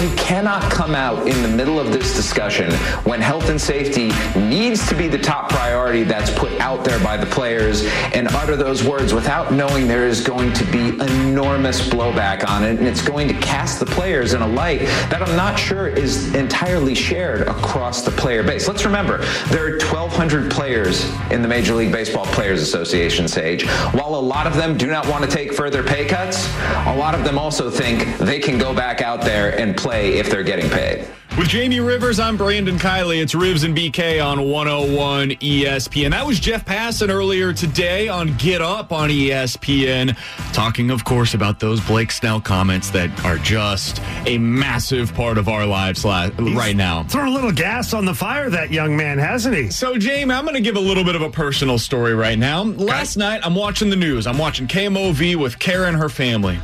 You 0.00 0.14
cannot 0.16 0.62
come 0.70 0.94
out 0.94 1.28
in 1.28 1.42
the 1.42 1.48
middle 1.48 1.78
of 1.78 1.92
this 1.92 2.16
discussion 2.16 2.72
when 3.04 3.20
health 3.20 3.48
and 3.50 3.60
safety 3.60 4.10
needs 4.38 4.88
to 4.88 4.96
be 4.96 5.06
the 5.06 5.18
top 5.18 5.48
priority 5.48 6.02
that's 6.02 6.30
put 6.36 6.52
out 6.60 6.84
there 6.84 6.98
by 7.00 7.16
the 7.16 7.26
players 7.26 7.84
and 8.14 8.26
utter 8.28 8.56
those 8.56 8.82
words 8.82 9.14
without 9.14 9.52
knowing 9.52 9.86
there 9.86 10.06
is 10.06 10.20
going 10.20 10.52
to 10.54 10.64
be 10.66 10.88
enormous 11.00 11.88
blowback 11.88 12.48
on 12.48 12.64
it 12.64 12.78
and 12.78 12.88
it's 12.88 13.02
going 13.02 13.28
to 13.28 13.34
cast 13.34 13.78
the 13.78 13.86
players 13.86 14.34
in 14.34 14.42
a 14.42 14.46
light 14.46 14.80
that 15.10 15.22
I'm 15.22 15.36
not 15.36 15.58
sure 15.58 15.86
is 15.86 16.34
entirely 16.34 16.94
shared 16.94 17.42
across 17.42 18.02
the 18.02 18.10
player 18.10 18.42
base. 18.42 18.66
Let's 18.66 18.84
remember, 18.84 19.18
there 19.50 19.66
are 19.66 19.78
1,200 19.78 20.50
players 20.50 21.04
in 21.30 21.42
the 21.42 21.48
Major 21.48 21.74
League 21.74 21.92
Baseball 21.92 22.26
Players 22.26 22.60
Association, 22.62 23.28
Sage. 23.28 23.66
While 23.92 24.14
a 24.14 24.20
lot 24.20 24.46
of 24.46 24.56
them 24.56 24.76
do 24.76 24.86
not 24.86 25.06
want 25.06 25.24
to 25.24 25.30
take 25.30 25.52
further 25.52 25.82
pay 25.82 26.06
cuts, 26.06 26.48
a 26.86 26.96
lot 26.96 27.14
of 27.14 27.24
them 27.24 27.38
also 27.38 27.70
think 27.70 28.18
they 28.18 28.38
can 28.38 28.58
go 28.58 28.74
back 28.74 29.00
out 29.00 29.20
there 29.22 29.58
and 29.58 29.76
play 29.82 30.14
if 30.14 30.30
they're 30.30 30.44
getting 30.44 30.70
paid. 30.70 31.08
With 31.36 31.48
Jamie 31.48 31.80
Rivers, 31.80 32.20
I'm 32.20 32.36
Brandon 32.36 32.78
Kiley. 32.78 33.22
It's 33.22 33.34
Rivs 33.34 33.64
and 33.64 33.74
BK 33.74 34.22
on 34.22 34.50
101 34.50 35.30
ESPN. 35.30 36.10
That 36.10 36.26
was 36.26 36.38
Jeff 36.38 36.66
Passan 36.66 37.08
earlier 37.08 37.54
today 37.54 38.06
on 38.08 38.36
Get 38.36 38.60
Up 38.60 38.92
on 38.92 39.08
ESPN, 39.08 40.14
talking, 40.52 40.90
of 40.90 41.06
course, 41.06 41.32
about 41.32 41.58
those 41.58 41.80
Blake 41.80 42.12
Snell 42.12 42.38
comments 42.38 42.90
that 42.90 43.24
are 43.24 43.38
just 43.38 44.02
a 44.26 44.36
massive 44.36 45.14
part 45.14 45.38
of 45.38 45.48
our 45.48 45.64
lives 45.64 46.04
right 46.04 46.76
now. 46.76 47.04
Throw 47.04 47.26
a 47.26 47.32
little 47.32 47.52
gas 47.52 47.94
on 47.94 48.04
the 48.04 48.14
fire, 48.14 48.50
that 48.50 48.70
young 48.70 48.94
man, 48.94 49.18
hasn't 49.18 49.56
he? 49.56 49.70
So, 49.70 49.96
Jamie, 49.96 50.34
I'm 50.34 50.44
going 50.44 50.54
to 50.54 50.60
give 50.60 50.76
a 50.76 50.80
little 50.80 51.04
bit 51.04 51.16
of 51.16 51.22
a 51.22 51.30
personal 51.30 51.78
story 51.78 52.14
right 52.14 52.38
now. 52.38 52.62
Last 52.62 53.16
night, 53.16 53.40
I'm 53.42 53.54
watching 53.54 53.88
the 53.88 53.96
news. 53.96 54.26
I'm 54.26 54.38
watching 54.38 54.68
KMOV 54.68 55.36
with 55.36 55.58
Kara 55.58 55.88
and 55.88 55.96
her 55.96 56.10
family. 56.10 56.58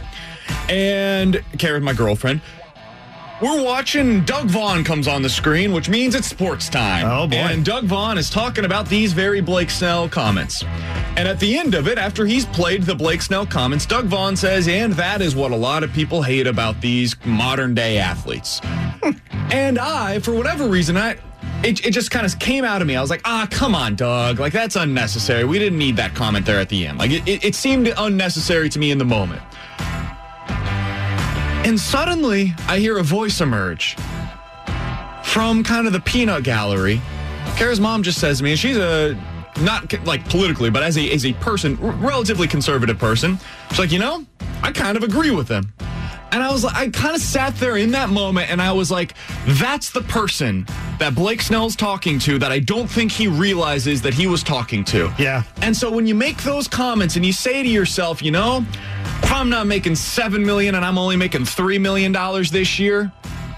And 0.68 1.42
Kara, 1.58 1.80
my 1.80 1.94
girlfriend. 1.94 2.42
We're 3.40 3.62
watching 3.62 4.24
Doug 4.24 4.48
Vaughn 4.48 4.82
comes 4.82 5.06
on 5.06 5.22
the 5.22 5.28
screen, 5.28 5.72
which 5.72 5.88
means 5.88 6.16
it's 6.16 6.26
sports 6.26 6.68
time. 6.68 7.06
Oh, 7.06 7.28
boy. 7.28 7.36
And 7.36 7.64
Doug 7.64 7.84
Vaughn 7.84 8.18
is 8.18 8.30
talking 8.30 8.64
about 8.64 8.88
these 8.88 9.12
very 9.12 9.40
Blake 9.40 9.70
Snell 9.70 10.08
comments. 10.08 10.64
And 11.16 11.28
at 11.28 11.38
the 11.38 11.56
end 11.56 11.76
of 11.76 11.86
it, 11.86 11.98
after 11.98 12.26
he's 12.26 12.46
played 12.46 12.82
the 12.82 12.96
Blake 12.96 13.22
Snell 13.22 13.46
comments, 13.46 13.86
Doug 13.86 14.06
Vaughn 14.06 14.34
says, 14.34 14.66
and 14.66 14.92
that 14.94 15.22
is 15.22 15.36
what 15.36 15.52
a 15.52 15.56
lot 15.56 15.84
of 15.84 15.92
people 15.92 16.20
hate 16.20 16.48
about 16.48 16.80
these 16.80 17.14
modern 17.24 17.76
day 17.76 17.98
athletes. 17.98 18.60
and 19.52 19.78
I, 19.78 20.18
for 20.18 20.32
whatever 20.32 20.66
reason, 20.66 20.96
I 20.96 21.18
it, 21.62 21.84
it 21.86 21.90
just 21.92 22.10
kind 22.10 22.26
of 22.26 22.38
came 22.38 22.64
out 22.64 22.82
of 22.82 22.88
me. 22.88 22.96
I 22.96 23.00
was 23.00 23.10
like, 23.10 23.22
ah, 23.24 23.46
come 23.50 23.74
on, 23.74 23.94
Doug. 23.94 24.38
Like, 24.38 24.52
that's 24.52 24.76
unnecessary. 24.76 25.44
We 25.44 25.58
didn't 25.58 25.78
need 25.78 25.96
that 25.96 26.14
comment 26.14 26.46
there 26.46 26.60
at 26.60 26.68
the 26.68 26.86
end. 26.86 26.98
Like, 26.98 27.10
it, 27.10 27.26
it, 27.26 27.44
it 27.44 27.54
seemed 27.54 27.92
unnecessary 27.96 28.68
to 28.68 28.78
me 28.78 28.90
in 28.90 28.98
the 28.98 29.04
moment. 29.04 29.42
And 31.64 31.78
suddenly, 31.78 32.54
I 32.66 32.78
hear 32.78 32.98
a 32.98 33.02
voice 33.02 33.40
emerge 33.40 33.96
from 35.24 35.62
kind 35.62 35.86
of 35.86 35.92
the 35.92 36.00
peanut 36.00 36.42
gallery. 36.42 37.00
Kara's 37.56 37.80
mom 37.80 38.02
just 38.02 38.18
says 38.18 38.38
to 38.38 38.44
me, 38.44 38.52
and 38.52 38.58
she's 38.58 38.76
a 38.76 39.14
not 39.60 39.92
like 40.06 40.26
politically, 40.28 40.70
but 40.70 40.82
as 40.82 40.96
a 40.96 41.10
as 41.10 41.26
a 41.26 41.32
person, 41.34 41.76
relatively 42.00 42.46
conservative 42.46 42.98
person, 42.98 43.38
she's 43.70 43.78
like, 43.78 43.92
you 43.92 43.98
know, 43.98 44.24
I 44.62 44.72
kind 44.72 44.96
of 44.96 45.02
agree 45.02 45.30
with 45.30 45.48
them. 45.48 45.72
And 46.30 46.42
I 46.42 46.52
was 46.52 46.64
like, 46.64 46.76
I 46.76 46.90
kind 46.90 47.14
of 47.14 47.22
sat 47.22 47.56
there 47.56 47.76
in 47.76 47.90
that 47.92 48.10
moment, 48.10 48.50
and 48.50 48.60
I 48.60 48.72
was 48.72 48.90
like, 48.90 49.14
that's 49.46 49.90
the 49.90 50.02
person 50.02 50.66
that 50.98 51.14
Blake 51.14 51.40
Snell's 51.40 51.74
talking 51.74 52.18
to 52.20 52.38
that 52.38 52.52
I 52.52 52.58
don't 52.58 52.88
think 52.88 53.10
he 53.10 53.28
realizes 53.28 54.02
that 54.02 54.14
he 54.14 54.26
was 54.26 54.42
talking 54.42 54.84
to. 54.84 55.12
Yeah. 55.18 55.42
And 55.62 55.76
so 55.76 55.90
when 55.90 56.06
you 56.06 56.14
make 56.14 56.42
those 56.42 56.68
comments 56.68 57.16
and 57.16 57.24
you 57.24 57.32
say 57.32 57.62
to 57.62 57.68
yourself, 57.68 58.22
you 58.22 58.30
know, 58.30 58.64
if 59.22 59.32
I'm 59.32 59.48
not 59.48 59.66
making 59.66 59.96
seven 59.96 60.44
million 60.44 60.74
and 60.74 60.84
I'm 60.84 60.98
only 60.98 61.16
making 61.16 61.44
three 61.44 61.78
million 61.78 62.12
dollars 62.12 62.50
this 62.50 62.78
year, 62.78 63.10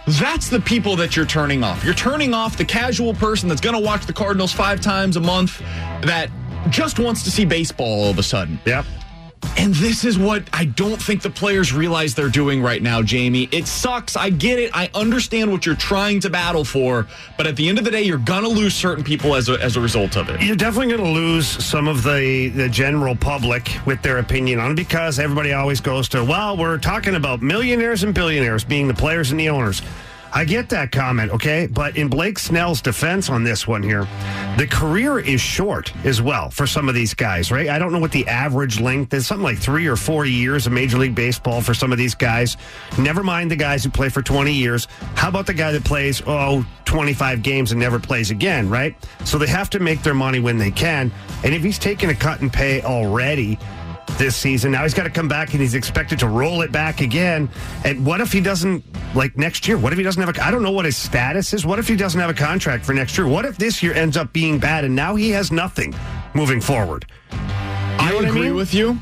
that's 0.06 0.48
the 0.48 0.60
people 0.60 0.96
that 0.96 1.16
you're 1.16 1.26
turning 1.26 1.62
off. 1.62 1.84
You're 1.84 1.94
turning 1.94 2.34
off 2.34 2.56
the 2.56 2.64
casual 2.64 3.14
person 3.14 3.48
that's 3.48 3.60
going 3.60 3.76
to 3.76 3.82
watch 3.82 4.06
the 4.06 4.12
Cardinals 4.12 4.52
five 4.52 4.80
times 4.80 5.16
a 5.16 5.20
month 5.20 5.60
that 6.02 6.30
just 6.68 6.98
wants 6.98 7.22
to 7.24 7.30
see 7.30 7.44
baseball 7.44 8.04
all 8.04 8.10
of 8.10 8.18
a 8.18 8.22
sudden. 8.22 8.58
Yep. 8.64 8.84
And 9.56 9.74
this 9.74 10.04
is 10.04 10.18
what 10.18 10.44
I 10.52 10.64
don't 10.64 11.00
think 11.00 11.22
the 11.22 11.30
players 11.30 11.72
realize 11.72 12.14
they're 12.14 12.28
doing 12.28 12.62
right 12.62 12.82
now, 12.82 13.02
Jamie. 13.02 13.48
It 13.52 13.66
sucks. 13.66 14.16
I 14.16 14.30
get 14.30 14.58
it. 14.58 14.70
I 14.74 14.90
understand 14.94 15.50
what 15.50 15.66
you're 15.66 15.74
trying 15.74 16.20
to 16.20 16.30
battle 16.30 16.64
for. 16.64 17.06
But 17.36 17.46
at 17.46 17.56
the 17.56 17.68
end 17.68 17.78
of 17.78 17.84
the 17.84 17.90
day, 17.90 18.02
you're 18.02 18.18
going 18.18 18.42
to 18.42 18.48
lose 18.48 18.74
certain 18.74 19.04
people 19.04 19.34
as 19.34 19.48
a, 19.48 19.60
as 19.62 19.76
a 19.76 19.80
result 19.80 20.16
of 20.16 20.28
it. 20.28 20.40
You're 20.42 20.56
definitely 20.56 20.94
going 20.94 21.04
to 21.04 21.20
lose 21.20 21.46
some 21.46 21.88
of 21.88 22.02
the, 22.02 22.48
the 22.54 22.68
general 22.68 23.16
public 23.16 23.70
with 23.86 24.02
their 24.02 24.18
opinion 24.18 24.60
on 24.60 24.74
because 24.74 25.18
everybody 25.18 25.52
always 25.52 25.80
goes 25.80 26.08
to, 26.10 26.24
well, 26.24 26.56
we're 26.56 26.78
talking 26.78 27.14
about 27.14 27.42
millionaires 27.42 28.02
and 28.02 28.14
billionaires 28.14 28.64
being 28.64 28.88
the 28.88 28.94
players 28.94 29.30
and 29.30 29.40
the 29.40 29.48
owners. 29.48 29.82
I 30.32 30.44
get 30.44 30.68
that 30.68 30.92
comment, 30.92 31.32
okay? 31.32 31.66
But 31.66 31.96
in 31.96 32.08
Blake 32.08 32.38
Snell's 32.38 32.80
defense 32.80 33.28
on 33.28 33.42
this 33.42 33.66
one 33.66 33.82
here, 33.82 34.06
the 34.56 34.66
career 34.70 35.18
is 35.18 35.40
short 35.40 35.92
as 36.04 36.22
well 36.22 36.50
for 36.50 36.66
some 36.66 36.88
of 36.88 36.94
these 36.94 37.14
guys, 37.14 37.50
right? 37.50 37.68
I 37.68 37.78
don't 37.78 37.92
know 37.92 37.98
what 37.98 38.12
the 38.12 38.26
average 38.28 38.80
length 38.80 39.12
is, 39.12 39.26
something 39.26 39.42
like 39.42 39.58
three 39.58 39.86
or 39.86 39.96
four 39.96 40.26
years 40.26 40.66
of 40.66 40.72
Major 40.72 40.98
League 40.98 41.14
Baseball 41.14 41.60
for 41.60 41.74
some 41.74 41.90
of 41.90 41.98
these 41.98 42.14
guys. 42.14 42.56
Never 42.98 43.22
mind 43.22 43.50
the 43.50 43.56
guys 43.56 43.82
who 43.82 43.90
play 43.90 44.08
for 44.08 44.22
20 44.22 44.52
years. 44.52 44.86
How 45.14 45.28
about 45.28 45.46
the 45.46 45.54
guy 45.54 45.72
that 45.72 45.84
plays, 45.84 46.22
oh, 46.26 46.64
25 46.84 47.42
games 47.42 47.72
and 47.72 47.80
never 47.80 47.98
plays 47.98 48.30
again, 48.30 48.68
right? 48.68 48.94
So 49.24 49.38
they 49.38 49.46
have 49.46 49.70
to 49.70 49.80
make 49.80 50.02
their 50.02 50.14
money 50.14 50.40
when 50.40 50.58
they 50.58 50.70
can. 50.70 51.12
And 51.44 51.54
if 51.54 51.62
he's 51.62 51.78
taking 51.78 52.10
a 52.10 52.14
cut 52.14 52.40
and 52.40 52.52
pay 52.52 52.82
already, 52.82 53.58
this 54.18 54.36
season. 54.36 54.72
Now 54.72 54.82
he's 54.82 54.94
got 54.94 55.04
to 55.04 55.10
come 55.10 55.28
back 55.28 55.52
and 55.52 55.60
he's 55.60 55.74
expected 55.74 56.18
to 56.20 56.28
roll 56.28 56.62
it 56.62 56.72
back 56.72 57.00
again. 57.00 57.48
And 57.84 58.04
what 58.04 58.20
if 58.20 58.32
he 58.32 58.40
doesn't, 58.40 58.84
like 59.14 59.36
next 59.36 59.66
year? 59.68 59.78
What 59.78 59.92
if 59.92 59.98
he 59.98 60.04
doesn't 60.04 60.22
have 60.22 60.36
a, 60.36 60.44
I 60.44 60.50
don't 60.50 60.62
know 60.62 60.70
what 60.70 60.84
his 60.84 60.96
status 60.96 61.52
is. 61.52 61.64
What 61.66 61.78
if 61.78 61.88
he 61.88 61.96
doesn't 61.96 62.20
have 62.20 62.30
a 62.30 62.34
contract 62.34 62.84
for 62.84 62.92
next 62.94 63.16
year? 63.18 63.26
What 63.26 63.44
if 63.44 63.56
this 63.56 63.82
year 63.82 63.92
ends 63.94 64.16
up 64.16 64.32
being 64.32 64.58
bad 64.58 64.84
and 64.84 64.94
now 64.94 65.14
he 65.14 65.30
has 65.30 65.50
nothing 65.52 65.94
moving 66.34 66.60
forward? 66.60 67.06
I 67.30 68.12
what 68.14 68.24
I 68.24 68.28
agree 68.28 68.42
mean? 68.42 68.54
with 68.54 68.74
you 68.74 68.98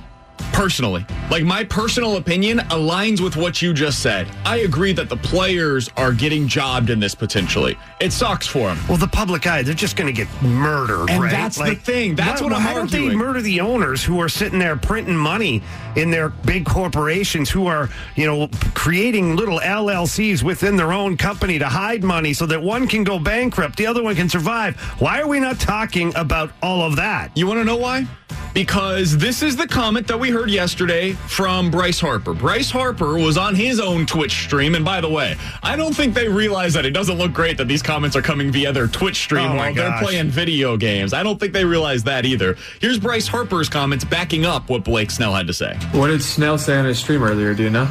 personally. 0.52 1.06
Like 1.30 1.44
my 1.44 1.62
personal 1.62 2.16
opinion 2.16 2.58
aligns 2.70 3.20
with 3.20 3.36
what 3.36 3.60
you 3.60 3.74
just 3.74 4.02
said. 4.02 4.34
I 4.46 4.58
agree 4.58 4.94
that 4.94 5.10
the 5.10 5.16
players 5.18 5.90
are 5.98 6.12
getting 6.12 6.48
jobbed 6.48 6.88
in 6.88 7.00
this 7.00 7.14
potentially. 7.14 7.76
It 8.00 8.14
sucks 8.14 8.46
for 8.46 8.68
them. 8.68 8.78
Well, 8.88 8.96
the 8.96 9.08
public 9.08 9.46
eye, 9.46 9.60
they're 9.62 9.74
just 9.74 9.94
going 9.94 10.06
to 10.06 10.12
get 10.12 10.26
murdered, 10.42 11.10
And 11.10 11.22
right? 11.22 11.30
that's 11.30 11.58
the 11.58 11.74
thing. 11.74 12.14
That's 12.14 12.40
what 12.40 12.54
I'm 12.54 12.64
Why 12.64 12.72
don't 12.72 12.90
they 12.90 13.14
murder 13.14 13.42
the 13.42 13.60
owners 13.60 14.02
who 14.02 14.18
are 14.20 14.28
sitting 14.30 14.58
there 14.58 14.76
printing 14.76 15.16
money 15.16 15.62
in 15.96 16.10
their 16.10 16.30
big 16.30 16.64
corporations 16.64 17.50
who 17.50 17.66
are, 17.66 17.90
you 18.16 18.26
know, 18.26 18.48
creating 18.74 19.36
little 19.36 19.60
LLCs 19.60 20.42
within 20.42 20.76
their 20.76 20.94
own 20.94 21.18
company 21.18 21.58
to 21.58 21.66
hide 21.66 22.02
money 22.02 22.32
so 22.32 22.46
that 22.46 22.62
one 22.62 22.88
can 22.88 23.04
go 23.04 23.18
bankrupt, 23.18 23.76
the 23.76 23.86
other 23.86 24.02
one 24.02 24.14
can 24.14 24.30
survive? 24.30 24.76
Why 24.98 25.20
are 25.20 25.28
we 25.28 25.40
not 25.40 25.60
talking 25.60 26.14
about 26.16 26.52
all 26.62 26.80
of 26.80 26.96
that? 26.96 27.36
You 27.36 27.46
want 27.46 27.58
to 27.58 27.64
know 27.64 27.76
why? 27.76 28.06
because 28.54 29.16
this 29.16 29.42
is 29.42 29.56
the 29.56 29.66
comment 29.66 30.06
that 30.06 30.18
we 30.18 30.30
heard 30.30 30.50
yesterday 30.50 31.16
from 31.26 31.70
Bryce 31.70 32.00
Harper. 32.00 32.34
Bryce 32.34 32.70
Harper 32.70 33.14
was 33.18 33.36
on 33.36 33.54
his 33.54 33.80
own 33.80 34.06
Twitch 34.06 34.44
stream. 34.44 34.74
And 34.74 34.84
by 34.84 35.00
the 35.00 35.08
way, 35.08 35.36
I 35.62 35.76
don't 35.76 35.94
think 35.94 36.14
they 36.14 36.28
realize 36.28 36.72
that 36.74 36.86
it 36.86 36.90
doesn't 36.92 37.18
look 37.18 37.32
great 37.32 37.56
that 37.58 37.68
these 37.68 37.82
comments 37.82 38.16
are 38.16 38.22
coming 38.22 38.50
via 38.50 38.72
their 38.72 38.86
Twitch 38.88 39.16
stream 39.16 39.44
Oh, 39.44 39.48
my 39.50 39.56
while 39.56 39.74
they're 39.74 39.98
playing 40.02 40.28
video 40.30 40.76
games. 40.76 41.12
I 41.12 41.22
don't 41.22 41.38
think 41.38 41.52
they 41.52 41.64
realize 41.64 42.02
that 42.04 42.24
either. 42.24 42.56
Here's 42.80 42.98
Bryce 42.98 43.26
Harper's 43.28 43.68
comments 43.68 44.04
backing 44.04 44.44
up 44.46 44.68
what 44.68 44.84
Blake 44.84 45.10
Snell 45.10 45.34
had 45.34 45.46
to 45.48 45.52
say. 45.54 45.76
What 45.92 46.08
did 46.08 46.22
Snell 46.22 46.56
say 46.58 46.76
on 46.78 46.84
his 46.84 46.98
stream 46.98 47.22
earlier? 47.22 47.54
Do 47.54 47.62
you 47.62 47.70
know? 47.70 47.88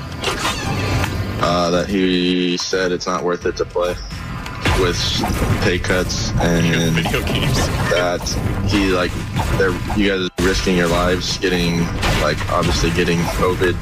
uh, 1.39 1.69
that 1.69 1.87
he 1.87 2.57
said 2.57 2.91
it's 2.91 3.05
not 3.05 3.23
worth 3.23 3.45
it 3.45 3.55
to 3.57 3.65
play 3.65 3.95
with 4.79 4.97
pay 5.63 5.79
cuts 5.79 6.31
and 6.39 6.95
Video 6.95 7.23
games. 7.23 7.57
that 7.91 8.21
he 8.69 8.91
like 8.91 9.11
they're 9.57 9.71
you 9.97 10.09
guys 10.09 10.29
are 10.29 10.45
risking 10.45 10.77
your 10.77 10.87
lives 10.87 11.37
getting 11.37 11.79
like 12.21 12.37
obviously 12.51 12.91
getting 12.91 13.19
COVID. 13.39 13.75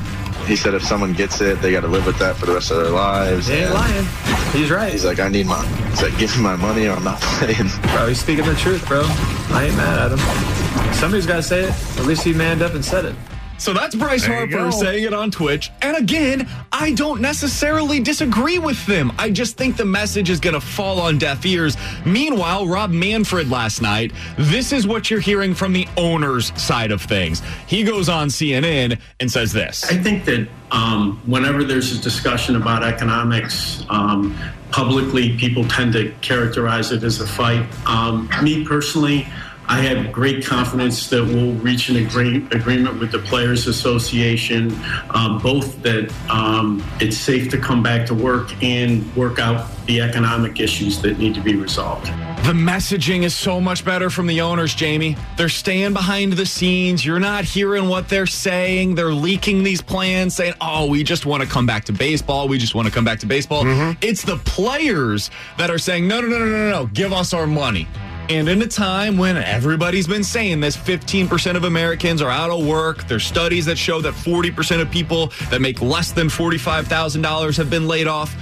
He 0.46 0.56
said 0.56 0.74
if 0.76 0.84
someone 0.84 1.14
gets 1.14 1.42
it, 1.42 1.60
they 1.62 1.72
got 1.72 1.82
to 1.82 1.88
live 1.88 2.06
with 2.06 2.20
that 2.20 2.36
for 2.36 2.46
the 2.46 2.54
rest 2.54 2.70
of 2.70 2.78
their 2.78 2.92
lives. 2.92 3.48
He 3.48 3.56
ain't 3.56 3.66
and 3.66 3.74
lying. 3.74 4.06
He's 4.54 4.70
right. 4.70 4.92
He's 4.92 5.04
like, 5.04 5.20
I 5.20 5.28
need 5.28 5.48
my. 5.48 5.66
He's 5.90 6.04
like, 6.04 6.16
give 6.20 6.36
me 6.38 6.44
my 6.44 6.56
money 6.56 6.86
or 6.86 6.92
I'm 6.92 7.04
not 7.04 7.20
playing. 7.20 7.70
Bro, 7.94 8.10
he's 8.10 8.20
speaking 8.22 8.46
the 8.46 8.54
truth, 8.54 8.88
bro. 8.88 9.02
I 9.04 9.66
ain't 9.66 9.76
mad 9.76 10.12
at 10.12 10.18
him. 10.18 10.94
Somebody's 10.94 11.26
got 11.26 11.38
to 11.38 11.44
say 11.44 11.64
it. 11.64 11.72
At 11.98 12.06
least 12.06 12.24
he 12.24 12.32
manned 12.32 12.62
up 12.62 12.76
and 12.76 12.86
said 12.86 13.06
it. 13.06 13.16
So 13.58 13.74
that's 13.74 13.96
Bryce 13.96 14.26
There 14.26 14.48
Harper 14.48 14.72
saying 14.72 15.06
it 15.06 15.14
on 15.14 15.32
Twitch. 15.32 15.72
And 15.82 15.98
again, 15.98 16.48
I 16.72 16.92
don't 16.94 17.22
necessarily 17.22 18.00
disagree 18.00 18.60
with 18.60 18.86
them. 18.86 19.12
I 19.18 19.32
just 19.32 19.58
think 19.58 19.78
the 19.78 19.86
message 19.86 20.30
is 20.30 20.40
going 20.40 20.54
to 20.54 20.62
fall 20.62 21.00
on 21.00 21.18
deaf 21.18 21.46
ears. 21.46 21.78
Meanwhile, 22.06 22.68
Rob 22.68 22.92
Manfred 22.92 23.50
last 23.50 23.82
night, 23.82 24.12
this 24.38 24.72
is 24.72 24.86
what 24.86 25.10
you're 25.10 25.20
hearing 25.20 25.54
from 25.54 25.74
the 25.74 25.88
owner's 25.98 26.52
side 26.62 26.92
of 26.92 27.02
things. 27.02 27.42
He 27.68 27.84
goes 27.84 28.10
on 28.10 28.28
CNN 28.28 29.00
and 29.20 29.32
says 29.32 29.54
this. 29.54 29.84
I 29.86 29.98
think 29.98 30.26
that 30.26 30.48
um, 30.72 31.22
whenever 31.26 31.64
there's 31.64 31.98
a 31.98 32.02
discussion 32.02 32.56
about 32.58 32.84
economics, 32.84 33.84
um, 33.90 34.38
publicly 34.72 35.38
people 35.38 35.66
tend 35.68 35.94
to 35.94 36.12
characterize 36.22 36.92
it 36.92 37.04
as 37.04 37.22
a 37.22 37.28
fight. 37.28 37.66
Um, 37.88 38.30
me 38.44 38.66
personally, 38.66 39.28
I 39.68 39.82
have 39.82 40.12
great 40.12 40.46
confidence 40.46 41.10
that 41.10 41.24
we'll 41.24 41.54
reach 41.56 41.90
an 41.90 41.96
agree- 41.98 42.46
agreement 42.52 43.00
with 43.00 43.12
the 43.12 43.20
Players 43.20 43.68
Association, 43.68 44.76
um, 45.10 45.40
both 45.40 45.82
that 45.82 46.14
um, 46.30 46.84
it's 47.00 47.18
safe 47.18 47.50
to 47.52 47.58
come 47.58 47.82
back 47.82 48.06
to 48.08 48.14
work 48.14 48.52
and 48.64 49.14
work 49.16 49.40
out 49.40 49.68
the 49.88 50.02
economic 50.02 50.60
issues 50.60 51.02
that 51.02 51.18
need 51.20 51.36
to 51.36 51.42
be 51.42 51.56
resolved. 51.56 52.06
The 52.46 52.54
messaging 52.54 53.24
is 53.24 53.34
so 53.34 53.60
much 53.60 53.84
better 53.84 54.12
from 54.12 54.28
the 54.28 54.42
owners, 54.42 54.76
Jamie. 54.76 55.16
They're 55.36 55.50
staying 55.50 55.94
behind 55.94 56.34
the 56.34 56.46
scenes. 56.46 57.04
You're 57.04 57.20
not 57.20 57.44
hearing 57.44 57.90
what 57.90 58.08
they're 58.08 58.28
saying. 58.28 58.94
They're 58.94 59.14
leaking 59.14 59.64
these 59.64 59.82
plans, 59.82 60.36
saying, 60.36 60.54
oh, 60.62 60.88
we 60.88 61.04
just 61.04 61.26
want 61.26 61.42
to 61.42 61.50
come 61.50 61.66
back 61.66 61.86
to 61.86 61.92
baseball. 61.92 62.48
We 62.48 62.60
just 62.60 62.76
want 62.76 62.88
to 62.88 62.94
come 62.94 63.04
back 63.04 63.20
to 63.22 63.26
baseball. 63.26 63.64
It's 64.02 64.24
the 64.24 64.38
players 64.38 65.32
that 65.58 65.72
are 65.72 65.80
saying, 65.80 66.08
no, 66.08 66.22
no, 66.22 66.28
no, 66.28 66.38
no, 66.38 66.46
no, 66.46 66.70
no, 66.70 66.86
give 66.88 67.14
us 67.14 67.34
our 67.34 67.48
money. 67.48 67.88
And 68.28 68.50
in 68.50 68.60
a 68.64 68.68
time 68.68 69.18
when 69.18 69.38
everybody's 69.38 70.08
been 70.08 70.24
saying 70.24 70.60
this, 70.60 70.76
15% 70.76 71.56
of 71.56 71.64
Americans 71.64 72.24
are 72.24 72.32
out 72.32 72.50
of 72.50 72.66
work. 72.66 73.08
There's 73.08 73.24
studies 73.24 73.66
that 73.66 73.78
show 73.78 74.02
that 74.02 74.16
40% 74.16 74.82
of 74.82 74.90
people 74.90 75.32
that 75.52 75.62
make 75.62 75.80
less 75.80 76.12
than 76.12 76.28
$45,000 76.28 77.58
have 77.58 77.70
been 77.70 77.88
laid 77.88 78.08
off. 78.08 78.36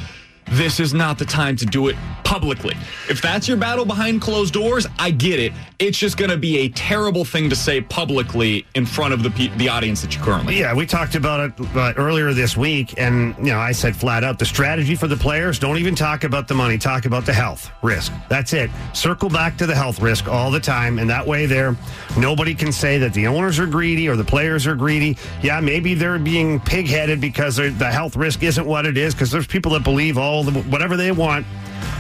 This 0.51 0.79
is 0.79 0.93
not 0.93 1.17
the 1.17 1.25
time 1.25 1.55
to 1.57 1.65
do 1.65 1.87
it 1.87 1.95
publicly. 2.23 2.75
If 3.09 3.21
that's 3.21 3.47
your 3.47 3.57
battle 3.57 3.85
behind 3.85 4.21
closed 4.21 4.53
doors, 4.53 4.87
I 4.99 5.11
get 5.11 5.39
it. 5.39 5.53
It's 5.79 5.97
just 5.97 6.17
going 6.17 6.31
to 6.31 6.37
be 6.37 6.59
a 6.59 6.69
terrible 6.69 7.25
thing 7.25 7.49
to 7.49 7.55
say 7.55 7.81
publicly 7.81 8.65
in 8.75 8.85
front 8.85 9.13
of 9.13 9.23
the 9.23 9.29
pe- 9.29 9.55
the 9.57 9.69
audience 9.69 10.01
that 10.01 10.15
you 10.15 10.21
currently. 10.21 10.59
Yeah, 10.59 10.73
we 10.73 10.85
talked 10.85 11.15
about 11.15 11.39
it 11.59 11.75
uh, 11.75 11.93
earlier 11.97 12.33
this 12.33 12.55
week, 12.55 12.93
and 12.97 13.35
you 13.37 13.51
know, 13.51 13.59
I 13.59 13.71
said 13.71 13.95
flat 13.95 14.23
out 14.23 14.39
the 14.39 14.45
strategy 14.45 14.95
for 14.95 15.07
the 15.07 15.17
players: 15.17 15.59
don't 15.59 15.77
even 15.77 15.95
talk 15.95 16.23
about 16.23 16.47
the 16.47 16.53
money, 16.53 16.77
talk 16.77 17.05
about 17.05 17.25
the 17.25 17.33
health 17.33 17.69
risk. 17.81 18.13
That's 18.29 18.53
it. 18.53 18.69
Circle 18.93 19.29
back 19.29 19.57
to 19.57 19.65
the 19.65 19.75
health 19.75 20.01
risk 20.01 20.27
all 20.27 20.51
the 20.51 20.59
time, 20.59 20.99
and 20.99 21.09
that 21.09 21.25
way, 21.25 21.45
there, 21.45 21.75
nobody 22.17 22.55
can 22.55 22.71
say 22.71 22.97
that 22.99 23.13
the 23.13 23.27
owners 23.27 23.59
are 23.59 23.67
greedy 23.67 24.07
or 24.07 24.15
the 24.15 24.23
players 24.23 24.65
are 24.65 24.75
greedy. 24.75 25.17
Yeah, 25.41 25.59
maybe 25.59 25.93
they're 25.93 26.19
being 26.19 26.59
pig-headed 26.59 27.19
because 27.19 27.57
the 27.57 27.91
health 27.91 28.15
risk 28.15 28.43
isn't 28.43 28.65
what 28.65 28.85
it 28.85 28.97
is. 28.97 29.13
Because 29.13 29.31
there's 29.31 29.47
people 29.47 29.73
that 29.73 29.83
believe 29.83 30.17
all 30.17 30.42
the 30.43 30.61
whatever 30.63 30.97
they 30.97 31.11
want. 31.11 31.45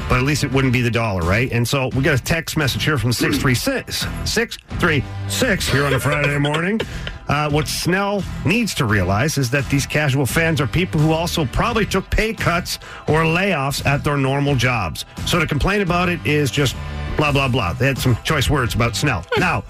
But 0.09 0.17
at 0.17 0.23
least 0.23 0.43
it 0.43 0.51
wouldn't 0.51 0.73
be 0.73 0.81
the 0.81 0.91
dollar, 0.91 1.21
right? 1.21 1.51
And 1.51 1.67
so 1.67 1.87
we 1.95 2.03
got 2.03 2.19
a 2.19 2.23
text 2.23 2.57
message 2.57 2.83
here 2.83 2.97
from 2.97 3.13
636 3.13 4.05
636 4.29 5.69
here 5.69 5.85
on 5.85 5.93
a 5.93 5.99
Friday 5.99 6.37
morning. 6.37 6.79
Uh, 7.27 7.49
what 7.49 7.67
Snell 7.67 8.21
needs 8.45 8.75
to 8.75 8.85
realize 8.85 9.37
is 9.37 9.49
that 9.51 9.67
these 9.69 9.85
casual 9.85 10.25
fans 10.25 10.59
are 10.59 10.67
people 10.67 10.99
who 10.99 11.13
also 11.13 11.45
probably 11.45 11.85
took 11.85 12.09
pay 12.09 12.33
cuts 12.33 12.79
or 13.07 13.23
layoffs 13.23 13.85
at 13.85 14.03
their 14.03 14.17
normal 14.17 14.55
jobs. 14.55 15.05
So 15.25 15.39
to 15.39 15.47
complain 15.47 15.81
about 15.81 16.09
it 16.09 16.25
is 16.25 16.51
just 16.51 16.75
blah, 17.15 17.31
blah, 17.31 17.47
blah. 17.47 17.73
They 17.73 17.87
had 17.87 17.97
some 17.97 18.17
choice 18.23 18.49
words 18.49 18.75
about 18.75 18.95
Snell. 18.95 19.25
Now, 19.37 19.63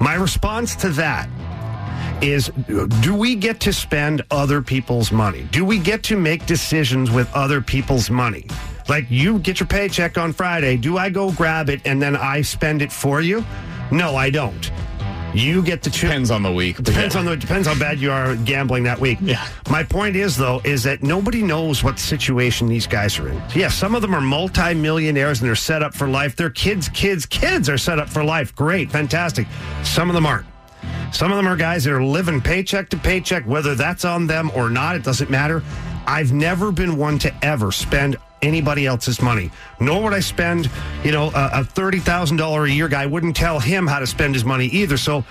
my 0.00 0.14
response 0.14 0.76
to 0.76 0.90
that 0.90 1.28
is 2.22 2.50
do 3.00 3.14
we 3.14 3.34
get 3.34 3.60
to 3.60 3.72
spend 3.72 4.22
other 4.30 4.62
people's 4.62 5.12
money? 5.12 5.48
Do 5.50 5.64
we 5.64 5.78
get 5.78 6.02
to 6.04 6.16
make 6.16 6.46
decisions 6.46 7.10
with 7.10 7.32
other 7.34 7.60
people's 7.60 8.10
money? 8.10 8.46
Like 8.88 9.06
you 9.08 9.38
get 9.38 9.60
your 9.60 9.66
paycheck 9.66 10.18
on 10.18 10.32
Friday, 10.32 10.76
do 10.76 10.98
I 10.98 11.10
go 11.10 11.32
grab 11.32 11.70
it 11.70 11.80
and 11.84 12.00
then 12.02 12.16
I 12.16 12.42
spend 12.42 12.82
it 12.82 12.92
for 12.92 13.20
you? 13.20 13.44
No, 13.92 14.16
I 14.16 14.30
don't. 14.30 14.70
You 15.32 15.62
get 15.62 15.82
the 15.82 15.90
Depends 15.90 16.32
on 16.32 16.42
the 16.42 16.52
week. 16.52 16.82
Depends 16.82 17.14
on 17.14 17.24
the 17.24 17.36
depends 17.36 17.68
how 17.68 17.78
bad 17.78 18.00
you 18.00 18.10
are 18.10 18.34
gambling 18.34 18.82
that 18.84 18.98
week. 18.98 19.18
Yeah. 19.22 19.46
My 19.70 19.84
point 19.84 20.16
is 20.16 20.36
though 20.36 20.60
is 20.64 20.82
that 20.82 21.04
nobody 21.04 21.40
knows 21.40 21.84
what 21.84 22.00
situation 22.00 22.66
these 22.66 22.86
guys 22.86 23.16
are 23.20 23.28
in. 23.28 23.40
Yeah, 23.54 23.68
some 23.68 23.94
of 23.94 24.02
them 24.02 24.14
are 24.14 24.20
multi-millionaires 24.20 25.40
and 25.40 25.48
they're 25.48 25.54
set 25.54 25.84
up 25.84 25.94
for 25.94 26.08
life. 26.08 26.34
Their 26.34 26.50
kids, 26.50 26.88
kids, 26.88 27.26
kids 27.26 27.68
are 27.68 27.78
set 27.78 28.00
up 28.00 28.08
for 28.08 28.24
life. 28.24 28.54
Great, 28.56 28.90
fantastic. 28.90 29.46
Some 29.84 30.10
of 30.10 30.14
them 30.14 30.26
aren't. 30.26 30.49
Some 31.12 31.32
of 31.32 31.36
them 31.36 31.46
are 31.46 31.56
guys 31.56 31.84
that 31.84 31.92
are 31.92 32.02
living 32.02 32.40
paycheck 32.40 32.88
to 32.90 32.96
paycheck, 32.96 33.44
whether 33.44 33.74
that's 33.74 34.04
on 34.04 34.26
them 34.26 34.50
or 34.54 34.70
not, 34.70 34.96
it 34.96 35.02
doesn't 35.02 35.30
matter. 35.30 35.62
I've 36.06 36.32
never 36.32 36.72
been 36.72 36.96
one 36.96 37.18
to 37.20 37.34
ever 37.44 37.72
spend 37.72 38.16
anybody 38.42 38.86
else's 38.86 39.20
money. 39.20 39.50
Nor 39.80 40.04
would 40.04 40.12
I 40.12 40.20
spend, 40.20 40.70
you 41.04 41.12
know, 41.12 41.26
a, 41.26 41.60
a 41.60 41.64
$30,000 41.64 42.64
a 42.64 42.72
year 42.72 42.88
guy 42.88 43.06
wouldn't 43.06 43.36
tell 43.36 43.60
him 43.60 43.86
how 43.86 43.98
to 43.98 44.06
spend 44.06 44.34
his 44.34 44.44
money 44.44 44.66
either. 44.66 44.96
So, 44.96 45.24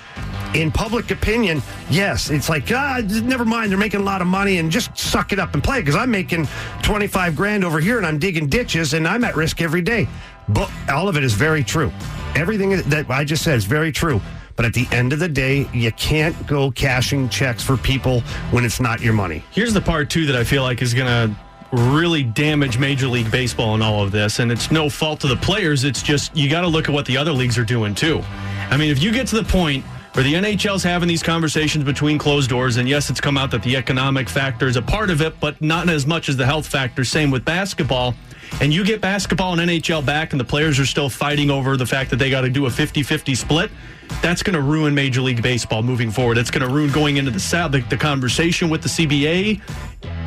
in 0.54 0.72
public 0.72 1.12
opinion, 1.12 1.62
yes, 1.90 2.30
it's 2.30 2.50
like, 2.50 2.72
ah, 2.72 3.02
never 3.08 3.46
mind, 3.46 3.72
they're 3.72 3.80
making 3.80 4.02
a 4.02 4.04
lot 4.04 4.22
of 4.22 4.28
money 4.28 4.58
and 4.58 4.72
just 4.72 4.98
suck 4.98 5.32
it 5.32 5.40
up 5.40 5.54
and 5.54 5.64
play 5.64 5.80
because 5.80 5.96
I'm 5.96 6.12
making 6.12 6.48
25 6.84 7.36
grand 7.36 7.64
over 7.64 7.80
here 7.80 7.98
and 7.98 8.06
I'm 8.06 8.20
digging 8.20 8.48
ditches 8.48 8.94
and 8.94 9.08
I'm 9.08 9.24
at 9.24 9.36
risk 9.36 9.62
every 9.62 9.82
day. 9.82 10.08
But 10.48 10.72
all 10.92 11.08
of 11.08 11.18
it 11.18 11.24
is 11.24 11.34
very 11.34 11.64
true. 11.64 11.92
Everything 12.36 12.82
that 12.90 13.10
I 13.10 13.24
just 13.24 13.44
said 13.44 13.56
is 13.56 13.66
very 13.66 13.92
true. 13.92 14.22
But 14.60 14.66
at 14.66 14.74
the 14.74 14.90
end 14.92 15.14
of 15.14 15.20
the 15.20 15.30
day, 15.30 15.70
you 15.72 15.90
can't 15.94 16.36
go 16.46 16.70
cashing 16.70 17.30
checks 17.30 17.64
for 17.64 17.78
people 17.78 18.20
when 18.52 18.66
it's 18.66 18.82
not 18.82 19.00
your 19.00 19.14
money. 19.14 19.42
Here's 19.52 19.74
the 19.74 19.80
part 19.80 20.10
too 20.10 20.26
that 20.26 20.36
I 20.36 20.44
feel 20.44 20.64
like 20.64 20.82
is 20.82 20.94
going 20.94 21.08
to 21.08 21.34
really 21.72 22.24
damage 22.24 22.78
Major 22.78 23.08
League 23.08 23.32
Baseball 23.32 23.74
and 23.74 23.82
all 23.82 24.04
of 24.04 24.12
this, 24.12 24.40
and 24.40 24.52
it's 24.52 24.70
no 24.70 24.90
fault 24.90 25.24
of 25.24 25.30
the 25.30 25.38
players. 25.38 25.86
It's 25.86 26.04
just 26.04 26.36
you 26.36 26.50
got 26.50 26.64
to 26.64 26.68
look 26.68 26.90
at 26.90 26.94
what 26.94 27.06
the 27.06 27.16
other 27.16 27.32
leagues 27.32 27.58
are 27.58 27.64
doing 27.64 27.96
too. 27.96 28.22
I 28.70 28.76
mean, 28.76 28.92
if 28.92 29.02
you 29.02 29.14
get 29.14 29.28
to 29.28 29.38
the 29.38 29.46
point 29.46 29.86
where 30.12 30.26
the 30.26 30.34
NHL's 30.34 30.84
having 30.84 31.08
these 31.08 31.24
conversations 31.24 31.86
between 31.86 32.18
closed 32.18 32.50
doors, 32.50 32.76
and 32.76 32.90
yes, 32.90 33.10
it's 33.10 33.22
come 33.22 33.38
out 33.38 33.52
that 33.52 33.64
the 33.64 33.78
economic 33.78 34.28
factor 34.28 34.68
is 34.68 34.76
a 34.76 34.82
part 34.82 35.10
of 35.10 35.22
it, 35.22 35.40
but 35.40 35.62
not 35.62 35.88
as 35.88 36.06
much 36.06 36.28
as 36.28 36.36
the 36.36 36.46
health 36.46 36.68
factor. 36.68 37.06
Same 37.06 37.32
with 37.32 37.46
basketball. 37.46 38.14
And 38.60 38.74
you 38.74 38.84
get 38.84 39.00
basketball 39.00 39.58
and 39.58 39.70
NHL 39.70 40.06
back, 40.06 40.34
and 40.34 40.40
the 40.40 40.44
players 40.44 40.82
are 40.82 40.86
still 40.86 41.08
fighting 41.08 41.50
over 41.50 41.78
the 41.78 41.86
fact 41.86 42.10
that 42.10 42.18
they 42.18 42.30
got 42.30 42.42
to 42.42 42.50
do 42.50 42.66
a 42.66 42.70
50 42.70 43.04
50 43.04 43.36
split. 43.36 43.72
That's 44.22 44.44
going 44.44 44.56
to 44.56 44.62
ruin 44.62 44.94
Major 44.94 45.22
League 45.22 45.42
Baseball 45.42 45.82
moving 45.84 46.12
forward. 46.12 46.38
It's 46.38 46.52
going 46.52 46.68
to 46.68 46.74
ruin 46.74 46.92
going 46.92 47.18
into 47.18 47.32
the 47.32 47.40
South, 47.40 47.72
the, 47.72 47.80
the 47.82 47.98
conversation 47.98 48.70
with 48.70 48.82
the 48.82 48.90
CBA. 48.90 49.62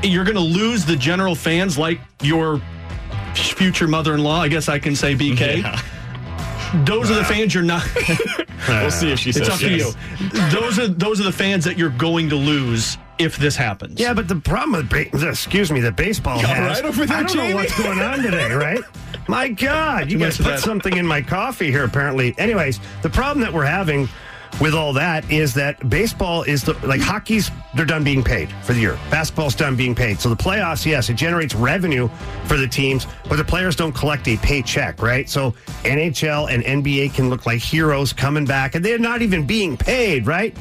You're 0.03 0.25
going 0.25 0.37
to 0.37 0.41
lose 0.41 0.85
the 0.85 0.97
general 0.97 1.35
fans 1.35 1.77
like 1.79 2.01
your 2.23 2.61
future 3.35 3.87
mother 3.89 4.15
in 4.15 4.23
law, 4.23 4.41
I 4.41 4.49
guess 4.49 4.69
I 4.69 4.79
can 4.79 4.97
say 4.97 5.15
BK. 5.15 5.63
Those 6.87 7.11
are 7.11 7.15
the 7.15 7.25
fans 7.25 7.55
you're 7.55 7.63
not. 7.63 7.87
We'll 8.69 8.93
see 8.93 9.11
if 9.11 9.19
she 9.19 9.31
it's 9.31 9.39
says 9.41 9.49
up 9.49 9.59
to 9.59 9.69
you. 9.77 9.91
Those 10.53 10.79
are 10.79 10.87
those 10.87 11.21
are 11.21 11.25
the 11.25 11.33
fans 11.33 11.65
that 11.65 11.77
you're 11.77 11.91
going 11.91 12.29
to 12.29 12.37
lose 12.37 12.97
if 13.19 13.37
this 13.37 13.57
happens. 13.57 13.99
Yeah, 13.99 14.15
but 14.15 14.29
the 14.29 14.37
problem 14.37 14.73
with 14.89 14.89
ba- 14.89 15.29
excuse 15.29 15.73
me, 15.73 15.81
that 15.81 15.97
baseball 15.97 16.39
has. 16.39 16.77
right 16.81 16.85
over 16.85 17.05
there, 17.05 17.17
I 17.17 17.21
don't 17.25 17.33
Jamie? 17.33 17.49
know 17.49 17.55
what's 17.57 17.77
going 17.77 17.99
on 17.99 18.23
today, 18.23 18.53
right? 18.53 18.79
My 19.29 19.49
God, 19.49 20.11
you 20.11 20.19
guys 20.19 20.37
put 20.37 20.47
that. 20.47 20.61
something 20.61 20.97
in 20.97 21.07
my 21.07 21.23
coffee 21.23 21.71
here. 21.71 21.85
Apparently, 21.85 22.35
anyways, 22.39 22.81
the 23.03 23.11
problem 23.11 23.41
that 23.41 23.53
we're 23.53 23.65
having 23.65 24.09
with 24.61 24.75
all 24.75 24.93
that 24.93 25.29
is 25.31 25.55
that 25.55 25.89
baseball 25.89 26.43
is 26.43 26.63
the 26.63 26.75
like 26.87 27.01
hockey's 27.01 27.51
they're 27.75 27.87
done 27.87 28.05
being 28.05 28.23
paid 28.23 28.53
for 28.63 28.75
the 28.75 28.81
year. 28.81 28.99
Basketball's 29.11 29.55
done 29.55 29.77
being 29.77 29.95
paid. 29.95 30.21
So 30.21 30.29
the 30.29 30.37
playoffs, 30.37 30.85
yes, 30.85 31.09
it 31.09 31.15
generates 31.15 31.55
revenue 31.55 32.09
for 32.45 32.59
the 32.59 32.69
teams, 32.69 33.07
but 33.29 33.37
the 33.37 33.45
players 33.45 33.77
don't 33.77 33.93
collect 33.93 34.29
a 34.29 34.37
paycheck, 34.39 35.01
right? 35.01 35.29
So 35.29 35.53
NHL 35.85 36.51
and 36.53 36.63
NBA 36.65 37.15
can 37.15 37.31
look 37.31 37.47
like 37.47 37.61
heroes 37.61 38.13
coming 38.13 38.45
back 38.45 38.75
and 38.75 38.85
they're 38.85 38.99
not 38.99 39.23
even 39.23 39.47
being 39.47 39.77
paid, 39.77 40.27
right? 40.27 40.55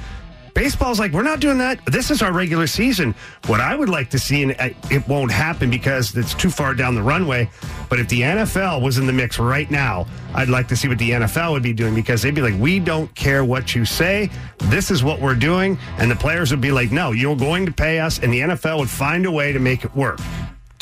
Baseball's 0.54 1.00
like, 1.00 1.12
we're 1.12 1.24
not 1.24 1.40
doing 1.40 1.58
that. 1.60 1.80
This 1.86 2.12
is 2.12 2.22
our 2.22 2.32
regular 2.32 2.68
season. 2.68 3.16
What 3.48 3.60
I 3.60 3.76
would 3.76 3.90
like 3.90 4.10
to 4.12 4.20
see, 4.20 4.44
and 4.44 4.56
uh, 4.60 4.70
it 4.90 5.08
won't 5.08 5.32
happen 5.32 5.70
because 5.70 6.16
it's 6.16 6.34
too 6.34 6.50
far 6.50 6.74
down 6.74 6.96
the 6.96 7.02
runway, 7.02 7.50
but 7.90 8.00
if 8.00 8.10
the 8.10 8.22
NFL 8.22 8.82
was 8.82 8.98
in 8.98 9.06
the 9.06 9.14
mix 9.14 9.40
right 9.40 9.70
now, 9.70 10.06
I'd 10.34 10.50
like 10.50 10.68
to 10.70 10.76
see 10.76 10.88
what 10.88 10.98
the 10.98 11.12
NFL 11.12 11.52
would 11.52 11.64
be 11.64 11.74
doing 11.74 11.96
because 11.96 12.22
they'd 12.22 12.36
be 12.36 12.42
like, 12.42 12.60
we 12.60 12.80
don't 12.80 13.14
care 13.16 13.44
what 13.44 13.76
you 13.76 13.86
say. 13.86 14.30
This 14.66 14.92
is 14.92 15.04
what 15.04 15.20
we're 15.20 15.36
doing. 15.36 15.78
And 15.98 16.10
the 16.10 16.16
players 16.16 16.52
would 16.52 16.62
be 16.62 16.72
like, 16.72 16.92
no, 16.92 17.12
you're 17.12 17.36
going 17.36 17.66
to 17.66 17.72
pay 17.72 18.00
us. 18.00 18.20
And 18.20 18.32
the 18.32 18.40
NFL 18.40 18.80
would 18.80 18.90
find 18.90 19.26
a 19.26 19.32
way 19.32 19.52
to 19.52 19.60
make 19.60 19.84
it 19.84 19.96
work 19.96 20.20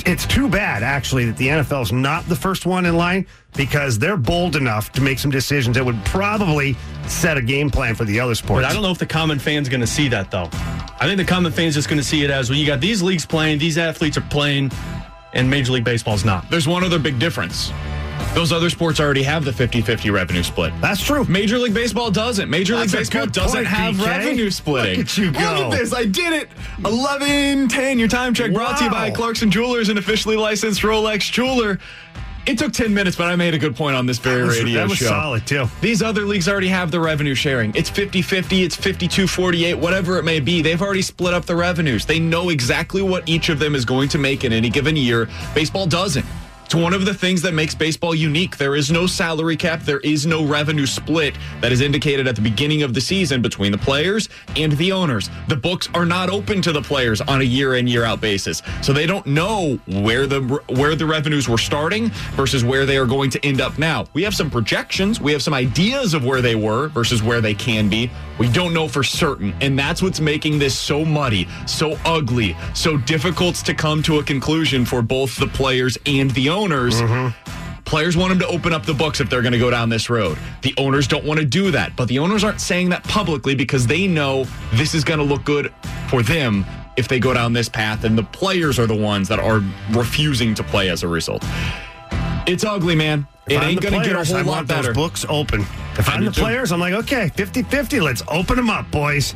it's 0.06 0.25
too 0.25 0.50
bad 0.50 0.84
actually 0.84 1.25
that 1.25 1.38
the 1.38 1.48
NFL 1.48 1.84
is 1.84 1.91
not 1.91 2.25
the 2.25 2.36
first 2.36 2.65
one 2.65 2.86
in 2.86 2.96
line 2.96 3.25
because 3.56 3.98
they're 4.00 4.18
bold 4.18 4.56
enough 4.56 4.91
to 4.94 5.01
make 5.01 5.20
some 5.20 5.32
decisions 5.32 5.75
that 5.75 5.86
would 5.86 6.03
probably 6.06 6.75
set 7.08 7.38
a 7.38 7.41
game 7.41 7.70
plan 7.70 7.96
for 7.96 8.06
the 8.06 8.20
other 8.20 8.36
sports. 8.36 8.63
But 8.63 8.70
I 8.70 8.74
don't 8.74 8.84
know 8.84 8.91
if 8.91 8.98
the 8.98 9.06
common 9.06 9.39
fan's 9.39 9.70
going 9.70 9.82
to 9.82 9.88
see 9.88 10.08
that 10.10 10.32
though. 10.32 10.50
I 11.01 11.06
think 11.06 11.18
the 11.18 11.25
common 11.25 11.51
fan's 11.51 11.75
just 11.75 11.88
going 11.89 12.00
to 12.00 12.08
see 12.08 12.24
it 12.24 12.29
as 12.29 12.50
well. 12.50 12.60
You 12.60 12.65
got 12.65 12.82
these 12.82 13.01
leagues 13.01 13.25
playing, 13.25 13.60
these 13.60 13.77
athletes 13.77 14.18
are 14.18 14.22
playing, 14.22 14.72
and 15.34 15.50
Major 15.50 15.72
League 15.72 15.86
Baseball's 15.86 16.25
not. 16.25 16.50
There's 16.50 16.68
one 16.68 16.84
other 16.84 17.00
big 17.00 17.20
difference. 17.20 17.72
Those 18.33 18.51
other 18.51 18.69
sports 18.69 18.99
already 18.99 19.23
have 19.23 19.43
the 19.43 19.51
50 19.51 19.81
50 19.81 20.09
revenue 20.11 20.43
split. 20.43 20.71
That's 20.81 21.03
true. 21.03 21.25
Major 21.25 21.57
League 21.57 21.73
Baseball 21.73 22.11
doesn't. 22.11 22.49
Major 22.49 22.75
That's 22.75 22.93
League 22.93 22.99
Baseball 23.01 23.25
doesn't 23.25 23.55
point, 23.65 23.67
have 23.67 23.99
revenue 24.05 24.49
splitting. 24.51 24.97
Look 24.99 25.07
at 25.07 25.17
you 25.17 25.31
go. 25.31 25.39
Look 25.39 25.73
at 25.73 25.79
this. 25.79 25.93
I 25.93 26.05
did 26.05 26.33
it. 26.33 26.49
11 26.85 27.67
10. 27.69 27.99
Your 27.99 28.07
time 28.07 28.33
check 28.33 28.53
brought 28.53 28.77
to 28.79 28.85
you 28.85 28.89
by 28.91 29.09
Clarkson 29.11 29.49
Jewelers, 29.51 29.89
an 29.89 29.97
officially 29.97 30.35
licensed 30.38 30.81
Rolex 30.81 31.31
jeweler. 31.31 31.79
It 32.45 32.57
took 32.57 32.71
10 32.71 32.93
minutes, 32.93 33.15
but 33.15 33.27
I 33.27 33.35
made 33.35 33.53
a 33.53 33.59
good 33.59 33.75
point 33.75 33.95
on 33.95 34.05
this 34.05 34.17
very 34.17 34.41
That 34.41 34.47
was- 34.47 34.57
radio 34.63 34.79
that 34.81 34.89
was 34.89 34.97
show. 34.97 35.05
solid, 35.07 35.45
too. 35.45 35.69
These 35.81 36.01
other 36.01 36.23
leagues 36.23 36.47
already 36.47 36.69
have 36.69 36.89
the 36.89 36.99
revenue 36.99 37.35
sharing. 37.35 37.73
It's 37.75 37.89
50 37.89 38.21
50, 38.21 38.63
it's 38.63 38.75
52 38.75 39.27
48, 39.27 39.75
whatever 39.75 40.17
it 40.17 40.23
may 40.23 40.39
be. 40.39 40.61
They've 40.61 40.81
already 40.81 41.01
split 41.03 41.33
up 41.33 41.45
the 41.45 41.55
revenues. 41.55 42.05
They 42.05 42.19
know 42.19 42.49
exactly 42.49 43.01
what 43.01 43.27
each 43.27 43.49
of 43.49 43.59
them 43.59 43.75
is 43.75 43.85
going 43.85 44.09
to 44.09 44.17
make 44.17 44.45
in 44.45 44.53
any 44.53 44.69
given 44.69 44.95
year. 44.95 45.27
Baseball 45.53 45.85
doesn't. 45.85 46.25
It's 46.69 46.75
one 46.75 46.93
of 46.93 47.03
the 47.03 47.15
things 47.15 47.41
that 47.41 47.55
makes 47.55 47.73
baseball 47.73 48.13
unique. 48.13 48.57
There 48.57 48.75
is 48.75 48.91
no 48.91 49.07
salary 49.07 49.57
cap. 49.57 49.81
There 49.81 50.01
is 50.01 50.27
no 50.27 50.45
revenue 50.45 50.85
split 50.85 51.35
that 51.61 51.71
is 51.71 51.81
indicated 51.81 52.27
at 52.27 52.35
the 52.35 52.43
beginning 52.43 52.83
of 52.83 52.93
the 52.93 53.01
season 53.01 53.41
between 53.41 53.71
the 53.71 53.77
players 53.79 54.29
and 54.55 54.73
the 54.73 54.91
owners. 54.91 55.31
The 55.47 55.55
books 55.55 55.89
are 55.95 56.05
not 56.05 56.29
open 56.29 56.61
to 56.61 56.71
the 56.71 56.83
players 56.83 57.21
on 57.21 57.41
a 57.41 57.43
year 57.43 57.77
in 57.77 57.88
year 57.88 58.05
out 58.05 58.21
basis, 58.21 58.61
so 58.83 58.93
they 58.93 59.07
don't 59.07 59.25
know 59.25 59.79
where 59.88 60.27
the 60.27 60.41
where 60.67 60.93
the 60.93 61.07
revenues 61.07 61.49
were 61.49 61.57
starting 61.57 62.09
versus 62.35 62.63
where 62.63 62.85
they 62.85 62.97
are 62.97 63.07
going 63.07 63.31
to 63.31 63.43
end 63.43 63.61
up 63.61 63.79
now. 63.79 64.05
We 64.13 64.21
have 64.21 64.35
some 64.35 64.51
projections. 64.51 65.19
We 65.19 65.31
have 65.31 65.41
some 65.41 65.55
ideas 65.55 66.13
of 66.13 66.23
where 66.23 66.43
they 66.43 66.53
were 66.53 66.89
versus 66.89 67.23
where 67.23 67.41
they 67.41 67.55
can 67.55 67.89
be. 67.89 68.11
We 68.39 68.48
don't 68.50 68.74
know 68.74 68.88
for 68.88 69.03
certain, 69.03 69.53
and 69.60 69.77
that's 69.77 70.01
what's 70.01 70.22
making 70.22 70.60
this 70.60 70.77
so 70.77 71.03
muddy, 71.03 71.48
so 71.67 72.00
ugly, 72.05 72.55
so 72.74 72.96
difficult 72.96 73.55
to 73.55 73.74
come 73.74 74.01
to 74.03 74.19
a 74.19 74.24
conclusion 74.24 74.86
for 74.86 75.01
both 75.01 75.36
the 75.36 75.48
players 75.48 75.98
and 76.05 76.31
the 76.31 76.50
owners. 76.50 77.01
Mm-hmm. 77.01 77.81
Players 77.84 78.15
want 78.15 78.29
them 78.29 78.39
to 78.39 78.48
open 78.48 78.72
up 78.72 78.86
the 78.86 78.93
books 78.93 79.19
if 79.19 79.29
they're 79.29 79.41
going 79.41 79.51
to 79.51 79.60
go 79.60 79.69
down 79.69 79.89
this 79.89 80.10
road. 80.10 80.38
The 80.62 80.74
owners 80.77 81.08
don't 81.08 81.25
want 81.25 81.39
to 81.39 81.46
do 81.46 81.72
that, 81.72 81.96
but 81.98 82.08
the 82.08 82.19
owners 82.19 82.43
aren't 82.43 82.62
saying 82.62 82.89
that 82.89 83.03
publicly 83.03 83.55
because 83.55 83.88
they 83.88 84.08
know 84.08 84.46
this 84.74 84.96
is 84.96 85.03
going 85.03 85.19
to 85.19 85.25
look 85.25 85.43
good 85.43 85.74
for 86.08 86.24
them 86.24 86.65
if 86.96 87.08
they 87.08 87.19
go 87.19 87.34
down 87.34 87.51
this 87.51 87.67
path, 87.67 88.03
and 88.05 88.17
the 88.17 88.24
players 88.24 88.79
are 88.79 88.88
the 88.88 88.96
ones 88.96 89.27
that 89.27 89.39
are 89.39 89.62
refusing 89.91 90.55
to 90.55 90.63
play 90.63 90.89
as 90.89 91.03
a 91.03 91.08
result. 91.08 91.43
It's 92.48 92.63
ugly, 92.63 92.96
man. 92.96 93.27
If 93.48 93.53
it 93.53 93.58
I'm 93.58 93.69
ain't 93.69 93.81
going 93.81 93.93
to 94.01 94.08
get 94.08 94.15
a 94.15 94.24
whole 94.24 94.38
I 94.38 94.41
lot 94.41 94.48
want 94.48 94.67
better. 94.67 94.88
those 94.88 94.96
books 94.96 95.25
open. 95.29 95.62
If 95.98 96.08
I'm 96.10 96.25
the 96.25 96.31
too. 96.31 96.41
players, 96.41 96.72
I'm 96.72 96.79
like, 96.79 96.93
okay, 96.93 97.29
50 97.29 97.63
50, 97.63 98.00
let's 98.00 98.22
open 98.27 98.55
them 98.55 98.69
up, 98.69 98.89
boys. 98.91 99.36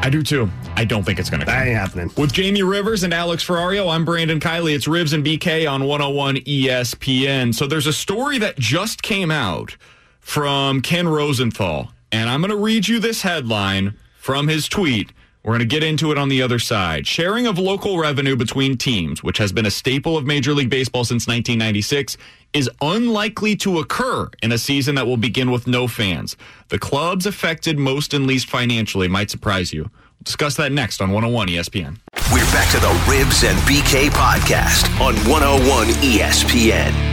I 0.00 0.10
do 0.10 0.22
too. 0.22 0.48
I 0.76 0.84
don't 0.84 1.02
think 1.04 1.18
it's 1.18 1.28
going 1.28 1.40
to 1.40 1.46
That 1.46 1.66
ain't 1.66 1.76
happening. 1.76 2.10
With 2.16 2.32
Jamie 2.32 2.62
Rivers 2.62 3.02
and 3.02 3.12
Alex 3.12 3.44
Ferrario, 3.44 3.92
I'm 3.92 4.04
Brandon 4.04 4.38
Kiley. 4.38 4.74
It's 4.74 4.86
Rivs 4.86 5.12
and 5.12 5.24
BK 5.24 5.70
on 5.70 5.84
101 5.84 6.36
ESPN. 6.36 7.54
So 7.54 7.66
there's 7.66 7.86
a 7.88 7.92
story 7.92 8.38
that 8.38 8.56
just 8.58 9.02
came 9.02 9.30
out 9.30 9.76
from 10.20 10.80
Ken 10.82 11.08
Rosenthal, 11.08 11.90
and 12.12 12.30
I'm 12.30 12.40
going 12.40 12.50
to 12.50 12.56
read 12.56 12.86
you 12.86 13.00
this 13.00 13.22
headline 13.22 13.96
from 14.18 14.46
his 14.48 14.68
tweet. 14.68 15.12
We're 15.42 15.52
going 15.52 15.60
to 15.60 15.66
get 15.66 15.84
into 15.84 16.10
it 16.10 16.18
on 16.18 16.28
the 16.28 16.42
other 16.42 16.58
side. 16.58 17.06
Sharing 17.06 17.46
of 17.46 17.58
local 17.58 17.98
revenue 17.98 18.36
between 18.36 18.76
teams, 18.76 19.22
which 19.22 19.38
has 19.38 19.52
been 19.52 19.66
a 19.66 19.70
staple 19.70 20.16
of 20.16 20.26
Major 20.26 20.52
League 20.52 20.68
Baseball 20.68 21.04
since 21.04 21.26
1996, 21.26 22.16
is 22.52 22.68
unlikely 22.80 23.54
to 23.56 23.78
occur 23.78 24.28
in 24.42 24.52
a 24.52 24.58
season 24.58 24.94
that 24.96 25.06
will 25.06 25.16
begin 25.16 25.50
with 25.50 25.66
no 25.66 25.86
fans. 25.86 26.36
The 26.68 26.78
clubs 26.78 27.24
affected 27.24 27.78
most 27.78 28.12
and 28.12 28.26
least 28.26 28.48
financially 28.48 29.08
might 29.08 29.30
surprise 29.30 29.72
you. 29.72 29.82
We'll 29.82 30.24
discuss 30.24 30.56
that 30.56 30.72
next 30.72 31.00
on 31.00 31.12
101 31.12 31.48
ESPN. 31.48 31.98
We're 32.32 32.44
back 32.52 32.70
to 32.72 32.80
the 32.80 32.88
Rivs 33.06 33.48
and 33.48 33.58
BK 33.60 34.10
podcast 34.10 34.88
on 35.00 35.14
101 35.30 35.86
ESPN. 36.02 37.07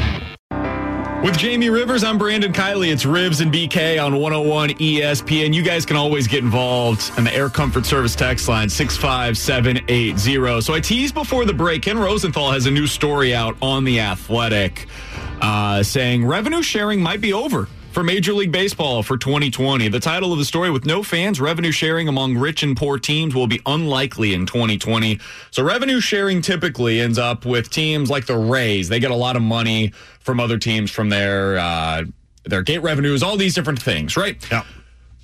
With 1.26 1.40
Jamie 1.40 1.72
Rivers, 1.72 2.04
I'm 2.04 2.20
Brandon 2.20 2.54
Kiley. 2.54 2.94
It's 2.94 3.04
Rivs 3.04 3.42
and 3.42 3.52
BK 3.52 4.00
on 4.00 4.14
101 4.14 4.70
ESPN. 4.76 5.56
You 5.56 5.64
guys 5.64 5.84
can 5.84 5.96
always 5.96 6.28
get 6.28 6.44
involved 6.44 7.12
on 7.18 7.24
the 7.24 7.34
Air 7.34 7.50
Comfort 7.50 7.88
Service 7.88 8.14
text 8.14 8.48
line 8.48 8.70
65780. 8.70 10.62
So 10.62 10.76
I 10.76 10.80
teased 10.80 11.16
before 11.16 11.46
the 11.46 11.54
break, 11.54 11.82
Ken 11.82 11.98
Rosenthal 11.98 12.52
has 12.52 12.68
a 12.68 12.72
new 12.72 12.86
story 12.86 13.34
out 13.34 13.58
on 13.60 13.86
The 13.86 14.02
Athletic 14.02 14.86
uh, 15.42 15.82
saying 15.82 16.28
revenue 16.28 16.62
sharing 16.62 17.02
might 17.02 17.22
be 17.22 17.34
over 17.34 17.68
for 17.96 18.04
Major 18.04 18.34
League 18.34 18.52
Baseball 18.52 19.04
for 19.04 19.16
2020. 19.18 19.88
The 19.88 20.02
title 20.02 20.34
of 20.34 20.38
the 20.38 20.44
story 20.44 20.70
with 20.70 20.86
no 20.86 21.02
fans, 21.02 21.40
revenue 21.40 21.72
sharing 21.72 22.10
among 22.10 22.38
rich 22.38 22.62
and 22.62 22.76
poor 22.76 23.00
teams 23.00 23.34
will 23.34 23.48
be 23.48 23.62
unlikely 23.66 24.34
in 24.34 24.46
2020. 24.46 25.18
So 25.52 25.64
revenue 25.64 26.02
sharing 26.02 26.42
typically 26.42 27.00
ends 27.00 27.18
up 27.18 27.46
with 27.46 27.70
teams 27.70 28.10
like 28.10 28.26
the 28.26 28.36
Rays. 28.36 28.90
They 28.90 29.00
get 29.00 29.12
a 29.12 29.16
lot 29.16 29.38
of 29.38 29.42
money 29.42 29.94
from 30.20 30.42
other 30.42 30.58
teams 30.58 30.92
from 30.92 31.08
their 31.08 31.58
uh, 31.58 32.04
their 32.44 32.64
gate 32.64 32.80
revenues, 32.80 33.24
all 33.24 33.38
these 33.38 33.56
different 33.56 33.82
things, 33.82 34.18
right? 34.18 34.46
Yeah. 34.52 34.66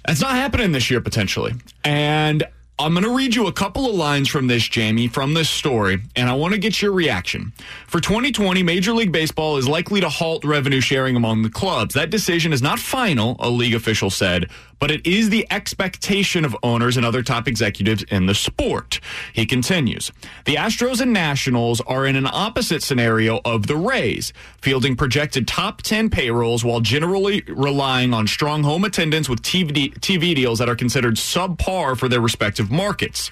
That's 0.05 0.21
not 0.21 0.31
happening 0.31 0.71
this 0.71 0.89
year 0.89 1.01
potentially. 1.01 1.53
And 1.83 2.45
I'm 2.81 2.93
going 2.93 3.03
to 3.03 3.15
read 3.15 3.35
you 3.35 3.45
a 3.45 3.53
couple 3.53 3.87
of 3.87 3.93
lines 3.93 4.27
from 4.27 4.47
this, 4.47 4.67
Jamie, 4.67 5.07
from 5.07 5.35
this 5.35 5.51
story, 5.51 6.01
and 6.15 6.27
I 6.27 6.33
want 6.33 6.55
to 6.55 6.59
get 6.59 6.81
your 6.81 6.91
reaction. 6.91 7.53
For 7.85 8.01
2020, 8.01 8.63
Major 8.63 8.91
League 8.93 9.11
Baseball 9.11 9.57
is 9.57 9.67
likely 9.67 10.01
to 10.01 10.09
halt 10.09 10.43
revenue 10.43 10.81
sharing 10.81 11.15
among 11.15 11.43
the 11.43 11.51
clubs. 11.51 11.93
That 11.93 12.09
decision 12.09 12.51
is 12.51 12.63
not 12.63 12.79
final, 12.79 13.35
a 13.37 13.51
league 13.51 13.75
official 13.75 14.09
said, 14.09 14.49
but 14.81 14.89
it 14.89 15.05
is 15.05 15.29
the 15.29 15.45
expectation 15.51 16.43
of 16.43 16.57
owners 16.63 16.97
and 16.97 17.05
other 17.05 17.21
top 17.21 17.47
executives 17.47 18.03
in 18.09 18.25
the 18.25 18.33
sport. 18.33 18.99
He 19.31 19.45
continues 19.45 20.11
The 20.45 20.55
Astros 20.55 20.99
and 20.99 21.13
Nationals 21.13 21.79
are 21.81 22.05
in 22.05 22.15
an 22.15 22.25
opposite 22.25 22.81
scenario 22.81 23.39
of 23.45 23.67
the 23.67 23.77
Rays, 23.77 24.33
fielding 24.59 24.95
projected 24.95 25.47
top 25.47 25.83
10 25.83 26.09
payrolls 26.09 26.65
while 26.65 26.81
generally 26.81 27.43
relying 27.47 28.11
on 28.11 28.25
strong 28.25 28.63
home 28.63 28.83
attendance 28.83 29.29
with 29.29 29.43
TV, 29.43 29.93
TV 29.99 30.35
deals 30.35 30.57
that 30.57 30.67
are 30.67 30.75
considered 30.75 31.15
subpar 31.15 31.95
for 31.95 32.09
their 32.09 32.19
respective 32.19 32.71
markets. 32.71 33.31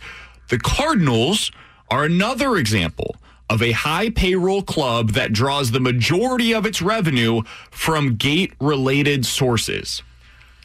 The 0.49 0.59
Cardinals 0.59 1.51
are 1.89 2.03
another 2.03 2.57
example 2.57 3.15
of 3.49 3.63
a 3.63 3.71
high 3.71 4.11
payroll 4.11 4.61
club 4.61 5.11
that 5.11 5.33
draws 5.33 5.71
the 5.71 5.79
majority 5.79 6.53
of 6.53 6.67
its 6.67 6.79
revenue 6.79 7.41
from 7.71 8.17
gate 8.17 8.53
related 8.59 9.25
sources. 9.25 10.03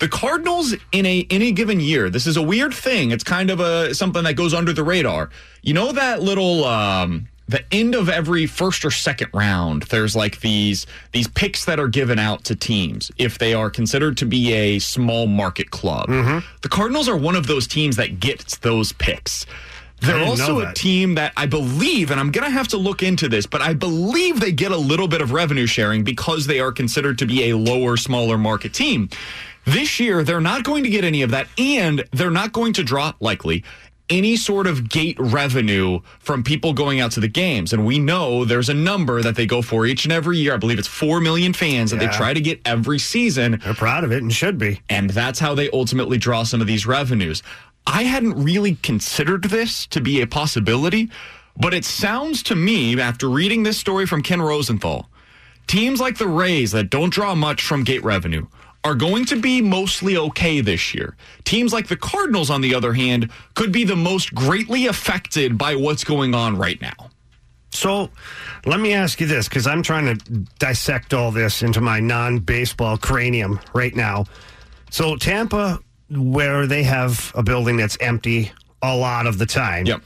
The 0.01 0.09
Cardinals 0.09 0.75
in 0.93 1.07
a 1.07 1.27
any 1.31 1.53
given 1.53 1.81
year, 1.81 2.11
this 2.11 2.27
is 2.27 2.37
a 2.37 2.43
weird 2.43 2.75
thing. 2.75 3.11
It's 3.11 3.25
kind 3.25 3.51
of 3.51 3.61
a 3.61 3.95
something 3.95 4.25
that 4.25 4.35
goes 4.35 4.53
under 4.53 4.73
the 4.73 4.83
radar. 4.83 5.31
You 5.63 5.75
know 5.75 5.93
that 5.93 6.23
little 6.23 6.65
um 6.65 7.29
the 7.47 7.63
end 7.73 7.95
of 7.95 8.09
every 8.09 8.47
first 8.47 8.87
or 8.87 8.91
second 8.91 9.29
round, 9.35 9.83
there's 9.85 10.17
like 10.17 10.41
these 10.41 10.87
these 11.13 11.29
picks 11.29 11.67
that 11.67 11.79
are 11.79 11.89
given 11.89 12.19
out 12.19 12.43
to 12.45 12.57
teams 12.57 13.11
if 13.19 13.39
they 13.39 13.55
are 13.55 13.71
considered 13.71 14.17
to 14.19 14.27
be 14.27 14.53
a 14.53 14.79
small 14.79 15.27
market 15.27 15.71
club. 15.71 16.09
The 16.63 16.69
Cardinals 16.69 17.09
are 17.09 17.17
one 17.17 17.37
of 17.37 17.47
those 17.47 17.67
teams 17.67 17.97
that 17.97 18.19
gets 18.19 18.57
those 18.59 18.93
picks. 18.93 19.47
They're 20.01 20.17
also 20.25 20.59
a 20.71 20.75
team 20.75 21.15
that 21.15 21.33
I 21.37 21.47
believe, 21.47 22.11
and 22.11 22.19
I'm 22.21 22.31
going 22.31 22.45
to 22.45 22.51
have 22.51 22.69
to 22.69 22.77
look 22.77 23.03
into 23.03 23.27
this, 23.29 23.47
but 23.47 23.63
I 23.63 23.73
believe 23.75 24.39
they 24.41 24.53
get 24.53 24.71
a 24.71 24.77
little 24.77 25.09
bit 25.09 25.23
of 25.23 25.33
revenue 25.33 25.67
sharing 25.67 26.03
because 26.05 26.47
they 26.47 26.61
are 26.61 26.73
considered 26.73 27.19
to 27.19 27.27
be 27.27 27.49
a 27.51 27.57
lower, 27.57 27.97
smaller 27.97 28.37
market 28.37 28.75
team. 28.75 29.09
This 29.65 29.99
year, 29.99 30.23
they're 30.23 30.41
not 30.41 30.65
going 30.65 30.85
to 30.85 30.91
get 30.91 31.05
any 31.05 31.23
of 31.23 31.31
that, 31.31 31.49
and 31.59 32.05
they're 32.13 32.31
not 32.31 32.53
going 32.53 32.75
to 32.75 32.83
draw, 32.83 33.13
likely, 33.21 33.65
any 34.11 34.37
sort 34.37 34.67
of 34.67 34.89
gate 34.89 35.17
revenue 35.19 36.01
from 36.19 36.43
people 36.43 36.75
going 36.75 37.01
out 37.01 37.13
to 37.13 37.21
the 37.21 37.29
games. 37.29 37.73
And 37.73 37.87
we 37.87 37.99
know 37.99 38.45
there's 38.45 38.69
a 38.69 38.75
number 38.75 39.23
that 39.23 39.35
they 39.35 39.47
go 39.47 39.63
for 39.63 39.87
each 39.87 40.05
and 40.05 40.13
every 40.13 40.39
year. 40.39 40.55
I 40.55 40.59
believe 40.59 40.79
it's 40.79 40.89
4 40.89 41.21
million 41.21 41.53
fans 41.53 41.91
that 41.91 42.01
they 42.01 42.09
try 42.09 42.35
to 42.35 42.41
get 42.41 42.61
every 42.67 42.99
season. 42.99 43.61
They're 43.65 43.75
proud 43.75 44.05
of 44.05 44.13
it 44.13 44.23
and 44.23 44.33
should 44.33 44.59
be. 44.59 44.83
And 44.91 45.09
that's 45.11 45.39
how 45.39 45.55
they 45.55 45.71
ultimately 45.71 46.19
draw 46.19 46.43
some 46.43 46.61
of 46.61 46.67
these 46.67 46.87
revenues. 46.87 47.43
I 47.87 48.05
hadn't 48.05 48.43
really 48.43 48.77
considered 48.77 49.45
this 49.45 49.87
to 49.89 50.01
be 50.01 50.21
a 50.21 50.27
possibility, 50.27 51.11
but 51.57 51.73
it 51.73 51.85
sounds 51.85 52.43
to 52.45 52.55
me, 52.55 52.99
after 53.01 53.29
reading 53.29 53.63
this 53.63 53.79
story 53.79 54.07
from 54.07 54.23
Ken 54.23 54.43
Rosenthal, 54.43 55.09
teams 55.67 56.01
like 56.01 56.19
the 56.19 56.29
Rays 56.29 56.73
that 56.73 56.91
don't 56.91 57.13
draw 57.13 57.35
much 57.35 57.63
from 57.63 57.85
gate 57.85 58.05
revenue 58.05 58.47
are 58.85 58.95
going 58.95 59.25
to 59.25 59.41
be 59.41 59.63
mostly 59.63 60.17
okay 60.17 60.61
this 60.61 60.95
year. 60.95 61.17
Teams 61.45 61.73
like 61.73 61.89
the 61.89 61.97
Cardinals, 61.97 62.51
on 62.51 62.61
the 62.61 62.75
other 62.75 62.93
hand, 62.93 63.31
could 63.55 63.73
be 63.73 63.85
the 63.85 63.97
most 63.97 64.35
greatly 64.35 64.87
affected 64.87 65.57
by 65.57 65.75
what's 65.75 66.05
going 66.05 66.35
on 66.35 66.57
right 66.59 66.81
now. 66.83 67.11
So 67.71 68.11
let 68.67 68.79
me 68.79 68.93
ask 68.93 69.21
you 69.21 69.27
this 69.27 69.49
because 69.49 69.67
I'm 69.67 69.83
trying 69.83 70.17
to 70.17 70.25
dissect 70.59 71.13
all 71.15 71.33
this 71.33 71.63
into 71.63 71.81
my 71.81 71.99
non 71.99 72.39
baseball 72.39 72.97
cranium 72.99 73.59
right 73.73 73.97
now. 73.97 74.27
So, 74.91 75.17
Tampa, 75.17 75.81
where 76.11 76.67
they 76.69 76.85
have 76.85 77.33
a 77.35 77.43
building 77.43 77.77
that's 77.79 77.97
empty 78.01 78.53
a 78.83 78.95
lot 78.95 79.27
of 79.27 79.39
the 79.39 79.47
time, 79.47 79.87
Yep. 79.87 80.03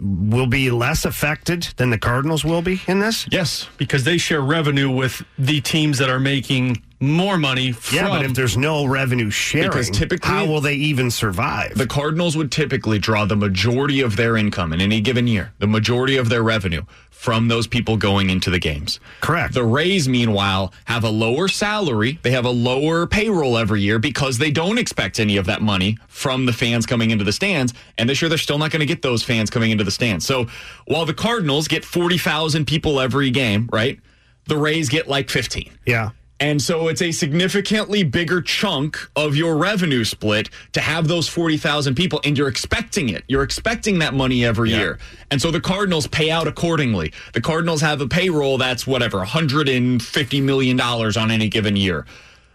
will 0.00 0.46
be 0.46 0.70
less 0.70 1.04
affected 1.04 1.64
than 1.76 1.90
the 1.90 1.98
Cardinals 1.98 2.44
will 2.44 2.62
be 2.62 2.80
in 2.86 3.00
this? 3.00 3.26
Yes. 3.30 3.68
because 3.76 4.04
they 4.04 4.16
share 4.16 4.40
revenue 4.40 4.88
with 4.90 5.22
the 5.38 5.60
teams 5.60 5.98
that 5.98 6.08
are 6.08 6.20
making 6.20 6.82
more 7.08 7.38
money 7.38 7.72
from 7.72 7.96
Yeah, 7.96 8.08
but 8.08 8.24
if 8.24 8.34
there's 8.34 8.56
no 8.56 8.84
revenue 8.86 9.30
sharing, 9.30 9.68
Because 9.68 9.90
typically- 9.90 10.28
how 10.30 10.46
will 10.46 10.60
they 10.60 10.74
even 10.74 11.10
survive? 11.10 11.76
The 11.76 11.86
Cardinals 11.86 12.36
would 12.36 12.50
typically 12.50 12.98
draw 12.98 13.24
the 13.24 13.36
majority 13.36 14.00
of 14.00 14.16
their 14.16 14.36
income 14.36 14.72
in 14.72 14.80
any 14.80 15.00
given 15.00 15.26
year, 15.26 15.52
the 15.58 15.66
majority 15.66 16.16
of 16.16 16.28
their 16.28 16.42
revenue 16.42 16.82
from 17.10 17.48
those 17.48 17.66
people 17.66 17.96
going 17.96 18.28
into 18.28 18.50
the 18.50 18.58
games. 18.58 19.00
Correct. 19.22 19.54
The 19.54 19.64
Rays, 19.64 20.06
meanwhile, 20.08 20.74
have 20.84 21.04
a 21.04 21.08
lower 21.08 21.48
salary. 21.48 22.18
They 22.22 22.32
have 22.32 22.44
a 22.44 22.50
lower 22.50 23.06
payroll 23.06 23.56
every 23.56 23.80
year 23.80 23.98
because 23.98 24.36
they 24.36 24.50
don't 24.50 24.76
expect 24.76 25.18
any 25.18 25.38
of 25.38 25.46
that 25.46 25.62
money 25.62 25.96
from 26.06 26.44
the 26.44 26.52
fans 26.52 26.84
coming 26.84 27.10
into 27.10 27.24
the 27.24 27.32
stands. 27.32 27.72
And 27.96 28.10
this 28.10 28.20
year, 28.20 28.28
they're 28.28 28.36
still 28.36 28.58
not 28.58 28.70
going 28.72 28.80
to 28.80 28.86
get 28.86 29.00
those 29.00 29.22
fans 29.22 29.48
coming 29.48 29.70
into 29.70 29.84
the 29.84 29.90
stands. 29.90 30.26
So 30.26 30.48
while 30.86 31.06
the 31.06 31.14
Cardinals 31.14 31.66
get 31.66 31.82
40,000 31.84 32.66
people 32.66 33.00
every 33.00 33.30
game, 33.30 33.70
right? 33.72 33.98
The 34.46 34.58
Rays 34.58 34.90
get 34.90 35.08
like 35.08 35.30
15. 35.30 35.70
yeah. 35.86 36.10
And 36.40 36.60
so 36.60 36.88
it's 36.88 37.00
a 37.00 37.12
significantly 37.12 38.02
bigger 38.02 38.42
chunk 38.42 38.98
of 39.14 39.36
your 39.36 39.56
revenue 39.56 40.04
split 40.04 40.50
to 40.72 40.80
have 40.80 41.06
those 41.06 41.28
40,000 41.28 41.94
people, 41.94 42.20
and 42.24 42.36
you're 42.36 42.48
expecting 42.48 43.08
it. 43.08 43.24
You're 43.28 43.44
expecting 43.44 44.00
that 44.00 44.14
money 44.14 44.44
every 44.44 44.70
year. 44.70 44.98
And 45.30 45.40
so 45.40 45.50
the 45.50 45.60
Cardinals 45.60 46.06
pay 46.08 46.30
out 46.30 46.48
accordingly. 46.48 47.12
The 47.32 47.40
Cardinals 47.40 47.80
have 47.82 48.00
a 48.00 48.08
payroll 48.08 48.58
that's 48.58 48.86
whatever, 48.86 49.24
$150 49.24 50.42
million 50.42 50.80
on 50.80 51.30
any 51.30 51.48
given 51.48 51.76
year. 51.76 52.04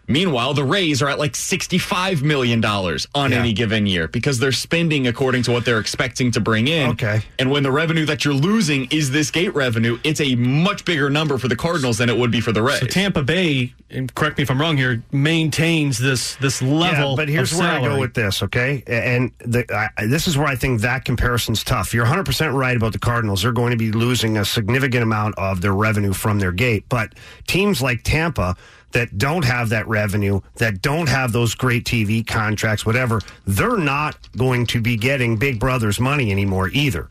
Meanwhile, 0.10 0.56
the 0.56 0.63
Rays 0.63 1.01
are 1.04 1.08
at 1.08 1.20
like 1.20 1.34
$65 1.34 2.24
million 2.24 2.66
on 2.66 3.32
Yeah. 3.32 3.38
any 3.38 3.54
given 3.54 3.86
year 3.86 4.08
because 4.08 4.39
they're 4.39 4.51
spending 4.51 5.06
according 5.08 5.44
to 5.44 5.51
what 5.51 5.66
they're 5.66 5.80
expecting 5.80 6.32
to 6.32 6.39
bring 6.39 6.68
in. 6.68 6.89
Okay. 6.92 7.22
And 7.38 7.51
when 7.51 7.62
the 7.62 7.72
revenue 7.72 8.06
that 8.08 8.25
you're 8.25 8.34
losing 8.34 8.88
is 8.89 9.12
this 9.12 9.30
gate 9.30 9.54
revenue, 9.54 10.00
it's 10.04 10.20
a 10.20 10.34
much 10.36 10.84
bigger 10.84 11.12
number 11.12 11.38
for 11.38 11.48
the 11.48 11.56
Cardinals 11.56 12.00
than 12.00 12.10
it 12.10 12.18
would 12.18 12.32
be 12.32 12.42
for 12.42 12.51
the 12.51 12.63
Rays. 12.63 12.80
So 12.80 12.88
Tampa 12.88 13.22
Bay, 13.22 13.74
and 13.92 14.13
correct 14.16 14.38
me 14.38 14.42
if 14.44 14.50
I'm 14.50 14.60
wrong 14.60 14.78
here, 14.78 15.01
maintains 15.12 16.00
this 16.00 16.36
this 16.38 16.62
level. 16.62 17.12
Yeah, 17.12 17.16
but 17.16 17.30
here's 17.30 17.51
of 17.54 17.60
where 17.60 17.70
I 17.72 17.80
go 17.82 18.00
with 18.00 18.16
this, 18.16 18.42
okay? 18.44 18.84
And 18.88 19.32
the, 19.39 19.63
I, 19.96 20.08
this 20.08 20.28
is 20.28 20.38
where 20.38 20.48
I 20.48 20.56
think 20.56 20.82
that 20.82 21.06
comparison's 21.06 21.63
tough. 21.63 21.94
You're 21.94 22.06
100% 22.08 22.54
right 22.54 22.75
about 22.75 22.94
the 22.94 23.00
Cardinals. 23.00 23.44
They're 23.44 23.51
going 23.51 23.72
to 23.72 23.78
be 23.78 23.92
losing 23.92 24.38
a 24.38 24.46
significant 24.46 25.04
amount 25.04 25.36
of 25.38 25.62
their 25.62 25.74
revenue 25.74 26.13
from 26.13 26.39
their 26.39 26.51
gate. 26.51 26.86
But 26.89 27.13
teams 27.48 27.80
like 27.82 28.01
Tampa 28.04 28.56
that 28.91 29.17
don't 29.17 29.46
have 29.46 29.69
that 29.69 29.88
revenue, 29.88 30.41
that 30.55 30.81
don't 30.81 31.10
have 31.10 31.31
those 31.31 31.55
great 31.55 31.86
TV 31.86 32.25
contracts, 32.25 32.86
whatever, 32.86 33.22
they're 33.46 33.77
not 33.77 34.17
going 34.38 34.65
to 34.67 34.81
be 34.81 34.96
getting 34.96 35.38
Big 35.38 35.60
Brother's 35.60 36.00
money 36.00 36.31
anymore 36.31 36.69
either. 36.69 37.10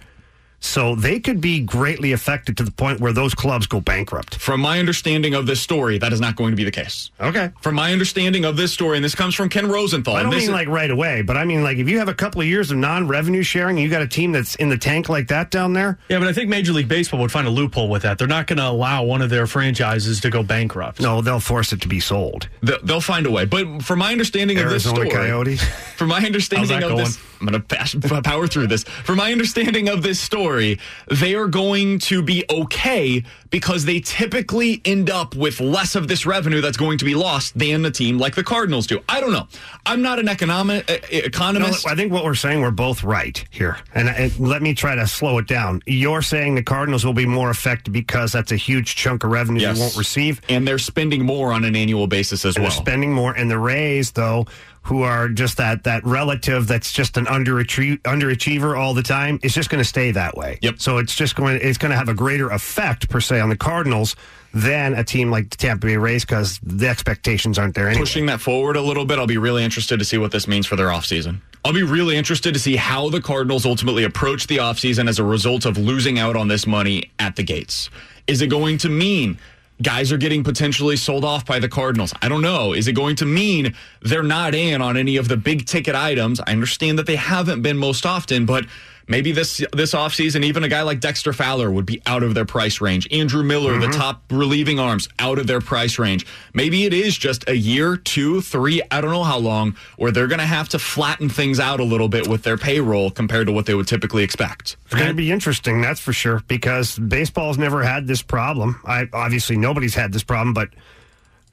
So 0.60 0.94
they 0.96 1.20
could 1.20 1.40
be 1.40 1.60
greatly 1.60 2.12
affected 2.12 2.56
to 2.56 2.64
the 2.64 2.70
point 2.72 3.00
where 3.00 3.12
those 3.12 3.32
clubs 3.34 3.66
go 3.66 3.80
bankrupt. 3.80 4.36
From 4.36 4.60
my 4.60 4.80
understanding 4.80 5.34
of 5.34 5.46
this 5.46 5.60
story, 5.60 5.98
that 5.98 6.12
is 6.12 6.20
not 6.20 6.34
going 6.34 6.50
to 6.50 6.56
be 6.56 6.64
the 6.64 6.70
case. 6.72 7.10
Okay. 7.20 7.50
From 7.60 7.76
my 7.76 7.92
understanding 7.92 8.44
of 8.44 8.56
this 8.56 8.72
story, 8.72 8.96
and 8.98 9.04
this 9.04 9.14
comes 9.14 9.34
from 9.36 9.48
Ken 9.48 9.68
Rosenthal. 9.68 10.16
I 10.16 10.22
don't 10.22 10.26
and 10.26 10.32
this 10.32 10.48
mean 10.48 10.50
is- 10.50 10.54
like 10.54 10.68
right 10.68 10.90
away, 10.90 11.22
but 11.22 11.36
I 11.36 11.44
mean 11.44 11.62
like 11.62 11.78
if 11.78 11.88
you 11.88 11.98
have 12.00 12.08
a 12.08 12.14
couple 12.14 12.40
of 12.40 12.46
years 12.48 12.70
of 12.72 12.76
non-revenue 12.78 13.42
sharing 13.42 13.78
you 13.78 13.88
got 13.88 14.02
a 14.02 14.08
team 14.08 14.32
that's 14.32 14.56
in 14.56 14.68
the 14.68 14.76
tank 14.76 15.08
like 15.08 15.28
that 15.28 15.50
down 15.50 15.74
there, 15.74 15.98
Yeah, 16.08 16.18
but 16.18 16.26
I 16.28 16.32
think 16.32 16.48
Major 16.48 16.72
League 16.72 16.88
Baseball 16.88 17.20
would 17.20 17.32
find 17.32 17.46
a 17.46 17.50
loophole 17.50 17.88
with 17.88 18.02
that. 18.02 18.18
They're 18.18 18.26
not 18.26 18.46
going 18.48 18.58
to 18.58 18.66
allow 18.68 19.04
one 19.04 19.22
of 19.22 19.30
their 19.30 19.46
franchises 19.46 20.20
to 20.20 20.30
go 20.30 20.42
bankrupt. 20.42 21.00
no, 21.00 21.20
they'll 21.22 21.40
force 21.40 21.72
it 21.72 21.80
to 21.82 21.88
be 21.88 22.00
sold. 22.00 22.48
They'll, 22.62 22.82
they'll 22.82 23.00
find 23.00 23.26
a 23.26 23.30
way. 23.30 23.44
But 23.44 23.82
from 23.84 24.00
my 24.00 24.10
understanding 24.12 24.58
of 24.58 24.64
this 24.70 24.86
Arizona 24.86 25.08
story, 25.08 25.10
Coyotes. 25.10 25.62
from 25.96 26.08
my 26.08 26.24
understanding 26.24 26.72
of 26.76 26.80
going? 26.82 26.96
this, 26.96 27.16
I'm 27.40 27.46
going 27.46 27.62
to 27.62 28.22
power 28.22 28.46
through 28.46 28.66
this. 28.68 28.84
From 28.84 29.16
my 29.16 29.32
understanding 29.32 29.88
of 29.88 30.02
this 30.02 30.18
story, 30.20 30.78
they 31.08 31.34
are 31.34 31.46
going 31.48 31.98
to 32.00 32.22
be 32.22 32.44
okay 32.50 33.22
because 33.50 33.84
they 33.84 34.00
typically 34.00 34.80
end 34.84 35.08
up 35.08 35.34
with 35.34 35.60
less 35.60 35.94
of 35.94 36.08
this 36.08 36.26
revenue 36.26 36.60
that's 36.60 36.76
going 36.76 36.98
to 36.98 37.04
be 37.04 37.14
lost 37.14 37.58
than 37.58 37.84
a 37.84 37.90
team 37.90 38.18
like 38.18 38.34
the 38.34 38.44
Cardinals 38.44 38.86
do. 38.86 39.00
I 39.08 39.20
don't 39.20 39.32
know. 39.32 39.46
I'm 39.86 40.02
not 40.02 40.18
an 40.18 40.28
economic 40.28 40.90
uh, 40.90 40.94
No, 41.12 41.18
economist. 41.18 41.86
I 41.86 41.94
think 41.94 42.12
what 42.12 42.24
we're 42.24 42.34
saying 42.34 42.60
we're 42.60 42.70
both 42.70 43.02
right 43.04 43.42
here, 43.50 43.78
and, 43.94 44.08
and 44.08 44.38
let 44.38 44.60
me 44.60 44.74
try 44.74 44.94
to 44.94 45.06
slow 45.06 45.38
it 45.38 45.46
down. 45.46 45.80
You're 45.86 46.22
saying 46.22 46.56
the 46.56 46.62
Cardinals 46.62 47.06
will 47.06 47.14
be 47.14 47.24
more 47.26 47.48
affected 47.50 47.92
because 47.92 48.32
that's 48.32 48.52
a 48.52 48.56
huge 48.56 48.96
chunk 48.96 49.24
of 49.24 49.30
revenue 49.30 49.60
Yes. 49.62 49.76
they 49.76 49.80
won't 49.82 49.96
receive. 49.96 50.40
and 50.48 50.68
they're 50.68 50.78
spending 50.78 51.24
more 51.24 51.52
on 51.52 51.64
an 51.64 51.74
annual 51.74 52.06
basis 52.06 52.44
as 52.44 52.56
And 52.56 52.64
well. 52.64 52.70
they're 52.70 52.76
spending 52.82 53.12
more, 53.12 53.32
and 53.32 53.50
the 53.50 53.58
Rays 53.58 54.10
though. 54.12 54.46
Who 54.88 55.02
are 55.02 55.28
just 55.28 55.58
that 55.58 55.84
that 55.84 56.02
relative 56.04 56.66
that's 56.66 56.92
just 56.92 57.18
an 57.18 57.26
underachie- 57.26 58.00
underachiever 58.02 58.78
all 58.78 58.94
the 58.94 59.02
time? 59.02 59.38
It's 59.42 59.54
just 59.54 59.68
going 59.68 59.82
to 59.82 59.88
stay 59.88 60.12
that 60.12 60.34
way. 60.34 60.58
Yep. 60.62 60.80
So 60.80 60.96
it's 60.96 61.14
just 61.14 61.36
going 61.36 61.58
it's 61.60 61.76
going 61.76 61.90
to 61.90 61.96
have 61.96 62.08
a 62.08 62.14
greater 62.14 62.48
effect 62.48 63.10
per 63.10 63.20
se 63.20 63.40
on 63.40 63.50
the 63.50 63.56
Cardinals 63.56 64.16
than 64.54 64.94
a 64.94 65.04
team 65.04 65.30
like 65.30 65.50
the 65.50 65.58
Tampa 65.58 65.86
Bay 65.86 65.98
Rays 65.98 66.24
because 66.24 66.58
the 66.62 66.88
expectations 66.88 67.58
aren't 67.58 67.74
there 67.74 67.88
anyway. 67.88 68.00
pushing 68.00 68.26
that 68.26 68.40
forward 68.40 68.76
a 68.76 68.80
little 68.80 69.04
bit, 69.04 69.18
I'll 69.18 69.26
be 69.26 69.36
really 69.36 69.62
interested 69.62 69.98
to 69.98 70.06
see 70.06 70.16
what 70.16 70.32
this 70.32 70.48
means 70.48 70.66
for 70.66 70.76
their 70.76 70.88
offseason. 70.88 71.42
I'll 71.66 71.74
be 71.74 71.82
really 71.82 72.16
interested 72.16 72.54
to 72.54 72.60
see 72.60 72.76
how 72.76 73.10
the 73.10 73.20
Cardinals 73.20 73.66
ultimately 73.66 74.04
approach 74.04 74.46
the 74.46 74.56
offseason 74.56 75.06
as 75.06 75.18
a 75.18 75.24
result 75.24 75.66
of 75.66 75.76
losing 75.76 76.18
out 76.18 76.34
on 76.34 76.48
this 76.48 76.66
money 76.66 77.10
at 77.18 77.36
the 77.36 77.42
gates. 77.42 77.90
Is 78.26 78.40
it 78.40 78.46
going 78.46 78.78
to 78.78 78.88
mean 78.88 79.38
guys 79.82 80.10
are 80.12 80.18
getting 80.18 80.42
potentially 80.42 80.96
sold 80.96 81.24
off 81.24 81.44
by 81.44 81.58
the 81.58 81.68
Cardinals? 81.68 82.12
I 82.20 82.28
don't 82.28 82.42
know. 82.42 82.72
Is 82.72 82.88
it 82.88 82.94
going 82.94 83.16
to 83.16 83.24
mean 83.24 83.74
they're 84.02 84.22
not 84.22 84.54
in 84.54 84.82
on 84.82 84.96
any 84.96 85.16
of 85.16 85.28
the 85.28 85.36
big 85.36 85.66
ticket 85.66 85.94
items? 85.94 86.40
I 86.40 86.52
understand 86.52 86.98
that 86.98 87.06
they 87.06 87.16
haven't 87.16 87.62
been 87.62 87.78
most 87.78 88.04
often, 88.04 88.46
but 88.46 88.66
maybe 89.08 89.32
this 89.32 89.64
this 89.72 89.94
offseason, 89.94 90.44
even 90.44 90.62
a 90.62 90.68
guy 90.68 90.82
like 90.82 91.00
Dexter 91.00 91.32
Fowler 91.32 91.70
would 91.70 91.86
be 91.86 92.00
out 92.06 92.22
of 92.22 92.34
their 92.34 92.44
price 92.44 92.80
range. 92.80 93.08
Andrew 93.10 93.42
Miller, 93.42 93.78
the 93.78 93.86
mm-hmm. 93.86 93.98
top 93.98 94.22
relieving 94.30 94.78
arms, 94.78 95.08
out 95.18 95.38
of 95.38 95.46
their 95.46 95.60
price 95.60 95.98
range. 95.98 96.26
Maybe 96.54 96.84
it 96.84 96.92
is 96.92 97.16
just 97.16 97.48
a 97.48 97.56
year, 97.56 97.96
two, 97.96 98.40
three, 98.40 98.82
I 98.90 99.00
don't 99.00 99.10
know 99.10 99.24
how 99.24 99.38
long, 99.38 99.76
where 99.96 100.10
they're 100.10 100.26
going 100.26 100.38
to 100.40 100.46
have 100.46 100.68
to 100.70 100.78
flatten 100.78 101.28
things 101.28 101.58
out 101.58 101.80
a 101.80 101.84
little 101.84 102.08
bit 102.08 102.28
with 102.28 102.42
their 102.42 102.56
payroll 102.56 103.10
compared 103.10 103.46
to 103.46 103.52
what 103.52 103.66
they 103.66 103.74
would 103.74 103.88
typically 103.88 104.22
expect. 104.22 104.76
It's 104.86 104.94
going 104.94 105.08
to 105.08 105.14
be 105.14 105.32
interesting, 105.32 105.80
that's 105.80 106.00
for 106.00 106.12
sure, 106.12 106.42
because 106.46 106.98
baseball's 106.98 107.58
never 107.58 107.82
had 107.82 108.06
this 108.06 108.22
problem. 108.22 108.80
I 108.84 109.08
obviously 109.12 109.56
nobody's 109.56 109.94
had 109.94 110.12
this 110.12 110.22
problem, 110.22 110.54
but 110.54 110.70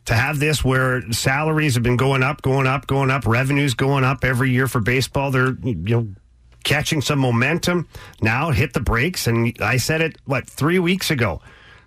to 0.05 0.13
have 0.13 0.39
this 0.39 0.63
where 0.63 1.01
salaries 1.11 1.73
have 1.73 1.83
been 1.83 1.97
going 1.97 2.23
up, 2.23 2.41
going 2.41 2.67
up, 2.67 2.87
going 2.87 3.09
up, 3.09 3.25
revenues 3.25 3.73
going 3.73 4.03
up 4.03 4.23
every 4.23 4.51
year 4.51 4.67
for 4.67 4.79
baseball, 4.79 5.31
they're 5.31 5.55
you 5.63 5.75
know 5.75 6.07
catching 6.65 6.99
some 6.99 7.19
momentum. 7.19 7.87
Now 8.21 8.51
hit 8.51 8.73
the 8.73 8.81
brakes, 8.81 9.27
and 9.27 9.55
I 9.61 9.77
said 9.77 10.01
it 10.01 10.17
what 10.25 10.45
three 10.45 10.79
weeks 10.79 11.09
ago. 11.09 11.41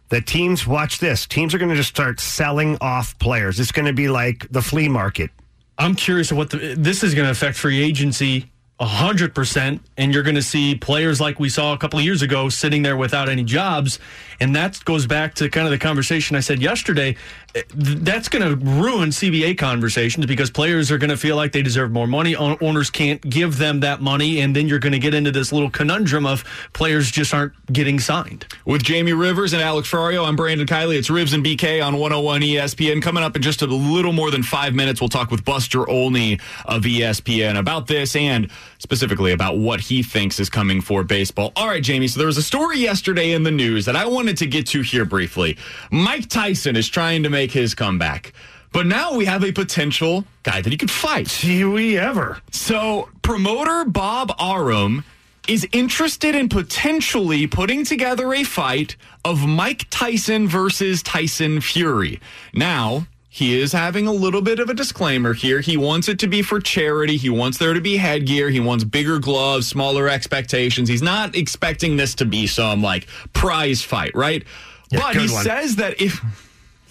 The 0.09 0.23
teams 0.23 0.67
watch 0.67 1.01
this. 1.01 1.27
Teams 1.27 1.53
are 1.53 1.59
going 1.59 1.69
to 1.69 1.77
just 1.77 1.91
start 1.91 2.19
selling 2.19 2.79
off 2.81 3.19
players. 3.19 3.61
It's 3.61 3.73
going 3.73 3.85
to 3.85 3.93
be 3.93 4.09
like 4.09 4.49
the 4.51 4.63
flea 4.63 4.89
market. 4.89 5.31
I'm 5.77 5.95
curious 5.95 6.33
what 6.33 6.49
the, 6.49 6.75
this 6.77 7.05
is 7.05 7.15
going 7.15 7.27
to 7.27 7.31
affect 7.31 7.59
free 7.59 7.83
agency 7.83 8.51
100%. 8.81 9.81
And 9.97 10.15
you're 10.15 10.23
going 10.23 10.37
to 10.37 10.43
see 10.43 10.75
players 10.77 11.21
like 11.21 11.41
we 11.41 11.49
saw 11.49 11.73
a 11.73 11.79
couple 11.79 11.99
of 11.99 12.05
years 12.05 12.23
ago 12.23 12.49
sitting 12.49 12.83
there 12.83 12.97
without 12.97 13.29
any 13.29 13.43
jobs. 13.43 13.99
And 14.41 14.55
that 14.55 14.83
goes 14.85 15.07
back 15.07 15.35
to 15.35 15.49
kind 15.49 15.67
of 15.67 15.73
the 15.73 15.79
conversation 15.79 16.37
I 16.37 16.41
said 16.41 16.63
yesterday. 16.63 17.17
Th- 17.53 17.67
that's 17.73 18.29
going 18.29 18.43
to 18.43 18.65
ruin 18.65 19.11
CBA 19.11 19.59
conversations 19.59 20.27
because 20.27 20.51
players 20.51 20.91
are 20.91 20.99
going 20.99 21.11
to 21.11 21.17
feel 21.17 21.37
like 21.37 21.53
they 21.53 21.63
deserve 21.63 21.91
more 21.91 22.07
money. 22.07 22.37
Owners 22.37 22.91
can't 22.91 23.21
give 23.23 23.59
them 23.59 23.81
that 23.81 24.01
money, 24.01 24.41
and 24.41 24.55
then 24.55 24.69
you're 24.69 24.79
going 24.79 24.93
to 24.93 24.99
get 24.99 25.15
into 25.15 25.31
this 25.31 25.53
little 25.53 25.71
conundrum 25.71 26.27
of 26.27 26.45
players 26.73 27.11
just 27.11 27.33
aren't 27.35 27.53
getting 27.73 27.99
signed. 28.01 28.47
With 28.65 28.83
Jamie 28.83 29.13
Rivers 29.13 29.53
and 29.53 29.63
Alex 29.63 29.91
Ferrario, 29.91 30.27
I'm 30.27 30.37
Brandon 30.37 30.67
Kiley. 30.67 30.99
It's 30.99 31.09
Rivs 31.09 31.35
and 31.35 31.45
BK 31.45 31.85
on 31.85 31.95
101 31.99 32.41
ESPN. 32.43 33.03
Coming 33.03 33.23
up 33.23 33.37
in 33.37 33.43
just 33.43 33.63
a 33.63 33.67
little 33.67 34.13
more 34.13 34.31
than 34.31 34.43
five 34.43 34.75
minutes, 34.75 35.01
we'll 35.01 35.09
talk 35.09 35.31
with 35.31 35.45
Buster 35.45 35.89
Olney 35.89 36.39
of 36.67 36.83
ESPN 36.83 37.59
about 37.59 37.87
this 37.87 38.15
and 38.17 38.51
specifically 38.79 39.33
about 39.33 39.59
what 39.59 39.81
he 39.81 40.03
thinks 40.03 40.39
is 40.39 40.49
coming 40.49 40.81
for 40.81 41.03
baseball. 41.03 41.53
All 41.57 41.67
right, 41.67 41.83
Jamie. 41.83 42.09
So 42.09 42.19
there 42.19 42.27
was 42.27 42.39
a 42.39 42.43
story 42.43 42.79
yesterday 42.79 43.33
in 43.33 43.43
the 43.43 43.51
news 43.51 43.85
that 43.87 43.97
I 43.97 44.07
wanted 44.07 44.37
to 44.39 44.47
get 44.47 44.67
to 44.69 44.83
here 44.83 45.05
briefly. 45.05 45.57
Mike 45.91 46.29
Tyson 46.29 46.77
is 46.77 46.89
trying 46.89 47.23
to 47.25 47.31
make 47.31 47.48
his 47.53 47.75
comeback. 47.75 48.33
But 48.73 48.87
now 48.87 49.15
we 49.15 49.25
have 49.25 49.45
a 49.45 49.53
potential 49.53 50.25
guy 50.43 50.61
that 50.61 50.71
he 50.71 50.77
could 50.77 50.91
fight. 50.91 51.29
See 51.29 51.65
we 51.65 51.97
ever. 51.97 52.39
So 52.51 53.09
promoter 53.23 53.85
Bob 53.85 54.35
Arum 54.39 55.05
is 55.49 55.67
interested 55.73 56.35
in 56.35 56.49
potentially 56.49 57.47
putting 57.47 57.85
together 57.85 58.35
a 58.35 58.45
fight 58.45 58.97
of 59.25 59.47
Mike 59.47 59.87
Tyson 59.89 60.47
versus 60.47 61.03
Tyson 61.03 61.63
Fury. 61.63 62.21
Now, 62.53 63.07
he 63.31 63.59
is 63.59 63.73
having 63.73 64.07
a 64.07 64.13
little 64.13 64.43
bit 64.43 64.59
of 64.59 64.69
a 64.69 64.75
disclaimer 64.75 65.33
here. 65.33 65.61
He 65.61 65.77
wants 65.77 66.09
it 66.09 66.19
to 66.19 66.27
be 66.27 66.43
for 66.43 66.61
charity. 66.61 67.17
He 67.17 67.31
wants 67.31 67.57
there 67.57 67.73
to 67.73 67.81
be 67.81 67.97
headgear. 67.97 68.51
He 68.51 68.61
wants 68.61 68.85
bigger 68.85 69.19
gloves, 69.19 69.67
smaller 69.67 70.09
expectations. 70.09 70.89
He's 70.89 71.03
not 71.03 71.35
expecting 71.35 71.97
this 71.97 72.15
to 72.17 72.25
be 72.25 72.47
some 72.47 72.83
like 72.83 73.07
prize 73.33 73.81
fight, 73.81 74.15
right? 74.15 74.45
Yeah, 74.91 75.01
but 75.01 75.17
he 75.17 75.33
one. 75.33 75.45
says 75.45 75.77
that 75.77 76.01
if 76.01 76.21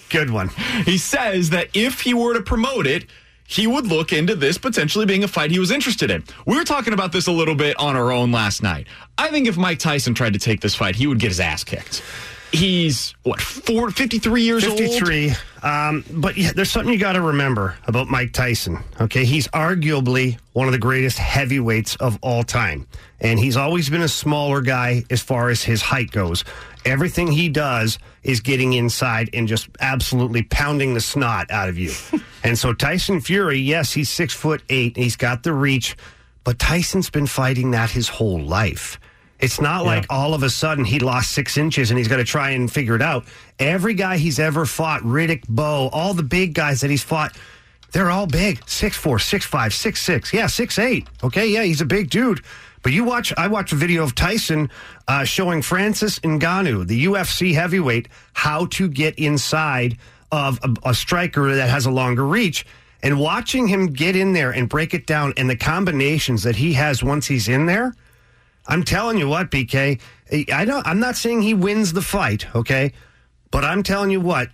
Good 0.09 0.29
one. 0.29 0.49
he 0.85 0.97
says 0.97 1.49
that 1.51 1.69
if 1.73 2.01
he 2.01 2.13
were 2.13 2.33
to 2.33 2.41
promote 2.41 2.87
it, 2.87 3.05
he 3.47 3.65
would 3.65 3.87
look 3.87 4.11
into 4.11 4.35
this 4.35 4.57
potentially 4.57 5.05
being 5.05 5.23
a 5.23 5.27
fight 5.27 5.51
he 5.51 5.59
was 5.59 5.71
interested 5.71 6.11
in. 6.11 6.23
We 6.45 6.57
were 6.57 6.65
talking 6.65 6.93
about 6.93 7.13
this 7.13 7.27
a 7.27 7.31
little 7.31 7.55
bit 7.55 7.77
on 7.79 7.95
our 7.95 8.11
own 8.11 8.31
last 8.31 8.61
night. 8.61 8.87
I 9.17 9.29
think 9.29 9.47
if 9.47 9.57
Mike 9.57 9.79
Tyson 9.79 10.13
tried 10.13 10.33
to 10.33 10.39
take 10.39 10.59
this 10.59 10.75
fight, 10.75 10.95
he 10.95 11.07
would 11.07 11.19
get 11.19 11.29
his 11.29 11.39
ass 11.39 11.63
kicked. 11.63 12.03
He's 12.51 13.13
what, 13.23 13.41
four, 13.41 13.91
53 13.91 14.41
years 14.41 14.65
old? 14.65 14.77
53. 14.77 15.33
Um, 15.63 16.03
but 16.11 16.37
yeah, 16.37 16.51
there's 16.53 16.71
something 16.71 16.93
you 16.93 16.99
got 16.99 17.13
to 17.13 17.21
remember 17.21 17.77
about 17.87 18.07
Mike 18.07 18.31
Tyson. 18.31 18.79
Okay, 19.01 19.25
he's 19.25 19.47
arguably 19.49 20.37
one 20.53 20.67
of 20.67 20.71
the 20.71 20.79
greatest 20.79 21.17
heavyweights 21.17 21.97
of 21.97 22.17
all 22.21 22.43
time, 22.43 22.87
and 23.19 23.37
he's 23.37 23.57
always 23.57 23.89
been 23.89 24.01
a 24.01 24.07
smaller 24.07 24.61
guy 24.61 25.03
as 25.09 25.21
far 25.21 25.49
as 25.49 25.61
his 25.63 25.81
height 25.81 26.11
goes. 26.11 26.45
Everything 26.87 27.29
he 27.29 27.49
does 27.49 27.99
is 28.23 28.39
getting 28.39 28.71
inside 28.71 29.29
and 29.33 29.45
just 29.45 29.67
absolutely 29.81 30.43
pounding 30.43 30.93
the 30.93 31.01
snot 31.01 31.51
out 31.51 31.67
of 31.67 31.77
you. 31.77 31.91
and 32.45 32.57
so 32.57 32.71
Tyson 32.71 33.19
Fury, 33.19 33.59
yes, 33.59 33.91
he's 33.91 34.09
six 34.09 34.33
foot 34.33 34.63
eight, 34.69 34.95
he's 34.95 35.17
got 35.17 35.43
the 35.43 35.51
reach, 35.51 35.97
but 36.45 36.57
Tyson's 36.57 37.09
been 37.09 37.27
fighting 37.27 37.71
that 37.71 37.89
his 37.89 38.07
whole 38.07 38.39
life. 38.39 39.01
It's 39.39 39.59
not 39.59 39.85
like 39.85 40.05
all 40.09 40.33
of 40.33 40.43
a 40.43 40.49
sudden 40.49 40.85
he 40.85 40.99
lost 40.99 41.31
six 41.31 41.57
inches 41.57 41.91
and 41.91 41.97
he's 41.97 42.07
got 42.07 42.17
to 42.17 42.23
try 42.23 42.51
and 42.51 42.71
figure 42.71 42.95
it 42.95 43.01
out. 43.01 43.25
Every 43.59 43.93
guy 43.93 44.17
he's 44.17 44.39
ever 44.39 44.65
fought, 44.65 45.01
Riddick, 45.01 45.47
Bowe, 45.47 45.89
all 45.91 46.13
the 46.13 46.23
big 46.23 46.53
guys 46.53 46.81
that 46.81 46.89
he's 46.89 47.03
fought, 47.03 47.37
they're 47.91 48.09
all 48.09 48.27
big. 48.27 48.67
Six 48.67 48.95
four, 48.95 49.19
six 49.19 49.45
five, 49.45 49.73
six 49.73 50.01
six. 50.01 50.33
Yeah, 50.33 50.47
six 50.47 50.79
eight. 50.79 51.07
Okay, 51.21 51.47
yeah, 51.47 51.63
he's 51.63 51.81
a 51.81 51.85
big 51.85 52.09
dude. 52.09 52.41
But 52.83 52.93
you 52.93 53.03
watch, 53.03 53.33
I 53.37 53.47
watched 53.47 53.73
a 53.73 53.75
video 53.75 54.03
of 54.03 54.15
Tyson 54.15 54.69
uh, 55.07 55.23
showing 55.23 55.61
Francis 55.61 56.19
Ngannou, 56.19 56.87
the 56.87 57.05
UFC 57.05 57.53
heavyweight, 57.53 58.07
how 58.33 58.67
to 58.67 58.87
get 58.87 59.17
inside 59.17 59.97
of 60.31 60.59
a, 60.63 60.89
a 60.89 60.93
striker 60.93 61.55
that 61.55 61.69
has 61.69 61.85
a 61.85 61.91
longer 61.91 62.25
reach. 62.25 62.65
And 63.03 63.19
watching 63.19 63.67
him 63.67 63.87
get 63.87 64.15
in 64.15 64.33
there 64.33 64.51
and 64.51 64.67
break 64.67 64.93
it 64.93 65.05
down 65.05 65.33
and 65.37 65.49
the 65.49 65.55
combinations 65.55 66.43
that 66.43 66.55
he 66.55 66.73
has 66.73 67.03
once 67.03 67.27
he's 67.27 67.47
in 67.47 67.65
there, 67.65 67.93
I'm 68.67 68.83
telling 68.83 69.17
you 69.17 69.27
what, 69.27 69.49
BK. 69.49 69.99
I 70.51 70.65
don't. 70.65 70.85
I'm 70.85 70.99
not 70.99 71.15
saying 71.15 71.41
he 71.41 71.53
wins 71.53 71.93
the 71.93 72.01
fight, 72.01 72.53
okay, 72.53 72.91
but 73.49 73.63
I'm 73.63 73.81
telling 73.81 74.09
you 74.09 74.19
what, 74.19 74.49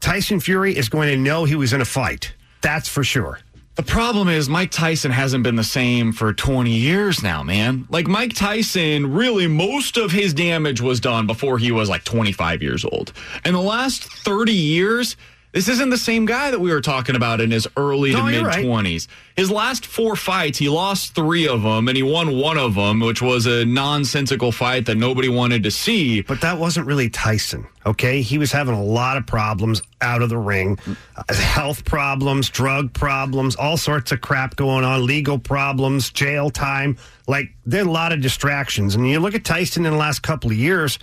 Tyson 0.00 0.40
Fury 0.40 0.74
is 0.74 0.88
going 0.88 1.08
to 1.08 1.16
know 1.16 1.44
he 1.44 1.56
was 1.56 1.72
in 1.72 1.80
a 1.80 1.84
fight. 1.84 2.32
That's 2.62 2.88
for 2.88 3.04
sure. 3.04 3.38
The 3.80 3.86
problem 3.86 4.28
is 4.28 4.46
Mike 4.46 4.70
Tyson 4.70 5.10
hasn't 5.10 5.42
been 5.42 5.56
the 5.56 5.64
same 5.64 6.12
for 6.12 6.34
20 6.34 6.70
years 6.70 7.22
now, 7.22 7.42
man. 7.42 7.86
Like 7.88 8.06
Mike 8.06 8.34
Tyson, 8.34 9.10
really 9.10 9.46
most 9.46 9.96
of 9.96 10.12
his 10.12 10.34
damage 10.34 10.82
was 10.82 11.00
done 11.00 11.26
before 11.26 11.56
he 11.56 11.72
was 11.72 11.88
like 11.88 12.04
25 12.04 12.62
years 12.62 12.84
old. 12.84 13.14
In 13.42 13.54
the 13.54 13.60
last 13.62 14.04
30 14.04 14.52
years, 14.52 15.16
this 15.52 15.68
isn't 15.68 15.90
the 15.90 15.98
same 15.98 16.26
guy 16.26 16.50
that 16.50 16.60
we 16.60 16.70
were 16.70 16.80
talking 16.80 17.16
about 17.16 17.40
in 17.40 17.50
his 17.50 17.66
early 17.76 18.12
No, 18.12 18.20
to 18.20 18.24
mid 18.30 18.44
right. 18.44 18.64
20s. 18.64 19.08
His 19.36 19.50
last 19.50 19.84
four 19.84 20.14
fights, 20.14 20.58
he 20.58 20.68
lost 20.68 21.14
three 21.14 21.48
of 21.48 21.62
them 21.62 21.88
and 21.88 21.96
he 21.96 22.02
won 22.02 22.38
one 22.38 22.56
of 22.56 22.74
them, 22.74 23.00
which 23.00 23.20
was 23.20 23.46
a 23.46 23.64
nonsensical 23.64 24.52
fight 24.52 24.86
that 24.86 24.96
nobody 24.96 25.28
wanted 25.28 25.64
to 25.64 25.70
see. 25.70 26.20
But 26.20 26.40
that 26.42 26.58
wasn't 26.58 26.86
really 26.86 27.10
Tyson, 27.10 27.66
okay? 27.84 28.22
He 28.22 28.38
was 28.38 28.52
having 28.52 28.74
a 28.74 28.82
lot 28.82 29.16
of 29.16 29.26
problems 29.26 29.82
out 30.00 30.22
of 30.22 30.28
the 30.28 30.38
ring 30.38 30.78
uh, 31.16 31.34
health 31.34 31.84
problems, 31.84 32.48
drug 32.48 32.92
problems, 32.92 33.56
all 33.56 33.76
sorts 33.76 34.12
of 34.12 34.20
crap 34.20 34.56
going 34.56 34.84
on, 34.84 35.04
legal 35.04 35.38
problems, 35.38 36.10
jail 36.10 36.50
time. 36.50 36.96
Like, 37.26 37.50
there 37.66 37.84
are 37.84 37.88
a 37.88 37.90
lot 37.90 38.12
of 38.12 38.20
distractions. 38.20 38.94
And 38.94 39.08
you 39.08 39.18
look 39.20 39.34
at 39.34 39.44
Tyson 39.44 39.84
in 39.84 39.92
the 39.92 39.98
last 39.98 40.22
couple 40.22 40.50
of 40.50 40.56
years, 40.56 40.98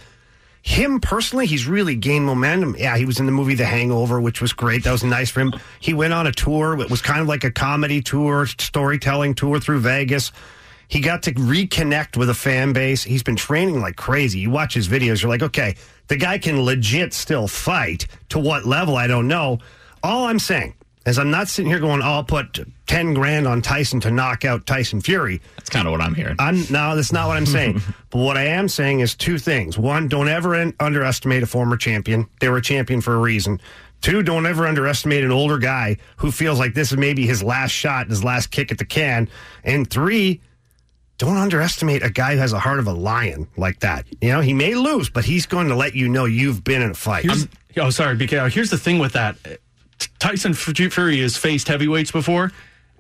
him 0.68 1.00
personally, 1.00 1.46
he's 1.46 1.66
really 1.66 1.96
gained 1.96 2.26
momentum. 2.26 2.76
Yeah, 2.78 2.98
he 2.98 3.06
was 3.06 3.22
in 3.22 3.26
the 3.26 3.32
movie 3.32 3.56
The 3.56 3.64
Hangover, 3.64 4.20
which 4.20 4.42
was 4.42 4.52
great. 4.52 4.84
That 4.84 4.92
was 4.92 5.02
nice 5.02 5.30
for 5.30 5.40
him. 5.40 5.54
He 5.80 5.94
went 5.94 6.12
on 6.12 6.28
a 6.28 6.32
tour. 6.34 6.78
It 6.82 6.90
was 6.90 7.02
kind 7.02 7.22
of 7.22 7.28
like 7.28 7.46
a 7.46 7.52
comedy 7.52 8.02
tour, 8.02 8.46
storytelling 8.48 9.36
tour 9.36 9.62
through 9.62 9.80
Vegas. 9.80 10.34
He 10.90 11.00
got 11.00 11.24
to 11.24 11.32
reconnect 11.32 12.18
with 12.18 12.30
a 12.30 12.34
fan 12.34 12.74
base. 12.74 13.02
He's 13.02 13.24
been 13.24 13.38
training 13.38 13.80
like 13.80 13.96
crazy. 13.96 14.40
You 14.40 14.50
watch 14.50 14.74
his 14.74 14.90
videos, 14.90 15.22
you're 15.22 15.30
like, 15.30 15.42
okay, 15.42 15.78
the 16.10 16.18
guy 16.18 16.38
can 16.38 16.62
legit 16.62 17.14
still 17.14 17.48
fight. 17.48 18.06
To 18.30 18.40
what 18.40 18.66
level, 18.66 18.98
I 18.98 19.08
don't 19.08 19.30
know. 19.30 19.60
All 20.04 20.26
I'm 20.26 20.38
saying 20.38 20.74
is 21.08 21.18
I'm 21.18 21.32
not 21.32 21.48
sitting 21.48 21.72
here 21.72 21.80
going, 21.80 22.02
oh, 22.02 22.06
I'll 22.06 22.24
put 22.24 22.60
10 22.88 23.14
grand 23.14 23.48
on 23.48 23.62
Tyson 23.62 24.00
to 24.02 24.12
knock 24.12 24.46
out 24.46 24.66
Tyson 24.66 25.02
Fury. 25.02 25.42
That's 25.56 25.70
kind 25.70 25.88
of 25.88 25.92
what 25.92 26.02
I'm 26.02 26.14
hearing. 26.14 26.36
I'm 26.40 26.60
no, 26.70 26.96
that's 26.96 27.12
not 27.12 27.28
what 27.28 27.38
I'm 27.38 27.46
saying. 27.46 27.82
but 28.10 28.20
what 28.20 28.38
I 28.38 28.46
am 28.46 28.68
saying 28.68 29.00
is 29.00 29.16
two 29.16 29.38
things. 29.38 29.78
One, 29.78 30.08
don't 30.08 30.28
ever 30.28 30.56
un- 30.56 30.74
underestimate 30.80 31.44
a 31.44 31.48
former 31.48 31.78
champion. 31.78 32.28
They 32.40 32.50
were 32.50 32.58
a 32.58 32.62
champion 32.62 33.02
for 33.02 33.16
a 33.16 33.20
reason. 33.20 33.62
Two, 34.02 34.22
don't 34.22 34.46
ever 34.46 34.68
underestimate 34.68 35.24
an 35.24 35.32
older 35.32 35.58
guy 35.58 35.98
who 36.18 36.32
feels 36.32 36.60
like 36.60 36.74
this 36.74 36.92
is 36.92 36.98
maybe 36.98 37.26
his 37.26 37.42
last 37.42 37.72
shot, 37.72 38.08
his 38.10 38.24
last 38.24 38.52
kick 38.52 38.72
at 38.72 38.78
the 38.78 38.86
can. 38.86 39.28
And 39.64 39.90
three, 39.90 40.42
don't 41.18 41.38
underestimate 41.38 42.04
a 42.04 42.10
guy 42.10 42.34
who 42.34 42.40
has 42.40 42.54
a 42.54 42.60
heart 42.60 42.80
of 42.80 42.88
a 42.88 42.94
lion 42.94 43.48
like 43.58 43.80
that. 43.80 44.06
You 44.22 44.30
know, 44.30 44.42
he 44.42 44.54
may 44.54 44.76
lose, 44.76 45.10
but 45.10 45.26
he's 45.26 45.46
going 45.48 45.68
to 45.70 45.76
let 45.76 45.96
you 45.96 46.08
know 46.08 46.26
you've 46.26 46.64
been 46.64 46.84
in 46.84 46.92
a 46.92 46.94
fight. 46.94 47.24
Here's, 47.26 47.48
oh, 47.78 47.90
sorry, 47.90 48.16
BK. 48.16 48.52
Here's 48.52 48.70
the 48.70 48.78
thing 48.78 49.00
with 49.00 49.14
that. 49.14 49.38
Tyson 50.20 50.54
Fury 50.54 51.20
has 51.20 51.38
faced 51.38 51.68
heavyweights 51.68 52.12
before, 52.12 52.52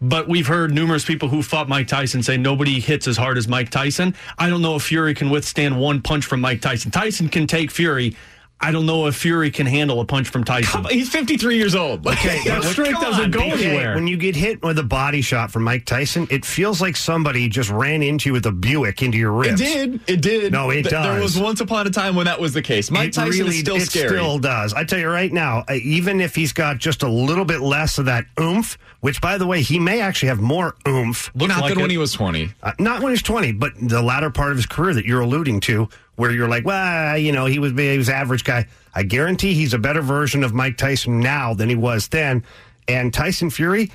but 0.01 0.27
we've 0.27 0.47
heard 0.47 0.71
numerous 0.71 1.03
people 1.03 1.29
who 1.29 1.41
fought 1.41 1.67
Mike 1.67 1.87
Tyson 1.87 2.21
say 2.21 2.37
nobody 2.37 2.79
hits 2.79 3.07
as 3.07 3.17
hard 3.17 3.37
as 3.37 3.47
Mike 3.47 3.69
Tyson. 3.69 4.13
I 4.37 4.49
don't 4.49 4.61
know 4.61 4.75
if 4.75 4.83
Fury 4.83 5.15
can 5.15 5.29
withstand 5.29 5.79
one 5.79 6.01
punch 6.01 6.25
from 6.25 6.41
Mike 6.41 6.61
Tyson. 6.61 6.91
Tyson 6.91 7.29
can 7.29 7.47
take 7.47 7.71
Fury. 7.71 8.15
I 8.59 8.71
don't 8.71 8.87
know 8.87 9.05
if 9.05 9.15
Fury 9.15 9.51
can 9.51 9.67
handle 9.67 10.01
a 10.01 10.05
punch 10.05 10.29
from 10.29 10.43
Tyson. 10.43 10.83
He's 10.85 11.09
53 11.09 11.57
years 11.57 11.75
old. 11.75 12.05
Okay, 12.07 12.39
that 12.45 12.63
strength 12.63 12.99
doesn't 12.99 13.25
on, 13.25 13.31
go 13.31 13.39
BK, 13.41 13.63
anywhere. 13.63 13.93
When 13.95 14.07
you 14.07 14.17
get 14.17 14.35
hit 14.35 14.63
with 14.63 14.79
a 14.79 14.83
body 14.83 15.21
shot 15.21 15.51
from 15.51 15.63
Mike 15.63 15.85
Tyson, 15.85 16.27
it 16.31 16.43
feels 16.43 16.81
like 16.81 16.95
somebody 16.95 17.49
just 17.49 17.69
ran 17.69 18.01
into 18.01 18.29
you 18.29 18.33
with 18.33 18.47
a 18.47 18.51
Buick 18.51 19.03
into 19.03 19.17
your 19.17 19.31
ribs. 19.31 19.61
It 19.61 19.65
did. 19.65 20.01
It 20.07 20.21
did. 20.21 20.51
No, 20.51 20.71
it 20.71 20.83
Th- 20.83 20.89
There 20.89 21.21
was 21.21 21.39
once 21.39 21.61
upon 21.61 21.85
a 21.85 21.91
time 21.91 22.15
when 22.15 22.25
that 22.25 22.39
was 22.39 22.53
the 22.53 22.61
case. 22.63 22.89
Mike 22.89 23.09
it 23.09 23.13
Tyson 23.13 23.31
really, 23.31 23.49
is 23.55 23.59
still 23.59 23.75
it 23.75 23.81
scary. 23.81 24.09
still 24.09 24.39
does. 24.39 24.73
I 24.73 24.83
tell 24.83 24.99
you 24.99 25.09
right 25.09 25.31
now, 25.31 25.63
uh, 25.69 25.73
even 25.75 26.19
if 26.19 26.33
he's 26.33 26.51
got 26.51 26.79
just 26.79 27.03
a 27.03 27.07
little 27.07 27.45
bit 27.45 27.61
less 27.61 27.99
of 27.99 28.05
that 28.05 28.25
oomph, 28.39 28.77
which 29.01 29.21
by 29.21 29.37
the 29.37 29.45
way, 29.45 29.61
he 29.61 29.77
may 29.77 30.01
actually 30.01 30.29
have 30.29 30.39
more 30.41 30.75
oomph. 30.87 31.29
Not 31.35 31.61
like 31.61 31.73
than 31.73 31.81
when 31.81 31.91
he 31.91 31.97
was 31.99 32.11
20. 32.13 32.49
Uh, 32.63 32.71
not 32.79 33.03
when 33.03 33.11
he's 33.11 33.21
20, 33.21 33.51
but 33.53 33.73
the 33.79 34.01
latter 34.01 34.31
part 34.31 34.49
of 34.51 34.57
his 34.57 34.65
career 34.65 34.95
that 34.95 35.05
you're 35.05 35.21
alluding 35.21 35.59
to, 35.61 35.87
where 36.17 36.31
you're 36.31 36.49
like, 36.49 36.65
well, 36.65 37.17
you 37.17 37.31
know, 37.31 37.45
he 37.45 37.59
was 37.59 37.71
he 37.71 37.97
was 37.97 38.09
average 38.09 38.43
guy. 38.43 38.67
I 38.93 39.03
guarantee 39.03 39.53
he's 39.53 39.73
a 39.73 39.79
better 39.79 40.01
version 40.01 40.43
of 40.43 40.53
Mike 40.53 40.75
Tyson 40.75 41.21
now 41.21 41.53
than 41.53 41.69
he 41.69 41.75
was 41.75 42.09
then. 42.09 42.43
And 42.87 43.13
Tyson 43.13 43.49
Fury, 43.49 43.91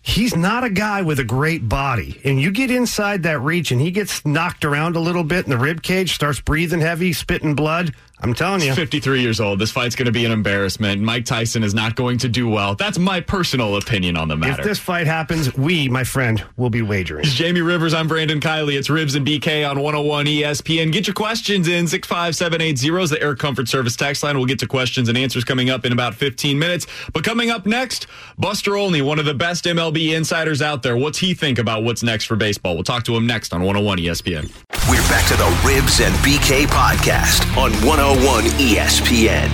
he's 0.00 0.36
not 0.36 0.64
a 0.64 0.70
guy 0.70 1.02
with 1.02 1.18
a 1.18 1.24
great 1.24 1.68
body. 1.68 2.20
And 2.24 2.40
you 2.40 2.52
get 2.52 2.70
inside 2.70 3.24
that 3.24 3.40
reach 3.40 3.72
and 3.72 3.80
he 3.80 3.90
gets 3.90 4.24
knocked 4.24 4.64
around 4.64 4.96
a 4.96 5.00
little 5.00 5.24
bit 5.24 5.44
in 5.44 5.50
the 5.50 5.58
rib 5.58 5.82
cage, 5.82 6.14
starts 6.14 6.40
breathing 6.40 6.80
heavy, 6.80 7.12
spitting 7.12 7.54
blood. 7.54 7.92
I'm 8.20 8.32
telling 8.32 8.60
you. 8.60 8.68
He's 8.68 8.76
53 8.76 9.20
years 9.20 9.40
old. 9.40 9.58
This 9.58 9.72
fight's 9.72 9.96
going 9.96 10.06
to 10.06 10.12
be 10.12 10.24
an 10.24 10.30
embarrassment. 10.30 11.02
Mike 11.02 11.24
Tyson 11.24 11.64
is 11.64 11.74
not 11.74 11.96
going 11.96 12.16
to 12.18 12.28
do 12.28 12.48
well. 12.48 12.76
That's 12.76 12.96
my 12.98 13.20
personal 13.20 13.76
opinion 13.76 14.16
on 14.16 14.28
the 14.28 14.36
matter. 14.36 14.62
If 14.62 14.68
this 14.68 14.78
fight 14.78 15.06
happens, 15.06 15.52
we, 15.56 15.88
my 15.88 16.04
friend, 16.04 16.42
will 16.56 16.70
be 16.70 16.80
wagering. 16.80 17.24
It's 17.24 17.34
Jamie 17.34 17.60
Rivers. 17.60 17.92
I'm 17.92 18.06
Brandon 18.06 18.38
Kiley. 18.38 18.78
It's 18.78 18.88
Rivs 18.88 19.16
and 19.16 19.26
BK 19.26 19.68
on 19.68 19.80
101 19.80 20.26
ESPN. 20.26 20.92
Get 20.92 21.08
your 21.08 21.14
questions 21.14 21.66
in 21.66 21.88
65780 21.88 23.02
is 23.02 23.10
the 23.10 23.20
Air 23.20 23.34
Comfort 23.34 23.66
Service 23.68 23.96
text 23.96 24.22
line. 24.22 24.36
We'll 24.36 24.46
get 24.46 24.60
to 24.60 24.66
questions 24.68 25.08
and 25.08 25.18
answers 25.18 25.42
coming 25.42 25.68
up 25.68 25.84
in 25.84 25.92
about 25.92 26.14
15 26.14 26.56
minutes. 26.56 26.86
But 27.12 27.24
coming 27.24 27.50
up 27.50 27.66
next, 27.66 28.06
Buster 28.38 28.76
Olney, 28.76 29.02
one 29.02 29.18
of 29.18 29.24
the 29.24 29.34
best 29.34 29.64
MLB 29.64 30.16
insiders 30.16 30.62
out 30.62 30.84
there. 30.84 30.96
What's 30.96 31.18
he 31.18 31.34
think 31.34 31.58
about 31.58 31.82
what's 31.82 32.04
next 32.04 32.26
for 32.26 32.36
baseball? 32.36 32.74
We'll 32.74 32.84
talk 32.84 33.02
to 33.04 33.16
him 33.16 33.26
next 33.26 33.52
on 33.52 33.62
101 33.62 33.98
ESPN. 33.98 34.52
We're 34.88 35.08
back 35.08 35.26
to 35.28 35.36
the 35.36 35.44
Rivs 35.66 36.04
and 36.04 36.14
BK 36.16 36.66
podcast 36.66 37.42
on 37.56 37.72
101 37.86 38.03
ESPN. 38.04 39.50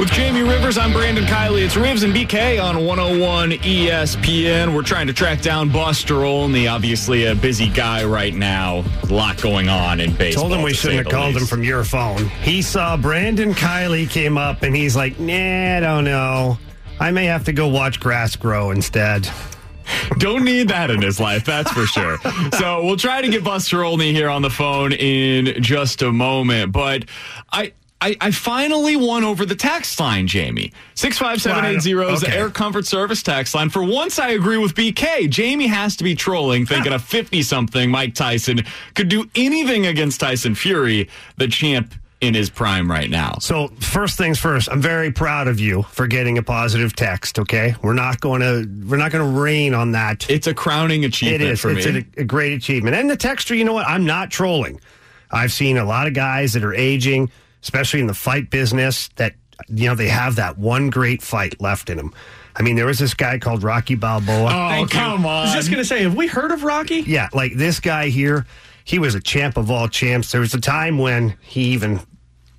With 0.00 0.10
Jamie 0.10 0.42
Rivers, 0.42 0.78
I'm 0.78 0.92
Brandon 0.92 1.24
Kiley. 1.24 1.64
It's 1.64 1.74
Rivs 1.74 2.02
and 2.02 2.14
BK 2.14 2.62
on 2.62 2.84
101 2.84 3.50
ESPN. 3.50 4.74
We're 4.74 4.82
trying 4.82 5.06
to 5.06 5.12
track 5.12 5.40
down 5.40 5.70
Buster 5.70 6.24
Olney, 6.24 6.66
obviously 6.66 7.26
a 7.26 7.34
busy 7.34 7.68
guy 7.68 8.04
right 8.04 8.34
now. 8.34 8.84
A 9.02 9.12
lot 9.12 9.40
going 9.40 9.68
on 9.68 10.00
in 10.00 10.14
baseball. 10.14 10.48
Told 10.48 10.58
him 10.58 10.62
we 10.62 10.70
to 10.70 10.76
shouldn't 10.76 10.98
have 10.98 11.04
the 11.06 11.10
called 11.10 11.36
him 11.36 11.46
from 11.46 11.62
your 11.62 11.84
phone. 11.84 12.26
He 12.42 12.62
saw 12.62 12.96
Brandon 12.96 13.52
Kiley 13.54 14.08
came 14.08 14.38
up 14.38 14.62
and 14.62 14.74
he's 14.74 14.96
like, 14.96 15.18
nah, 15.20 15.76
I 15.76 15.80
don't 15.80 16.04
know. 16.04 16.58
I 16.98 17.10
may 17.10 17.26
have 17.26 17.44
to 17.44 17.52
go 17.52 17.68
watch 17.68 18.00
grass 18.00 18.34
grow 18.34 18.70
instead. 18.70 19.28
Don't 20.18 20.44
need 20.44 20.68
that 20.68 20.90
in 20.90 21.02
his 21.02 21.20
life, 21.20 21.44
that's 21.44 21.70
for 21.72 21.86
sure. 21.86 22.18
so 22.58 22.84
we'll 22.84 22.96
try 22.96 23.20
to 23.20 23.28
get 23.28 23.44
Buster 23.44 23.84
Olney 23.84 24.12
here 24.12 24.28
on 24.28 24.42
the 24.42 24.50
phone 24.50 24.92
in 24.92 25.62
just 25.62 26.02
a 26.02 26.12
moment. 26.12 26.72
But 26.72 27.06
I. 27.52 27.72
I, 28.00 28.16
I 28.20 28.30
finally 28.32 28.96
won 28.96 29.24
over 29.24 29.46
the 29.46 29.54
tax 29.54 29.98
line, 29.98 30.26
Jamie. 30.26 30.72
65780 30.94 32.12
is 32.12 32.20
the 32.20 32.36
Air 32.36 32.50
Comfort 32.50 32.84
Service 32.86 33.22
tax 33.22 33.54
line. 33.54 33.70
For 33.70 33.82
once, 33.82 34.18
I 34.18 34.30
agree 34.30 34.58
with 34.58 34.74
BK. 34.74 35.30
Jamie 35.30 35.68
has 35.68 35.96
to 35.96 36.04
be 36.04 36.14
trolling, 36.14 36.66
thinking 36.66 36.92
a 36.92 36.98
50 36.98 37.40
something 37.40 37.90
Mike 37.90 38.14
Tyson 38.14 38.60
could 38.94 39.08
do 39.08 39.26
anything 39.34 39.86
against 39.86 40.20
Tyson 40.20 40.54
Fury, 40.54 41.08
the 41.38 41.48
champ 41.48 41.94
in 42.20 42.34
his 42.34 42.48
prime 42.48 42.90
right 42.90 43.10
now. 43.10 43.36
So 43.40 43.68
first 43.80 44.16
things 44.16 44.38
first, 44.38 44.70
I'm 44.70 44.80
very 44.80 45.12
proud 45.12 45.46
of 45.46 45.60
you 45.60 45.82
for 45.82 46.06
getting 46.06 46.38
a 46.38 46.42
positive 46.42 46.96
text. 46.96 47.38
Okay, 47.38 47.74
we're 47.82 47.92
not 47.92 48.20
going 48.20 48.40
to 48.40 48.66
we're 48.88 48.96
not 48.96 49.12
going 49.12 49.34
to 49.34 49.40
rain 49.40 49.74
on 49.74 49.92
that. 49.92 50.28
It's 50.30 50.46
a 50.46 50.54
crowning 50.54 51.04
achievement 51.04 51.42
It 51.42 51.50
is. 51.50 51.60
for 51.60 51.70
it's 51.70 51.86
me. 51.86 52.04
A, 52.16 52.22
a 52.22 52.24
great 52.24 52.52
achievement. 52.52 52.96
And 52.96 53.10
the 53.10 53.16
texture, 53.16 53.54
you 53.54 53.64
know 53.64 53.74
what? 53.74 53.86
I'm 53.86 54.06
not 54.06 54.30
trolling. 54.30 54.80
I've 55.30 55.52
seen 55.52 55.76
a 55.76 55.84
lot 55.84 56.06
of 56.06 56.14
guys 56.14 56.52
that 56.52 56.64
are 56.64 56.74
aging, 56.74 57.30
especially 57.62 58.00
in 58.00 58.06
the 58.06 58.14
fight 58.14 58.50
business, 58.50 59.08
that 59.16 59.34
you 59.68 59.88
know 59.88 59.94
they 59.94 60.08
have 60.08 60.36
that 60.36 60.56
one 60.58 60.90
great 60.90 61.22
fight 61.22 61.60
left 61.60 61.90
in 61.90 61.96
them. 61.96 62.14
I 62.56 62.62
mean, 62.62 62.76
there 62.76 62.86
was 62.86 63.00
this 63.00 63.14
guy 63.14 63.38
called 63.40 63.64
Rocky 63.64 63.96
Balboa. 63.96 64.78
oh, 64.80 64.86
come 64.88 65.26
on! 65.26 65.42
I 65.42 65.44
was 65.46 65.54
just 65.54 65.70
going 65.70 65.82
to 65.82 65.84
say, 65.84 66.04
have 66.04 66.14
we 66.14 66.28
heard 66.28 66.52
of 66.52 66.62
Rocky? 66.62 67.00
Yeah, 67.00 67.28
like 67.32 67.54
this 67.54 67.80
guy 67.80 68.08
here, 68.10 68.46
he 68.84 68.98
was 68.98 69.14
a 69.14 69.20
champ 69.20 69.56
of 69.56 69.70
all 69.70 69.88
champs. 69.88 70.30
There 70.30 70.40
was 70.40 70.54
a 70.54 70.60
time 70.60 70.98
when 70.98 71.36
he 71.40 71.62
even 71.72 72.00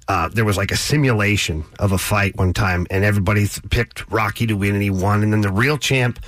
uh, 0.07 0.29
there 0.29 0.45
was 0.45 0.57
like 0.57 0.71
a 0.71 0.77
simulation 0.77 1.63
of 1.79 1.91
a 1.91 1.97
fight 1.97 2.35
one 2.35 2.53
time, 2.53 2.85
and 2.91 3.03
everybody 3.03 3.47
th- 3.47 3.69
picked 3.69 4.09
Rocky 4.11 4.45
to 4.47 4.53
win, 4.53 4.73
and 4.73 4.83
he 4.83 4.91
won. 4.91 5.23
And 5.23 5.33
then 5.33 5.41
the 5.41 5.51
real 5.51 5.77
champ 5.77 6.19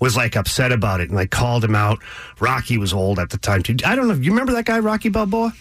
was 0.00 0.16
like 0.16 0.36
upset 0.36 0.72
about 0.72 1.00
it 1.00 1.08
and 1.08 1.16
like 1.16 1.30
called 1.30 1.64
him 1.64 1.74
out. 1.74 1.98
Rocky 2.40 2.78
was 2.78 2.92
old 2.92 3.18
at 3.18 3.30
the 3.30 3.38
time 3.38 3.62
too. 3.62 3.76
I 3.84 3.96
don't 3.96 4.08
know. 4.08 4.14
You 4.14 4.30
remember 4.30 4.52
that 4.52 4.64
guy, 4.64 4.78
Rocky 4.78 5.08
Balboa? 5.08 5.52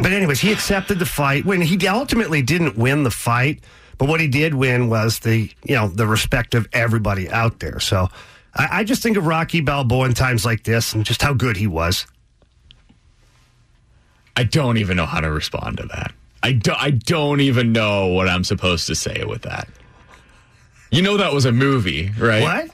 But 0.00 0.12
anyways, 0.12 0.40
he 0.40 0.52
accepted 0.52 0.98
the 0.98 1.06
fight 1.06 1.44
when 1.44 1.60
he 1.60 1.86
ultimately 1.86 2.40
didn't 2.40 2.76
win 2.76 3.02
the 3.02 3.10
fight. 3.10 3.62
But 3.98 4.08
what 4.08 4.20
he 4.20 4.28
did 4.28 4.54
win 4.54 4.88
was 4.88 5.20
the 5.20 5.50
you 5.64 5.74
know 5.74 5.88
the 5.88 6.06
respect 6.06 6.54
of 6.54 6.66
everybody 6.72 7.30
out 7.30 7.60
there. 7.60 7.78
So 7.78 8.08
I, 8.54 8.80
I 8.80 8.84
just 8.84 9.02
think 9.02 9.16
of 9.16 9.26
Rocky 9.26 9.60
Balboa 9.60 10.06
in 10.06 10.14
times 10.14 10.44
like 10.46 10.64
this 10.64 10.94
and 10.94 11.04
just 11.04 11.22
how 11.22 11.34
good 11.34 11.56
he 11.56 11.66
was. 11.66 12.06
I 14.36 14.44
don't 14.44 14.78
even 14.78 14.96
know 14.96 15.06
how 15.06 15.20
to 15.20 15.30
respond 15.30 15.76
to 15.78 15.86
that. 15.86 16.12
I, 16.42 16.52
do, 16.52 16.72
I 16.76 16.90
don't 16.90 17.40
even 17.40 17.72
know 17.72 18.08
what 18.08 18.28
I'm 18.28 18.44
supposed 18.44 18.86
to 18.88 18.94
say 18.94 19.24
with 19.24 19.42
that. 19.42 19.68
You 20.90 21.02
know 21.02 21.16
that 21.18 21.32
was 21.32 21.44
a 21.44 21.52
movie, 21.52 22.10
right? 22.18 22.42
What? 22.42 22.70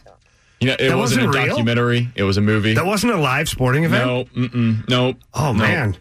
You 0.61 0.69
know, 0.69 0.73
it 0.79 0.89
That 0.89 0.97
wasn't, 0.97 1.23
wasn't 1.27 1.37
a 1.37 1.39
real? 1.39 1.49
documentary. 1.57 2.09
It 2.17 2.23
was 2.25 2.37
a 2.37 2.41
movie. 2.41 2.75
That 2.75 2.87
wasn't 2.87 3.13
a 3.13 3.17
live 3.19 3.49
sporting 3.49 3.85
event. 3.85 4.07
no, 4.07 4.25
mm-mm, 4.49 4.89
no. 4.89 5.15
Oh 5.35 5.53
no. 5.53 5.59
man, 5.59 5.97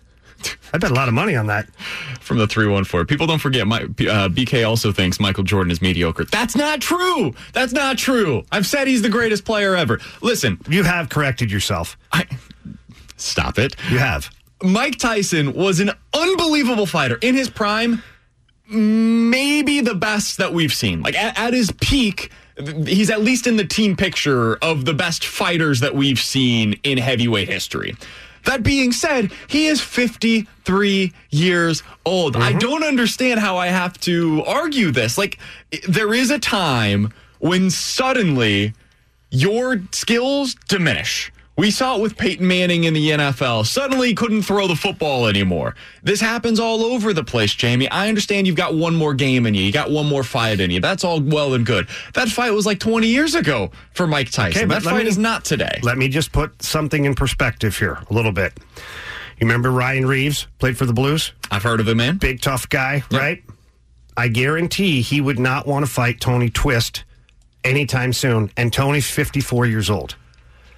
I 0.73 0.77
bet 0.79 0.89
a 0.89 0.93
lot 0.95 1.07
of 1.07 1.13
money 1.13 1.35
on 1.35 1.47
that. 1.47 1.69
From 2.21 2.37
the 2.39 2.47
314. 2.47 3.05
People 3.05 3.27
don't 3.27 3.37
forget, 3.39 3.67
my, 3.67 3.81
uh, 3.81 4.29
BK 4.29 4.67
also 4.67 4.91
thinks 4.91 5.19
Michael 5.19 5.43
Jordan 5.43 5.69
is 5.71 5.81
mediocre. 5.81 6.23
That's 6.25 6.55
not 6.55 6.81
true. 6.81 7.33
That's 7.53 7.71
not 7.73 7.97
true. 7.99 8.43
I've 8.51 8.65
said 8.65 8.87
he's 8.87 9.01
the 9.03 9.09
greatest 9.09 9.45
player 9.45 9.75
ever. 9.75 9.99
Listen, 10.21 10.59
You 10.67 10.83
have 10.83 11.09
corrected 11.09 11.51
yourself. 11.51 11.97
I, 12.11 12.25
stop 13.17 13.59
it. 13.59 13.75
You 13.91 13.99
have. 13.99 14.29
Mike 14.61 14.97
Tyson 14.97 15.53
was 15.53 15.79
an 15.79 15.91
unbelievable 16.13 16.85
fighter 16.85 17.17
in 17.21 17.35
his 17.35 17.49
prime. 17.49 18.03
Maybe 18.69 19.81
the 19.81 19.95
best 19.95 20.37
that 20.37 20.53
we've 20.53 20.73
seen. 20.73 21.01
Like 21.01 21.15
at, 21.15 21.37
at 21.39 21.53
his 21.53 21.71
peak, 21.71 22.31
he's 22.85 23.09
at 23.09 23.21
least 23.21 23.47
in 23.47 23.55
the 23.55 23.65
team 23.65 23.95
picture 23.95 24.55
of 24.57 24.85
the 24.85 24.93
best 24.93 25.25
fighters 25.25 25.79
that 25.79 25.95
we've 25.95 26.19
seen 26.19 26.79
in 26.83 26.97
heavyweight 26.97 27.47
history. 27.47 27.95
That 28.45 28.63
being 28.63 28.91
said, 28.93 29.31
he 29.47 29.67
is 29.67 29.81
53 29.81 31.13
years 31.29 31.83
old. 32.05 32.35
I 32.35 32.51
mm-hmm. 32.51 32.59
don't 32.59 32.83
understand 32.83 33.39
how 33.39 33.57
I 33.57 33.67
have 33.67 33.99
to 34.01 34.43
argue 34.45 34.91
this. 34.91 35.17
Like, 35.17 35.37
there 35.87 36.13
is 36.13 36.31
a 36.31 36.39
time 36.39 37.13
when 37.39 37.69
suddenly 37.69 38.73
your 39.29 39.81
skills 39.91 40.55
diminish. 40.67 41.31
We 41.57 41.71
saw 41.71 41.95
it 41.95 42.01
with 42.01 42.17
Peyton 42.17 42.47
Manning 42.47 42.83
in 42.83 42.93
the 42.93 43.09
NFL. 43.09 43.65
Suddenly 43.65 44.09
he 44.09 44.13
couldn't 44.13 44.43
throw 44.43 44.67
the 44.67 44.75
football 44.75 45.25
anymore. 45.25 45.73
This 46.03 46.21
happens 46.21 46.59
all 46.59 46.83
over 46.83 47.13
the 47.13 47.23
place, 47.23 47.55
Jamie. 47.55 47.89
I 47.89 48.09
understand 48.09 48.45
you've 48.45 48.55
got 48.55 48.75
one 48.75 48.95
more 48.95 49.15
game 49.15 49.47
in 49.47 49.55
you. 49.55 49.63
You 49.63 49.71
got 49.71 49.89
one 49.89 50.05
more 50.05 50.23
fight 50.23 50.59
in 50.59 50.69
you. 50.69 50.79
That's 50.79 51.03
all 51.03 51.19
well 51.19 51.55
and 51.55 51.65
good. 51.65 51.87
That 52.13 52.29
fight 52.29 52.51
was 52.51 52.67
like 52.67 52.79
20 52.79 53.07
years 53.07 53.33
ago 53.33 53.71
for 53.95 54.05
Mike 54.05 54.29
Tyson. 54.29 54.67
but 54.67 54.83
that 54.83 54.89
fight 54.89 55.03
me- 55.05 55.09
is 55.09 55.17
not 55.17 55.45
today. 55.45 55.79
Let 55.81 55.97
me 55.97 56.09
just 56.09 56.31
put 56.31 56.61
something 56.61 57.05
in 57.05 57.15
perspective 57.15 57.75
here 57.75 57.97
a 58.07 58.13
little 58.13 58.31
bit. 58.31 58.53
You 59.39 59.47
remember 59.47 59.71
Ryan 59.71 60.05
Reaves 60.05 60.45
played 60.59 60.77
for 60.77 60.85
the 60.85 60.93
Blues? 60.93 61.33
I've 61.49 61.63
heard 61.63 61.79
of 61.79 61.87
him, 61.87 61.97
man. 61.97 62.17
Big 62.17 62.39
tough 62.39 62.69
guy, 62.69 63.03
right? 63.11 63.43
I 64.15 64.27
guarantee 64.27 65.01
he 65.01 65.21
would 65.21 65.39
not 65.39 65.65
want 65.65 65.85
to 65.85 65.91
fight 65.91 66.19
Tony 66.19 66.49
Twist 66.51 67.03
anytime 67.63 68.13
soon. 68.13 68.51
And 68.57 68.71
Tony's 68.71 69.09
54 69.09 69.65
years 69.65 69.89
old. 69.89 70.15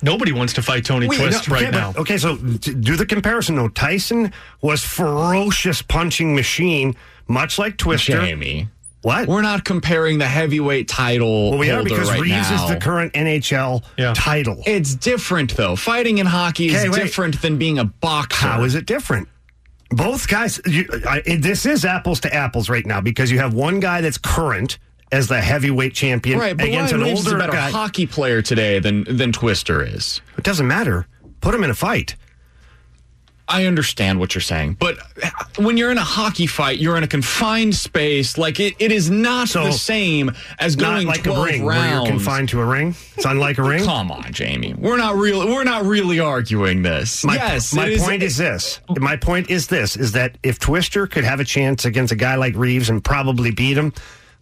Nobody 0.01 0.31
wants 0.31 0.53
to 0.53 0.61
fight 0.61 0.85
Tony 0.85 1.07
Wait, 1.07 1.17
Twist 1.19 1.47
no, 1.49 1.53
right 1.55 1.63
okay, 1.63 1.71
but- 1.71 1.77
now. 1.77 1.93
Okay, 2.01 2.17
so 2.17 2.35
do 2.37 2.95
the 2.95 3.05
comparison 3.05 3.55
though. 3.55 3.67
Tyson 3.69 4.31
was 4.61 4.83
ferocious 4.83 5.81
punching 5.81 6.35
machine, 6.35 6.95
much 7.27 7.57
like 7.59 7.77
Twister. 7.77 8.19
Jamie. 8.21 8.69
What? 9.01 9.29
We're 9.29 9.41
not 9.41 9.63
comparing 9.63 10.17
the 10.17 10.27
heavyweight 10.27 10.89
title 10.89 11.51
well, 11.51 11.59
we 11.59 11.71
are 11.71 11.83
because 11.83 12.09
right 12.09 12.19
Reaves 12.19 12.49
now. 12.49 12.65
is 12.65 12.69
the 12.69 12.75
current 12.81 13.13
NHL 13.13 13.81
Yeah. 13.97 14.13
title. 14.13 14.61
it's 14.65 14.93
different, 14.93 15.55
though. 15.55 15.77
Fighting 15.77 16.17
in 16.17 16.25
hockey 16.25 16.67
is 16.67 16.75
Okay, 16.75 16.89
wait. 16.89 16.99
different 17.03 17.41
than 17.41 17.57
being 17.57 17.79
a 17.79 17.85
boxer. 17.85 18.47
How 18.47 18.63
is 18.63 18.75
it 18.75 18.85
different? 18.85 19.29
Both 19.89 20.27
guys. 20.27 20.59
You, 20.65 20.85
I, 21.07 21.21
this 21.39 21.65
is 21.65 21.85
apples 21.85 22.19
to 22.21 22.33
apples 22.33 22.69
right 22.69 22.85
now 22.85 22.99
because 22.99 23.31
you 23.31 23.39
have 23.39 23.53
one 23.53 23.79
guy 23.79 24.01
that's 24.01 24.17
current 24.17 24.77
as 25.11 25.27
the 25.27 25.41
heavyweight 25.41 25.93
champion 25.93 26.39
Right, 26.39 26.53
against 26.53 26.93
an 26.93 27.01
is 27.01 27.25
a 27.25 27.31
older 27.31 27.37
better 27.39 27.51
guy. 27.53 27.71
hockey 27.71 28.05
player 28.05 28.41
today 28.41 28.79
than 28.79 29.03
than 29.05 29.31
Twister 29.31 29.83
is. 29.83 30.21
It 30.37 30.43
doesn't 30.43 30.67
matter. 30.67 31.07
Put 31.41 31.55
him 31.55 31.63
in 31.63 31.69
a 31.69 31.75
fight. 31.75 32.15
I 33.51 33.65
understand 33.65 34.19
what 34.19 34.35
you're 34.35 34.43
saying, 34.43 34.75
but 34.79 34.99
when 35.57 35.75
you're 35.75 35.89
in 35.89 35.97
a 35.97 36.03
hockey 36.03 36.45
fight, 36.45 36.77
you're 36.77 36.95
in 36.97 37.03
a 37.03 37.07
confined 37.07 37.73
space. 37.73 38.37
Like 38.37 38.59
it, 38.59 38.75
it 38.77 38.91
is 38.91 39.09
not 39.09 39.49
So, 39.49 39.63
the 39.63 39.71
same 39.71 40.29
as 40.59 40.75
going 40.75 41.07
like 41.07 41.21
a 41.21 41.31
12 41.31 41.45
ring 41.47 41.63
where 41.65 41.95
you're 41.95 42.05
confined 42.05 42.49
to 42.49 42.61
a 42.61 42.65
ring. 42.65 42.89
It's 43.15 43.25
unlike 43.25 43.57
a 43.57 43.63
ring. 43.63 43.83
Come 43.83 44.11
on, 44.11 44.31
Jamie. 44.33 44.75
We're 44.75 44.97
not 44.97 45.15
real. 45.15 45.47
We're 45.47 45.63
not 45.63 45.83
really 45.85 46.19
arguing 46.19 46.83
this. 46.83 47.23
My, 47.25 47.33
yes, 47.37 47.73
my 47.73 47.97
point 47.97 48.21
is 48.21 48.37
this. 48.37 48.81
My 48.99 49.15
point 49.17 49.49
is 49.49 49.65
this: 49.65 49.97
is 49.97 50.11
that 50.11 50.37
if 50.43 50.59
Twister 50.59 51.07
could 51.07 51.23
have 51.23 51.39
a 51.39 51.45
chance 51.45 51.85
against 51.85 52.11
a 52.13 52.15
guy 52.15 52.35
like 52.35 52.55
Reaves 52.55 52.91
and 52.91 53.03
probably 53.03 53.49
beat 53.49 53.75
him, 53.75 53.93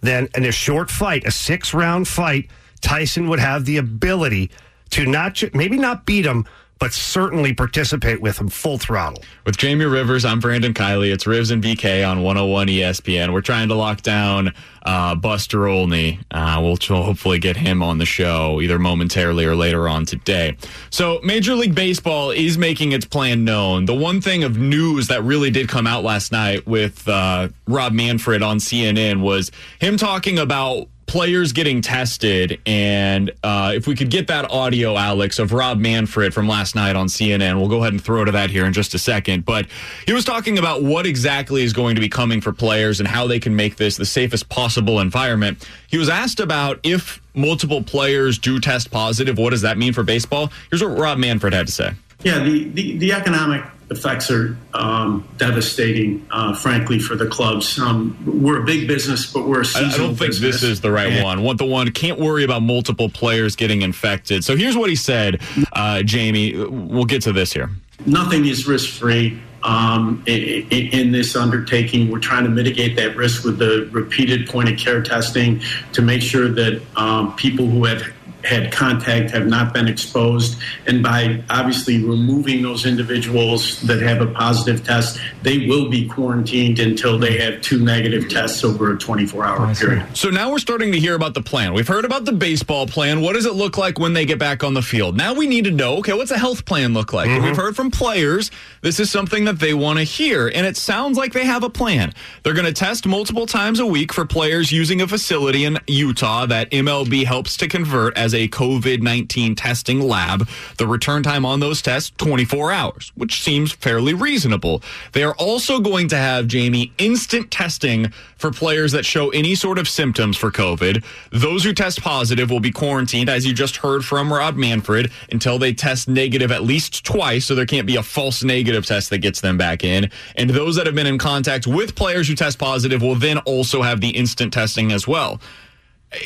then 0.01 0.29
in 0.35 0.45
a 0.45 0.51
short 0.51 0.89
fight, 0.89 1.25
a 1.25 1.31
six-round 1.31 2.07
fight, 2.07 2.49
Tyson 2.81 3.27
would 3.27 3.39
have 3.39 3.65
the 3.65 3.77
ability 3.77 4.51
to 4.91 5.05
not 5.05 5.41
maybe 5.53 5.77
not 5.77 6.05
beat 6.05 6.25
him, 6.25 6.45
but 6.79 6.93
certainly 6.93 7.53
participate 7.53 8.21
with 8.21 8.37
them 8.37 8.49
full 8.49 8.77
throttle. 8.77 9.23
With 9.45 9.57
Jamie 9.57 9.85
Rivers, 9.85 10.25
I'm 10.25 10.39
Brandon 10.39 10.73
Kiley. 10.73 11.11
It's 11.11 11.25
Rivs 11.25 11.51
and 11.51 11.63
BK 11.63 12.07
on 12.07 12.23
101 12.23 12.67
ESPN. 12.67 13.33
We're 13.33 13.41
trying 13.41 13.69
to 13.69 13.75
lock 13.75 14.01
down 14.01 14.53
uh, 14.83 15.15
Buster 15.15 15.67
Olney. 15.67 16.19
Uh, 16.31 16.59
we'll 16.61 16.77
hopefully 17.03 17.39
get 17.39 17.57
him 17.57 17.83
on 17.83 17.97
the 17.97 18.05
show 18.05 18.61
either 18.61 18.79
momentarily 18.79 19.45
or 19.45 19.55
later 19.55 19.87
on 19.87 20.05
today. 20.05 20.55
So, 20.89 21.19
Major 21.23 21.55
League 21.55 21.75
Baseball 21.75 22.31
is 22.31 22.57
making 22.57 22.91
its 22.91 23.05
plan 23.05 23.43
known. 23.43 23.85
The 23.85 23.95
one 23.95 24.21
thing 24.21 24.43
of 24.43 24.57
news 24.57 25.07
that 25.07 25.23
really 25.23 25.51
did 25.51 25.67
come 25.67 25.87
out 25.87 26.03
last 26.03 26.31
night 26.31 26.65
with 26.67 27.07
uh, 27.07 27.49
Rob 27.67 27.93
Manfred 27.93 28.41
on 28.41 28.57
CNN 28.57 29.21
was 29.21 29.51
him 29.79 29.97
talking 29.97 30.39
about 30.39 30.87
players 31.07 31.53
getting 31.53 31.81
tested. 31.81 32.59
And 32.65 33.31
uh, 33.41 33.71
if 33.73 33.87
we 33.87 33.95
could 33.95 34.09
get 34.09 34.27
that 34.27 34.51
audio, 34.51 34.95
Alex, 34.97 35.39
of 35.39 35.53
Rob 35.53 35.79
Manfred 35.79 36.33
from 36.33 36.47
last 36.47 36.75
night 36.75 36.95
on 36.95 37.07
CNN, 37.07 37.57
we'll 37.57 37.69
go 37.69 37.79
ahead 37.79 37.93
and 37.93 38.03
throw 38.03 38.25
to 38.25 38.31
that 38.33 38.49
here 38.49 38.65
in 38.65 38.73
just 38.73 38.93
a 38.93 38.99
second. 38.99 39.45
But 39.45 39.67
he 40.05 40.13
was 40.13 40.25
talking 40.25 40.59
about 40.59 40.83
what 40.83 41.07
exactly 41.07 41.63
is 41.63 41.73
going 41.73 41.95
to 41.95 42.01
be 42.01 42.09
coming 42.09 42.41
for 42.41 42.51
players 42.51 42.99
and 42.99 43.07
how 43.07 43.25
they 43.25 43.39
can 43.39 43.55
make 43.55 43.77
this 43.77 43.97
the 43.97 44.05
safest 44.05 44.49
possible 44.49 44.99
environment. 44.99 45.67
He 45.87 45.97
was 45.97 46.09
asked 46.09 46.41
about 46.41 46.79
if 46.83 47.21
multiple 47.33 47.81
players 47.81 48.37
do 48.37 48.59
test 48.59 48.91
positive, 48.91 49.37
what 49.37 49.51
does 49.51 49.61
that 49.61 49.77
mean 49.77 49.93
for 49.93 50.03
baseball? 50.03 50.51
Here's 50.69 50.83
what 50.83 50.97
Rob 50.97 51.17
Manfred 51.17 51.53
had 51.53 51.67
to 51.67 51.73
say. 51.73 51.91
Yeah, 52.23 52.43
the, 52.43 52.65
the, 52.69 52.97
the 52.97 53.13
economic 53.13 53.63
effects 53.89 54.29
are 54.29 54.57
um, 54.73 55.27
devastating, 55.37 56.25
uh, 56.31 56.53
frankly, 56.53 56.99
for 56.99 57.15
the 57.15 57.25
clubs. 57.27 57.79
Um, 57.79 58.17
we're 58.41 58.61
a 58.61 58.65
big 58.65 58.87
business, 58.87 59.31
but 59.31 59.47
we're 59.47 59.61
a 59.61 59.65
seasonal 59.65 59.93
I 59.93 59.97
don't 59.97 60.15
think 60.15 60.31
business. 60.31 60.61
this 60.61 60.63
is 60.63 60.81
the 60.81 60.91
right 60.91 61.23
one. 61.23 61.41
Want 61.43 61.57
the 61.57 61.65
one 61.65 61.91
can't 61.91 62.19
worry 62.19 62.43
about 62.43 62.61
multiple 62.61 63.09
players 63.09 63.55
getting 63.55 63.81
infected. 63.81 64.43
So 64.43 64.55
here's 64.57 64.75
what 64.75 64.89
he 64.89 64.95
said, 64.95 65.41
uh, 65.73 66.03
Jamie. 66.03 66.55
We'll 66.55 67.05
get 67.05 67.21
to 67.23 67.31
this 67.31 67.53
here. 67.53 67.69
nothing 68.05 68.45
is 68.45 68.67
risk 68.67 68.89
free 68.89 69.39
um, 69.63 70.23
in, 70.27 70.67
in 70.71 71.11
this 71.11 71.35
undertaking. 71.35 72.11
We're 72.11 72.19
trying 72.19 72.43
to 72.43 72.49
mitigate 72.49 72.95
that 72.97 73.15
risk 73.15 73.43
with 73.43 73.57
the 73.57 73.89
repeated 73.91 74.47
point 74.47 74.69
of 74.69 74.77
care 74.77 75.01
testing 75.01 75.61
to 75.93 76.01
make 76.01 76.21
sure 76.21 76.49
that 76.49 76.81
um, 76.95 77.35
people 77.35 77.65
who 77.65 77.85
have 77.85 78.03
had 78.47 78.71
contact 78.71 79.31
have 79.31 79.45
not 79.45 79.73
been 79.73 79.87
exposed. 79.87 80.57
And 80.85 81.03
by 81.03 81.43
obviously 81.49 82.03
removing 82.03 82.61
those 82.61 82.85
individuals 82.85 83.81
that 83.81 84.01
have 84.01 84.21
a 84.21 84.27
positive 84.27 84.85
test, 84.85 85.19
they 85.43 85.67
will 85.67 85.89
be 85.89 86.07
quarantined 86.07 86.79
until 86.79 87.19
they 87.19 87.37
have 87.37 87.61
two 87.61 87.83
negative 87.83 88.29
tests 88.29 88.63
over 88.63 88.93
a 88.93 88.97
24 88.97 89.45
hour 89.45 89.75
period. 89.75 90.05
So 90.15 90.29
now 90.29 90.51
we're 90.51 90.59
starting 90.59 90.91
to 90.93 90.99
hear 90.99 91.15
about 91.15 91.33
the 91.33 91.41
plan. 91.41 91.73
We've 91.73 91.87
heard 91.87 92.05
about 92.05 92.25
the 92.25 92.31
baseball 92.31 92.87
plan. 92.87 93.21
What 93.21 93.33
does 93.33 93.45
it 93.45 93.53
look 93.53 93.77
like 93.77 93.99
when 93.99 94.13
they 94.13 94.25
get 94.25 94.39
back 94.39 94.63
on 94.63 94.73
the 94.73 94.81
field? 94.81 95.17
Now 95.17 95.33
we 95.33 95.47
need 95.47 95.65
to 95.65 95.71
know, 95.71 95.97
okay, 95.97 96.13
what's 96.13 96.31
a 96.31 96.37
health 96.37 96.65
plan 96.65 96.93
look 96.93 97.11
like? 97.11 97.29
Mm-hmm. 97.29 97.45
We've 97.45 97.55
heard 97.55 97.75
from 97.75 97.91
players. 97.91 98.49
This 98.81 98.99
is 98.99 99.11
something 99.11 99.45
that 99.45 99.59
they 99.59 99.73
want 99.73 99.99
to 99.99 100.03
hear. 100.03 100.47
And 100.47 100.65
it 100.65 100.77
sounds 100.77 101.17
like 101.17 101.33
they 101.33 101.45
have 101.45 101.63
a 101.63 101.69
plan. 101.69 102.13
They're 102.43 102.53
going 102.53 102.65
to 102.65 102.73
test 102.73 103.05
multiple 103.05 103.45
times 103.45 103.79
a 103.79 103.85
week 103.85 104.13
for 104.13 104.25
players 104.25 104.71
using 104.71 105.01
a 105.01 105.07
facility 105.07 105.65
in 105.65 105.79
Utah 105.87 106.45
that 106.45 106.71
MLB 106.71 107.25
helps 107.25 107.57
to 107.57 107.67
convert 107.67 108.17
as 108.17 108.33
a 108.33 108.36
COVID 108.45 109.01
19 109.01 109.55
testing 109.55 110.01
lab. 110.01 110.47
The 110.77 110.85
return 110.85 111.23
time 111.23 111.45
on 111.45 111.59
those 111.59 111.81
tests, 111.81 112.11
24 112.17 112.71
hours, 112.71 113.11
which 113.15 113.41
seems 113.41 113.71
fairly 113.71 114.13
reasonable. 114.13 114.83
They 115.13 115.23
are 115.23 115.35
also 115.35 115.79
going 115.79 116.09
to 116.09 116.17
have, 116.17 116.47
Jamie, 116.47 116.91
instant 116.97 117.51
testing 117.51 118.11
for 118.37 118.51
players 118.51 118.91
that 118.91 119.05
show 119.05 119.29
any 119.29 119.55
sort 119.55 119.79
of 119.79 119.87
symptoms 119.87 120.37
for 120.37 120.51
COVID. 120.51 121.03
Those 121.31 121.63
who 121.63 121.73
test 121.73 122.01
positive 122.01 122.49
will 122.49 122.59
be 122.59 122.71
quarantined, 122.71 123.29
as 123.29 123.45
you 123.45 123.53
just 123.53 123.77
heard 123.77 124.03
from 124.03 124.31
Rob 124.31 124.55
Manfred, 124.55 125.11
until 125.31 125.57
they 125.57 125.73
test 125.73 126.07
negative 126.07 126.51
at 126.51 126.63
least 126.63 127.05
twice. 127.05 127.45
So 127.45 127.55
there 127.55 127.65
can't 127.65 127.87
be 127.87 127.95
a 127.95 128.03
false 128.03 128.43
negative 128.43 128.85
test 128.85 129.09
that 129.09 129.19
gets 129.19 129.41
them 129.41 129.57
back 129.57 129.83
in. 129.83 130.11
And 130.35 130.49
those 130.49 130.75
that 130.75 130.85
have 130.85 130.95
been 130.95 131.07
in 131.07 131.17
contact 131.17 131.67
with 131.67 131.95
players 131.95 132.27
who 132.27 132.35
test 132.35 132.59
positive 132.59 133.01
will 133.01 133.15
then 133.15 133.37
also 133.39 133.81
have 133.81 134.01
the 134.01 134.09
instant 134.09 134.53
testing 134.53 134.91
as 134.91 135.07
well 135.07 135.39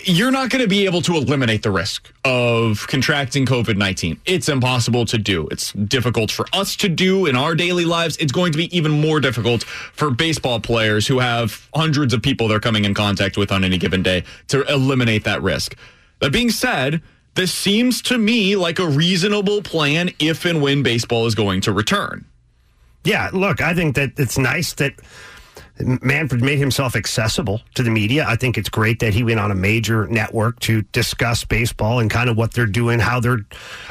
you're 0.03 0.31
not 0.31 0.49
going 0.49 0.61
to 0.61 0.67
be 0.67 0.85
able 0.85 1.01
to 1.03 1.15
eliminate 1.15 1.63
the 1.63 1.71
risk 1.71 2.13
of 2.25 2.85
contracting 2.87 3.45
COVID 3.45 3.77
19. 3.77 4.19
It's 4.25 4.49
impossible 4.49 5.05
to 5.05 5.17
do. 5.17 5.47
It's 5.49 5.73
difficult 5.73 6.31
for 6.31 6.45
us 6.53 6.75
to 6.77 6.89
do 6.89 7.25
in 7.25 7.35
our 7.35 7.55
daily 7.55 7.85
lives. 7.85 8.17
It's 8.17 8.31
going 8.31 8.51
to 8.51 8.57
be 8.57 8.75
even 8.75 8.91
more 8.91 9.19
difficult 9.19 9.63
for 9.63 10.11
baseball 10.11 10.59
players 10.59 11.07
who 11.07 11.19
have 11.19 11.67
hundreds 11.73 12.13
of 12.13 12.21
people 12.21 12.47
they're 12.47 12.59
coming 12.59 12.85
in 12.85 12.93
contact 12.93 13.37
with 13.37 13.51
on 13.51 13.63
any 13.63 13.77
given 13.77 14.03
day 14.03 14.23
to 14.47 14.63
eliminate 14.71 15.23
that 15.23 15.41
risk. 15.41 15.75
That 16.19 16.31
being 16.31 16.49
said, 16.49 17.01
this 17.35 17.53
seems 17.53 18.01
to 18.03 18.17
me 18.17 18.55
like 18.55 18.79
a 18.79 18.87
reasonable 18.87 19.61
plan 19.61 20.11
if 20.19 20.45
and 20.45 20.61
when 20.61 20.83
baseball 20.83 21.25
is 21.25 21.35
going 21.35 21.61
to 21.61 21.71
return. 21.71 22.25
Yeah, 23.03 23.29
look, 23.33 23.61
I 23.61 23.73
think 23.73 23.95
that 23.95 24.11
it's 24.17 24.37
nice 24.37 24.73
that 24.73 24.93
Manfred 26.01 26.41
made 26.41 26.57
himself 26.57 26.95
accessible 26.95 27.61
to 27.75 27.83
the 27.83 27.89
media. 27.89 28.25
I 28.27 28.35
think 28.35 28.57
it's 28.57 28.69
great 28.69 28.99
that 28.99 29.13
he 29.13 29.23
went 29.23 29.39
on 29.39 29.51
a 29.51 29.55
major 29.55 30.07
network 30.07 30.59
to 30.61 30.81
discuss 30.83 31.43
baseball 31.43 31.99
and 31.99 32.09
kind 32.09 32.29
of 32.29 32.37
what 32.37 32.53
they're 32.53 32.65
doing, 32.65 32.99
how 32.99 33.19
they're 33.19 33.45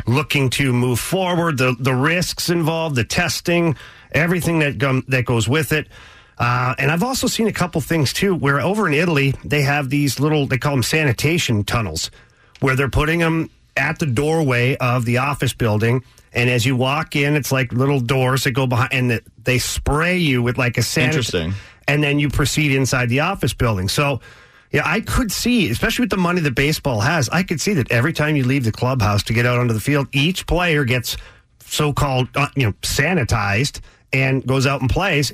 looking 0.07 0.51
to 0.51 0.73
move 0.73 1.01
forward, 1.01 1.59
the 1.59 1.77
the 1.79 1.95
risks 1.95 2.51
involved, 2.51 2.97
the 2.97 3.05
testing, 3.05 3.77
everything 4.13 4.61
that 4.61 4.79
gum, 4.79 5.05
that 5.09 5.25
goes 5.25 5.49
with 5.49 5.73
it. 5.73 5.89
Uh, 6.39 6.75
and 6.79 6.91
I've 6.91 7.03
also 7.03 7.27
seen 7.27 7.49
a 7.49 7.53
couple 7.53 7.81
things 7.83 8.13
too, 8.13 8.35
where 8.35 8.61
over 8.61 8.89
in 8.89 8.95
Italy 8.95 9.35
they 9.45 9.63
have 9.63 9.91
these 9.91 10.19
little 10.19 10.47
they 10.47 10.59
call 10.59 10.73
them 10.73 10.83
sanitation 10.83 11.65
tunnels, 11.65 12.11
where 12.61 12.77
they're 12.77 12.89
putting 12.89 13.19
them 13.19 13.51
at 13.77 13.99
the 13.99 14.07
doorway 14.07 14.77
of 14.77 15.05
the 15.05 15.19
office 15.19 15.53
building. 15.53 16.03
And 16.33 16.49
as 16.49 16.65
you 16.65 16.77
walk 16.77 17.17
in, 17.17 17.35
it's 17.35 17.51
like 17.51 17.73
little 17.73 18.01
doors 18.01 18.45
that 18.45 18.53
go 18.53 18.67
behind, 18.67 18.93
and 18.93 19.21
they 19.43 19.59
spray 19.59 20.19
you 20.19 20.43
with 20.43 20.59
like 20.59 20.79
a 20.79 20.83
Interesting. 21.09 21.55
And 21.91 22.03
then 22.03 22.19
you 22.19 22.29
proceed 22.29 22.73
inside 22.73 23.09
the 23.09 23.21
office 23.21 23.53
building. 23.53 23.89
So, 23.89 24.21
yeah, 24.71 24.83
I 24.85 25.01
could 25.01 25.33
see, 25.33 25.71
especially 25.71 26.05
with 26.05 26.11
the 26.11 26.17
money 26.17 26.41
that 26.41 26.55
baseball 26.55 27.01
has, 27.01 27.29
I 27.29 27.43
could 27.43 27.61
see 27.61 27.75
that 27.75 27.91
every 27.91 28.13
time 28.13 28.37
you 28.37 28.45
leave 28.45 28.65
the 28.65 28.73
clubhouse 28.73 29.25
to 29.25 29.33
get 29.33 29.45
out 29.45 29.59
onto 29.59 29.75
the 29.75 29.81
field, 29.81 30.07
each 30.13 30.47
player 30.47 30.85
gets 30.85 31.17
so-called, 31.65 32.29
uh, 32.37 32.49
you 32.55 32.67
know, 32.67 32.73
sanitized 32.83 33.81
and 34.13 34.47
goes 34.47 34.67
out 34.67 34.81
and 34.81 34.89
plays. 34.89 35.33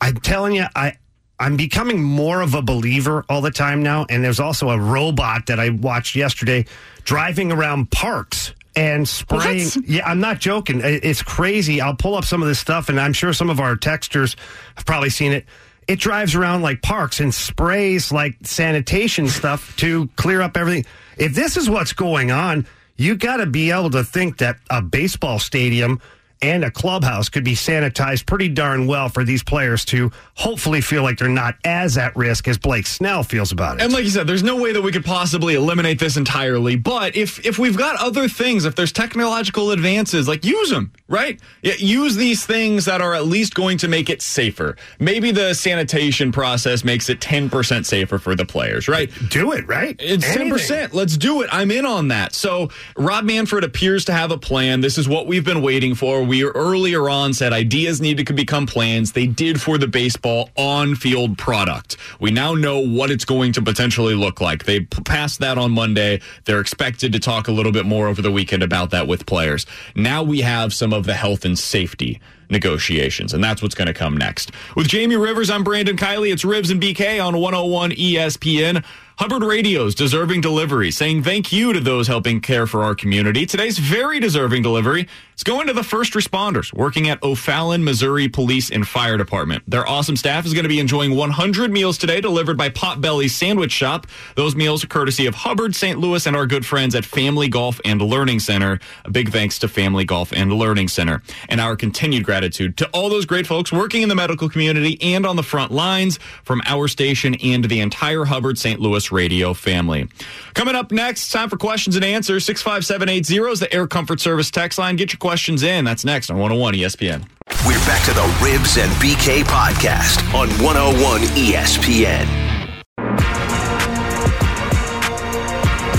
I'm 0.00 0.18
telling 0.18 0.54
you, 0.54 0.66
I. 0.76 0.98
I'm 1.36 1.56
becoming 1.56 2.00
more 2.00 2.42
of 2.42 2.54
a 2.54 2.62
believer 2.62 3.24
all 3.28 3.40
the 3.40 3.50
time 3.50 3.82
now. 3.82 4.06
And 4.08 4.22
there's 4.22 4.38
also 4.38 4.70
a 4.70 4.78
robot 4.78 5.46
that 5.46 5.58
I 5.58 5.70
watched 5.70 6.14
yesterday 6.14 6.64
driving 7.02 7.50
around 7.50 7.90
parks 7.90 8.54
and 8.76 9.08
spraying. 9.08 9.68
Yeah, 9.86 10.06
I'm 10.08 10.20
not 10.20 10.40
joking. 10.40 10.80
It's 10.82 11.22
crazy. 11.22 11.80
I'll 11.80 11.96
pull 11.96 12.16
up 12.16 12.24
some 12.24 12.42
of 12.42 12.48
this 12.48 12.58
stuff, 12.58 12.88
and 12.88 13.00
I'm 13.00 13.12
sure 13.12 13.32
some 13.32 13.50
of 13.50 13.60
our 13.60 13.76
texters 13.76 14.36
have 14.76 14.86
probably 14.86 15.10
seen 15.10 15.32
it. 15.32 15.46
It 15.86 16.00
drives 16.00 16.34
around 16.34 16.62
like 16.62 16.82
parks 16.82 17.20
and 17.20 17.34
sprays 17.34 18.10
like 18.10 18.36
sanitation 18.42 19.28
stuff 19.28 19.76
to 19.76 20.08
clear 20.16 20.40
up 20.40 20.56
everything. 20.56 20.86
If 21.18 21.34
this 21.34 21.56
is 21.56 21.68
what's 21.68 21.92
going 21.92 22.30
on, 22.30 22.66
you 22.96 23.16
got 23.16 23.36
to 23.36 23.46
be 23.46 23.70
able 23.70 23.90
to 23.90 24.02
think 24.02 24.38
that 24.38 24.56
a 24.70 24.80
baseball 24.80 25.38
stadium 25.38 26.00
and 26.44 26.62
a 26.64 26.70
clubhouse 26.70 27.30
could 27.30 27.42
be 27.44 27.54
sanitized 27.54 28.26
pretty 28.26 28.48
darn 28.48 28.86
well 28.86 29.08
for 29.08 29.24
these 29.24 29.42
players 29.42 29.84
to 29.86 30.10
hopefully 30.34 30.82
feel 30.82 31.02
like 31.02 31.18
they're 31.18 31.28
not 31.28 31.56
as 31.64 31.96
at 31.96 32.14
risk 32.14 32.46
as 32.48 32.58
Blake 32.58 32.86
Snell 32.86 33.22
feels 33.22 33.50
about 33.50 33.76
it. 33.76 33.82
And 33.82 33.92
like 33.92 34.04
you 34.04 34.10
said, 34.10 34.26
there's 34.26 34.42
no 34.42 34.56
way 34.56 34.72
that 34.72 34.82
we 34.82 34.92
could 34.92 35.04
possibly 35.04 35.54
eliminate 35.54 35.98
this 35.98 36.16
entirely. 36.18 36.76
But 36.76 37.16
if 37.16 37.44
if 37.46 37.58
we've 37.58 37.76
got 37.78 37.96
other 38.00 38.28
things, 38.28 38.66
if 38.66 38.74
there's 38.74 38.92
technological 38.92 39.70
advances, 39.70 40.28
like 40.28 40.44
use 40.44 40.68
them, 40.70 40.92
right? 41.08 41.40
Yeah, 41.62 41.74
use 41.78 42.16
these 42.16 42.44
things 42.44 42.84
that 42.84 43.00
are 43.00 43.14
at 43.14 43.24
least 43.26 43.54
going 43.54 43.78
to 43.78 43.88
make 43.88 44.10
it 44.10 44.20
safer. 44.20 44.76
Maybe 44.98 45.30
the 45.30 45.54
sanitation 45.54 46.30
process 46.30 46.84
makes 46.84 47.08
it 47.08 47.20
10% 47.20 47.86
safer 47.86 48.18
for 48.18 48.34
the 48.34 48.44
players, 48.44 48.86
right? 48.88 49.10
Do 49.30 49.52
it, 49.52 49.66
right? 49.66 49.96
It's 49.98 50.26
Anything. 50.26 50.52
10%. 50.52 50.92
Let's 50.92 51.16
do 51.16 51.42
it. 51.42 51.48
I'm 51.52 51.70
in 51.70 51.86
on 51.86 52.08
that. 52.08 52.34
So 52.34 52.68
Rob 52.96 53.24
Manfred 53.24 53.64
appears 53.64 54.04
to 54.06 54.12
have 54.12 54.30
a 54.30 54.38
plan. 54.38 54.80
This 54.80 54.98
is 54.98 55.08
what 55.08 55.26
we've 55.26 55.44
been 55.44 55.62
waiting 55.62 55.94
for. 55.94 56.22
We 56.22 56.33
earlier 56.42 57.08
on 57.08 57.32
said 57.32 57.52
ideas 57.52 58.00
need 58.00 58.26
to 58.26 58.32
become 58.32 58.66
plans. 58.66 59.12
They 59.12 59.26
did 59.26 59.60
for 59.60 59.78
the 59.78 59.86
baseball 59.86 60.50
on 60.56 60.96
field 60.96 61.38
product. 61.38 61.96
We 62.18 62.30
now 62.30 62.54
know 62.54 62.80
what 62.80 63.10
it's 63.10 63.24
going 63.24 63.52
to 63.52 63.62
potentially 63.62 64.14
look 64.14 64.40
like. 64.40 64.64
They 64.64 64.80
passed 64.80 65.40
that 65.40 65.58
on 65.58 65.70
Monday. 65.70 66.20
They're 66.44 66.60
expected 66.60 67.12
to 67.12 67.20
talk 67.20 67.48
a 67.48 67.52
little 67.52 67.72
bit 67.72 67.86
more 67.86 68.08
over 68.08 68.20
the 68.20 68.32
weekend 68.32 68.62
about 68.62 68.90
that 68.90 69.06
with 69.06 69.26
players. 69.26 69.66
Now 69.94 70.22
we 70.22 70.40
have 70.40 70.74
some 70.74 70.92
of 70.92 71.04
the 71.04 71.14
health 71.14 71.44
and 71.44 71.58
safety 71.58 72.20
negotiations, 72.50 73.32
and 73.32 73.42
that's 73.42 73.62
what's 73.62 73.74
going 73.74 73.86
to 73.86 73.94
come 73.94 74.16
next. 74.16 74.50
With 74.76 74.88
Jamie 74.88 75.16
Rivers, 75.16 75.50
I'm 75.50 75.64
Brandon 75.64 75.96
Kiley. 75.96 76.32
It's 76.32 76.44
Rivs 76.44 76.70
and 76.70 76.80
BK 76.80 77.24
on 77.24 77.38
101 77.38 77.92
ESPN. 77.92 78.84
Hubbard 79.16 79.44
Radio's 79.44 79.94
deserving 79.94 80.40
delivery, 80.40 80.90
saying 80.90 81.22
thank 81.22 81.52
you 81.52 81.72
to 81.72 81.78
those 81.78 82.08
helping 82.08 82.40
care 82.40 82.66
for 82.66 82.82
our 82.82 82.96
community. 82.96 83.46
Today's 83.46 83.78
very 83.78 84.18
deserving 84.18 84.62
delivery 84.62 85.06
It's 85.34 85.42
going 85.42 85.66
to 85.66 85.72
the 85.72 85.82
first 85.82 86.12
responders 86.12 86.72
working 86.72 87.08
at 87.08 87.20
O'Fallon, 87.20 87.82
Missouri 87.82 88.28
Police 88.28 88.70
and 88.70 88.86
Fire 88.86 89.16
Department. 89.16 89.64
Their 89.66 89.84
awesome 89.84 90.14
staff 90.14 90.46
is 90.46 90.54
going 90.54 90.62
to 90.62 90.68
be 90.68 90.78
enjoying 90.78 91.16
100 91.16 91.72
meals 91.72 91.98
today 91.98 92.20
delivered 92.20 92.56
by 92.56 92.68
Potbelly's 92.68 93.34
Sandwich 93.34 93.72
Shop. 93.72 94.06
Those 94.36 94.54
meals 94.54 94.84
are 94.84 94.86
courtesy 94.86 95.26
of 95.26 95.34
Hubbard, 95.34 95.74
St. 95.74 95.98
Louis, 95.98 96.24
and 96.24 96.36
our 96.36 96.46
good 96.46 96.64
friends 96.64 96.94
at 96.94 97.04
Family 97.04 97.48
Golf 97.48 97.80
and 97.84 98.00
Learning 98.00 98.38
Center. 98.38 98.78
A 99.04 99.10
big 99.10 99.32
thanks 99.32 99.58
to 99.58 99.68
Family 99.68 100.04
Golf 100.04 100.32
and 100.32 100.52
Learning 100.52 100.86
Center. 100.86 101.20
And 101.48 101.60
our 101.60 101.74
continued 101.74 102.22
gratitude 102.22 102.76
to 102.76 102.88
all 102.90 103.08
those 103.08 103.26
great 103.26 103.48
folks 103.48 103.72
working 103.72 104.02
in 104.02 104.08
the 104.08 104.14
medical 104.14 104.48
community 104.48 104.96
and 105.02 105.26
on 105.26 105.34
the 105.34 105.42
front 105.42 105.72
lines 105.72 106.20
from 106.44 106.62
our 106.64 106.86
station 106.86 107.34
and 107.42 107.64
the 107.64 107.80
entire 107.80 108.24
Hubbard 108.24 108.56
St. 108.56 108.78
Louis 108.78 109.10
radio 109.10 109.52
family. 109.52 110.08
Coming 110.54 110.76
up 110.76 110.92
next, 110.92 111.30
time 111.30 111.48
for 111.48 111.56
questions 111.56 111.96
and 111.96 112.04
answers. 112.04 112.44
65780 112.44 113.50
is 113.50 113.58
the 113.58 113.74
Air 113.74 113.88
Comfort 113.88 114.20
Service 114.20 114.52
text 114.52 114.78
line. 114.78 114.94
Get 114.94 115.12
your 115.12 115.18
questions 115.24 115.62
in. 115.62 115.86
That's 115.86 116.04
next 116.04 116.28
on 116.28 116.36
101 116.36 116.74
ESPN. 116.74 117.26
We're 117.66 117.78
back 117.86 118.04
to 118.04 118.12
the 118.12 118.20
Rivs 118.44 118.76
and 118.76 118.92
BK 119.00 119.42
podcast 119.44 120.20
on 120.34 120.50
101 120.62 121.22
ESPN. 121.32 122.26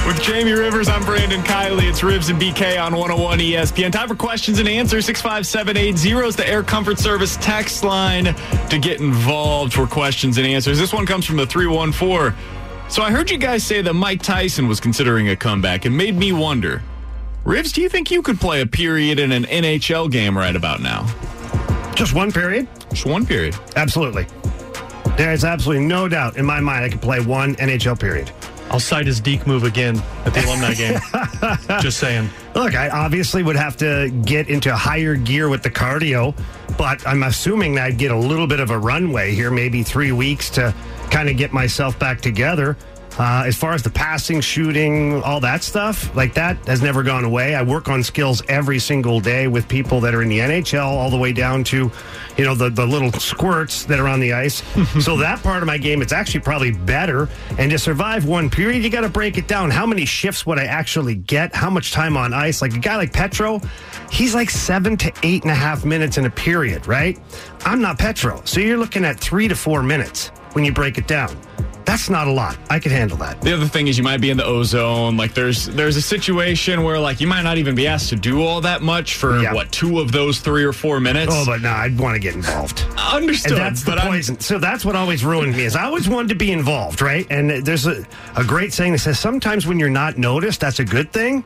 With 0.06 0.22
Jamie 0.22 0.52
Rivers, 0.52 0.88
I'm 0.88 1.04
Brandon 1.04 1.42
Kiley. 1.42 1.90
It's 1.90 2.02
Rivs 2.02 2.30
and 2.30 2.40
BK 2.40 2.80
on 2.80 2.94
101 2.96 3.40
ESPN. 3.40 3.92
Time 3.92 4.08
for 4.08 4.14
questions 4.14 4.60
and 4.60 4.70
answers. 4.70 5.08
65780 5.08 6.28
is 6.28 6.36
the 6.36 6.48
Air 6.48 6.62
Comfort 6.62 7.00
Service 7.00 7.36
text 7.38 7.84
line 7.84 8.26
to 8.70 8.78
get 8.78 9.00
involved 9.00 9.74
for 9.74 9.88
questions 9.88 10.38
and 10.38 10.46
answers. 10.46 10.78
This 10.78 10.94
one 10.94 11.08
comes 11.08 11.26
from 11.26 11.38
the 11.38 11.48
314. 11.48 12.38
So 12.90 13.02
I 13.02 13.10
heard 13.10 13.32
you 13.32 13.40
guys 13.40 13.64
say 13.64 13.82
that 13.82 13.94
Mike 13.96 14.22
Tyson 14.22 14.68
was 14.68 14.80
considering 14.80 15.30
a 15.30 15.36
comeback 15.36 15.86
and 15.86 15.98
made 15.98 16.16
me 16.16 16.32
wonder. 16.32 16.84
Rivs, 17.46 17.74
do 17.74 17.82
you 17.82 17.90
think 17.90 18.10
you 18.10 18.24
could 18.24 18.40
play 18.40 18.62
a 18.62 18.66
period 18.66 19.20
in 19.20 19.32
an 19.32 19.44
NHL 19.44 20.10
game 20.12 20.36
right 20.36 20.56
about 20.56 20.82
now? 20.82 21.06
Just 21.94 22.16
one 22.16 22.32
period? 22.32 22.68
Just 22.90 23.06
one 23.06 23.24
period. 23.24 23.56
Absolutely. 23.76 24.26
There 25.16 25.32
is 25.32 25.46
absolutely 25.46 25.86
no 25.86 26.08
doubt 26.08 26.38
in 26.38 26.46
my 26.46 26.60
mind 26.60 26.86
I 26.86 26.90
could 26.90 27.04
play 27.04 27.20
one 27.20 27.56
NHL 27.58 28.00
period. 28.00 28.32
I'll 28.72 28.80
cite 28.80 29.06
his 29.06 29.20
Deke 29.20 29.46
move 29.46 29.64
again 29.64 30.02
at 30.26 30.34
the 30.34 30.44
alumni 30.44 30.74
game. 31.70 31.80
Just 31.82 32.00
saying. 32.00 32.32
Look, 32.56 32.74
I 32.74 32.90
obviously 32.90 33.44
would 33.44 33.56
have 33.56 33.78
to 33.78 34.10
get 34.26 34.50
into 34.50 34.76
higher 34.76 35.16
gear 35.16 35.48
with 35.48 35.62
the 35.62 35.70
cardio, 35.70 36.36
but 36.80 37.06
I'm 37.08 37.22
assuming 37.22 37.76
that 37.76 37.84
I'd 37.86 38.00
get 38.00 38.10
a 38.10 38.18
little 38.18 38.48
bit 38.48 38.60
of 38.60 38.72
a 38.72 38.80
runway 38.80 39.36
here, 39.36 39.52
maybe 39.52 39.84
three 39.84 40.12
weeks 40.12 40.50
to 40.52 40.74
kind 41.12 41.30
of 41.30 41.38
get 41.38 41.54
myself 41.54 41.98
back 42.00 42.22
together. 42.22 42.76
Uh, 43.18 43.44
as 43.46 43.56
far 43.56 43.74
as 43.74 43.82
the 43.82 43.90
passing, 43.90 44.42
shooting, 44.42 45.22
all 45.24 45.40
that 45.40 45.64
stuff, 45.64 46.14
like 46.16 46.34
that 46.34 46.58
has 46.68 46.82
never 46.82 47.02
gone 47.02 47.24
away. 47.24 47.56
I 47.56 47.62
work 47.64 47.88
on 47.88 48.04
skills 48.04 48.42
every 48.50 48.78
single 48.78 49.22
day 49.22 49.48
with 49.48 49.70
people 49.70 50.02
that 50.02 50.14
are 50.14 50.22
in 50.22 50.28
the 50.28 50.40
NHL, 50.40 50.86
all 50.86 51.10
the 51.10 51.18
way 51.18 51.32
down 51.32 51.64
to, 51.66 51.90
you 52.38 52.44
know, 52.44 52.56
the, 52.56 52.70
the 52.70 52.86
little 52.86 53.14
squirts 53.14 53.86
that 53.86 54.00
are 54.00 54.08
on 54.08 54.20
the 54.20 54.34
ice. 54.34 54.64
so 55.04 55.16
that 55.18 55.42
part 55.42 55.64
of 55.64 55.68
my 55.68 55.78
game, 55.78 56.02
it's 56.02 56.12
actually 56.12 56.42
probably 56.42 56.72
better. 56.72 57.30
And 57.58 57.72
to 57.72 57.80
survive 57.80 58.26
one 58.26 58.50
period, 58.50 58.84
you 58.84 58.90
got 58.90 59.02
to 59.02 59.10
break 59.10 59.38
it 59.38 59.48
down. 59.48 59.72
How 59.72 59.86
many 59.86 60.06
shifts 60.06 60.46
would 60.46 60.60
I 60.60 60.66
actually 60.66 61.16
get? 61.16 61.56
How 61.56 61.70
much 61.70 61.92
time 61.92 62.18
on 62.18 62.34
ice? 62.34 62.62
Like 62.62 62.74
a 62.74 62.80
guy 62.80 62.98
like 62.98 63.14
Petro, 63.14 63.62
he's 64.12 64.36
like 64.36 64.50
seven 64.50 64.98
to 64.98 65.14
eight 65.24 65.44
and 65.44 65.52
a 65.52 65.56
half 65.56 65.86
minutes 65.86 66.18
in 66.18 66.26
a 66.26 66.30
period, 66.30 66.86
right? 66.86 67.18
I'm 67.64 67.82
not 67.82 67.98
Petro. 67.98 68.42
So 68.44 68.60
you're 68.60 68.78
looking 68.78 69.06
at 69.06 69.18
three 69.20 69.48
to 69.48 69.56
four 69.56 69.82
minutes 69.84 70.30
when 70.52 70.66
you 70.66 70.74
break 70.74 70.98
it 70.98 71.08
down. 71.08 71.38
That's 71.86 72.10
not 72.10 72.28
a 72.28 72.32
lot. 72.32 72.58
I 72.70 72.80
could 72.80 72.92
handle 72.92 73.18
that. 73.18 73.40
The 73.42 73.54
other 73.54 73.68
thing 73.68 73.88
is 73.88 73.98
you 73.98 74.04
might 74.04 74.20
be 74.20 74.30
in 74.32 74.38
the 74.38 74.44
ozone. 74.46 75.18
Like 75.18 75.34
there's 75.34 75.68
there's 75.68 75.96
a 75.96 76.02
situation 76.02 76.84
where 76.84 77.00
like 77.00 77.22
you 77.22 77.28
might 77.28 77.44
not 77.44 77.58
even 77.58 77.76
be 77.76 77.88
asked 77.88 78.10
to 78.10 78.16
do 78.16 78.42
all 78.44 78.60
that 78.62 78.82
much 78.82 79.16
for 79.16 79.40
Yeah. 79.40 79.54
what 79.54 79.72
two 79.72 80.00
of 80.00 80.12
those 80.12 80.40
three 80.40 80.64
or 80.64 80.74
four 80.74 81.00
minutes. 81.00 81.32
Oh, 81.34 81.46
but 81.46 81.62
no, 81.62 81.70
I'd 81.70 81.98
want 82.00 82.16
to 82.16 82.20
get 82.20 82.34
involved. 82.36 82.86
Understood. 82.98 83.54
And 83.54 83.62
that's 83.62 83.84
the 83.84 83.92
but 83.92 84.00
I'm- 84.00 84.08
poison. 84.08 84.40
So 84.40 84.58
that's 84.58 84.84
what 84.84 84.96
always 84.96 85.24
ruined 85.24 85.56
me 85.56 85.64
is 85.66 85.76
I 85.76 85.84
always 85.86 86.10
wanted 86.10 86.30
to 86.30 86.36
be 86.36 86.52
involved, 86.52 87.02
right? 87.02 87.28
And 87.30 87.50
there's 87.66 87.86
a, 87.86 88.06
a 88.36 88.44
great 88.44 88.74
saying 88.74 88.94
that 88.94 89.00
says 89.00 89.20
sometimes 89.20 89.68
when 89.68 89.80
you're 89.80 89.90
not 89.90 90.18
noticed, 90.18 90.62
that's 90.62 90.80
a 90.80 90.86
good 90.86 91.14
thing. 91.14 91.44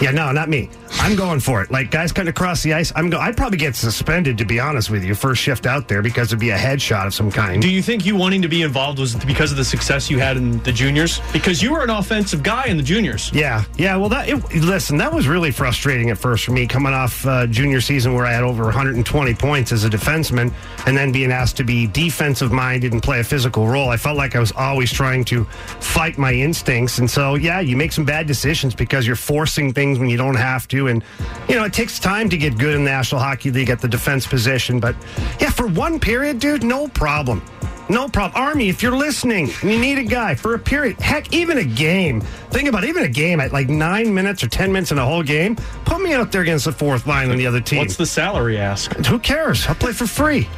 Yeah, 0.00 0.10
no, 0.10 0.32
not 0.32 0.48
me. 0.48 0.68
I'm 0.94 1.16
going 1.16 1.40
for 1.40 1.62
it. 1.62 1.70
Like 1.70 1.90
guys 1.90 2.12
cutting 2.12 2.28
across 2.28 2.62
the 2.62 2.74
ice, 2.74 2.92
I'm 2.94 3.10
go. 3.10 3.18
I'd 3.18 3.36
probably 3.36 3.58
get 3.58 3.74
suspended 3.74 4.38
to 4.38 4.44
be 4.44 4.60
honest 4.60 4.90
with 4.90 5.04
you, 5.04 5.14
first 5.14 5.42
shift 5.42 5.66
out 5.66 5.88
there 5.88 6.02
because 6.02 6.28
it'd 6.28 6.38
be 6.38 6.50
a 6.50 6.56
headshot 6.56 7.06
of 7.06 7.14
some 7.14 7.30
kind. 7.30 7.60
Do 7.60 7.70
you 7.70 7.82
think 7.82 8.06
you 8.06 8.14
wanting 8.16 8.42
to 8.42 8.48
be 8.48 8.62
involved 8.62 8.98
was 8.98 9.14
because 9.16 9.50
of 9.50 9.56
the 9.56 9.64
success 9.64 10.10
you 10.10 10.18
had 10.18 10.36
in 10.36 10.62
the 10.62 10.72
juniors? 10.72 11.20
Because 11.32 11.62
you 11.62 11.72
were 11.72 11.82
an 11.82 11.90
offensive 11.90 12.42
guy 12.42 12.66
in 12.66 12.76
the 12.76 12.82
juniors. 12.82 13.32
Yeah, 13.32 13.64
yeah. 13.76 13.96
Well, 13.96 14.08
that 14.10 14.28
it, 14.28 14.36
listen, 14.54 14.96
that 14.98 15.12
was 15.12 15.28
really 15.28 15.50
frustrating 15.50 16.10
at 16.10 16.18
first 16.18 16.44
for 16.44 16.52
me, 16.52 16.66
coming 16.66 16.92
off 16.92 17.26
uh, 17.26 17.46
junior 17.46 17.80
season 17.80 18.14
where 18.14 18.26
I 18.26 18.32
had 18.32 18.44
over 18.44 18.64
120 18.64 19.34
points 19.34 19.72
as 19.72 19.84
a 19.84 19.90
defenseman, 19.90 20.52
and 20.86 20.96
then 20.96 21.10
being 21.10 21.32
asked 21.32 21.56
to 21.56 21.64
be 21.64 21.86
defensive 21.86 22.52
minded 22.52 22.92
and 22.92 23.02
play 23.02 23.20
a 23.20 23.24
physical 23.24 23.66
role. 23.66 23.88
I 23.88 23.96
felt 23.96 24.16
like 24.16 24.36
I 24.36 24.40
was 24.40 24.52
always 24.52 24.92
trying 24.92 25.24
to 25.26 25.44
fight 25.80 26.18
my 26.18 26.32
instincts, 26.32 26.98
and 26.98 27.10
so 27.10 27.34
yeah, 27.34 27.60
you 27.60 27.76
make 27.76 27.92
some 27.92 28.04
bad 28.04 28.26
decisions 28.26 28.74
because 28.74 29.06
you're 29.06 29.16
forcing 29.16 29.72
things 29.72 29.81
when 29.90 30.08
you 30.08 30.16
don't 30.16 30.36
have 30.36 30.68
to, 30.68 30.88
and 30.88 31.02
you 31.48 31.56
know 31.56 31.64
it 31.64 31.72
takes 31.72 31.98
time 31.98 32.28
to 32.30 32.36
get 32.36 32.56
good 32.58 32.74
in 32.74 32.84
the 32.84 32.90
National 32.90 33.20
Hockey 33.20 33.50
League 33.50 33.70
at 33.70 33.80
the 33.80 33.88
defense 33.88 34.26
position. 34.26 34.80
But 34.80 34.96
yeah, 35.40 35.50
for 35.50 35.66
one 35.66 35.98
period, 36.00 36.38
dude, 36.38 36.62
no 36.62 36.88
problem. 36.88 37.42
No 37.88 38.08
problem. 38.08 38.42
Army, 38.42 38.68
if 38.68 38.82
you're 38.82 38.96
listening 38.96 39.50
and 39.60 39.70
you 39.70 39.78
need 39.78 39.98
a 39.98 40.04
guy 40.04 40.34
for 40.34 40.54
a 40.54 40.58
period, 40.58 40.98
heck, 41.00 41.32
even 41.34 41.58
a 41.58 41.64
game. 41.64 42.20
Think 42.50 42.68
about 42.68 42.84
it, 42.84 42.88
even 42.88 43.02
a 43.02 43.08
game 43.08 43.40
at 43.40 43.52
like 43.52 43.68
nine 43.68 44.14
minutes 44.14 44.42
or 44.42 44.48
10 44.48 44.72
minutes 44.72 44.92
in 44.92 44.98
a 44.98 45.04
whole 45.04 45.22
game. 45.22 45.56
Put 45.84 46.00
me 46.00 46.14
out 46.14 46.32
there 46.32 46.42
against 46.42 46.64
the 46.64 46.72
fourth 46.72 47.06
line 47.06 47.30
on 47.30 47.36
the 47.36 47.46
other 47.46 47.60
team. 47.60 47.80
What's 47.80 47.96
the 47.96 48.06
salary 48.06 48.56
ask? 48.56 48.94
Who 49.06 49.18
cares? 49.18 49.66
I'll 49.66 49.74
play 49.74 49.92
for 49.92 50.06
free. 50.06 50.48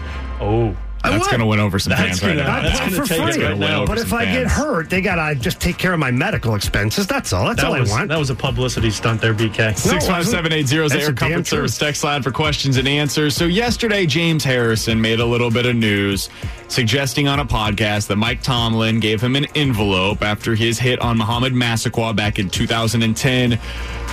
Oh. 0.40 0.76
I 1.04 1.10
That's 1.10 1.28
going 1.28 1.40
to 1.40 1.46
win 1.46 1.60
over 1.60 1.78
some 1.78 1.90
That's 1.90 2.18
fans 2.18 2.22
right 2.22 2.28
gonna- 2.38 2.44
now. 2.48 2.56
I'd 2.56 2.64
that's 2.64 2.80
gonna 2.80 2.90
for 2.96 3.04
take 3.06 3.20
it 3.20 3.34
free. 3.34 3.44
right 3.44 3.58
now. 3.58 3.84
But 3.84 3.98
if 3.98 4.12
I 4.14 4.24
get 4.24 4.46
hurt, 4.46 4.88
they 4.88 5.02
got 5.02 5.16
to 5.28 5.34
just 5.34 5.60
take 5.60 5.76
care 5.76 5.92
of 5.92 5.98
my 5.98 6.10
medical 6.10 6.54
expenses. 6.54 7.06
That's 7.06 7.32
all. 7.32 7.46
That's 7.46 7.60
That 7.60 7.66
all 7.70 7.78
was, 7.78 7.90
I 7.92 7.94
want. 7.94 8.08
that 8.08 8.18
was 8.18 8.30
a 8.30 8.34
publicity 8.34 8.90
stunt 8.90 9.20
there, 9.20 9.34
BK. 9.34 9.76
Six 9.76 10.06
five 10.06 10.26
seven 10.26 10.52
eight 10.52 10.66
zero 10.66 10.86
is 10.86 10.92
the 10.92 11.00
Air 11.02 11.12
Comfort 11.12 11.46
Service 11.46 11.76
truth. 11.76 11.86
text 11.88 12.04
line 12.04 12.22
for 12.22 12.30
questions 12.32 12.78
and 12.78 12.88
answers. 12.88 13.36
So 13.36 13.44
yesterday, 13.44 14.06
James 14.06 14.42
Harrison 14.44 14.98
made 15.00 15.20
a 15.20 15.26
little 15.26 15.50
bit 15.50 15.66
of 15.66 15.76
news, 15.76 16.30
suggesting 16.68 17.28
on 17.28 17.38
a 17.40 17.44
podcast 17.44 18.06
that 18.06 18.16
Mike 18.16 18.42
Tomlin 18.42 18.98
gave 18.98 19.20
him 19.20 19.36
an 19.36 19.44
envelope 19.54 20.22
after 20.22 20.54
his 20.54 20.78
hit 20.78 20.98
on 21.00 21.18
Mohamed 21.18 21.52
Massaquoi 21.52 22.14
back 22.16 22.38
in 22.38 22.48
2010. 22.48 23.58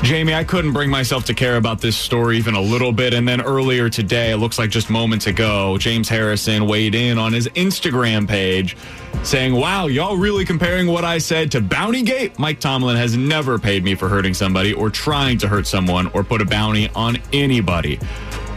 Jamie, 0.03 0.33
I 0.33 0.43
couldn't 0.43 0.73
bring 0.73 0.89
myself 0.89 1.25
to 1.25 1.33
care 1.35 1.57
about 1.57 1.79
this 1.79 1.95
story 1.95 2.37
even 2.37 2.55
a 2.55 2.61
little 2.61 2.91
bit. 2.91 3.13
And 3.13 3.27
then 3.27 3.39
earlier 3.39 3.87
today, 3.87 4.31
it 4.31 4.37
looks 4.37 4.57
like 4.57 4.71
just 4.71 4.89
moments 4.89 5.27
ago, 5.27 5.77
James 5.77 6.09
Harrison 6.09 6.65
weighed 6.65 6.95
in 6.95 7.19
on 7.19 7.31
his 7.31 7.47
Instagram 7.49 8.27
page 8.27 8.75
saying, 9.23 9.53
Wow, 9.53 9.85
y'all 9.85 10.17
really 10.17 10.43
comparing 10.43 10.87
what 10.87 11.05
I 11.05 11.19
said 11.19 11.51
to 11.51 11.61
Bounty 11.61 12.01
Gate? 12.01 12.39
Mike 12.39 12.59
Tomlin 12.59 12.97
has 12.97 13.15
never 13.15 13.59
paid 13.59 13.83
me 13.83 13.93
for 13.93 14.09
hurting 14.09 14.33
somebody 14.33 14.73
or 14.73 14.89
trying 14.89 15.37
to 15.37 15.47
hurt 15.47 15.67
someone 15.67 16.07
or 16.13 16.23
put 16.23 16.41
a 16.41 16.45
bounty 16.45 16.89
on 16.95 17.17
anybody. 17.31 17.99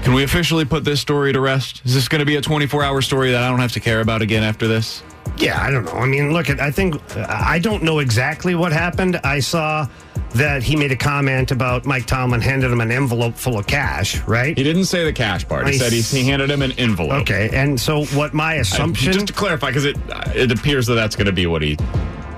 Can 0.03 0.14
we 0.14 0.22
officially 0.24 0.64
put 0.64 0.82
this 0.82 1.01
story 1.01 1.34
to 1.34 1.40
rest? 1.40 1.82
Is 1.84 1.95
this 1.95 2.09
going 2.09 2.20
to 2.20 2.26
be 2.26 2.36
a 2.36 2.40
24 2.40 2.82
hour 2.82 3.03
story 3.03 3.30
that 3.32 3.42
I 3.42 3.51
don't 3.51 3.61
have 3.61 3.72
to 3.72 3.80
care 3.80 4.01
about 4.01 4.22
again 4.22 4.42
after 4.42 4.66
this? 4.66 5.03
Yeah, 5.36 5.62
I 5.62 5.70
don't 5.70 5.84
know. 5.84 5.92
I 5.92 6.07
mean, 6.07 6.32
look, 6.32 6.49
I 6.49 6.70
think 6.70 6.97
I 7.16 7.59
don't 7.59 7.82
know 7.82 7.99
exactly 7.99 8.55
what 8.55 8.72
happened. 8.72 9.20
I 9.24 9.40
saw 9.40 9.86
that 10.35 10.62
he 10.62 10.76
made 10.76 10.93
a 10.93 10.97
comment 10.97 11.51
about 11.51 11.87
Mike 11.87 12.07
Tomlin 12.07 12.41
handed 12.41 12.70
him 12.70 12.80
an 12.80 12.91
envelope 12.91 13.37
full 13.37 13.59
of 13.59 13.66
cash, 13.66 14.20
right? 14.22 14.57
He 14.57 14.64
didn't 14.64 14.87
say 14.87 15.05
the 15.05 15.12
cash 15.12 15.47
part. 15.47 15.66
He 15.68 15.74
I 15.74 15.76
said 15.78 15.93
he, 15.93 16.01
he 16.01 16.24
handed 16.28 16.51
him 16.51 16.62
an 16.62 16.72
envelope. 16.72 17.22
Okay, 17.22 17.51
and 17.53 17.80
so 17.80 18.05
what 18.07 18.35
my 18.35 18.53
I- 18.53 18.57
assumption 18.57 19.12
just 19.12 19.26
to 19.28 19.32
clarify, 19.32 19.68
because 19.68 19.85
it 19.85 19.97
uh, 20.11 20.22
it 20.35 20.51
appears 20.53 20.87
that 20.89 20.95
that's 20.95 21.16
going 21.16 21.26
to 21.26 21.32
be 21.32 21.47
what 21.47 21.62
he. 21.62 21.76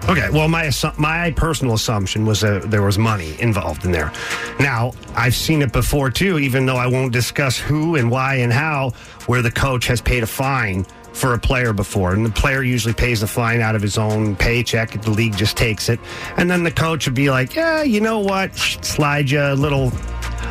Okay, 0.09 0.29
well, 0.31 0.47
my 0.47 0.71
my 0.99 1.33
personal 1.33 1.75
assumption 1.75 2.25
was 2.25 2.41
that 2.43 2.71
there 2.71 2.83
was 2.83 2.97
money 2.97 3.35
involved 3.41 3.85
in 3.85 3.91
there. 3.91 4.13
Now, 4.61 4.93
I've 5.17 5.35
seen 5.35 5.63
it 5.63 5.73
before 5.73 6.11
too, 6.11 6.39
even 6.39 6.65
though 6.65 6.77
I 6.77 6.87
won't 6.87 7.13
discuss 7.13 7.59
who 7.59 7.97
and 7.97 8.09
why 8.09 8.37
and 8.37 8.53
how, 8.53 8.91
where 9.27 9.43
the 9.43 9.51
coach 9.51 9.89
has 9.89 10.01
paid 10.01 10.23
a 10.23 10.27
fine 10.29 10.87
for 11.17 11.33
a 11.33 11.39
player 11.39 11.73
before, 11.73 12.13
and 12.13 12.25
the 12.25 12.31
player 12.31 12.63
usually 12.63 12.95
pays 12.95 13.21
the 13.21 13.27
fine 13.27 13.61
out 13.61 13.75
of 13.75 13.83
his 13.83 13.97
own 13.97 14.37
paycheck. 14.37 15.01
The 15.01 15.11
league 15.11 15.37
just 15.37 15.57
takes 15.57 15.89
it, 15.89 15.99
and 16.37 16.51
then 16.51 16.63
the 16.63 16.71
coach 16.71 17.07
would 17.07 17.15
be 17.15 17.31
like, 17.31 17.55
"Yeah, 17.55 17.83
you 17.83 18.01
know 18.01 18.19
what? 18.19 18.55
Slide 18.57 19.31
you 19.31 19.41
a 19.41 19.55
little 19.55 19.93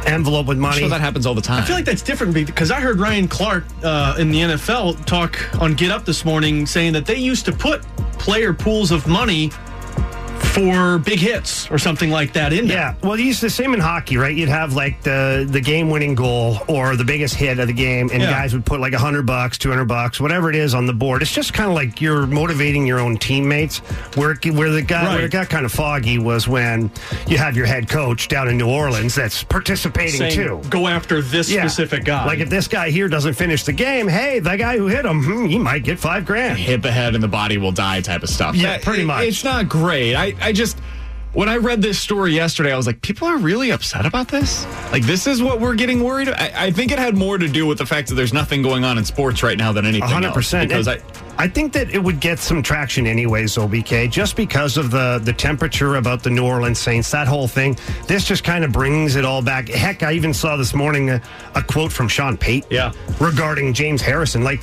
envelope 0.08 0.48
with 0.48 0.58
money." 0.58 0.80
sure 0.80 0.90
that 0.90 1.02
happens 1.02 1.26
all 1.26 1.36
the 1.36 1.42
time. 1.42 1.62
I 1.62 1.66
feel 1.66 1.76
like 1.76 1.86
that's 1.86 2.02
different 2.02 2.34
because 2.34 2.72
I 2.72 2.80
heard 2.80 3.00
Ryan 3.00 3.28
Clark 3.28 3.66
uh, 3.84 4.16
in 4.18 4.32
the 4.32 4.40
NFL 4.40 5.06
talk 5.06 5.38
on 5.62 5.76
Get 5.76 5.92
Up 5.92 6.04
this 6.04 6.26
morning 6.26 6.66
saying 6.66 6.94
that 6.94 7.06
they 7.06 7.18
used 7.18 7.46
to 7.46 7.52
put 7.52 7.84
player 8.18 8.54
pools 8.54 8.92
of 8.92 9.08
money 9.08 9.52
for 10.56 10.98
big 11.00 11.20
hits 11.20 11.70
or 11.70 11.78
something 11.78 12.10
like 12.10 12.34
that 12.34 12.54
in 12.54 12.68
there. 12.68 12.78
Yeah, 12.78 12.96
well, 13.04 13.14
it's 13.20 13.42
the 13.42 13.50
same 13.50 13.74
in 13.74 13.80
hockey, 13.80 14.18
right? 14.18 14.36
You'd 14.36 14.50
have 14.50 14.74
like 14.74 15.02
the 15.04 15.46
the 15.50 15.62
game 15.62 15.90
winning 15.90 16.16
goal 16.16 16.60
or 16.68 16.96
the 16.96 17.04
biggest 17.04 17.36
hit 17.36 17.60
of 17.60 17.68
the 17.68 17.74
game, 17.74 18.10
and 18.14 18.22
Yeah. 18.22 18.32
guys 18.32 18.54
would 18.54 18.66
put 18.66 18.80
like 18.80 18.94
a 18.94 18.98
hundred 18.98 19.26
bucks, 19.26 19.58
two 19.58 19.70
hundred 19.70 19.86
bucks, 19.86 20.20
whatever 20.20 20.50
it 20.50 20.56
is 20.56 20.74
on 20.74 20.86
the 20.86 20.94
board. 20.94 21.22
It's 21.22 21.34
just 21.34 21.54
kind 21.54 21.70
of 21.70 21.76
like 21.76 22.02
you're 22.02 22.26
motivating 22.26 22.88
your 22.88 23.00
own 23.00 23.18
teammates. 23.18 23.80
Where 24.16 24.32
it- 24.32 24.46
where 24.54 24.70
the 24.70 24.82
guy 24.82 25.14
where 25.16 25.26
it 25.26 25.32
got 25.32 25.50
kind 25.50 25.66
of 25.66 25.72
foggy 25.72 26.18
was 26.20 26.48
when 26.48 26.90
you 27.28 27.38
have 27.38 27.56
your 27.58 27.66
head 27.66 27.90
coach 27.90 28.28
down 28.28 28.48
in 28.48 28.58
New 28.58 28.68
Orleans 28.68 29.14
that's 29.16 29.44
participating 29.44 30.20
Saying, 30.20 30.36
too. 30.36 30.62
go 30.70 30.88
after 30.88 31.22
this 31.22 31.50
Yeah. 31.50 31.62
specific 31.68 32.06
guy. 32.06 32.26
Like 32.26 32.40
if 32.40 32.50
this 32.50 32.68
guy 32.68 32.90
here 32.92 33.08
doesn't 33.10 33.34
finish 33.34 33.64
the 33.64 33.74
game, 33.74 34.08
hey, 34.08 34.40
the 34.40 34.56
guy 34.56 34.78
who 34.78 34.88
hit 34.88 35.06
him, 35.06 35.24
hmm, 35.24 35.46
he 35.46 35.58
might 35.60 35.84
get 35.84 36.00
five 36.00 36.26
grand. 36.26 36.58
hit 36.60 36.82
the 36.82 36.92
head 36.92 37.14
and 37.16 37.24
the 37.24 37.28
body 37.28 37.58
will 37.58 37.72
die 37.72 38.02
type 38.02 38.24
of 38.24 38.30
stuff. 38.30 38.56
Yeah, 38.56 38.78
pretty 38.78 39.02
it- 39.02 39.06
much. 39.06 39.24
It's 39.26 39.44
not 39.44 39.68
great. 39.68 40.16
I, 40.16 40.34
I 40.46 40.52
just 40.54 40.80
when 41.34 41.50
I 41.50 41.58
read 41.58 41.82
this 41.82 42.00
story 42.00 42.32
yesterday, 42.34 42.72
I 42.72 42.78
was 42.78 42.88
like, 42.88 43.02
people 43.02 43.28
are 43.28 43.36
really 43.38 43.72
upset 43.72 44.06
about 44.06 44.30
this. 44.30 44.66
Like 44.94 45.04
this 45.04 45.28
is 45.28 45.44
what 45.44 45.60
we're 45.60 45.76
getting 45.76 46.02
worried. 46.02 46.30
I, 46.30 46.68
I 46.68 46.72
think 46.72 46.94
it 46.94 47.00
had 47.00 47.18
more 47.18 47.38
to 47.38 47.50
do 47.50 47.66
with 47.66 47.78
the 47.78 47.86
fact 47.86 48.08
that 48.08 48.16
there's 48.16 48.32
nothing 48.32 48.62
going 48.62 48.86
on 48.86 48.98
in 48.98 49.04
sports 49.04 49.44
right 49.44 49.58
now 49.58 49.74
than 49.74 49.86
anything 49.86 50.02
100 50.10 50.34
percent. 50.34 50.70
Because 50.70 50.88
I. 50.88 51.00
I 51.38 51.50
think 51.50 51.74
that 51.74 51.90
it 51.94 52.02
would 52.02 52.22
get 52.22 52.40
some 52.40 52.64
traction 52.64 53.06
anyways, 53.06 53.56
OBK, 53.58 54.10
just 54.10 54.38
because 54.38 54.78
of 54.78 54.90
the 54.90 55.20
the 55.22 55.34
temperature 55.34 55.98
about 55.98 56.24
the 56.24 56.30
New 56.30 56.46
Orleans 56.46 56.80
Saints, 56.80 57.12
that 57.12 57.28
whole 57.28 57.50
thing. 57.50 57.78
This 58.08 58.24
just 58.24 58.46
kind 58.46 58.64
of 58.64 58.72
brings 58.72 59.18
it 59.18 59.26
all 59.26 59.42
back. 59.42 59.68
Heck, 59.68 60.02
I 60.02 60.14
even 60.14 60.34
saw 60.34 60.56
this 60.56 60.74
morning 60.74 61.10
a, 61.10 61.22
a 61.56 61.62
quote 61.62 61.92
from 61.92 62.08
Sean 62.08 62.38
Payton, 62.38 62.70
Yeah. 62.72 62.94
regarding 63.20 63.74
James 63.74 64.02
Harrison. 64.02 64.46
Like, 64.46 64.62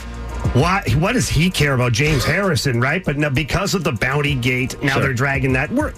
why? 0.55 0.83
What 0.99 1.13
does 1.13 1.29
he 1.29 1.49
care 1.51 1.75
about 1.75 1.93
James 1.93 2.25
Harrison, 2.25 2.81
right? 2.81 3.03
But 3.05 3.17
now, 3.17 3.31
because 3.31 3.75
of 3.75 3.85
the 3.85 3.93
Bounty 3.93 4.35
Gate, 4.35 4.81
now 4.83 4.95
Sure. 4.95 5.03
they're 5.03 5.15
dragging 5.15 5.53
that. 5.55 5.71
We're 5.71 5.93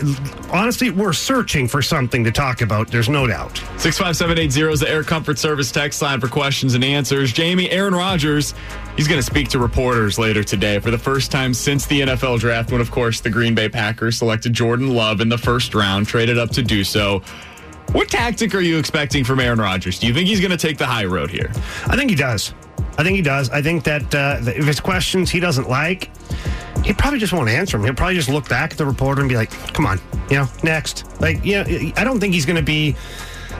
honestly, 0.52 0.90
we're 0.90 1.12
searching 1.12 1.66
for 1.66 1.82
something 1.82 2.22
to 2.24 2.30
talk 2.30 2.60
about. 2.60 2.88
There's 2.88 3.08
no 3.08 3.26
doubt. 3.26 3.56
65780 3.78 4.72
is 4.72 4.80
the 4.80 4.88
Air 4.88 5.02
Comfort 5.02 5.38
Service 5.38 5.72
text 5.72 6.00
line 6.02 6.20
for 6.20 6.28
questions 6.28 6.74
and 6.74 6.84
answers. 6.84 7.32
Jamie, 7.32 7.68
Aaron 7.70 7.94
Rodgers, 7.94 8.54
he's 8.96 9.08
going 9.08 9.18
to 9.18 9.26
speak 9.26 9.48
to 9.48 9.58
reporters 9.58 10.18
later 10.18 10.44
today 10.44 10.78
for 10.78 10.90
the 10.90 10.98
first 10.98 11.32
time 11.32 11.52
since 11.54 11.86
the 11.86 12.02
NFL 12.02 12.38
draft, 12.38 12.70
when, 12.70 12.80
of 12.80 12.90
course, 12.90 13.20
the 13.20 13.30
Green 13.30 13.54
Bay 13.54 13.68
Packers 13.68 14.18
selected 14.18 14.52
Jordan 14.52 14.88
Love 14.94 15.20
in 15.20 15.28
the 15.28 15.38
first 15.38 15.74
round, 15.74 16.06
traded 16.06 16.38
up 16.38 16.50
to 16.50 16.62
do 16.62 16.84
so. 16.84 17.22
What 17.94 18.08
tactic 18.08 18.56
are 18.56 18.60
you 18.60 18.76
expecting 18.76 19.22
from 19.22 19.38
Aaron 19.38 19.60
Rodgers? 19.60 20.00
Do 20.00 20.08
you 20.08 20.14
think 20.14 20.26
he's 20.26 20.40
going 20.40 20.50
to 20.50 20.56
take 20.56 20.78
the 20.78 20.86
high 20.86 21.04
road 21.04 21.30
here? 21.30 21.52
I 21.86 21.94
think 21.94 22.10
he 22.10 22.16
does. 22.16 22.52
I 22.98 23.04
think 23.04 23.14
he 23.14 23.22
does. 23.22 23.50
I 23.50 23.62
think 23.62 23.84
that 23.84 24.12
uh, 24.12 24.38
if 24.40 24.66
it's 24.66 24.80
questions 24.80 25.30
he 25.30 25.38
doesn't 25.38 25.68
like, 25.68 26.10
he 26.84 26.92
probably 26.92 27.20
just 27.20 27.32
won't 27.32 27.48
answer 27.48 27.76
them. 27.76 27.84
He'll 27.84 27.94
probably 27.94 28.16
just 28.16 28.28
look 28.28 28.48
back 28.48 28.72
at 28.72 28.78
the 28.78 28.84
reporter 28.84 29.20
and 29.20 29.28
be 29.28 29.36
like, 29.36 29.50
"Come 29.72 29.86
on, 29.86 30.00
you 30.28 30.36
know, 30.36 30.48
next." 30.64 31.04
Like, 31.20 31.44
you 31.44 31.62
know, 31.62 31.92
I 31.96 32.02
don't 32.02 32.18
think 32.18 32.34
he's 32.34 32.44
going 32.44 32.56
to 32.56 32.62
be 32.62 32.96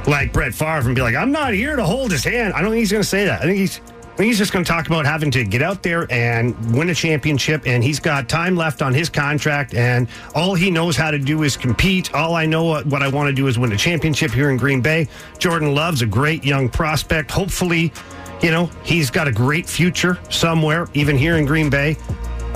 like 0.09 0.33
Brett 0.33 0.53
Favre 0.53 0.87
and 0.87 0.97
be 0.97 1.01
like, 1.01 1.15
"I'm 1.15 1.31
not 1.31 1.55
here 1.55 1.77
to 1.77 1.85
hold 1.85 2.11
his 2.11 2.25
hand." 2.25 2.55
I 2.55 2.61
don't 2.61 2.73
think 2.73 2.81
he's 2.81 2.91
going 2.91 3.05
to 3.05 3.09
say 3.09 3.27
that. 3.27 3.41
I 3.41 3.45
think 3.45 3.59
he's. 3.59 3.81
He's 4.17 4.39
just 4.39 4.53
going 4.53 4.65
to 4.65 4.69
talk 4.71 4.87
about 4.87 5.07
having 5.07 5.31
to 5.33 5.43
get 5.43 5.61
out 5.61 5.83
there 5.83 6.07
and 6.11 6.55
win 6.73 6.89
a 6.89 6.95
championship, 6.95 7.67
and 7.67 7.83
he's 7.83 7.99
got 7.99 8.29
time 8.29 8.55
left 8.55 8.81
on 8.81 8.95
his 8.95 9.09
contract, 9.09 9.75
and 9.75 10.07
all 10.37 10.55
he 10.55 10.71
knows 10.71 10.97
how 10.97 11.11
to 11.11 11.19
do 11.19 11.43
is 11.43 11.57
compete. 11.57 12.15
All 12.15 12.37
I 12.37 12.47
know 12.47 12.63
what, 12.63 12.87
what 12.87 13.03
I 13.03 13.09
want 13.09 13.29
to 13.29 13.33
do 13.35 13.49
is 13.49 13.59
win 13.59 13.73
a 13.73 13.77
championship 13.77 14.31
here 14.31 14.51
in 14.51 14.57
Green 14.57 14.81
Bay. 14.81 15.09
Jordan 15.39 15.75
Love's 15.75 16.03
a 16.03 16.07
great 16.07 16.45
young 16.45 16.69
prospect. 16.69 17.31
Hopefully, 17.33 17.93
you 18.41 18.53
know, 18.53 18.71
he's 18.85 19.11
got 19.11 19.27
a 19.27 19.33
great 19.33 19.69
future 19.69 20.19
somewhere, 20.31 20.87
even 20.95 21.17
here 21.17 21.37
in 21.37 21.45
Green 21.45 21.69
Bay. 21.69 21.97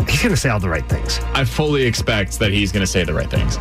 He's 0.07 0.23
going 0.23 0.35
to 0.35 0.37
say 0.37 0.49
all 0.49 0.61
the 0.61 0.69
right 0.69 0.89
things. 0.89 1.21
I 1.35 1.45
fully 1.45 1.85
expect 1.85 2.39
that 2.39 2.51
he's 2.51 2.73
going 2.73 2.83
to 2.83 2.87
say 2.87 3.05
the 3.05 3.15
right 3.15 3.31
things. 3.31 3.57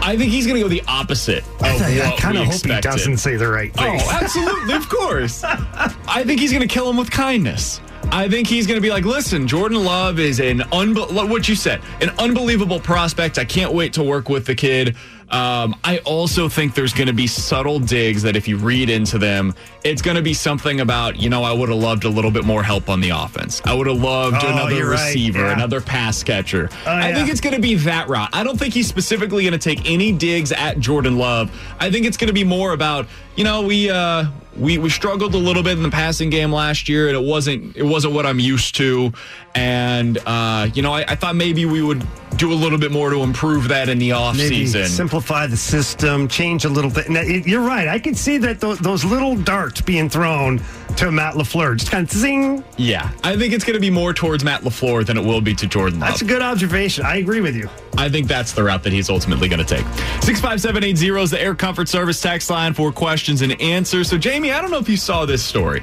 I 0.00 0.16
think 0.16 0.32
he's 0.32 0.46
going 0.46 0.56
to 0.56 0.62
go 0.62 0.68
the 0.68 0.82
opposite 0.88 1.46
of 1.46 1.64
I, 1.64 2.08
what 2.08 2.18
kind 2.18 2.38
of 2.38 2.46
hope 2.46 2.64
he 2.64 2.80
doesn't 2.80 3.18
say 3.18 3.36
the 3.36 3.48
right 3.48 3.72
oh, 3.78 3.82
things. 3.82 4.02
Oh, 4.06 4.10
absolutely, 4.22 4.74
of 4.74 4.88
course. 4.88 5.44
I 5.44 6.22
think 6.24 6.40
he's 6.40 6.52
going 6.52 6.66
to 6.66 6.72
kill 6.72 6.88
him 6.88 6.96
with 6.96 7.10
kindness. 7.10 7.80
I 8.10 8.26
think 8.28 8.48
he's 8.48 8.66
going 8.66 8.78
to 8.78 8.80
be 8.80 8.90
like, 8.90 9.04
listen, 9.04 9.46
Jordan 9.46 9.84
Love 9.84 10.18
is 10.18 10.40
an 10.40 10.60
unbe- 10.60 11.28
what 11.28 11.46
you 11.46 11.54
said, 11.54 11.82
an 12.00 12.10
unbelievable 12.18 12.80
prospect. 12.80 13.38
I 13.38 13.44
can't 13.44 13.72
wait 13.74 13.92
to 13.94 14.02
work 14.02 14.30
with 14.30 14.46
the 14.46 14.54
kid. 14.54 14.96
Um, 15.30 15.76
I 15.84 15.98
also 16.06 16.48
think 16.48 16.74
there's 16.74 16.94
going 16.94 17.08
to 17.08 17.12
be 17.12 17.26
subtle 17.26 17.78
digs 17.80 18.22
that 18.22 18.34
if 18.34 18.48
you 18.48 18.56
read 18.56 18.88
into 18.88 19.18
them, 19.18 19.54
it's 19.84 20.00
going 20.00 20.16
to 20.16 20.22
be 20.22 20.32
something 20.32 20.80
about, 20.80 21.16
you 21.20 21.28
know, 21.28 21.42
I 21.42 21.52
would 21.52 21.68
have 21.68 21.78
loved 21.78 22.04
a 22.04 22.08
little 22.08 22.30
bit 22.30 22.44
more 22.44 22.62
help 22.62 22.88
on 22.88 23.00
the 23.02 23.10
offense. 23.10 23.60
I 23.66 23.74
would 23.74 23.86
have 23.86 24.00
loved 24.00 24.36
Oh, 24.42 24.48
another 24.52 24.74
you're 24.74 24.90
right, 24.90 25.06
receiver, 25.08 25.40
yeah. 25.40 25.52
another 25.52 25.82
pass 25.82 26.22
catcher. 26.22 26.70
I 26.86 27.10
yeah. 27.10 27.14
think 27.14 27.28
it's 27.28 27.42
going 27.42 27.54
to 27.54 27.60
be 27.60 27.74
that 27.74 28.08
route. 28.08 28.30
I 28.32 28.42
don't 28.42 28.58
think 28.58 28.72
he's 28.72 28.88
specifically 28.88 29.42
going 29.42 29.52
to 29.52 29.58
take 29.58 29.88
any 29.90 30.12
digs 30.12 30.50
at 30.50 30.78
Jordan 30.80 31.18
Love. 31.18 31.50
I 31.78 31.90
think 31.90 32.06
it's 32.06 32.16
going 32.16 32.28
to 32.28 32.34
be 32.34 32.44
more 32.44 32.72
about, 32.72 33.06
you 33.36 33.44
know, 33.44 33.62
we 33.62 33.90
uh 33.90 34.24
we 34.56 34.76
we 34.78 34.88
struggled 34.88 35.34
a 35.34 35.38
little 35.38 35.62
bit 35.62 35.76
in 35.76 35.82
the 35.84 35.90
passing 35.90 36.30
game 36.30 36.50
last 36.50 36.88
year 36.88 37.06
and 37.06 37.16
it 37.16 37.22
wasn't 37.22 37.76
it 37.76 37.84
wasn't 37.84 38.14
what 38.14 38.26
I'm 38.26 38.40
used 38.40 38.74
to 38.76 39.12
and 39.58 40.18
uh 40.26 40.68
you 40.72 40.82
know, 40.82 40.92
I, 40.92 41.00
I 41.08 41.14
thought 41.16 41.34
maybe 41.36 41.66
we 41.66 41.82
would 41.82 42.06
do 42.36 42.52
a 42.52 42.54
little 42.54 42.78
bit 42.78 42.92
more 42.92 43.10
to 43.10 43.22
improve 43.22 43.66
that 43.68 43.88
in 43.88 43.98
the 43.98 44.12
off 44.12 44.36
Maybe 44.36 44.54
season. 44.66 44.86
simplify 44.86 45.48
the 45.48 45.56
system, 45.56 46.28
change 46.28 46.64
a 46.64 46.68
little 46.68 46.90
bit. 46.90 47.08
Now, 47.08 47.22
You're 47.22 47.62
right. 47.66 47.88
I 47.88 47.98
could 47.98 48.16
see 48.16 48.38
that 48.38 48.60
tho- 48.60 48.76
those 48.76 49.04
little 49.04 49.34
darts 49.34 49.80
being 49.80 50.08
thrown 50.08 50.62
to 50.98 51.10
Matt 51.10 51.34
Lafleur, 51.34 51.76
just 51.76 51.90
kind 51.90 52.06
of 52.06 52.12
zing. 52.16 52.62
yeah, 52.76 53.10
I 53.24 53.36
think 53.36 53.52
it's 53.54 53.64
going 53.64 53.74
to 53.74 53.80
be 53.80 53.90
more 53.90 54.12
towards 54.12 54.44
Matt 54.44 54.62
Lafleur 54.62 55.04
than 55.04 55.16
it 55.16 55.24
will 55.24 55.40
be 55.40 55.52
to 55.54 55.66
Jordan 55.66 55.98
Love. 55.98 56.10
That's 56.10 56.22
a 56.22 56.26
good 56.26 56.42
observation. 56.42 57.04
I 57.04 57.16
agree 57.16 57.40
with 57.40 57.56
you. 57.56 57.68
I 57.96 58.08
think 58.08 58.28
that's 58.28 58.52
the 58.52 58.62
route 58.62 58.84
that 58.84 58.92
he's 58.92 59.10
ultimately 59.10 59.48
going 59.48 59.64
to 59.64 59.76
take. 59.76 59.84
65780 60.22 61.20
is 61.22 61.30
the 61.30 61.40
Air 61.42 61.54
Comfort 61.56 61.88
Service 61.88 62.20
text 62.20 62.50
line 62.50 62.72
for 62.72 62.92
questions 62.92 63.42
and 63.42 63.60
answers. 63.60 64.08
So, 64.08 64.16
Jamie, 64.16 64.52
I 64.52 64.60
don't 64.60 64.70
know 64.70 64.78
if 64.78 64.88
you 64.88 64.96
saw 64.96 65.24
this 65.26 65.44
story. 65.44 65.82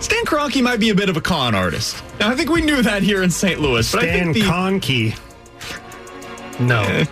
Stan 0.00 0.24
Kroenke 0.24 0.62
might 0.62 0.78
be 0.80 0.90
a 0.90 0.94
bit 0.94 1.08
of 1.08 1.16
a 1.16 1.20
con 1.20 1.54
artist. 1.54 2.02
Now, 2.20 2.30
I 2.30 2.34
think 2.36 2.50
we 2.50 2.60
knew 2.60 2.82
that 2.82 3.02
here 3.02 3.22
in 3.22 3.30
St. 3.30 3.60
Louis, 3.60 3.90
but 3.90 4.04
I 4.04 4.06
Stan 4.06 4.32
think 4.32 4.34
the 4.34 4.50
Conkey. 4.50 5.18
No, 6.60 6.82
eh. 6.82 7.04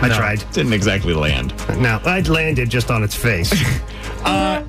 I 0.00 0.08
No, 0.08 0.14
tried. 0.16 0.44
Didn't 0.52 0.72
exactly 0.72 1.14
land. 1.14 1.54
No, 1.78 2.00
I 2.04 2.20
landed 2.20 2.68
just 2.70 2.90
on 2.90 3.02
its 3.02 3.14
face. 3.14 3.52
Uh, 4.24 4.62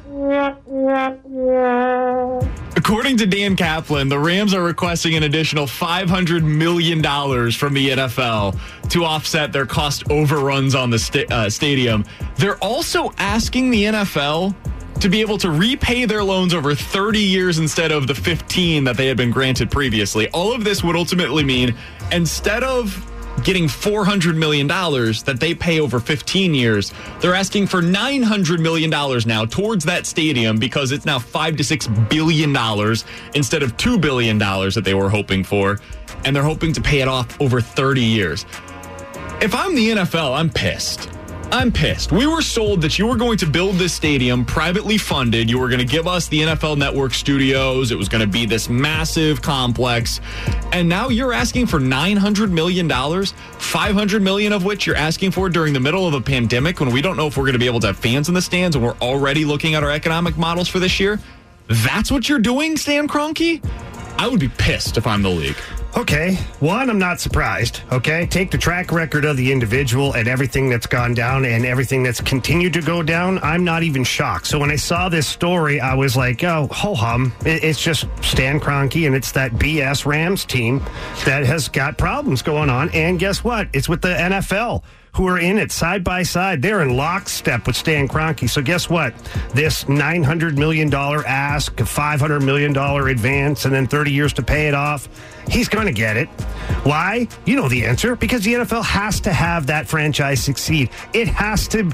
According 2.76 3.18
to 3.18 3.26
Dan 3.26 3.56
Kaplan, 3.56 4.10
the 4.10 4.20
Rams 4.20 4.54
are 4.54 4.64
requesting 4.64 5.16
an 5.16 5.24
additional 5.24 5.66
$500 5.66 6.44
million 6.44 7.02
from 7.52 7.74
the 7.74 7.90
NFL 7.90 8.60
to 8.90 9.06
offset 9.06 9.52
their 9.52 9.66
cost 9.66 10.10
overruns 10.10 10.76
on 10.76 10.90
the 10.90 11.26
uh, 11.32 11.50
stadium. 11.50 12.06
They're 12.38 12.58
also 12.58 13.12
asking 13.18 13.72
the 13.72 13.84
NFL 13.86 14.56
to 15.02 15.10
be 15.10 15.22
able 15.22 15.38
to 15.38 15.50
repay 15.50 16.06
their 16.06 16.24
loans 16.24 16.54
over 16.54 16.76
30 16.76 17.20
years 17.20 17.58
instead 17.58 17.92
of 17.92 18.08
the 18.08 18.16
15 18.16 18.84
that 18.84 18.98
they 18.98 19.08
had 19.08 19.18
been 19.18 19.32
granted 19.32 19.72
previously. 19.72 20.28
All 20.30 20.54
of 20.54 20.64
this 20.64 20.84
would 20.84 20.96
ultimately 20.96 21.44
mean 21.44 21.76
instead 22.12 22.64
of 22.64 23.06
getting 23.44 23.66
$400 23.66 24.36
million 24.36 24.68
that 24.68 25.38
they 25.40 25.54
pay 25.54 25.80
over 25.80 26.00
15 26.00 26.54
years. 26.54 26.94
They're 27.20 27.36
asking 27.36 27.68
for 27.68 27.82
$900 27.82 28.60
million 28.60 28.90
now 28.90 29.46
towards 29.46 29.86
that 29.86 30.06
stadium 30.06 30.58
because 30.58 30.92
it's 30.92 31.06
now 31.06 31.20
5 31.20 31.58
to 31.58 31.64
$6 31.64 32.10
billion 32.10 32.56
instead 33.36 33.64
of 33.64 33.78
$2 33.78 34.02
billion 34.02 34.38
that 34.38 34.82
they 34.84 34.94
were 34.94 35.10
hoping 35.10 35.44
for. 35.44 35.80
And 36.26 36.36
they're 36.36 36.44
hoping 36.44 36.74
to 36.74 36.82
pay 36.82 37.02
it 37.02 37.08
off 37.08 37.40
over 37.40 37.62
30 37.62 38.02
years. 38.02 38.46
If 39.42 39.56
I'm 39.56 39.74
the 39.74 39.90
NFL, 39.90 40.38
I'm 40.38 40.50
pissed. 40.50 41.10
I'm 41.52 41.72
pissed. 41.72 42.12
We 42.12 42.28
were 42.28 42.44
sold 42.44 42.82
that 42.82 43.00
you 43.00 43.08
were 43.08 43.16
going 43.16 43.38
to 43.40 43.48
build 43.48 43.78
this 43.78 43.92
stadium 43.92 44.46
privately 44.46 45.00
funded. 45.00 45.50
You 45.50 45.58
were 45.58 45.68
going 45.68 45.80
to 45.80 45.86
give 45.86 46.06
us 46.06 46.28
the 46.28 46.42
NFL 46.42 46.78
Network 46.78 47.12
studios. 47.12 47.92
It 47.92 47.98
was 47.98 48.08
going 48.08 48.22
to 48.22 48.28
be 48.28 48.46
this 48.46 48.70
massive 48.70 49.42
complex. 49.42 50.22
And 50.72 50.88
now 50.88 51.10
you're 51.10 51.34
asking 51.34 51.66
for 51.66 51.80
$900 51.80 52.52
million, 52.52 52.88
500 52.88 54.22
million 54.22 54.54
of 54.54 54.64
which 54.64 54.86
you're 54.86 54.96
asking 54.96 55.32
for 55.32 55.50
during 55.50 55.74
the 55.74 55.80
middle 55.80 56.08
of 56.08 56.14
a 56.14 56.22
pandemic 56.22 56.80
when 56.80 56.92
we 56.92 57.02
don't 57.02 57.18
know 57.18 57.26
if 57.26 57.36
we're 57.36 57.46
going 57.46 57.54
to 57.54 57.60
be 57.60 57.66
able 57.66 57.80
to 57.80 57.88
have 57.88 57.98
fans 57.98 58.28
in 58.28 58.36
the 58.36 58.42
stands 58.42 58.76
and 58.76 58.86
we're 58.86 58.98
already 58.98 59.44
looking 59.44 59.74
at 59.74 59.84
our 59.84 59.92
economic 59.92 60.38
models 60.38 60.68
for 60.68 60.78
this 60.78 61.00
year. 61.00 61.20
That's 61.68 62.12
what 62.12 62.30
you're 62.30 62.38
doing, 62.38 62.78
Stan 62.78 63.08
Kroenke? 63.08 63.66
I 64.20 64.28
would 64.28 64.40
be 64.40 64.50
pissed 64.50 64.98
if 64.98 65.08
I'm 65.08 65.24
the 65.24 65.30
league. 65.30 65.58
Okay. 65.98 66.36
One, 66.60 66.90
I'm 66.90 67.00
not 67.00 67.20
surprised. 67.20 67.82
Okay. 67.92 68.26
Take 68.28 68.52
the 68.52 68.58
track 68.58 68.92
record 68.92 69.26
of 69.26 69.38
the 69.38 69.52
individual 69.52 70.14
and 70.14 70.28
everything 70.28 70.70
that's 70.70 70.86
gone 70.86 71.14
down 71.14 71.46
and 71.46 71.66
everything 71.66 72.04
that's 72.04 72.22
continued 72.22 72.74
to 72.74 72.82
go 72.82 73.02
down. 73.02 73.40
I'm 73.40 73.64
not 73.64 73.84
even 73.84 74.04
shocked. 74.04 74.48
So 74.48 74.60
when 74.60 74.72
I 74.72 74.76
saw 74.76 75.10
this 75.10 75.28
story, 75.28 75.80
I 75.80 75.96
was 75.96 76.16
like, 76.16 76.44
oh, 76.44 76.68
ho 76.72 76.94
hum. 76.94 77.34
It's 77.42 77.82
just 77.82 78.08
Stan 78.22 78.60
Kroenke 78.60 79.08
and 79.08 79.16
it's 79.16 79.32
that 79.32 79.54
BS 79.54 80.06
Rams 80.06 80.46
team 80.46 80.80
that 81.26 81.44
has 81.46 81.68
got 81.68 81.98
problems 81.98 82.42
going 82.42 82.70
on. 82.70 82.90
And 82.90 83.20
guess 83.20 83.44
what? 83.44 83.68
It's 83.74 83.90
with 83.90 84.02
the 84.02 84.10
NFL. 84.10 84.84
Who 85.14 85.28
are 85.28 85.40
in 85.40 85.58
it 85.58 85.72
side 85.72 86.04
by 86.04 86.24
side. 86.24 86.62
They're 86.62 86.82
in 86.82 86.96
lockstep 86.96 87.68
with 87.68 87.76
Stan 87.76 88.08
Kroenke. 88.08 88.50
So 88.50 88.62
guess 88.62 88.90
what? 88.90 89.14
This 89.54 89.84
$900 89.86 90.58
million 90.58 90.94
ask, 90.94 91.76
$500 91.76 92.44
million 92.44 92.76
advance, 92.78 93.66
and 93.66 93.74
then 93.74 93.88
30 93.88 94.12
years 94.12 94.34
to 94.34 94.44
pay 94.44 94.68
it 94.68 94.74
off. 94.74 95.08
He's 95.50 95.68
going 95.68 95.88
to 95.88 95.94
get 95.94 96.16
it. 96.16 96.28
Why? 96.84 97.28
You 97.46 97.56
know 97.56 97.68
the 97.68 97.86
answer. 97.86 98.16
Because 98.16 98.44
the 98.44 98.54
NFL 98.54 98.86
has 98.86 99.20
to 99.22 99.34
have 99.34 99.66
that 99.68 99.88
franchise 99.88 100.42
succeed. 100.44 100.90
It 101.14 101.28
has 101.28 101.68
to. 101.70 101.92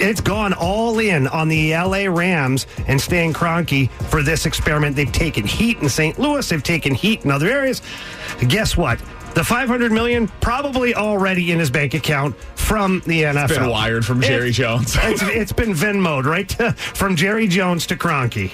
It's 0.00 0.20
gone 0.20 0.52
all 0.52 0.98
in 0.98 1.26
on 1.28 1.48
the 1.48 1.72
LA 1.72 2.04
Rams 2.06 2.66
and 2.86 3.00
Stan 3.00 3.32
Kroenke 3.32 3.90
for 4.10 4.22
this 4.22 4.44
experiment. 4.44 4.96
They've 4.96 5.10
taken 5.10 5.46
heat 5.46 5.78
in 5.78 5.88
St. 5.88 6.18
Louis. 6.18 6.46
They've 6.46 6.62
taken 6.62 6.94
heat 6.94 7.24
in 7.24 7.30
other 7.30 7.48
areas. 7.48 7.80
Guess 8.46 8.76
what? 8.76 9.00
The 9.34 9.44
500 9.44 9.92
million 9.92 10.28
probably 10.40 10.94
already 10.94 11.52
in 11.52 11.58
his 11.58 11.70
bank 11.70 11.94
account 11.94 12.36
from 12.56 13.00
the 13.06 13.22
NFL. 13.22 13.48
been 13.48 13.68
wired 13.70 14.04
from 14.04 14.20
Jerry 14.20 14.50
It's- 14.50 14.56
Jones. 14.56 14.96
it's, 15.00 15.22
it's 15.22 15.52
been 15.52 15.72
Venmoed, 15.72 16.24
right? 16.24 16.48
to- 16.50 16.72
from 16.76 17.16
Jerry 17.16 17.46
Jones 17.46 17.86
to 17.86 17.96
Kroenke. 17.96 18.50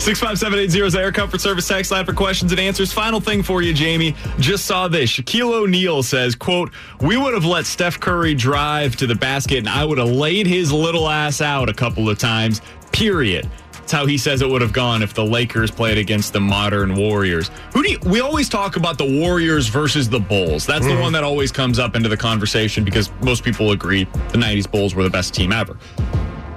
65780 0.00 0.80
is 0.86 0.92
the 0.92 1.00
Air 1.00 1.12
Comfort 1.12 1.40
Service 1.40 1.66
text 1.66 1.90
line 1.90 2.04
for 2.04 2.12
questions 2.12 2.52
and 2.52 2.60
answers. 2.60 2.92
Final 2.92 3.20
thing 3.20 3.42
for 3.42 3.62
you, 3.62 3.72
Jamie. 3.72 4.14
Just 4.38 4.66
saw 4.66 4.88
this. 4.88 5.10
Shaquille 5.10 5.52
O'Neal 5.52 6.02
says, 6.02 6.34
quote, 6.34 6.70
we 7.00 7.16
would 7.16 7.34
have 7.34 7.44
let 7.44 7.64
Steph 7.66 7.98
Curry 8.00 8.34
drive 8.34 8.96
to 8.96 9.06
the 9.06 9.14
basket 9.14 9.58
and 9.58 9.68
I 9.68 9.84
would 9.84 9.98
have 9.98 10.10
laid 10.10 10.46
his 10.46 10.72
little 10.72 11.08
ass 11.08 11.40
out 11.40 11.68
a 11.68 11.74
couple 11.74 12.08
of 12.10 12.18
times, 12.18 12.60
period. 12.92 13.48
That's 13.86 13.92
how 13.92 14.06
he 14.06 14.18
says 14.18 14.42
it 14.42 14.48
would 14.48 14.62
have 14.62 14.72
gone 14.72 15.00
if 15.00 15.14
the 15.14 15.24
Lakers 15.24 15.70
played 15.70 15.96
against 15.96 16.32
the 16.32 16.40
modern 16.40 16.96
Warriors. 16.96 17.52
Who 17.72 17.84
do 17.84 17.92
you, 17.92 18.00
we 18.00 18.18
always 18.18 18.48
talk 18.48 18.74
about 18.74 18.98
the 18.98 19.04
Warriors 19.04 19.68
versus 19.68 20.08
the 20.08 20.18
Bulls. 20.18 20.66
That's 20.66 20.84
the 20.84 20.90
mm-hmm. 20.90 21.02
one 21.02 21.12
that 21.12 21.22
always 21.22 21.52
comes 21.52 21.78
up 21.78 21.94
into 21.94 22.08
the 22.08 22.16
conversation 22.16 22.82
because 22.82 23.12
most 23.22 23.44
people 23.44 23.70
agree 23.70 24.02
the 24.02 24.38
90s 24.38 24.68
Bulls 24.68 24.96
were 24.96 25.04
the 25.04 25.10
best 25.10 25.34
team 25.34 25.52
ever. 25.52 25.74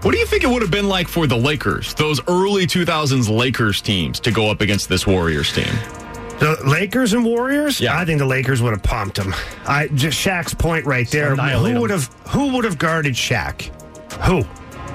What 0.01 0.11
do 0.13 0.17
you 0.17 0.25
think 0.25 0.43
it 0.43 0.47
would 0.47 0.63
have 0.63 0.71
been 0.71 0.89
like 0.89 1.07
for 1.07 1.27
the 1.27 1.37
Lakers, 1.37 1.93
those 1.93 2.19
early 2.27 2.65
2000s 2.65 3.29
Lakers 3.29 3.79
teams, 3.79 4.19
to 4.21 4.31
go 4.31 4.49
up 4.49 4.61
against 4.61 4.89
this 4.89 5.05
Warriors 5.05 5.53
team? 5.53 5.71
The 6.39 6.57
Lakers 6.65 7.13
and 7.13 7.23
Warriors? 7.23 7.79
Yeah. 7.79 7.95
I 7.95 8.05
think 8.05 8.17
the 8.17 8.25
Lakers 8.25 8.63
would 8.63 8.71
have 8.71 8.81
pumped 8.81 9.17
them. 9.17 9.35
I 9.67 9.87
just 9.89 10.17
Shaq's 10.17 10.55
point 10.55 10.87
right 10.87 11.07
there. 11.11 11.35
Who 11.35 11.79
would 11.79 11.91
have 11.91 12.05
who 12.29 12.55
would 12.55 12.63
have 12.63 12.79
guarded 12.79 13.13
Shaq? 13.13 13.69
Who? 14.23 14.43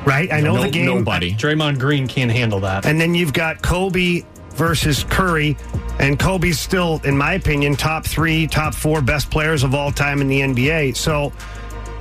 Right? 0.05 0.32
I 0.32 0.40
know 0.40 0.57
No- 0.57 0.62
the 0.62 0.70
game. 0.70 0.86
Nobody. 0.86 1.32
Draymond 1.32 1.78
Green 1.78 2.07
can't 2.07 2.30
handle 2.30 2.61
that. 2.61 2.86
And 2.86 3.00
then 3.00 3.14
you've 3.14 3.32
got 3.32 3.62
Kobe 3.62 4.22
versus 4.50 5.05
Curry. 5.05 5.57
And 5.98 6.18
Kobe's 6.18 6.59
still, 6.61 7.00
in 7.05 7.16
my 7.16 7.34
opinion, 7.34 7.76
top 7.76 8.05
three, 8.07 8.46
top 8.46 8.74
four 8.74 9.00
best 9.00 9.30
players 9.30 9.62
of 9.62 9.74
all 9.74 9.90
time 9.92 10.20
in 10.20 10.28
the 10.28 10.40
NBA. 10.40 10.96
So, 10.96 11.32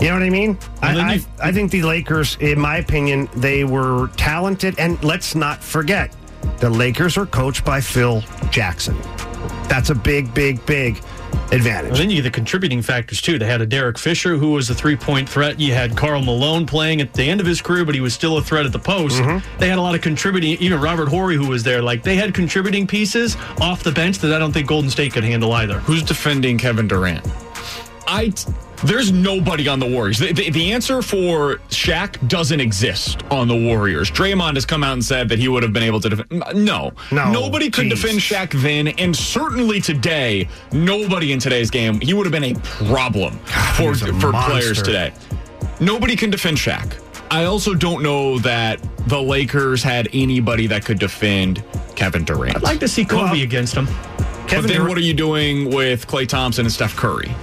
you 0.02 0.08
know 0.08 0.16
what 0.16 0.24
I 0.24 0.30
mean? 0.30 0.58
I, 0.82 0.94
then 0.96 1.06
I, 1.06 1.22
I 1.42 1.52
think 1.52 1.72
the 1.72 1.84
Lakers, 1.84 2.36
in 2.40 2.60
my 2.60 2.78
opinion, 2.78 3.30
they 3.36 3.64
were 3.64 4.08
talented. 4.18 4.76
And 4.80 5.02
let's 5.04 5.36
not 5.36 5.64
forget, 5.64 6.14
the 6.60 6.70
Lakers 6.70 7.18
are 7.18 7.26
coached 7.28 7.64
by 7.64 7.80
Phil 7.82 8.22
Jackson. 8.52 8.98
That's 9.70 9.92
a 9.92 9.96
big, 9.96 10.34
big, 10.34 10.66
big 10.66 11.00
advantage. 11.52 11.92
And 11.92 11.98
then 11.98 12.10
you 12.10 12.18
get 12.18 12.24
the 12.24 12.32
contributing 12.32 12.82
factors 12.82 13.22
too. 13.22 13.38
They 13.38 13.46
had 13.46 13.62
a 13.62 13.66
Derek 13.66 13.98
Fisher 13.98 14.38
who 14.38 14.52
was 14.52 14.70
a 14.70 14.76
three 14.76 14.96
point 14.96 15.28
threat. 15.28 15.60
You 15.60 15.74
had 15.74 15.96
Karl 15.96 16.22
Malone 16.22 16.66
playing 16.66 17.02
at 17.02 17.14
the 17.14 17.24
end 17.24 17.40
of 17.40 17.46
his 17.46 17.62
career, 17.62 17.86
but 17.86 17.96
he 17.96 18.02
was 18.02 18.14
still 18.14 18.38
a 18.38 18.42
threat 18.42 18.66
at 18.66 18.72
the 18.72 18.80
post. 18.80 19.22
Mm-hmm. 19.22 19.60
They 19.60 19.70
had 19.70 19.78
a 19.78 19.82
lot 19.82 19.96
of 19.96 20.02
contributing. 20.02 20.58
Even 20.60 20.80
Robert 20.80 21.08
Horry, 21.08 21.36
who 21.36 21.48
was 21.48 21.64
there, 21.64 21.82
like 21.82 22.04
they 22.04 22.16
had 22.16 22.34
contributing 22.34 22.88
pieces 22.88 23.36
off 23.60 23.84
the 23.84 23.92
bench 23.92 24.20
that 24.20 24.34
I 24.34 24.40
don't 24.40 24.52
think 24.52 24.68
Golden 24.68 24.90
State 24.90 25.14
could 25.14 25.24
handle 25.24 25.52
either. 25.54 25.80
Who's 25.80 26.04
defending 26.04 26.58
Kevin 26.58 26.88
Durant? 26.88 27.26
I. 28.08 28.34
There's 28.86 29.12
nobody 29.12 29.68
on 29.70 29.80
the 29.80 29.86
Warriors. 29.88 30.20
The, 30.20 30.34
the, 30.34 30.50
the 30.50 30.72
answer 30.74 31.02
for 31.02 31.56
Shaq 31.70 32.28
doesn't 32.28 32.60
exist 32.60 33.24
on 33.32 33.48
the 33.48 33.56
Warriors. 33.56 34.12
Draymond 34.12 34.56
has 34.56 34.66
come 34.66 34.84
out 34.84 34.94
and 34.94 35.04
said 35.04 35.30
that 35.30 35.40
he 35.40 35.48
would 35.48 35.64
have 35.64 35.72
been 35.72 35.84
able 35.84 36.02
to 36.02 36.10
defend. 36.10 36.32
No. 36.66 36.92
No, 37.12 37.32
Nobody 37.32 37.70
could 37.70 37.86
geez. 37.90 38.02
defend 38.02 38.20
Shaq 38.20 38.62
then, 38.62 38.90
and 38.90 39.16
certainly 39.16 39.80
today, 39.80 40.50
nobody 40.74 41.32
in 41.32 41.40
today's 41.40 41.72
game, 41.72 42.02
he 42.02 42.14
would 42.14 42.26
have 42.26 42.34
been 42.34 42.56
a 42.56 42.60
problem 42.90 43.38
for, 43.78 43.92
a 43.92 43.96
for 43.96 44.32
monster. 44.34 44.52
players 44.52 44.82
today. 44.82 45.14
Nobody 45.80 46.16
can 46.18 46.30
defend 46.30 46.58
Shaq. 46.58 47.00
I 47.32 47.46
also 47.46 47.74
don't 47.74 48.04
know 48.04 48.38
that 48.40 48.80
the 49.08 49.22
Lakers 49.22 49.82
had 49.82 50.10
anybody 50.14 50.68
that 50.68 50.84
could 50.86 51.00
defend 51.00 51.64
Kevin 51.96 52.26
Durant. 52.26 52.58
I'd 52.58 52.64
like 52.64 52.80
to 52.82 52.88
see 52.88 53.06
Kobe 53.06 53.24
Well, 53.32 53.42
against 53.42 53.76
him. 53.76 53.86
But 53.86 54.48
Kevin 54.50 54.68
then 54.68 54.76
Durant- 54.78 54.90
what 54.90 54.98
are 54.98 55.02
you 55.02 55.14
doing 55.14 55.74
with 55.74 56.06
Klay 56.06 56.28
Thompson 56.28 56.66
and 56.66 56.72
Steph 56.72 56.96
Curry? 56.96 57.34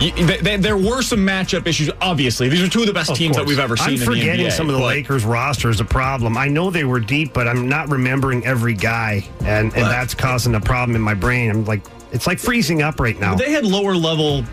You, 0.00 0.12
th- 0.12 0.44
th- 0.44 0.60
there 0.60 0.76
were 0.76 1.02
some 1.02 1.18
matchup 1.26 1.66
issues. 1.66 1.90
Obviously, 2.00 2.48
these 2.48 2.62
are 2.62 2.68
two 2.68 2.80
of 2.82 2.86
the 2.86 2.92
best 2.92 3.10
Of 3.10 3.16
teams 3.16 3.36
that 3.36 3.44
we've 3.44 3.58
ever 3.58 3.76
seen 3.76 3.86
I'm 3.86 3.92
in 3.94 3.98
the 3.98 4.04
forgetting 4.06 4.46
NBA. 4.46 4.52
some 4.52 4.68
of 4.68 4.76
the 4.76 4.82
Lakers 4.84 5.24
roster 5.24 5.70
is 5.70 5.80
a 5.80 5.84
problem. 5.84 6.36
I 6.36 6.46
know 6.46 6.70
they 6.70 6.84
were 6.84 7.00
deep, 7.00 7.32
but 7.32 7.48
I'm 7.48 7.68
not 7.68 7.88
remembering 7.90 8.46
every 8.46 8.74
guy, 8.74 9.26
and, 9.40 9.74
and 9.74 9.86
that's 9.86 10.14
causing 10.14 10.54
a 10.54 10.60
problem 10.60 10.94
in 10.94 11.02
my 11.02 11.14
brain. 11.14 11.50
I'm 11.50 11.64
like, 11.64 11.82
it's 12.12 12.28
like 12.28 12.38
freezing 12.38 12.80
up 12.80 13.00
right 13.00 13.18
now. 13.18 13.34
They 13.34 13.50
had 13.50 13.64
lower 13.64 13.96
level 13.96 14.44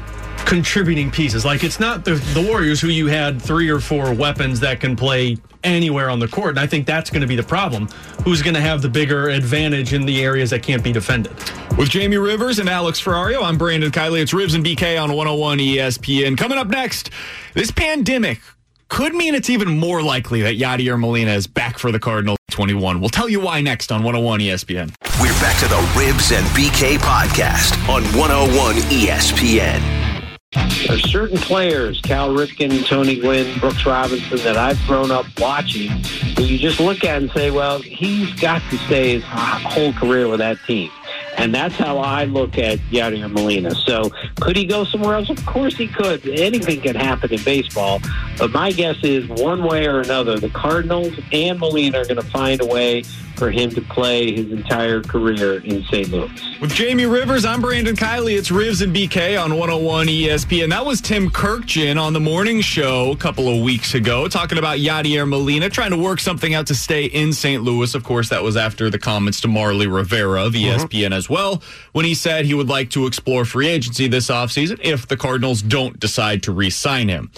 contributing 0.45 1.11
pieces. 1.11 1.43
Like 1.43 1.63
it's 1.63 1.79
not 1.79 2.05
the 2.05 2.15
the 2.33 2.41
Warriors 2.41 2.79
who 2.79 2.87
you 2.87 3.07
had 3.07 3.41
three 3.41 3.69
or 3.69 3.79
four 3.79 4.13
weapons 4.13 4.59
that 4.61 4.79
can 4.79 4.95
play 4.95 5.37
anywhere 5.63 6.09
on 6.09 6.19
the 6.19 6.27
court. 6.27 6.51
And 6.51 6.59
I 6.59 6.67
think 6.67 6.85
that's 6.85 7.09
going 7.09 7.21
to 7.21 7.27
be 7.27 7.35
the 7.35 7.43
problem. 7.43 7.87
Who's 8.23 8.41
going 8.41 8.53
to 8.53 8.61
have 8.61 8.81
the 8.81 8.89
bigger 8.89 9.29
advantage 9.29 9.93
in 9.93 10.05
the 10.05 10.23
areas 10.23 10.51
that 10.51 10.63
can't 10.63 10.83
be 10.83 10.91
defended? 10.91 11.33
With 11.77 11.89
Jamie 11.89 12.17
Rivers 12.17 12.59
and 12.59 12.69
Alex 12.69 13.01
Ferrario, 13.01 13.43
I'm 13.43 13.57
Brandon 13.57 13.91
Kiley. 13.91 14.21
It's 14.21 14.31
Rivs 14.31 14.55
and 14.55 14.63
BK 14.63 15.01
on 15.01 15.09
101 15.13 15.57
ESPN. 15.57 16.37
Coming 16.37 16.57
up 16.57 16.67
next, 16.67 17.09
this 17.53 17.71
pandemic 17.71 18.39
could 18.87 19.15
mean 19.15 19.33
it's 19.33 19.49
even 19.49 19.79
more 19.79 20.01
likely 20.01 20.43
that 20.43 20.57
Yadier 20.57 20.99
Molina 20.99 21.31
is 21.31 21.47
back 21.47 21.79
for 21.79 21.91
the 21.91 21.99
Cardinals 21.99 22.37
21. 22.51 22.99
We'll 22.99 23.09
tell 23.09 23.27
you 23.27 23.39
why 23.39 23.61
next 23.61 23.91
on 23.91 24.03
101 24.03 24.39
ESPN. 24.41 24.93
We're 25.19 25.33
back 25.41 25.59
to 25.59 25.67
the 25.67 25.81
Rivs 25.99 26.31
and 26.37 26.45
BK 26.49 26.97
podcast 26.99 27.73
on 27.89 28.03
101 28.17 28.75
ESPN. 28.75 30.04
There's 30.87 31.11
certain 31.11 31.37
players, 31.37 31.99
Cal 32.01 32.29
Ripken, 32.29 32.85
Tony 32.85 33.19
Gwynn, 33.19 33.59
Brooks 33.59 33.85
Robinson, 33.85 34.37
that 34.39 34.57
I've 34.57 34.79
grown 34.85 35.11
up 35.11 35.25
watching, 35.39 35.89
that 36.35 36.43
you 36.43 36.57
just 36.57 36.79
look 36.79 37.03
at 37.03 37.21
and 37.21 37.31
say, 37.31 37.51
well, 37.51 37.79
he's 37.79 38.33
got 38.39 38.61
to 38.69 38.77
stay 38.79 39.13
his 39.13 39.23
whole 39.25 39.93
career 39.93 40.27
with 40.27 40.39
that 40.39 40.57
team. 40.65 40.91
And 41.37 41.53
that's 41.53 41.75
how 41.75 41.97
I 41.97 42.25
look 42.25 42.57
at 42.57 42.79
Yadier 42.91 43.29
Molina. 43.31 43.75
So 43.75 44.11
could 44.39 44.55
he 44.55 44.65
go 44.65 44.85
somewhere 44.85 45.15
else? 45.15 45.29
Of 45.29 45.45
course 45.45 45.75
he 45.75 45.87
could. 45.87 46.25
Anything 46.27 46.81
can 46.81 46.95
happen 46.95 47.33
in 47.33 47.43
baseball. 47.43 47.99
But 48.37 48.51
my 48.51 48.71
guess 48.71 48.97
is 49.03 49.27
one 49.27 49.63
way 49.63 49.87
or 49.87 49.99
another, 49.99 50.39
the 50.39 50.49
Cardinals 50.49 51.13
and 51.31 51.59
Molina 51.59 51.99
are 51.99 52.05
going 52.05 52.21
to 52.21 52.27
find 52.29 52.61
a 52.61 52.65
way 52.65 53.03
for 53.35 53.51
him 53.51 53.69
to 53.71 53.81
play 53.81 54.33
his 54.35 54.51
entire 54.51 55.01
career 55.01 55.59
in 55.59 55.83
St. 55.85 56.09
Louis. 56.09 56.31
With 56.59 56.73
Jamie 56.73 57.05
Rivers, 57.05 57.45
I'm 57.45 57.61
Brandon 57.61 57.95
Kiley. 57.95 58.37
It's 58.37 58.49
Rivs 58.49 58.81
and 58.81 58.95
BK 58.95 59.41
on 59.41 59.51
101 59.51 60.07
ESPN. 60.07 60.69
That 60.69 60.85
was 60.85 61.01
Tim 61.01 61.29
Kurkjian 61.29 62.01
on 62.01 62.13
the 62.13 62.19
morning 62.19 62.61
show 62.61 63.11
a 63.11 63.17
couple 63.17 63.47
of 63.47 63.61
weeks 63.63 63.93
ago, 63.93 64.27
talking 64.27 64.57
about 64.57 64.77
Yadier 64.77 65.27
Molina 65.27 65.69
trying 65.69 65.91
to 65.91 65.97
work 65.97 66.19
something 66.19 66.53
out 66.53 66.67
to 66.67 66.75
stay 66.75 67.05
in 67.05 67.33
St. 67.33 67.63
Louis. 67.63 67.93
Of 67.93 68.03
course, 68.03 68.29
that 68.29 68.43
was 68.43 68.57
after 68.57 68.89
the 68.89 68.99
comments 68.99 69.41
to 69.41 69.47
Marly 69.47 69.87
Rivera 69.87 70.45
of 70.45 70.55
uh-huh. 70.55 70.85
ESPN 70.85 71.13
as 71.13 71.29
well, 71.29 71.61
when 71.91 72.05
he 72.05 72.15
said 72.15 72.45
he 72.45 72.53
would 72.53 72.69
like 72.69 72.89
to 72.91 73.05
explore 73.05 73.45
free 73.45 73.67
agency 73.67 74.07
this 74.07 74.27
offseason 74.27 74.79
if 74.81 75.07
the 75.07 75.17
Cardinals 75.17 75.61
don't 75.61 75.99
decide 75.99 76.43
to 76.43 76.51
re 76.51 76.69
sign 76.69 77.09
him. 77.09 77.31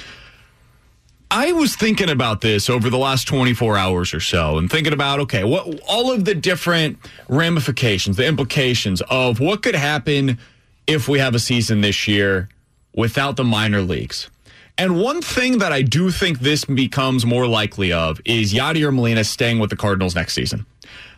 I 1.29 1.51
was 1.51 1.75
thinking 1.75 2.09
about 2.09 2.39
this 2.41 2.69
over 2.69 2.89
the 2.89 2.97
last 2.97 3.27
24 3.27 3.77
hours 3.77 4.13
or 4.13 4.21
so 4.21 4.57
and 4.57 4.71
thinking 4.71 4.93
about, 4.93 5.19
okay, 5.21 5.43
what 5.43 5.81
all 5.87 6.11
of 6.11 6.23
the 6.23 6.33
different 6.33 6.97
ramifications, 7.27 8.15
the 8.15 8.25
implications 8.25 9.01
of 9.09 9.39
what 9.39 9.61
could 9.61 9.75
happen 9.75 10.37
if 10.85 11.09
we 11.09 11.19
have 11.19 11.35
a 11.35 11.39
season 11.39 11.81
this 11.81 12.07
year 12.07 12.47
without 12.93 13.35
the 13.35 13.43
minor 13.43 13.81
leagues. 13.81 14.29
And 14.77 15.01
one 15.01 15.21
thing 15.21 15.57
that 15.57 15.73
I 15.73 15.81
do 15.81 16.11
think 16.11 16.39
this 16.39 16.63
becomes 16.63 17.25
more 17.25 17.47
likely 17.47 17.91
of 17.91 18.21
is 18.23 18.53
Yadier 18.53 18.93
Molina 18.93 19.23
staying 19.23 19.59
with 19.59 19.69
the 19.69 19.75
Cardinals 19.75 20.15
next 20.15 20.33
season. 20.33 20.65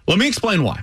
Let 0.07 0.18
me 0.18 0.28
explain 0.28 0.64
why. 0.64 0.82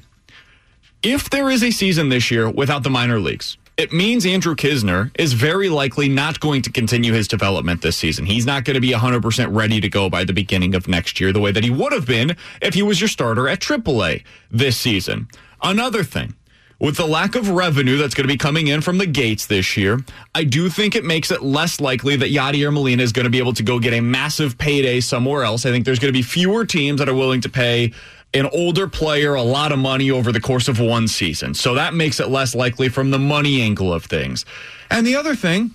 If 1.03 1.31
there 1.31 1.51
is 1.51 1.65
a 1.65 1.71
season 1.71 2.11
this 2.11 2.31
year 2.31 2.49
without 2.49 2.85
the 2.85 2.91
minor 2.91 3.19
leagues, 3.19 3.57
it 3.77 3.93
means 3.93 4.25
Andrew 4.25 4.55
Knizner 4.55 5.11
is 5.19 5.35
very 5.35 5.69
likely 5.69 6.09
not 6.09 6.41
going 6.41 6.63
to 6.63 6.73
continue 6.73 7.13
his 7.13 7.29
development 7.29 7.83
this 7.83 7.97
season. 7.97 8.25
He's 8.25 8.47
not 8.47 8.65
going 8.65 8.75
to 8.75 8.81
be 8.81 8.93
100% 8.93 9.55
ready 9.55 9.81
to 9.83 9.89
go 9.89 10.09
by 10.09 10.25
the 10.25 10.33
beginning 10.33 10.75
of 10.75 10.89
next 10.89 11.21
year, 11.21 11.31
the 11.31 11.41
way 11.41 11.53
that 11.53 11.63
he 11.63 11.71
would 11.71 11.93
have 11.93 12.07
been 12.07 12.37
if 12.63 12.73
he 12.73 12.83
was 12.83 13.01
your 13.01 13.09
starter 13.09 13.49
at 13.49 13.61
AAA 13.61 14.25
this 14.51 14.79
season. 14.79 15.29
Another 15.63 16.03
thing, 16.03 16.35
with 16.79 16.97
the 16.97 17.07
lack 17.07 17.35
of 17.35 17.51
revenue 17.51 17.99
that's 17.99 18.15
going 18.15 18.27
to 18.27 18.33
be 18.33 18.39
coming 18.39 18.67
in 18.67 18.81
from 18.81 18.97
the 18.97 19.07
gates 19.07 19.47
this 19.47 19.77
year, 19.77 20.01
I 20.35 20.45
do 20.45 20.71
think 20.71 20.95
it 20.95 21.05
makes 21.05 21.31
it 21.31 21.43
less 21.43 21.79
likely 21.79 22.17
that 22.17 22.31
Yadier 22.31 22.73
Molina 22.73 23.03
is 23.03 23.13
going 23.13 23.25
to 23.25 23.31
be 23.31 23.39
able 23.39 23.55
to 23.55 23.63
go 23.63 23.79
get 23.79 23.93
a 23.93 24.01
massive 24.01 24.57
payday 24.57 25.01
somewhere 25.01 25.43
else. 25.45 25.67
I 25.67 25.71
think 25.71 25.85
there's 25.85 25.99
going 25.99 26.13
to 26.13 26.19
be 26.19 26.23
fewer 26.23 26.65
teams 26.65 26.99
that 26.99 27.09
are 27.09 27.15
willing 27.15 27.43
to 27.43 27.49
pay 27.51 27.93
an 28.37 28.47
older 28.53 28.87
player 28.87 29.35
a 29.35 29.43
lot 29.43 29.73
of 29.73 29.79
money 29.79 30.11
over 30.11 30.31
the 30.33 30.41
course 30.41 30.69
of 30.69 30.79
one 30.79 31.09
season. 31.09 31.55
So 31.55 31.75
that 31.75 31.95
makes 31.95 32.21
it 32.21 32.29
less 32.29 32.55
likely 32.55 32.89
from 32.89 33.11
the 33.11 33.19
money 33.19 33.63
angle 33.63 33.93
of 33.93 34.05
things. 34.05 34.45
And 34.91 35.07
the 35.07 35.17
other 35.17 35.35
thing 35.35 35.75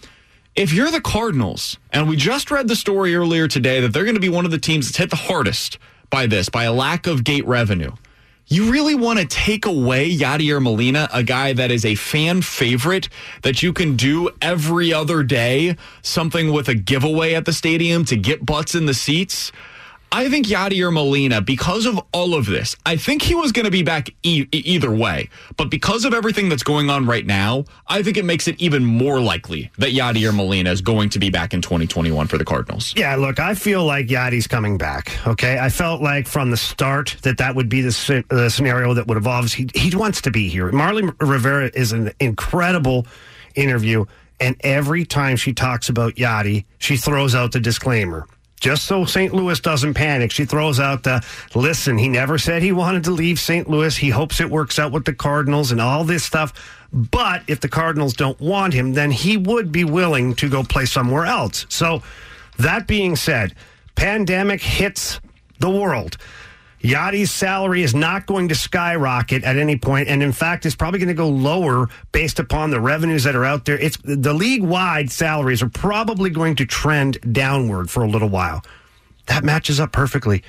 If 0.54 0.74
you're 0.74 0.92
the 0.92 1.00
Cardinals, 1.02 1.78
and 1.92 2.10
we 2.10 2.18
just 2.18 2.52
read 2.52 2.68
the 2.68 2.76
story 2.76 3.16
earlier 3.16 3.48
today 3.48 3.80
that 3.80 3.94
they're 3.94 4.04
going 4.04 4.16
to 4.16 4.22
be 4.22 4.28
one 4.30 4.44
of 4.44 4.52
the 4.52 4.60
teams 4.60 4.88
that's 4.88 4.98
hit 4.98 5.10
the 5.10 5.16
hardest 5.16 5.78
by 6.10 6.28
this, 6.28 6.50
by 6.50 6.66
a 6.66 6.74
lack 6.74 7.08
of 7.08 7.24
gate 7.24 7.48
revenue, 7.48 7.94
you 8.48 8.70
really 8.70 8.96
want 8.96 9.18
to 9.18 9.26
take 9.26 9.66
away 9.66 10.12
Yadier 10.12 10.62
Molina, 10.62 11.08
a 11.14 11.24
guy 11.24 11.54
that 11.54 11.72
is 11.72 11.86
a 11.86 11.96
fan 11.96 12.42
favorite 12.42 13.08
that 13.44 13.64
you 13.64 13.72
can 13.72 13.96
do 13.96 14.30
every 14.42 14.92
other 14.92 15.24
day, 15.24 15.78
something 16.02 16.52
with 16.52 16.68
a 16.68 16.76
giveaway 16.76 17.34
at 17.34 17.46
the 17.46 17.54
stadium 17.54 18.04
to 18.06 18.18
get 18.18 18.46
butts 18.46 18.76
in 18.76 18.88
the 18.88 18.94
seats? 18.94 19.54
I 20.14 20.28
think 20.28 20.48
Yadier 20.48 20.92
Molina, 20.92 21.40
because 21.40 21.86
of 21.86 21.98
all 22.12 22.34
of 22.36 22.46
this, 22.46 22.76
I 22.86 22.98
think 22.98 23.22
he 23.22 23.34
was 23.34 23.54
going 23.54 23.64
to 23.64 23.72
be 23.72 23.82
back 23.82 24.10
e- 24.24 24.46
either 24.52 24.92
way. 24.92 25.30
But 25.56 25.70
because 25.70 26.04
of 26.04 26.14
everything 26.14 26.50
that's 26.50 26.64
going 26.64 26.90
on 26.90 27.06
right 27.06 27.26
now, 27.26 27.64
I 27.88 28.04
think 28.04 28.18
it 28.18 28.26
makes 28.26 28.50
it 28.50 28.60
even 28.62 28.84
more 28.84 29.22
likely 29.22 29.72
that 29.78 29.92
Yadier 29.92 30.36
Molina 30.36 30.70
is 30.70 30.82
going 30.82 31.12
to 31.12 31.20
be 31.20 31.30
back 31.30 31.54
in 31.54 31.62
2021 31.62 32.28
for 32.28 32.38
the 32.38 32.44
Cardinals. 32.44 32.94
Yeah, 32.98 33.16
look, 33.16 33.40
I 33.40 33.56
feel 33.56 33.86
like 33.86 34.08
Yadi's 34.08 34.48
coming 34.48 34.78
back. 34.78 35.18
Okay, 35.26 35.58
I 35.58 35.70
felt 35.70 36.02
like 36.02 36.28
from 36.28 36.52
the 36.52 36.58
start 36.58 37.16
that 37.22 37.38
that 37.38 37.56
would 37.56 37.70
be 37.70 37.80
the, 37.82 38.26
the 38.28 38.50
scenario 38.50 38.94
that 38.94 39.08
would 39.08 39.18
evolve. 39.18 39.54
He 39.54 39.70
he 39.74 39.96
wants 39.96 40.20
to 40.24 40.32
be 40.32 40.50
here. 40.50 40.72
Marly 40.74 41.10
Rivera 41.22 41.72
is 41.74 41.94
an 41.94 42.12
incredible 42.20 43.08
interview, 43.56 44.04
and 44.42 44.58
every 44.60 45.06
time 45.06 45.38
she 45.38 45.54
talks 45.54 45.88
about 45.88 46.16
Yadi, 46.16 46.66
she 46.80 46.98
throws 46.98 47.34
out 47.34 47.54
the 47.54 47.62
disclaimer 47.62 48.28
just 48.62 48.86
so 48.86 49.04
St. 49.04 49.34
Louis 49.34 49.60
doesn't 49.60 49.96
panic, 49.96 50.32
she 50.32 50.46
throws 50.46 50.80
out 50.80 51.04
the 51.04 51.26
listen, 51.54 51.98
he 51.98 52.08
never 52.08 52.38
said 52.38 52.62
he 52.62 52.72
wanted 52.72 53.04
to 53.06 53.12
leave 53.12 53.40
St. 53.40 53.70
Louis. 53.70 53.98
He 53.98 54.10
hopes 54.10 54.40
it 54.40 54.50
works 54.50 54.80
out 54.80 54.92
with 54.92 55.04
the 55.04 55.14
Cardinals 55.14 55.72
and 55.72 55.82
all 55.82 56.04
this 56.04 56.24
stuff. 56.24 56.54
But 56.94 57.44
if 57.48 57.60
the 57.60 57.68
Cardinals 57.68 58.14
don't 58.14 58.40
want 58.40 58.74
him, 58.74 58.94
then 58.94 59.12
he 59.12 59.36
would 59.36 59.72
be 59.72 59.84
willing 59.84 60.36
to 60.36 60.48
go 60.48 60.64
play 60.64 60.86
somewhere 60.86 61.26
else. 61.26 61.66
So, 61.70 62.04
that 62.60 62.86
being 62.86 63.16
said, 63.16 63.56
pandemic 63.96 64.62
hits 64.62 65.20
the 65.60 65.70
world. 65.70 66.18
Yadi's 66.82 67.32
salary 67.32 67.84
is 67.84 67.94
not 67.94 68.26
going 68.26 68.48
to 68.50 68.56
skyrocket 68.56 69.44
at 69.44 69.58
any 69.58 69.78
point, 69.78 70.08
and 70.08 70.24
in 70.24 70.32
fact, 70.32 70.66
is 70.66 70.76
probably 70.76 71.00
going 71.00 71.10
to 71.10 71.14
go 71.14 71.30
lower 71.30 71.88
based 72.12 72.40
upon 72.40 72.72
the 72.72 72.80
revenues 72.80 73.24
that 73.24 73.36
are 73.36 73.46
out 73.46 73.66
there. 73.66 73.78
It's 73.78 73.98
the 74.04 74.34
league 74.34 74.64
wide 74.64 75.12
salaries 75.12 75.62
are 75.62 75.70
probably 75.70 76.30
going 76.32 76.56
to 76.56 76.66
trend 76.66 77.20
downward 77.34 77.90
for 77.90 78.04
a 78.04 78.08
little 78.08 78.30
while. 78.30 78.64
That 79.28 79.44
matches 79.44 79.80
up 79.80 79.92
perfectly. 79.92 80.44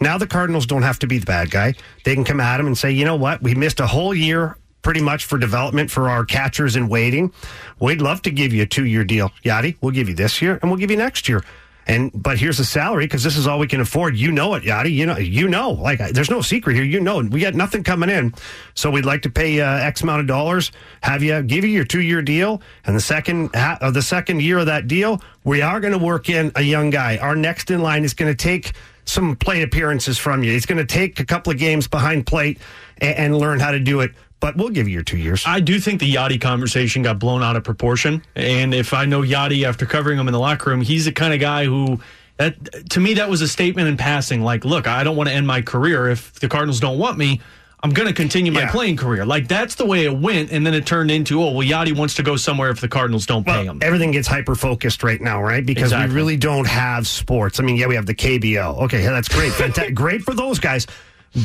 Now 0.00 0.18
the 0.18 0.26
Cardinals 0.26 0.66
don't 0.66 0.82
have 0.82 0.98
to 0.98 1.06
be 1.06 1.18
the 1.18 1.26
bad 1.26 1.50
guy. 1.50 1.74
They 2.04 2.14
can 2.14 2.24
come 2.24 2.40
at 2.40 2.60
him 2.60 2.66
and 2.66 2.76
say, 2.76 2.90
you 2.90 3.04
know 3.04 3.16
what, 3.16 3.42
we 3.42 3.54
missed 3.54 3.80
a 3.80 3.86
whole 3.86 4.14
year 4.14 4.58
pretty 4.82 5.00
much 5.00 5.24
for 5.24 5.38
development 5.38 5.90
for 5.90 6.08
our 6.08 6.24
catchers 6.24 6.76
in 6.76 6.88
waiting. 6.88 7.32
We'd 7.80 8.00
love 8.00 8.22
to 8.22 8.30
give 8.30 8.52
you 8.52 8.62
a 8.62 8.66
two 8.66 8.84
year 8.84 9.04
deal, 9.04 9.30
Yadi. 9.44 9.76
We'll 9.80 9.92
give 9.92 10.08
you 10.08 10.14
this 10.14 10.42
year 10.42 10.58
and 10.60 10.70
we'll 10.70 10.78
give 10.78 10.90
you 10.90 10.96
next 10.96 11.28
year. 11.28 11.42
And 11.86 12.10
but 12.14 12.38
here's 12.38 12.58
the 12.58 12.64
salary 12.64 13.04
because 13.04 13.22
this 13.22 13.36
is 13.36 13.46
all 13.46 13.60
we 13.60 13.68
can 13.68 13.80
afford. 13.80 14.16
You 14.16 14.32
know 14.32 14.54
it, 14.54 14.64
Yadi. 14.64 14.92
You 14.92 15.06
know, 15.06 15.16
you 15.16 15.46
know. 15.46 15.70
Like 15.70 15.98
there's 15.98 16.30
no 16.30 16.42
secret 16.42 16.74
here. 16.74 16.84
You 16.84 17.00
know, 17.00 17.18
we 17.18 17.40
got 17.40 17.54
nothing 17.54 17.84
coming 17.84 18.10
in, 18.10 18.34
so 18.74 18.90
we'd 18.90 19.04
like 19.04 19.22
to 19.22 19.30
pay 19.30 19.60
uh, 19.60 19.78
X 19.78 20.02
amount 20.02 20.20
of 20.20 20.26
dollars. 20.26 20.72
Have 21.02 21.22
you 21.22 21.40
give 21.42 21.64
you 21.64 21.70
your 21.70 21.84
two 21.84 22.00
year 22.00 22.22
deal, 22.22 22.60
and 22.84 22.96
the 22.96 23.00
second 23.00 23.50
uh, 23.54 23.90
the 23.92 24.02
second 24.02 24.42
year 24.42 24.58
of 24.58 24.66
that 24.66 24.88
deal, 24.88 25.22
we 25.44 25.62
are 25.62 25.78
going 25.78 25.92
to 25.92 26.04
work 26.04 26.28
in 26.28 26.50
a 26.56 26.62
young 26.62 26.90
guy. 26.90 27.18
Our 27.18 27.36
next 27.36 27.70
in 27.70 27.80
line 27.82 28.04
is 28.04 28.14
going 28.14 28.34
to 28.34 28.36
take 28.36 28.72
some 29.04 29.36
plate 29.36 29.62
appearances 29.62 30.18
from 30.18 30.42
you. 30.42 30.50
He's 30.50 30.66
going 30.66 30.78
to 30.78 30.84
take 30.84 31.20
a 31.20 31.24
couple 31.24 31.52
of 31.52 31.58
games 31.58 31.86
behind 31.86 32.26
plate 32.26 32.58
and, 32.98 33.16
and 33.16 33.38
learn 33.38 33.60
how 33.60 33.70
to 33.70 33.78
do 33.78 34.00
it 34.00 34.12
but 34.40 34.56
we'll 34.56 34.68
give 34.68 34.86
you 34.86 34.94
your 34.94 35.02
two 35.02 35.18
years. 35.18 35.44
I 35.46 35.60
do 35.60 35.80
think 35.80 36.00
the 36.00 36.14
Yadi 36.14 36.40
conversation 36.40 37.02
got 37.02 37.18
blown 37.18 37.42
out 37.42 37.56
of 37.56 37.64
proportion. 37.64 38.22
And 38.34 38.74
if 38.74 38.92
I 38.92 39.04
know 39.04 39.22
Yadi 39.22 39.66
after 39.66 39.86
covering 39.86 40.18
him 40.18 40.28
in 40.28 40.32
the 40.32 40.40
locker 40.40 40.70
room, 40.70 40.82
he's 40.82 41.06
the 41.06 41.12
kind 41.12 41.32
of 41.32 41.40
guy 41.40 41.64
who 41.64 42.00
that 42.36 42.90
to 42.90 43.00
me 43.00 43.14
that 43.14 43.30
was 43.30 43.40
a 43.40 43.48
statement 43.48 43.88
in 43.88 43.96
passing. 43.96 44.42
Like 44.42 44.64
look 44.64 44.86
i 44.86 45.02
don't 45.04 45.16
want 45.16 45.28
to 45.28 45.34
end 45.34 45.46
my 45.46 45.62
career 45.62 46.08
if 46.08 46.38
the 46.40 46.48
cardinals 46.48 46.80
don't 46.80 46.98
want 46.98 47.18
me. 47.18 47.40
I'm 47.82 47.92
going 47.92 48.08
to 48.08 48.14
continue 48.14 48.50
my 48.50 48.62
yeah. 48.62 48.70
playing 48.72 48.96
career. 48.96 49.24
Like 49.24 49.48
that's 49.48 49.76
the 49.76 49.86
way 49.86 50.06
it 50.06 50.18
went 50.18 50.50
and 50.50 50.66
then 50.66 50.74
it 50.74 50.86
turned 50.86 51.10
into 51.10 51.42
oh 51.42 51.52
well 51.52 51.66
yadi 51.66 51.96
wants 51.96 52.14
to 52.14 52.22
go 52.22 52.36
somewhere 52.36 52.70
if 52.70 52.80
the 52.80 52.88
cardinals 52.88 53.26
don't 53.26 53.46
well, 53.46 53.60
pay 53.60 53.64
him. 53.64 53.78
everything 53.82 54.10
gets 54.10 54.28
hyper 54.28 54.54
focused 54.54 55.02
right 55.02 55.20
now 55.20 55.42
right? 55.42 55.64
Because 55.64 55.84
exactly. 55.84 56.14
we 56.14 56.14
really 56.14 56.36
don't 56.36 56.66
have 56.66 57.06
sports. 57.06 57.58
I 57.58 57.62
mean 57.62 57.76
yeah 57.76 57.86
we 57.86 57.94
have 57.94 58.06
the 58.06 58.14
kbo 58.14 58.82
okay 58.82 59.02
that's 59.02 59.28
great. 59.28 59.54
Great 59.94 60.22
for 60.22 60.34
those 60.34 60.58
guys 60.58 60.86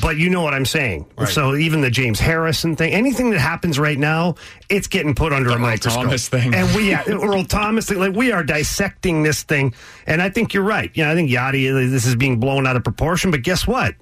but 0.02 0.18
you 0.18 0.30
know 0.30 0.42
what 0.42 0.54
I'm 0.54 0.66
saying. 0.66 1.06
Right. 1.18 1.28
So 1.28 1.56
even 1.56 1.82
the 1.82 1.90
James 1.90 2.20
Harrison 2.20 2.76
thing, 2.76 2.94
anything 2.94 3.32
that 3.32 3.40
happens 3.40 3.78
right 3.78 3.98
now, 3.98 4.36
it's 4.70 4.88
getting 4.88 5.16
put 5.16 5.34
under 5.34 5.50
the 5.50 5.56
a 5.56 5.60
microscope. 5.60 6.04
Thomas 6.04 6.30
thing, 6.30 6.54
and 6.54 6.74
we, 6.76 6.90
yeah, 6.90 7.04
Earl 7.08 7.44
Thomas 7.44 7.88
thing, 7.88 8.00
like 8.00 8.14
we 8.14 8.32
are 8.32 8.44
dissecting 8.44 9.24
this 9.24 9.44
thing. 9.44 9.74
And 10.08 10.22
I 10.22 10.30
think 10.30 10.54
you're 10.54 10.64
right. 10.64 10.92
You 10.94 11.04
know, 11.04 11.12
I 11.12 11.16
think 11.16 11.30
Yadi, 11.30 11.90
this 11.90 12.06
is 12.06 12.16
being 12.16 12.40
blown 12.40 12.68
out 12.68 12.76
of 12.76 12.84
proportion. 12.84 13.32
But 13.32 13.44
guess 13.44 13.68
what? 13.68 13.96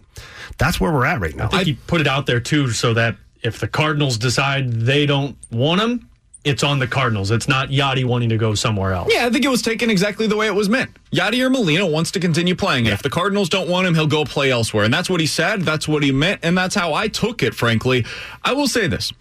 That's 0.58 0.80
where 0.80 0.92
we're 0.92 1.06
at 1.06 1.22
right 1.22 1.36
now. 1.36 1.46
I 1.46 1.64
think 1.64 1.66
he 1.66 1.74
put 1.74 2.02
it 2.02 2.08
out 2.08 2.26
there 2.26 2.40
too, 2.40 2.72
so 2.72 2.94
that 2.94 3.16
if 3.42 3.60
the 3.60 3.68
Cardinals 3.68 4.18
decide 4.18 4.72
they 4.72 5.06
don't 5.06 5.38
want 5.52 5.82
him, 5.82 6.09
it's 6.44 6.64
on 6.64 6.80
the 6.80 6.88
Cardinals. 6.88 7.32
It's 7.32 7.48
not 7.48 7.70
Yadi 7.70 8.06
wanting 8.06 8.30
to 8.30 8.38
go 8.38 8.54
somewhere 8.54 8.94
else. 8.94 9.12
Yeah, 9.12 9.26
I 9.26 9.30
think 9.30 9.46
it 9.46 9.50
was 9.50 9.62
taken 9.62 9.90
exactly 9.90 10.28
the 10.28 10.36
way 10.36 10.48
it 10.48 10.56
was 10.56 10.70
meant. 10.70 10.92
Yadi 11.12 11.40
Yadier 11.40 11.52
Molina 11.52 11.86
wants 11.86 12.12
to 12.12 12.20
continue 12.20 12.56
playing. 12.56 12.86
Yeah. 12.86 12.94
If 12.94 13.02
the 13.02 13.10
Cardinals 13.10 13.50
don't 13.50 13.70
want 13.70 13.88
him, 13.88 13.96
he'll 13.96 14.08
go 14.08 14.26
play 14.26 14.52
elsewhere. 14.52 14.84
And 14.84 14.94
that's 14.94 15.10
what 15.10 15.20
he 15.20 15.28
said. 15.28 15.62
That's 15.62 15.88
what 15.88 16.04
he 16.04 16.12
meant. 16.12 16.42
And 16.44 16.58
that's 16.58 16.76
how 16.76 16.94
I 16.94 17.08
took 17.08 17.44
it, 17.44 17.56
frankly. 17.56 18.06
I 18.44 18.54
will 18.54 18.68
say 18.68 18.88
this 18.88 19.14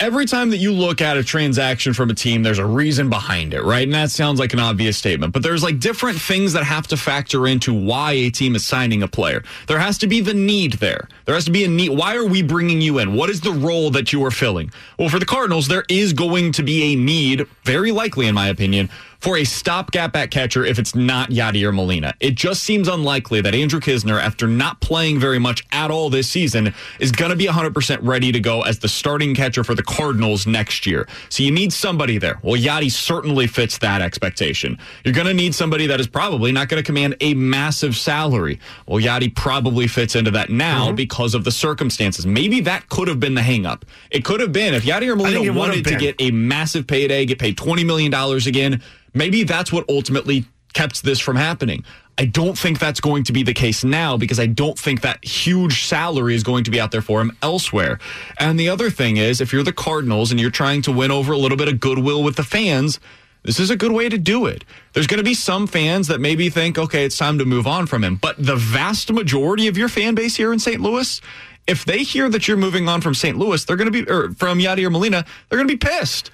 every 0.00 0.26
time 0.26 0.50
that 0.50 0.56
you 0.56 0.72
look 0.72 1.00
at 1.00 1.16
a 1.16 1.22
transaction 1.22 1.94
from 1.94 2.10
a 2.10 2.14
team, 2.14 2.42
there's 2.42 2.58
a 2.58 2.66
reason 2.66 3.08
behind 3.08 3.54
it, 3.54 3.62
right? 3.62 3.84
And 3.84 3.94
that 3.94 4.10
sounds 4.10 4.40
like 4.40 4.52
an 4.52 4.58
obvious 4.58 4.96
statement, 4.96 5.32
but 5.32 5.42
there's 5.42 5.62
like 5.62 5.78
different 5.78 6.20
things 6.20 6.52
that 6.54 6.64
have 6.64 6.86
to 6.88 6.96
factor 6.96 7.46
into 7.46 7.72
why 7.72 8.12
a 8.12 8.30
team 8.30 8.54
is 8.54 8.66
signing 8.66 9.02
a 9.02 9.08
player. 9.08 9.42
There 9.66 9.78
has 9.78 9.98
to 9.98 10.06
be 10.06 10.20
the 10.20 10.34
need 10.34 10.74
there. 10.74 11.08
There 11.26 11.34
has 11.34 11.44
to 11.44 11.52
be 11.52 11.64
a 11.64 11.68
need. 11.68 11.90
Why 11.90 12.16
are 12.16 12.26
we 12.26 12.42
bringing 12.42 12.80
you 12.80 12.98
in? 12.98 13.14
What 13.14 13.30
is 13.30 13.40
the 13.40 13.52
role 13.52 13.90
that 13.90 14.12
you 14.12 14.24
are 14.24 14.30
filling? 14.30 14.72
Well, 14.98 15.08
for 15.08 15.18
the 15.18 15.26
Cardinals, 15.26 15.68
there 15.68 15.84
is 15.88 16.12
going 16.12 16.52
to 16.52 16.62
be 16.62 16.92
a 16.92 16.96
need, 16.96 17.46
very 17.64 17.92
likely, 17.92 18.26
in 18.26 18.34
my 18.34 18.48
opinion, 18.48 18.90
for 19.24 19.38
a 19.38 19.44
stopgap 19.44 20.14
at 20.16 20.30
catcher 20.30 20.66
if 20.66 20.78
it's 20.78 20.94
not 20.94 21.30
Yadier 21.30 21.74
Molina. 21.74 22.12
It 22.20 22.34
just 22.34 22.62
seems 22.62 22.88
unlikely 22.88 23.40
that 23.40 23.54
Andrew 23.54 23.80
Knizner, 23.80 24.20
after 24.20 24.46
not 24.46 24.82
playing 24.82 25.18
very 25.18 25.38
much 25.38 25.64
at 25.72 25.90
all 25.90 26.10
this 26.10 26.28
season, 26.28 26.74
is 27.00 27.10
going 27.10 27.30
to 27.30 27.36
be 27.36 27.46
100% 27.46 27.98
ready 28.02 28.32
to 28.32 28.38
go 28.38 28.60
as 28.60 28.80
the 28.80 28.88
starting 28.88 29.34
catcher 29.34 29.64
for 29.64 29.74
the 29.74 29.82
Cardinals 29.82 30.46
next 30.46 30.84
year. 30.84 31.08
So 31.30 31.42
you 31.42 31.50
need 31.50 31.72
somebody 31.72 32.18
there. 32.18 32.38
Well, 32.42 32.60
Yadi 32.60 32.92
certainly 32.92 33.46
fits 33.46 33.78
that 33.78 34.02
expectation. 34.02 34.78
You're 35.06 35.14
going 35.14 35.26
to 35.26 35.32
need 35.32 35.54
somebody 35.54 35.86
that 35.86 36.00
is 36.00 36.06
probably 36.06 36.52
not 36.52 36.68
going 36.68 36.82
to 36.82 36.86
command 36.86 37.16
a 37.22 37.32
massive 37.32 37.96
salary. 37.96 38.60
Well, 38.86 39.02
Yadi 39.02 39.34
probably 39.34 39.86
fits 39.86 40.16
into 40.16 40.32
that 40.32 40.50
now 40.50 40.88
mm-hmm. 40.88 40.96
because 40.96 41.34
of 41.34 41.44
the 41.44 41.50
circumstances. 41.50 42.26
Maybe 42.26 42.60
that 42.60 42.90
could 42.90 43.08
have 43.08 43.20
been 43.20 43.36
the 43.36 43.40
hangup. 43.40 43.84
It 44.10 44.22
could 44.22 44.40
have 44.40 44.52
been 44.52 44.74
if 44.74 44.82
Yadier 44.82 45.16
Molina 45.16 45.50
wanted 45.50 45.86
to 45.86 45.96
get 45.96 46.14
a 46.18 46.30
massive 46.30 46.86
payday, 46.86 47.24
get 47.24 47.38
paid 47.38 47.56
$20 47.56 47.86
million 47.86 48.12
again 48.46 48.82
Maybe 49.14 49.44
that's 49.44 49.72
what 49.72 49.84
ultimately 49.88 50.44
kept 50.74 51.04
this 51.04 51.20
from 51.20 51.36
happening. 51.36 51.84
I 52.18 52.26
don't 52.26 52.56
think 52.56 52.78
that's 52.78 53.00
going 53.00 53.24
to 53.24 53.32
be 53.32 53.42
the 53.42 53.54
case 53.54 53.82
now 53.82 54.16
because 54.16 54.38
I 54.38 54.46
don't 54.46 54.78
think 54.78 55.00
that 55.00 55.24
huge 55.24 55.84
salary 55.84 56.34
is 56.34 56.42
going 56.42 56.64
to 56.64 56.70
be 56.70 56.80
out 56.80 56.90
there 56.90 57.02
for 57.02 57.20
him 57.20 57.36
elsewhere. 57.42 57.98
And 58.38 58.58
the 58.58 58.68
other 58.68 58.90
thing 58.90 59.16
is, 59.16 59.40
if 59.40 59.52
you're 59.52 59.64
the 59.64 59.72
Cardinals 59.72 60.30
and 60.30 60.40
you're 60.40 60.50
trying 60.50 60.82
to 60.82 60.92
win 60.92 61.10
over 61.10 61.32
a 61.32 61.38
little 61.38 61.56
bit 61.56 61.68
of 61.68 61.80
goodwill 61.80 62.22
with 62.22 62.36
the 62.36 62.44
fans, 62.44 63.00
this 63.42 63.58
is 63.58 63.70
a 63.70 63.76
good 63.76 63.92
way 63.92 64.08
to 64.08 64.16
do 64.16 64.46
it. 64.46 64.64
There's 64.92 65.06
going 65.06 65.18
to 65.18 65.24
be 65.24 65.34
some 65.34 65.66
fans 65.66 66.08
that 66.08 66.20
maybe 66.20 66.50
think, 66.50 66.78
okay, 66.78 67.04
it's 67.04 67.18
time 67.18 67.38
to 67.38 67.44
move 67.44 67.66
on 67.66 67.86
from 67.86 68.04
him. 68.04 68.16
But 68.16 68.36
the 68.38 68.56
vast 68.56 69.12
majority 69.12 69.66
of 69.66 69.76
your 69.76 69.88
fan 69.88 70.14
base 70.14 70.36
here 70.36 70.52
in 70.52 70.58
St. 70.58 70.80
Louis, 70.80 71.20
if 71.66 71.84
they 71.84 72.04
hear 72.04 72.28
that 72.28 72.46
you're 72.46 72.56
moving 72.56 72.88
on 72.88 73.00
from 73.00 73.14
St. 73.14 73.36
Louis, 73.36 73.64
they're 73.64 73.76
going 73.76 73.92
to 73.92 74.04
be, 74.04 74.10
or 74.10 74.30
from 74.34 74.58
Yadier 74.58 74.90
Molina, 74.90 75.24
they're 75.48 75.58
going 75.58 75.68
to 75.68 75.74
be 75.74 75.78
pissed. 75.78 76.30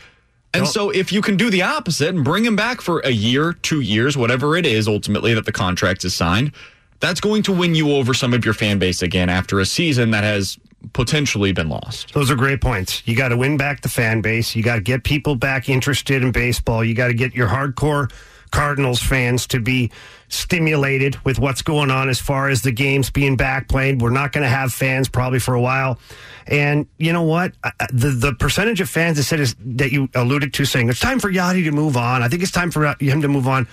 And 0.52 0.66
so 0.66 0.90
if 0.90 1.12
you 1.12 1.22
can 1.22 1.36
do 1.36 1.48
the 1.48 1.62
opposite 1.62 2.08
and 2.08 2.24
bring 2.24 2.44
him 2.44 2.56
back 2.56 2.80
for 2.80 3.00
a 3.00 3.10
year, 3.10 3.52
two 3.52 3.80
years, 3.80 4.16
whatever 4.16 4.56
it 4.56 4.66
is 4.66 4.88
ultimately 4.88 5.32
that 5.34 5.46
the 5.46 5.52
contract 5.52 6.04
is 6.04 6.14
signed, 6.14 6.52
that's 6.98 7.20
going 7.20 7.42
to 7.44 7.52
win 7.52 7.74
you 7.74 7.92
over 7.92 8.12
some 8.12 8.34
of 8.34 8.44
your 8.44 8.54
fan 8.54 8.78
base 8.78 9.02
again 9.02 9.28
after 9.28 9.60
a 9.60 9.64
season 9.64 10.10
that 10.10 10.24
has 10.24 10.58
potentially 10.92 11.52
been 11.52 11.68
lost. 11.68 12.12
Those 12.14 12.30
are 12.30 12.36
great 12.36 12.60
points. 12.60 13.02
You 13.06 13.16
got 13.16 13.28
to 13.28 13.36
win 13.36 13.56
back 13.56 13.82
the 13.82 13.88
fan 13.88 14.22
base. 14.22 14.56
You 14.56 14.62
got 14.62 14.76
to 14.76 14.80
get 14.80 15.04
people 15.04 15.36
back 15.36 15.68
interested 15.68 16.22
in 16.22 16.32
baseball. 16.32 16.84
You 16.84 16.94
got 16.94 17.08
to 17.08 17.14
get 17.14 17.34
your 17.34 17.48
hardcore 17.48 18.10
Cardinals 18.50 19.02
fans 19.02 19.46
to 19.48 19.60
be 19.60 19.90
stimulated 20.28 21.22
with 21.24 21.38
what's 21.38 21.62
going 21.62 21.90
on 21.90 22.08
as 22.08 22.20
far 22.20 22.48
as 22.48 22.62
the 22.62 22.72
games 22.72 23.10
being 23.10 23.36
back 23.36 23.68
played. 23.68 24.00
We're 24.00 24.10
not 24.10 24.32
going 24.32 24.42
to 24.42 24.48
have 24.48 24.72
fans 24.72 25.08
probably 25.08 25.38
for 25.38 25.54
a 25.54 25.60
while. 25.60 25.98
And 26.46 26.86
you 26.98 27.12
know 27.12 27.22
what? 27.22 27.52
The 27.92 28.10
the 28.10 28.34
percentage 28.34 28.80
of 28.80 28.88
fans 28.88 29.16
that 29.16 29.24
said 29.24 29.40
is, 29.40 29.54
that 29.60 29.92
you 29.92 30.08
alluded 30.14 30.54
to 30.54 30.64
saying 30.64 30.88
it's 30.88 31.00
time 31.00 31.20
for 31.20 31.30
Yadi 31.30 31.64
to 31.64 31.72
move 31.72 31.96
on. 31.96 32.22
I 32.22 32.28
think 32.28 32.42
it's 32.42 32.52
time 32.52 32.70
for 32.70 32.94
him 33.00 33.22
to 33.22 33.28
move 33.28 33.46
on. 33.46 33.68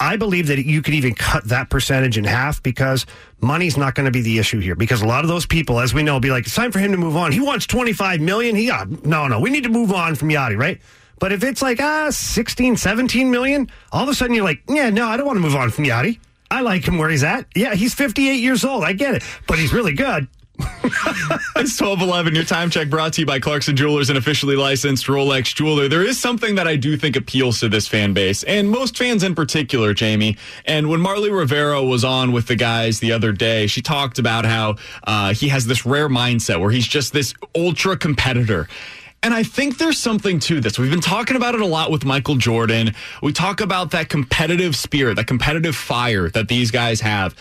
I 0.00 0.16
believe 0.16 0.48
that 0.48 0.64
you 0.66 0.82
could 0.82 0.94
even 0.94 1.14
cut 1.14 1.44
that 1.44 1.70
percentage 1.70 2.18
in 2.18 2.24
half 2.24 2.60
because 2.60 3.06
money's 3.40 3.76
not 3.76 3.94
going 3.94 4.06
to 4.06 4.10
be 4.10 4.20
the 4.20 4.38
issue 4.40 4.58
here. 4.58 4.74
Because 4.74 5.00
a 5.00 5.06
lot 5.06 5.22
of 5.22 5.28
those 5.28 5.46
people, 5.46 5.78
as 5.78 5.94
we 5.94 6.02
know, 6.02 6.18
be 6.18 6.30
like, 6.30 6.44
it's 6.44 6.56
time 6.56 6.72
for 6.72 6.80
him 6.80 6.90
to 6.90 6.98
move 6.98 7.16
on. 7.16 7.30
He 7.30 7.38
wants 7.38 7.66
25 7.66 8.20
million. 8.20 8.56
He, 8.56 8.68
uh, 8.68 8.84
no, 9.04 9.28
no, 9.28 9.38
we 9.38 9.50
need 9.50 9.62
to 9.62 9.68
move 9.68 9.92
on 9.92 10.16
from 10.16 10.28
Yadi, 10.30 10.58
right? 10.58 10.80
But 11.22 11.30
if 11.30 11.44
it's 11.44 11.62
like, 11.62 11.80
ah, 11.80 12.10
16, 12.10 12.76
17 12.76 13.30
million, 13.30 13.70
all 13.92 14.02
of 14.02 14.08
a 14.08 14.14
sudden 14.14 14.34
you're 14.34 14.42
like, 14.42 14.60
yeah, 14.68 14.90
no, 14.90 15.06
I 15.06 15.16
don't 15.16 15.24
want 15.24 15.36
to 15.36 15.40
move 15.40 15.54
on 15.54 15.70
from 15.70 15.84
Yadi. 15.84 16.18
I 16.50 16.62
like 16.62 16.84
him 16.84 16.98
where 16.98 17.08
he's 17.08 17.22
at. 17.22 17.46
Yeah, 17.54 17.76
he's 17.76 17.94
58 17.94 18.40
years 18.40 18.64
old. 18.64 18.82
I 18.82 18.92
get 18.92 19.14
it. 19.14 19.22
But 19.46 19.60
he's 19.60 19.72
really 19.72 19.92
good. 19.92 20.26
It's 21.54 21.80
1211. 21.80 22.34
Your 22.34 22.44
time 22.44 22.70
check 22.70 22.90
brought 22.90 23.12
to 23.12 23.20
you 23.20 23.26
by 23.26 23.38
Clarkson 23.38 23.76
Jewelers, 23.76 24.10
an 24.10 24.16
officially 24.16 24.56
licensed 24.56 25.06
Rolex 25.06 25.54
jeweler. 25.54 25.86
There 25.86 26.04
is 26.04 26.18
something 26.18 26.56
that 26.56 26.66
I 26.66 26.74
do 26.74 26.96
think 26.96 27.14
appeals 27.14 27.60
to 27.60 27.68
this 27.68 27.86
fan 27.86 28.14
base, 28.14 28.42
and 28.42 28.68
most 28.68 28.96
fans 28.96 29.22
in 29.22 29.36
particular, 29.36 29.94
Jamie. 29.94 30.36
And 30.64 30.88
when 30.88 31.00
Marly 31.00 31.30
Rivera 31.30 31.84
was 31.84 32.04
on 32.04 32.32
with 32.32 32.48
the 32.48 32.56
guys 32.56 32.98
the 32.98 33.12
other 33.12 33.30
day, 33.30 33.68
she 33.68 33.80
talked 33.80 34.18
about 34.18 34.44
how 34.44 34.76
uh, 35.04 35.34
he 35.34 35.48
has 35.50 35.66
this 35.66 35.86
rare 35.86 36.08
mindset 36.08 36.58
where 36.58 36.70
he's 36.70 36.88
just 36.88 37.12
this 37.12 37.32
ultra 37.54 37.96
competitor. 37.96 38.66
And 39.22 39.32
I 39.32 39.44
think 39.44 39.78
there's 39.78 39.98
something 39.98 40.40
to 40.40 40.60
this. 40.60 40.78
We've 40.78 40.90
been 40.90 41.00
talking 41.00 41.36
about 41.36 41.54
it 41.54 41.60
a 41.60 41.66
lot 41.66 41.92
with 41.92 42.04
Michael 42.04 42.34
Jordan. 42.34 42.94
We 43.22 43.32
talk 43.32 43.60
about 43.60 43.92
that 43.92 44.08
competitive 44.08 44.74
spirit, 44.74 45.14
that 45.14 45.28
competitive 45.28 45.76
fire 45.76 46.28
that 46.30 46.48
these 46.48 46.72
guys 46.72 47.00
have. 47.00 47.36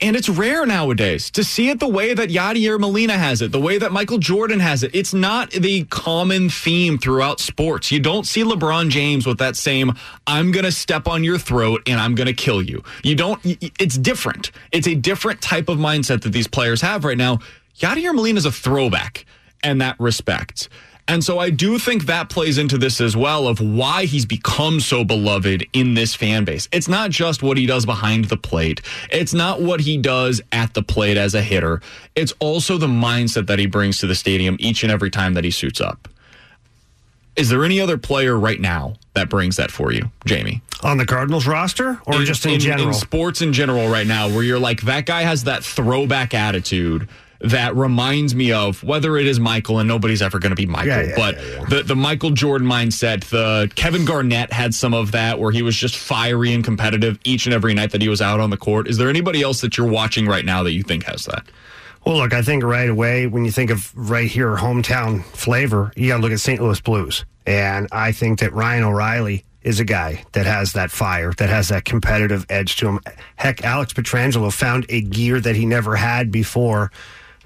And 0.00 0.14
it's 0.14 0.28
rare 0.28 0.64
nowadays 0.64 1.28
to 1.32 1.42
see 1.42 1.70
it 1.70 1.80
the 1.80 1.88
way 1.88 2.14
that 2.14 2.28
Yadier 2.28 2.78
Molina 2.78 3.14
has 3.14 3.42
it, 3.42 3.50
the 3.50 3.60
way 3.60 3.78
that 3.78 3.90
Michael 3.90 4.18
Jordan 4.18 4.60
has 4.60 4.84
it. 4.84 4.94
It's 4.94 5.12
not 5.12 5.50
the 5.50 5.84
common 5.86 6.50
theme 6.50 6.98
throughout 6.98 7.40
sports. 7.40 7.90
You 7.90 7.98
don't 7.98 8.24
see 8.24 8.44
LeBron 8.44 8.90
James 8.90 9.26
with 9.26 9.38
that 9.38 9.56
same, 9.56 9.94
I'm 10.24 10.52
going 10.52 10.64
to 10.64 10.70
step 10.70 11.08
on 11.08 11.24
your 11.24 11.36
throat 11.36 11.82
and 11.88 11.98
I'm 11.98 12.14
going 12.14 12.28
to 12.28 12.32
kill 12.32 12.62
you. 12.62 12.84
You 13.02 13.16
don't, 13.16 13.40
it's 13.44 13.98
different. 13.98 14.52
It's 14.70 14.86
a 14.86 14.94
different 14.94 15.42
type 15.42 15.68
of 15.68 15.78
mindset 15.78 16.22
that 16.22 16.30
these 16.30 16.46
players 16.46 16.80
have 16.80 17.04
right 17.04 17.18
now. 17.18 17.40
Yadier 17.80 18.14
Molina 18.14 18.38
is 18.38 18.44
a 18.44 18.52
throwback 18.52 19.26
in 19.64 19.78
that 19.78 19.98
respect. 19.98 20.68
And 21.08 21.24
so 21.24 21.38
I 21.38 21.48
do 21.48 21.78
think 21.78 22.04
that 22.04 22.28
plays 22.28 22.58
into 22.58 22.76
this 22.76 23.00
as 23.00 23.16
well 23.16 23.48
of 23.48 23.60
why 23.60 24.04
he's 24.04 24.26
become 24.26 24.78
so 24.78 25.04
beloved 25.04 25.66
in 25.72 25.94
this 25.94 26.14
fan 26.14 26.44
base. 26.44 26.68
It's 26.70 26.86
not 26.86 27.10
just 27.10 27.42
what 27.42 27.56
he 27.56 27.64
does 27.64 27.86
behind 27.86 28.26
the 28.26 28.36
plate. 28.36 28.82
It's 29.10 29.32
not 29.32 29.62
what 29.62 29.80
he 29.80 29.96
does 29.96 30.42
at 30.52 30.74
the 30.74 30.82
plate 30.82 31.16
as 31.16 31.34
a 31.34 31.40
hitter. 31.40 31.80
It's 32.14 32.34
also 32.40 32.76
the 32.76 32.86
mindset 32.86 33.46
that 33.46 33.58
he 33.58 33.64
brings 33.64 33.98
to 34.00 34.06
the 34.06 34.14
stadium 34.14 34.58
each 34.60 34.82
and 34.82 34.92
every 34.92 35.10
time 35.10 35.32
that 35.32 35.44
he 35.44 35.50
suits 35.50 35.80
up. 35.80 36.08
Is 37.36 37.48
there 37.48 37.64
any 37.64 37.80
other 37.80 37.96
player 37.96 38.36
right 38.38 38.60
now 38.60 38.96
that 39.14 39.30
brings 39.30 39.56
that 39.56 39.70
for 39.70 39.92
you, 39.92 40.10
Jamie? 40.26 40.60
On 40.82 40.98
the 40.98 41.06
Cardinals 41.06 41.46
roster 41.46 42.00
or 42.04 42.24
just 42.24 42.44
in, 42.44 42.60
general? 42.60 42.88
In 42.88 42.94
sports 42.94 43.40
in 43.40 43.52
general 43.52 43.88
right 43.88 44.06
now, 44.06 44.28
where 44.28 44.42
you're 44.42 44.58
like, 44.58 44.82
that 44.82 45.06
guy 45.06 45.22
has 45.22 45.44
that 45.44 45.64
throwback 45.64 46.34
attitude 46.34 47.08
that 47.40 47.76
reminds 47.76 48.34
me 48.34 48.52
of 48.52 48.82
whether 48.82 49.16
it 49.16 49.26
is 49.26 49.38
Michael 49.38 49.78
and 49.78 49.86
nobody's 49.86 50.22
ever 50.22 50.38
going 50.38 50.50
to 50.50 50.56
be 50.56 50.66
Michael, 50.66 50.88
Yeah, 50.88 51.02
yeah, 51.02 51.16
but 51.16 51.36
yeah, 51.36 51.64
the 51.68 51.82
the 51.84 51.96
Michael 51.96 52.30
Jordan 52.30 52.66
mindset, 52.66 53.24
the 53.24 53.70
Kevin 53.74 54.04
Garnett 54.04 54.52
had 54.52 54.74
some 54.74 54.92
of 54.92 55.12
that 55.12 55.38
where 55.38 55.52
he 55.52 55.62
was 55.62 55.76
just 55.76 55.96
fiery 55.96 56.52
and 56.52 56.64
competitive 56.64 57.18
each 57.24 57.46
and 57.46 57.54
every 57.54 57.74
night 57.74 57.92
that 57.92 58.02
he 58.02 58.08
was 58.08 58.20
out 58.20 58.40
on 58.40 58.50
the 58.50 58.56
court. 58.56 58.88
Is 58.88 58.98
there 58.98 59.08
anybody 59.08 59.42
else 59.42 59.60
that 59.60 59.76
you're 59.76 59.88
watching 59.88 60.26
right 60.26 60.44
now 60.44 60.62
that 60.64 60.72
you 60.72 60.82
think 60.82 61.04
has 61.04 61.24
that? 61.26 61.44
Well, 62.04 62.16
look, 62.16 62.32
I 62.32 62.42
think 62.42 62.64
right 62.64 62.88
away 62.88 63.26
when 63.26 63.44
you 63.44 63.50
think 63.50 63.70
of 63.70 63.92
right 63.96 64.28
here 64.28 64.56
hometown 64.56 65.22
flavor, 65.24 65.92
you 65.94 66.08
got 66.08 66.16
to 66.16 66.22
look 66.22 66.32
at 66.32 66.40
St. 66.40 66.60
Louis 66.60 66.80
Blues, 66.80 67.24
and 67.46 67.86
I 67.92 68.12
think 68.12 68.40
that 68.40 68.52
Ryan 68.52 68.84
O'Reilly 68.84 69.44
is 69.62 69.80
a 69.80 69.84
guy 69.84 70.24
that 70.32 70.46
has 70.46 70.72
that 70.72 70.90
fire, 70.90 71.32
that 71.34 71.50
has 71.50 71.68
that 71.68 71.84
competitive 71.84 72.46
edge 72.48 72.76
to 72.76 72.88
him. 72.88 73.00
Heck, 73.36 73.64
Alex 73.64 73.92
Pietrangelo 73.92 74.52
found 74.52 74.86
a 74.88 75.02
gear 75.02 75.40
that 75.40 75.56
he 75.56 75.66
never 75.66 75.96
had 75.96 76.30
before 76.30 76.90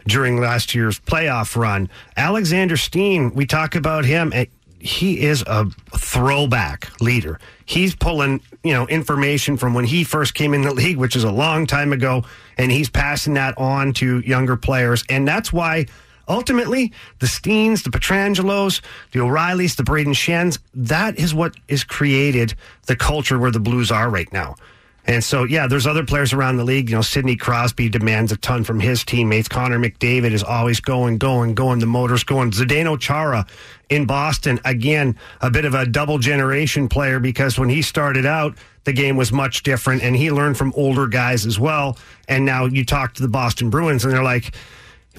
during 0.07 0.41
last 0.41 0.75
year's 0.75 1.01
playoff 1.01 1.57
run. 1.57 1.89
Alexander 2.17 2.77
Steen, 2.77 3.35
we 3.35 3.47
talk 3.47 3.75
about 3.75 4.05
him. 4.05 4.33
He 4.79 5.21
is 5.21 5.45
a 5.47 5.67
throwback 5.97 6.91
leader. 7.01 7.39
He's 7.65 7.95
pulling, 7.95 8.41
you 8.65 8.73
know, 8.73 8.87
information 8.89 9.57
from 9.57 9.75
when 9.75 9.85
he 9.85 10.03
first 10.03 10.35
came 10.35 10.55
in 10.55 10.63
the 10.63 10.75
league, 10.75 10.97
which 10.97 11.15
is 11.15 11.25
a 11.25 11.31
long 11.31 11.67
time 11.67 11.93
ago, 11.93 12.25
and 12.59 12.73
he's 12.73 12.91
passing 12.91 13.35
that 13.35 13.57
on 13.59 13.93
to 13.95 14.21
younger 14.21 14.57
players. 14.57 15.05
And 15.09 15.27
that's 15.27 15.53
why 15.53 15.87
ultimately 16.29 16.93
the 17.21 17.27
Steens, 17.27 17.85
the 17.85 17.91
Pietrangelos, 17.91 18.81
the 19.13 19.21
O'Reillys, 19.21 19.77
the 19.77 19.83
Brayden 19.85 20.17
Schenns, 20.17 20.59
that 20.75 21.17
is 21.19 21.35
what 21.35 21.55
is 21.69 21.85
created 21.85 22.55
the 22.87 22.97
culture 22.97 23.39
where 23.39 23.51
the 23.51 23.61
Blues 23.61 23.91
are 23.91 24.11
right 24.11 24.33
now. 24.33 24.57
And 25.05 25.23
so, 25.23 25.43
yeah, 25.45 25.67
there's 25.67 25.87
other 25.87 26.05
players 26.05 26.33
around 26.33 26.59
the 26.59 26.65
league. 26.65 26.89
You 26.89 26.97
know, 26.97 27.03
Sidney 27.03 27.35
Crosby 27.35 27.89
demands 27.89 28.31
a 28.31 28.37
ton 28.37 28.63
from 28.63 28.79
his 28.79 29.05
teammates. 29.05 29.49
Connor 29.49 29.79
McDavid 29.79 30.31
is 30.31 30.45
always 30.45 30.79
going, 30.79 31.19
going, 31.19 31.55
going. 31.55 31.81
The 31.81 31.87
motor's 31.87 32.23
going. 32.23 32.53
Zdeno 32.53 32.99
Chara 32.99 33.47
in 33.89 34.07
Boston, 34.07 34.61
again, 34.65 35.17
a 35.41 35.51
bit 35.51 35.65
of 35.65 35.75
a 35.75 35.85
double 35.85 36.19
generation 36.19 36.89
player 36.89 37.19
because 37.19 37.59
when 37.59 37.69
he 37.69 37.83
started 37.83 38.25
out, 38.25 38.57
the 38.85 38.93
game 38.93 39.17
was 39.17 39.33
much 39.33 39.63
different 39.63 40.03
and 40.03 40.17
he 40.17 40.31
learned 40.31 40.57
from 40.57 40.73
older 40.77 41.07
guys 41.07 41.47
as 41.47 41.59
well. 41.59 41.99
And 42.29 42.45
now 42.45 42.67
you 42.67 42.85
talk 42.85 43.15
to 43.15 43.23
the 43.23 43.29
Boston 43.29 43.71
Bruins 43.71 44.05
and 44.05 44.13
they're 44.13 44.23
like, 44.23 44.55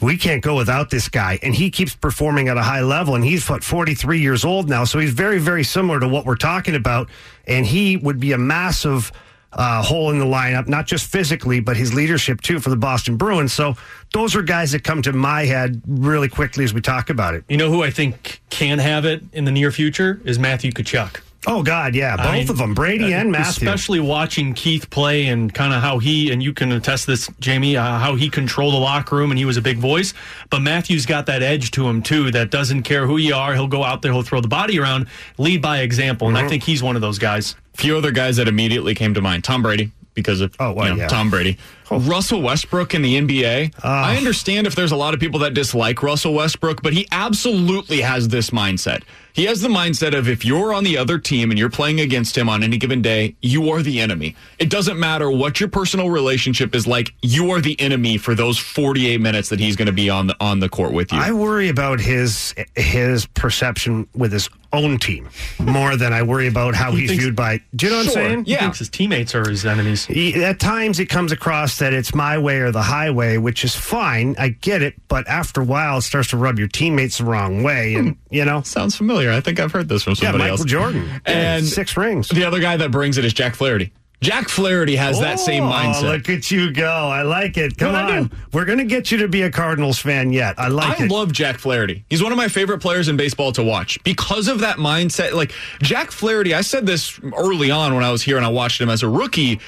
we 0.02 0.18
can't 0.18 0.42
go 0.42 0.56
without 0.56 0.90
this 0.90 1.08
guy. 1.08 1.40
And 1.44 1.54
he 1.54 1.70
keeps 1.70 1.96
performing 1.96 2.48
at 2.48 2.58
a 2.58 2.64
high 2.64 2.82
level. 2.82 3.16
And 3.16 3.24
he's, 3.24 3.48
what, 3.48 3.64
43 3.64 4.20
years 4.20 4.44
old 4.44 4.68
now. 4.68 4.86
So 4.86 4.98
he's 5.00 5.14
very, 5.14 5.40
very 5.40 5.64
similar 5.64 6.00
to 6.00 6.08
what 6.08 6.26
we're 6.26 6.36
talking 6.36 6.76
about. 6.76 7.10
And 7.46 7.66
he 7.66 7.98
would 7.98 8.20
be 8.20 8.32
a 8.32 8.38
massive 8.38 9.12
uh, 9.56 9.82
hole 9.84 10.12
in 10.12 10.20
the 10.20 10.26
lineup, 10.26 10.68
not 10.68 10.88
just 10.88 11.06
physically, 11.06 11.60
but 11.60 11.78
his 11.78 11.94
leadership 11.94 12.42
too 12.42 12.60
for 12.60 12.70
the 12.70 12.76
Boston 12.76 13.18
Bruins. 13.18 13.54
So 13.54 13.76
those 14.14 14.36
are 14.36 14.42
guys 14.42 14.72
that 14.72 14.84
come 14.84 15.02
to 15.04 15.14
my 15.14 15.46
head 15.46 15.82
really 15.88 16.30
quickly 16.30 16.64
as 16.64 16.74
we 16.74 16.82
talk 16.82 17.10
about 17.10 17.36
it. 17.36 17.44
You 17.50 17.58
know 17.58 17.70
who 17.70 17.84
I 17.84 17.90
think 17.90 18.42
can 18.50 18.80
have 18.80 19.06
it 19.06 19.24
in 19.34 19.46
the 19.46 19.52
near 19.52 19.72
future 19.72 20.22
is 20.26 20.40
Matthew 20.40 20.72
Tkachuk. 20.72 21.22
Oh 21.46 21.62
God, 21.62 21.94
yeah, 21.94 22.16
both 22.16 22.26
I 22.26 22.40
mean, 22.40 22.50
of 22.50 22.58
them, 22.58 22.74
Brady 22.74 23.14
uh, 23.14 23.20
and 23.20 23.32
Matthew. 23.32 23.68
Especially 23.68 24.00
watching 24.00 24.54
Keith 24.54 24.90
play 24.90 25.28
and 25.28 25.54
kind 25.54 25.74
of 25.74 25.82
how 25.82 26.00
he 26.00 26.32
and 26.32 26.42
you 26.42 26.54
can 26.54 26.72
attest 26.72 27.06
this, 27.06 27.30
Jamie, 27.42 27.76
uh, 27.76 28.00
how 28.00 28.16
he 28.16 28.30
controlled 28.30 28.74
the 28.74 28.78
locker 28.80 29.16
room 29.18 29.30
and 29.30 29.38
he 29.38 29.44
was 29.44 29.58
a 29.58 29.62
big 29.62 29.78
voice. 29.78 30.14
But 30.50 30.62
Matthew's 30.62 31.06
got 31.06 31.26
that 31.26 31.44
edge 31.44 31.72
to 31.72 31.88
him 31.88 32.02
too 32.02 32.32
that 32.32 32.50
doesn't 32.50 32.84
care 32.84 33.08
who 33.08 33.18
you 33.18 33.36
are. 33.36 33.54
He'll 33.54 33.68
go 33.68 33.84
out 33.84 34.02
there, 34.02 34.14
he'll 34.14 34.24
throw 34.24 34.40
the 34.40 34.48
body 34.48 34.80
around, 34.80 35.08
lead 35.38 35.62
by 35.62 35.80
example, 35.80 36.30
and 36.30 36.38
I 36.38 36.44
Mhm. 36.44 36.50
think 36.50 36.64
he's 36.64 36.82
one 36.82 36.96
of 36.96 37.02
those 37.02 37.20
guys. 37.20 37.56
A 37.74 37.78
few 37.78 37.98
other 37.98 38.12
guys 38.12 38.38
that 38.38 38.48
immediately 38.48 38.96
came 38.96 39.14
to 39.14 39.22
mind. 39.22 39.44
Tom 39.44 39.62
Brady, 39.62 39.92
because 40.14 40.40
of 40.40 40.56
oh, 40.62 40.72
well, 40.72 40.88
you 40.88 40.94
know, 40.96 41.02
yeah. 41.02 41.08
Tom 41.10 41.30
Brady. 41.30 41.58
Russell 41.92 42.42
Westbrook 42.42 42.94
in 42.94 43.02
the 43.02 43.20
NBA. 43.20 43.74
Ah. 43.84 44.06
I 44.08 44.18
understand 44.18 44.68
if 44.68 44.76
there's 44.76 44.92
a 44.92 44.96
lot 44.96 45.14
of 45.14 45.20
people 45.20 45.40
that 45.42 45.54
dislike 45.54 46.02
Russell 46.04 46.34
Westbrook, 46.34 46.82
but 46.82 46.94
he 46.94 47.08
absolutely 47.12 48.02
has 48.02 48.28
this 48.30 48.50
mindset. 48.52 49.04
He 49.34 49.46
has 49.46 49.62
the 49.62 49.68
mindset 49.68 50.16
of 50.16 50.30
if 50.30 50.46
you're 50.46 50.74
on 50.76 50.84
the 50.84 50.96
other 50.96 51.18
team 51.18 51.50
and 51.50 51.58
you're 51.58 51.70
playing 51.72 52.00
against 52.00 52.38
him 52.38 52.48
on 52.50 52.62
any 52.62 52.78
given 52.78 53.02
day, 53.02 53.36
you 53.42 53.72
are 53.72 53.82
the 53.82 54.00
enemy. 54.00 54.36
It 54.60 54.70
doesn't 54.70 55.00
matter 55.00 55.32
what 55.32 55.60
your 55.60 55.70
personal 55.70 56.12
relationship 56.12 56.76
is 56.76 56.86
like. 56.86 57.12
You 57.24 57.50
are 57.50 57.60
the 57.60 57.80
enemy 57.82 58.18
for 58.18 58.36
those 58.36 58.60
48 58.60 59.20
minutes 59.20 59.50
that 59.50 59.60
he's 59.60 59.76
going 59.76 59.88
to 59.88 59.92
be 59.92 60.08
on 60.10 60.28
the 60.28 60.36
on 60.40 60.60
the 60.60 60.70
court 60.70 60.94
with 60.94 61.12
you. 61.12 61.18
I 61.18 61.32
worry 61.32 61.70
about 61.70 62.00
his 62.00 62.54
his 62.76 63.26
perception 63.26 64.08
with 64.14 64.32
his 64.32 64.50
own 64.72 64.98
team 65.00 65.30
more 65.60 65.96
than 65.96 66.14
I 66.14 66.22
worry 66.24 66.48
about 66.48 66.74
how 66.76 66.92
He 66.92 67.02
he's 67.02 67.10
thinks- 67.12 67.24
viewed 67.24 67.36
by. 67.36 67.60
Do 67.76 67.88
you 67.88 67.92
know 67.92 67.98
what 68.00 68.08
I'm 68.08 68.14
Sure. 68.14 68.24
saying? 68.30 68.46
He 68.46 68.56
thinks 68.56 68.80
his 68.80 68.90
teammates 68.90 69.34
are 69.36 69.48
his 69.50 69.66
enemies. 69.66 70.06
He- 70.06 70.44
at 70.44 70.60
times 70.60 71.00
it 71.00 71.08
comes 71.10 71.32
across 71.32 71.73
that 71.80 71.94
it's 71.94 72.14
my 72.14 72.38
way 72.38 72.60
or 72.60 72.72
the 72.72 72.82
highway, 72.82 73.38
which 73.38 73.64
is 73.64 73.76
fine. 73.76 74.36
I 74.40 74.50
get 74.50 74.82
it, 74.82 74.96
but 75.08 75.28
after 75.28 75.62
a 75.62 75.66
while, 75.66 75.98
it 75.98 76.02
starts 76.02 76.30
to 76.30 76.38
rub 76.38 76.60
your 76.60 76.68
teammates 76.68 77.18
the 77.20 77.26
wrong 77.26 77.64
way, 77.64 77.96
and 77.96 78.10
hmm. 78.10 78.34
you 78.34 78.46
know. 78.46 78.62
Sounds 78.62 78.96
familiar. 78.96 79.32
I 79.32 79.40
think 79.42 79.60
I've 79.60 79.72
heard 79.72 79.90
this 79.90 80.04
from 80.04 80.12
Yeah, 80.12 80.32
somebody 80.32 80.44
Michael 80.46 80.58
else. 80.60 80.66
Jordan. 80.66 81.22
And 81.26 81.66
six 81.66 81.96
rings. 81.98 82.30
The 82.30 82.46
other 82.46 82.60
guy 82.60 82.78
that 82.78 82.92
brings 82.92 83.18
it 83.18 83.26
is 83.26 83.34
Jack 83.34 83.56
Flaherty. 83.56 83.92
Jack 84.22 84.48
Flaherty 84.48 84.96
has 84.96 85.20
that 85.20 85.38
same 85.38 85.66
Oh, 85.66 85.70
mindset. 85.70 86.04
Look 86.04 86.30
at 86.30 86.50
you 86.50 86.72
go! 86.72 86.88
I 86.88 87.24
like 87.24 87.58
it. 87.58 87.78
Come 87.78 87.94
on, 87.94 88.32
we're 88.54 88.64
gonna 88.64 88.86
get 88.86 89.12
you 89.12 89.18
to 89.18 89.28
be 89.28 89.42
a 89.42 89.52
Cardinals 89.52 90.00
fan 90.00 90.32
yet. 90.32 90.56
I 90.58 90.70
like 90.70 91.02
I 91.02 91.06
it. 91.06 91.12
love 91.12 91.34
Jack 91.34 91.58
Flaherty. 91.58 92.06
He's 92.10 92.24
one 92.24 92.32
of 92.32 92.38
my 92.38 92.48
favorite 92.48 92.80
players 92.80 93.10
in 93.10 93.18
baseball 93.18 93.52
to 93.52 93.64
watch 93.64 94.02
because 94.06 94.48
of 94.48 94.60
that 94.60 94.78
mindset. 94.78 95.34
Like 95.34 95.52
Jack 95.82 96.10
Flaherty, 96.10 96.54
I 96.54 96.62
said 96.62 96.86
this 96.86 97.20
early 97.38 97.70
on 97.70 97.96
when 97.96 98.04
I 98.06 98.12
was 98.12 98.22
here 98.24 98.38
and 98.38 98.46
I 98.46 98.50
watched 98.50 98.80
him 98.80 98.90
as 98.90 99.04
a 99.04 99.10
rookie. 99.10 99.60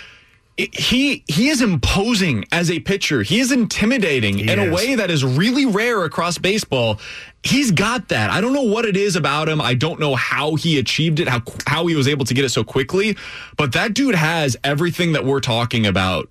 He 0.58 1.26
he 1.28 1.49
is 1.49 1.62
imposing 1.62 2.45
as 2.51 2.72
a 2.72 2.80
pitcher. 2.80 3.24
He 3.24 3.41
is 3.41 3.51
intimidating 3.51 4.39
in 4.39 4.58
a 4.58 4.72
way 4.74 4.95
that 4.95 5.12
is 5.12 5.26
really 5.26 5.66
rare 5.66 6.06
across 6.06 6.38
baseball. 6.38 6.99
He's 7.43 7.72
got 7.72 8.08
that. 8.08 8.30
I 8.30 8.39
don't 8.39 8.53
know 8.53 8.64
what 8.64 8.86
it 8.86 8.95
is 8.95 9.18
about 9.18 9.49
him. 9.49 9.60
I 9.60 9.74
don't 9.74 9.99
know 9.99 10.16
how 10.16 10.56
he 10.56 10.80
achieved 10.80 11.20
it, 11.20 11.28
how 11.28 11.41
how 11.68 11.88
he 11.88 11.95
was 11.95 12.08
able 12.08 12.24
to 12.26 12.34
get 12.34 12.45
it 12.45 12.49
so 12.49 12.64
quickly. 12.64 13.18
But 13.58 13.74
that 13.74 13.93
dude 13.93 14.16
has 14.16 14.56
everything 14.64 15.12
that 15.12 15.26
we're 15.26 15.41
talking 15.41 15.86
about 15.86 16.30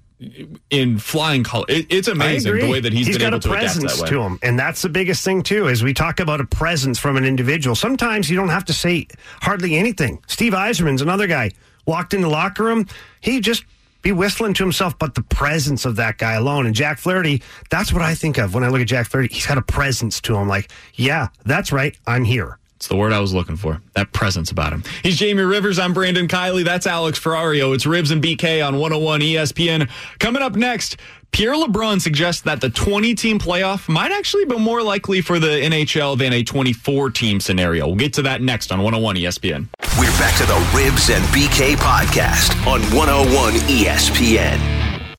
in 0.70 0.98
flying 0.98 1.44
color. 1.44 1.66
It, 1.68 1.86
it's 1.90 2.08
amazing 2.08 2.56
the 2.56 2.70
way 2.70 2.80
that 2.80 2.94
he's 2.94 3.08
been 3.08 3.18
got 3.18 3.26
able 3.26 3.36
a 3.36 3.40
to 3.40 3.48
adapt 3.50 3.60
presence 3.62 3.96
that 3.96 4.02
way. 4.04 4.08
to 4.08 4.22
him, 4.22 4.38
and 4.42 4.58
that's 4.58 4.80
the 4.80 4.88
biggest 4.88 5.22
thing 5.22 5.42
too. 5.42 5.68
Is 5.68 5.82
we 5.82 5.92
talk 5.92 6.18
about 6.18 6.40
a 6.40 6.46
presence 6.46 6.98
from 6.98 7.18
an 7.18 7.24
individual. 7.26 7.76
Sometimes 7.76 8.30
you 8.30 8.36
don't 8.36 8.48
have 8.48 8.64
to 8.66 8.72
say 8.72 9.06
hardly 9.42 9.76
anything. 9.76 10.22
Steve 10.28 10.54
Yzerman's 10.54 11.02
another 11.02 11.26
guy. 11.26 11.50
Walked 11.86 12.14
in 12.14 12.22
the 12.22 12.30
locker 12.30 12.64
room, 12.64 12.86
he 13.20 13.40
just 13.40 13.62
be 14.04 14.12
whistling 14.12 14.54
to 14.54 14.62
himself, 14.62 14.96
but 14.98 15.14
the 15.16 15.22
presence 15.22 15.84
of 15.84 15.96
that 15.96 16.18
guy 16.18 16.34
alone. 16.34 16.66
And 16.66 16.74
Jack 16.74 16.98
Flaherty, 16.98 17.42
that's 17.70 17.92
what 17.92 18.02
I 18.02 18.14
think 18.14 18.38
of 18.38 18.54
when 18.54 18.62
I 18.62 18.68
look 18.68 18.82
at 18.82 18.86
Jack 18.86 19.06
Flaherty. 19.06 19.34
He's 19.34 19.46
got 19.46 19.58
a 19.58 19.62
presence 19.62 20.20
to 20.20 20.36
him. 20.36 20.46
Like, 20.46 20.70
yeah, 20.94 21.28
that's 21.44 21.72
right. 21.72 21.96
I'm 22.06 22.22
here. 22.22 22.58
It's 22.76 22.88
the 22.88 22.96
word 22.96 23.14
I 23.14 23.20
was 23.20 23.32
looking 23.32 23.56
for. 23.56 23.80
That 23.94 24.12
presence 24.12 24.50
about 24.50 24.74
him. 24.74 24.82
He's 25.02 25.16
Jamie 25.16 25.42
Rivers. 25.42 25.78
I'm 25.78 25.94
Brandon 25.94 26.28
Kiley. 26.28 26.64
That's 26.64 26.86
Alex 26.86 27.18
Ferrario. 27.18 27.74
It's 27.74 27.86
Rivs 27.86 28.12
and 28.12 28.22
BK 28.22 28.66
on 28.66 28.74
101 28.74 29.20
ESPN. 29.20 29.88
Coming 30.18 30.42
up 30.42 30.54
next, 30.54 30.98
Pierre 31.34 31.54
LeBrun 31.54 32.00
suggests 32.00 32.42
that 32.42 32.60
the 32.60 32.70
20 32.70 33.12
team 33.16 33.40
playoff 33.40 33.88
might 33.88 34.12
actually 34.12 34.44
be 34.44 34.56
more 34.56 34.84
likely 34.84 35.20
for 35.20 35.40
the 35.40 35.48
NHL 35.48 36.16
than 36.16 36.32
a 36.32 36.44
24 36.44 37.10
team 37.10 37.40
scenario. 37.40 37.88
We'll 37.88 37.96
get 37.96 38.12
to 38.12 38.22
that 38.22 38.40
next 38.40 38.70
on 38.70 38.80
101 38.80 39.16
ESPN. 39.16 39.66
We're 39.98 40.16
back 40.16 40.36
to 40.36 40.46
the 40.46 40.54
Rivs 40.70 41.12
and 41.12 41.24
BK 41.34 41.74
podcast 41.74 42.54
on 42.68 42.82
101 42.96 43.54
ESPN. 43.66 44.60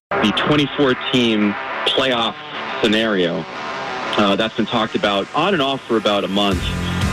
The 0.09 0.31
24 0.47 0.93
team 1.11 1.51
playoff 1.85 2.35
scenario 2.81 3.43
uh, 4.15 4.37
that's 4.37 4.55
been 4.55 4.65
talked 4.65 4.95
about 4.95 5.27
on 5.35 5.51
and 5.51 5.61
off 5.61 5.85
for 5.85 5.97
about 5.97 6.23
a 6.23 6.29
month, 6.29 6.63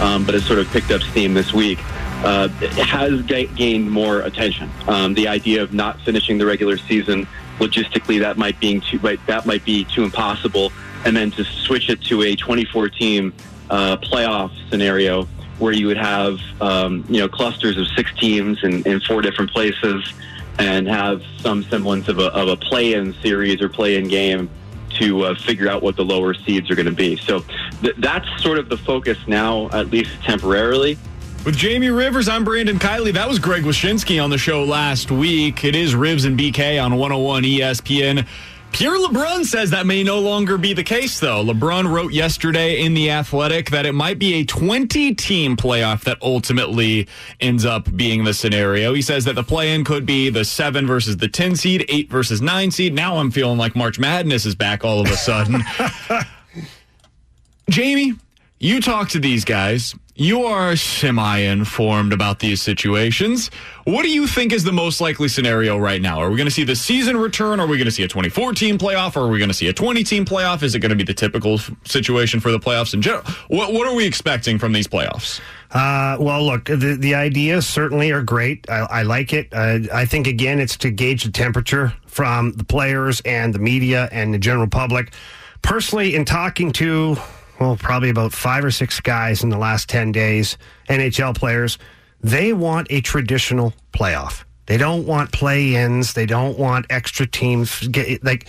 um, 0.01 0.25
but 0.25 0.35
has 0.35 0.47
sort 0.47 0.61
of 0.61 0.69
picked 0.69 0.93
up 0.93 1.03
steam 1.03 1.35
this 1.35 1.53
week. 1.53 1.81
Uh, 2.25 2.47
has 2.87 3.21
ga- 3.23 3.49
gained 3.57 3.91
more 3.91 4.21
attention. 4.21 4.71
Um, 4.87 5.15
the 5.15 5.27
idea 5.27 5.61
of 5.61 5.75
not 5.75 6.01
finishing 6.03 6.39
the 6.39 6.47
regular 6.47 6.77
season 6.77 7.27
logistically, 7.63 8.21
that 8.21 8.37
might 8.37 8.59
being 8.61 8.81
too 8.81 8.99
that 8.99 9.47
might 9.47 9.65
be 9.65 9.85
too 9.85 10.03
impossible, 10.03 10.73
and 11.05 11.17
then 11.17 11.31
to 11.33 11.45
switch 11.45 11.89
it 11.89 12.03
to 12.03 12.23
a 12.23 12.35
24 12.37 12.89
team 12.89 13.33
uh, 13.71 13.97
playoff 13.99 14.51
scenario 14.69 15.25
where 15.59 15.73
you 15.73 15.87
would 15.87 15.97
have 15.97 16.41
um, 16.61 17.05
you 17.09 17.21
know 17.21 17.29
clusters 17.29 17.79
of 17.79 17.87
six 17.97 18.13
teams 18.19 18.63
in, 18.65 18.83
in 18.83 19.01
four 19.01 19.23
different 19.23 19.51
places 19.51 20.13
and 20.59 20.87
have 20.87 21.23
some 21.39 21.63
semblance 21.65 22.09
of 22.09 22.19
a, 22.19 22.27
of 22.35 22.49
a 22.49 22.57
play-in 22.57 23.15
series 23.23 23.63
or 23.63 23.69
play-in 23.69 24.07
game 24.09 24.51
to 24.91 25.25
uh, 25.25 25.35
figure 25.35 25.69
out 25.69 25.83
what 25.83 25.97
the 25.97 26.05
lower 26.05 26.35
seeds 26.35 26.71
are 26.71 26.75
going 26.75 26.87
to 26.87 26.93
be. 26.93 27.17
So 27.17 27.41
th- 27.81 27.95
that's 27.99 28.29
sort 28.43 28.59
of 28.59 28.69
the 28.69 28.77
focus 28.77 29.17
now, 29.27 29.71
at 29.71 29.91
least 29.91 30.11
temporarily. 30.23 30.99
With 31.45 31.57
Jamie 31.57 31.91
Rivers, 31.91 32.29
I'm 32.29 32.45
Brandon 32.45 32.79
Kiley. 32.79 33.13
That 33.13 33.29
was 33.29 33.41
Greg 33.41 33.65
Wyshynski 33.65 34.23
on 34.23 34.31
the 34.31 34.39
show 34.39 34.63
last 34.63 35.11
week. 35.11 35.65
It 35.65 35.75
is 35.75 35.95
Rivs 35.95 36.25
and 36.25 36.39
BK 36.39 36.81
on 36.81 36.95
101 36.95 37.43
ESPN. 37.43 38.29
Pierre 38.71 38.97
LeBrun 38.97 39.45
says 39.45 39.71
that 39.71 39.85
may 39.85 40.05
no 40.05 40.21
longer 40.21 40.57
be 40.57 40.73
the 40.73 40.85
case, 40.85 41.19
though. 41.19 41.45
LeBrun 41.45 41.93
wrote 41.93 42.13
yesterday 42.13 42.85
in 42.85 42.95
The 42.95 43.11
Athletic 43.11 43.71
that 43.71 43.85
it 43.87 43.93
might 43.93 44.21
be 44.21 44.35
a 44.35 44.45
20 44.45 45.17
team 45.17 45.57
playoff 45.57 46.05
that 46.05 46.17
ultimately 46.23 47.09
ends 47.41 47.65
up 47.65 47.95
being 47.97 48.23
the 48.23 48.35
scenario. 48.35 48.95
He 48.95 49.03
says 49.03 49.25
that 49.25 49.35
the 49.35 49.43
play 49.43 49.75
in 49.75 49.83
could 49.83 50.07
be 50.07 50.31
the 50.31 50.45
7 50.45 50.87
versus 50.87 51.17
the 51.17 51.29
10 51.29 51.57
seed, 51.57 51.85
8 51.89 52.09
versus 52.09 52.41
9 52.41 52.71
seed. 52.71 52.95
Now 52.95 53.17
I'm 53.17 53.33
feeling 53.33 53.59
like 53.59 53.75
March 53.75 53.99
Madness 53.99 54.47
is 54.47 54.55
back 54.55 54.85
all 54.85 55.01
of 55.01 55.09
a 55.09 55.17
sudden. 55.17 55.65
Jamie, 57.69 58.13
you 58.61 58.81
talk 58.81 59.09
to 59.09 59.19
these 59.19 59.45
guys. 59.45 59.93
You 60.15 60.45
are 60.45 60.77
semi 60.77 61.39
informed 61.39 62.13
about 62.13 62.39
these 62.39 62.61
situations. 62.61 63.51
What 63.85 64.03
do 64.03 64.11
you 64.11 64.27
think 64.27 64.53
is 64.53 64.63
the 64.63 64.73
most 64.73 65.01
likely 65.01 65.27
scenario 65.27 65.79
right 65.79 66.03
now? 66.03 66.21
Are 66.21 66.29
we 66.29 66.37
going 66.37 66.47
to 66.47 66.53
see 66.53 66.65
the 66.65 66.77
season 66.77 67.17
return? 67.17 67.59
Are 67.61 67.67
we 67.67 67.79
going 67.79 67.87
to 67.87 67.91
see 67.91 68.03
a 68.03 68.09
24 68.09 68.53
team 68.53 68.77
playoff? 68.77 69.17
Or 69.17 69.21
are 69.21 69.29
we 69.29 69.39
going 69.39 69.49
to 69.49 69.55
see 69.55 69.69
a 69.69 69.73
20 69.73 70.05
team 70.05 70.27
playoff? 70.27 70.63
Is 70.63 70.75
it 70.75 70.81
going 70.81 70.91
to 70.91 70.97
be 70.97 71.03
the 71.03 71.15
typical 71.15 71.59
situation 71.85 72.41
for 72.41 72.53
the 72.53 72.59
playoffs 72.59 72.93
in 72.93 73.01
general? 73.01 73.25
What, 73.49 73.73
what 73.73 73.89
are 73.89 73.95
we 73.95 74.05
expecting 74.05 74.59
from 74.59 74.75
these 74.75 74.87
playoffs? 74.87 75.41
Uh, 75.71 76.19
well, 76.21 76.45
look, 76.45 76.67
the, 76.67 76.99
the 77.01 77.15
ideas 77.15 77.67
certainly 77.67 78.11
are 78.11 78.23
great. 78.23 78.69
I, 78.69 78.81
I 78.81 79.03
like 79.05 79.33
it. 79.33 79.49
Uh, 79.51 79.79
I 79.95 80.05
think, 80.05 80.27
again, 80.27 80.61
it's 80.61 80.77
to 80.79 80.91
gauge 80.91 81.25
the 81.25 81.33
temperature 81.33 81.95
from 82.07 82.53
the 82.53 82.65
players 82.65 83.23
and 83.25 83.55
the 83.55 83.59
media 83.59 84.11
and 84.13 84.35
the 84.35 84.39
general 84.39 84.67
public. 84.67 85.15
Personally, 85.63 86.15
in 86.15 86.27
talking 86.27 86.71
to 86.73 87.17
well, 87.63 87.77
probably 87.77 88.11
about 88.11 88.33
five 88.33 88.65
or 88.65 88.73
six 88.73 88.99
guys 88.99 89.45
in 89.45 89.51
the 89.51 89.57
last 89.57 89.89
10 89.89 90.11
days, 90.11 90.59
NHL 90.89 91.37
players, 91.37 91.79
they 92.21 92.53
want 92.53 92.89
a 92.91 93.01
traditional 93.01 93.73
playoff. 93.93 94.43
They 94.67 94.77
don't 94.77 95.07
want 95.07 95.31
play 95.31 95.77
ins. 95.77 96.15
They 96.15 96.27
don't 96.27 96.59
want 96.59 96.87
extra 96.91 97.25
teams. 97.25 97.87
Get, 97.87 98.25
like, 98.25 98.49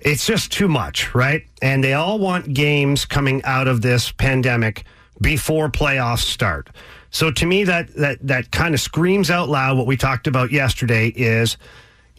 it's 0.00 0.26
just 0.26 0.50
too 0.50 0.68
much, 0.68 1.14
right? 1.14 1.44
And 1.60 1.84
they 1.84 1.92
all 1.92 2.18
want 2.18 2.54
games 2.54 3.04
coming 3.04 3.42
out 3.44 3.68
of 3.68 3.82
this 3.82 4.10
pandemic 4.12 4.84
before 5.20 5.68
playoffs 5.68 6.24
start. 6.24 6.70
So 7.10 7.30
to 7.30 7.44
me, 7.46 7.64
that, 7.64 7.94
that, 7.96 8.26
that 8.26 8.52
kind 8.52 8.74
of 8.74 8.80
screams 8.80 9.30
out 9.30 9.50
loud 9.50 9.76
what 9.76 9.86
we 9.86 9.98
talked 9.98 10.26
about 10.26 10.50
yesterday 10.50 11.08
is 11.08 11.58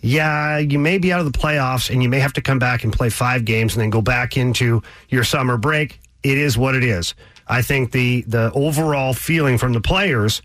yeah, 0.01 0.59
you 0.59 0.77
may 0.77 0.99
be 0.99 1.11
out 1.11 1.19
of 1.19 1.31
the 1.31 1.37
playoffs 1.37 1.89
and 1.89 2.03
you 2.03 2.09
may 2.09 2.19
have 2.19 2.33
to 2.33 2.41
come 2.41 2.59
back 2.59 2.83
and 2.83 2.93
play 2.93 3.09
five 3.09 3.45
games 3.45 3.73
and 3.73 3.81
then 3.81 3.89
go 3.89 4.01
back 4.01 4.37
into 4.37 4.83
your 5.09 5.23
summer 5.23 5.57
break 5.57 5.99
it 6.23 6.37
is 6.37 6.57
what 6.57 6.75
it 6.75 6.83
is. 6.83 7.15
I 7.47 7.61
think 7.61 7.91
the 7.91 8.21
the 8.27 8.51
overall 8.53 9.13
feeling 9.13 9.57
from 9.57 9.73
the 9.73 9.81
players 9.81 10.41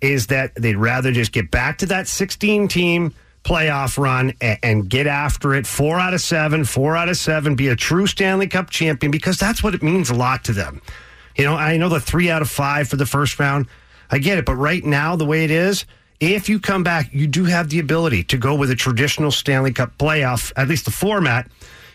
is 0.00 0.28
that 0.28 0.54
they'd 0.54 0.76
rather 0.76 1.12
just 1.12 1.32
get 1.32 1.50
back 1.50 1.78
to 1.78 1.86
that 1.86 2.06
16 2.06 2.68
team 2.68 3.14
playoff 3.44 3.98
run 3.98 4.32
and, 4.40 4.58
and, 4.62 4.90
get 4.90 5.06
after 5.06 5.54
it. 5.54 5.66
Four 5.66 5.98
out 5.98 6.14
of 6.14 6.20
seven, 6.20 6.64
four 6.64 6.96
out 6.96 7.08
of 7.08 7.16
seven, 7.16 7.54
be 7.56 7.68
a 7.68 7.76
true 7.76 8.06
Stanley 8.06 8.46
Cup 8.46 8.70
champion 8.70 9.10
because 9.10 9.38
that's 9.38 9.62
what 9.62 9.74
it 9.74 9.82
means 9.82 10.10
a 10.10 10.14
lot 10.14 10.44
to 10.44 10.52
them. 10.52 10.82
You 11.36 11.44
know, 11.44 11.54
I 11.54 11.76
know 11.76 11.88
the 11.88 12.00
three 12.00 12.30
out 12.30 12.42
of 12.42 12.50
five 12.50 12.88
for 12.88 12.96
the 12.96 13.06
first 13.06 13.38
round. 13.38 13.66
I 14.10 14.18
get 14.18 14.38
it, 14.38 14.44
but 14.44 14.54
right 14.54 14.84
now, 14.84 15.16
the 15.16 15.24
way 15.24 15.44
it 15.44 15.50
is, 15.50 15.84
if 16.20 16.48
you 16.48 16.58
come 16.58 16.82
back, 16.82 17.12
you 17.12 17.26
do 17.26 17.44
have 17.44 17.68
the 17.70 17.78
ability 17.78 18.24
to 18.24 18.36
go 18.36 18.54
with 18.54 18.70
a 18.70 18.74
traditional 18.74 19.30
Stanley 19.30 19.72
Cup 19.72 19.96
playoff, 19.98 20.52
at 20.56 20.68
least 20.68 20.84
the 20.84 20.90
format 20.90 21.48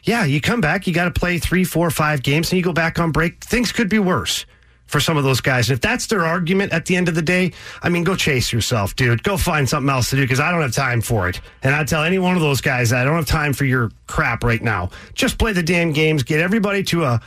yeah, 0.03 0.25
you 0.25 0.41
come 0.41 0.61
back, 0.61 0.85
you 0.85 0.93
got 0.93 1.05
to 1.05 1.19
play 1.19 1.39
three, 1.39 1.63
four, 1.63 1.89
five 1.89 2.23
games, 2.23 2.51
and 2.51 2.57
you 2.57 2.63
go 2.63 2.73
back 2.73 2.99
on 2.99 3.11
break. 3.11 3.43
Things 3.43 3.71
could 3.71 3.89
be 3.89 3.99
worse 3.99 4.45
for 4.85 4.99
some 4.99 5.17
of 5.17 5.23
those 5.23 5.41
guys. 5.41 5.69
And 5.69 5.75
if 5.75 5.81
that's 5.81 6.07
their 6.07 6.25
argument 6.25 6.73
at 6.73 6.85
the 6.85 6.95
end 6.95 7.07
of 7.07 7.15
the 7.15 7.21
day, 7.21 7.53
I 7.81 7.89
mean, 7.89 8.03
go 8.03 8.15
chase 8.15 8.51
yourself, 8.51 8.95
dude. 8.95 9.23
Go 9.23 9.37
find 9.37 9.67
something 9.67 9.89
else 9.89 10.09
to 10.09 10.17
do 10.17 10.21
because 10.21 10.39
I 10.39 10.51
don't 10.51 10.61
have 10.61 10.73
time 10.73 11.01
for 11.01 11.29
it. 11.29 11.41
And 11.63 11.73
I 11.73 11.83
tell 11.83 12.03
any 12.03 12.19
one 12.19 12.35
of 12.35 12.41
those 12.41 12.61
guys 12.61 12.93
I 12.93 13.03
don't 13.03 13.15
have 13.15 13.25
time 13.25 13.53
for 13.53 13.65
your 13.65 13.91
crap 14.07 14.43
right 14.43 14.61
now. 14.61 14.89
Just 15.13 15.39
play 15.39 15.53
the 15.53 15.63
damn 15.63 15.93
games. 15.93 16.23
Get 16.23 16.39
everybody 16.39 16.83
to 16.83 17.05
a 17.05 17.21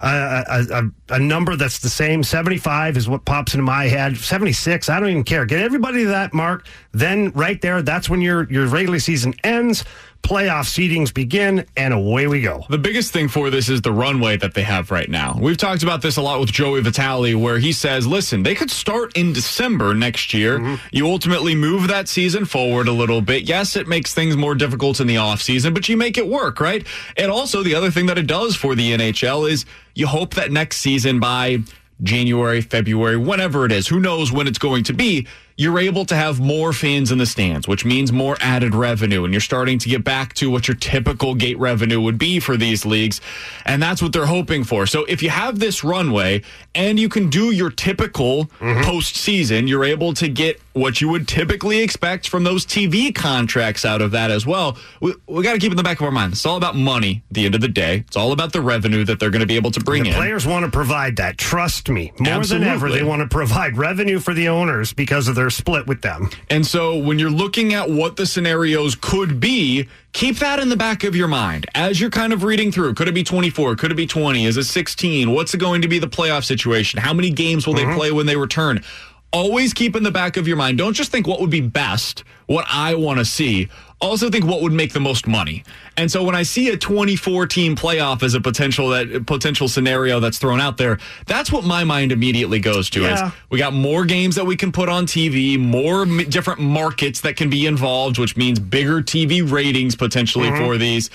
a, 0.00 0.66
a, 1.08 1.14
a, 1.14 1.18
number 1.18 1.56
that's 1.56 1.80
the 1.80 1.88
same. 1.88 2.22
75 2.22 2.96
is 2.96 3.08
what 3.08 3.24
pops 3.24 3.54
into 3.54 3.64
my 3.64 3.86
head. 3.86 4.16
76, 4.16 4.88
I 4.88 5.00
don't 5.00 5.08
even 5.10 5.24
care. 5.24 5.44
Get 5.44 5.60
everybody 5.60 6.04
to 6.04 6.10
that 6.10 6.32
mark. 6.32 6.66
Then 6.92 7.30
right 7.32 7.60
there, 7.60 7.82
that's 7.82 8.08
when 8.08 8.20
your, 8.20 8.50
your 8.50 8.66
regular 8.66 9.00
season 9.00 9.34
ends 9.42 9.84
playoff 10.22 10.66
seedings 10.66 11.12
begin, 11.12 11.64
and 11.76 11.94
away 11.94 12.26
we 12.26 12.42
go. 12.42 12.62
The 12.68 12.78
biggest 12.78 13.12
thing 13.12 13.28
for 13.28 13.48
this 13.48 13.68
is 13.68 13.80
the 13.80 13.92
runway 13.92 14.36
that 14.36 14.54
they 14.54 14.62
have 14.62 14.90
right 14.90 15.08
now. 15.08 15.38
We've 15.40 15.56
talked 15.56 15.82
about 15.82 16.02
this 16.02 16.16
a 16.16 16.22
lot 16.22 16.38
with 16.40 16.52
Joey 16.52 16.82
Vitale, 16.82 17.34
where 17.34 17.58
he 17.58 17.72
says, 17.72 18.06
listen, 18.06 18.42
they 18.42 18.54
could 18.54 18.70
start 18.70 19.16
in 19.16 19.32
December 19.32 19.94
next 19.94 20.34
year. 20.34 20.58
Mm-hmm. 20.58 20.74
You 20.92 21.08
ultimately 21.08 21.54
move 21.54 21.88
that 21.88 22.08
season 22.08 22.44
forward 22.44 22.88
a 22.88 22.92
little 22.92 23.22
bit. 23.22 23.44
Yes, 23.44 23.74
it 23.74 23.88
makes 23.88 24.12
things 24.12 24.36
more 24.36 24.54
difficult 24.54 25.00
in 25.00 25.06
the 25.06 25.16
offseason, 25.16 25.72
but 25.72 25.88
you 25.88 25.96
make 25.96 26.18
it 26.18 26.26
work, 26.26 26.60
right? 26.60 26.86
And 27.16 27.30
also, 27.30 27.62
the 27.62 27.74
other 27.74 27.90
thing 27.90 28.06
that 28.06 28.18
it 28.18 28.26
does 28.26 28.54
for 28.54 28.74
the 28.74 28.92
NHL 28.92 29.50
is 29.50 29.64
you 29.94 30.06
hope 30.06 30.34
that 30.34 30.52
next 30.52 30.78
season 30.78 31.20
by 31.20 31.58
January, 32.02 32.60
February, 32.60 33.16
whenever 33.16 33.64
it 33.64 33.72
is, 33.72 33.88
who 33.88 33.98
knows 33.98 34.30
when 34.30 34.46
it's 34.46 34.58
going 34.58 34.84
to 34.84 34.92
be, 34.92 35.26
you're 35.58 35.80
able 35.80 36.04
to 36.04 36.14
have 36.14 36.38
more 36.38 36.72
fans 36.72 37.10
in 37.10 37.18
the 37.18 37.26
stands, 37.26 37.66
which 37.66 37.84
means 37.84 38.12
more 38.12 38.36
added 38.40 38.76
revenue. 38.76 39.24
And 39.24 39.34
you're 39.34 39.40
starting 39.40 39.80
to 39.80 39.88
get 39.88 40.04
back 40.04 40.32
to 40.34 40.48
what 40.48 40.68
your 40.68 40.76
typical 40.76 41.34
gate 41.34 41.58
revenue 41.58 42.00
would 42.00 42.16
be 42.16 42.38
for 42.38 42.56
these 42.56 42.86
leagues. 42.86 43.20
And 43.66 43.82
that's 43.82 44.00
what 44.00 44.12
they're 44.12 44.26
hoping 44.26 44.62
for. 44.62 44.86
So 44.86 45.04
if 45.06 45.20
you 45.20 45.30
have 45.30 45.58
this 45.58 45.82
runway 45.82 46.42
and 46.76 46.98
you 46.98 47.08
can 47.08 47.28
do 47.28 47.50
your 47.50 47.70
typical 47.70 48.44
mm-hmm. 48.44 48.82
postseason, 48.82 49.68
you're 49.68 49.84
able 49.84 50.14
to 50.14 50.28
get 50.28 50.60
what 50.74 51.00
you 51.00 51.08
would 51.08 51.26
typically 51.26 51.80
expect 51.80 52.28
from 52.28 52.44
those 52.44 52.64
TV 52.64 53.12
contracts 53.12 53.84
out 53.84 54.00
of 54.00 54.12
that 54.12 54.30
as 54.30 54.46
well. 54.46 54.78
We, 55.00 55.14
we 55.26 55.42
got 55.42 55.54
to 55.54 55.58
keep 55.58 55.72
in 55.72 55.76
the 55.76 55.82
back 55.82 55.98
of 55.98 56.04
our 56.04 56.12
mind. 56.12 56.34
It's 56.34 56.46
all 56.46 56.56
about 56.56 56.76
money 56.76 57.24
at 57.30 57.34
the 57.34 57.46
end 57.46 57.56
of 57.56 57.60
the 57.60 57.68
day. 57.68 58.04
It's 58.06 58.16
all 58.16 58.30
about 58.30 58.52
the 58.52 58.60
revenue 58.60 59.04
that 59.06 59.18
they're 59.18 59.30
going 59.30 59.40
to 59.40 59.46
be 59.46 59.56
able 59.56 59.72
to 59.72 59.80
bring 59.80 60.04
the 60.04 60.10
in. 60.10 60.14
Players 60.14 60.46
want 60.46 60.64
to 60.64 60.70
provide 60.70 61.16
that. 61.16 61.36
Trust 61.36 61.88
me. 61.88 62.12
More 62.20 62.34
Absolutely. 62.34 62.66
than 62.66 62.74
ever, 62.74 62.90
they 62.90 63.02
want 63.02 63.22
to 63.22 63.28
provide 63.28 63.76
revenue 63.76 64.20
for 64.20 64.34
the 64.34 64.48
owners 64.48 64.92
because 64.92 65.26
of 65.26 65.34
their 65.34 65.47
split 65.50 65.86
with 65.86 66.02
them. 66.02 66.30
And 66.50 66.66
so 66.66 66.96
when 66.96 67.18
you're 67.18 67.30
looking 67.30 67.74
at 67.74 67.90
what 67.90 68.16
the 68.16 68.26
scenarios 68.26 68.94
could 68.94 69.40
be, 69.40 69.88
keep 70.12 70.36
that 70.38 70.58
in 70.58 70.68
the 70.68 70.76
back 70.76 71.04
of 71.04 71.14
your 71.14 71.28
mind 71.28 71.66
as 71.74 72.00
you're 72.00 72.10
kind 72.10 72.32
of 72.32 72.42
reading 72.42 72.72
through. 72.72 72.94
Could 72.94 73.08
it 73.08 73.14
be 73.14 73.24
24? 73.24 73.76
Could 73.76 73.92
it 73.92 73.96
be 73.96 74.06
20? 74.06 74.46
Is 74.46 74.56
it 74.56 74.64
16? 74.64 75.32
What's 75.32 75.54
it 75.54 75.58
going 75.58 75.82
to 75.82 75.88
be 75.88 75.98
the 75.98 76.08
playoff 76.08 76.44
situation? 76.44 77.00
How 77.00 77.12
many 77.12 77.30
games 77.30 77.66
will 77.66 77.74
mm-hmm. 77.74 77.90
they 77.90 77.96
play 77.96 78.12
when 78.12 78.26
they 78.26 78.36
return? 78.36 78.82
Always 79.30 79.74
keep 79.74 79.94
in 79.94 80.02
the 80.02 80.10
back 80.10 80.36
of 80.36 80.48
your 80.48 80.56
mind. 80.56 80.78
Don't 80.78 80.94
just 80.94 81.10
think 81.10 81.26
what 81.26 81.40
would 81.40 81.50
be 81.50 81.60
best, 81.60 82.24
what 82.46 82.64
I 82.68 82.94
want 82.94 83.18
to 83.18 83.24
see 83.24 83.68
also 84.00 84.30
think 84.30 84.44
what 84.44 84.62
would 84.62 84.72
make 84.72 84.92
the 84.92 85.00
most 85.00 85.26
money. 85.26 85.64
And 85.96 86.10
so 86.10 86.22
when 86.22 86.34
I 86.34 86.42
see 86.44 86.68
a 86.68 86.76
24 86.76 87.46
team 87.46 87.74
playoff 87.74 88.22
as 88.22 88.34
a 88.34 88.40
potential 88.40 88.88
that 88.90 89.26
potential 89.26 89.68
scenario 89.68 90.20
that's 90.20 90.38
thrown 90.38 90.60
out 90.60 90.76
there, 90.76 90.98
that's 91.26 91.50
what 91.50 91.64
my 91.64 91.84
mind 91.84 92.12
immediately 92.12 92.60
goes 92.60 92.88
to. 92.90 93.02
Yeah. 93.02 93.26
Is 93.26 93.32
we 93.50 93.58
got 93.58 93.72
more 93.72 94.04
games 94.04 94.36
that 94.36 94.46
we 94.46 94.56
can 94.56 94.70
put 94.70 94.88
on 94.88 95.06
TV, 95.06 95.58
more 95.58 96.02
m- 96.02 96.28
different 96.28 96.60
markets 96.60 97.20
that 97.22 97.36
can 97.36 97.50
be 97.50 97.66
involved, 97.66 98.18
which 98.18 98.36
means 98.36 98.58
bigger 98.58 99.02
TV 99.02 99.48
ratings 99.48 99.96
potentially 99.96 100.48
mm-hmm. 100.48 100.64
for 100.64 100.78
these 100.78 101.10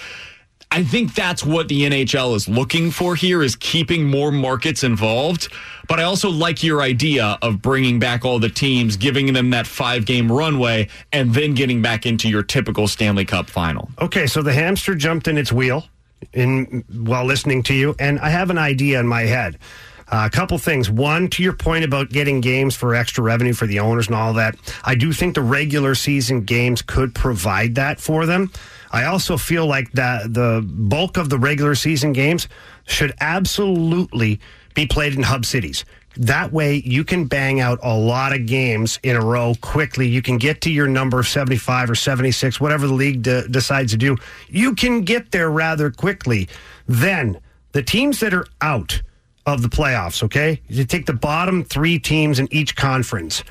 I 0.71 0.83
think 0.83 1.13
that's 1.13 1.43
what 1.45 1.67
the 1.67 1.83
NHL 1.83 2.35
is 2.35 2.47
looking 2.49 2.91
for 2.91 3.15
here 3.15 3.43
is 3.43 3.55
keeping 3.55 4.07
more 4.07 4.31
markets 4.31 4.83
involved. 4.83 5.51
But 5.87 5.99
I 5.99 6.03
also 6.03 6.29
like 6.29 6.63
your 6.63 6.81
idea 6.81 7.37
of 7.41 7.61
bringing 7.61 7.99
back 7.99 8.25
all 8.25 8.39
the 8.39 8.49
teams, 8.49 8.97
giving 8.97 9.33
them 9.33 9.49
that 9.51 9.67
five 9.67 10.05
game 10.05 10.31
runway, 10.31 10.87
and 11.11 11.33
then 11.33 11.53
getting 11.53 11.81
back 11.81 12.05
into 12.05 12.29
your 12.29 12.43
typical 12.43 12.87
Stanley 12.87 13.25
Cup 13.25 13.49
final. 13.49 13.89
Okay, 13.99 14.25
so 14.25 14.41
the 14.41 14.53
hamster 14.53 14.95
jumped 14.95 15.27
in 15.27 15.37
its 15.37 15.51
wheel 15.51 15.85
in 16.31 16.85
while 16.91 17.25
listening 17.25 17.63
to 17.63 17.73
you, 17.73 17.95
and 17.99 18.19
I 18.19 18.29
have 18.29 18.49
an 18.49 18.57
idea 18.57 18.99
in 18.99 19.07
my 19.07 19.23
head. 19.23 19.59
Uh, 20.07 20.25
a 20.25 20.29
couple 20.29 20.57
things. 20.57 20.89
One, 20.89 21.27
to 21.29 21.43
your 21.43 21.53
point 21.53 21.85
about 21.85 22.09
getting 22.09 22.41
games 22.41 22.75
for 22.75 22.93
extra 22.93 23.23
revenue 23.23 23.53
for 23.53 23.65
the 23.65 23.79
owners 23.79 24.07
and 24.07 24.15
all 24.15 24.33
that, 24.33 24.55
I 24.83 24.95
do 24.95 25.13
think 25.13 25.35
the 25.35 25.41
regular 25.41 25.95
season 25.95 26.41
games 26.41 26.81
could 26.81 27.15
provide 27.15 27.75
that 27.75 27.99
for 27.99 28.25
them. 28.25 28.51
I 28.93 29.05
also 29.05 29.37
feel 29.37 29.65
like 29.65 29.91
that 29.93 30.33
the 30.33 30.63
bulk 30.63 31.17
of 31.17 31.29
the 31.29 31.39
regular 31.39 31.73
season 31.73 32.13
games 32.13 32.47
should 32.85 33.13
absolutely 33.19 34.39
be 34.75 34.85
played 34.85 35.15
in 35.15 35.23
hub 35.23 35.45
cities. 35.45 35.83
That 36.15 36.53
way, 36.53 36.83
you 36.85 37.03
can 37.03 37.25
bang 37.25 37.59
out 37.59 37.79
a 37.81 37.97
lot 37.97 38.33
of 38.33 38.45
games 38.45 38.99
in 39.01 39.15
a 39.15 39.25
row 39.25 39.55
quickly. 39.61 40.07
You 40.07 40.21
can 40.21 40.37
get 40.37 40.61
to 40.61 40.71
your 40.71 40.87
number 40.87 41.23
75 41.23 41.89
or 41.89 41.95
76, 41.95 42.61
whatever 42.61 42.85
the 42.85 42.93
league 42.93 43.23
de- 43.23 43.47
decides 43.47 43.93
to 43.93 43.97
do. 43.97 44.15
You 44.47 44.75
can 44.75 45.01
get 45.01 45.31
there 45.31 45.49
rather 45.49 45.89
quickly. 45.89 46.47
Then, 46.87 47.39
the 47.71 47.81
teams 47.81 48.19
that 48.19 48.31
are 48.31 48.45
out 48.61 49.01
of 49.47 49.63
the 49.63 49.69
playoffs, 49.69 50.21
okay? 50.21 50.61
You 50.67 50.85
take 50.85 51.07
the 51.07 51.13
bottom 51.13 51.63
three 51.63 51.97
teams 51.97 52.37
in 52.37 52.47
each 52.51 52.75
conference. 52.75 53.43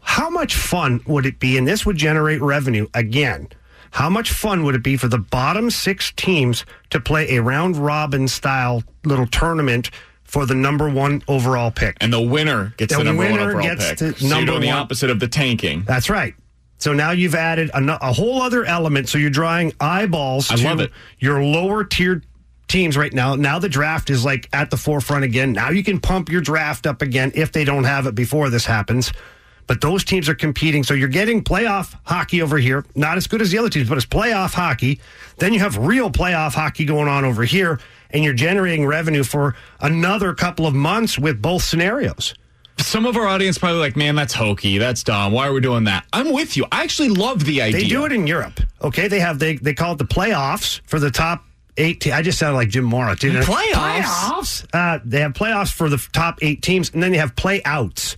How 0.00 0.28
much 0.28 0.56
fun 0.56 1.00
would 1.06 1.24
it 1.24 1.38
be? 1.38 1.56
And 1.56 1.68
this 1.68 1.86
would 1.86 1.96
generate 1.96 2.40
revenue 2.42 2.88
again. 2.94 3.48
How 3.96 4.10
much 4.10 4.30
fun 4.30 4.62
would 4.64 4.74
it 4.74 4.82
be 4.82 4.98
for 4.98 5.08
the 5.08 5.16
bottom 5.16 5.70
six 5.70 6.12
teams 6.12 6.66
to 6.90 7.00
play 7.00 7.34
a 7.34 7.40
round 7.40 7.78
robin 7.78 8.28
style 8.28 8.82
little 9.06 9.26
tournament 9.26 9.88
for 10.22 10.44
the 10.44 10.54
number 10.54 10.90
one 10.90 11.22
overall 11.28 11.70
pick? 11.70 11.96
And 12.02 12.12
the 12.12 12.20
winner 12.20 12.74
gets 12.76 12.92
the, 12.92 12.98
The 12.98 13.04
number 13.04 13.30
one 13.30 13.40
overall 13.40 13.62
gets 13.62 13.88
pick. 13.88 13.98
so 13.98 14.04
you're 14.18 14.28
number 14.28 14.52
doing 14.52 14.60
the 14.60 14.70
opposite 14.72 15.08
of 15.08 15.18
the 15.18 15.28
tanking. 15.28 15.82
That's 15.84 16.10
right. 16.10 16.34
So 16.76 16.92
now 16.92 17.12
you've 17.12 17.34
added 17.34 17.70
a, 17.70 18.06
a 18.06 18.12
whole 18.12 18.42
other 18.42 18.66
element. 18.66 19.08
So 19.08 19.16
you're 19.16 19.30
drawing 19.30 19.72
eyeballs 19.80 20.50
I 20.50 20.56
to 20.56 20.64
love 20.64 20.80
it. 20.80 20.90
your 21.18 21.42
lower 21.42 21.82
tier 21.82 22.22
teams 22.68 22.98
right 22.98 23.14
now. 23.14 23.34
Now 23.34 23.58
the 23.58 23.70
draft 23.70 24.10
is 24.10 24.26
like 24.26 24.46
at 24.52 24.70
the 24.70 24.76
forefront 24.76 25.24
again. 25.24 25.54
Now 25.54 25.70
you 25.70 25.82
can 25.82 26.00
pump 26.00 26.28
your 26.28 26.42
draft 26.42 26.86
up 26.86 27.00
again 27.00 27.32
if 27.34 27.50
they 27.50 27.64
don't 27.64 27.84
have 27.84 28.06
it 28.06 28.14
before 28.14 28.50
this 28.50 28.66
happens. 28.66 29.10
But 29.66 29.80
those 29.80 30.04
teams 30.04 30.28
are 30.28 30.34
competing. 30.34 30.84
So 30.84 30.94
you're 30.94 31.08
getting 31.08 31.42
playoff 31.42 31.96
hockey 32.04 32.40
over 32.40 32.56
here. 32.58 32.84
Not 32.94 33.16
as 33.16 33.26
good 33.26 33.42
as 33.42 33.50
the 33.50 33.58
other 33.58 33.68
teams, 33.68 33.88
but 33.88 33.98
it's 33.98 34.06
playoff 34.06 34.54
hockey. 34.54 35.00
Then 35.38 35.52
you 35.52 35.60
have 35.60 35.76
real 35.76 36.10
playoff 36.10 36.54
hockey 36.54 36.84
going 36.84 37.08
on 37.08 37.24
over 37.24 37.44
here. 37.44 37.80
And 38.10 38.22
you're 38.22 38.34
generating 38.34 38.86
revenue 38.86 39.24
for 39.24 39.56
another 39.80 40.32
couple 40.34 40.66
of 40.66 40.74
months 40.74 41.18
with 41.18 41.42
both 41.42 41.64
scenarios. 41.64 42.34
Some 42.78 43.06
of 43.06 43.16
our 43.16 43.26
audience 43.26 43.58
probably 43.58 43.80
like, 43.80 43.96
man, 43.96 44.14
that's 44.14 44.34
hokey. 44.34 44.78
That's 44.78 45.02
dumb. 45.02 45.32
Why 45.32 45.48
are 45.48 45.52
we 45.52 45.60
doing 45.60 45.84
that? 45.84 46.06
I'm 46.12 46.32
with 46.32 46.56
you. 46.56 46.66
I 46.70 46.82
actually 46.84 47.08
love 47.08 47.44
the 47.44 47.62
idea. 47.62 47.80
They 47.80 47.88
do 47.88 48.04
it 48.04 48.12
in 48.12 48.26
Europe. 48.26 48.60
Okay, 48.82 49.08
they 49.08 49.18
have 49.18 49.38
they 49.38 49.56
they 49.56 49.74
call 49.74 49.92
it 49.94 49.98
the 49.98 50.04
playoffs 50.04 50.80
for 50.86 51.00
the 51.00 51.10
top 51.10 51.44
eight. 51.78 52.00
Te- 52.00 52.12
I 52.12 52.22
just 52.22 52.38
sounded 52.38 52.56
like 52.56 52.68
Jim 52.68 52.84
Mora. 52.84 53.16
didn't? 53.16 53.42
Playoffs? 53.42 54.02
Playoffs. 54.02 54.66
Uh, 54.72 55.00
they 55.04 55.20
have 55.20 55.32
playoffs 55.32 55.72
for 55.72 55.88
the 55.88 55.96
top 56.12 56.38
eight 56.42 56.62
teams, 56.62 56.90
and 56.92 57.02
then 57.02 57.12
they 57.12 57.18
have 57.18 57.34
playouts 57.34 58.16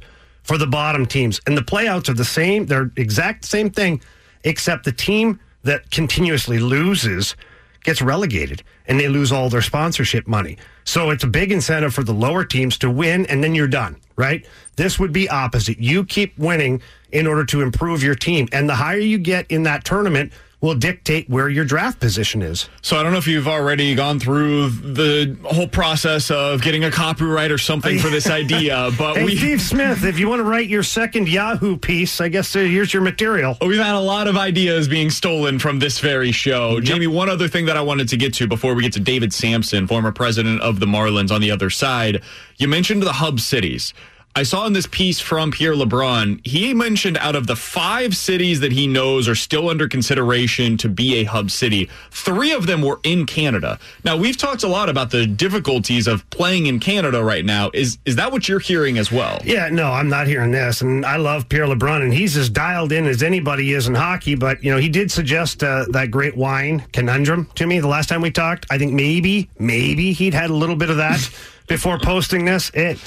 for 0.48 0.56
the 0.56 0.66
bottom 0.66 1.04
teams. 1.04 1.40
And 1.46 1.56
the 1.56 1.62
playouts 1.62 2.08
are 2.08 2.14
the 2.14 2.24
same. 2.24 2.64
They're 2.64 2.90
exact 2.96 3.44
same 3.44 3.68
thing, 3.68 4.00
except 4.44 4.84
the 4.84 4.92
team 4.92 5.38
that 5.62 5.90
continuously 5.90 6.58
loses 6.58 7.36
gets 7.84 8.00
relegated, 8.00 8.62
and 8.86 8.98
they 8.98 9.08
lose 9.08 9.30
all 9.30 9.50
their 9.50 9.62
sponsorship 9.62 10.26
money. 10.26 10.56
So 10.84 11.10
it's 11.10 11.22
a 11.22 11.28
big 11.28 11.52
incentive 11.52 11.94
for 11.94 12.02
the 12.02 12.14
lower 12.14 12.44
teams 12.44 12.78
to 12.78 12.90
win, 12.90 13.26
and 13.26 13.44
then 13.44 13.54
you're 13.54 13.68
done. 13.68 13.96
Right? 14.16 14.44
This 14.76 14.98
would 14.98 15.12
be 15.12 15.28
opposite. 15.28 15.78
You 15.78 16.04
keep 16.04 16.36
winning 16.38 16.82
in 17.12 17.26
order 17.26 17.44
to 17.44 17.60
improve 17.60 18.02
your 18.02 18.16
team, 18.16 18.48
and 18.50 18.68
the 18.68 18.74
higher 18.74 18.98
you 18.98 19.18
get 19.18 19.46
in 19.50 19.62
that 19.64 19.84
tournament 19.84 20.32
will 20.60 20.74
dictate 20.74 21.28
where 21.30 21.48
your 21.48 21.64
draft 21.64 22.00
position 22.00 22.42
is. 22.42 22.68
So 22.82 22.96
I 22.96 23.02
don't 23.02 23.12
know 23.12 23.18
if 23.18 23.28
you've 23.28 23.46
already 23.46 23.94
gone 23.94 24.18
through 24.18 24.70
the 24.70 25.36
whole 25.44 25.68
process 25.68 26.30
of 26.30 26.62
getting 26.62 26.84
a 26.84 26.90
copyright 26.90 27.52
or 27.52 27.58
something 27.58 27.98
for 27.98 28.08
this 28.08 28.26
idea, 28.30 28.90
but 28.98 29.16
hey, 29.16 29.24
we 29.24 29.36
Steve 29.36 29.60
Smith, 29.60 30.04
if 30.04 30.18
you 30.18 30.28
want 30.28 30.40
to 30.40 30.44
write 30.44 30.68
your 30.68 30.82
second 30.82 31.28
Yahoo 31.28 31.76
piece, 31.76 32.20
I 32.20 32.28
guess 32.28 32.56
uh, 32.56 32.60
here's 32.60 32.92
your 32.92 33.02
material. 33.02 33.56
We've 33.60 33.78
had 33.78 33.94
a 33.94 34.00
lot 34.00 34.26
of 34.26 34.36
ideas 34.36 34.88
being 34.88 35.10
stolen 35.10 35.60
from 35.60 35.78
this 35.78 36.00
very 36.00 36.32
show. 36.32 36.80
Jamie, 36.80 37.06
one 37.06 37.28
other 37.28 37.46
thing 37.46 37.66
that 37.66 37.76
I 37.76 37.80
wanted 37.80 38.08
to 38.08 38.16
get 38.16 38.34
to 38.34 38.48
before 38.48 38.74
we 38.74 38.82
get 38.82 38.92
to 38.94 39.00
David 39.00 39.32
Samson, 39.32 39.86
former 39.86 40.10
president 40.10 40.60
of 40.62 40.80
the 40.80 40.86
Marlins 40.86 41.30
on 41.30 41.40
the 41.40 41.52
other 41.52 41.70
side. 41.70 42.22
You 42.56 42.66
mentioned 42.66 43.02
the 43.02 43.12
hub 43.12 43.38
cities. 43.38 43.94
I 44.34 44.44
saw 44.44 44.66
in 44.66 44.72
this 44.72 44.86
piece 44.86 45.18
from 45.18 45.50
Pierre 45.50 45.74
LeBrun, 45.74 46.46
he 46.46 46.72
mentioned 46.72 47.18
out 47.18 47.34
of 47.34 47.48
the 47.48 47.56
five 47.56 48.16
cities 48.16 48.60
that 48.60 48.70
he 48.70 48.86
knows 48.86 49.26
are 49.26 49.34
still 49.34 49.68
under 49.68 49.88
consideration 49.88 50.76
to 50.76 50.88
be 50.88 51.16
a 51.16 51.24
hub 51.24 51.50
city, 51.50 51.88
three 52.12 52.52
of 52.52 52.66
them 52.66 52.82
were 52.82 53.00
in 53.02 53.26
Canada. 53.26 53.80
Now, 54.04 54.16
we've 54.16 54.36
talked 54.36 54.62
a 54.62 54.68
lot 54.68 54.88
about 54.88 55.10
the 55.10 55.26
difficulties 55.26 56.06
of 56.06 56.28
playing 56.30 56.66
in 56.66 56.78
Canada 56.78 57.24
right 57.24 57.44
now. 57.44 57.70
Is 57.74 57.98
is 58.04 58.16
that 58.16 58.30
what 58.30 58.48
you're 58.48 58.60
hearing 58.60 58.96
as 58.96 59.10
well? 59.10 59.40
Yeah, 59.44 59.70
no, 59.70 59.90
I'm 59.90 60.08
not 60.08 60.28
hearing 60.28 60.52
this. 60.52 60.82
And 60.82 61.04
I 61.04 61.16
love 61.16 61.48
Pierre 61.48 61.66
LeBrun, 61.66 62.02
and 62.02 62.14
he's 62.14 62.36
as 62.36 62.48
dialed 62.48 62.92
in 62.92 63.06
as 63.06 63.22
anybody 63.24 63.72
is 63.72 63.88
in 63.88 63.94
hockey. 63.94 64.36
But, 64.36 64.62
you 64.62 64.70
know, 64.70 64.78
he 64.78 64.88
did 64.88 65.10
suggest 65.10 65.64
uh, 65.64 65.86
that 65.90 66.12
great 66.12 66.36
wine 66.36 66.84
conundrum 66.92 67.48
to 67.56 67.66
me 67.66 67.80
the 67.80 67.88
last 67.88 68.08
time 68.08 68.20
we 68.20 68.30
talked. 68.30 68.66
I 68.70 68.78
think 68.78 68.92
maybe, 68.92 69.48
maybe 69.58 70.12
he'd 70.12 70.34
had 70.34 70.50
a 70.50 70.54
little 70.54 70.76
bit 70.76 70.90
of 70.90 70.98
that 70.98 71.28
before 71.66 71.98
posting 71.98 72.44
this. 72.44 72.70
It, 72.72 72.98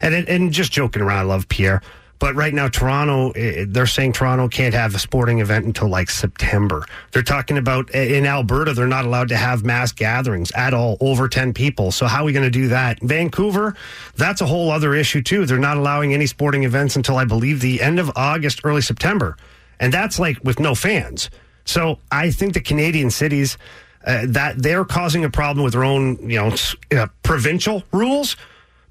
and, 0.00 0.14
and 0.14 0.52
just 0.52 0.72
joking 0.72 1.02
around, 1.02 1.18
I 1.18 1.22
love 1.22 1.48
Pierre. 1.48 1.82
But 2.18 2.34
right 2.34 2.52
now, 2.52 2.68
Toronto, 2.68 3.30
eh, 3.30 3.64
they're 3.68 3.86
saying 3.86 4.12
Toronto 4.12 4.48
can't 4.48 4.74
have 4.74 4.94
a 4.94 4.98
sporting 4.98 5.38
event 5.38 5.66
until 5.66 5.88
like 5.88 6.10
September. 6.10 6.84
They're 7.12 7.22
talking 7.22 7.58
about 7.58 7.94
eh, 7.94 8.16
in 8.16 8.26
Alberta, 8.26 8.72
they're 8.72 8.88
not 8.88 9.04
allowed 9.04 9.28
to 9.28 9.36
have 9.36 9.64
mass 9.64 9.92
gatherings 9.92 10.50
at 10.52 10.74
all, 10.74 10.96
over 11.00 11.28
10 11.28 11.54
people. 11.54 11.92
So, 11.92 12.06
how 12.06 12.22
are 12.22 12.24
we 12.24 12.32
going 12.32 12.44
to 12.44 12.50
do 12.50 12.68
that? 12.68 13.00
Vancouver, 13.00 13.76
that's 14.16 14.40
a 14.40 14.46
whole 14.46 14.70
other 14.70 14.94
issue, 14.94 15.22
too. 15.22 15.46
They're 15.46 15.58
not 15.58 15.76
allowing 15.76 16.12
any 16.12 16.26
sporting 16.26 16.64
events 16.64 16.96
until 16.96 17.16
I 17.16 17.24
believe 17.24 17.60
the 17.60 17.80
end 17.80 18.00
of 18.00 18.10
August, 18.16 18.62
early 18.64 18.82
September. 18.82 19.36
And 19.78 19.92
that's 19.92 20.18
like 20.18 20.42
with 20.42 20.58
no 20.58 20.74
fans. 20.74 21.30
So, 21.64 22.00
I 22.10 22.32
think 22.32 22.54
the 22.54 22.60
Canadian 22.60 23.10
cities, 23.10 23.58
uh, 24.04 24.24
that 24.28 24.60
they're 24.60 24.84
causing 24.84 25.24
a 25.24 25.30
problem 25.30 25.62
with 25.62 25.74
their 25.74 25.84
own, 25.84 26.28
you 26.28 26.38
know, 26.38 26.54
uh, 27.00 27.06
provincial 27.22 27.84
rules. 27.92 28.36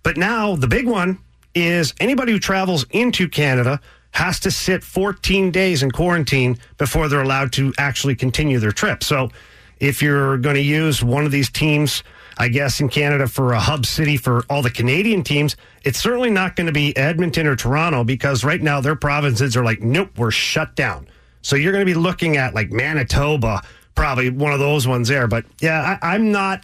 But 0.08 0.16
now 0.16 0.55
the 0.55 0.70
big 0.70 0.88
one 0.88 1.20
is 1.53 1.93
anybody 1.99 2.32
who 2.32 2.39
travels 2.39 2.86
into 2.91 3.28
Canada 3.28 3.82
has 4.12 4.39
to 4.39 4.51
sit 4.51 4.82
14 4.82 5.51
days 5.51 5.84
in 5.84 5.91
quarantine 5.91 6.60
before 6.78 7.10
they're 7.10 7.24
allowed 7.24 7.51
to 7.53 7.74
actually 7.78 8.16
continue 8.16 8.58
their 8.58 8.72
trip. 8.72 9.03
So 9.03 9.32
if 9.82 10.01
you're 10.01 10.38
going 10.38 10.55
to 10.55 10.62
use 10.62 11.03
one 11.03 11.26
of 11.26 11.34
these 11.34 11.49
teams, 11.49 12.03
I 12.38 12.47
guess 12.47 12.80
in 12.80 12.88
Canada 12.88 13.28
for 13.28 13.51
a 13.51 13.60
hub 13.60 13.86
city 13.86 14.16
for 14.16 14.45
all 14.49 14.62
the 14.62 14.70
Canadian 14.70 15.24
teams, 15.24 15.58
it's 15.84 15.99
certainly 15.99 16.30
not 16.30 16.55
going 16.55 16.68
to 16.68 16.72
be 16.72 16.95
Edmonton 16.95 17.45
or 17.45 17.58
Toronto 17.58 18.05
because 18.05 18.45
right 18.45 18.62
now 18.62 18.80
their 18.80 18.95
provinces 18.95 19.58
are 19.58 19.64
like, 19.66 19.82
nope, 19.82 20.18
we're 20.18 20.32
shut 20.32 20.74
down. 20.78 21.10
So 21.41 21.58
you're 21.58 21.74
going 21.74 21.86
to 21.86 21.93
be 21.93 21.99
looking 21.99 22.38
at 22.38 22.55
like 22.55 22.72
Manitoba, 22.72 23.62
probably 23.93 24.30
one 24.30 24.53
of 24.53 24.60
those 24.60 24.88
ones 24.88 25.10
there. 25.10 25.28
But 25.28 25.43
yeah, 25.60 25.97
I, 26.01 26.14
I'm 26.14 26.32
not 26.32 26.64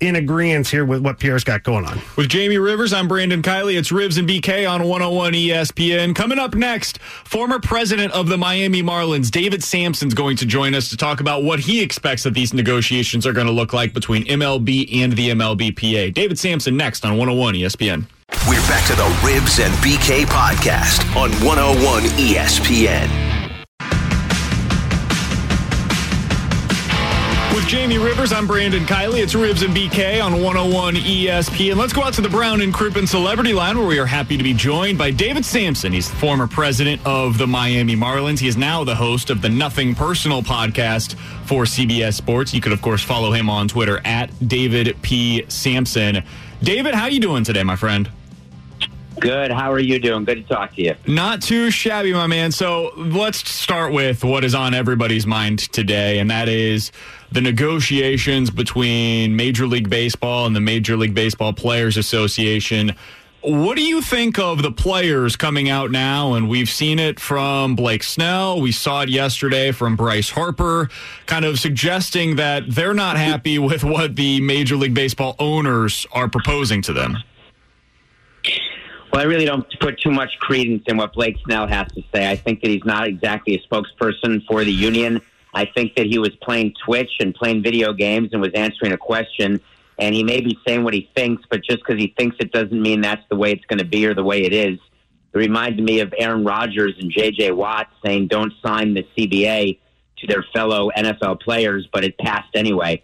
in 0.00 0.16
agreement 0.16 0.68
here 0.68 0.84
with 0.84 1.00
what 1.02 1.18
Pierre's 1.18 1.44
got 1.44 1.62
going 1.62 1.84
on. 1.84 2.00
With 2.16 2.28
Jamie 2.28 2.58
Rivers, 2.58 2.92
I'm 2.92 3.08
Brandon 3.08 3.42
Kiley. 3.42 3.76
It's 3.76 3.90
Rivs 3.90 4.18
and 4.18 4.28
BK 4.28 4.68
on 4.70 4.82
101 4.84 5.32
ESPN. 5.32 6.14
Coming 6.14 6.38
up 6.38 6.54
next, 6.54 6.98
former 7.24 7.58
president 7.58 8.12
of 8.12 8.28
the 8.28 8.38
Miami 8.38 8.82
Marlins, 8.82 9.30
David 9.30 9.62
Samson's 9.62 10.14
going 10.14 10.36
to 10.36 10.46
join 10.46 10.74
us 10.74 10.90
to 10.90 10.96
talk 10.96 11.20
about 11.20 11.42
what 11.42 11.60
he 11.60 11.82
expects 11.82 12.22
that 12.22 12.34
these 12.34 12.54
negotiations 12.54 13.26
are 13.26 13.32
going 13.32 13.46
to 13.46 13.52
look 13.52 13.72
like 13.72 13.92
between 13.92 14.24
MLB 14.24 15.02
and 15.02 15.14
the 15.14 15.30
MLBPA. 15.30 16.14
David 16.14 16.38
Samson 16.38 16.76
next 16.76 17.04
on 17.04 17.12
101 17.12 17.54
ESPN. 17.54 18.06
We're 18.46 18.60
back 18.68 18.86
to 18.88 18.94
the 18.94 19.08
Rivs 19.26 19.64
and 19.64 19.74
BK 19.76 20.24
podcast 20.26 21.04
on 21.16 21.30
101 21.44 22.02
ESPN. 22.18 23.27
With 27.58 27.66
Jamie 27.66 27.98
Rivers, 27.98 28.32
I'm 28.32 28.46
Brandon 28.46 28.84
Kiley. 28.84 29.20
It's 29.20 29.34
Rivs 29.34 29.64
and 29.64 29.74
BK 29.74 30.24
on 30.24 30.34
101 30.34 30.94
ESPN. 30.94 31.74
Let's 31.74 31.92
go 31.92 32.04
out 32.04 32.14
to 32.14 32.20
the 32.20 32.28
Brown 32.28 32.60
and 32.60 32.72
Crouppen 32.72 33.08
Celebrity 33.08 33.52
Line 33.52 33.76
where 33.76 33.86
we 33.88 33.98
are 33.98 34.06
happy 34.06 34.36
to 34.36 34.44
be 34.44 34.54
joined 34.54 34.96
by 34.96 35.10
David 35.10 35.44
Samson. 35.44 35.92
He's 35.92 36.08
the 36.08 36.14
former 36.18 36.46
president 36.46 37.04
of 37.04 37.36
the 37.36 37.48
Miami 37.48 37.96
Marlins. 37.96 38.38
He 38.38 38.46
is 38.46 38.56
now 38.56 38.84
the 38.84 38.94
host 38.94 39.28
of 39.28 39.42
the 39.42 39.48
Nothing 39.48 39.96
Personal 39.96 40.40
podcast 40.40 41.16
for 41.46 41.64
CBS 41.64 42.14
Sports. 42.14 42.54
You 42.54 42.60
could, 42.60 42.70
of 42.70 42.80
course, 42.80 43.02
follow 43.02 43.32
him 43.32 43.50
on 43.50 43.66
Twitter 43.66 44.00
at 44.04 44.30
David 44.46 44.96
P. 45.02 45.44
Samson. 45.48 46.22
David, 46.62 46.94
how 46.94 47.02
are 47.02 47.10
you 47.10 47.18
doing 47.18 47.42
today, 47.42 47.64
my 47.64 47.74
friend? 47.74 48.08
Good. 49.18 49.50
How 49.50 49.72
are 49.72 49.80
you 49.80 49.98
doing? 49.98 50.24
Good 50.24 50.46
to 50.46 50.54
talk 50.54 50.74
to 50.76 50.82
you. 50.82 50.94
Not 51.08 51.42
too 51.42 51.72
shabby, 51.72 52.12
my 52.12 52.28
man. 52.28 52.52
So 52.52 52.92
let's 52.96 53.50
start 53.50 53.92
with 53.92 54.22
what 54.22 54.44
is 54.44 54.54
on 54.54 54.74
everybody's 54.74 55.26
mind 55.26 55.58
today, 55.72 56.20
and 56.20 56.30
that 56.30 56.48
is 56.48 56.92
the 57.30 57.40
negotiations 57.40 58.50
between 58.50 59.36
Major 59.36 59.66
League 59.66 59.90
Baseball 59.90 60.46
and 60.46 60.56
the 60.56 60.60
Major 60.60 60.96
League 60.96 61.14
Baseball 61.14 61.52
Players 61.52 61.96
Association. 61.96 62.94
What 63.40 63.76
do 63.76 63.82
you 63.82 64.02
think 64.02 64.38
of 64.38 64.62
the 64.62 64.72
players 64.72 65.36
coming 65.36 65.68
out 65.68 65.90
now? 65.90 66.34
And 66.34 66.48
we've 66.48 66.68
seen 66.68 66.98
it 66.98 67.20
from 67.20 67.76
Blake 67.76 68.02
Snell. 68.02 68.60
We 68.60 68.72
saw 68.72 69.02
it 69.02 69.08
yesterday 69.08 69.70
from 69.70 69.94
Bryce 69.94 70.30
Harper, 70.30 70.88
kind 71.26 71.44
of 71.44 71.60
suggesting 71.60 72.36
that 72.36 72.64
they're 72.68 72.94
not 72.94 73.16
happy 73.16 73.58
with 73.58 73.84
what 73.84 74.16
the 74.16 74.40
Major 74.40 74.76
League 74.76 74.94
Baseball 74.94 75.36
owners 75.38 76.04
are 76.12 76.28
proposing 76.28 76.82
to 76.82 76.92
them. 76.92 77.18
Well, 79.12 79.22
I 79.22 79.24
really 79.24 79.44
don't 79.44 79.64
put 79.80 80.00
too 80.00 80.10
much 80.10 80.30
credence 80.40 80.82
in 80.86 80.96
what 80.96 81.12
Blake 81.12 81.36
Snell 81.44 81.66
has 81.66 81.90
to 81.92 82.02
say. 82.12 82.28
I 82.28 82.36
think 82.36 82.60
that 82.62 82.70
he's 82.70 82.84
not 82.84 83.06
exactly 83.06 83.54
a 83.54 83.74
spokesperson 83.74 84.44
for 84.46 84.64
the 84.64 84.72
union. 84.72 85.20
I 85.54 85.64
think 85.66 85.94
that 85.96 86.06
he 86.06 86.18
was 86.18 86.30
playing 86.42 86.74
Twitch 86.84 87.12
and 87.20 87.34
playing 87.34 87.62
video 87.62 87.92
games 87.92 88.30
and 88.32 88.40
was 88.40 88.52
answering 88.54 88.92
a 88.92 88.98
question. 88.98 89.60
And 89.98 90.14
he 90.14 90.22
may 90.22 90.40
be 90.40 90.58
saying 90.66 90.84
what 90.84 90.94
he 90.94 91.10
thinks, 91.16 91.42
but 91.50 91.62
just 91.64 91.78
because 91.78 92.00
he 92.00 92.14
thinks 92.16 92.36
it 92.38 92.52
doesn't 92.52 92.80
mean 92.80 93.00
that's 93.00 93.24
the 93.28 93.36
way 93.36 93.52
it's 93.52 93.64
going 93.64 93.80
to 93.80 93.84
be 93.84 94.06
or 94.06 94.14
the 94.14 94.22
way 94.22 94.44
it 94.44 94.52
is. 94.52 94.78
It 95.34 95.38
reminded 95.38 95.84
me 95.84 96.00
of 96.00 96.14
Aaron 96.16 96.44
Rodgers 96.44 96.94
and 97.00 97.10
J.J. 97.10 97.52
Watt 97.52 97.88
saying, 98.04 98.28
don't 98.28 98.52
sign 98.64 98.94
the 98.94 99.06
CBA 99.16 99.78
to 100.18 100.26
their 100.26 100.44
fellow 100.54 100.90
NFL 100.96 101.40
players, 101.40 101.88
but 101.92 102.04
it 102.04 102.16
passed 102.18 102.54
anyway. 102.54 103.02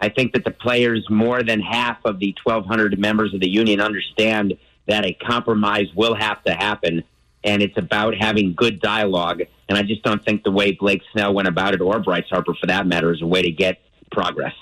I 0.00 0.08
think 0.08 0.32
that 0.34 0.44
the 0.44 0.50
players, 0.50 1.06
more 1.08 1.42
than 1.42 1.60
half 1.60 1.98
of 2.04 2.18
the 2.18 2.34
1,200 2.44 2.98
members 2.98 3.32
of 3.32 3.40
the 3.40 3.48
union, 3.48 3.80
understand 3.80 4.54
that 4.86 5.04
a 5.04 5.14
compromise 5.14 5.86
will 5.94 6.14
have 6.14 6.42
to 6.44 6.52
happen. 6.52 7.04
And 7.44 7.62
it's 7.62 7.76
about 7.76 8.14
having 8.16 8.54
good 8.54 8.80
dialogue. 8.80 9.42
And 9.68 9.78
I 9.78 9.82
just 9.82 10.02
don't 10.02 10.24
think 10.24 10.44
the 10.44 10.50
way 10.50 10.72
Blake 10.72 11.02
Snell 11.12 11.34
went 11.34 11.48
about 11.48 11.74
it, 11.74 11.80
or 11.80 11.98
Bryce 12.00 12.28
Harper 12.30 12.54
for 12.54 12.66
that 12.66 12.86
matter, 12.86 13.12
is 13.12 13.22
a 13.22 13.26
way 13.26 13.42
to 13.42 13.50
get 13.50 13.78
progress. 14.10 14.54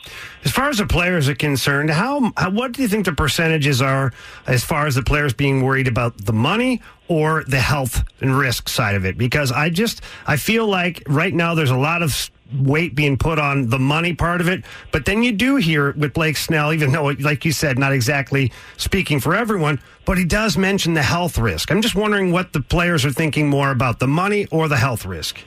As 0.44 0.50
far 0.50 0.68
as 0.68 0.78
the 0.78 0.86
players 0.86 1.28
are 1.28 1.34
concerned, 1.34 1.90
how, 1.90 2.32
how 2.36 2.50
what 2.50 2.72
do 2.72 2.82
you 2.82 2.88
think 2.88 3.04
the 3.04 3.12
percentages 3.12 3.80
are 3.80 4.12
as 4.46 4.64
far 4.64 4.86
as 4.86 4.94
the 4.94 5.02
players 5.02 5.32
being 5.32 5.62
worried 5.62 5.86
about 5.86 6.16
the 6.18 6.32
money 6.32 6.80
or 7.06 7.44
the 7.44 7.60
health 7.60 8.02
and 8.20 8.36
risk 8.36 8.68
side 8.68 8.94
of 8.94 9.04
it? 9.04 9.16
Because 9.16 9.52
I 9.52 9.70
just 9.70 10.00
I 10.26 10.36
feel 10.36 10.66
like 10.66 11.02
right 11.06 11.34
now 11.34 11.54
there's 11.54 11.70
a 11.70 11.76
lot 11.76 12.02
of 12.02 12.30
weight 12.54 12.94
being 12.94 13.16
put 13.16 13.38
on 13.38 13.68
the 13.68 13.78
money 13.78 14.14
part 14.14 14.40
of 14.40 14.48
it, 14.48 14.64
but 14.90 15.04
then 15.04 15.22
you 15.22 15.32
do 15.32 15.56
hear 15.56 15.92
with 15.92 16.12
Blake 16.12 16.36
Snell, 16.36 16.72
even 16.72 16.92
though, 16.92 17.06
like 17.20 17.44
you 17.44 17.52
said, 17.52 17.78
not 17.78 17.92
exactly 17.92 18.52
speaking 18.76 19.20
for 19.20 19.34
everyone, 19.34 19.80
but 20.04 20.18
he 20.18 20.24
does 20.24 20.56
mention 20.56 20.94
the 20.94 21.02
health 21.02 21.38
risk. 21.38 21.70
I'm 21.70 21.82
just 21.82 21.94
wondering 21.94 22.32
what 22.32 22.52
the 22.52 22.60
players 22.60 23.04
are 23.04 23.12
thinking 23.12 23.48
more 23.48 23.70
about 23.70 23.98
the 23.98 24.08
money 24.08 24.46
or 24.46 24.68
the 24.68 24.76
health 24.76 25.04
risk. 25.04 25.38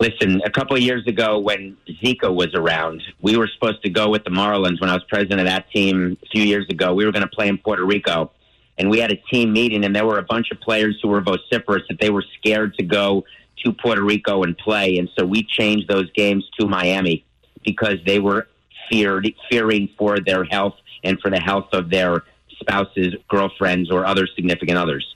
Listen, 0.00 0.42
a 0.44 0.50
couple 0.50 0.76
of 0.76 0.82
years 0.82 1.06
ago 1.06 1.38
when 1.38 1.76
Zika 2.02 2.34
was 2.34 2.52
around, 2.54 3.02
we 3.22 3.36
were 3.36 3.48
supposed 3.48 3.82
to 3.84 3.90
go 3.90 4.10
with 4.10 4.24
the 4.24 4.30
Marlins 4.30 4.80
when 4.80 4.90
I 4.90 4.94
was 4.94 5.04
president 5.04 5.40
of 5.40 5.46
that 5.46 5.70
team 5.70 6.18
a 6.22 6.26
few 6.30 6.42
years 6.42 6.66
ago. 6.68 6.92
We 6.94 7.04
were 7.04 7.12
going 7.12 7.22
to 7.22 7.28
play 7.28 7.48
in 7.48 7.58
Puerto 7.58 7.84
Rico. 7.84 8.32
And 8.76 8.90
we 8.90 8.98
had 8.98 9.12
a 9.12 9.16
team 9.30 9.52
meeting, 9.52 9.84
and 9.84 9.94
there 9.94 10.04
were 10.04 10.18
a 10.18 10.24
bunch 10.24 10.50
of 10.50 10.60
players 10.60 10.98
who 11.00 11.08
were 11.08 11.20
vociferous 11.20 11.84
that 11.88 12.00
they 12.00 12.10
were 12.10 12.24
scared 12.38 12.74
to 12.74 12.82
go 12.82 13.24
to 13.64 13.72
Puerto 13.72 14.02
Rico 14.02 14.42
and 14.42 14.56
play. 14.56 14.98
And 14.98 15.08
so 15.18 15.24
we 15.24 15.42
changed 15.42 15.88
those 15.88 16.10
games 16.12 16.48
to 16.58 16.66
Miami 16.66 17.24
because 17.64 17.96
they 18.06 18.18
were 18.18 18.48
feared, 18.90 19.32
fearing 19.50 19.88
for 19.98 20.20
their 20.20 20.44
health 20.44 20.74
and 21.02 21.18
for 21.20 21.30
the 21.30 21.40
health 21.40 21.68
of 21.72 21.90
their 21.90 22.24
spouses, 22.60 23.14
girlfriends, 23.28 23.90
or 23.90 24.06
other 24.06 24.26
significant 24.34 24.78
others. 24.78 25.14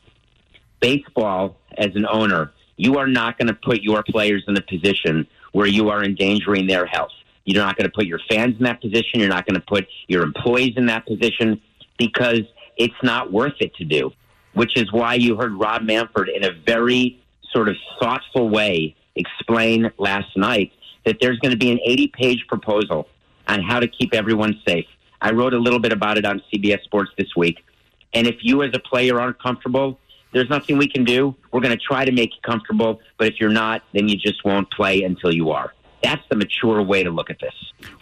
Baseball, 0.81 1.57
as 1.77 1.95
an 1.95 2.07
owner, 2.07 2.53
you 2.77 2.99
are 2.99 3.07
not 3.07 3.39
going 3.39 3.49
to 3.49 3.55
put 3.55 3.83
your 3.83 4.03
players 4.03 4.45
in 4.47 4.57
a 4.57 4.62
position 4.62 5.27
where 5.53 5.66
you 5.66 5.91
are 5.91 6.05
endangering 6.05 6.66
their 6.66 6.87
health. 6.87 7.11
You're 7.45 7.65
not 7.65 7.77
going 7.77 7.89
to 7.89 7.95
put 7.95 8.07
your 8.07 8.20
fans 8.29 8.57
in 8.59 8.65
that 8.65 8.81
position. 8.81 9.20
You're 9.20 9.29
not 9.29 9.47
going 9.47 9.55
to 9.55 9.66
put 9.66 9.89
your 10.07 10.23
employees 10.23 10.75
in 10.77 10.87
that 10.87 11.07
position 11.07 11.61
because 11.99 12.43
it's 12.77 12.95
not 13.03 13.33
worth 13.33 13.55
it 13.61 13.75
to 13.77 13.85
do, 13.85 14.12
which 14.53 14.77
is 14.77 14.93
why 14.93 15.15
you 15.15 15.37
heard 15.37 15.55
Rob 15.55 15.83
Manford 15.83 16.27
in 16.35 16.45
a 16.45 16.53
very 16.66 17.20
sort 17.53 17.69
of 17.69 17.77
thoughtful 18.01 18.49
way 18.49 18.97
explain 19.16 19.91
last 19.99 20.37
night 20.37 20.73
that 21.05 21.19
there's 21.20 21.39
going 21.39 21.53
to 21.53 21.59
be 21.59 21.70
an 21.70 21.81
80 21.85 22.09
page 22.09 22.45
proposal 22.49 23.09
on 23.47 23.62
how 23.62 23.81
to 23.81 23.89
keep 23.89 24.15
everyone 24.15 24.61
safe. 24.66 24.87
I 25.20 25.33
wrote 25.33 25.55
a 25.55 25.59
little 25.59 25.81
bit 25.81 25.93
about 25.93 26.19
it 26.19 26.25
on 26.25 26.43
CBS 26.53 26.83
Sports 26.85 27.11
this 27.19 27.35
week. 27.37 27.65
And 28.15 28.27
if 28.27 28.37
you 28.41 28.62
as 28.62 28.70
a 28.75 28.79
player 28.79 29.20
aren't 29.20 29.43
comfortable, 29.43 29.99
there's 30.33 30.49
nothing 30.51 30.77
we 30.77 30.89
can 30.89 31.05
do. 31.05 31.35
We're 31.53 31.61
going 31.61 31.77
to 31.77 31.83
try 31.83 32.05
to 32.05 32.12
make 32.12 32.31
you 32.31 32.41
comfortable, 32.45 33.01
but 33.19 33.27
if 33.27 33.35
you're 33.41 33.51
not, 33.51 33.83
then 33.95 34.09
you 34.09 34.16
just 34.16 34.45
won't 34.45 34.70
play 34.70 35.03
until 35.03 35.33
you 35.33 35.51
are. 35.51 35.73
That's 36.03 36.23
the 36.29 36.37
mature 36.37 36.81
way 36.81 37.03
to 37.03 37.11
look 37.11 37.29
at 37.29 37.41
this. 37.41 37.53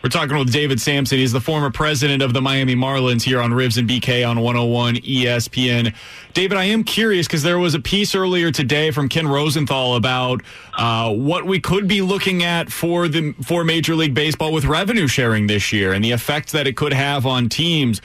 We're 0.02 0.10
talking 0.10 0.36
with 0.36 0.52
David 0.52 0.81
Samson. 0.81 1.18
He's 1.18 1.32
the 1.32 1.40
former 1.40 1.70
president 1.70 2.23
of 2.23 2.35
the 2.35 2.43
Miami 2.43 2.74
Marlins 2.74 3.23
here 3.23 3.40
on 3.40 3.52
Rivs 3.52 3.78
and 3.78 3.89
BK 3.89 4.28
on 4.28 4.40
101 4.40 4.97
ESPN. 4.97 5.94
David, 6.35 6.59
I 6.59 6.64
am 6.64 6.85
curious 6.85 7.27
because 7.27 7.43
there 7.43 7.59
was 7.59 7.74
a 7.74 7.81
piece 7.81 8.14
earlier 8.14 8.51
today 8.51 8.90
from 8.90 9.09
Ken 9.09 9.27
Rosenthal 9.27 9.97
about 9.97 10.43
uh, 10.77 11.12
what 11.12 11.47
we 11.47 11.59
could 11.59 11.89
be 11.89 12.02
looking 12.02 12.43
at 12.43 12.70
for 12.70 13.09
the 13.09 13.32
for 13.43 13.64
Major 13.64 13.94
League 13.94 14.14
Baseball 14.14 14.52
with 14.52 14.66
revenue 14.66 15.06
sharing 15.06 15.47
this 15.47 15.73
year 15.73 15.93
and 15.93 16.05
the 16.05 16.12
effect 16.12 16.52
that 16.52 16.66
it 16.66 16.77
could 16.77 16.93
have 16.93 17.24
on 17.24 17.48
teams 17.48 18.02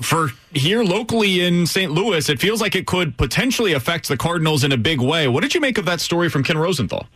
for 0.00 0.30
here 0.52 0.82
locally 0.82 1.44
in 1.44 1.66
St. 1.66 1.92
Louis, 1.92 2.28
it 2.28 2.40
feels 2.40 2.60
like 2.60 2.74
it 2.74 2.86
could 2.86 3.16
potentially 3.16 3.74
affect 3.74 4.08
the 4.08 4.16
Cardinals 4.16 4.64
in 4.64 4.72
a 4.72 4.76
big 4.76 5.00
way. 5.00 5.28
What 5.28 5.42
did 5.42 5.54
you 5.54 5.60
make 5.60 5.78
of 5.78 5.84
that 5.84 6.00
story 6.00 6.28
from 6.28 6.42
Ken 6.42 6.58
Rosenthal? 6.58 7.06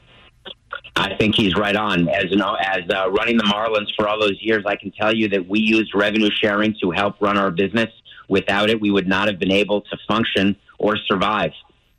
I 0.99 1.17
think 1.17 1.37
he's 1.37 1.55
right 1.55 1.77
on. 1.77 2.09
As 2.09 2.25
you 2.31 2.37
know, 2.37 2.55
as 2.55 2.83
uh, 2.93 3.11
running 3.11 3.37
the 3.37 3.45
Marlins 3.45 3.95
for 3.97 4.09
all 4.09 4.19
those 4.21 4.37
years, 4.41 4.65
I 4.67 4.77
can 4.77 4.91
tell 4.91 5.15
you 5.15 5.29
that 5.29 5.49
we 5.49 5.61
used 5.61 5.95
revenue 5.95 6.31
sharing 6.31 6.75
to 6.83 6.91
help 6.91 7.21
run 7.21 7.39
our 7.39 7.51
business. 7.51 7.89
Without 8.29 8.69
it, 8.69 8.81
we 8.81 8.91
would 8.91 9.07
not 9.07 9.29
have 9.29 9.39
been 9.39 9.53
able 9.53 9.83
to 9.83 9.97
function 10.09 10.57
or 10.79 10.97
survive. 10.97 11.53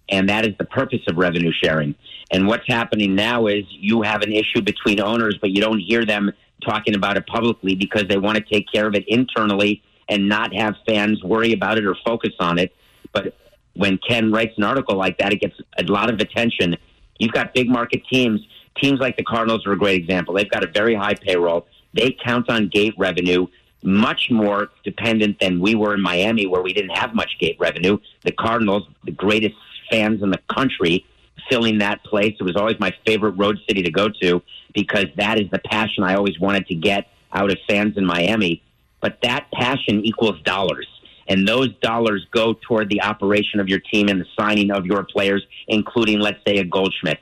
And 0.09 0.27
that 0.30 0.45
is 0.45 0.53
the 0.57 0.65
purpose 0.65 0.99
of 1.07 1.17
revenue 1.17 1.51
sharing. 1.51 1.95
And 2.31 2.47
what's 2.47 2.67
happening 2.67 3.15
now 3.15 3.47
is 3.47 3.63
you 3.69 4.01
have 4.01 4.21
an 4.21 4.34
issue 4.34 4.61
between 4.61 4.99
owners, 4.99 5.38
but 5.39 5.51
you 5.51 5.61
don't 5.61 5.80
hear 5.80 6.05
them 6.05 6.31
talking 6.65 6.95
about 6.95 7.15
it 7.15 7.26
publicly 7.26 7.76
because 7.76 8.03
they 8.09 8.17
want 8.17 8.38
to 8.38 8.43
take 8.43 8.65
care 8.71 8.88
of 8.88 8.95
it 8.95 9.05
internally 9.07 9.81
and 10.09 10.27
not 10.27 10.53
have 10.53 10.76
fans 10.88 11.23
worry 11.23 11.53
about 11.53 11.77
it 11.77 11.85
or 11.85 11.95
focus 12.05 12.34
on 12.39 12.59
it. 12.59 12.76
But 13.13 13.35
when 13.76 13.97
Ken 14.07 14.31
writes 14.31 14.53
an 14.57 14.63
article 14.63 14.97
like 14.97 15.17
that, 15.19 15.31
it 15.31 15.39
gets 15.39 15.55
a 15.77 15.84
lot 15.84 16.11
of 16.11 16.19
attention. 16.19 16.76
You've 17.17 17.31
got 17.31 17.53
big 17.53 17.69
market 17.69 18.01
teams. 18.11 18.41
Teams 18.77 18.99
like 18.99 19.17
the 19.17 19.23
Cardinals 19.23 19.65
are 19.65 19.73
a 19.73 19.77
great 19.77 20.01
example. 20.01 20.33
They've 20.33 20.49
got 20.49 20.63
a 20.63 20.67
very 20.67 20.95
high 20.95 21.15
payroll. 21.15 21.67
They 21.93 22.15
count 22.23 22.49
on 22.49 22.69
gate 22.69 22.93
revenue 22.97 23.47
much 23.81 24.29
more 24.29 24.69
dependent 24.83 25.39
than 25.39 25.59
we 25.59 25.75
were 25.75 25.93
in 25.93 26.01
Miami, 26.01 26.45
where 26.45 26.61
we 26.61 26.73
didn't 26.73 26.97
have 26.97 27.13
much 27.13 27.37
gate 27.39 27.57
revenue. 27.59 27.97
The 28.23 28.31
Cardinals, 28.31 28.87
the 29.05 29.11
greatest 29.11 29.55
fans 29.89 30.21
in 30.21 30.31
the 30.31 30.39
country, 30.53 31.05
filling 31.49 31.79
that 31.79 32.03
place. 32.03 32.35
It 32.39 32.43
was 32.43 32.55
always 32.55 32.79
my 32.79 32.93
favorite 33.05 33.31
road 33.31 33.57
city 33.67 33.81
to 33.83 33.91
go 33.91 34.09
to 34.21 34.41
because 34.73 35.05
that 35.17 35.39
is 35.39 35.49
the 35.49 35.59
passion 35.59 36.03
I 36.03 36.15
always 36.15 36.39
wanted 36.39 36.67
to 36.67 36.75
get 36.75 37.07
out 37.33 37.51
of 37.51 37.57
fans 37.67 37.97
in 37.97 38.05
Miami. 38.05 38.61
But 39.01 39.19
that 39.23 39.47
passion 39.53 40.03
equals 40.05 40.41
dollars. 40.41 40.87
And 41.27 41.47
those 41.47 41.73
dollars 41.77 42.25
go 42.31 42.53
toward 42.53 42.89
the 42.89 43.01
operation 43.03 43.59
of 43.59 43.69
your 43.69 43.79
team 43.79 44.09
and 44.09 44.19
the 44.19 44.25
signing 44.37 44.71
of 44.71 44.85
your 44.85 45.03
players, 45.03 45.45
including, 45.67 46.19
let's 46.19 46.39
say, 46.45 46.57
a 46.57 46.63
Goldschmidt. 46.63 47.19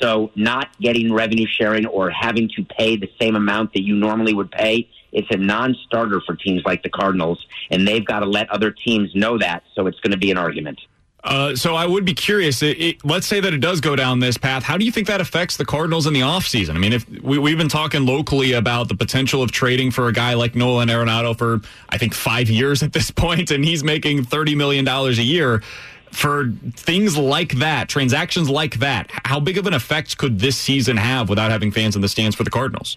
So, 0.00 0.30
not 0.34 0.78
getting 0.78 1.12
revenue 1.12 1.46
sharing 1.46 1.86
or 1.86 2.10
having 2.10 2.48
to 2.56 2.64
pay 2.64 2.96
the 2.96 3.10
same 3.20 3.34
amount 3.34 3.72
that 3.72 3.82
you 3.82 3.94
normally 3.94 4.34
would 4.34 4.50
pay, 4.50 4.88
it's 5.12 5.28
a 5.30 5.36
non 5.36 5.74
starter 5.86 6.20
for 6.20 6.36
teams 6.36 6.62
like 6.64 6.82
the 6.82 6.90
Cardinals. 6.90 7.46
And 7.70 7.86
they've 7.88 8.04
got 8.04 8.20
to 8.20 8.26
let 8.26 8.50
other 8.50 8.70
teams 8.70 9.14
know 9.14 9.38
that. 9.38 9.62
So, 9.74 9.86
it's 9.86 10.00
going 10.00 10.12
to 10.12 10.18
be 10.18 10.30
an 10.30 10.38
argument. 10.38 10.80
Uh, 11.26 11.56
so 11.56 11.74
I 11.74 11.86
would 11.86 12.04
be 12.04 12.14
curious. 12.14 12.62
It, 12.62 12.80
it, 12.80 13.04
let's 13.04 13.26
say 13.26 13.40
that 13.40 13.52
it 13.52 13.58
does 13.58 13.80
go 13.80 13.96
down 13.96 14.20
this 14.20 14.38
path. 14.38 14.62
How 14.62 14.76
do 14.76 14.84
you 14.84 14.92
think 14.92 15.08
that 15.08 15.20
affects 15.20 15.56
the 15.56 15.64
Cardinals 15.64 16.06
in 16.06 16.12
the 16.12 16.20
offseason? 16.20 16.76
I 16.76 16.78
mean, 16.78 16.92
if 16.92 17.08
we, 17.20 17.50
have 17.50 17.58
been 17.58 17.68
talking 17.68 18.06
locally 18.06 18.52
about 18.52 18.86
the 18.88 18.94
potential 18.94 19.42
of 19.42 19.50
trading 19.50 19.90
for 19.90 20.06
a 20.06 20.12
guy 20.12 20.34
like 20.34 20.54
Nolan 20.54 20.88
Arenado 20.88 21.36
for 21.36 21.60
I 21.88 21.98
think 21.98 22.14
five 22.14 22.48
years 22.48 22.84
at 22.84 22.92
this 22.92 23.10
point, 23.16 23.50
and 23.50 23.64
he's 23.64 23.82
making 23.82 24.24
thirty 24.24 24.54
million 24.54 24.84
dollars 24.84 25.18
a 25.18 25.24
year. 25.24 25.62
For 26.12 26.52
things 26.74 27.16
like 27.16 27.54
that, 27.58 27.88
transactions 27.88 28.48
like 28.48 28.78
that, 28.78 29.10
how 29.24 29.40
big 29.40 29.58
of 29.58 29.66
an 29.66 29.74
effect 29.74 30.16
could 30.16 30.38
this 30.38 30.56
season 30.56 30.96
have 30.96 31.28
without 31.28 31.50
having 31.50 31.70
fans 31.70 31.94
in 31.94 32.02
the 32.02 32.08
stands 32.08 32.34
for 32.34 32.44
the 32.44 32.50
Cardinals? 32.50 32.96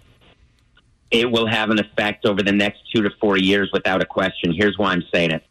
It 1.11 1.29
will 1.29 1.47
have 1.47 1.69
an 1.69 1.79
effect 1.79 2.25
over 2.25 2.43
the 2.43 2.51
next 2.51 2.79
two 2.93 3.01
to 3.01 3.09
four 3.19 3.37
years 3.37 3.71
without 3.73 4.01
a 4.01 4.05
question. 4.05 4.53
Here's 4.53 4.77
why 4.77 4.91
I'm 4.91 5.03
saying 5.13 5.31
it. 5.31 5.43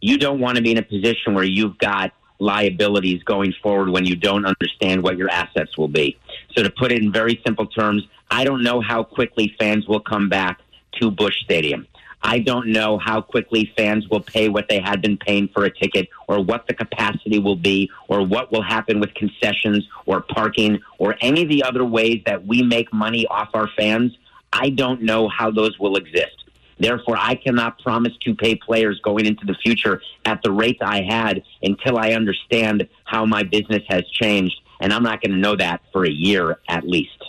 You 0.00 0.16
don't 0.16 0.40
want 0.40 0.56
to 0.56 0.62
be 0.62 0.70
in 0.70 0.78
a 0.78 0.82
position 0.82 1.34
where 1.34 1.44
you've 1.44 1.76
got 1.78 2.12
liabilities 2.38 3.22
going 3.24 3.52
forward 3.62 3.90
when 3.90 4.06
you 4.06 4.16
don't 4.16 4.46
understand 4.46 5.02
what 5.02 5.18
your 5.18 5.30
assets 5.30 5.76
will 5.76 5.88
be. 5.88 6.18
So, 6.56 6.62
to 6.62 6.70
put 6.70 6.90
it 6.90 7.02
in 7.02 7.12
very 7.12 7.40
simple 7.44 7.66
terms, 7.66 8.06
I 8.30 8.44
don't 8.44 8.62
know 8.62 8.80
how 8.80 9.02
quickly 9.02 9.54
fans 9.58 9.86
will 9.86 10.00
come 10.00 10.28
back 10.28 10.60
to 11.00 11.10
Busch 11.10 11.38
Stadium. 11.44 11.86
I 12.22 12.38
don't 12.38 12.68
know 12.68 12.98
how 12.98 13.20
quickly 13.20 13.72
fans 13.76 14.08
will 14.08 14.20
pay 14.20 14.48
what 14.48 14.68
they 14.68 14.80
had 14.80 15.00
been 15.00 15.16
paying 15.16 15.48
for 15.48 15.64
a 15.64 15.70
ticket 15.70 16.08
or 16.28 16.42
what 16.42 16.66
the 16.66 16.74
capacity 16.74 17.38
will 17.38 17.56
be 17.56 17.90
or 18.08 18.24
what 18.26 18.52
will 18.52 18.62
happen 18.62 19.00
with 19.00 19.14
concessions 19.14 19.88
or 20.06 20.20
parking 20.20 20.80
or 20.98 21.16
any 21.20 21.42
of 21.42 21.48
the 21.48 21.62
other 21.62 21.84
ways 21.84 22.22
that 22.26 22.46
we 22.46 22.62
make 22.62 22.92
money 22.92 23.26
off 23.26 23.48
our 23.54 23.68
fans. 23.76 24.16
I 24.52 24.70
don't 24.70 25.02
know 25.02 25.28
how 25.28 25.50
those 25.50 25.78
will 25.78 25.96
exist. 25.96 26.44
Therefore, 26.78 27.16
I 27.18 27.34
cannot 27.34 27.78
promise 27.78 28.14
to 28.22 28.34
pay 28.34 28.54
players 28.54 29.00
going 29.00 29.26
into 29.26 29.44
the 29.44 29.54
future 29.54 30.00
at 30.24 30.42
the 30.42 30.50
rate 30.50 30.78
I 30.80 31.02
had 31.02 31.42
until 31.62 31.98
I 31.98 32.12
understand 32.12 32.88
how 33.04 33.26
my 33.26 33.42
business 33.42 33.82
has 33.88 34.08
changed. 34.10 34.56
And 34.80 34.92
I'm 34.92 35.02
not 35.02 35.20
going 35.20 35.32
to 35.32 35.38
know 35.38 35.56
that 35.56 35.82
for 35.92 36.06
a 36.06 36.10
year 36.10 36.58
at 36.68 36.86
least. 36.86 37.22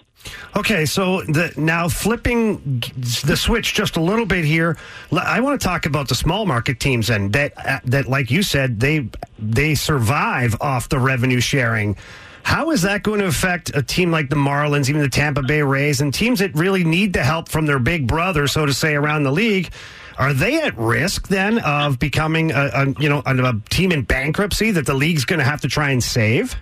Okay, 0.55 0.85
so 0.85 1.21
the, 1.21 1.53
now 1.55 1.87
flipping 1.87 2.83
the 3.25 3.37
switch 3.37 3.73
just 3.73 3.95
a 3.95 4.01
little 4.01 4.25
bit 4.25 4.43
here, 4.43 4.77
I 5.11 5.39
want 5.39 5.59
to 5.59 5.65
talk 5.65 5.85
about 5.85 6.09
the 6.09 6.15
small 6.15 6.45
market 6.45 6.79
teams 6.79 7.09
and 7.09 7.31
that 7.33 7.53
uh, 7.57 7.79
that, 7.85 8.07
like 8.07 8.29
you 8.29 8.43
said, 8.43 8.79
they 8.79 9.09
they 9.39 9.75
survive 9.75 10.55
off 10.59 10.89
the 10.89 10.99
revenue 10.99 11.39
sharing. 11.39 11.95
How 12.43 12.71
is 12.71 12.81
that 12.81 13.03
going 13.03 13.19
to 13.19 13.27
affect 13.27 13.75
a 13.75 13.83
team 13.83 14.11
like 14.11 14.29
the 14.29 14.35
Marlins, 14.35 14.89
even 14.89 15.01
the 15.01 15.09
Tampa 15.09 15.43
Bay 15.43 15.61
Rays, 15.61 16.01
and 16.01 16.13
teams 16.13 16.39
that 16.39 16.53
really 16.55 16.83
need 16.83 17.13
the 17.13 17.23
help 17.23 17.49
from 17.49 17.65
their 17.65 17.79
big 17.79 18.07
brother, 18.07 18.47
so 18.47 18.65
to 18.65 18.73
say, 18.73 18.95
around 18.95 19.23
the 19.23 19.31
league? 19.31 19.71
Are 20.17 20.33
they 20.33 20.61
at 20.61 20.77
risk 20.77 21.29
then 21.29 21.59
of 21.59 21.97
becoming 21.97 22.51
a, 22.51 22.69
a 22.73 23.01
you 23.01 23.09
know 23.09 23.23
a, 23.25 23.35
a 23.37 23.61
team 23.69 23.91
in 23.91 24.03
bankruptcy 24.03 24.71
that 24.71 24.85
the 24.85 24.93
league's 24.93 25.23
going 25.23 25.39
to 25.39 25.45
have 25.45 25.61
to 25.61 25.67
try 25.67 25.91
and 25.91 26.03
save? 26.03 26.55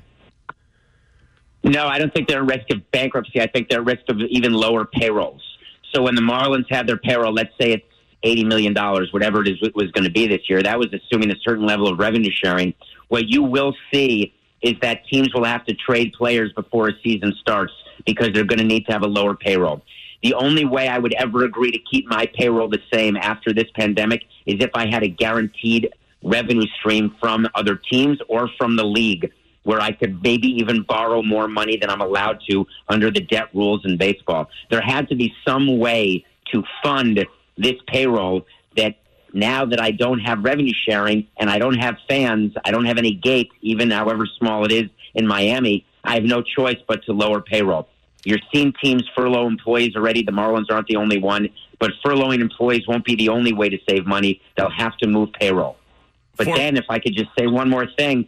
No, 1.63 1.87
I 1.87 1.99
don't 1.99 2.13
think 2.13 2.27
they're 2.27 2.41
at 2.41 2.47
risk 2.47 2.71
of 2.71 2.89
bankruptcy. 2.91 3.41
I 3.41 3.47
think 3.47 3.69
they're 3.69 3.81
at 3.81 3.85
risk 3.85 4.03
of 4.09 4.19
even 4.21 4.53
lower 4.53 4.85
payrolls. 4.85 5.41
So 5.93 6.03
when 6.03 6.15
the 6.15 6.21
Marlins 6.21 6.65
had 6.69 6.87
their 6.87 6.97
payroll, 6.97 7.33
let's 7.33 7.53
say 7.59 7.71
it's 7.71 7.85
$80 8.23 8.45
million, 8.47 8.73
whatever 9.11 9.41
it 9.41 9.47
is 9.47 9.57
it 9.61 9.75
was 9.75 9.91
going 9.91 10.03
to 10.03 10.11
be 10.11 10.27
this 10.27 10.49
year, 10.49 10.61
that 10.61 10.77
was 10.77 10.87
assuming 10.93 11.31
a 11.31 11.39
certain 11.43 11.65
level 11.65 11.87
of 11.87 11.99
revenue 11.99 12.31
sharing. 12.31 12.73
What 13.07 13.27
you 13.27 13.43
will 13.43 13.75
see 13.91 14.33
is 14.61 14.73
that 14.81 15.05
teams 15.07 15.33
will 15.33 15.45
have 15.45 15.65
to 15.65 15.73
trade 15.73 16.13
players 16.13 16.51
before 16.53 16.89
a 16.89 16.93
season 17.03 17.33
starts 17.39 17.73
because 18.05 18.29
they're 18.33 18.43
going 18.43 18.59
to 18.59 18.65
need 18.65 18.85
to 18.85 18.91
have 18.91 19.03
a 19.03 19.07
lower 19.07 19.35
payroll. 19.35 19.81
The 20.21 20.33
only 20.33 20.65
way 20.65 20.87
I 20.87 20.97
would 20.97 21.13
ever 21.13 21.45
agree 21.45 21.71
to 21.71 21.79
keep 21.89 22.07
my 22.07 22.25
payroll 22.25 22.67
the 22.67 22.81
same 22.91 23.15
after 23.15 23.53
this 23.53 23.67
pandemic 23.73 24.23
is 24.45 24.57
if 24.59 24.69
I 24.73 24.87
had 24.87 25.03
a 25.03 25.07
guaranteed 25.07 25.89
revenue 26.21 26.67
stream 26.79 27.15
from 27.21 27.47
other 27.55 27.75
teams 27.75 28.19
or 28.27 28.49
from 28.57 28.75
the 28.75 28.83
league 28.83 29.31
where 29.63 29.79
I 29.79 29.91
could 29.91 30.21
maybe 30.23 30.47
even 30.47 30.83
borrow 30.83 31.21
more 31.21 31.47
money 31.47 31.77
than 31.77 31.89
I'm 31.89 32.01
allowed 32.01 32.39
to 32.49 32.65
under 32.87 33.11
the 33.11 33.21
debt 33.21 33.49
rules 33.53 33.85
in 33.85 33.97
baseball. 33.97 34.49
There 34.69 34.81
had 34.81 35.09
to 35.09 35.15
be 35.15 35.33
some 35.45 35.77
way 35.77 36.25
to 36.51 36.63
fund 36.81 37.25
this 37.57 37.75
payroll 37.87 38.45
that 38.77 38.95
now 39.33 39.65
that 39.65 39.79
I 39.79 39.91
don't 39.91 40.19
have 40.19 40.43
revenue 40.43 40.73
sharing 40.87 41.27
and 41.37 41.49
I 41.49 41.59
don't 41.59 41.77
have 41.77 41.97
fans, 42.07 42.53
I 42.65 42.71
don't 42.71 42.85
have 42.85 42.97
any 42.97 43.13
gates, 43.13 43.51
even 43.61 43.91
however 43.91 44.25
small 44.25 44.65
it 44.65 44.71
is 44.71 44.89
in 45.13 45.27
Miami, 45.27 45.85
I 46.03 46.15
have 46.15 46.23
no 46.23 46.41
choice 46.41 46.77
but 46.87 47.03
to 47.05 47.13
lower 47.13 47.41
payroll. 47.41 47.89
You're 48.25 48.39
seeing 48.53 48.73
teams 48.81 49.03
furlough 49.15 49.47
employees 49.47 49.95
already. 49.95 50.23
The 50.23 50.31
Marlins 50.31 50.65
aren't 50.69 50.87
the 50.87 50.97
only 50.97 51.19
one, 51.19 51.49
but 51.79 51.91
furloughing 52.03 52.41
employees 52.41 52.87
won't 52.87 53.05
be 53.05 53.15
the 53.15 53.29
only 53.29 53.53
way 53.53 53.69
to 53.69 53.77
save 53.87 54.05
money. 54.05 54.41
They'll 54.57 54.69
have 54.69 54.97
to 54.97 55.07
move 55.07 55.31
payroll. 55.33 55.77
But 56.35 56.47
For- 56.47 56.55
then, 56.55 56.77
if 56.77 56.85
I 56.89 56.99
could 56.99 57.15
just 57.15 57.29
say 57.37 57.47
one 57.47 57.69
more 57.69 57.87
thing, 57.97 58.27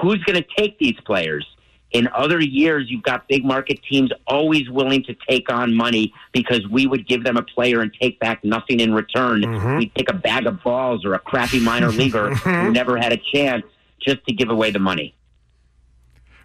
who's 0.00 0.22
going 0.24 0.42
to 0.42 0.48
take 0.56 0.78
these 0.78 0.98
players? 1.04 1.46
In 1.92 2.08
other 2.14 2.40
years, 2.40 2.86
you've 2.88 3.02
got 3.02 3.26
big 3.26 3.44
market 3.44 3.80
teams 3.82 4.10
always 4.28 4.70
willing 4.70 5.02
to 5.04 5.16
take 5.28 5.50
on 5.50 5.74
money 5.74 6.12
because 6.32 6.66
we 6.68 6.86
would 6.86 7.06
give 7.06 7.24
them 7.24 7.36
a 7.36 7.42
player 7.42 7.80
and 7.80 7.92
take 8.00 8.20
back 8.20 8.44
nothing 8.44 8.78
in 8.78 8.94
return. 8.94 9.42
Mm-hmm. 9.42 9.78
We'd 9.78 9.94
take 9.96 10.08
a 10.08 10.14
bag 10.14 10.46
of 10.46 10.62
balls 10.62 11.04
or 11.04 11.14
a 11.14 11.18
crappy 11.18 11.58
minor 11.58 11.88
leaguer 11.88 12.34
who 12.34 12.70
never 12.70 12.96
had 12.96 13.12
a 13.12 13.20
chance 13.34 13.64
just 14.00 14.24
to 14.26 14.32
give 14.32 14.50
away 14.50 14.70
the 14.70 14.78
money. 14.78 15.14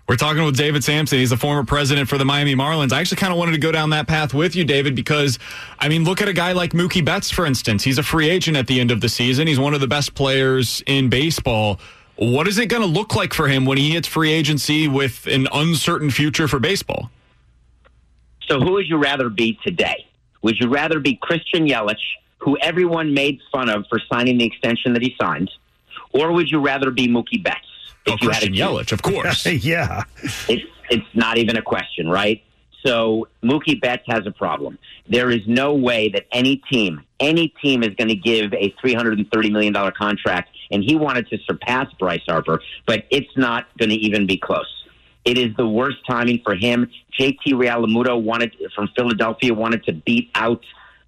We're 0.08 0.18
talking 0.18 0.44
with 0.46 0.56
David 0.56 0.84
Samson. 0.84 1.18
He's 1.18 1.32
a 1.32 1.38
former 1.38 1.64
president 1.64 2.08
for 2.08 2.20
the 2.20 2.26
Miami 2.26 2.56
Marlins. 2.56 2.94
I 2.94 3.00
actually 3.00 3.18
kind 3.18 3.34
of 3.34 3.40
wanted 3.40 3.54
to 3.54 3.58
go 3.58 3.72
down 3.72 3.90
that 3.90 4.08
path 4.08 4.36
with 4.36 4.56
you, 4.56 4.64
David, 4.64 4.96
because, 4.96 5.40
I 5.80 5.90
mean, 5.90 6.04
look 6.04 6.22
at 6.22 6.28
a 6.28 6.34
guy 6.34 6.52
like 6.52 6.74
Mookie 6.74 7.04
Betts, 7.04 7.32
for 7.32 7.44
instance. 7.44 7.84
He's 7.84 7.98
a 7.98 8.04
free 8.04 8.30
agent 8.30 8.56
at 8.56 8.68
the 8.68 8.80
end 8.80 8.92
of 8.92 9.02
the 9.02 9.10
season. 9.10 9.48
He's 9.48 9.60
one 9.60 9.74
of 9.74 9.82
the 9.82 9.88
best 9.88 10.14
players 10.14 10.84
in 10.86 11.10
baseball. 11.10 11.80
What 12.18 12.48
is 12.48 12.58
it 12.58 12.68
going 12.68 12.82
to 12.82 12.88
look 12.88 13.16
like 13.16 13.34
for 13.34 13.48
him 13.48 13.66
when 13.66 13.78
he 13.78 13.92
hits 13.92 14.08
free 14.08 14.32
agency 14.32 14.88
with 14.88 15.28
an 15.28 15.48
uncertain 15.54 16.10
future 16.10 16.48
for 16.48 16.60
baseball? 16.60 17.10
So, 18.48 18.60
who 18.60 18.74
would 18.74 18.88
you 18.88 18.98
rather 18.98 19.30
be 19.30 19.60
today? 19.66 20.06
Would 20.42 20.60
you 20.60 20.70
rather 20.70 21.00
be 21.00 21.18
Christian 21.22 21.68
Yelich, 21.68 21.96
who 22.38 22.58
everyone 22.60 23.14
made 23.14 23.40
fun 23.52 23.70
of 23.70 23.86
for 23.90 24.00
signing 24.12 24.38
the 24.38 24.46
extension 24.46 24.94
that 24.94 25.02
he 25.02 25.16
signed, 25.20 25.50
or 26.12 26.32
would 26.32 26.50
you 26.50 26.60
rather 26.60 26.92
be 26.92 27.08
Mookie 27.08 27.44
Betts? 27.44 27.66
If 28.06 28.14
oh, 28.14 28.18
you 28.22 28.28
Christian 28.30 28.54
had 28.54 28.70
Yelich, 28.70 28.92
of 28.92 29.02
course. 29.02 29.46
yeah, 29.46 30.04
it's 30.48 30.64
it's 30.90 31.16
not 31.16 31.38
even 31.38 31.58
a 31.58 31.62
question, 31.62 32.10
right? 32.10 32.44
So 32.86 33.28
Mookie 33.44 33.82
Betts 33.82 34.04
has 34.08 34.28
a 34.28 34.32
problem. 34.32 34.78
There 35.10 35.32
is 35.32 35.42
no 35.48 35.74
way 35.74 36.10
that 36.10 36.28
any 36.32 36.58
team, 36.72 37.02
any 37.20 37.48
team 37.62 37.84
is 37.84 37.96
going 37.96 38.10
to 38.10 38.16
give 38.16 38.54
a 38.54 38.72
$330 38.84 39.52
million 39.52 39.74
contract, 39.98 40.55
and 40.72 40.84
he 40.84 40.96
wanted 40.96 41.28
to 41.30 41.38
surpass 41.40 41.92
Bryce 41.94 42.24
Harper, 42.28 42.62
but 42.86 43.06
it's 43.10 43.36
not 43.38 43.68
going 43.78 43.90
to 43.90 43.96
even 43.96 44.26
be 44.26 44.38
close. 44.38 44.72
It 45.26 45.38
is 45.38 45.56
the 45.56 45.68
worst 45.68 45.98
timing 46.08 46.42
for 46.44 46.56
him. 46.56 46.90
JT 47.20 47.38
Realmuto 47.48 48.22
wanted 48.22 48.56
from 48.76 48.90
Philadelphia 48.96 49.54
wanted 49.54 49.84
to 49.86 49.94
beat 49.94 50.30
out 50.36 50.64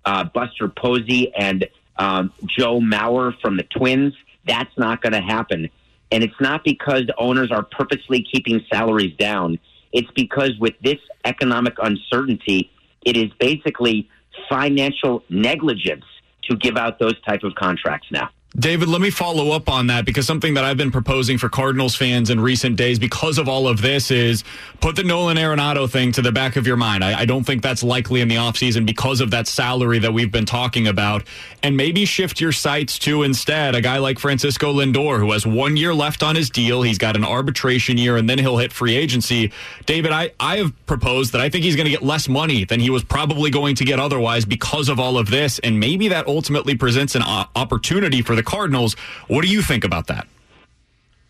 uh, 0.06 0.24
Buster 0.24 0.68
Posey 0.68 1.34
and 1.36 1.68
um, 1.98 2.34
Joe 2.46 2.80
Mauer 2.80 3.40
from 3.42 3.58
the 3.58 3.64
Twins. 3.64 4.14
That's 4.48 4.76
not 4.78 5.02
going 5.02 5.14
to 5.14 5.22
happen. 5.22 5.70
And 6.12 6.24
it's 6.24 6.40
not 6.40 6.64
because 6.64 7.04
owners 7.18 7.52
are 7.52 7.64
purposely 7.64 8.24
keeping 8.24 8.66
salaries 8.74 9.16
down. 9.18 9.60
It's 9.92 10.10
because 10.12 10.58
with 10.60 10.74
this 10.82 11.00
economic 11.26 11.76
uncertainty, 11.82 12.72
it 13.06 13.18
is 13.18 13.32
basically 13.40 14.10
financial 14.50 15.24
negligence 15.30 16.06
to 16.44 16.56
give 16.56 16.78
out 16.78 17.00
those 17.00 17.20
type 17.22 17.44
of 17.44 17.56
contracts 17.56 18.08
now. 18.12 18.30
David, 18.60 18.90
let 18.90 19.02
me 19.02 19.12
follow 19.12 19.52
up 19.52 19.70
on 19.70 19.86
that 19.88 20.04
because 20.04 20.26
something 20.26 20.56
that 20.56 20.64
I've 20.64 20.78
been 20.78 20.90
proposing 20.90 21.38
for 21.38 21.48
Cardinals 21.48 21.96
fans 21.96 22.32
in 22.32 22.40
recent 22.40 22.76
days 22.76 22.98
because 22.98 23.38
of 23.38 23.48
all 23.48 23.68
of 23.68 23.84
this 23.84 24.10
is 24.10 24.44
put 24.82 24.96
the 24.96 25.04
Nolan 25.04 25.38
Arenado 25.38 25.88
thing 25.88 26.12
to 26.14 26.24
the 26.24 26.32
back 26.32 26.56
of 26.56 26.66
your 26.66 26.76
mind. 26.76 27.04
I, 27.04 27.20
I, 27.20 27.26
don't 27.26 27.44
think 27.44 27.62
that's 27.62 27.84
likely 27.84 28.20
in 28.20 28.28
the 28.28 28.38
offseason 28.38 28.84
because 28.84 29.22
of 29.22 29.30
that 29.30 29.48
salary 29.48 30.00
that 30.00 30.12
we've 30.12 30.32
been 30.32 30.48
talking 30.48 30.88
about. 30.88 31.24
And 31.62 31.78
maybe 31.78 32.06
shift 32.06 32.42
your 32.42 32.52
sights 32.52 32.98
to 33.00 33.22
instead 33.22 33.76
a 33.76 33.82
guy 33.82 34.00
like 34.00 34.18
Francisco 34.18 34.74
Lindor, 34.74 35.20
who 35.20 35.34
has 35.34 35.46
one 35.46 35.78
year 35.78 35.94
left 35.94 36.24
on 36.24 36.36
his 36.36 36.50
deal. 36.50 36.82
He's 36.82 36.98
got 36.98 37.16
an 37.16 37.24
arbitration 37.24 38.00
year 38.00 38.18
and 38.18 38.28
then 38.28 38.40
he'll 38.40 38.58
hit 38.58 38.74
free 38.74 38.96
agency. 38.96 39.52
David, 39.86 40.12
I, 40.12 40.32
I 40.40 40.58
have 40.58 40.74
proposed 40.88 41.32
that 41.34 41.42
I 41.42 41.50
think 41.50 41.64
he's 41.64 41.76
going 41.76 41.86
to 41.86 41.92
get 41.92 42.02
less 42.02 42.28
money 42.28 42.66
than 42.66 42.80
he 42.80 42.90
was 42.90 43.04
probably 43.04 43.52
going 43.52 43.76
to 43.76 43.86
get 43.86 44.00
otherwise 44.00 44.46
because 44.46 44.90
of 44.90 45.00
all 45.00 45.20
of 45.20 45.30
this. 45.30 45.60
And 45.60 45.80
maybe 45.80 46.08
that 46.08 46.26
ultimately 46.26 46.76
presents 46.76 47.14
an 47.14 47.22
opportunity 47.22 48.24
for 48.24 48.36
the 48.36 48.47
Cardinals. 48.48 48.96
What 49.28 49.44
do 49.44 49.50
you 49.50 49.62
think 49.62 49.84
about 49.84 50.08
that? 50.08 50.26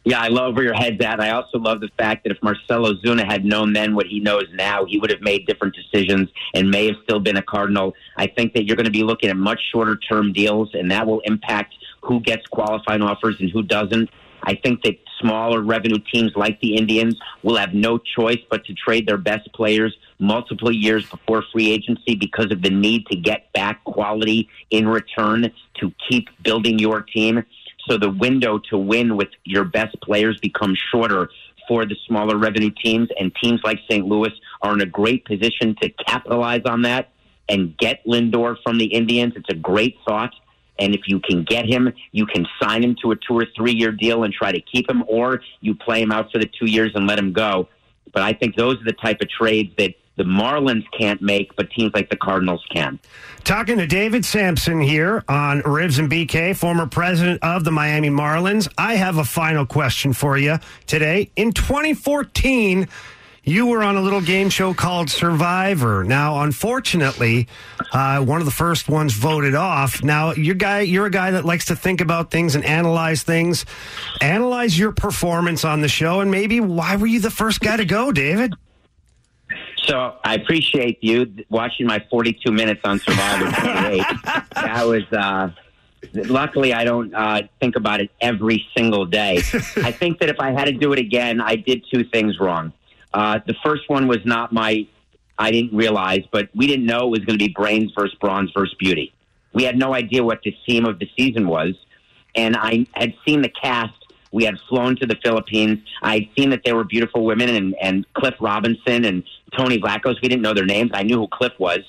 Yeah, 0.06 0.22
I 0.22 0.30
love 0.30 0.56
where 0.56 0.64
your 0.64 0.74
head's 0.74 1.04
at. 1.04 1.20
I 1.20 1.32
also 1.32 1.58
love 1.58 1.82
the 1.82 1.90
fact 1.98 2.24
that 2.24 2.32
if 2.32 2.42
Marcell 2.42 2.86
Ozuna 2.86 3.26
had 3.26 3.44
known 3.44 3.74
then 3.74 3.94
what 3.94 4.06
he 4.06 4.22
knows 4.22 4.46
now, 4.54 4.86
he 4.86 4.98
would 5.00 5.10
have 5.10 5.20
made 5.20 5.46
different 5.46 5.76
decisions 5.76 6.30
and 6.54 6.72
may 6.72 6.86
have 6.86 6.96
still 7.04 7.20
been 7.20 7.36
a 7.36 7.42
Cardinal. 7.42 7.94
I 8.16 8.28
think 8.28 8.54
that 8.54 8.66
you're 8.66 8.78
going 8.78 8.86
to 8.86 8.92
be 8.92 9.04
looking 9.04 9.30
at 9.30 9.36
much 9.36 9.60
shorter 9.74 9.98
term 9.98 10.32
deals, 10.32 10.70
and 10.74 10.90
that 10.92 11.06
will 11.06 11.20
impact 11.26 11.76
who 12.04 12.22
gets 12.22 12.48
qualifying 12.48 13.02
offers 13.02 13.36
and 13.42 13.50
who 13.50 13.64
doesn't. 13.64 14.10
I 14.44 14.56
think 14.56 14.84
that 14.84 14.98
smaller 15.20 15.62
revenue 15.62 16.00
teams 16.14 16.32
like 16.36 16.62
the 16.62 16.78
Indians 16.78 17.20
will 17.44 17.58
have 17.58 17.74
no 17.74 17.98
choice 17.98 18.40
but 18.50 18.64
to 18.66 18.74
trade 18.74 19.08
their 19.08 19.18
best 19.18 19.52
players 19.52 19.94
multiple 20.20 20.72
years 20.72 21.08
before 21.10 21.44
free 21.52 21.72
agency 21.72 22.16
because 22.16 22.52
of 22.52 22.62
the 22.62 22.70
need 22.70 23.06
to 23.08 23.16
get 23.16 23.52
back 23.54 23.84
quality 23.84 24.50
in 24.72 24.88
return 24.88 25.52
to 25.80 25.94
keep 26.10 26.28
building 26.44 26.80
your 26.80 27.02
team. 27.02 27.44
So 27.88 27.98
the 27.98 28.10
window 28.10 28.60
to 28.70 28.78
win 28.78 29.16
with 29.16 29.30
your 29.44 29.64
best 29.64 30.00
players 30.02 30.40
becomes 30.40 30.80
shorter 30.92 31.30
for 31.68 31.86
the 31.86 31.96
smaller 32.08 32.38
revenue 32.38 32.72
teams, 32.82 33.10
and 33.20 33.32
teams 33.42 33.60
like 33.64 33.80
St. 33.90 34.06
Louis 34.06 34.32
are 34.62 34.74
in 34.74 34.82
a 34.82 34.86
great 34.86 35.26
position 35.26 35.76
to 35.82 35.90
capitalize 36.06 36.62
on 36.66 36.82
that 36.84 37.10
and 37.50 37.78
get 37.78 38.06
Lindor 38.06 38.56
from 38.64 38.78
the 38.78 38.86
Indians. 38.86 39.34
It's 39.36 39.50
a 39.50 39.56
great 39.56 39.98
thought. 40.08 40.34
And 40.80 40.94
if 40.94 41.02
you 41.08 41.20
can 41.20 41.44
get 41.44 41.66
him, 41.66 41.92
you 42.12 42.26
can 42.26 42.46
sign 42.62 42.84
him 42.84 42.96
to 43.02 43.12
a 43.12 43.16
two 43.16 43.34
or 43.38 43.48
three 43.56 43.74
year 43.74 43.92
deal 43.92 44.24
and 44.24 44.34
try 44.34 44.52
to 44.52 44.62
keep 44.62 44.90
him, 44.90 45.04
or 45.08 45.42
you 45.60 45.74
play 45.74 46.02
him 46.02 46.12
out 46.12 46.32
for 46.32 46.38
the 46.38 46.46
two 46.46 46.68
years 46.68 46.92
and 46.94 47.08
let 47.08 47.18
him 47.18 47.34
go. 47.34 47.68
But 48.14 48.24
I 48.24 48.34
think 48.34 48.56
those 48.56 48.76
are 48.76 48.86
the 48.86 48.94
type 48.94 49.22
of 49.22 49.30
trades 49.30 49.72
that 49.78 49.96
the 50.18 50.24
Marlins 50.24 50.86
can't 50.98 51.22
make, 51.22 51.56
but 51.56 51.70
teams 51.72 51.94
like 51.94 52.10
the 52.10 52.18
Cardinals 52.18 52.66
can. 52.70 53.00
Talking 53.44 53.78
to 53.78 53.88
David 53.88 54.26
Samson 54.26 54.82
here 54.82 55.24
on 55.30 55.62
Rivs 55.62 56.00
and 56.00 56.12
BK, 56.12 56.56
former 56.58 56.88
president 56.88 57.42
of 57.44 57.64
the 57.64 57.72
Miami 57.72 58.10
Marlins. 58.10 58.68
I 58.78 58.96
have 58.96 59.18
a 59.18 59.24
final 59.24 59.66
question 59.66 60.12
for 60.12 60.38
you 60.38 60.58
today. 60.86 61.32
In 61.36 61.54
2014, 61.54 62.88
You 63.48 63.68
were 63.68 63.82
on 63.82 63.96
a 63.96 64.02
little 64.02 64.20
game 64.20 64.50
show 64.50 64.74
called 64.74 65.10
Survivor. 65.10 66.04
Now, 66.04 66.42
unfortunately, 66.42 67.48
uh, 67.94 68.20
one 68.20 68.42
of 68.42 68.46
the 68.46 68.52
first 68.52 68.90
ones 68.90 69.14
voted 69.14 69.56
off. 69.56 70.04
Now, 70.04 70.34
guy, 70.34 70.82
you're 70.82 71.06
a 71.06 71.10
guy 71.10 71.32
that 71.32 71.46
likes 71.46 71.64
to 71.68 71.76
think 71.78 72.02
about 72.02 72.30
things 72.30 72.56
and 72.56 72.66
analyze 72.66 73.24
things. 73.24 73.66
Analyze 74.20 74.78
your 74.78 74.92
performance 74.92 75.64
on 75.64 75.80
the 75.80 75.88
show, 75.88 76.20
and 76.20 76.30
maybe 76.30 76.60
why 76.60 76.98
were 76.98 77.08
you 77.08 77.22
the 77.22 77.32
first 77.32 77.62
guy 77.62 77.78
to 77.78 77.86
go, 77.86 78.12
David? 78.12 78.54
So 79.84 80.16
I 80.24 80.36
appreciate 80.36 81.00
you 81.02 81.32
watching 81.50 81.86
my 81.86 82.04
42 82.10 82.52
minutes 82.52 82.82
on 82.84 83.00
Survivor 83.00 83.52
28. 83.52 84.04
that 84.56 84.84
was. 84.86 85.04
Uh, 85.12 85.52
luckily, 86.14 86.74
I 86.74 86.84
don't 86.84 87.14
uh, 87.14 87.44
think 87.60 87.76
about 87.76 88.02
it 88.02 88.12
every 88.22 88.66
single 88.76 89.06
day. 89.06 89.38
I 89.38 89.92
think 89.92 90.20
that 90.20 90.30
if 90.30 90.40
I 90.40 90.52
had 90.52 90.66
to 90.66 90.72
do 90.72 90.94
it 90.94 91.00
again, 91.00 91.42
I 91.42 91.56
did 91.56 91.86
two 91.92 92.04
things 92.04 92.40
wrong. 92.40 92.74
Uh, 93.14 93.40
the 93.46 93.56
first 93.64 93.84
one 93.90 94.08
was 94.08 94.20
not 94.26 94.52
my. 94.52 94.88
I 95.40 95.52
didn't 95.52 95.76
realize, 95.76 96.24
but 96.32 96.50
we 96.56 96.66
didn't 96.66 96.86
know 96.86 97.06
it 97.08 97.10
was 97.10 97.20
going 97.20 97.38
to 97.38 97.46
be 97.46 97.54
brains 97.54 97.92
versus 97.96 98.18
brawn 98.20 98.50
versus 98.56 98.76
beauty. 98.80 99.14
We 99.54 99.64
had 99.64 99.78
no 99.78 99.94
idea 99.94 100.24
what 100.24 100.42
the 100.44 100.56
theme 100.66 100.86
of 100.86 101.00
the 101.00 101.10
season 101.16 101.48
was, 101.48 101.76
and 102.36 102.56
I 102.56 102.88
had 102.94 103.14
seen 103.26 103.42
the 103.42 103.50
cast 103.50 103.94
we 104.38 104.44
had 104.44 104.60
flown 104.70 104.96
to 104.98 105.08
the 105.08 105.18
Philippines. 105.24 105.80
I'd 106.04 106.30
seen 106.38 106.52
that 106.52 106.62
they 106.64 106.72
were 106.72 106.84
beautiful 106.84 107.26
women 107.26 107.50
and, 107.50 107.76
and 107.82 108.06
Cliff 108.14 108.36
Robinson 108.40 109.04
and 109.04 109.24
Tony 109.58 109.80
Vlachos. 109.80 110.22
We 110.22 110.30
didn't 110.30 110.44
know 110.44 110.54
their 110.54 110.64
names. 110.64 110.92
I 110.94 111.02
knew 111.02 111.18
who 111.18 111.28
Cliff 111.28 111.54
was. 111.58 111.80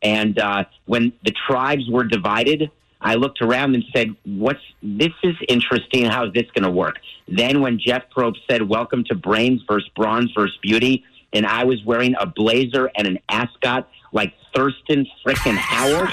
And 0.00 0.38
uh, 0.38 0.64
when 0.86 1.12
the 1.26 1.34
tribes 1.46 1.90
were 1.90 2.04
divided, 2.04 2.70
I 3.02 3.16
looked 3.16 3.42
around 3.42 3.74
and 3.74 3.84
said, 3.94 4.16
"What's 4.24 4.62
this 4.82 5.12
is 5.22 5.34
interesting. 5.46 6.06
How's 6.06 6.32
this 6.32 6.46
going 6.54 6.64
to 6.64 6.70
work?" 6.70 6.96
Then 7.28 7.60
when 7.60 7.78
Jeff 7.78 8.04
Probst 8.16 8.38
said, 8.50 8.66
"Welcome 8.66 9.04
to 9.04 9.14
Brains 9.14 9.60
versus 9.68 9.90
Brawn 9.94 10.30
versus 10.34 10.56
Beauty," 10.62 11.04
and 11.34 11.44
I 11.44 11.64
was 11.64 11.84
wearing 11.84 12.14
a 12.18 12.24
blazer 12.24 12.90
and 12.96 13.06
an 13.06 13.18
ascot 13.28 13.90
like 14.12 14.32
Thurston 14.54 15.06
frickin' 15.24 15.56
Howard, 15.56 16.08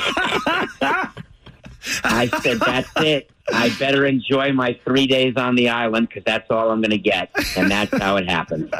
I 2.04 2.28
said, 2.42 2.60
"That's 2.60 2.90
it. 2.98 3.30
I 3.54 3.70
better 3.80 4.06
enjoy 4.06 4.52
my 4.52 4.78
three 4.84 5.08
days 5.08 5.36
on 5.38 5.56
the 5.56 5.70
island 5.70 6.10
because 6.10 6.24
that's 6.26 6.50
all 6.50 6.70
I'm 6.70 6.82
going 6.82 6.92
to 6.92 6.98
get." 6.98 7.30
And 7.56 7.70
that's 7.70 7.96
how 7.98 8.18
it 8.18 8.30
happened. 8.30 8.74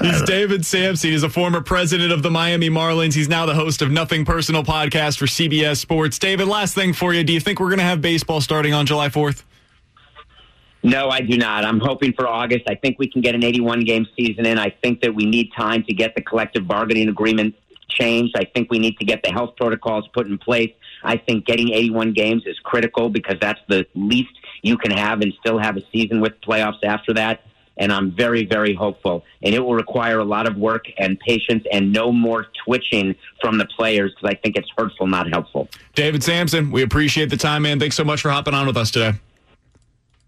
He's 0.00 0.22
David 0.22 0.64
Samson. 0.64 1.10
He's 1.10 1.22
a 1.22 1.28
former 1.28 1.60
president 1.60 2.12
of 2.12 2.22
the 2.22 2.30
Miami 2.30 2.70
Marlins. 2.70 3.14
He's 3.14 3.28
now 3.28 3.46
the 3.46 3.54
host 3.54 3.82
of 3.82 3.90
Nothing 3.90 4.24
Personal 4.24 4.62
podcast 4.62 5.18
for 5.18 5.26
CBS 5.26 5.78
Sports. 5.78 6.18
David, 6.18 6.48
last 6.48 6.74
thing 6.74 6.92
for 6.92 7.12
you. 7.14 7.24
Do 7.24 7.32
you 7.32 7.40
think 7.40 7.60
we're 7.60 7.68
going 7.68 7.78
to 7.78 7.84
have 7.84 8.00
baseball 8.00 8.40
starting 8.40 8.74
on 8.74 8.86
July 8.86 9.08
4th? 9.08 9.42
No, 10.86 11.08
I 11.08 11.20
do 11.20 11.36
not. 11.36 11.64
I'm 11.64 11.80
hoping 11.80 12.12
for 12.12 12.28
August. 12.28 12.64
I 12.68 12.76
think 12.76 12.96
we 13.00 13.08
can 13.08 13.20
get 13.20 13.34
an 13.34 13.42
81 13.42 13.80
game 13.80 14.06
season 14.16 14.46
in. 14.46 14.56
I 14.56 14.70
think 14.70 15.00
that 15.00 15.12
we 15.12 15.26
need 15.26 15.50
time 15.56 15.82
to 15.82 15.92
get 15.92 16.14
the 16.14 16.20
collective 16.20 16.68
bargaining 16.68 17.08
agreement 17.08 17.56
changed. 17.88 18.36
I 18.36 18.44
think 18.44 18.70
we 18.70 18.78
need 18.78 18.98
to 18.98 19.04
get 19.04 19.22
the 19.22 19.30
health 19.30 19.56
protocols 19.56 20.08
put 20.12 20.26
in 20.26 20.38
place. 20.38 20.72
I 21.02 21.16
think 21.16 21.46
getting 21.46 21.72
81 21.72 22.12
games 22.12 22.42
is 22.46 22.58
critical 22.60 23.08
because 23.08 23.36
that's 23.40 23.60
the 23.68 23.86
least 23.94 24.32
you 24.62 24.76
can 24.76 24.90
have 24.90 25.20
and 25.20 25.32
still 25.40 25.58
have 25.58 25.76
a 25.76 25.82
season 25.92 26.20
with 26.20 26.40
playoffs 26.40 26.82
after 26.84 27.14
that. 27.14 27.42
And 27.78 27.92
I'm 27.92 28.10
very, 28.10 28.46
very 28.46 28.74
hopeful. 28.74 29.22
And 29.42 29.54
it 29.54 29.60
will 29.60 29.74
require 29.74 30.18
a 30.18 30.24
lot 30.24 30.48
of 30.48 30.56
work 30.56 30.86
and 30.96 31.20
patience 31.20 31.64
and 31.70 31.92
no 31.92 32.10
more 32.10 32.46
twitching 32.64 33.14
from 33.40 33.58
the 33.58 33.66
players 33.66 34.14
because 34.14 34.34
I 34.34 34.40
think 34.40 34.56
it's 34.56 34.70
hurtful, 34.76 35.06
not 35.06 35.28
helpful. 35.28 35.68
David 35.94 36.22
Samson, 36.22 36.70
we 36.70 36.82
appreciate 36.82 37.28
the 37.28 37.36
time, 37.36 37.62
man. 37.62 37.78
Thanks 37.78 37.96
so 37.96 38.04
much 38.04 38.22
for 38.22 38.30
hopping 38.30 38.54
on 38.54 38.66
with 38.66 38.78
us 38.78 38.90
today. 38.90 39.18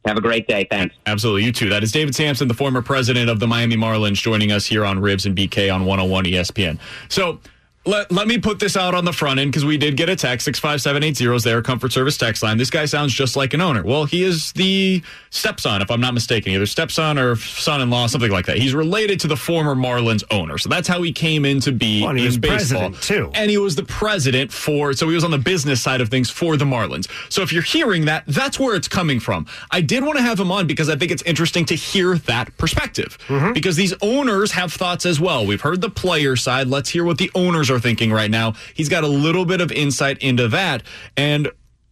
Have 0.07 0.17
a 0.17 0.21
great 0.21 0.47
day. 0.47 0.67
Thanks. 0.71 0.95
Absolutely. 1.07 1.45
You 1.45 1.53
too. 1.53 1.69
That 1.69 1.83
is 1.83 1.93
David 1.93 2.15
Samson, 2.15 2.49
the 2.49 2.55
former 2.55 2.81
president 2.83 3.29
of 3.29 3.41
the 3.41 3.47
Miami 3.47 3.77
Marlins, 3.77 4.15
joining 4.15 4.53
us 4.53 4.65
here 4.65 4.85
on 4.85 5.01
Rivs 5.01 5.27
and 5.27 5.37
BK 5.37 5.73
on 5.75 5.85
101 5.85 6.25
ESPN. 6.25 6.79
So, 7.09 7.41
let, 7.89 8.13
let 8.13 8.29
me 8.29 8.39
put 8.39 8.59
this 8.59 8.77
out 8.77 8.95
on 8.95 9.07
the 9.07 9.13
front 9.13 9.41
end 9.41 9.51
because 9.51 9.65
we 9.65 9.79
did 9.79 9.97
get 9.97 10.11
a 10.11 10.17
text 10.17 10.45
65780 10.45 11.35
is 11.35 11.43
their 11.43 11.63
comfort 11.63 11.91
service 11.91 12.19
text 12.19 12.43
line. 12.43 12.59
This 12.59 12.69
guy 12.69 12.85
sounds 12.85 13.15
just 13.15 13.35
like 13.35 13.55
an 13.55 13.63
owner. 13.63 13.83
Well, 13.83 14.05
he 14.05 14.23
is 14.23 14.53
the 14.53 15.03
stepson, 15.31 15.81
if 15.81 15.91
I'm 15.91 16.01
not 16.01 16.13
mistaken, 16.13 16.53
either 16.53 16.67
stepson 16.67 17.19
or 17.19 17.37
son 17.37 17.81
in 17.81 17.89
law, 17.89 18.07
something 18.07 18.31
like 18.31 18.45
that. 18.47 18.59
He's 18.59 18.75
related 18.75 19.21
to 19.21 19.27
the 19.27 19.37
former 19.37 19.75
Marlins 19.75 20.23
owner. 20.31 20.59
So 20.59 20.69
that's 20.69 20.87
how 20.87 21.01
he 21.01 21.13
came 21.13 21.47
into 21.47 21.73
be 21.73 22.03
Well, 22.03 22.11
in 22.11 22.41
baseball. 22.41 22.91
president, 22.91 23.03
too. 23.03 23.31
And 23.35 23.51
he 23.51 23.57
was 23.57 23.75
the 23.75 23.85
president 23.85 24.53
for, 24.53 24.93
so 24.93 25.09
he 25.09 25.15
was 25.15 25.25
on 25.25 25.31
the 25.31 25.39
business 25.39 25.81
side 25.81 26.03
of 26.03 26.11
things 26.11 26.29
for 26.29 26.59
the 26.59 26.67
Marlins. 26.67 27.09
So 27.33 27.41
if 27.41 27.55
you're 27.55 27.63
hearing 27.63 28.05
that, 28.05 28.25
that's 28.27 28.59
where 28.61 28.77
it's 28.77 28.89
coming 28.89 29.19
from. 29.19 29.47
I 29.71 29.81
did 29.81 30.05
want 30.05 30.19
to 30.19 30.23
have 30.23 30.39
him 30.39 30.53
on 30.53 30.67
because 30.67 30.91
I 30.91 30.97
think 30.97 31.11
it's 31.11 31.23
interesting 31.23 31.65
to 31.67 31.75
hear 31.75 32.19
that 32.19 32.55
perspective 32.59 33.17
mm-hmm. 33.29 33.55
because 33.55 33.77
these 33.77 33.95
owners 34.03 34.53
have 34.53 34.75
thoughts 34.75 35.07
as 35.07 35.19
well. 35.19 35.47
We've 35.47 35.63
heard 35.63 35.81
the 35.81 35.91
player 35.91 36.37
side. 36.37 36.67
Let's 36.67 36.91
hear 36.91 37.05
what 37.05 37.17
the 37.17 37.31
owners 37.35 37.71
are 37.71 37.78
thinking 37.81 38.13
right 38.13 38.31
now. 38.31 38.55
He's 38.75 38.89
got 38.89 39.05
a 39.05 39.09
little 39.09 39.45
bit 39.45 39.61
of 39.61 39.73
insight 39.73 40.19
into 40.19 40.49
that. 40.49 40.83
And 41.17 41.51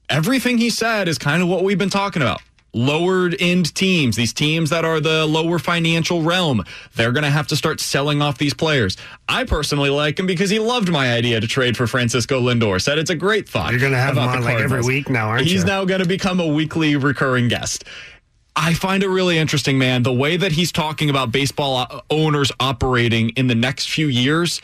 everything 0.09 0.59
he 0.59 0.71
said 0.71 1.09
is 1.09 1.19
kind 1.19 1.43
of 1.43 1.49
what 1.49 1.65
we've 1.65 1.79
been 1.79 1.91
talking 1.91 2.23
about. 2.23 2.41
Lowered 2.75 3.35
end 3.41 3.75
teams, 3.75 4.17
these 4.17 4.35
teams 4.35 4.69
that 4.69 4.85
are 4.85 5.01
the 5.01 5.25
lower 5.25 5.59
financial 5.59 6.21
realm, 6.21 6.63
they're 6.95 7.13
going 7.13 7.25
to 7.25 7.31
have 7.31 7.47
to 7.47 7.57
start 7.57 7.81
selling 7.81 8.21
off 8.21 8.37
these 8.37 8.53
players. 8.53 8.99
I 9.27 9.45
personally 9.45 9.89
like 9.89 10.19
him 10.19 10.27
because 10.27 10.51
he 10.51 10.59
loved 10.59 10.91
my 10.91 11.15
idea 11.15 11.41
to 11.41 11.47
trade 11.47 11.75
for 11.75 11.87
Francisco 11.87 12.39
Lindor. 12.39 12.83
Said 12.83 12.99
it's 12.99 13.09
a 13.09 13.15
great 13.15 13.49
thought. 13.49 13.71
You're 13.71 13.81
going 13.81 13.93
to 13.93 13.99
have 13.99 14.19
him 14.19 14.25
on 14.25 14.43
like 14.45 14.59
every 14.59 14.83
week 14.83 15.09
now, 15.09 15.29
aren't 15.29 15.45
He's 15.47 15.63
you? 15.63 15.65
now 15.65 15.87
going 15.87 16.03
to 16.03 16.07
become 16.07 16.39
a 16.39 16.47
weekly 16.47 16.97
recurring 16.97 17.49
guest. 17.49 17.85
I 18.55 18.75
find 18.75 19.03
it 19.03 19.09
really 19.09 19.39
interesting, 19.39 19.79
man. 19.79 20.03
The 20.03 20.13
way 20.13 20.37
that 20.37 20.53
he's 20.53 20.73
talking 20.73 21.09
about 21.09 21.33
baseball 21.33 21.77
uh, 21.77 22.01
owners 22.11 22.51
operating 22.61 23.31
in 23.31 23.47
the 23.47 23.55
next 23.55 23.91
few 23.91 24.09
years, 24.09 24.61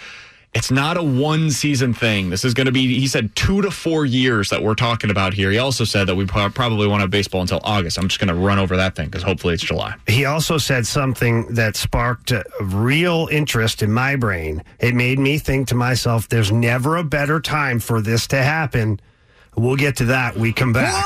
it's 0.54 0.70
not 0.70 0.98
a 0.98 1.02
one 1.02 1.50
season 1.50 1.94
thing. 1.94 2.28
This 2.28 2.44
is 2.44 2.52
going 2.52 2.66
to 2.66 2.72
be, 2.72 2.98
he 2.98 3.06
said, 3.06 3.34
two 3.34 3.62
to 3.62 3.70
four 3.70 4.04
years 4.04 4.50
that 4.50 4.62
we're 4.62 4.74
talking 4.74 5.10
about 5.10 5.32
here. 5.32 5.50
He 5.50 5.56
also 5.58 5.84
said 5.84 6.06
that 6.08 6.14
we 6.14 6.26
probably 6.26 6.86
won't 6.86 7.00
have 7.00 7.08
baseball 7.10 7.40
until 7.40 7.60
August. 7.64 7.98
I'm 7.98 8.06
just 8.08 8.20
going 8.20 8.28
to 8.28 8.34
run 8.34 8.58
over 8.58 8.76
that 8.76 8.94
thing 8.94 9.06
because 9.06 9.22
hopefully 9.22 9.54
it's 9.54 9.62
July. 9.62 9.94
He 10.06 10.26
also 10.26 10.58
said 10.58 10.86
something 10.86 11.54
that 11.54 11.76
sparked 11.76 12.32
a 12.32 12.44
real 12.60 13.28
interest 13.30 13.82
in 13.82 13.90
my 13.92 14.16
brain. 14.16 14.62
It 14.78 14.94
made 14.94 15.18
me 15.18 15.38
think 15.38 15.68
to 15.68 15.74
myself, 15.74 16.28
there's 16.28 16.52
never 16.52 16.96
a 16.96 17.04
better 17.04 17.40
time 17.40 17.78
for 17.78 18.02
this 18.02 18.26
to 18.28 18.42
happen. 18.42 19.00
We'll 19.56 19.76
get 19.76 19.96
to 19.96 20.04
that. 20.06 20.36
We 20.36 20.52
come 20.52 20.74
back 20.74 21.02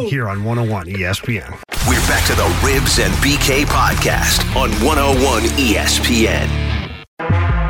here 0.00 0.28
on 0.28 0.42
101 0.42 0.86
ESPN. 0.86 1.50
We're 1.88 2.06
back 2.08 2.26
to 2.26 2.34
the 2.34 2.48
Rivs 2.62 3.04
and 3.04 3.12
BK 3.14 3.64
podcast 3.66 4.44
on 4.56 4.70
101 4.84 5.42
ESPN. 5.58 7.63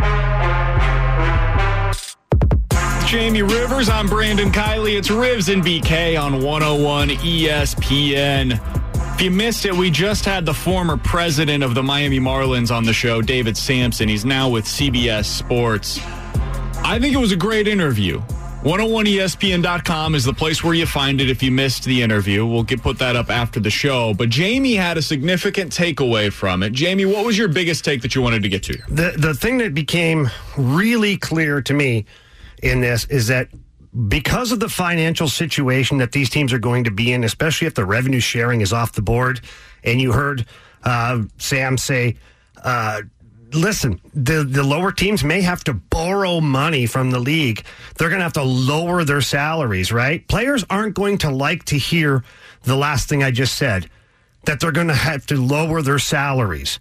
Jamie 3.07 3.43
Rivers, 3.43 3.89
I'm 3.89 4.09
Brandon 4.09 4.51
Kiley. 4.51 4.97
It's 4.97 5.09
Rivs 5.09 5.53
and 5.53 5.63
BK 5.63 6.21
on 6.21 6.43
101 6.43 7.11
ESPN. 7.11 8.53
If 9.15 9.21
you 9.21 9.31
missed 9.31 9.67
it, 9.67 9.75
we 9.75 9.91
just 9.91 10.25
had 10.25 10.47
the 10.47 10.55
former 10.55 10.97
president 10.97 11.63
of 11.63 11.75
the 11.75 11.83
Miami 11.83 12.19
Marlins 12.19 12.75
on 12.75 12.85
the 12.85 12.93
show, 12.93 13.21
David 13.21 13.57
Samson. 13.57 14.09
He's 14.09 14.25
now 14.25 14.49
with 14.49 14.65
CBS 14.65 15.27
Sports. 15.27 16.01
I 16.83 16.99
think 16.99 17.15
it 17.15 17.19
was 17.19 17.31
a 17.31 17.37
great 17.37 17.69
interview. 17.69 18.23
101ESPN.com 18.65 20.15
is 20.15 20.25
the 20.25 20.33
place 20.33 20.65
where 20.65 20.73
you 20.73 20.87
find 20.87 21.21
it 21.21 21.29
if 21.29 21.43
you 21.43 21.51
missed 21.51 21.85
the 21.85 22.01
interview. 22.01 22.47
We'll 22.47 22.63
get 22.63 22.83
put 22.83 22.99
that 22.99 23.15
up 23.15 23.29
after 23.29 23.61
the 23.61 23.71
show. 23.71 24.15
But 24.15 24.31
Jamie 24.31 24.75
had 24.75 24.97
a 24.97 25.03
significant 25.03 25.71
takeaway 25.71 26.33
from 26.33 26.63
it. 26.63 26.73
Jamie, 26.73 27.05
what 27.05 27.27
was 27.27 27.37
your 27.37 27.49
biggest 27.49 27.85
take 27.85 28.01
that 28.01 28.15
you 28.15 28.23
wanted 28.23 28.43
to 28.43 28.49
get 28.49 28.63
to? 28.63 28.79
The 28.89 29.13
the 29.19 29.35
thing 29.35 29.59
that 29.59 29.75
became 29.75 30.31
really 30.57 31.19
clear 31.19 31.61
to 31.61 31.75
me 31.75 32.07
in 32.65 32.81
this 32.81 33.05
is 33.07 33.29
that 33.29 33.49
because 34.09 34.51
of 34.51 34.59
the 34.59 34.69
financial 34.69 35.29
situation 35.29 35.99
that 35.99 36.13
these 36.13 36.31
teams 36.31 36.53
are 36.53 36.59
going 36.59 36.85
to 36.85 36.91
be 36.91 37.13
in, 37.13 37.23
especially 37.23 37.67
if 37.67 37.75
the 37.75 37.85
revenue 37.85 38.21
sharing 38.21 38.61
is 38.61 38.73
off 38.73 38.93
the 38.93 39.03
board, 39.03 39.41
and 39.85 40.01
you 40.01 40.13
heard 40.13 40.47
uh, 40.83 41.23
Sam 41.39 41.79
say, 41.79 42.17
uh, 42.65 43.03
"Listen, 43.53 44.01
the 44.15 44.43
the 44.43 44.65
lower 44.65 44.91
teams 44.91 45.23
may 45.23 45.43
have 45.43 45.63
to 45.65 45.75
borrow 45.75 46.41
money 46.41 46.87
from 46.87 47.11
the 47.11 47.21
league. 47.21 47.65
They're 47.97 48.09
going 48.09 48.19
to 48.21 48.25
have 48.25 48.33
to 48.33 48.43
lower 48.43 49.05
their 49.05 49.21
salaries. 49.21 49.93
Right? 49.93 50.27
Players 50.27 50.65
aren't 50.71 50.95
going 50.95 51.19
to 51.19 51.31
like 51.31 51.65
to 51.67 51.79
hear 51.79 52.25
the 52.63 52.77
last 52.77 53.09
thing 53.09 53.23
I 53.23 53.31
just 53.31 53.55
said." 53.57 53.89
That 54.47 54.61
they're 54.61 54.73
going 54.73 54.89
to 54.89 54.95
have 54.95 55.25
to 55.27 55.37
lower 55.37 55.81
their 55.81 55.99
salaries. 55.99 56.79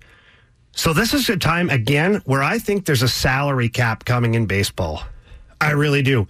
So 0.73 0.91
this 0.91 1.13
is 1.13 1.29
a 1.29 1.37
time 1.37 1.69
again 1.69 2.21
where 2.25 2.43
I 2.43 2.59
think 2.59 2.85
there's 2.85 3.03
a 3.03 3.07
salary 3.07 3.69
cap 3.69 4.03
coming 4.03 4.33
in 4.35 4.47
baseball. 4.47 5.03
I 5.63 5.71
really 5.71 6.01
do. 6.01 6.27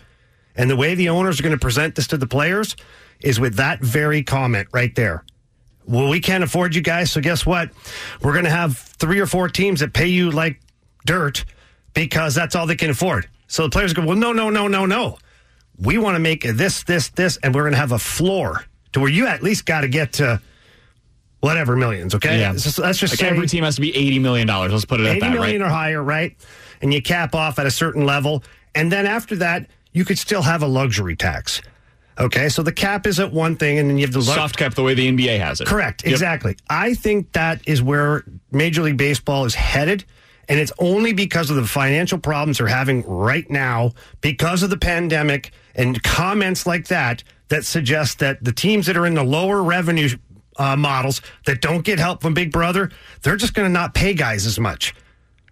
And 0.56 0.70
the 0.70 0.76
way 0.76 0.96
the 0.96 1.10
owners 1.10 1.40
are 1.40 1.44
going 1.44 1.56
to 1.56 1.60
present 1.60 1.96
this 1.96 2.08
to 2.08 2.18
the 2.18 2.28
players 2.28 2.76
is 3.22 3.40
with 3.40 3.56
that 3.56 3.80
very 3.82 4.24
comment 4.24 4.68
right 4.72 4.94
there. 4.96 5.24
Well, 5.86 6.10
we 6.10 6.20
can't 6.20 6.44
afford 6.44 6.76
you 6.76 6.82
guys, 6.82 7.12
so 7.12 7.20
guess 7.22 7.46
what? 7.46 7.72
We're 8.22 8.32
going 8.34 8.46
to 8.46 8.52
have 8.52 8.78
three 8.78 9.20
or 9.20 9.26
four 9.26 9.50
teams 9.50 9.82
that 9.82 9.94
pay 9.94 10.08
you 10.08 10.32
like 10.32 10.60
dirt 11.06 11.44
because 11.94 12.36
that's 12.36 12.56
all 12.56 12.68
they 12.68 12.76
can 12.76 12.90
afford. 12.90 13.28
So 13.48 13.64
the 13.64 13.70
players 13.70 13.94
go, 13.94 14.06
well, 14.06 14.16
no, 14.16 14.32
no, 14.32 14.50
no, 14.50 14.68
no, 14.68 14.86
no. 14.86 15.18
We 15.78 15.98
want 15.98 16.16
to 16.16 16.20
make 16.20 16.44
this, 16.44 16.84
this, 16.84 17.10
this, 17.10 17.38
and 17.44 17.54
we're 17.54 17.64
going 17.64 17.74
to 17.74 17.80
have 17.80 17.92
a 17.92 18.00
floor 18.00 18.64
to 18.94 19.00
where 19.00 19.10
you 19.10 19.28
at 19.28 19.44
least 19.44 19.66
got 19.66 19.82
to 19.82 19.88
get 19.88 20.14
to 20.14 20.42
whatever 21.42 21.76
millions. 21.76 22.16
Okay, 22.16 22.40
Yeah. 22.40 22.56
So 22.56 22.82
let's 22.82 23.00
just 23.00 23.14
like 23.14 23.20
say 23.20 23.28
every 23.28 23.48
team 23.48 23.64
has 23.66 23.76
to 23.76 23.82
be 23.82 23.94
eighty 23.96 24.18
million 24.18 24.48
dollars. 24.48 24.72
Let's 24.72 24.86
put 24.86 25.02
it 25.02 25.08
at 25.08 25.20
that, 25.20 25.34
million 25.34 25.62
right? 25.62 25.68
or 25.68 25.70
higher, 25.70 26.02
right? 26.02 26.38
And 26.82 26.94
you 26.94 27.02
cap 27.02 27.36
off 27.36 27.60
at 27.60 27.66
a 27.66 27.72
certain 27.72 28.06
level, 28.06 28.44
and 28.76 28.92
then 28.92 29.06
after 29.06 29.36
that, 29.38 29.68
you 29.92 30.06
could 30.06 30.18
still 30.20 30.42
have 30.42 30.64
a 30.64 30.68
luxury 30.68 31.16
tax. 31.16 31.62
Okay, 32.20 32.48
so 32.50 32.62
the 32.62 32.72
cap 32.72 33.08
is 33.08 33.20
at 33.20 33.32
one 33.34 33.56
thing, 33.56 33.80
and 33.80 33.90
then 33.90 33.98
you 33.98 34.06
have 34.06 34.14
the 34.14 34.22
Soft 34.22 34.56
cap 34.56 34.76
the 34.76 34.84
way 34.84 34.94
the 34.94 35.08
NBA 35.08 35.40
has 35.40 35.62
it. 35.62 35.68
Correct, 35.68 36.04
Yep. 36.04 36.12
exactly. 36.12 36.56
I 36.70 36.94
think 36.94 37.32
that 37.32 37.62
is 37.68 37.82
where 37.82 38.24
Major 38.52 38.84
League 38.84 38.98
Baseball 38.98 39.46
is 39.46 39.56
headed. 39.56 40.06
And 40.50 40.60
it's 40.60 40.74
only 40.78 41.14
because 41.14 41.50
of 41.50 41.56
the 41.56 41.66
financial 41.66 42.18
problems 42.20 42.58
they're 42.58 42.68
having 42.68 43.02
right 43.08 43.50
now, 43.50 43.94
because 44.20 44.62
of 44.62 44.70
the 44.70 44.78
pandemic 44.78 45.52
and 45.74 46.04
comments 46.04 46.68
like 46.68 46.88
that, 46.90 47.24
that 47.48 47.64
suggest 47.66 48.20
that 48.20 48.44
the 48.44 48.52
teams 48.52 48.86
that 48.88 48.98
are 48.98 49.06
in 49.06 49.14
the 49.14 49.24
lower 49.24 49.64
revenue 49.64 50.10
uh, 50.58 50.76
models 50.76 51.22
that 51.46 51.62
don't 51.62 51.84
get 51.86 51.98
help 51.98 52.22
from 52.22 52.34
Big 52.34 52.52
Brother, 52.52 52.92
they're 53.22 53.38
just 53.38 53.54
going 53.54 53.68
to 53.70 53.72
not 53.72 53.94
pay 53.94 54.14
guys 54.14 54.46
as 54.46 54.60
much. 54.60 54.94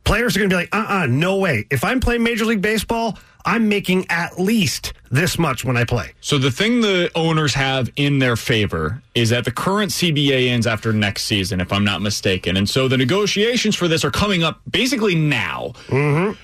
Players 0.03 0.35
are 0.35 0.39
going 0.39 0.49
to 0.49 0.55
be 0.55 0.61
like, 0.61 0.75
uh 0.75 0.85
uh 0.87 1.05
no 1.05 1.37
way. 1.37 1.65
If 1.69 1.83
I'm 1.83 1.99
playing 1.99 2.23
Major 2.23 2.45
League 2.45 2.61
Baseball, 2.61 3.17
I'm 3.45 3.69
making 3.69 4.05
at 4.09 4.39
least 4.39 4.93
this 5.09 5.37
much 5.37 5.65
when 5.65 5.77
I 5.77 5.83
play. 5.83 6.13
So 6.21 6.37
the 6.37 6.51
thing 6.51 6.81
the 6.81 7.11
owners 7.15 7.53
have 7.53 7.91
in 7.95 8.19
their 8.19 8.35
favor 8.35 9.01
is 9.15 9.29
that 9.29 9.45
the 9.45 9.51
current 9.51 9.91
CBA 9.91 10.49
ends 10.49 10.67
after 10.67 10.93
next 10.93 11.23
season, 11.23 11.59
if 11.59 11.71
I'm 11.73 11.83
not 11.83 12.01
mistaken, 12.01 12.57
and 12.57 12.69
so 12.69 12.87
the 12.87 12.97
negotiations 12.97 13.75
for 13.75 13.87
this 13.87 14.05
are 14.05 14.11
coming 14.11 14.43
up 14.43 14.61
basically 14.69 15.15
now. 15.15 15.73
Mm-hmm. 15.87 16.39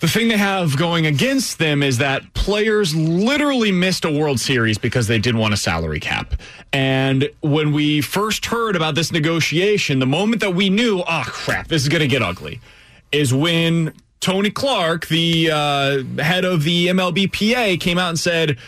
The 0.00 0.08
thing 0.08 0.28
they 0.28 0.36
have 0.36 0.76
going 0.76 1.06
against 1.06 1.58
them 1.58 1.82
is 1.82 1.96
that 1.98 2.34
players 2.34 2.94
literally 2.94 3.72
missed 3.72 4.04
a 4.04 4.10
World 4.10 4.38
Series 4.38 4.76
because 4.76 5.06
they 5.06 5.18
didn't 5.18 5.40
want 5.40 5.54
a 5.54 5.56
salary 5.56 6.00
cap. 6.00 6.34
And 6.74 7.30
when 7.40 7.72
we 7.72 8.02
first 8.02 8.44
heard 8.44 8.76
about 8.76 8.96
this 8.96 9.12
negotiation, 9.12 10.00
the 10.00 10.06
moment 10.06 10.42
that 10.42 10.54
we 10.54 10.68
knew, 10.68 11.02
oh 11.08 11.22
crap, 11.26 11.68
this 11.68 11.80
is 11.80 11.88
going 11.88 12.02
to 12.02 12.06
get 12.06 12.20
ugly, 12.20 12.60
is 13.12 13.32
when 13.32 13.92
Tony 14.20 14.50
Clark, 14.50 15.06
the 15.06 15.50
uh, 15.50 16.02
head 16.22 16.44
of 16.44 16.62
the 16.64 16.88
MLBPA, 16.88 17.80
came 17.80 17.98
out 17.98 18.08
and 18.10 18.18
said, 18.18 18.58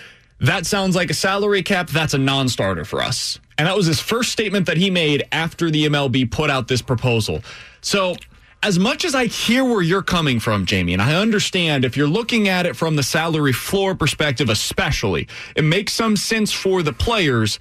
that 0.41 0.67
sounds 0.67 0.95
like 0.95 1.11
a 1.11 1.15
salary 1.15 1.63
cap. 1.63 1.89
That's 1.89 2.15
a 2.15 2.19
non 2.19 2.49
starter 2.49 2.85
for 2.85 3.03
us. 3.03 3.41
And 3.59 3.67
that 3.67 3.77
was 3.77 3.87
his 3.87 4.01
first 4.01 4.33
statement 4.33 4.67
that 4.67 4.77
he 4.77 4.91
made 4.91 5.27
after 5.33 5.71
the 5.71 5.87
MLB 5.87 6.31
put 6.31 6.51
out 6.51 6.69
this 6.69 6.83
proposal. 6.83 7.43
So, 7.81 8.17
as 8.63 8.79
much 8.79 9.05
as 9.05 9.15
I 9.15 9.27
hear 9.27 9.65
where 9.65 9.83
you're 9.83 10.03
coming 10.03 10.41
from, 10.41 10.67
Jamie, 10.67 10.93
and 10.93 11.01
I 11.01 11.15
understand 11.15 11.85
if 11.85 11.97
you're 11.97 12.09
looking 12.09 12.49
at 12.49 12.67
it 12.67 12.75
from 12.75 12.97
the 12.97 13.03
salary 13.03 13.53
floor 13.53 13.95
perspective, 13.95 14.49
especially, 14.49 15.29
it 15.55 15.63
makes 15.63 15.93
some 15.93 16.17
sense 16.17 16.53
for 16.53 16.83
the 16.83 16.93
players. 16.93 17.59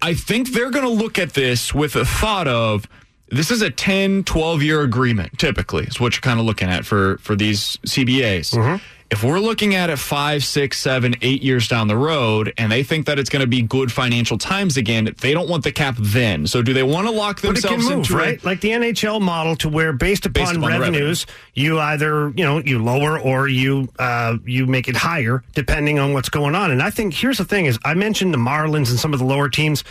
I 0.00 0.14
think 0.14 0.52
they're 0.52 0.70
going 0.70 0.84
to 0.84 0.90
look 0.90 1.18
at 1.18 1.34
this 1.34 1.74
with 1.74 1.96
a 1.96 2.04
thought 2.04 2.48
of 2.48 2.86
this 3.30 3.50
is 3.50 3.62
a 3.62 3.70
10, 3.70 4.24
12 4.24 4.62
year 4.62 4.82
agreement, 4.82 5.38
typically, 5.38 5.84
is 5.84 5.98
what 6.00 6.14
you're 6.14 6.20
kind 6.20 6.38
of 6.40 6.46
looking 6.46 6.68
at 6.68 6.84
for, 6.84 7.18
for 7.18 7.34
these 7.36 7.76
CBAs. 7.86 8.80
If 9.12 9.24
we're 9.24 9.40
looking 9.40 9.74
at 9.74 9.90
it 9.90 9.96
five, 9.98 10.44
six, 10.44 10.78
seven, 10.78 11.16
eight 11.20 11.42
years 11.42 11.66
down 11.66 11.88
the 11.88 11.96
road, 11.96 12.52
and 12.56 12.70
they 12.70 12.84
think 12.84 13.06
that 13.06 13.18
it's 13.18 13.28
going 13.28 13.40
to 13.40 13.48
be 13.48 13.60
good 13.60 13.90
financial 13.90 14.38
times 14.38 14.76
again, 14.76 15.12
they 15.20 15.32
don't 15.34 15.48
want 15.48 15.64
the 15.64 15.72
cap 15.72 15.96
then. 15.98 16.46
So, 16.46 16.62
do 16.62 16.72
they 16.72 16.84
want 16.84 17.08
to 17.08 17.12
lock 17.12 17.40
themselves 17.40 17.88
move, 17.88 17.92
into 17.98 18.14
a- 18.14 18.16
right? 18.16 18.44
Like 18.44 18.60
the 18.60 18.68
NHL 18.70 19.20
model, 19.20 19.56
to 19.56 19.68
where 19.68 19.92
based 19.92 20.26
upon, 20.26 20.44
Based 20.44 20.56
upon 20.56 20.70
revenues, 20.70 21.26
you 21.54 21.80
either 21.80 22.30
you 22.36 22.44
know 22.44 22.58
you 22.58 22.80
lower 22.80 23.18
or 23.18 23.48
you 23.48 23.88
uh, 23.98 24.36
you 24.44 24.66
make 24.68 24.86
it 24.86 24.94
higher 24.94 25.42
depending 25.56 25.98
on 25.98 26.12
what's 26.12 26.28
going 26.28 26.54
on. 26.54 26.70
And 26.70 26.80
I 26.80 26.90
think 26.90 27.12
here's 27.12 27.38
the 27.38 27.44
thing: 27.44 27.66
is 27.66 27.80
I 27.84 27.94
mentioned 27.94 28.32
the 28.32 28.38
Marlins 28.38 28.90
and 28.90 28.98
some 29.00 29.12
of 29.12 29.18
the 29.18 29.24
lower 29.26 29.48
teams. 29.48 29.82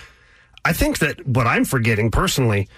I 0.64 0.72
think 0.72 1.00
that 1.00 1.28
what 1.28 1.46
I'm 1.46 1.66
forgetting 1.66 2.10
personally 2.10 2.70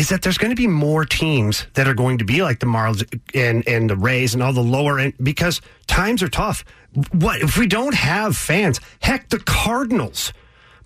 is 0.00 0.08
that 0.08 0.22
there's 0.22 0.38
going 0.38 0.50
to 0.50 0.56
be 0.56 0.66
more 0.66 1.04
teams 1.04 1.66
that 1.74 1.86
are 1.86 1.92
going 1.92 2.16
to 2.16 2.24
be 2.24 2.42
like 2.42 2.58
the 2.58 2.64
Marlins 2.64 3.04
and 3.34 3.68
and 3.68 3.90
the 3.90 3.96
Rays 3.96 4.32
and 4.32 4.42
all 4.42 4.54
the 4.54 4.62
lower 4.62 4.98
end 4.98 5.12
because 5.22 5.60
times 5.88 6.22
are 6.22 6.28
tough. 6.28 6.64
What 7.12 7.42
if 7.42 7.58
we 7.58 7.66
don't 7.66 7.94
have 7.94 8.34
fans? 8.34 8.80
Heck, 9.00 9.28
the 9.28 9.38
Cardinals 9.38 10.32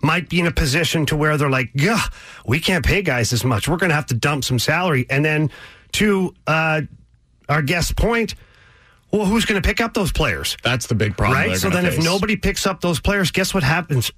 might 0.01 0.27
be 0.27 0.41
in 0.41 0.47
a 0.47 0.51
position 0.51 1.05
to 1.05 1.15
where 1.15 1.37
they're 1.37 1.49
like, 1.49 1.69
yeah, 1.73 2.01
we 2.45 2.59
can't 2.59 2.85
pay 2.85 3.01
guys 3.01 3.31
as 3.31 3.45
much. 3.45 3.69
We're 3.69 3.77
going 3.77 3.89
to 3.89 3.95
have 3.95 4.07
to 4.07 4.15
dump 4.15 4.43
some 4.43 4.59
salary. 4.59 5.05
And 5.09 5.23
then 5.23 5.49
to 5.93 6.35
uh, 6.45 6.81
our 7.47 7.61
guest 7.61 7.95
point, 7.95 8.35
well, 9.11 9.25
who's 9.25 9.45
going 9.45 9.61
to 9.61 9.65
pick 9.65 9.79
up 9.79 9.93
those 9.93 10.11
players? 10.11 10.57
That's 10.61 10.87
the 10.87 10.95
big 10.95 11.15
problem. 11.15 11.39
Right. 11.39 11.57
So 11.57 11.69
then, 11.69 11.85
if 11.85 12.03
nobody 12.03 12.35
picks 12.35 12.67
up 12.67 12.81
those 12.81 12.99
players, 12.99 13.31
guess 13.31 13.53
what 13.53 13.63
happens? 13.63 14.11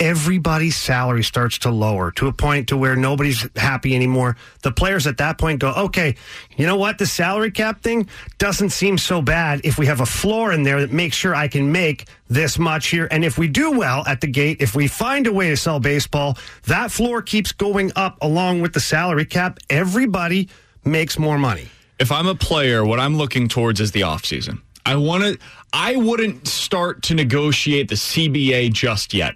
Everybody's 0.00 0.76
salary 0.76 1.22
starts 1.22 1.58
to 1.58 1.70
lower 1.70 2.10
to 2.12 2.26
a 2.26 2.32
point 2.32 2.68
to 2.68 2.76
where 2.76 2.96
nobody's 2.96 3.46
happy 3.56 3.94
anymore. 3.94 4.36
The 4.62 4.72
players 4.72 5.06
at 5.06 5.18
that 5.18 5.38
point 5.38 5.60
go, 5.60 5.72
okay, 5.72 6.16
you 6.56 6.66
know 6.66 6.76
what? 6.76 6.98
The 6.98 7.06
salary 7.06 7.50
cap 7.50 7.82
thing 7.82 8.08
doesn't 8.38 8.70
seem 8.70 8.98
so 8.98 9.22
bad 9.22 9.60
if 9.64 9.78
we 9.78 9.86
have 9.86 10.00
a 10.00 10.06
floor 10.06 10.52
in 10.52 10.62
there 10.62 10.80
that 10.80 10.92
makes 10.92 11.16
sure 11.16 11.34
I 11.34 11.48
can 11.48 11.70
make 11.70 12.06
this 12.28 12.58
much 12.58 12.88
here. 12.88 13.08
And 13.10 13.24
if 13.24 13.38
we 13.38 13.48
do 13.48 13.70
well 13.70 14.04
at 14.06 14.20
the 14.20 14.26
gate, 14.26 14.58
if 14.60 14.74
we 14.74 14.88
find 14.88 15.26
a 15.26 15.32
way 15.32 15.50
to 15.50 15.56
sell 15.56 15.80
baseball, 15.80 16.36
that 16.66 16.90
floor 16.90 17.22
keeps 17.22 17.52
going 17.52 17.92
up 17.96 18.18
along 18.20 18.62
with 18.62 18.72
the 18.72 18.80
salary 18.80 19.24
cap. 19.24 19.58
Everybody 19.70 20.48
makes 20.84 21.18
more 21.18 21.38
money. 21.38 21.68
if 22.00 22.10
I'm 22.10 22.26
a 22.26 22.34
player, 22.34 22.84
what 22.84 22.98
I'm 23.00 23.16
looking 23.16 23.48
towards 23.48 23.80
is 23.80 23.92
the 23.92 24.00
offseason. 24.02 24.60
I 24.86 24.96
want 24.96 25.22
to 25.24 25.38
I 25.72 25.96
wouldn't 25.96 26.46
start 26.46 27.02
to 27.04 27.14
negotiate 27.14 27.88
the 27.88 27.94
CBA 27.94 28.72
just 28.72 29.14
yet. 29.14 29.34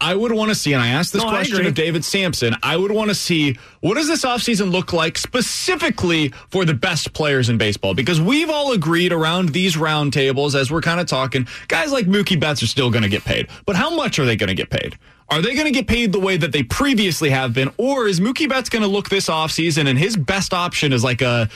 I 0.00 0.14
would 0.14 0.32
want 0.32 0.48
to 0.50 0.54
see, 0.54 0.72
and 0.72 0.82
I 0.82 0.88
asked 0.88 1.12
this 1.12 1.22
No, 1.22 1.28
question 1.28 1.66
of 1.66 1.74
David 1.74 2.04
Samson. 2.04 2.56
I 2.62 2.76
would 2.76 2.90
want 2.90 3.10
to 3.10 3.14
see 3.14 3.56
what 3.80 3.94
does 3.94 4.08
this 4.08 4.24
offseason 4.24 4.72
look 4.72 4.92
like 4.92 5.18
specifically 5.18 6.30
for 6.50 6.64
the 6.64 6.74
best 6.74 7.12
players 7.12 7.48
in 7.48 7.58
baseball? 7.58 7.94
Because 7.94 8.20
we've 8.20 8.48
all 8.48 8.72
agreed 8.72 9.12
around 9.12 9.50
these 9.50 9.76
roundtables 9.76 10.54
as 10.54 10.70
we're 10.70 10.80
kind 10.80 11.00
of 11.00 11.06
talking, 11.06 11.46
guys 11.68 11.92
like 11.92 12.06
Mookie 12.06 12.40
Betts 12.40 12.62
are 12.62 12.66
still 12.66 12.90
going 12.90 13.02
to 13.02 13.08
get 13.08 13.24
paid. 13.24 13.48
But 13.66 13.76
how 13.76 13.94
much 13.94 14.18
are 14.18 14.24
they 14.24 14.36
going 14.36 14.48
to 14.48 14.54
get 14.54 14.70
paid? 14.70 14.98
Are 15.28 15.40
they 15.40 15.54
going 15.54 15.66
to 15.66 15.72
get 15.72 15.86
paid 15.86 16.12
the 16.12 16.18
way 16.18 16.36
that 16.36 16.52
they 16.52 16.62
previously 16.62 17.30
have 17.30 17.52
been? 17.52 17.70
Or 17.76 18.08
is 18.08 18.20
Mookie 18.20 18.48
Betts 18.48 18.68
going 18.68 18.82
to 18.82 18.88
look 18.88 19.08
this 19.10 19.28
offseason 19.28 19.86
and 19.86 19.98
his 19.98 20.16
best 20.16 20.52
option 20.52 20.92
is 20.92 21.04
like 21.04 21.22
a 21.22 21.48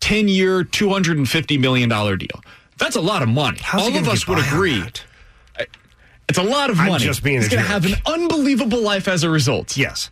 10 0.00 0.28
year, 0.28 0.64
$250 0.64 1.60
million 1.60 1.88
deal? 1.88 2.42
That's 2.78 2.96
a 2.96 3.00
lot 3.00 3.22
of 3.22 3.28
money. 3.28 3.58
How's 3.60 3.82
all 3.82 3.96
of 3.96 4.08
us 4.08 4.26
would 4.26 4.38
agree. 4.38 4.80
that? 4.80 5.04
It's 6.32 6.38
a 6.38 6.50
lot 6.50 6.70
of 6.70 6.80
I'm 6.80 6.88
money. 6.88 7.04
just 7.04 7.22
being 7.22 7.42
He's 7.42 7.50
going 7.50 7.62
to 7.62 7.68
have 7.68 7.84
an 7.84 7.94
unbelievable 8.06 8.80
life 8.80 9.06
as 9.06 9.22
a 9.22 9.28
result. 9.28 9.76
Yes. 9.76 10.10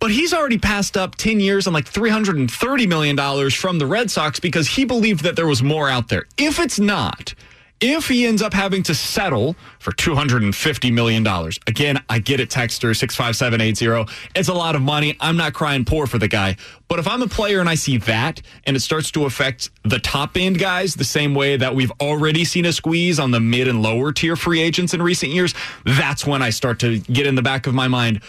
But 0.00 0.10
he's 0.10 0.34
already 0.34 0.58
passed 0.58 0.96
up 0.96 1.14
10 1.14 1.38
years 1.38 1.68
and 1.68 1.74
like 1.74 1.84
$330 1.84 2.88
million 2.88 3.50
from 3.50 3.78
the 3.78 3.86
Red 3.86 4.10
Sox 4.10 4.40
because 4.40 4.66
he 4.66 4.84
believed 4.84 5.22
that 5.22 5.36
there 5.36 5.46
was 5.46 5.62
more 5.62 5.88
out 5.88 6.08
there. 6.08 6.24
If 6.36 6.58
it's 6.58 6.80
not, 6.80 7.34
if 7.82 8.08
he 8.08 8.26
ends 8.26 8.40
up 8.40 8.54
having 8.54 8.82
to 8.84 8.94
settle 8.94 9.56
for 9.78 9.90
$250 9.92 10.92
million, 10.92 11.26
again, 11.66 12.02
I 12.08 12.20
get 12.20 12.40
it, 12.40 12.48
Texter 12.48 12.96
65780. 12.96 14.10
It's 14.34 14.48
a 14.48 14.54
lot 14.54 14.74
of 14.74 14.82
money. 14.82 15.16
I'm 15.20 15.36
not 15.36 15.52
crying 15.52 15.84
poor 15.84 16.06
for 16.06 16.18
the 16.18 16.28
guy. 16.28 16.56
But 16.88 16.98
if 16.98 17.08
I'm 17.08 17.22
a 17.22 17.28
player 17.28 17.60
and 17.60 17.68
I 17.68 17.74
see 17.74 17.98
that 17.98 18.40
and 18.64 18.76
it 18.76 18.80
starts 18.80 19.10
to 19.12 19.24
affect 19.24 19.70
the 19.82 19.98
top 19.98 20.36
end 20.36 20.58
guys 20.58 20.94
the 20.94 21.04
same 21.04 21.34
way 21.34 21.56
that 21.56 21.74
we've 21.74 21.92
already 22.00 22.44
seen 22.44 22.66
a 22.66 22.72
squeeze 22.72 23.18
on 23.18 23.32
the 23.32 23.40
mid 23.40 23.66
and 23.66 23.82
lower 23.82 24.12
tier 24.12 24.36
free 24.36 24.62
agents 24.62 24.94
in 24.94 25.02
recent 25.02 25.32
years, 25.32 25.54
that's 25.84 26.24
when 26.24 26.40
I 26.42 26.50
start 26.50 26.78
to 26.80 26.98
get 26.98 27.26
in 27.26 27.34
the 27.34 27.42
back 27.42 27.66
of 27.66 27.74
my 27.74 27.88
mind 27.88 28.22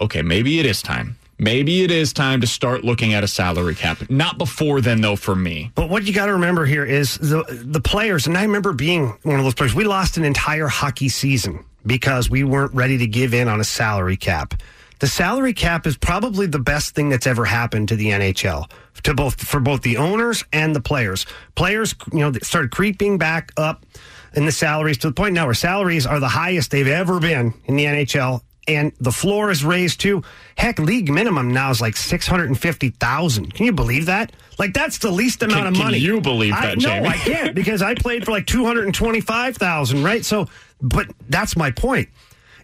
okay, 0.00 0.22
maybe 0.22 0.58
it 0.58 0.66
is 0.66 0.82
time. 0.82 1.16
Maybe 1.38 1.82
it 1.82 1.90
is 1.90 2.12
time 2.12 2.40
to 2.40 2.46
start 2.46 2.84
looking 2.84 3.14
at 3.14 3.22
a 3.22 3.28
salary 3.28 3.74
cap. 3.74 4.10
Not 4.10 4.38
before 4.38 4.80
then, 4.80 5.00
though, 5.00 5.16
for 5.16 5.36
me. 5.36 5.70
But 5.74 5.88
what 5.88 6.04
you 6.04 6.12
got 6.12 6.26
to 6.26 6.32
remember 6.32 6.66
here 6.66 6.84
is 6.84 7.16
the 7.18 7.44
the 7.48 7.80
players, 7.80 8.26
and 8.26 8.36
I 8.36 8.42
remember 8.42 8.72
being 8.72 9.16
one 9.22 9.38
of 9.38 9.44
those 9.44 9.54
players. 9.54 9.74
We 9.74 9.84
lost 9.84 10.16
an 10.16 10.24
entire 10.24 10.66
hockey 10.66 11.08
season 11.08 11.64
because 11.86 12.28
we 12.28 12.42
weren't 12.42 12.74
ready 12.74 12.98
to 12.98 13.06
give 13.06 13.34
in 13.34 13.46
on 13.48 13.60
a 13.60 13.64
salary 13.64 14.16
cap. 14.16 14.54
The 14.98 15.06
salary 15.06 15.52
cap 15.52 15.86
is 15.86 15.96
probably 15.96 16.46
the 16.46 16.58
best 16.58 16.96
thing 16.96 17.08
that's 17.08 17.26
ever 17.26 17.44
happened 17.44 17.88
to 17.88 17.96
the 17.96 18.08
NHL 18.08 18.68
to 19.04 19.14
both 19.14 19.40
for 19.40 19.60
both 19.60 19.82
the 19.82 19.96
owners 19.96 20.44
and 20.52 20.74
the 20.74 20.80
players. 20.80 21.24
Players, 21.54 21.94
you 22.12 22.18
know, 22.18 22.32
started 22.42 22.72
creeping 22.72 23.16
back 23.16 23.52
up 23.56 23.86
in 24.34 24.44
the 24.44 24.52
salaries 24.52 24.98
to 24.98 25.08
the 25.08 25.14
point 25.14 25.34
now 25.34 25.44
where 25.46 25.54
salaries 25.54 26.04
are 26.04 26.18
the 26.18 26.28
highest 26.28 26.72
they've 26.72 26.88
ever 26.88 27.20
been 27.20 27.54
in 27.66 27.76
the 27.76 27.84
NHL 27.84 28.42
and 28.68 28.92
the 29.00 29.10
floor 29.12 29.50
is 29.50 29.64
raised 29.64 30.00
too. 30.00 30.22
Heck, 30.56 30.78
league 30.78 31.10
minimum 31.10 31.52
now 31.52 31.70
is 31.70 31.80
like 31.80 31.96
six 31.96 32.26
hundred 32.26 32.48
and 32.48 32.58
fifty 32.58 32.90
thousand. 32.90 33.54
Can 33.54 33.66
you 33.66 33.72
believe 33.72 34.06
that? 34.06 34.32
Like 34.58 34.74
that's 34.74 34.98
the 34.98 35.10
least 35.10 35.42
amount 35.42 35.60
Can- 35.60 35.66
of 35.68 35.74
can 35.74 35.84
money. 35.84 35.98
you 35.98 36.20
believe 36.20 36.52
I, 36.52 36.74
that, 36.74 36.78
No, 36.78 36.90
I 37.08 37.16
can't 37.16 37.54
because 37.54 37.82
I 37.82 37.94
played 37.94 38.24
for 38.24 38.32
like 38.32 38.46
two 38.46 38.64
hundred 38.64 38.84
and 38.86 38.94
twenty-five 38.94 39.56
thousand. 39.56 40.04
Right. 40.04 40.24
So, 40.24 40.46
but 40.80 41.08
that's 41.28 41.56
my 41.56 41.70
point. 41.70 42.08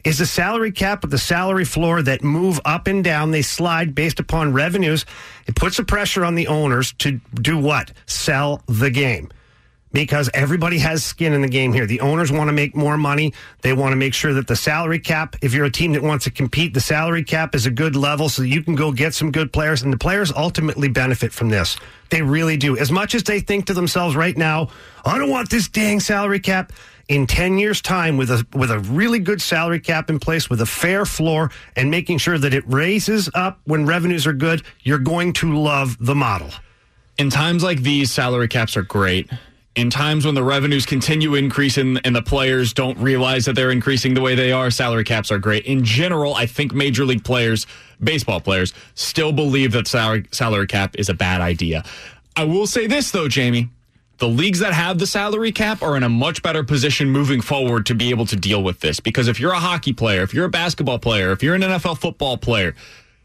Is 0.04 0.18
the 0.18 0.26
salary 0.26 0.70
cap 0.70 1.00
with 1.00 1.10
the 1.10 1.18
salary 1.18 1.64
floor 1.64 2.02
that 2.02 2.22
move 2.22 2.60
up 2.66 2.86
and 2.88 3.02
down? 3.02 3.30
They 3.30 3.40
slide 3.40 3.94
based 3.94 4.20
upon 4.20 4.52
revenues. 4.52 5.06
It 5.46 5.56
puts 5.56 5.78
a 5.78 5.84
pressure 5.84 6.26
on 6.26 6.34
the 6.34 6.46
owners 6.48 6.92
to 6.98 7.20
do 7.34 7.56
what? 7.56 7.90
Sell 8.04 8.60
the 8.66 8.90
game 8.90 9.30
because 9.94 10.28
everybody 10.34 10.76
has 10.78 11.04
skin 11.04 11.32
in 11.32 11.40
the 11.40 11.48
game 11.48 11.72
here. 11.72 11.86
The 11.86 12.00
owners 12.00 12.32
want 12.32 12.48
to 12.48 12.52
make 12.52 12.74
more 12.74 12.98
money. 12.98 13.32
They 13.62 13.72
want 13.72 13.92
to 13.92 13.96
make 13.96 14.12
sure 14.12 14.34
that 14.34 14.48
the 14.48 14.56
salary 14.56 14.98
cap, 14.98 15.36
if 15.40 15.54
you're 15.54 15.64
a 15.64 15.70
team 15.70 15.92
that 15.92 16.02
wants 16.02 16.24
to 16.24 16.32
compete, 16.32 16.74
the 16.74 16.80
salary 16.80 17.22
cap 17.22 17.54
is 17.54 17.64
a 17.64 17.70
good 17.70 17.94
level 17.94 18.28
so 18.28 18.42
you 18.42 18.60
can 18.62 18.74
go 18.74 18.90
get 18.90 19.14
some 19.14 19.30
good 19.30 19.52
players. 19.52 19.82
And 19.82 19.92
the 19.92 19.96
players 19.96 20.32
ultimately 20.32 20.88
benefit 20.88 21.32
from 21.32 21.48
this. 21.48 21.76
They 22.10 22.22
really 22.22 22.56
do. 22.56 22.76
As 22.76 22.90
much 22.90 23.14
as 23.14 23.22
they 23.22 23.38
think 23.38 23.66
to 23.66 23.74
themselves 23.74 24.16
right 24.16 24.36
now, 24.36 24.68
I 25.04 25.16
don't 25.16 25.30
want 25.30 25.48
this 25.48 25.68
dang 25.68 26.00
salary 26.00 26.40
cap. 26.40 26.72
In 27.06 27.26
10 27.26 27.58
years' 27.58 27.82
time, 27.82 28.16
with 28.16 28.30
a 28.30 28.46
with 28.54 28.70
a 28.70 28.78
really 28.78 29.18
good 29.18 29.42
salary 29.42 29.78
cap 29.78 30.08
in 30.08 30.18
place, 30.18 30.48
with 30.48 30.62
a 30.62 30.66
fair 30.66 31.04
floor, 31.04 31.50
and 31.76 31.90
making 31.90 32.16
sure 32.16 32.38
that 32.38 32.54
it 32.54 32.64
raises 32.66 33.28
up 33.34 33.60
when 33.64 33.84
revenues 33.84 34.26
are 34.26 34.32
good, 34.32 34.62
you're 34.82 34.98
going 34.98 35.34
to 35.34 35.54
love 35.54 35.98
the 36.00 36.14
model. 36.14 36.48
In 37.18 37.28
times 37.28 37.62
like 37.62 37.82
these, 37.82 38.10
salary 38.10 38.48
caps 38.48 38.74
are 38.78 38.82
great. 38.82 39.28
In 39.76 39.90
times 39.90 40.24
when 40.24 40.36
the 40.36 40.42
revenues 40.44 40.86
continue 40.86 41.34
increasing 41.34 41.98
and 42.04 42.14
the 42.14 42.22
players 42.22 42.72
don't 42.72 42.96
realize 42.98 43.44
that 43.46 43.56
they're 43.56 43.72
increasing 43.72 44.14
the 44.14 44.20
way 44.20 44.36
they 44.36 44.52
are, 44.52 44.70
salary 44.70 45.02
caps 45.02 45.32
are 45.32 45.38
great. 45.38 45.66
In 45.66 45.82
general, 45.82 46.36
I 46.36 46.46
think 46.46 46.72
major 46.72 47.04
league 47.04 47.24
players, 47.24 47.66
baseball 48.00 48.40
players, 48.40 48.72
still 48.94 49.32
believe 49.32 49.72
that 49.72 49.88
salary, 49.88 50.26
salary 50.30 50.68
cap 50.68 50.94
is 50.96 51.08
a 51.08 51.14
bad 51.14 51.40
idea. 51.40 51.82
I 52.36 52.44
will 52.44 52.68
say 52.68 52.86
this, 52.86 53.10
though, 53.10 53.26
Jamie. 53.26 53.68
The 54.18 54.28
leagues 54.28 54.60
that 54.60 54.72
have 54.72 55.00
the 55.00 55.08
salary 55.08 55.50
cap 55.50 55.82
are 55.82 55.96
in 55.96 56.04
a 56.04 56.08
much 56.08 56.40
better 56.40 56.62
position 56.62 57.10
moving 57.10 57.40
forward 57.40 57.84
to 57.86 57.96
be 57.96 58.10
able 58.10 58.26
to 58.26 58.36
deal 58.36 58.62
with 58.62 58.78
this. 58.78 59.00
Because 59.00 59.26
if 59.26 59.40
you're 59.40 59.52
a 59.52 59.58
hockey 59.58 59.92
player, 59.92 60.22
if 60.22 60.32
you're 60.32 60.44
a 60.44 60.50
basketball 60.50 61.00
player, 61.00 61.32
if 61.32 61.42
you're 61.42 61.56
an 61.56 61.62
NFL 61.62 61.98
football 61.98 62.36
player, 62.36 62.76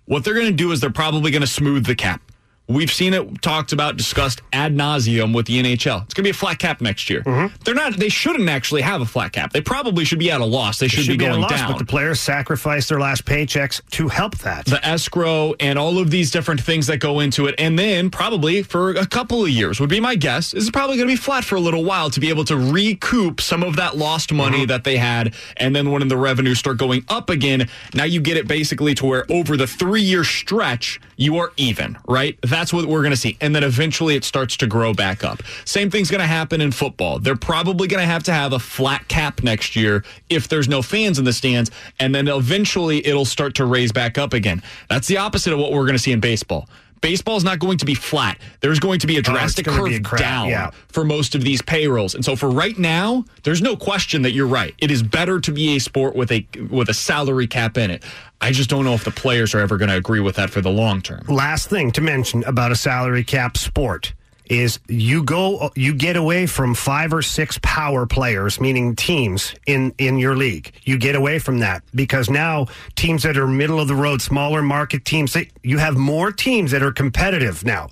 what 0.05 0.23
they're 0.23 0.33
going 0.33 0.47
to 0.47 0.51
do 0.51 0.71
is 0.71 0.81
they're 0.81 0.89
probably 0.89 1.29
going 1.29 1.41
to 1.41 1.47
smooth 1.47 1.85
the 1.85 1.93
cap. 1.93 2.21
We've 2.69 2.91
seen 2.91 3.15
it 3.15 3.41
talked 3.41 3.73
about, 3.73 3.97
discussed 3.97 4.43
ad 4.53 4.75
nauseum 4.75 5.33
with 5.33 5.47
the 5.47 5.61
NHL. 5.61 6.03
It's 6.03 6.13
going 6.13 6.21
to 6.21 6.21
be 6.23 6.29
a 6.29 6.33
flat 6.33 6.59
cap 6.59 6.81
next 6.81 7.09
year. 7.09 7.23
Mm-hmm. 7.23 7.55
They're 7.65 7.73
not. 7.73 7.97
They 7.97 8.09
shouldn't 8.09 8.47
actually 8.47 8.81
have 8.81 9.01
a 9.01 9.05
flat 9.05 9.33
cap. 9.33 9.51
They 9.51 9.61
probably 9.61 10.05
should 10.05 10.19
be 10.19 10.29
at 10.29 10.39
a 10.39 10.45
loss. 10.45 10.77
They 10.77 10.87
should, 10.87 11.05
It 11.05 11.17
be 11.17 11.25
a 11.25 11.29
going 11.29 11.41
loss, 11.41 11.49
down. 11.49 11.71
But 11.71 11.79
the 11.79 11.85
players 11.85 12.19
sacrifice 12.19 12.87
their 12.87 12.99
last 12.99 13.25
paychecks 13.25 13.81
to 13.91 14.07
help 14.07 14.37
that. 14.39 14.65
the 14.65 14.85
escrow 14.85 15.55
and 15.59 15.79
all 15.79 15.97
of 15.97 16.11
these 16.11 16.29
different 16.29 16.61
things 16.61 16.85
that 16.87 16.97
go 16.97 17.21
into 17.21 17.47
it. 17.47 17.55
And 17.57 17.77
then 17.77 18.11
probably 18.11 18.61
for 18.61 18.91
a 18.91 19.07
couple 19.07 19.43
of 19.43 19.49
years 19.49 19.79
would 19.79 19.89
be 19.89 19.99
my 19.99 20.13
guess 20.13 20.53
is 20.53 20.69
probably 20.69 20.97
going 20.97 21.07
to 21.07 21.13
be 21.13 21.17
flat 21.17 21.43
for 21.43 21.55
a 21.55 21.59
little 21.59 21.83
while 21.83 22.11
to 22.11 22.19
be 22.19 22.29
able 22.29 22.45
to 22.45 22.55
recoup 22.55 23.41
some 23.41 23.63
of 23.63 23.77
that 23.77 23.97
lost 23.97 24.31
money 24.31 24.59
mm-hmm. 24.59 24.67
that 24.67 24.83
they 24.83 24.97
had. 24.97 25.33
And 25.57 25.75
then 25.75 25.89
when 25.89 26.07
the 26.07 26.17
revenues 26.17 26.59
start 26.59 26.77
going 26.77 27.03
up 27.07 27.31
again, 27.31 27.67
now 27.95 28.03
you 28.03 28.21
get 28.21 28.37
it 28.37 28.47
basically 28.47 28.93
to 28.95 29.07
where 29.07 29.25
over 29.31 29.57
the 29.57 29.65
three 29.65 30.03
year 30.03 30.23
stretch, 30.23 31.01
you 31.17 31.37
are 31.37 31.51
even, 31.57 31.97
right? 32.07 32.37
That's 32.59 32.73
what 32.73 32.87
we're 32.87 33.03
going 33.03 33.11
to 33.11 33.17
see. 33.17 33.37
And 33.39 33.55
then 33.55 33.63
eventually 33.63 34.15
it 34.15 34.25
starts 34.25 34.57
to 34.57 34.67
grow 34.67 34.93
back 34.93 35.23
up. 35.23 35.41
Same 35.63 35.89
thing's 35.89 36.11
going 36.11 36.19
to 36.19 36.27
happen 36.27 36.59
in 36.59 36.73
football. 36.73 37.17
They're 37.17 37.37
probably 37.37 37.87
going 37.87 38.01
to 38.01 38.05
have 38.05 38.23
to 38.23 38.33
have 38.33 38.51
a 38.51 38.59
flat 38.59 39.07
cap 39.07 39.43
next 39.43 39.77
year 39.77 40.03
if 40.29 40.49
there's 40.49 40.67
no 40.67 40.81
fans 40.81 41.19
in 41.19 41.23
the 41.23 41.31
stands. 41.31 41.71
And 42.01 42.13
then 42.13 42.27
eventually 42.27 43.07
it'll 43.07 43.23
start 43.23 43.55
to 43.55 43.65
raise 43.65 43.93
back 43.93 44.17
up 44.17 44.33
again. 44.33 44.61
That's 44.89 45.07
the 45.07 45.15
opposite 45.19 45.53
of 45.53 45.59
what 45.59 45.71
we're 45.71 45.85
going 45.85 45.93
to 45.93 45.99
see 45.99 46.11
in 46.11 46.19
baseball. 46.19 46.67
Baseball 46.99 47.37
is 47.37 47.45
not 47.45 47.59
going 47.59 47.77
to 47.77 47.85
be 47.85 47.93
flat. 47.93 48.37
There's 48.59 48.81
going 48.81 48.99
to 48.99 49.07
be 49.07 49.15
a 49.15 49.19
oh, 49.19 49.21
drastic 49.21 49.65
gonna 49.65 49.77
curve 49.77 49.93
a 49.93 49.99
cra- 50.01 50.19
down 50.19 50.49
yeah. 50.49 50.71
for 50.89 51.05
most 51.05 51.33
of 51.35 51.45
these 51.45 51.61
payrolls. 51.61 52.13
And 52.13 52.25
so 52.25 52.35
for 52.35 52.49
right 52.49 52.77
now, 52.77 53.23
there's 53.43 53.61
no 53.61 53.77
question 53.77 54.23
that 54.23 54.33
you're 54.33 54.47
right. 54.47 54.75
It 54.79 54.91
is 54.91 55.01
better 55.01 55.39
to 55.39 55.51
be 55.53 55.77
a 55.77 55.79
sport 55.79 56.13
with 56.13 56.29
a 56.29 56.45
with 56.69 56.89
a 56.89 56.93
salary 56.93 57.47
cap 57.47 57.77
in 57.77 57.89
it. 57.89 58.03
I 58.41 58.51
just 58.51 58.69
don't 58.69 58.85
know 58.85 58.93
if 58.93 59.03
the 59.03 59.11
players 59.11 59.53
are 59.53 59.59
ever 59.59 59.77
going 59.77 59.89
to 59.89 59.97
agree 59.97 60.21
with 60.21 60.35
that 60.37 60.49
for 60.49 60.61
the 60.61 60.69
long 60.71 61.01
term. 61.01 61.21
Last 61.27 61.69
thing 61.69 61.91
to 61.91 62.01
mention 62.01 62.43
about 62.45 62.71
a 62.71 62.75
salary 62.75 63.23
cap 63.23 63.57
sport 63.57 64.13
is 64.49 64.79
you 64.87 65.23
go 65.23 65.71
you 65.75 65.93
get 65.93 66.15
away 66.15 66.47
from 66.47 66.73
five 66.73 67.13
or 67.13 67.21
six 67.21 67.59
power 67.61 68.05
players 68.07 68.59
meaning 68.59 68.95
teams 68.95 69.53
in 69.67 69.93
in 69.99 70.17
your 70.17 70.35
league 70.35 70.71
you 70.83 70.97
get 70.97 71.15
away 71.15 71.37
from 71.37 71.59
that 71.59 71.83
because 71.93 72.29
now 72.29 72.65
teams 72.95 73.21
that 73.21 73.37
are 73.37 73.47
middle 73.47 73.79
of 73.79 73.87
the 73.87 73.93
road 73.95 74.21
smaller 74.21 74.63
market 74.63 75.05
teams 75.05 75.33
they, 75.33 75.47
you 75.61 75.77
have 75.77 75.95
more 75.95 76.31
teams 76.31 76.71
that 76.71 76.81
are 76.81 76.91
competitive 76.91 77.63
now 77.63 77.87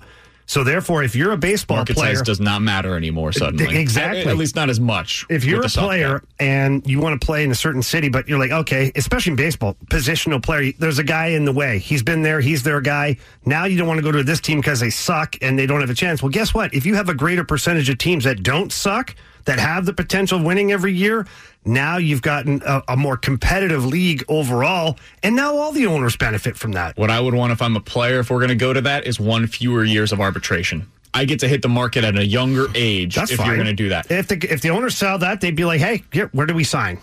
so 0.48 0.64
therefore 0.64 1.04
if 1.04 1.14
you're 1.14 1.30
a 1.30 1.36
baseball 1.36 1.76
Market 1.76 1.96
player 1.96 2.16
size 2.16 2.24
does 2.24 2.40
not 2.40 2.62
matter 2.62 2.96
anymore 2.96 3.32
suddenly. 3.32 3.78
Exactly. 3.78 4.22
At, 4.22 4.26
at 4.26 4.36
least 4.36 4.56
not 4.56 4.68
as 4.68 4.80
much. 4.80 5.24
if 5.30 5.44
you're 5.44 5.64
a 5.64 5.68
player 5.68 6.22
and 6.40 6.84
you 6.84 7.00
want 7.00 7.20
to 7.20 7.24
play 7.24 7.44
in 7.44 7.50
a 7.52 7.54
certain 7.54 7.82
city, 7.82 8.08
but 8.08 8.26
you're 8.28 8.38
like, 8.38 8.50
okay, 8.50 8.90
especially 8.96 9.30
in 9.30 9.36
baseball, 9.36 9.76
positional 9.90 10.42
player, 10.42 10.72
there's 10.78 10.98
a 10.98 11.04
guy 11.04 11.28
in 11.28 11.44
the 11.44 11.52
way. 11.52 11.78
He's 11.78 12.02
been 12.02 12.22
there, 12.22 12.40
he's 12.40 12.64
their 12.64 12.80
guy. 12.80 13.18
Now 13.44 13.66
you 13.66 13.78
don't 13.78 13.86
want 13.86 13.98
to 13.98 14.02
go 14.02 14.10
to 14.10 14.24
this 14.24 14.40
team 14.40 14.58
because 14.58 14.80
they 14.80 14.90
suck 14.90 15.36
and 15.42 15.58
they 15.58 15.66
don't 15.66 15.80
have 15.80 15.90
a 15.90 15.94
chance. 15.94 16.22
Well, 16.22 16.30
guess 16.30 16.52
what? 16.52 16.74
If 16.74 16.84
you 16.84 16.96
have 16.96 17.08
a 17.08 17.14
greater 17.14 17.44
percentage 17.44 17.88
of 17.88 17.98
teams 17.98 18.24
that 18.24 18.42
don't 18.42 18.72
suck, 18.72 19.14
that 19.44 19.58
have 19.58 19.86
the 19.86 19.92
potential 19.92 20.38
of 20.38 20.44
winning 20.44 20.72
every 20.72 20.92
year, 20.92 21.26
now 21.64 21.96
you've 21.96 22.22
gotten 22.22 22.62
a, 22.64 22.82
a 22.88 22.96
more 22.96 23.16
competitive 23.16 23.84
league 23.84 24.24
overall, 24.28 24.98
and 25.22 25.36
now 25.36 25.56
all 25.56 25.72
the 25.72 25.86
owners 25.86 26.16
benefit 26.16 26.56
from 26.56 26.72
that. 26.72 26.96
What 26.96 27.10
I 27.10 27.20
would 27.20 27.34
want 27.34 27.52
if 27.52 27.60
I'm 27.62 27.76
a 27.76 27.80
player, 27.80 28.20
if 28.20 28.30
we're 28.30 28.38
going 28.38 28.48
to 28.48 28.54
go 28.54 28.72
to 28.72 28.80
that, 28.82 29.06
is 29.06 29.18
one 29.20 29.46
fewer 29.46 29.84
years 29.84 30.12
of 30.12 30.20
arbitration. 30.20 30.86
I 31.14 31.24
get 31.24 31.40
to 31.40 31.48
hit 31.48 31.62
the 31.62 31.68
market 31.68 32.04
at 32.04 32.16
a 32.16 32.24
younger 32.24 32.66
age 32.74 33.14
That's 33.14 33.30
if 33.30 33.38
fine. 33.38 33.46
you're 33.46 33.56
going 33.56 33.66
to 33.66 33.72
do 33.72 33.88
that. 33.88 34.10
If 34.10 34.28
the 34.28 34.36
if 34.50 34.60
the 34.60 34.70
owners 34.70 34.96
sell 34.96 35.18
that, 35.18 35.40
they'd 35.40 35.56
be 35.56 35.64
like, 35.64 35.80
hey, 35.80 36.04
here, 36.12 36.28
where 36.32 36.46
do 36.46 36.54
we 36.54 36.64
sign? 36.64 36.98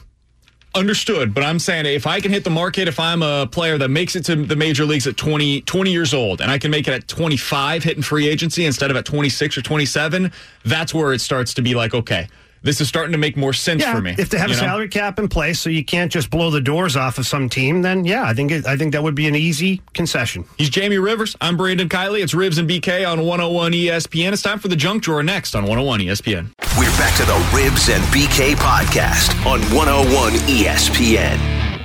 Understood, 0.76 1.34
but 1.34 1.42
I'm 1.42 1.58
saying 1.58 1.86
if 1.86 2.06
I 2.06 2.20
can 2.20 2.34
hit 2.34 2.44
the 2.44 2.50
market, 2.50 2.90
if 2.90 3.00
I'm 3.00 3.24
a 3.24 3.48
player 3.48 3.78
that 3.78 3.88
makes 3.88 4.18
it 4.18 4.26
to 4.26 4.36
the 4.36 4.58
major 4.58 4.84
leagues 4.84 5.08
at 5.08 5.16
20, 5.16 5.62
20 5.62 5.90
years 5.90 6.14
old, 6.14 6.42
and 6.42 6.52
I 6.52 6.58
can 6.58 6.70
make 6.70 6.86
it 6.90 6.94
at 6.94 7.08
25 7.08 7.82
hitting 7.82 8.04
free 8.04 8.28
agency 8.28 8.66
instead 8.66 8.92
of 8.92 8.98
at 8.98 9.06
26 9.06 9.58
or 9.58 9.62
27, 9.62 10.34
that's 10.66 10.94
where 10.94 11.14
it 11.14 11.22
starts 11.22 11.54
to 11.54 11.62
be 11.62 11.76
like, 11.76 11.94
okay, 11.94 12.28
this 12.66 12.82
is 12.82 12.88
starting 12.88 13.12
to 13.12 13.18
make 13.18 13.38
more 13.38 13.54
sense 13.54 13.84
yeah, 13.84 13.94
for 13.94 14.02
me. 14.02 14.16
If 14.18 14.30
they 14.30 14.40
have 14.40 14.50
a 14.50 14.54
know? 14.54 14.60
salary 14.60 14.90
cap 14.90 15.20
in 15.20 15.28
place, 15.28 15.60
so 15.60 15.70
you 15.70 15.86
can't 15.86 16.12
just 16.12 16.32
blow 16.32 16.50
the 16.50 16.60
doors 16.60 16.96
off 16.96 17.20
of 17.20 17.28
some 17.28 17.48
team, 17.48 17.84
then 17.84 18.06
yeah, 18.06 18.24
I 18.24 18.34
think 18.34 18.52
it, 18.52 18.66
I 18.66 18.76
think 18.76 18.94
that 18.94 19.04
would 19.04 19.14
be 19.14 19.28
an 19.28 19.36
easy 19.36 19.82
concession. 19.94 20.46
He's 20.58 20.70
Jamie 20.70 20.98
Rivers. 20.98 21.36
I'm 21.40 21.58
Brandon 21.58 21.88
Kiley. 21.88 22.24
It's 22.24 22.34
Rivs 22.34 22.58
and 22.58 22.68
BK 22.68 23.10
on 23.10 23.20
101 23.20 23.72
ESPN. 23.72 24.34
It's 24.34 24.42
time 24.42 24.58
for 24.58 24.68
the 24.68 24.76
junk 24.76 25.04
drawer 25.04 25.22
next 25.22 25.56
on 25.56 25.64
101 25.64 26.00
ESPN. 26.02 26.50
We're 26.78 26.90
back 26.98 27.16
to 27.18 27.26
the 27.26 27.38
Rivs 27.54 27.94
and 27.94 28.04
BK 28.06 28.56
podcast 28.56 29.32
on 29.46 29.62
101 29.76 30.34
ESPN. 30.50 31.76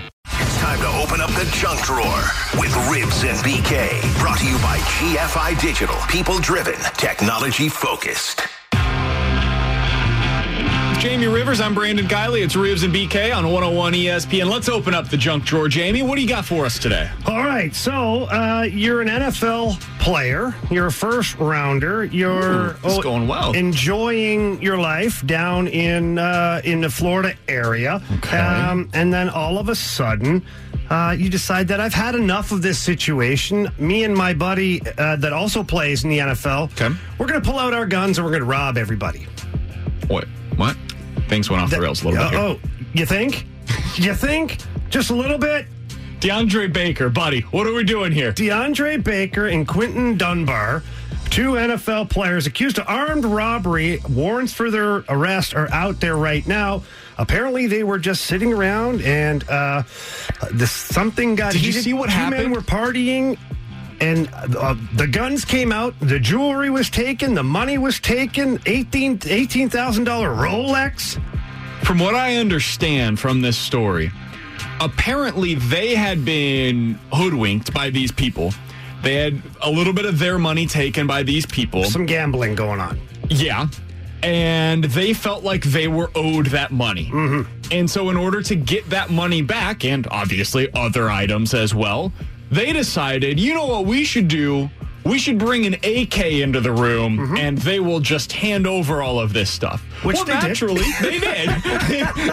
It's 0.40 0.56
time 0.58 0.78
to 0.78 0.88
open 1.02 1.20
up 1.20 1.30
the 1.30 1.48
junk 1.52 1.82
drawer 1.82 2.22
with 2.54 2.72
Rivs 2.88 3.28
and 3.28 3.36
BK. 3.44 4.18
Brought 4.18 4.38
to 4.38 4.46
you 4.46 4.56
by 4.58 4.78
GFI 4.78 5.60
Digital. 5.60 5.96
People 6.08 6.38
driven, 6.38 6.80
technology 6.96 7.68
focused. 7.68 8.48
Jamie 11.00 11.28
Rivers. 11.28 11.62
I'm 11.62 11.74
Brandon 11.74 12.06
Kiley. 12.06 12.44
It's 12.44 12.54
Rivs 12.54 12.84
and 12.84 12.92
BK 12.94 13.34
on 13.34 13.44
101 13.46 13.94
ESPN. 13.94 14.50
Let's 14.50 14.68
open 14.68 14.92
up 14.92 15.08
the 15.08 15.16
junk 15.16 15.44
drawer. 15.46 15.66
Jamie, 15.66 16.02
what 16.02 16.16
do 16.16 16.20
you 16.20 16.28
got 16.28 16.44
for 16.44 16.66
us 16.66 16.78
today? 16.78 17.10
All 17.26 17.38
right, 17.38 17.74
so 17.74 18.24
uh, 18.24 18.68
you're 18.70 19.00
an 19.00 19.08
NFL 19.08 19.80
player. 19.98 20.54
You're 20.70 20.88
a 20.88 20.92
first 20.92 21.38
rounder. 21.38 22.04
You're 22.04 22.72
Ooh, 22.72 22.76
it's 22.84 22.98
going 23.02 23.26
well. 23.26 23.52
enjoying 23.52 24.60
your 24.60 24.76
life 24.76 25.24
down 25.26 25.68
in 25.68 26.18
uh, 26.18 26.60
in 26.64 26.82
the 26.82 26.90
Florida 26.90 27.34
area, 27.48 28.02
Okay. 28.18 28.36
um, 28.36 28.90
and 28.92 29.10
then 29.10 29.30
all 29.30 29.56
of 29.58 29.68
a 29.70 29.74
sudden. 29.74 30.44
Uh, 30.90 31.12
you 31.16 31.30
decide 31.30 31.68
that 31.68 31.78
I've 31.80 31.94
had 31.94 32.16
enough 32.16 32.50
of 32.50 32.62
this 32.62 32.76
situation. 32.76 33.68
Me 33.78 34.02
and 34.02 34.12
my 34.14 34.34
buddy 34.34 34.82
uh, 34.98 35.14
that 35.16 35.32
also 35.32 35.62
plays 35.62 36.02
in 36.02 36.10
the 36.10 36.18
NFL, 36.18 36.64
Okay. 36.72 36.92
we're 37.16 37.26
going 37.28 37.40
to 37.40 37.48
pull 37.48 37.60
out 37.60 37.72
our 37.72 37.86
guns 37.86 38.18
and 38.18 38.24
we're 38.24 38.32
going 38.32 38.42
to 38.42 38.48
rob 38.48 38.76
everybody. 38.76 39.24
What? 40.08 40.24
What? 40.56 40.76
Things 41.30 41.48
went 41.48 41.62
off 41.62 41.70
the 41.70 41.80
rails 41.80 42.02
a 42.02 42.08
little 42.08 42.22
bit. 42.24 42.30
Here. 42.32 42.40
Oh, 42.40 42.60
you 42.92 43.06
think? 43.06 43.46
you 43.94 44.12
think? 44.14 44.58
Just 44.90 45.10
a 45.10 45.14
little 45.14 45.38
bit? 45.38 45.66
DeAndre 46.18 46.70
Baker, 46.72 47.08
buddy, 47.08 47.40
what 47.42 47.66
are 47.66 47.72
we 47.72 47.84
doing 47.84 48.12
here? 48.12 48.32
DeAndre 48.32 49.02
Baker 49.02 49.46
and 49.46 49.66
Quinton 49.66 50.18
Dunbar, 50.18 50.82
two 51.30 51.52
NFL 51.52 52.10
players 52.10 52.46
accused 52.46 52.78
of 52.78 52.86
armed 52.88 53.24
robbery. 53.24 54.00
Warrants 54.10 54.52
for 54.52 54.70
their 54.70 54.96
arrest 55.08 55.54
are 55.54 55.70
out 55.72 56.00
there 56.00 56.16
right 56.16 56.46
now. 56.46 56.82
Apparently, 57.16 57.66
they 57.68 57.84
were 57.84 57.98
just 57.98 58.24
sitting 58.26 58.52
around 58.52 59.00
and 59.02 59.48
uh, 59.48 59.82
this 60.52 60.72
something 60.72 61.36
got 61.36 61.52
Did 61.52 61.60
you 61.62 61.68
heated. 61.68 61.84
see 61.84 61.92
what 61.94 62.10
Two 62.10 62.16
men 62.16 62.32
happened? 62.32 62.54
were 62.54 62.60
partying. 62.60 63.38
And 64.00 64.30
uh, 64.32 64.76
the 64.94 65.06
guns 65.06 65.44
came 65.44 65.72
out, 65.72 65.94
the 66.00 66.18
jewelry 66.18 66.70
was 66.70 66.88
taken, 66.88 67.34
the 67.34 67.42
money 67.42 67.76
was 67.76 68.00
taken, 68.00 68.58
$18,000 68.60 69.18
$18,000 69.18 70.04
Rolex. 70.06 71.20
From 71.84 71.98
what 71.98 72.14
I 72.14 72.36
understand 72.36 73.20
from 73.20 73.42
this 73.42 73.58
story, 73.58 74.10
apparently 74.80 75.54
they 75.54 75.94
had 75.94 76.24
been 76.24 76.98
hoodwinked 77.12 77.74
by 77.74 77.90
these 77.90 78.10
people. 78.10 78.52
They 79.02 79.14
had 79.16 79.42
a 79.62 79.70
little 79.70 79.92
bit 79.92 80.06
of 80.06 80.18
their 80.18 80.38
money 80.38 80.66
taken 80.66 81.06
by 81.06 81.22
these 81.22 81.46
people. 81.46 81.84
Some 81.84 82.06
gambling 82.06 82.54
going 82.54 82.80
on. 82.80 83.00
Yeah. 83.28 83.68
And 84.22 84.84
they 84.84 85.14
felt 85.14 85.44
like 85.44 85.62
they 85.64 85.88
were 85.88 86.10
owed 86.14 86.46
that 86.46 86.70
money. 86.70 87.06
Mm-hmm. 87.06 87.72
And 87.72 87.88
so, 87.88 88.10
in 88.10 88.16
order 88.16 88.42
to 88.42 88.54
get 88.54 88.90
that 88.90 89.08
money 89.08 89.40
back, 89.40 89.84
and 89.84 90.06
obviously 90.10 90.68
other 90.74 91.08
items 91.10 91.54
as 91.54 91.74
well, 91.74 92.12
they 92.50 92.72
decided, 92.72 93.38
you 93.38 93.54
know 93.54 93.66
what 93.66 93.86
we 93.86 94.04
should 94.04 94.28
do? 94.28 94.70
we 95.04 95.18
should 95.18 95.38
bring 95.38 95.66
an 95.66 95.74
AK 95.74 96.18
into 96.18 96.60
the 96.60 96.72
room 96.72 97.36
and 97.36 97.58
they 97.58 97.80
will 97.80 98.00
just 98.00 98.32
hand 98.32 98.66
over 98.66 99.02
all 99.02 99.18
of 99.18 99.32
this 99.32 99.50
stuff. 99.50 99.82
Mm-hmm. 99.82 100.08
Which 100.08 100.16
well, 100.16 100.24
they 100.26 100.32
did. 100.34 100.42
naturally, 100.42 100.84
they 101.00 101.18
did. 101.18 101.48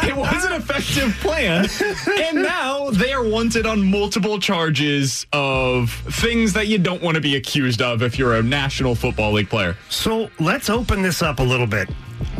it 0.03 0.15
was 0.15 0.45
an 0.45 0.53
effective 0.53 1.17
plan. 1.19 1.67
And 2.07 2.43
now 2.43 2.89
they 2.91 3.13
are 3.13 3.27
wanted 3.27 3.65
on 3.65 3.83
multiple 3.83 4.39
charges 4.39 5.25
of 5.33 5.91
things 5.91 6.53
that 6.53 6.67
you 6.67 6.77
don't 6.77 7.01
want 7.01 7.15
to 7.15 7.21
be 7.21 7.35
accused 7.35 7.81
of 7.81 8.01
if 8.01 8.17
you're 8.17 8.35
a 8.35 8.43
National 8.43 8.95
Football 8.95 9.33
League 9.33 9.49
player. 9.49 9.75
So 9.89 10.29
let's 10.39 10.69
open 10.69 11.01
this 11.01 11.21
up 11.21 11.39
a 11.39 11.43
little 11.43 11.67
bit. 11.67 11.89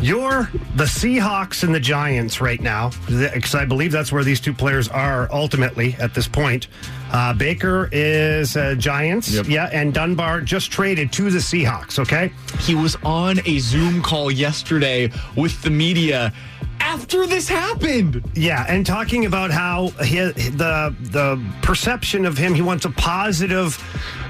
You're 0.00 0.48
the 0.76 0.84
Seahawks 0.84 1.64
and 1.64 1.74
the 1.74 1.80
Giants 1.80 2.40
right 2.40 2.60
now, 2.60 2.90
because 3.08 3.54
I 3.54 3.64
believe 3.64 3.90
that's 3.90 4.12
where 4.12 4.22
these 4.22 4.40
two 4.40 4.54
players 4.54 4.88
are 4.88 5.28
ultimately 5.32 5.94
at 5.98 6.14
this 6.14 6.28
point. 6.28 6.68
Uh, 7.10 7.32
Baker 7.32 7.88
is 7.90 8.56
uh, 8.56 8.74
Giants, 8.76 9.30
yeah, 9.48 9.68
and 9.72 9.92
Dunbar 9.94 10.42
just 10.42 10.70
traded 10.70 11.12
to 11.14 11.30
the 11.30 11.38
Seahawks. 11.38 11.98
Okay, 11.98 12.30
He 12.60 12.74
was 12.74 12.96
on 13.04 13.40
a 13.46 13.58
Zoom 13.58 14.02
call 14.02 14.30
yesterday 14.30 15.10
with 15.36 15.60
the 15.62 15.70
media 15.70 16.32
after 16.80 17.26
this 17.26 17.48
happened. 17.48 18.22
Yeah, 18.34 18.64
and 18.68 18.86
talking 18.86 19.26
about 19.26 19.50
how 19.50 19.88
he, 20.04 20.18
the 20.20 20.94
the 21.00 21.44
perception 21.62 22.24
of 22.24 22.38
him, 22.38 22.54
he 22.54 22.62
wants 22.62 22.84
a 22.84 22.90
positive 22.90 23.76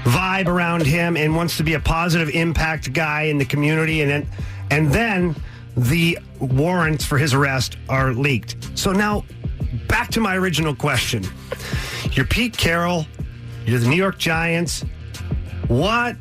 vibe 0.03 0.47
around 0.47 0.85
him 0.85 1.15
and 1.17 1.35
wants 1.35 1.57
to 1.57 1.63
be 1.63 1.73
a 1.75 1.79
positive 1.79 2.29
impact 2.29 2.91
guy 2.93 3.23
in 3.23 3.37
the 3.37 3.45
community, 3.45 4.01
and 4.01 4.09
then 4.09 4.27
and 4.71 4.91
then 4.91 5.35
the 5.77 6.17
warrants 6.39 7.05
for 7.05 7.17
his 7.17 7.33
arrest 7.33 7.77
are 7.87 8.13
leaked. 8.13 8.77
So 8.77 8.91
now, 8.91 9.25
back 9.87 10.09
to 10.11 10.19
my 10.19 10.35
original 10.35 10.75
question: 10.75 11.23
You're 12.11 12.25
Pete 12.25 12.57
Carroll, 12.57 13.05
you're 13.65 13.79
the 13.79 13.87
New 13.87 13.95
York 13.95 14.17
Giants. 14.17 14.83
What 15.67 16.15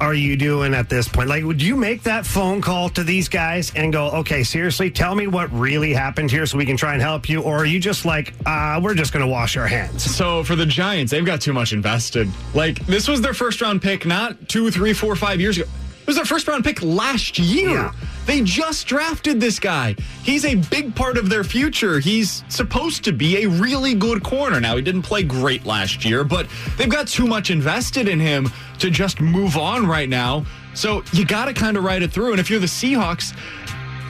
are 0.00 0.14
you 0.14 0.36
doing 0.36 0.74
at 0.74 0.88
this 0.88 1.08
point? 1.08 1.28
Like, 1.28 1.44
would 1.44 1.60
you 1.60 1.76
make 1.76 2.02
that 2.04 2.24
phone 2.26 2.60
call 2.60 2.88
to 2.90 3.04
these 3.04 3.28
guys 3.28 3.72
and 3.74 3.92
go, 3.92 4.10
okay, 4.10 4.42
seriously, 4.42 4.90
tell 4.90 5.14
me 5.14 5.26
what 5.26 5.52
really 5.52 5.92
happened 5.92 6.30
here 6.30 6.46
so 6.46 6.56
we 6.56 6.64
can 6.64 6.76
try 6.76 6.94
and 6.94 7.02
help 7.02 7.28
you? 7.28 7.42
Or 7.42 7.58
are 7.58 7.66
you 7.66 7.78
just 7.78 8.04
like, 8.04 8.34
uh, 8.46 8.80
we're 8.82 8.94
just 8.94 9.12
going 9.12 9.24
to 9.24 9.30
wash 9.30 9.56
our 9.56 9.66
hands? 9.66 10.02
So 10.02 10.42
for 10.42 10.56
the 10.56 10.66
Giants, 10.66 11.10
they've 11.12 11.24
got 11.24 11.40
too 11.40 11.52
much 11.52 11.72
invested. 11.72 12.28
Like 12.54 12.84
this 12.86 13.08
was 13.08 13.20
their 13.20 13.34
first 13.34 13.60
round 13.60 13.82
pick, 13.82 14.06
not 14.06 14.48
two, 14.48 14.70
three, 14.70 14.92
four, 14.92 15.16
five 15.16 15.40
years 15.40 15.58
ago. 15.58 15.68
It 16.10 16.14
was 16.14 16.16
their 16.16 16.24
first 16.24 16.48
round 16.48 16.64
pick 16.64 16.82
last 16.82 17.38
year. 17.38 17.92
They 18.26 18.40
just 18.40 18.88
drafted 18.88 19.40
this 19.40 19.60
guy. 19.60 19.94
He's 20.24 20.44
a 20.44 20.56
big 20.56 20.92
part 20.96 21.16
of 21.16 21.28
their 21.28 21.44
future. 21.44 22.00
He's 22.00 22.42
supposed 22.48 23.04
to 23.04 23.12
be 23.12 23.44
a 23.44 23.48
really 23.48 23.94
good 23.94 24.24
corner. 24.24 24.58
Now, 24.58 24.74
he 24.74 24.82
didn't 24.82 25.02
play 25.02 25.22
great 25.22 25.64
last 25.64 26.04
year, 26.04 26.24
but 26.24 26.48
they've 26.76 26.90
got 26.90 27.06
too 27.06 27.28
much 27.28 27.52
invested 27.52 28.08
in 28.08 28.18
him 28.18 28.50
to 28.80 28.90
just 28.90 29.20
move 29.20 29.56
on 29.56 29.86
right 29.86 30.08
now. 30.08 30.44
So 30.74 31.04
you 31.12 31.24
got 31.24 31.44
to 31.44 31.52
kind 31.52 31.76
of 31.76 31.84
ride 31.84 32.02
it 32.02 32.10
through. 32.10 32.32
And 32.32 32.40
if 32.40 32.50
you're 32.50 32.58
the 32.58 32.66
Seahawks, 32.66 33.32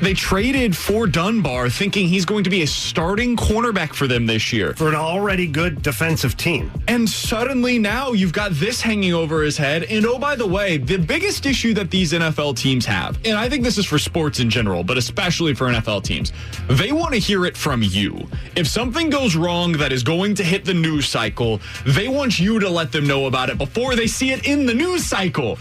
they 0.01 0.15
traded 0.15 0.77
for 0.77 1.07
Dunbar 1.07 1.69
thinking 1.69 2.09
he's 2.09 2.25
going 2.25 2.45
to 2.45 2.51
be 2.51 2.63
a 2.63 2.67
starting 2.67 3.37
cornerback 3.37 3.93
for 3.93 4.07
them 4.07 4.27
this 4.27 4.53
year. 4.53 4.75
For 4.75 4.89
an 4.89 4.95
already 4.95 5.47
good 5.47 5.83
defensive 5.83 6.37
team. 6.37 6.71
And 6.89 7.09
suddenly 7.09 7.79
now 7.79 8.13
you've 8.13 8.33
got 8.33 8.53
this 8.53 8.81
hanging 8.81 9.13
over 9.13 9.43
his 9.43 9.57
head. 9.57 9.85
And 9.85 10.07
oh, 10.07 10.19
by 10.19 10.37
the 10.37 10.47
way, 10.47 10.79
the 10.79 10.97
biggest 10.97 11.45
issue 11.45 11.75
that 11.75 11.91
these 11.91 12.13
NFL 12.13 12.57
teams 12.57 12.87
have, 12.87 13.19
and 13.25 13.39
I 13.39 13.49
think 13.49 13.63
this 13.63 13.77
is 13.77 13.87
for 13.87 13.99
sports 13.99 14.41
in 14.41 14.49
general, 14.49 14.83
but 14.83 14.97
especially 14.97 15.55
for 15.55 15.67
NFL 15.67 16.05
teams, 16.05 16.33
they 16.69 16.93
want 16.93 17.13
to 17.13 17.21
hear 17.21 17.45
it 17.45 17.57
from 17.57 17.83
you. 17.83 18.27
If 18.57 18.67
something 18.67 19.11
goes 19.11 19.37
wrong 19.37 19.73
that 19.73 19.93
is 19.93 20.03
going 20.03 20.35
to 20.37 20.45
hit 20.45 20.65
the 20.65 20.75
news 20.75 21.09
cycle, 21.09 21.61
they 21.85 22.09
want 22.09 22.39
you 22.39 22.59
to 22.59 22.69
let 22.71 22.91
them 22.91 23.07
know 23.07 23.27
about 23.27 23.51
it 23.51 23.59
before 23.59 23.97
they 23.97 24.07
see 24.07 24.33
it 24.33 24.47
in 24.47 24.65
the 24.67 24.75
news 24.75 25.05
cycle. 25.05 25.59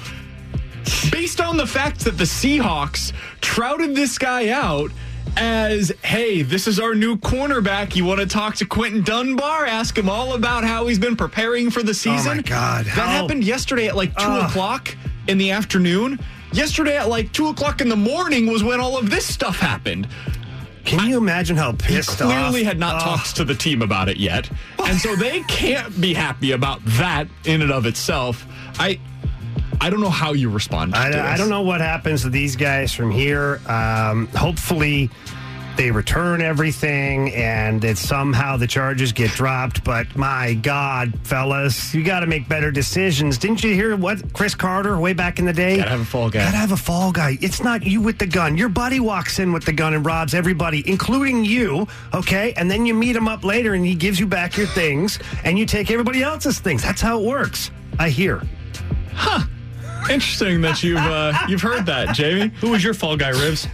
Based 1.11 1.41
on 1.41 1.57
the 1.57 1.67
fact 1.67 1.99
that 2.01 2.17
the 2.17 2.23
Seahawks 2.23 3.13
trouted 3.41 3.95
this 3.95 4.17
guy 4.17 4.49
out 4.49 4.91
as, 5.37 5.91
hey, 6.03 6.41
this 6.41 6.67
is 6.67 6.79
our 6.79 6.95
new 6.95 7.17
cornerback. 7.17 7.95
You 7.95 8.05
want 8.05 8.19
to 8.19 8.25
talk 8.25 8.55
to 8.55 8.65
Quinton 8.65 9.03
Dunbar? 9.03 9.65
Ask 9.65 9.97
him 9.97 10.09
all 10.09 10.33
about 10.33 10.63
how 10.63 10.87
he's 10.87 10.99
been 10.99 11.15
preparing 11.15 11.69
for 11.69 11.83
the 11.83 11.93
season. 11.93 12.31
Oh 12.31 12.35
my 12.35 12.41
God, 12.41 12.85
That 12.85 12.91
how- 12.91 13.07
happened 13.07 13.43
yesterday 13.43 13.87
at 13.87 13.95
like 13.95 14.15
2 14.17 14.23
Ugh. 14.25 14.49
o'clock 14.49 14.95
in 15.27 15.37
the 15.37 15.51
afternoon. 15.51 16.19
Yesterday 16.51 16.97
at 16.97 17.09
like 17.09 17.31
2 17.31 17.47
o'clock 17.49 17.79
in 17.81 17.89
the 17.89 17.95
morning 17.95 18.47
was 18.47 18.63
when 18.63 18.79
all 18.79 18.97
of 18.97 19.09
this 19.09 19.25
stuff 19.25 19.59
happened. 19.59 20.07
Can 20.85 21.07
you 21.07 21.17
imagine 21.17 21.55
how 21.55 21.73
pissed 21.73 22.11
He 22.11 22.15
clearly 22.25 22.61
off? 22.61 22.67
had 22.67 22.79
not 22.79 22.95
Ugh. 22.95 23.01
talked 23.03 23.35
to 23.35 23.43
the 23.45 23.53
team 23.53 23.83
about 23.83 24.09
it 24.09 24.17
yet. 24.17 24.49
And 24.83 24.99
so 24.99 25.15
they 25.15 25.41
can't 25.41 26.01
be 26.01 26.15
happy 26.15 26.53
about 26.53 26.83
that 26.85 27.27
in 27.45 27.61
and 27.61 27.71
of 27.71 27.85
itself. 27.85 28.45
I 28.79 28.99
I 29.81 29.89
don't 29.89 30.01
know 30.01 30.09
how 30.09 30.33
you 30.33 30.49
respond 30.49 30.93
to 30.93 30.99
I, 30.99 31.09
this. 31.09 31.17
I 31.17 31.37
don't 31.37 31.49
know 31.49 31.61
what 31.61 31.81
happens 31.81 32.23
to 32.23 32.29
these 32.29 32.55
guys 32.55 32.93
from 32.93 33.11
here. 33.11 33.61
Um, 33.67 34.27
hopefully, 34.27 35.09
they 35.79 35.91
return 35.91 36.41
everything 36.41 37.33
and 37.33 37.81
that 37.81 37.97
somehow 37.97 38.57
the 38.57 38.67
charges 38.67 39.13
get 39.13 39.31
dropped. 39.31 39.81
But 39.85 40.13
my 40.17 40.55
God, 40.55 41.13
fellas, 41.23 41.95
you 41.95 42.03
got 42.03 42.19
to 42.19 42.27
make 42.27 42.49
better 42.49 42.69
decisions. 42.69 43.37
Didn't 43.37 43.63
you 43.63 43.73
hear 43.73 43.95
what 43.95 44.33
Cris 44.33 44.55
Carter 44.55 44.99
way 44.99 45.13
back 45.13 45.39
in 45.39 45.45
the 45.45 45.53
day? 45.53 45.77
Gotta 45.77 45.91
have 45.91 46.01
a 46.01 46.05
fall 46.05 46.29
guy. 46.29 46.43
Gotta 46.43 46.57
have 46.57 46.73
a 46.73 46.77
fall 46.77 47.13
guy. 47.13 47.37
It's 47.39 47.63
not 47.63 47.83
you 47.85 48.01
with 48.01 48.19
the 48.19 48.27
gun. 48.27 48.57
Your 48.57 48.67
buddy 48.67 48.99
walks 48.99 49.39
in 49.39 49.53
with 49.53 49.63
the 49.63 49.71
gun 49.71 49.93
and 49.93 50.05
robs 50.05 50.33
everybody, 50.33 50.83
including 50.85 51.45
you. 51.45 51.87
Okay, 52.13 52.51
and 52.57 52.69
then 52.69 52.85
you 52.85 52.93
meet 52.93 53.15
him 53.15 53.29
up 53.29 53.45
later 53.45 53.73
and 53.73 53.85
he 53.85 53.95
gives 53.95 54.19
you 54.19 54.27
back 54.27 54.57
your 54.57 54.67
things 54.67 55.17
and 55.45 55.57
you 55.57 55.65
take 55.65 55.89
everybody 55.91 56.21
else's 56.21 56.59
things. 56.59 56.83
That's 56.83 56.99
how 56.99 57.21
it 57.21 57.25
works. 57.25 57.71
I 57.97 58.09
hear. 58.09 58.41
Interesting 60.09 60.61
that 60.61 60.81
you've 60.83 60.97
uh, 60.97 61.33
you've 61.47 61.61
heard 61.61 61.85
that, 61.85 62.15
Jamie. 62.15 62.51
Who 62.61 62.71
was 62.71 62.83
your 62.83 62.93
fall 62.93 63.15
guy, 63.17 63.31
Rivs? 63.31 63.67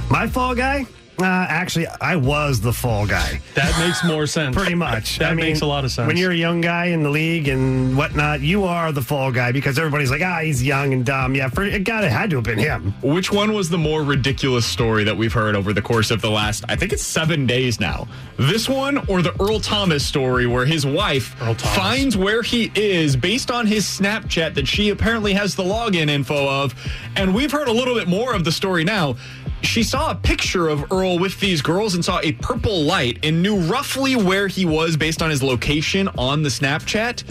My 0.10 0.26
fall 0.26 0.54
guy? 0.54 0.86
Uh, 1.20 1.46
actually, 1.48 1.86
I 2.00 2.16
was 2.16 2.60
the 2.60 2.72
fall 2.72 3.06
guy. 3.06 3.40
That 3.54 3.78
makes 3.78 4.02
more 4.04 4.26
sense. 4.26 4.56
Pretty 4.60 4.74
much. 4.74 5.18
That 5.18 5.32
I 5.32 5.34
mean, 5.34 5.46
makes 5.46 5.60
a 5.60 5.66
lot 5.66 5.84
of 5.84 5.92
sense. 5.92 6.06
When 6.06 6.16
you're 6.16 6.32
a 6.32 6.36
young 6.36 6.60
guy 6.60 6.86
in 6.86 7.02
the 7.02 7.10
league 7.10 7.48
and 7.48 7.96
whatnot, 7.96 8.40
you 8.40 8.64
are 8.64 8.92
the 8.92 9.02
fall 9.02 9.30
guy 9.30 9.52
because 9.52 9.78
everybody's 9.78 10.10
like, 10.10 10.22
ah, 10.22 10.40
he's 10.40 10.62
young 10.62 10.92
and 10.92 11.04
dumb. 11.04 11.34
Yeah, 11.34 11.48
for, 11.48 11.64
it 11.64 11.84
got 11.84 12.04
it 12.04 12.12
had 12.12 12.30
to 12.30 12.36
have 12.36 12.44
been 12.44 12.58
him. 12.58 12.94
Which 13.02 13.30
one 13.30 13.52
was 13.52 13.68
the 13.68 13.78
more 13.78 14.02
ridiculous 14.02 14.66
story 14.66 15.04
that 15.04 15.16
we've 15.16 15.32
heard 15.32 15.56
over 15.56 15.72
the 15.72 15.82
course 15.82 16.10
of 16.10 16.20
the 16.22 16.30
last, 16.30 16.64
I 16.68 16.76
think 16.76 16.92
it's 16.92 17.02
seven 17.04 17.46
days 17.46 17.80
now? 17.80 18.08
This 18.38 18.68
one 18.68 18.98
or 19.08 19.20
the 19.22 19.34
Earl 19.42 19.60
Thomas 19.60 20.06
story 20.06 20.46
where 20.46 20.64
his 20.64 20.86
wife 20.86 21.34
finds 21.58 22.16
where 22.16 22.42
he 22.42 22.70
is 22.74 23.16
based 23.16 23.50
on 23.50 23.66
his 23.66 23.84
Snapchat 23.84 24.54
that 24.54 24.66
she 24.66 24.88
apparently 24.88 25.34
has 25.34 25.54
the 25.54 25.62
login 25.62 26.08
info 26.08 26.48
of. 26.48 26.74
And 27.16 27.34
we've 27.34 27.52
heard 27.52 27.68
a 27.68 27.72
little 27.72 27.94
bit 27.94 28.08
more 28.08 28.34
of 28.34 28.44
the 28.44 28.52
story 28.52 28.84
now. 28.84 29.16
She 29.62 29.82
saw 29.82 30.10
a 30.10 30.14
picture 30.14 30.68
of 30.68 30.90
Earl 30.90 31.18
with 31.18 31.38
these 31.38 31.62
girls 31.62 31.94
and 31.94 32.04
saw 32.04 32.20
a 32.22 32.32
purple 32.32 32.82
light 32.82 33.18
and 33.22 33.42
knew 33.42 33.56
roughly 33.56 34.16
where 34.16 34.48
he 34.48 34.64
was 34.64 34.96
based 34.96 35.22
on 35.22 35.30
his 35.30 35.42
location 35.42 36.08
on 36.18 36.42
the 36.42 36.48
Snapchat 36.48 37.22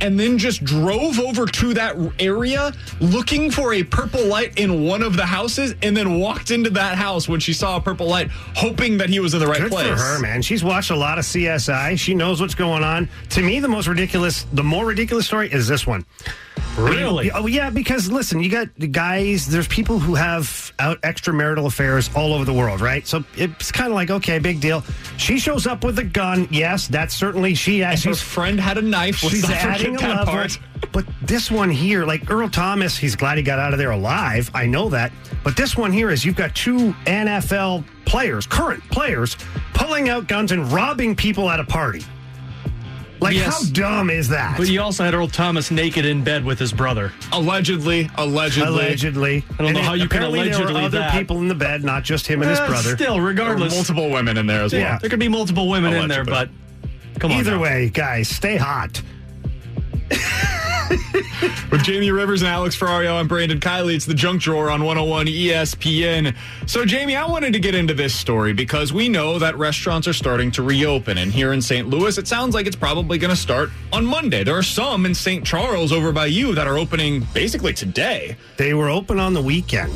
and 0.00 0.18
then 0.18 0.36
just 0.38 0.64
drove 0.64 1.18
over 1.18 1.46
to 1.46 1.74
that 1.74 1.96
area 2.18 2.72
looking 3.00 3.50
for 3.50 3.74
a 3.74 3.82
purple 3.82 4.24
light 4.26 4.58
in 4.58 4.84
one 4.84 5.02
of 5.02 5.16
the 5.16 5.24
houses 5.24 5.74
and 5.82 5.96
then 5.96 6.18
walked 6.18 6.50
into 6.50 6.70
that 6.70 6.96
house 6.96 7.28
when 7.28 7.40
she 7.40 7.52
saw 7.52 7.76
a 7.76 7.80
purple 7.80 8.06
light 8.06 8.28
hoping 8.54 8.98
that 8.98 9.08
he 9.08 9.20
was 9.20 9.34
in 9.34 9.40
the 9.40 9.46
right 9.46 9.60
Good 9.60 9.70
place. 9.70 9.88
for 9.88 9.96
her, 9.96 10.18
man. 10.18 10.42
She's 10.42 10.62
watched 10.62 10.90
a 10.90 10.96
lot 10.96 11.18
of 11.18 11.24
CSI. 11.24 11.98
She 11.98 12.14
knows 12.14 12.40
what's 12.40 12.54
going 12.54 12.82
on. 12.82 13.08
To 13.30 13.42
me, 13.42 13.60
the 13.60 13.68
most 13.68 13.86
ridiculous, 13.86 14.46
the 14.52 14.64
more 14.64 14.86
ridiculous 14.86 15.26
story 15.26 15.50
is 15.50 15.66
this 15.66 15.86
one. 15.86 16.04
Really? 16.76 17.30
Oh, 17.30 17.46
yeah, 17.46 17.70
because 17.70 18.10
listen, 18.10 18.42
you 18.42 18.50
got 18.50 18.68
guys, 18.92 19.46
there's 19.46 19.68
people 19.68 19.98
who 19.98 20.14
have 20.14 20.72
out 20.78 21.00
extramarital 21.02 21.66
affairs 21.66 22.10
all 22.14 22.34
over 22.34 22.44
the 22.44 22.52
world, 22.52 22.80
right? 22.80 23.06
So 23.06 23.24
it's 23.36 23.72
kind 23.72 23.88
of 23.88 23.94
like, 23.94 24.10
okay, 24.10 24.38
big 24.38 24.60
deal. 24.60 24.84
She 25.16 25.38
shows 25.38 25.66
up 25.66 25.84
with 25.84 25.98
a 25.98 26.04
gun. 26.04 26.48
Yes, 26.50 26.86
that's 26.88 27.14
certainly 27.14 27.54
she. 27.54 27.82
And 27.82 27.92
her 27.92 27.96
she's 27.96 28.20
friend 28.20 28.60
had 28.60 28.78
a 28.78 28.82
knife. 28.82 29.16
She's 29.16 29.48
adding 29.48 29.96
a 29.96 30.00
level. 30.00 30.26
part. 30.26 30.58
But 30.92 31.06
this 31.22 31.50
one 31.50 31.70
here, 31.70 32.04
like 32.04 32.30
Earl 32.30 32.48
Thomas, 32.48 32.96
he's 32.96 33.16
glad 33.16 33.38
he 33.38 33.42
got 33.42 33.58
out 33.58 33.72
of 33.72 33.78
there 33.78 33.92
alive. 33.92 34.50
I 34.54 34.66
know 34.66 34.88
that. 34.90 35.12
But 35.42 35.56
this 35.56 35.76
one 35.76 35.92
here 35.92 36.10
is 36.10 36.24
you've 36.24 36.36
got 36.36 36.54
two 36.54 36.92
NFL 37.06 37.84
players, 38.04 38.46
current 38.46 38.82
players, 38.90 39.36
pulling 39.74 40.08
out 40.08 40.26
guns 40.28 40.52
and 40.52 40.70
robbing 40.70 41.16
people 41.16 41.50
at 41.50 41.60
a 41.60 41.64
party. 41.64 42.02
Like, 43.18 43.34
Yes. 43.34 43.64
how 43.66 43.72
dumb 43.72 44.10
is 44.10 44.28
that? 44.28 44.56
But 44.58 44.68
you 44.68 44.80
also 44.82 45.02
had 45.04 45.14
Earl 45.14 45.28
Thomas 45.28 45.70
naked 45.70 46.04
in 46.04 46.22
bed 46.22 46.44
with 46.44 46.58
his 46.58 46.72
brother. 46.72 47.12
Allegedly, 47.32 48.10
allegedly. 48.16 48.68
allegedly. 48.68 49.44
I 49.58 49.62
don't 49.62 49.72
know 49.72 49.78
And 49.78 49.86
how 49.86 49.94
you 49.94 50.06
can 50.08 50.18
apparently 50.22 50.38
there 50.40 50.48
allegedly 50.58 50.74
were 50.82 50.86
other 50.86 50.98
that. 50.98 51.12
people 51.18 51.38
in 51.38 51.48
the 51.48 51.54
bed, 51.54 51.82
not 51.82 52.04
just 52.04 52.26
him 52.26 52.42
and 52.42 52.50
his 52.50 52.60
Eh, 52.60 52.66
brother. 52.66 52.94
Still, 52.94 53.14
There 53.14 53.22
were 53.22 53.28
regardless. 53.28 53.74
multiple 53.74 54.10
women 54.10 54.36
in 54.36 54.46
there 54.46 54.62
as 54.62 54.72
well. 54.72 54.82
Yeah. 54.82 54.98
There 54.98 55.08
could 55.10 55.18
be 55.18 55.28
multiple 55.28 55.68
women 55.68 55.94
in 55.94 56.08
there, 56.08 56.24
but 56.24 56.50
come 57.18 57.32
on. 57.32 57.38
Either 57.38 57.52
now. 57.52 57.62
way, 57.62 57.88
guys, 57.88 58.28
stay 58.28 58.56
hot. 58.56 59.00
With 61.70 61.82
Jamie 61.82 62.10
Rivers 62.10 62.42
and 62.42 62.48
Alex 62.48 62.76
Ferrario, 62.76 63.18
I'm 63.18 63.26
Brandon 63.26 63.58
Kiley. 63.58 63.94
It's 63.94 64.06
the 64.06 64.14
Junk 64.14 64.42
Drawer 64.42 64.70
on 64.70 64.84
101 64.84 65.26
ESPN. 65.26 66.36
So, 66.66 66.84
Jamie, 66.84 67.16
I 67.16 67.26
wanted 67.26 67.52
to 67.54 67.58
get 67.58 67.74
into 67.74 67.92
this 67.92 68.14
story 68.14 68.52
because 68.52 68.92
we 68.92 69.08
know 69.08 69.38
that 69.38 69.56
restaurants 69.58 70.06
are 70.06 70.12
starting 70.12 70.50
to 70.52 70.62
reopen. 70.62 71.18
And 71.18 71.32
here 71.32 71.52
in 71.52 71.60
St. 71.60 71.88
Louis, 71.88 72.18
it 72.18 72.28
sounds 72.28 72.54
like 72.54 72.66
it's 72.66 72.76
probably 72.76 73.18
going 73.18 73.30
to 73.30 73.40
start 73.40 73.70
on 73.92 74.06
Monday. 74.06 74.44
There 74.44 74.56
are 74.56 74.62
some 74.62 75.06
in 75.06 75.14
St. 75.14 75.44
Charles 75.44 75.90
over 75.90 76.12
by 76.12 76.26
you 76.26 76.54
that 76.54 76.68
are 76.68 76.78
opening 76.78 77.26
basically 77.34 77.72
today. 77.72 78.36
They 78.56 78.72
were 78.72 78.88
open 78.88 79.18
on 79.18 79.34
the 79.34 79.42
weekend. 79.42 79.92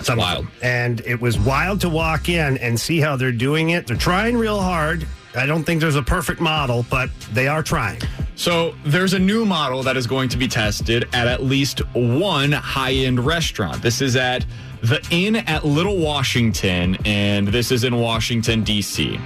Some 0.00 0.18
wild. 0.18 0.48
And 0.60 1.00
it 1.02 1.20
was 1.20 1.38
wild 1.38 1.80
to 1.82 1.88
walk 1.88 2.28
in 2.28 2.58
and 2.58 2.78
see 2.80 2.98
how 2.98 3.14
they're 3.14 3.30
doing 3.30 3.70
it. 3.70 3.86
They're 3.86 3.96
trying 3.96 4.36
real 4.36 4.60
hard. 4.60 5.06
I 5.34 5.46
don't 5.46 5.64
think 5.64 5.80
there's 5.80 5.96
a 5.96 6.02
perfect 6.02 6.40
model, 6.40 6.84
but 6.90 7.10
they 7.32 7.48
are 7.48 7.62
trying. 7.62 8.00
So 8.34 8.74
there's 8.84 9.14
a 9.14 9.18
new 9.18 9.44
model 9.44 9.82
that 9.82 9.96
is 9.96 10.06
going 10.06 10.28
to 10.30 10.36
be 10.36 10.48
tested 10.48 11.08
at 11.14 11.26
at 11.26 11.42
least 11.42 11.80
one 11.94 12.52
high-end 12.52 13.24
restaurant. 13.24 13.82
This 13.82 14.00
is 14.00 14.16
at 14.16 14.44
the 14.82 15.06
Inn 15.10 15.36
at 15.36 15.64
Little 15.64 15.96
Washington, 15.96 16.98
and 17.04 17.48
this 17.48 17.70
is 17.70 17.84
in 17.84 17.96
Washington 17.96 18.62
D.C. 18.62 19.18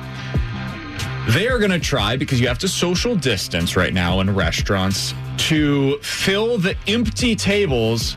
They 1.30 1.48
are 1.48 1.58
going 1.58 1.72
to 1.72 1.80
try 1.80 2.16
because 2.16 2.40
you 2.40 2.46
have 2.46 2.58
to 2.58 2.68
social 2.68 3.16
distance 3.16 3.74
right 3.74 3.92
now 3.92 4.20
in 4.20 4.32
restaurants 4.32 5.12
to 5.38 5.98
fill 5.98 6.58
the 6.58 6.76
empty 6.86 7.34
tables 7.34 8.16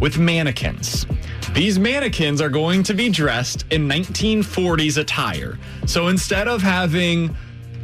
with 0.00 0.18
mannequins. 0.18 1.06
These 1.52 1.78
mannequins 1.78 2.40
are 2.40 2.48
going 2.48 2.82
to 2.82 2.94
be 2.94 3.08
dressed 3.08 3.64
in 3.70 3.88
1940s 3.88 4.98
attire. 4.98 5.58
So 5.86 6.08
instead 6.08 6.48
of 6.48 6.60
having 6.60 7.34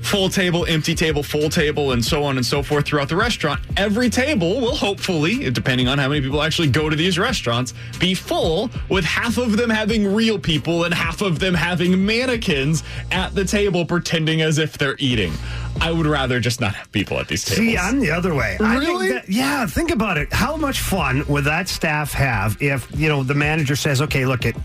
full 0.02 0.28
table, 0.28 0.66
empty 0.66 0.94
table, 0.94 1.22
full 1.22 1.48
table, 1.48 1.92
and 1.92 2.04
so 2.04 2.22
on 2.24 2.36
and 2.36 2.44
so 2.44 2.62
forth 2.62 2.84
throughout 2.86 3.08
the 3.08 3.16
restaurant, 3.16 3.60
every 3.76 4.10
table 4.10 4.60
will 4.60 4.74
hopefully, 4.76 5.48
depending 5.50 5.88
on 5.88 5.98
how 5.98 6.08
many 6.08 6.20
people 6.20 6.42
actually 6.42 6.68
go 6.68 6.90
to 6.90 6.96
these 6.96 7.18
restaurants, 7.18 7.72
be 7.98 8.12
full 8.14 8.70
with 8.88 9.04
half 9.04 9.38
of 9.38 9.56
them 9.56 9.70
having 9.70 10.12
real 10.12 10.38
people 10.38 10.84
and 10.84 10.92
half 10.92 11.22
of 11.22 11.38
them 11.38 11.54
having 11.54 12.04
mannequins 12.04 12.82
at 13.10 13.34
the 13.34 13.44
table 13.44 13.84
pretending 13.84 14.42
as 14.42 14.58
if 14.58 14.76
they're 14.76 14.96
eating. 14.98 15.32
I 15.80 15.90
would 15.90 16.06
rather 16.06 16.38
just 16.40 16.60
not 16.60 16.74
have 16.74 16.92
people 16.92 17.18
at 17.18 17.28
these 17.28 17.44
tables. 17.44 17.58
See, 17.66 17.78
I'm 17.78 17.98
the 18.00 18.10
other 18.10 18.34
way. 18.34 18.56
I 18.60 18.78
think 18.78 18.88
Really? 18.90 19.12
that- 19.12 19.28
yeah, 19.30 19.66
think 19.66 19.90
about 19.90 20.18
it. 20.18 20.32
How 20.32 20.56
much 20.56 20.80
fun 20.80 21.24
would 21.28 21.44
that 21.44 21.68
staff 21.68 22.12
have 22.12 22.60
if, 22.60 22.86
you 22.94 23.08
know, 23.08 23.22
the 23.22 23.34
manager 23.34 23.76
says, 23.76 24.02
okay, 24.02 24.26
look 24.26 24.44
it, 24.44 24.56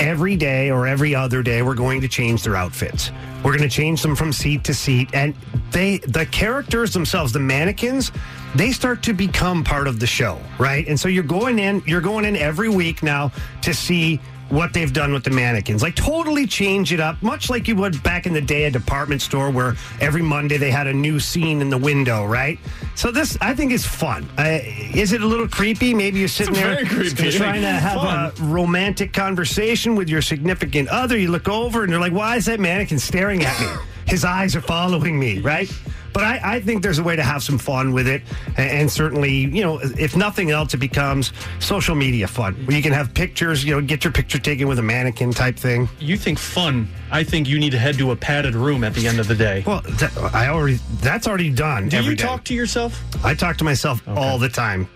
every 0.00 0.34
day 0.34 0.70
or 0.70 0.86
every 0.86 1.14
other 1.14 1.42
day 1.42 1.62
we're 1.62 1.74
going 1.74 2.00
to 2.00 2.08
change 2.08 2.42
their 2.42 2.56
outfits. 2.56 3.12
We're 3.44 3.56
going 3.56 3.68
to 3.68 3.74
change 3.74 4.02
them 4.02 4.16
from 4.16 4.32
seat 4.32 4.64
to 4.64 4.74
seat 4.74 5.10
and 5.12 5.34
they 5.70 5.98
the 5.98 6.26
characters 6.26 6.92
themselves, 6.92 7.32
the 7.32 7.38
mannequins, 7.38 8.10
they 8.54 8.72
start 8.72 9.02
to 9.04 9.12
become 9.12 9.62
part 9.62 9.86
of 9.86 10.00
the 10.00 10.06
show, 10.06 10.40
right? 10.58 10.86
And 10.88 10.98
so 10.98 11.08
you're 11.08 11.22
going 11.22 11.58
in, 11.58 11.82
you're 11.86 12.00
going 12.00 12.24
in 12.24 12.34
every 12.34 12.68
week 12.68 13.02
now 13.02 13.30
to 13.62 13.72
see 13.72 14.20
what 14.50 14.72
they've 14.72 14.92
done 14.92 15.12
with 15.12 15.24
the 15.24 15.30
mannequins. 15.30 15.82
Like 15.82 15.94
totally 15.94 16.46
change 16.46 16.92
it 16.92 17.00
up, 17.00 17.22
much 17.22 17.48
like 17.48 17.68
you 17.68 17.76
would 17.76 18.02
back 18.02 18.26
in 18.26 18.32
the 18.32 18.40
day 18.40 18.64
a 18.64 18.70
department 18.70 19.22
store 19.22 19.50
where 19.50 19.76
every 20.00 20.22
Monday 20.22 20.56
they 20.56 20.70
had 20.70 20.86
a 20.86 20.92
new 20.92 21.18
scene 21.20 21.60
in 21.60 21.70
the 21.70 21.78
window, 21.78 22.26
right? 22.26 22.58
So 22.94 23.10
this, 23.10 23.38
I 23.40 23.54
think, 23.54 23.72
is 23.72 23.86
fun. 23.86 24.28
Uh, 24.36 24.58
is 24.94 25.12
it 25.12 25.22
a 25.22 25.26
little 25.26 25.48
creepy? 25.48 25.94
Maybe 25.94 26.18
you're 26.18 26.28
sitting 26.28 26.54
there 26.54 26.84
trying 26.84 27.62
to 27.62 27.68
have 27.68 27.98
a 27.98 28.32
romantic 28.42 29.12
conversation 29.12 29.94
with 29.94 30.08
your 30.08 30.22
significant 30.22 30.88
other. 30.88 31.16
You 31.16 31.30
look 31.30 31.48
over 31.48 31.82
and 31.82 31.90
you're 31.90 32.00
like, 32.00 32.12
why 32.12 32.36
is 32.36 32.46
that 32.46 32.60
mannequin 32.60 32.98
staring 32.98 33.44
at 33.44 33.60
me? 33.60 33.66
His 34.06 34.24
eyes 34.24 34.56
are 34.56 34.60
following 34.60 35.18
me, 35.18 35.38
right? 35.38 35.72
But 36.12 36.24
I, 36.24 36.40
I 36.56 36.60
think 36.60 36.82
there's 36.82 36.98
a 36.98 37.02
way 37.02 37.16
to 37.16 37.22
have 37.22 37.42
some 37.42 37.58
fun 37.58 37.92
with 37.92 38.08
it. 38.08 38.22
And, 38.56 38.70
and 38.70 38.90
certainly, 38.90 39.32
you 39.32 39.62
know, 39.62 39.80
if 39.82 40.16
nothing 40.16 40.50
else, 40.50 40.74
it 40.74 40.78
becomes 40.78 41.32
social 41.58 41.94
media 41.94 42.26
fun 42.26 42.54
where 42.66 42.76
you 42.76 42.82
can 42.82 42.92
have 42.92 43.12
pictures, 43.14 43.64
you 43.64 43.74
know, 43.74 43.80
get 43.80 44.04
your 44.04 44.12
picture 44.12 44.38
taken 44.38 44.68
with 44.68 44.78
a 44.78 44.82
mannequin 44.82 45.32
type 45.32 45.56
thing. 45.56 45.88
You 45.98 46.16
think 46.16 46.38
fun? 46.38 46.88
I 47.10 47.24
think 47.24 47.48
you 47.48 47.58
need 47.58 47.70
to 47.70 47.78
head 47.78 47.98
to 47.98 48.10
a 48.12 48.16
padded 48.16 48.54
room 48.54 48.84
at 48.84 48.94
the 48.94 49.06
end 49.06 49.18
of 49.20 49.28
the 49.28 49.34
day. 49.34 49.64
Well, 49.66 49.82
that, 49.82 50.16
I 50.34 50.48
already, 50.48 50.78
that's 51.00 51.26
already 51.26 51.50
done. 51.50 51.88
Do 51.88 52.02
you 52.02 52.14
day. 52.14 52.24
talk 52.24 52.44
to 52.44 52.54
yourself? 52.54 53.02
I 53.24 53.34
talk 53.34 53.56
to 53.58 53.64
myself 53.64 54.06
all 54.08 54.38
the 54.38 54.48
time. 54.48 54.88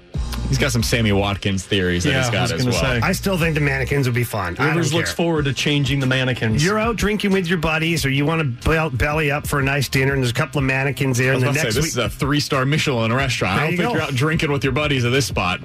He's 0.54 0.60
got 0.60 0.70
some 0.70 0.84
Sammy 0.84 1.10
Watkins 1.10 1.64
theories 1.64 2.04
that 2.04 2.10
Yeah, 2.10 2.18
he's 2.20 2.28
I 2.28 2.32
got 2.32 2.42
was 2.42 2.52
as 2.52 2.60
gonna 2.64 2.70
well. 2.76 3.00
say. 3.00 3.00
I 3.00 3.10
still 3.10 3.36
think 3.36 3.56
the 3.56 3.60
mannequins 3.60 4.06
would 4.06 4.14
be 4.14 4.22
fun. 4.22 4.54
I 4.54 4.66
don't 4.66 4.76
Rivers 4.76 4.94
looks 4.94 5.12
forward 5.12 5.46
to 5.46 5.52
changing 5.52 5.98
the 5.98 6.06
mannequins. 6.06 6.64
You're 6.64 6.78
out 6.78 6.94
drinking 6.94 7.32
with 7.32 7.48
your 7.48 7.58
buddies, 7.58 8.04
or 8.04 8.10
you 8.10 8.24
want 8.24 8.38
to 8.40 8.68
bel- 8.68 8.90
belly 8.90 9.32
up 9.32 9.48
for 9.48 9.58
a 9.58 9.64
nice 9.64 9.88
dinner, 9.88 10.12
and 10.12 10.22
there's 10.22 10.30
a 10.30 10.34
couple 10.34 10.60
of 10.60 10.64
mannequins 10.64 11.18
there. 11.18 11.32
I 11.32 11.34
was 11.34 11.42
and 11.42 11.54
the 11.56 11.60
about 11.60 11.66
to 11.66 11.72
say, 11.72 11.80
this 11.80 11.96
week, 11.96 12.04
is 12.06 12.12
a 12.14 12.16
three 12.16 12.38
star 12.38 12.64
Michelin 12.64 13.12
restaurant. 13.12 13.56
There 13.56 13.64
I 13.64 13.66
don't 13.66 13.72
you 13.72 13.78
think 13.78 13.88
go. 13.88 13.94
you're 13.94 14.02
out 14.02 14.14
drinking 14.14 14.52
with 14.52 14.62
your 14.62 14.72
buddies 14.72 15.04
at 15.04 15.10
this 15.10 15.26
spot. 15.26 15.58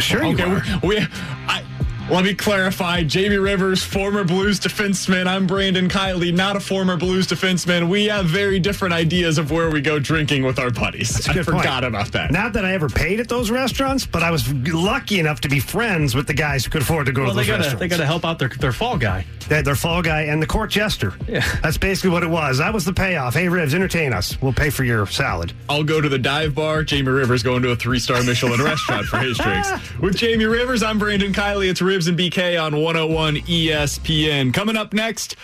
sure 0.00 0.24
you 0.24 0.34
okay, 0.34 0.42
are. 0.42 0.62
We, 0.82 0.96
we, 0.96 1.06
I, 1.46 1.62
let 2.10 2.22
me 2.24 2.34
clarify. 2.34 3.02
Jamie 3.02 3.38
Rivers, 3.38 3.82
former 3.82 4.24
Blues 4.24 4.60
defenseman. 4.60 5.26
I'm 5.26 5.46
Brandon 5.46 5.88
Kiley, 5.88 6.34
not 6.34 6.54
a 6.54 6.60
former 6.60 6.96
Blues 6.98 7.26
defenseman. 7.26 7.88
We 7.88 8.04
have 8.06 8.26
very 8.26 8.58
different 8.60 8.92
ideas 8.92 9.38
of 9.38 9.50
where 9.50 9.70
we 9.70 9.80
go 9.80 9.98
drinking 9.98 10.44
with 10.44 10.58
our 10.58 10.70
buddies. 10.70 11.26
I 11.26 11.30
a 11.30 11.32
I 11.32 11.34
good 11.38 11.46
point. 11.46 11.58
forgot 11.62 11.82
about 11.82 12.12
that. 12.12 12.30
Not 12.30 12.52
that 12.52 12.64
I 12.64 12.74
ever 12.74 12.88
paid 12.90 13.20
at 13.20 13.28
those 13.28 13.50
restaurants, 13.50 14.04
but 14.04 14.22
I 14.22 14.30
was 14.30 14.52
lucky 14.52 15.18
enough 15.18 15.40
to 15.42 15.48
be 15.48 15.60
friends 15.60 16.14
with 16.14 16.26
the 16.26 16.34
guys 16.34 16.64
who 16.64 16.70
could 16.70 16.82
afford 16.82 17.06
to 17.06 17.12
go 17.12 17.22
well, 17.22 17.30
to 17.30 17.36
they 17.36 17.40
those 17.42 17.46
gotta 17.48 17.58
restaurants. 17.60 17.80
they 17.80 17.88
gotta 17.88 18.06
help 18.06 18.24
out 18.24 18.38
their 18.38 18.48
their 18.50 18.72
fall 18.72 18.98
guy. 18.98 19.24
They 19.48 19.56
had 19.56 19.64
their 19.64 19.74
fall 19.76 20.00
guy 20.02 20.22
and 20.22 20.40
the 20.42 20.46
court 20.46 20.70
jester. 20.70 21.12
Yeah. 21.28 21.44
That's 21.62 21.76
basically 21.78 22.10
what 22.10 22.22
it 22.22 22.30
was. 22.30 22.58
That 22.58 22.72
was 22.72 22.84
the 22.86 22.94
payoff. 22.94 23.34
Hey, 23.34 23.46
Rivs, 23.46 23.74
entertain 23.74 24.12
us. 24.14 24.40
We'll 24.40 24.54
pay 24.54 24.70
for 24.70 24.84
your 24.84 25.06
salad. 25.06 25.52
I'll 25.68 25.84
go 25.84 26.00
to 26.00 26.08
the 26.08 26.18
dive 26.18 26.54
bar. 26.54 26.82
Jamie 26.82 27.10
Rivers 27.10 27.42
going 27.42 27.62
to 27.62 27.70
a 27.70 27.76
three 27.76 27.98
star 27.98 28.22
Michelin 28.22 28.60
restaurant 28.64 29.06
for 29.06 29.18
his 29.18 29.36
drinks. 29.38 29.70
With 30.00 30.16
Jamie 30.16 30.44
Rivers, 30.46 30.82
I'm 30.82 30.98
Brandon 30.98 31.32
Kiley. 31.32 31.68
It's 31.70 31.82
Rivs 31.94 32.08
and 32.08 32.18
BK 32.18 32.60
on 32.60 32.82
101 32.82 33.36
ESPN. 33.36 34.52
Coming 34.52 34.76
up 34.76 34.92
next, 34.92 35.36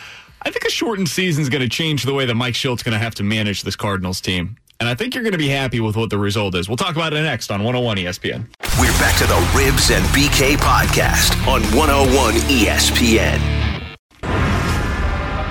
I 0.43 0.51
think 0.51 0.65
a 0.65 0.71
shortened 0.71 1.09
season 1.09 1.43
is 1.43 1.49
going 1.49 1.63
to 1.63 1.69
change 1.69 2.03
the 2.03 2.13
way 2.13 2.27
that 2.27 2.35
Mike 2.35 2.55
Shildt's 2.55 2.83
going 2.83 2.93
to 2.93 2.99
have 2.99 3.15
to 3.17 3.23
manage 3.23 3.63
this 3.63 3.77
Cardinals 3.77 4.21
team. 4.21 4.57
And 4.81 4.89
I 4.89 4.97
think 4.97 5.15
you're 5.15 5.23
going 5.23 5.31
to 5.31 5.39
be 5.39 5.49
happy 5.49 5.79
with 5.79 5.95
what 5.97 6.11
the 6.11 6.19
result 6.19 6.57
is. 6.57 6.69
We'll 6.69 6.77
talk 6.77 6.97
about 6.97 7.13
it 7.13 7.23
next 7.23 7.53
on 7.53 7.63
101 7.63 7.99
ESPN. 7.99 8.47
We're 8.81 8.91
back 8.99 9.17
to 9.19 9.29
the 9.29 9.35
Rivs 9.55 9.97
and 9.97 10.05
BK 10.07 10.57
podcast 10.57 11.37
on 11.47 11.63
101 11.77 12.35
ESPN. 12.51 13.39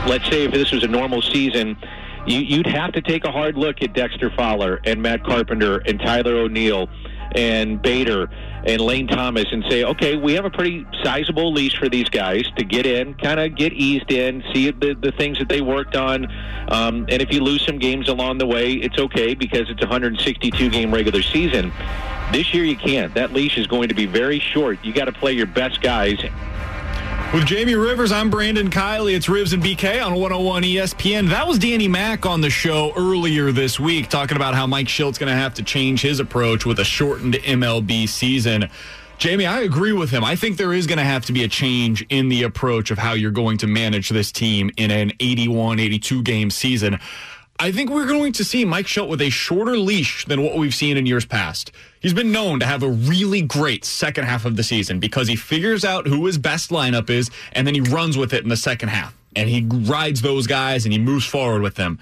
let's 0.06 0.26
say 0.30 0.44
if 0.44 0.52
this 0.52 0.74
was 0.74 0.84
a 0.84 0.88
normal 0.88 1.22
season, 1.22 1.78
you, 2.28 2.40
you'd 2.40 2.68
have 2.68 2.92
to 2.92 3.02
take 3.02 3.24
a 3.24 3.32
hard 3.32 3.56
look 3.58 3.82
at 3.82 3.94
Dexter 3.94 4.32
Fowler 4.32 4.82
and 4.84 5.02
Matt 5.02 5.24
Carpenter 5.24 5.78
and 5.86 5.98
Tyler 5.98 6.36
O'Neill 6.36 6.90
and 7.36 7.82
Bader 7.82 8.30
and 8.66 8.82
Lane 8.82 9.08
Thomas 9.08 9.46
and 9.52 9.64
say, 9.70 9.84
okay, 9.84 10.16
we 10.16 10.34
have 10.34 10.46
a 10.46 10.50
pretty 10.50 10.86
sizable 11.04 11.52
leash 11.52 11.78
for 11.78 11.90
these 11.90 12.10
guys 12.10 12.44
to 12.58 12.64
get 12.64 12.86
in, 12.86 13.14
kind 13.16 13.40
of 13.40 13.56
get 13.56 13.74
eased 13.74 14.12
in, 14.12 14.44
see 14.54 14.72
the, 14.72 14.94
the 14.94 15.12
things 15.14 15.40
that 15.40 15.50
they 15.50 15.62
worked 15.62 15.96
on. 15.96 16.26
Um, 16.70 17.06
and 17.10 17.22
if 17.22 17.34
you 17.34 17.42
lose 17.42 17.66
some 17.66 17.80
games 17.80 18.10
along 18.10 18.38
the 18.38 18.48
way, 18.48 18.74
it's 18.74 19.00
okay 19.00 19.34
because 19.34 19.70
it's 19.70 19.82
a 19.82 19.88
162 19.88 20.70
game 20.70 20.94
regular 20.94 21.22
season. 21.22 21.72
This 22.32 22.54
year 22.54 22.64
you 22.64 22.76
can't. 22.76 23.14
That 23.16 23.34
leash 23.34 23.58
is 23.58 23.66
going 23.66 23.90
to 23.90 23.96
be 23.96 24.06
very 24.06 24.40
short. 24.40 24.84
You 24.84 24.94
got 24.94 25.06
to 25.06 25.12
play 25.12 25.34
your 25.34 25.48
best 25.48 25.82
guys 25.82 26.20
With 27.32 27.46
Jamie 27.46 27.76
Rivers, 27.76 28.12
I'm 28.12 28.32
Brandon 28.32 28.72
Kiley. 28.72 29.14
It's 29.14 29.28
Rivs 29.28 29.54
and 29.54 29.62
BK 29.62 30.04
on 30.04 30.16
101 30.16 30.64
ESPN. 30.64 31.30
That 31.30 31.48
was 31.48 31.60
Danny 31.60 31.88
Mack 31.88 32.26
on 32.26 32.42
the 32.42 32.50
show 32.50 32.92
earlier 32.98 33.52
this 33.52 33.80
week 33.80 34.10
talking 34.10 34.36
about 34.36 34.56
how 34.56 34.66
Mike 34.66 34.88
Shildt's 34.88 35.20
going 35.20 35.32
to 35.32 35.40
have 35.40 35.54
to 35.54 35.64
change 35.64 36.02
his 36.02 36.20
approach 36.20 36.66
with 36.66 36.80
a 36.80 36.84
shortened 36.84 37.36
MLB 37.36 38.10
season. 38.10 38.68
Jamie, 39.20 39.46
I 39.46 39.60
agree 39.60 39.94
with 39.94 40.10
him. 40.10 40.24
I 40.24 40.36
think 40.36 40.58
there 40.58 40.74
is 40.74 40.88
going 40.88 40.98
to 40.98 41.04
have 41.04 41.24
to 41.26 41.32
be 41.32 41.44
a 41.44 41.48
change 41.48 42.04
in 42.10 42.30
the 42.30 42.42
approach 42.42 42.90
of 42.90 42.98
how 42.98 43.14
you're 43.14 43.30
going 43.30 43.60
to 43.60 43.68
manage 43.68 44.10
this 44.10 44.32
team 44.32 44.72
in 44.76 44.90
an 44.90 45.12
81, 45.20 45.80
82 45.80 46.24
game 46.24 46.50
season. 46.50 46.98
I 47.60 47.72
think 47.72 47.92
we're 47.92 48.08
going 48.08 48.34
to 48.34 48.44
see 48.44 48.66
Mike 48.66 48.88
Shildt 48.88 49.08
with 49.08 49.22
a 49.22 49.30
shorter 49.30 49.78
leash 49.78 50.26
than 50.26 50.42
what 50.42 50.58
we've 50.58 50.74
seen 50.74 50.98
in 50.98 51.06
years 51.06 51.26
past. 51.26 51.72
He's 52.00 52.14
been 52.14 52.32
known 52.32 52.60
to 52.62 52.66
have 52.66 52.82
a 52.82 52.90
really 52.90 53.42
great 53.42 53.84
second 53.84 54.26
half 54.26 54.46
of 54.46 54.56
the 54.56 54.64
season 54.64 55.00
because 55.00 55.28
he 55.28 55.36
figures 55.36 55.84
out 55.84 56.08
who 56.08 56.26
his 56.26 56.38
best 56.38 56.70
lineup 56.70 57.10
is 57.10 57.30
and 57.52 57.68
then 57.68 57.76
he 57.76 57.82
runs 57.82 58.18
with 58.18 58.34
it 58.34 58.44
in 58.44 58.50
the 58.50 58.58
second 58.58 58.90
half. 58.90 59.16
And 59.36 59.50
he 59.50 59.62
rides 59.62 60.22
those 60.22 60.48
guys 60.48 60.86
and 60.86 60.94
he 60.94 61.00
moves 61.00 61.26
forward 61.26 61.62
with 61.62 61.76
them. 61.76 62.00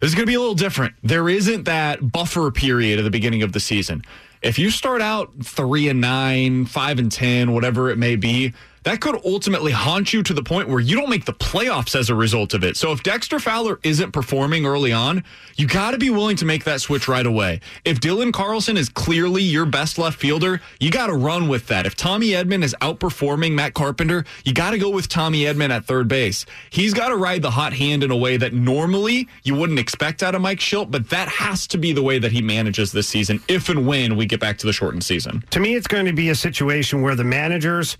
This 0.00 0.10
is 0.10 0.14
going 0.14 0.26
to 0.26 0.30
be 0.30 0.34
a 0.34 0.40
little 0.40 0.54
different. 0.54 0.94
There 1.02 1.28
isn't 1.28 1.64
that 1.64 2.12
buffer 2.12 2.50
period 2.50 2.98
at 2.98 3.02
the 3.02 3.10
beginning 3.10 3.42
of 3.42 3.52
the 3.52 3.60
season. 3.60 4.02
If 4.42 4.58
you 4.58 4.70
start 4.70 5.00
out 5.00 5.30
three 5.44 5.88
and 5.88 6.00
nine, 6.00 6.66
five 6.66 6.98
and 6.98 7.10
ten, 7.10 7.52
whatever 7.52 7.90
it 7.90 7.98
may 7.98 8.16
be, 8.16 8.52
that 8.84 9.00
could 9.00 9.20
ultimately 9.24 9.72
haunt 9.72 10.12
you 10.12 10.22
to 10.22 10.34
the 10.34 10.42
point 10.42 10.68
where 10.68 10.80
you 10.80 10.96
don't 10.96 11.10
make 11.10 11.24
the 11.24 11.32
playoffs 11.32 11.94
as 11.94 12.10
a 12.10 12.14
result 12.14 12.54
of 12.54 12.64
it. 12.64 12.76
So 12.76 12.92
if 12.92 13.02
Dexter 13.02 13.38
Fowler 13.38 13.78
isn't 13.82 14.12
performing 14.12 14.66
early 14.66 14.92
on, 14.92 15.24
you 15.56 15.66
got 15.66 15.92
to 15.92 15.98
be 15.98 16.10
willing 16.10 16.36
to 16.36 16.44
make 16.44 16.64
that 16.64 16.80
switch 16.80 17.08
right 17.08 17.26
away. 17.26 17.60
If 17.84 18.00
Dylan 18.00 18.32
Carlson 18.32 18.76
is 18.76 18.88
clearly 18.88 19.42
your 19.42 19.66
best 19.66 19.98
left 19.98 20.18
fielder, 20.18 20.60
you 20.80 20.90
got 20.90 21.06
to 21.06 21.14
run 21.14 21.48
with 21.48 21.66
that. 21.68 21.86
If 21.86 21.96
Tommy 21.96 22.28
Edman 22.28 22.62
is 22.62 22.74
outperforming 22.80 23.52
Matt 23.52 23.74
Carpenter, 23.74 24.24
you 24.44 24.52
got 24.52 24.70
to 24.72 24.78
go 24.78 24.90
with 24.90 25.08
Tommy 25.08 25.42
Edman 25.42 25.70
at 25.70 25.84
third 25.84 26.08
base. 26.08 26.46
He's 26.70 26.94
got 26.94 27.08
to 27.08 27.16
ride 27.16 27.42
the 27.42 27.50
hot 27.50 27.72
hand 27.72 28.02
in 28.02 28.10
a 28.10 28.16
way 28.16 28.36
that 28.36 28.52
normally 28.52 29.28
you 29.44 29.54
wouldn't 29.54 29.78
expect 29.78 30.22
out 30.22 30.34
of 30.34 30.40
Mike 30.40 30.58
Shildt, 30.58 30.90
but 30.90 31.10
that 31.10 31.28
has 31.28 31.66
to 31.68 31.78
be 31.78 31.92
the 31.92 32.02
way 32.02 32.18
that 32.18 32.32
he 32.32 32.42
manages 32.42 32.92
this 32.92 33.08
season 33.08 33.40
if 33.48 33.68
and 33.68 33.86
when 33.86 34.16
we 34.16 34.26
get 34.26 34.40
back 34.40 34.58
to 34.58 34.66
the 34.66 34.72
shortened 34.72 35.04
season. 35.04 35.44
To 35.50 35.60
me, 35.60 35.74
it's 35.74 35.86
going 35.86 36.06
to 36.06 36.12
be 36.12 36.30
a 36.30 36.34
situation 36.34 37.02
where 37.02 37.14
the 37.14 37.24
managers 37.24 37.96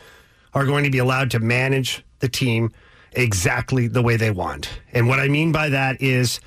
are 0.55 0.67
going 0.67 0.85
to 0.85 0.91
be 0.91 0.99
allowed 0.99 1.31
to 1.33 1.39
manage 1.39 2.05
the 2.21 2.29
team 2.29 2.71
exactly 3.13 3.89
the 3.89 4.03
way 4.03 4.17
they 4.17 4.31
want. 4.31 4.69
And 4.93 5.09
what 5.09 5.21
I 5.21 5.29
mean 5.29 5.53
by 5.53 5.71
that 5.71 6.01
is, 6.01 6.41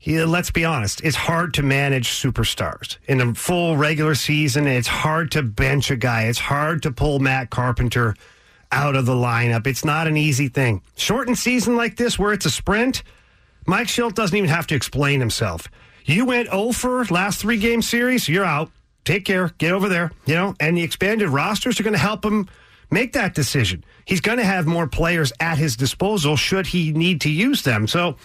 yeah, 0.00 0.24
let's 0.24 0.50
be 0.50 0.64
honest, 0.64 1.00
it's 1.04 1.16
hard 1.16 1.54
to 1.54 1.62
manage 1.62 2.08
superstars. 2.08 2.98
In 3.06 3.20
a 3.20 3.34
full 3.34 3.76
regular 3.76 4.14
season, 4.14 4.66
it's 4.66 4.88
hard 4.88 5.30
to 5.32 5.42
bench 5.42 5.90
a 5.90 5.96
guy. 5.96 6.24
It's 6.24 6.40
hard 6.40 6.82
to 6.82 6.90
pull 6.90 7.20
Matt 7.20 7.50
Carpenter 7.50 8.16
out 8.72 8.96
of 8.96 9.06
the 9.06 9.14
lineup. 9.14 9.66
It's 9.66 9.84
not 9.84 10.08
an 10.08 10.16
easy 10.16 10.48
thing. 10.48 10.82
Shortened 10.96 11.38
season 11.38 11.76
like 11.76 11.96
this, 11.96 12.18
where 12.18 12.32
it's 12.32 12.46
a 12.46 12.50
sprint, 12.50 13.02
Mike 13.66 13.86
Shildt 13.86 14.14
doesn't 14.14 14.36
even 14.36 14.50
have 14.50 14.66
to 14.68 14.74
explain 14.74 15.20
himself. 15.20 15.68
You 16.04 16.24
went 16.24 16.48
oh 16.50 16.68
over 16.68 17.04
last 17.04 17.40
three 17.40 17.58
game 17.58 17.82
series, 17.82 18.28
you're 18.28 18.44
out. 18.44 18.70
Take 19.04 19.24
care, 19.24 19.50
get 19.58 19.72
over 19.72 19.88
there, 19.88 20.12
you 20.26 20.34
know, 20.34 20.54
and 20.58 20.76
the 20.76 20.82
expanded 20.82 21.28
rosters 21.28 21.78
are 21.78 21.82
going 21.82 21.92
to 21.92 21.98
help 21.98 22.24
him 22.24 22.48
make 22.92 23.14
that 23.14 23.34
decision. 23.34 23.84
He's 24.04 24.20
going 24.20 24.38
to 24.38 24.44
have 24.44 24.66
more 24.66 24.86
players 24.86 25.32
at 25.40 25.58
his 25.58 25.76
disposal 25.76 26.36
should 26.36 26.66
he 26.68 26.92
need 26.92 27.22
to 27.22 27.30
use 27.30 27.62
them. 27.62 27.86
So, 27.86 28.16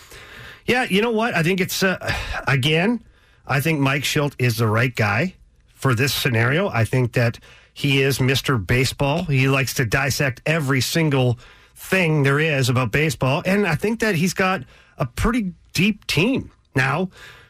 yeah, 0.66 0.84
you 0.84 1.02
know 1.02 1.12
what? 1.12 1.34
I 1.34 1.42
think 1.42 1.62
it's, 1.62 1.82
uh, 1.82 2.14
again, 2.48 3.04
I 3.48 3.62
think 3.62 3.80
Mike 3.80 4.04
Shildt 4.04 4.34
is 4.38 4.58
the 4.58 4.68
right 4.68 4.94
guy 4.94 5.36
for 5.74 5.96
this 5.96 6.14
scenario. 6.14 6.68
I 6.68 6.84
think 6.84 7.14
that 7.14 7.40
he 7.74 8.02
is 8.02 8.20
Mr. 8.20 8.64
Baseball. 8.64 9.24
He 9.24 9.48
likes 9.48 9.74
to 9.76 9.86
dissect 9.86 10.42
every 10.46 10.82
single 10.82 11.40
thing 11.76 12.24
there 12.24 12.40
is 12.40 12.70
about 12.70 12.92
baseball. 12.92 13.44
And 13.46 13.66
I 13.66 13.76
think 13.76 14.00
that 14.02 14.16
he's 14.16 14.34
got 14.34 14.64
a 14.98 15.06
pretty 15.06 15.54
deep 15.74 16.06
team. 16.08 16.52
Now, 16.76 17.10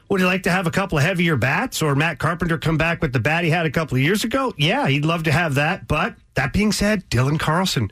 would 0.10 0.20
he 0.22 0.26
like 0.26 0.44
to 0.44 0.52
have 0.52 0.68
a 0.68 0.72
couple 0.72 0.98
of 0.98 1.04
heavier 1.04 1.36
bats 1.36 1.82
or 1.82 1.96
Matt 1.96 2.20
Carpenter 2.20 2.58
come 2.58 2.78
back 2.78 3.02
with 3.02 3.14
the 3.14 3.20
bat 3.20 3.44
he 3.44 3.50
had 3.50 3.66
a 3.66 3.72
couple 3.72 3.98
of 3.98 4.04
years 4.04 4.24
ago? 4.24 4.54
Yeah, 4.58 4.88
he'd 4.88 5.06
love 5.06 5.24
to 5.24 5.32
have 5.32 5.56
that. 5.56 5.88
But 5.88 6.16
that 6.36 6.54
being 6.54 6.72
said, 6.72 7.10
Dylan 7.10 7.40
Carlson, 7.40 7.92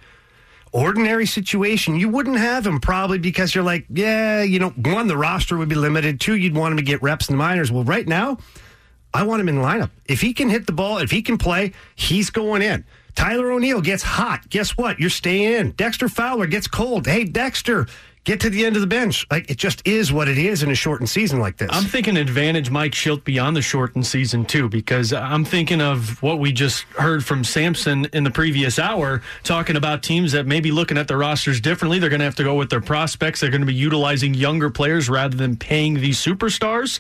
ordinary 0.72 1.26
situation, 1.26 1.96
you 1.96 2.10
wouldn't 2.10 2.38
have 2.38 2.66
him 2.66 2.80
probably 2.80 3.18
because 3.18 3.54
you're 3.54 3.64
like, 3.64 3.86
yeah, 3.90 4.44
you 4.44 4.60
know, 4.60 4.70
one, 4.70 5.08
the 5.08 5.18
roster 5.18 5.58
would 5.58 5.70
be 5.70 5.76
limited. 5.76 6.22
Two, 6.22 6.36
you'd 6.36 6.56
want 6.56 6.72
him 6.72 6.78
to 6.78 6.84
get 6.84 7.02
reps 7.02 7.30
in 7.30 7.34
the 7.34 7.38
minors. 7.38 7.72
Well, 7.72 7.84
right 7.84 8.08
now, 8.08 8.38
I 9.14 9.24
want 9.24 9.42
him 9.42 9.50
in 9.50 9.56
the 9.56 9.62
lineup. 9.62 9.92
If 10.06 10.22
he 10.22 10.34
can 10.34 10.50
hit 10.50 10.66
the 10.66 10.74
ball, 10.74 10.98
if 10.98 11.12
he 11.12 11.22
can 11.22 11.38
play, 11.38 11.74
he's 11.96 12.30
going 12.30 12.62
in. 12.62 12.86
Tyler 13.16 13.52
O'Neill 13.52 13.80
gets 13.80 14.04
hot. 14.04 14.50
Guess 14.50 14.78
what? 14.78 15.00
You're 15.00 15.10
staying 15.10 15.54
in. 15.54 15.72
Dexter 15.72 16.10
Fowler 16.10 16.48
gets 16.48 16.68
cold. 16.68 17.08
Hey, 17.08 17.24
Dexter, 17.24 17.88
get 18.26 18.42
to 18.42 18.50
the 18.50 18.66
end 18.66 18.76
of 18.76 18.82
the 18.82 18.88
bench. 18.88 19.26
Like 19.32 19.50
it 19.50 19.58
just 19.58 19.88
is 19.88 20.12
what 20.12 20.28
it 20.28 20.38
is 20.38 20.64
in 20.64 20.70
a 20.70 20.76
shortened 20.76 21.10
season 21.10 21.40
like 21.40 21.58
this. 21.58 21.70
I'm 21.72 21.86
thinking 21.86 22.18
advantage 22.18 22.70
Mike 22.70 22.92
Shildt 22.92 23.24
beyond 23.24 23.56
the 23.56 23.62
shortened 23.62 24.06
season 24.06 24.44
too, 24.44 24.68
because 24.68 25.14
I'm 25.14 25.46
thinking 25.46 25.80
of 25.80 26.22
what 26.22 26.40
we 26.40 26.52
just 26.52 26.84
heard 26.98 27.24
from 27.24 27.44
Samson 27.44 28.08
in 28.12 28.24
the 28.24 28.32
previous 28.32 28.78
hour, 28.78 29.22
talking 29.44 29.78
about 29.78 30.04
teams 30.04 30.34
that 30.34 30.46
may 30.46 30.60
be 30.60 30.72
looking 30.72 30.98
at 30.98 31.08
their 31.08 31.20
rosters 31.20 31.62
differently. 31.62 32.00
They're 32.00 32.10
going 32.10 32.20
to 32.20 32.26
have 32.26 32.36
to 32.36 32.44
go 32.44 32.56
with 32.56 32.70
their 32.70 32.82
prospects. 32.82 33.40
They're 33.40 33.52
going 33.52 33.62
to 33.62 33.68
be 33.68 33.74
utilizing 33.74 34.34
younger 34.34 34.70
players 34.70 35.08
rather 35.08 35.38
than 35.38 35.56
paying 35.56 35.96
these 35.96 36.20
superstars. 36.20 37.00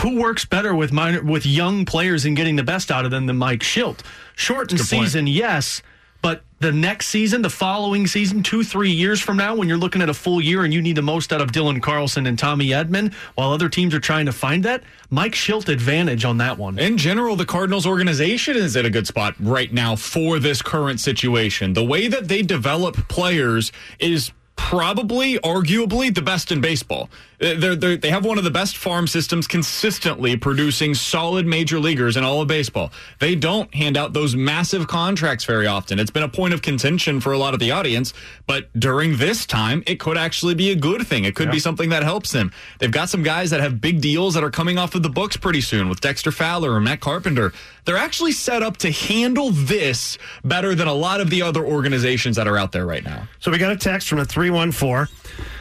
Who 0.00 0.20
works 0.20 0.44
better 0.44 0.74
with 0.74 0.92
minor, 0.92 1.22
with 1.22 1.46
young 1.46 1.86
players 1.86 2.26
and 2.26 2.36
getting 2.36 2.56
the 2.56 2.62
best 2.62 2.90
out 2.90 3.06
of 3.06 3.10
them 3.10 3.26
than 3.26 3.36
Mike 3.36 3.60
Shildt? 3.60 4.00
Shortened 4.34 4.80
season, 4.80 5.26
yes. 5.26 5.80
But 6.22 6.42
the 6.58 6.72
next 6.72 7.08
season, 7.08 7.42
the 7.42 7.50
following 7.50 8.06
season, 8.06 8.42
two, 8.42 8.64
three 8.64 8.90
years 8.90 9.20
from 9.20 9.36
now, 9.36 9.54
when 9.54 9.68
you're 9.68 9.76
looking 9.76 10.00
at 10.02 10.08
a 10.08 10.14
full 10.14 10.40
year 10.40 10.64
and 10.64 10.72
you 10.72 10.80
need 10.80 10.96
the 10.96 11.02
most 11.02 11.32
out 11.32 11.40
of 11.40 11.52
Dylan 11.52 11.82
Carlson 11.82 12.26
and 12.26 12.38
Tommy 12.38 12.68
Edman, 12.68 13.12
while 13.34 13.52
other 13.52 13.68
teams 13.68 13.94
are 13.94 14.00
trying 14.00 14.26
to 14.26 14.32
find 14.32 14.64
that, 14.64 14.82
Mike 15.10 15.32
Shildt 15.32 15.68
advantage 15.68 16.24
on 16.24 16.38
that 16.38 16.58
one. 16.58 16.78
In 16.78 16.96
general, 16.96 17.36
the 17.36 17.44
Cardinals 17.44 17.86
organization 17.86 18.56
is 18.56 18.74
in 18.74 18.86
a 18.86 18.90
good 18.90 19.06
spot 19.06 19.34
right 19.38 19.72
now 19.72 19.96
for 19.96 20.38
this 20.38 20.62
current 20.62 20.98
situation. 20.98 21.74
The 21.74 21.84
way 21.84 22.08
that 22.08 22.28
they 22.28 22.42
develop 22.42 22.96
players 23.08 23.70
is 23.98 24.32
probably, 24.56 25.38
arguably, 25.40 26.12
the 26.12 26.22
best 26.22 26.50
in 26.50 26.60
baseball. 26.60 27.10
Uh, 27.40 27.54
they're, 27.58 27.76
they're, 27.76 27.96
they 27.96 28.10
have 28.10 28.24
one 28.24 28.38
of 28.38 28.44
the 28.44 28.50
best 28.50 28.76
farm 28.76 29.06
systems 29.06 29.46
consistently 29.46 30.36
producing 30.36 30.94
solid 30.94 31.46
major 31.46 31.78
leaguers 31.78 32.16
in 32.16 32.24
all 32.24 32.40
of 32.40 32.48
baseball. 32.48 32.90
They 33.18 33.34
don't 33.34 33.72
hand 33.74 33.96
out 33.96 34.12
those 34.12 34.34
massive 34.34 34.88
contracts 34.88 35.44
very 35.44 35.66
often. 35.66 35.98
It's 35.98 36.10
been 36.10 36.22
a 36.22 36.28
point 36.28 36.54
of 36.54 36.62
contention 36.62 37.20
for 37.20 37.32
a 37.32 37.38
lot 37.38 37.54
of 37.54 37.60
the 37.60 37.70
audience, 37.70 38.14
but 38.46 38.72
during 38.78 39.16
this 39.16 39.46
time, 39.46 39.82
it 39.86 40.00
could 40.00 40.16
actually 40.16 40.54
be 40.54 40.70
a 40.70 40.76
good 40.76 41.06
thing. 41.06 41.24
It 41.24 41.34
could 41.34 41.48
yeah. 41.48 41.52
be 41.52 41.58
something 41.58 41.90
that 41.90 42.02
helps 42.02 42.32
them. 42.32 42.52
They've 42.78 42.90
got 42.90 43.08
some 43.08 43.22
guys 43.22 43.50
that 43.50 43.60
have 43.60 43.80
big 43.80 44.00
deals 44.00 44.34
that 44.34 44.44
are 44.44 44.50
coming 44.50 44.78
off 44.78 44.94
of 44.94 45.02
the 45.02 45.10
books 45.10 45.36
pretty 45.36 45.60
soon 45.60 45.88
with 45.88 46.00
Dexter 46.00 46.32
Fowler 46.32 46.72
or 46.72 46.80
Matt 46.80 47.00
Carpenter. 47.00 47.52
They're 47.84 47.96
actually 47.96 48.32
set 48.32 48.62
up 48.62 48.78
to 48.78 48.90
handle 48.90 49.50
this 49.50 50.18
better 50.44 50.74
than 50.74 50.88
a 50.88 50.94
lot 50.94 51.20
of 51.20 51.30
the 51.30 51.42
other 51.42 51.64
organizations 51.64 52.36
that 52.36 52.48
are 52.48 52.56
out 52.56 52.72
there 52.72 52.86
right 52.86 53.04
now. 53.04 53.28
So 53.40 53.50
we 53.50 53.58
got 53.58 53.72
a 53.72 53.76
text 53.76 54.08
from 54.08 54.18
a 54.18 54.24
314 54.24 55.06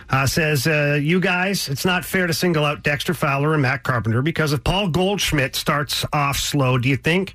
uh, 0.09 0.27
says, 0.27 0.67
uh, 0.67 0.99
You 1.01 1.19
guys, 1.19 1.69
it's 1.69 1.85
not 1.85 2.05
fair 2.05 2.27
to 2.27 2.33
single 2.33 2.65
out 2.65 2.83
Dexter 2.83 3.13
Fowler 3.13 3.53
and 3.53 3.61
Matt 3.61 3.83
Carpenter 3.83 4.21
because 4.21 4.53
if 4.53 4.63
Paul 4.63 4.89
Goldschmidt 4.89 5.55
starts 5.55 6.05
off 6.13 6.37
slow, 6.37 6.77
do 6.77 6.89
you 6.89 6.97
think 6.97 7.33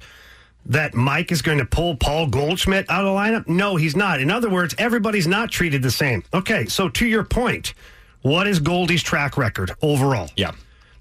that 0.66 0.94
Mike 0.94 1.32
is 1.32 1.42
going 1.42 1.58
to 1.58 1.64
pull 1.64 1.96
Paul 1.96 2.26
Goldschmidt 2.26 2.86
out 2.90 3.04
of 3.04 3.12
the 3.12 3.18
lineup? 3.18 3.48
No, 3.48 3.76
he's 3.76 3.96
not. 3.96 4.20
In 4.20 4.30
other 4.30 4.50
words, 4.50 4.74
everybody's 4.78 5.26
not 5.26 5.50
treated 5.50 5.82
the 5.82 5.90
same. 5.90 6.22
Okay, 6.32 6.66
so 6.66 6.88
to 6.90 7.06
your 7.06 7.24
point, 7.24 7.74
what 8.22 8.46
is 8.46 8.60
Goldie's 8.60 9.02
track 9.02 9.36
record 9.36 9.72
overall? 9.82 10.30
Yeah. 10.36 10.52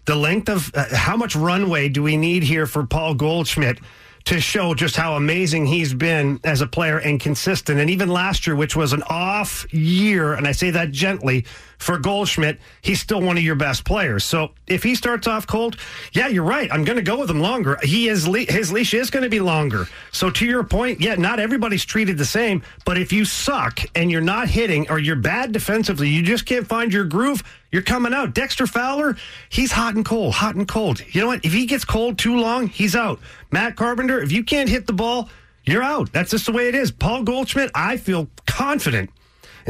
The 0.05 0.15
length 0.15 0.49
of 0.49 0.71
uh, 0.73 0.95
how 0.95 1.17
much 1.17 1.35
runway 1.35 1.89
do 1.89 2.01
we 2.01 2.17
need 2.17 2.43
here 2.43 2.65
for 2.65 2.85
Paul 2.85 3.13
Goldschmidt? 3.13 3.79
To 4.25 4.39
show 4.39 4.73
just 4.73 4.95
how 4.95 5.15
amazing 5.15 5.65
he's 5.65 5.93
been 5.93 6.39
as 6.43 6.61
a 6.61 6.67
player 6.67 6.97
and 6.97 7.19
consistent. 7.19 7.79
And 7.79 7.89
even 7.89 8.09
last 8.09 8.45
year, 8.45 8.55
which 8.55 8.75
was 8.75 8.93
an 8.93 9.03
off 9.03 9.65
year, 9.73 10.33
and 10.33 10.47
I 10.47 10.51
say 10.51 10.69
that 10.71 10.91
gently, 10.91 11.45
for 11.79 11.97
Goldschmidt, 11.97 12.59
he's 12.81 12.99
still 12.99 13.21
one 13.21 13.37
of 13.37 13.43
your 13.43 13.55
best 13.55 13.85
players. 13.85 14.25
So 14.25 14.51
if 14.67 14.83
he 14.83 14.95
starts 14.95 15.27
off 15.27 15.47
cold, 15.47 15.77
yeah, 16.11 16.27
you're 16.27 16.43
right. 16.43 16.71
I'm 16.71 16.83
going 16.83 16.97
to 16.97 17.01
go 17.01 17.17
with 17.17 17.29
him 17.29 17.39
longer. 17.39 17.79
He 17.81 18.09
is 18.09 18.25
his 18.25 18.71
leash 18.71 18.93
is 18.93 19.09
going 19.09 19.23
to 19.23 19.29
be 19.29 19.39
longer. 19.39 19.87
So 20.11 20.29
to 20.29 20.45
your 20.45 20.63
point, 20.63 20.99
yeah, 20.99 21.15
not 21.15 21.39
everybody's 21.39 21.85
treated 21.85 22.17
the 22.17 22.25
same. 22.25 22.61
But 22.85 22.97
if 22.97 23.13
you 23.13 23.23
suck 23.23 23.79
and 23.95 24.11
you're 24.11 24.19
not 24.19 24.49
hitting 24.49 24.89
or 24.89 24.99
you're 24.99 25.15
bad 25.15 25.53
defensively, 25.53 26.09
you 26.09 26.21
just 26.21 26.45
can't 26.45 26.67
find 26.67 26.93
your 26.93 27.05
groove. 27.05 27.41
You're 27.71 27.83
coming 27.83 28.13
out. 28.13 28.33
Dexter 28.33 28.65
Fowler, 28.65 29.15
he's 29.49 29.71
hot 29.71 29.95
and 29.95 30.03
cold, 30.03 30.33
hot 30.33 30.55
and 30.55 30.67
cold. 30.67 31.03
You 31.13 31.21
know 31.21 31.27
what? 31.27 31.45
If 31.45 31.53
he 31.53 31.65
gets 31.65 31.85
cold 31.85 32.17
too 32.17 32.37
long, 32.37 32.67
he's 32.67 32.95
out. 32.95 33.19
Matt 33.51 33.75
Carpenter, 33.75 34.21
if 34.21 34.31
you 34.31 34.43
can't 34.43 34.69
hit 34.69 34.87
the 34.87 34.93
ball, 34.93 35.29
you're 35.65 35.83
out. 35.83 36.11
That's 36.11 36.31
just 36.31 36.47
the 36.47 36.51
way 36.51 36.67
it 36.67 36.75
is. 36.75 36.91
Paul 36.91 37.23
Goldschmidt, 37.23 37.71
I 37.75 37.97
feel 37.97 38.27
confident 38.47 39.11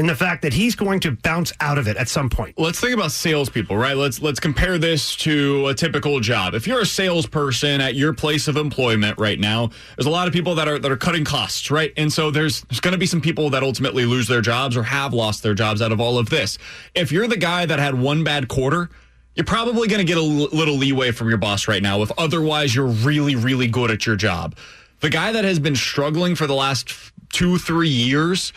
in 0.00 0.06
the 0.06 0.14
fact 0.14 0.40
that 0.40 0.54
he's 0.54 0.74
going 0.74 0.98
to 0.98 1.10
bounce 1.10 1.52
out 1.60 1.76
of 1.76 1.86
it 1.86 1.98
at 1.98 2.08
some 2.08 2.30
point. 2.30 2.58
Let's 2.58 2.80
think 2.80 2.94
about 2.94 3.12
salespeople, 3.12 3.76
right? 3.76 3.94
Let's 3.94 4.22
let's 4.22 4.40
compare 4.40 4.78
this 4.78 5.14
to 5.16 5.66
a 5.66 5.74
typical 5.74 6.20
job. 6.20 6.54
If 6.54 6.66
you're 6.66 6.80
a 6.80 6.86
salesperson 6.86 7.82
at 7.82 7.94
your 7.96 8.14
place 8.14 8.48
of 8.48 8.56
employment 8.56 9.18
right 9.18 9.38
now, 9.38 9.68
there's 9.96 10.06
a 10.06 10.10
lot 10.10 10.26
of 10.26 10.32
people 10.32 10.54
that 10.54 10.66
are 10.66 10.78
that 10.78 10.90
are 10.90 10.96
cutting 10.96 11.22
costs, 11.22 11.70
right? 11.70 11.92
And 11.98 12.10
so 12.10 12.30
there's 12.30 12.62
there's 12.62 12.80
going 12.80 12.92
to 12.92 12.98
be 12.98 13.04
some 13.04 13.20
people 13.20 13.50
that 13.50 13.62
ultimately 13.62 14.06
lose 14.06 14.26
their 14.26 14.40
jobs 14.40 14.74
or 14.74 14.84
have 14.84 15.12
lost 15.12 15.42
their 15.42 15.52
jobs 15.52 15.82
out 15.82 15.92
of 15.92 16.00
all 16.00 16.16
of 16.16 16.30
this. 16.30 16.56
If 16.94 17.12
you're 17.12 17.28
the 17.28 17.36
guy 17.36 17.66
that 17.66 17.78
had 17.78 17.94
one 17.94 18.24
bad 18.24 18.48
quarter, 18.48 18.88
you're 19.34 19.44
probably 19.44 19.86
going 19.86 20.00
to 20.00 20.06
get 20.06 20.16
a 20.16 20.22
little 20.22 20.76
leeway 20.76 21.10
from 21.10 21.28
your 21.28 21.36
boss 21.38 21.68
right 21.68 21.82
now 21.82 22.00
if 22.00 22.10
otherwise 22.16 22.74
you're 22.74 22.86
really 22.86 23.36
really 23.36 23.66
good 23.66 23.90
at 23.90 24.06
your 24.06 24.16
job. 24.16 24.56
The 25.00 25.10
guy 25.10 25.32
that 25.32 25.44
has 25.44 25.58
been 25.58 25.76
struggling 25.76 26.36
for 26.36 26.46
the 26.46 26.54
last 26.54 26.90
2 27.34 27.58
3 27.58 27.86
years 27.86 28.54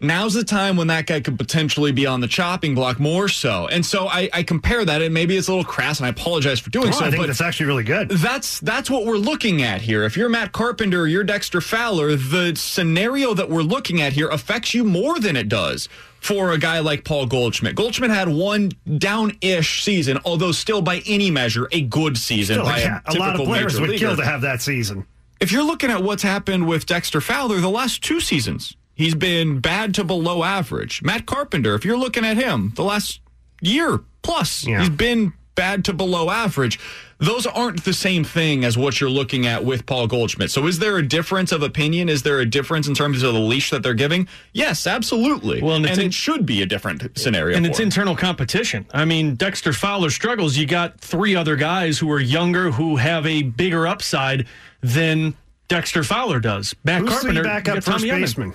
now's 0.00 0.34
the 0.34 0.44
time 0.44 0.76
when 0.76 0.86
that 0.88 1.06
guy 1.06 1.20
could 1.20 1.38
potentially 1.38 1.92
be 1.92 2.06
on 2.06 2.20
the 2.20 2.28
chopping 2.28 2.74
block 2.74 2.98
more 2.98 3.28
so. 3.28 3.66
And 3.68 3.84
so 3.84 4.06
I, 4.08 4.28
I 4.32 4.42
compare 4.42 4.84
that, 4.84 5.02
and 5.02 5.12
maybe 5.12 5.36
it's 5.36 5.48
a 5.48 5.52
little 5.52 5.64
crass, 5.64 5.98
and 5.98 6.06
I 6.06 6.10
apologize 6.10 6.60
for 6.60 6.70
doing 6.70 6.88
on, 6.88 6.92
so. 6.92 7.04
I 7.04 7.10
think 7.10 7.22
but 7.22 7.26
that's 7.28 7.40
actually 7.40 7.66
really 7.66 7.84
good. 7.84 8.10
That's 8.10 8.60
that's 8.60 8.90
what 8.90 9.06
we're 9.06 9.16
looking 9.16 9.62
at 9.62 9.80
here. 9.80 10.04
If 10.04 10.16
you're 10.16 10.28
Matt 10.28 10.52
Carpenter, 10.52 11.02
or 11.02 11.06
you're 11.06 11.24
Dexter 11.24 11.60
Fowler, 11.60 12.16
the 12.16 12.54
scenario 12.56 13.34
that 13.34 13.48
we're 13.50 13.62
looking 13.62 14.00
at 14.00 14.12
here 14.12 14.28
affects 14.28 14.74
you 14.74 14.84
more 14.84 15.18
than 15.18 15.36
it 15.36 15.48
does 15.48 15.88
for 16.20 16.52
a 16.52 16.58
guy 16.58 16.80
like 16.80 17.04
Paul 17.04 17.26
Goldschmidt. 17.26 17.76
Goldschmidt 17.76 18.10
had 18.10 18.28
one 18.28 18.72
down-ish 18.98 19.84
season, 19.84 20.18
although 20.24 20.52
still 20.52 20.82
by 20.82 21.02
any 21.06 21.30
measure 21.30 21.68
a 21.72 21.82
good 21.82 22.18
season. 22.18 22.56
Still, 22.56 22.64
by 22.64 22.80
a, 22.80 23.00
a 23.06 23.14
lot 23.14 23.38
of 23.38 23.46
players 23.46 23.80
would 23.80 23.96
kill 23.98 24.16
to 24.16 24.24
have 24.24 24.40
that 24.42 24.60
season. 24.60 25.06
If 25.38 25.52
you're 25.52 25.62
looking 25.62 25.90
at 25.90 26.02
what's 26.02 26.22
happened 26.22 26.66
with 26.66 26.86
Dexter 26.86 27.20
Fowler 27.20 27.60
the 27.60 27.70
last 27.70 28.02
two 28.02 28.20
seasons, 28.20 28.75
he's 28.96 29.14
been 29.14 29.60
bad 29.60 29.94
to 29.94 30.02
below 30.02 30.42
average. 30.42 31.02
Matt 31.02 31.24
Carpenter, 31.26 31.74
if 31.76 31.84
you're 31.84 31.96
looking 31.96 32.24
at 32.24 32.36
him, 32.36 32.72
the 32.74 32.82
last 32.82 33.20
year 33.62 34.00
plus, 34.22 34.62
he's 34.62 34.88
been 34.90 35.32
bad 35.54 35.84
to 35.86 35.92
below 35.92 36.28
average. 36.30 36.78
Those 37.18 37.46
aren't 37.46 37.82
the 37.84 37.94
same 37.94 38.24
thing 38.24 38.62
as 38.62 38.76
what 38.76 39.00
you're 39.00 39.08
looking 39.08 39.46
at 39.46 39.64
with 39.64 39.86
Paul 39.86 40.06
Goldschmidt. 40.06 40.50
So, 40.50 40.66
is 40.66 40.80
there 40.80 40.98
a 40.98 41.02
difference 41.08 41.50
of 41.50 41.62
opinion? 41.62 42.10
Is 42.10 42.22
there 42.24 42.40
a 42.40 42.44
difference 42.44 42.88
in 42.88 42.94
terms 42.94 43.22
of 43.22 43.32
the 43.32 43.40
leash 43.40 43.70
that 43.70 43.82
they're 43.82 43.94
giving? 43.94 44.28
Yes, 44.52 44.86
absolutely. 44.86 45.62
Well, 45.62 45.76
and 45.76 45.86
and, 45.86 45.98
in- 45.98 46.06
it 46.08 46.12
should 46.14 46.44
be 46.44 46.60
a 46.60 46.66
different 46.66 47.18
scenario. 47.18 47.56
and 47.56 47.64
it's 47.64 47.78
him. 47.78 47.84
internal 47.84 48.14
competition. 48.14 48.84
I 48.92 49.06
mean, 49.06 49.34
Dexter 49.34 49.72
Fowler 49.72 50.10
struggles. 50.10 50.58
You 50.58 50.66
got 50.66 51.00
three 51.00 51.34
other 51.34 51.56
guys 51.56 51.98
who 51.98 52.10
are 52.12 52.20
younger 52.20 52.70
who 52.72 52.96
have 52.96 53.24
a 53.24 53.40
bigger 53.44 53.86
upside 53.86 54.46
than 54.82 55.34
Dexter 55.68 56.04
Fowler 56.04 56.38
does. 56.38 56.74
Matt 56.84 57.00
Who's 57.00 57.10
Carpenter, 57.10 57.42
the 57.42 57.48
backup 57.48 57.66
you 57.66 57.80
got 57.80 57.84
first 57.84 57.98
Tommy 57.98 58.08
Edman. 58.10 58.20
baseman? 58.20 58.54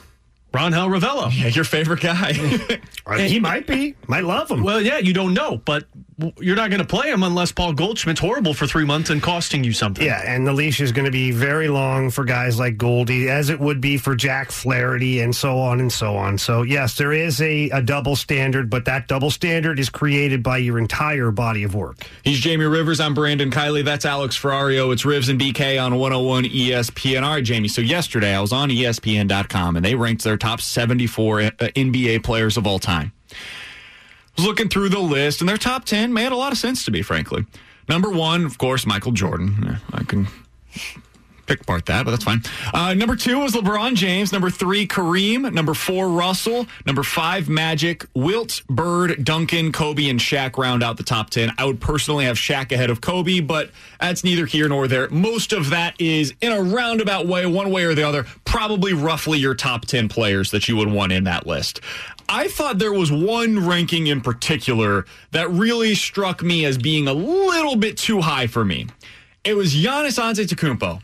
Rangel 0.53 0.89
Ravelo. 0.99 1.31
Yeah, 1.33 1.47
your 1.47 1.63
favorite 1.63 2.01
guy. 2.01 2.33
Uh, 3.03 3.17
he 3.17 3.39
might 3.39 3.67
be. 3.67 3.95
Might 4.07 4.23
love 4.23 4.49
him. 4.49 4.63
Well, 4.63 4.79
yeah, 4.79 4.99
you 4.99 5.11
don't 5.11 5.33
know, 5.33 5.57
but 5.57 5.85
you're 6.39 6.55
not 6.55 6.69
going 6.69 6.81
to 6.81 6.87
play 6.87 7.09
him 7.09 7.23
unless 7.23 7.51
Paul 7.51 7.73
Goldschmidt's 7.73 8.19
horrible 8.19 8.53
for 8.53 8.67
three 8.67 8.85
months 8.85 9.09
and 9.09 9.21
costing 9.21 9.63
you 9.63 9.73
something. 9.73 10.05
Yeah, 10.05 10.21
and 10.23 10.45
the 10.45 10.53
leash 10.53 10.79
is 10.79 10.91
going 10.91 11.05
to 11.05 11.11
be 11.11 11.31
very 11.31 11.67
long 11.67 12.09
for 12.09 12.23
guys 12.23 12.59
like 12.59 12.77
Goldie, 12.77 13.27
as 13.29 13.49
it 13.49 13.59
would 13.59 13.81
be 13.81 13.97
for 13.97 14.15
Jack 14.15 14.51
Flaherty, 14.51 15.19
and 15.19 15.35
so 15.35 15.57
on 15.59 15.79
and 15.79 15.91
so 15.91 16.15
on. 16.15 16.37
So, 16.37 16.61
yes, 16.61 16.95
there 16.95 17.11
is 17.11 17.41
a, 17.41 17.69
a 17.71 17.81
double 17.81 18.15
standard, 18.15 18.69
but 18.69 18.85
that 18.85 19.07
double 19.07 19.31
standard 19.31 19.79
is 19.79 19.89
created 19.89 20.43
by 20.43 20.57
your 20.57 20.77
entire 20.77 21.31
body 21.31 21.63
of 21.63 21.73
work. 21.75 22.05
He's 22.23 22.39
Jamie 22.39 22.65
Rivers. 22.65 22.99
I'm 22.99 23.13
Brandon 23.13 23.51
Kiley. 23.51 23.83
That's 23.83 24.05
Alex 24.05 24.39
Ferrario. 24.39 24.93
It's 24.93 25.03
Rivs 25.03 25.29
and 25.29 25.39
BK 25.41 25.83
on 25.83 25.95
101 25.95 26.45
ESPN. 26.45 27.23
All 27.23 27.33
right, 27.33 27.43
Jamie. 27.43 27.67
So 27.67 27.81
yesterday 27.81 28.35
I 28.35 28.39
was 28.39 28.53
on 28.53 28.69
ESPN.com 28.69 29.75
and 29.75 29.83
they 29.83 29.95
ranked 29.95 30.23
their 30.23 30.37
top 30.41 30.59
74 30.59 31.41
uh, 31.41 31.49
NBA 31.59 32.23
players 32.23 32.57
of 32.57 32.65
all 32.65 32.80
time. 32.80 33.13
I 33.31 33.35
was 34.38 34.45
looking 34.45 34.69
through 34.69 34.89
the 34.89 34.99
list 34.99 35.39
and 35.41 35.47
their 35.47 35.57
top 35.57 35.85
10 35.85 36.11
made 36.11 36.31
a 36.31 36.35
lot 36.35 36.51
of 36.51 36.57
sense 36.57 36.84
to 36.85 36.91
me, 36.91 37.03
frankly. 37.03 37.45
Number 37.88 38.09
one, 38.09 38.45
of 38.45 38.57
course, 38.57 38.85
Michael 38.85 39.11
Jordan. 39.11 39.77
I 39.93 40.03
can 40.03 40.27
pick 41.51 41.61
apart 41.61 41.85
that, 41.87 42.05
but 42.05 42.11
that's 42.11 42.23
fine. 42.23 42.41
Uh, 42.73 42.93
number 42.93 43.15
two 43.15 43.39
was 43.39 43.53
LeBron 43.53 43.95
James. 43.95 44.31
Number 44.31 44.49
three, 44.49 44.87
Kareem. 44.87 45.51
Number 45.53 45.73
four, 45.73 46.09
Russell. 46.09 46.65
Number 46.85 47.03
five, 47.03 47.49
Magic. 47.49 48.05
Wilt, 48.15 48.61
Bird, 48.69 49.25
Duncan, 49.25 49.73
Kobe, 49.73 50.07
and 50.07 50.19
Shaq 50.19 50.57
round 50.57 50.81
out 50.81 50.95
the 50.95 51.03
top 51.03 51.29
10. 51.29 51.51
I 51.57 51.65
would 51.65 51.81
personally 51.81 52.23
have 52.25 52.37
Shaq 52.37 52.71
ahead 52.71 52.89
of 52.89 53.01
Kobe, 53.01 53.41
but 53.41 53.71
that's 53.99 54.23
neither 54.23 54.45
here 54.45 54.69
nor 54.69 54.87
there. 54.87 55.09
Most 55.09 55.51
of 55.51 55.69
that 55.71 55.99
is 55.99 56.33
in 56.39 56.53
a 56.53 56.61
roundabout 56.61 57.27
way, 57.27 57.45
one 57.45 57.69
way 57.69 57.83
or 57.83 57.93
the 57.93 58.03
other, 58.03 58.25
probably 58.45 58.93
roughly 58.93 59.37
your 59.37 59.53
top 59.53 59.85
10 59.85 60.07
players 60.07 60.51
that 60.51 60.69
you 60.69 60.77
would 60.77 60.89
want 60.89 61.11
in 61.11 61.25
that 61.25 61.45
list. 61.45 61.81
I 62.29 62.47
thought 62.47 62.79
there 62.79 62.93
was 62.93 63.11
one 63.11 63.67
ranking 63.67 64.07
in 64.07 64.21
particular 64.21 65.05
that 65.31 65.49
really 65.49 65.95
struck 65.95 66.41
me 66.41 66.63
as 66.63 66.77
being 66.77 67.09
a 67.09 67.13
little 67.13 67.75
bit 67.75 67.97
too 67.97 68.21
high 68.21 68.47
for 68.47 68.63
me. 68.63 68.87
It 69.43 69.55
was 69.55 69.73
Giannis 69.73 70.17
Antetokounmpo. 70.17 71.01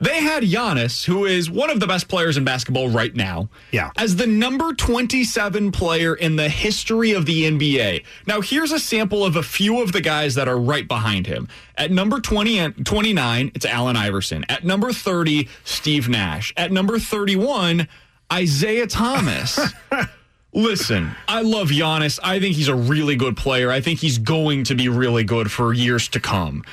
They 0.00 0.20
had 0.20 0.44
Giannis, 0.44 1.04
who 1.04 1.24
is 1.24 1.50
one 1.50 1.70
of 1.70 1.80
the 1.80 1.86
best 1.86 2.06
players 2.06 2.36
in 2.36 2.44
basketball 2.44 2.88
right 2.88 3.14
now, 3.14 3.48
yeah. 3.72 3.90
as 3.96 4.14
the 4.14 4.28
number 4.28 4.72
27 4.72 5.72
player 5.72 6.14
in 6.14 6.36
the 6.36 6.48
history 6.48 7.12
of 7.12 7.26
the 7.26 7.44
NBA. 7.50 8.04
Now, 8.26 8.40
here's 8.40 8.70
a 8.70 8.78
sample 8.78 9.24
of 9.24 9.34
a 9.34 9.42
few 9.42 9.82
of 9.82 9.90
the 9.90 10.00
guys 10.00 10.36
that 10.36 10.46
are 10.46 10.58
right 10.58 10.86
behind 10.86 11.26
him. 11.26 11.48
At 11.76 11.90
number 11.90 12.20
20 12.20 12.58
and 12.58 12.86
29, 12.86 13.52
it's 13.54 13.66
Allen 13.66 13.96
Iverson. 13.96 14.44
At 14.48 14.64
number 14.64 14.92
30, 14.92 15.48
Steve 15.64 16.08
Nash. 16.08 16.54
At 16.56 16.70
number 16.70 17.00
31, 17.00 17.88
Isiah 18.32 18.86
Thomas. 18.86 19.58
Listen, 20.54 21.14
I 21.28 21.42
love 21.42 21.68
Giannis. 21.68 22.18
I 22.22 22.40
think 22.40 22.56
he's 22.56 22.68
a 22.68 22.74
really 22.74 23.16
good 23.16 23.36
player. 23.36 23.70
I 23.70 23.80
think 23.80 24.00
he's 24.00 24.16
going 24.16 24.64
to 24.64 24.74
be 24.74 24.88
really 24.88 25.22
good 25.22 25.52
for 25.52 25.74
years 25.74 26.08
to 26.08 26.20
come. 26.20 26.64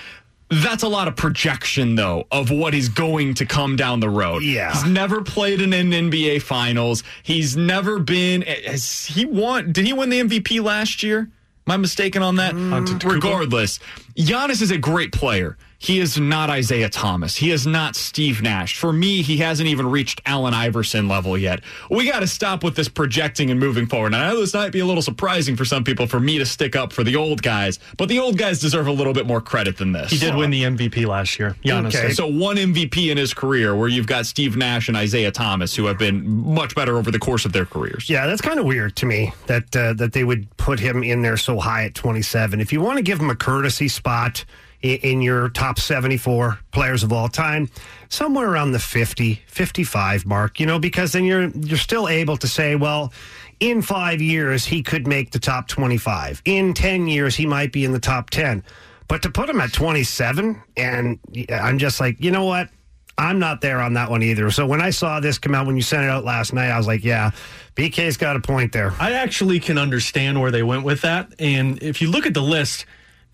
That's 0.50 0.84
a 0.84 0.88
lot 0.88 1.08
of 1.08 1.16
projection, 1.16 1.96
though, 1.96 2.28
of 2.32 2.52
what 2.52 2.76
is 2.76 2.88
going 2.90 3.34
to 3.36 3.46
come 3.46 3.76
down 3.76 4.00
the 4.00 4.10
road. 4.10 4.44
Yeah. 4.44 4.72
He's 4.74 4.86
never 4.86 5.24
played 5.24 5.60
in 5.60 5.74
an 5.74 5.92
NBA 5.92 6.44
Finals. 6.44 7.04
He's 7.24 7.58
never 7.58 8.00
been. 8.00 8.44
Has 8.44 9.06
he 9.06 9.26
won? 9.26 9.72
Did 9.72 9.86
he 9.86 9.94
win 9.94 10.10
the 10.10 10.22
MVP 10.22 10.64
last 10.64 11.02
year? 11.02 11.30
Am 11.68 11.72
I 11.72 11.78
mistaken 11.78 12.22
on 12.22 12.36
that? 12.36 12.54
Mm. 12.54 13.12
Regardless, 13.12 13.80
Giannis 14.16 14.62
is 14.62 14.70
a 14.70 14.78
great 14.78 15.12
player. 15.12 15.58
He 15.86 16.00
is 16.00 16.20
not 16.20 16.50
Isiah 16.50 16.90
Thomas. 16.90 17.36
He 17.36 17.52
is 17.52 17.68
not 17.68 17.96
Steve 17.96 18.42
Nash. 18.42 18.76
For 18.76 18.92
me, 18.92 19.22
he 19.22 19.38
hasn't 19.38 19.70
even 19.70 19.88
reached 19.88 20.20
Allen 20.26 20.56
Iverson 20.56 21.08
level 21.08 21.38
yet. 21.38 21.62
We 21.92 22.10
got 22.10 22.22
to 22.22 22.28
stop 22.28 22.64
with 22.64 22.76
this 22.76 22.90
projecting 22.90 23.52
and 23.52 23.60
moving 23.60 23.86
forward. 23.86 24.08
And 24.08 24.16
I 24.16 24.30
know 24.30 24.40
this 24.40 24.56
might 24.56 24.72
be 24.72 24.80
a 24.80 24.86
little 24.86 25.04
surprising 25.04 25.56
for 25.56 25.64
some 25.64 25.84
people 25.84 26.08
for 26.08 26.20
me 26.20 26.40
to 26.40 26.46
stick 26.48 26.76
up 26.76 26.92
for 26.92 27.04
the 27.04 27.16
old 27.16 27.44
guys, 27.44 27.78
but 27.98 28.10
the 28.10 28.18
old 28.18 28.36
guys 28.36 28.60
deserve 28.60 28.88
a 28.88 28.92
little 28.92 29.14
bit 29.14 29.28
more 29.28 29.40
credit 29.40 29.78
than 29.78 29.92
this. 29.92 30.10
He 30.10 30.18
did 30.18 30.34
win 30.34 30.50
the 30.50 30.64
MVP 30.64 31.06
last 31.06 31.38
year. 31.38 31.56
Giannis. 31.64 31.90
Okay. 31.90 32.08
did. 32.08 32.16
So 32.16 32.26
one 32.26 32.56
MVP 32.56 33.12
in 33.12 33.18
his 33.20 33.36
career 33.36 33.76
where 33.76 33.88
you've 33.88 34.08
got 34.08 34.26
Steve 34.26 34.58
Nash 34.58 34.88
and 34.88 34.98
Isiah 34.98 35.30
Thomas 35.30 35.76
who 35.76 35.86
have 35.86 36.00
been 36.00 36.28
much 36.28 36.74
better 36.74 36.98
over 36.98 37.12
the 37.12 37.20
course 37.20 37.46
of 37.46 37.54
their 37.54 37.68
careers. 37.68 38.10
Yeah, 38.10 38.26
that's 38.26 38.42
kind 38.42 38.60
of 38.60 38.66
weird 38.66 38.96
to 38.96 39.06
me 39.06 39.34
that 39.46 39.76
uh, 39.76 39.94
that 39.94 40.14
they 40.14 40.24
would 40.24 40.48
put 40.58 40.80
him 40.80 41.04
in 41.04 41.22
there 41.22 41.38
so 41.38 41.60
high 41.60 41.84
at 41.84 41.94
27. 41.94 42.60
If 42.60 42.74
you 42.74 42.82
want 42.82 42.98
to 42.98 43.04
give 43.04 43.20
him 43.20 43.30
a 43.30 43.36
courtesy 43.36 43.88
spot 43.88 44.46
in, 44.94 45.22
your 45.22 45.50
top 45.50 45.80
74 45.80 46.60
players 46.72 47.04
of 47.04 47.12
all 47.12 47.28
time, 47.28 47.70
somewhere 48.10 48.50
around 48.50 48.72
the 48.72 48.80
50, 48.80 49.42
55 49.48 50.26
mark, 50.26 50.60
you 50.60 50.66
know, 50.66 50.80
because 50.80 51.12
then 51.12 51.24
you're 51.24 51.48
you're 51.50 51.78
still 51.78 52.08
able 52.08 52.38
to 52.38 52.48
say, 52.48 52.76
well, 52.76 53.12
in 53.60 53.82
5 53.82 54.22
years 54.22 54.66
he 54.66 54.84
could 54.84 55.08
make 55.08 55.32
the 55.32 55.40
top 55.40 55.68
25. 55.68 56.42
In 56.46 56.74
10 56.74 57.08
years 57.08 57.36
he 57.36 57.46
might 57.46 57.72
be 57.72 57.86
in 57.86 57.92
the 57.92 58.00
top 58.00 58.30
10. 58.30 58.64
But 59.08 59.22
to 59.22 59.30
put 59.30 59.50
him 59.50 59.62
at 59.62 59.72
27 59.72 60.62
and 60.78 61.20
I'm 61.50 61.78
just 61.78 62.00
like, 62.00 62.20
you 62.20 62.32
know 62.32 62.46
what? 62.46 62.70
I'm 63.18 63.40
not 63.40 63.62
there 63.62 63.80
on 63.80 63.94
that 63.94 64.10
one 64.10 64.24
either. 64.24 64.52
So 64.52 64.68
when 64.68 64.82
I 64.82 64.90
saw 64.90 65.20
this 65.20 65.38
come 65.38 65.56
out 65.56 65.68
when 65.68 65.78
you 65.78 65.82
sent 65.82 66.04
it 66.04 66.10
out 66.10 66.26
last 66.26 66.54
night, 66.54 66.70
I 66.70 66.78
was 66.78 66.88
like, 66.88 67.04
yeah, 67.04 67.32
BK's 67.76 68.18
got 68.18 68.36
a 68.36 68.42
point 68.42 68.74
there. 68.74 68.94
I 69.00 69.14
actually 69.14 69.60
can 69.60 69.78
understand 69.78 70.42
where 70.42 70.52
they 70.52 70.64
went 70.64 70.84
with 70.84 71.02
that. 71.02 71.34
And 71.40 71.82
if 71.82 72.02
you 72.02 72.12
look 72.12 72.26
at 72.26 72.34
the 72.34 72.42
list, 72.42 72.86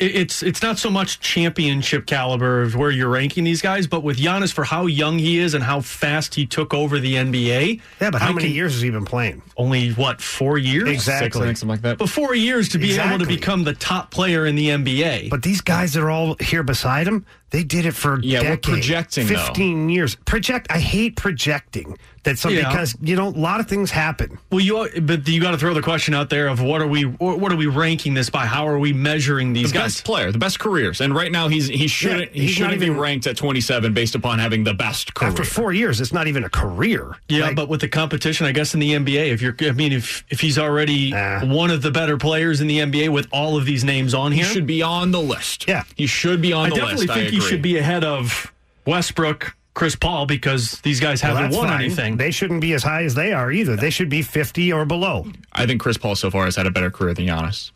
it's 0.01 0.41
it's 0.43 0.61
not 0.61 0.77
so 0.79 0.89
much 0.89 1.19
championship 1.19 2.05
caliber 2.05 2.61
of 2.63 2.75
where 2.75 2.91
you're 2.91 3.09
ranking 3.09 3.43
these 3.43 3.61
guys, 3.61 3.87
but 3.87 4.03
with 4.03 4.17
Giannis 4.17 4.51
for 4.51 4.63
how 4.63 4.85
young 4.87 5.19
he 5.19 5.37
is 5.39 5.53
and 5.53 5.63
how 5.63 5.81
fast 5.81 6.35
he 6.35 6.45
took 6.45 6.73
over 6.73 6.99
the 6.99 7.15
NBA. 7.15 7.79
Yeah, 8.01 8.09
but 8.11 8.21
how 8.21 8.29
I 8.29 8.33
many 8.33 8.47
can- 8.47 8.55
years 8.55 8.73
has 8.73 8.81
he 8.81 8.89
been 8.89 9.05
playing? 9.05 9.41
Only 9.57 9.91
what 9.91 10.21
four 10.21 10.57
years? 10.57 10.89
Exactly. 10.89 11.41
Six, 11.47 11.59
something 11.59 11.69
like 11.69 11.81
that. 11.81 11.97
But 11.97 12.09
four 12.09 12.33
years 12.35 12.69
to 12.69 12.77
be 12.77 12.97
able 12.97 13.19
to 13.19 13.25
become 13.27 13.63
the 13.63 13.73
top 13.73 14.11
player 14.11 14.45
in 14.45 14.55
the 14.55 14.69
NBA. 14.69 15.29
But 15.29 15.43
these 15.43 15.61
guys 15.61 15.93
that 15.93 16.01
are 16.03 16.09
all 16.11 16.35
here 16.39 16.63
beside 16.63 17.07
him, 17.07 17.25
they 17.51 17.63
did 17.63 17.85
it 17.85 17.91
for 17.93 18.19
Yeah, 18.21 18.39
we're 18.39 18.55
decades, 18.55 18.67
projecting, 18.67 19.27
though. 19.27 19.35
fifteen 19.37 19.89
years. 19.89 20.15
Project. 20.15 20.67
I 20.69 20.79
hate 20.79 21.15
projecting. 21.17 21.97
That 22.23 22.37
some 22.37 22.53
Yeah. 22.53 22.69
because 22.69 22.95
you 23.01 23.15
know 23.15 23.29
a 23.29 23.31
lot 23.31 23.59
of 23.59 23.67
things 23.67 23.89
happen. 23.89 24.37
Well, 24.51 24.59
you 24.59 24.87
but 25.01 25.27
you 25.27 25.41
got 25.41 25.51
to 25.51 25.57
throw 25.57 25.73
the 25.73 25.81
question 25.81 26.13
out 26.13 26.29
there 26.29 26.47
of 26.49 26.61
what 26.61 26.79
are 26.79 26.85
we 26.87 27.03
what 27.03 27.51
are 27.51 27.55
we 27.55 27.65
ranking 27.65 28.13
this 28.13 28.29
by? 28.29 28.45
How 28.45 28.67
are 28.67 28.77
we 28.77 28.93
measuring 28.93 29.53
these 29.53 29.71
the 29.71 29.79
guys? 29.79 29.95
best 29.95 30.03
player, 30.05 30.31
the 30.31 30.37
best 30.37 30.59
careers, 30.59 31.01
and 31.01 31.15
right 31.15 31.31
now 31.31 31.47
he's 31.47 31.67
he 31.67 31.87
shouldn't 31.87 32.35
Yeah, 32.35 32.41
he 32.41 32.47
he's 32.47 32.59
not 32.59 32.71
shouldn't 32.71 32.81
be 32.81 32.89
ranked 32.91 33.25
at 33.25 33.37
27 33.37 33.93
based 33.93 34.13
upon 34.13 34.37
having 34.37 34.63
the 34.63 34.73
best 34.75 35.15
career. 35.15 35.31
After 35.31 35.43
four 35.43 35.73
years, 35.73 35.99
it's 35.99 36.13
not 36.13 36.27
even 36.27 36.43
a 36.43 36.49
career. 36.49 37.15
Yeah, 37.27 37.45
Like, 37.47 37.55
but 37.55 37.69
with 37.69 37.81
the 37.81 37.87
competition, 37.87 38.45
I 38.45 38.51
guess 38.51 38.75
in 38.75 38.79
the 38.79 38.91
NBA, 38.93 39.31
if 39.31 39.41
you're, 39.41 39.55
I 39.61 39.71
mean, 39.71 39.91
if 39.91 40.23
if 40.29 40.39
he's 40.41 40.59
already 40.59 41.11
one 41.41 41.71
of 41.71 41.81
the 41.81 41.89
better 41.89 42.17
players 42.17 42.61
in 42.61 42.67
the 42.67 42.79
NBA 42.79 43.09
with 43.09 43.27
all 43.31 43.57
of 43.57 43.65
these 43.65 43.83
names 43.83 44.13
on 44.13 44.31
he 44.31 44.41
here, 44.41 44.47
should 44.47 44.67
be 44.67 44.83
on 44.83 45.09
the 45.09 45.19
list. 45.21 45.65
Yeah, 45.67 45.85
he 45.95 46.05
should 46.05 46.39
be 46.39 46.53
on 46.53 46.67
I 46.67 46.69
the 46.69 46.75
definitely 46.75 47.07
list. 47.07 47.19
think 47.19 47.29
he 47.31 47.39
should 47.39 47.63
be 47.63 47.77
ahead 47.79 48.03
of 48.03 48.51
Westbrook, 48.85 49.55
Chris 49.73 49.95
Paul, 49.95 50.25
because 50.25 50.79
these 50.81 50.99
guys 50.99 51.23
well, 51.23 51.35
haven't 51.35 51.51
that's 51.51 51.57
won 51.61 51.69
fine. 51.69 51.81
anything. 51.85 52.17
They 52.17 52.31
shouldn't 52.31 52.61
be 52.61 52.73
as 52.73 52.83
high 52.83 53.03
as 53.03 53.15
they 53.15 53.31
are 53.33 53.51
either. 53.51 53.75
They 53.75 53.89
should 53.89 54.09
be 54.09 54.21
fifty 54.21 54.71
or 54.73 54.85
below. 54.85 55.27
I 55.53 55.65
think 55.65 55.81
Chris 55.81 55.97
Paul 55.97 56.15
so 56.15 56.29
far 56.29 56.45
has 56.45 56.55
had 56.57 56.67
a 56.67 56.71
better 56.71 56.91
career 56.91 57.13
than 57.13 57.25
Giannis. 57.27 57.71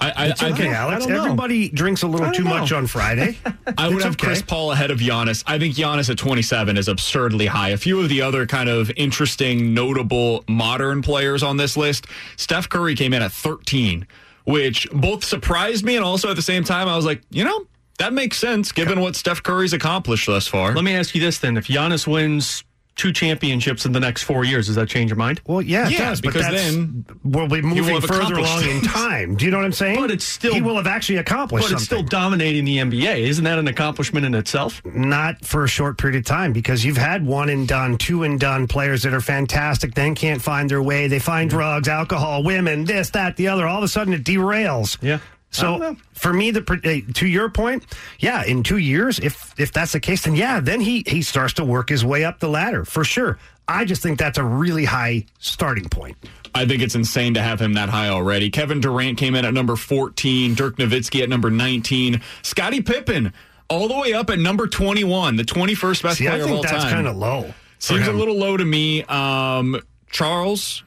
I, 0.00 0.10
I, 0.16 0.26
It's 0.28 0.42
I 0.42 0.50
okay, 0.50 0.62
think- 0.62 0.74
Alex. 0.74 1.06
don't. 1.06 1.16
Everybody 1.16 1.68
drinks 1.70 2.02
a 2.02 2.06
little 2.06 2.30
too 2.30 2.44
don't 2.44 2.58
much 2.60 2.70
on 2.72 2.86
Friday. 2.86 3.36
I 3.78 3.88
would 3.88 3.96
It's 3.96 4.04
have 4.04 4.12
okay. 4.14 4.26
Chris 4.26 4.42
Paul 4.42 4.70
ahead 4.70 4.92
of 4.92 4.98
Giannis. 5.00 5.42
I 5.46 5.58
think 5.58 5.74
Giannis 5.74 6.08
at 6.08 6.18
27 6.18 6.76
is 6.76 6.86
absurdly 6.86 7.46
high. 7.46 7.70
A 7.70 7.76
few 7.76 7.98
of 8.00 8.08
the 8.08 8.22
other 8.22 8.46
kind 8.46 8.68
of 8.68 8.92
interesting, 8.96 9.74
notable 9.74 10.44
modern 10.48 11.02
players 11.02 11.42
on 11.42 11.56
this 11.56 11.76
list, 11.76 12.06
Steph 12.36 12.68
Curry 12.68 12.94
came 12.94 13.12
in 13.12 13.22
at 13.22 13.32
13, 13.32 14.06
which 14.44 14.88
both 14.92 15.24
surprised 15.24 15.84
me 15.84 15.96
and 15.96 16.04
also 16.04 16.30
at 16.30 16.36
the 16.36 16.42
same 16.42 16.62
time 16.62 16.88
I 16.88 16.94
was 16.94 17.04
like, 17.04 17.22
you 17.30 17.42
know, 17.44 17.66
that 17.98 18.12
makes 18.12 18.38
sense 18.38 18.72
given 18.72 19.00
what 19.00 19.16
Steph 19.16 19.42
Curry's 19.42 19.72
accomplished 19.72 20.26
thus 20.26 20.46
far. 20.46 20.74
Let 20.74 20.84
me 20.84 20.94
ask 20.94 21.14
you 21.14 21.20
this 21.20 21.38
then: 21.38 21.56
If 21.56 21.66
Giannis 21.66 22.06
wins 22.06 22.64
two 22.98 23.12
championships 23.12 23.86
in 23.86 23.92
the 23.92 24.00
next 24.00 24.24
four 24.24 24.44
years. 24.44 24.66
Does 24.66 24.74
that 24.74 24.88
change 24.88 25.08
your 25.08 25.16
mind? 25.16 25.40
Well, 25.46 25.62
yeah, 25.62 25.86
it 25.86 25.92
Yeah, 25.92 26.08
does. 26.10 26.20
But 26.20 26.32
because 26.34 26.50
that's, 26.50 26.74
then 26.74 27.06
we'll 27.24 27.46
be 27.48 27.62
moving 27.62 27.94
have 27.94 28.04
further 28.04 28.22
accomplished 28.34 28.52
along 28.52 28.64
in 28.64 28.80
things. 28.80 28.92
time. 28.92 29.36
Do 29.36 29.44
you 29.44 29.50
know 29.52 29.58
what 29.58 29.66
I'm 29.66 29.72
saying? 29.72 30.00
But 30.00 30.10
it's 30.10 30.24
still 30.24 30.52
he 30.52 30.60
will 30.60 30.76
have 30.76 30.88
actually 30.88 31.18
accomplished 31.18 31.68
But 31.68 31.74
it's 31.74 31.84
still 31.84 32.02
dominating 32.02 32.64
the 32.64 32.78
NBA. 32.78 33.20
Isn't 33.20 33.44
that 33.44 33.58
an 33.58 33.68
accomplishment 33.68 34.26
in 34.26 34.34
itself? 34.34 34.82
Not 34.84 35.44
for 35.44 35.62
a 35.64 35.68
short 35.68 35.96
period 35.96 36.18
of 36.18 36.24
time 36.24 36.52
because 36.52 36.84
you've 36.84 36.96
had 36.96 37.24
one 37.24 37.48
and 37.48 37.66
done, 37.68 37.96
two 37.98 38.24
and 38.24 38.38
done 38.38 38.66
players 38.66 39.04
that 39.04 39.14
are 39.14 39.20
fantastic, 39.20 39.94
then 39.94 40.16
can't 40.16 40.42
find 40.42 40.68
their 40.68 40.82
way. 40.82 41.06
They 41.06 41.20
find 41.20 41.48
drugs, 41.48 41.86
alcohol, 41.86 42.42
women, 42.42 42.84
this, 42.84 43.10
that, 43.10 43.36
the 43.36 43.46
other. 43.46 43.64
All 43.66 43.78
of 43.78 43.84
a 43.84 43.88
sudden, 43.88 44.12
it 44.12 44.24
derails. 44.24 45.00
Yeah. 45.00 45.20
I 45.56 45.62
don't 45.62 45.80
know. 45.80 45.94
So 45.94 46.00
for 46.12 46.32
me, 46.32 46.50
the 46.50 46.60
uh, 47.06 47.12
to 47.14 47.26
your 47.26 47.48
point, 47.48 47.84
yeah, 48.18 48.44
in 48.44 48.62
two 48.62 48.78
years, 48.78 49.18
if 49.18 49.54
if 49.58 49.72
that's 49.72 49.92
the 49.92 50.00
case, 50.00 50.24
then 50.24 50.34
yeah, 50.36 50.60
then 50.60 50.80
he 50.80 51.04
he 51.06 51.22
starts 51.22 51.54
to 51.54 51.64
work 51.64 51.88
his 51.88 52.04
way 52.04 52.24
up 52.24 52.40
the 52.40 52.48
ladder 52.48 52.84
for 52.84 53.04
sure. 53.04 53.38
I 53.66 53.84
just 53.84 54.02
think 54.02 54.18
that's 54.18 54.38
a 54.38 54.44
really 54.44 54.84
high 54.84 55.26
starting 55.38 55.88
point. 55.88 56.16
I 56.54 56.64
think 56.66 56.82
it's 56.82 56.94
insane 56.94 57.34
to 57.34 57.42
have 57.42 57.60
him 57.60 57.74
that 57.74 57.90
high 57.90 58.08
already. 58.08 58.50
Kevin 58.50 58.80
Durant 58.80 59.18
came 59.18 59.34
in 59.34 59.44
at 59.44 59.52
number 59.52 59.76
14, 59.76 60.54
Dirk 60.54 60.76
Nowitzki 60.76 61.22
at 61.22 61.28
number 61.28 61.50
19, 61.50 62.22
Scottie 62.42 62.80
Pippen 62.80 63.32
all 63.68 63.86
the 63.86 63.98
way 63.98 64.14
up 64.14 64.30
at 64.30 64.38
number 64.38 64.66
21, 64.66 65.36
the 65.36 65.42
21st 65.42 66.02
best 66.02 66.18
See, 66.18 66.24
player 66.24 66.36
I 66.36 66.38
of 66.40 66.44
think 66.46 66.56
all 66.56 66.62
that's 66.62 66.84
time. 66.84 66.92
kind 66.92 67.06
of 67.06 67.16
low. 67.16 67.52
Seems 67.78 68.08
a 68.08 68.12
little 68.12 68.36
low 68.36 68.56
to 68.56 68.64
me. 68.64 69.04
Um, 69.04 69.80
Charles, 70.10 70.82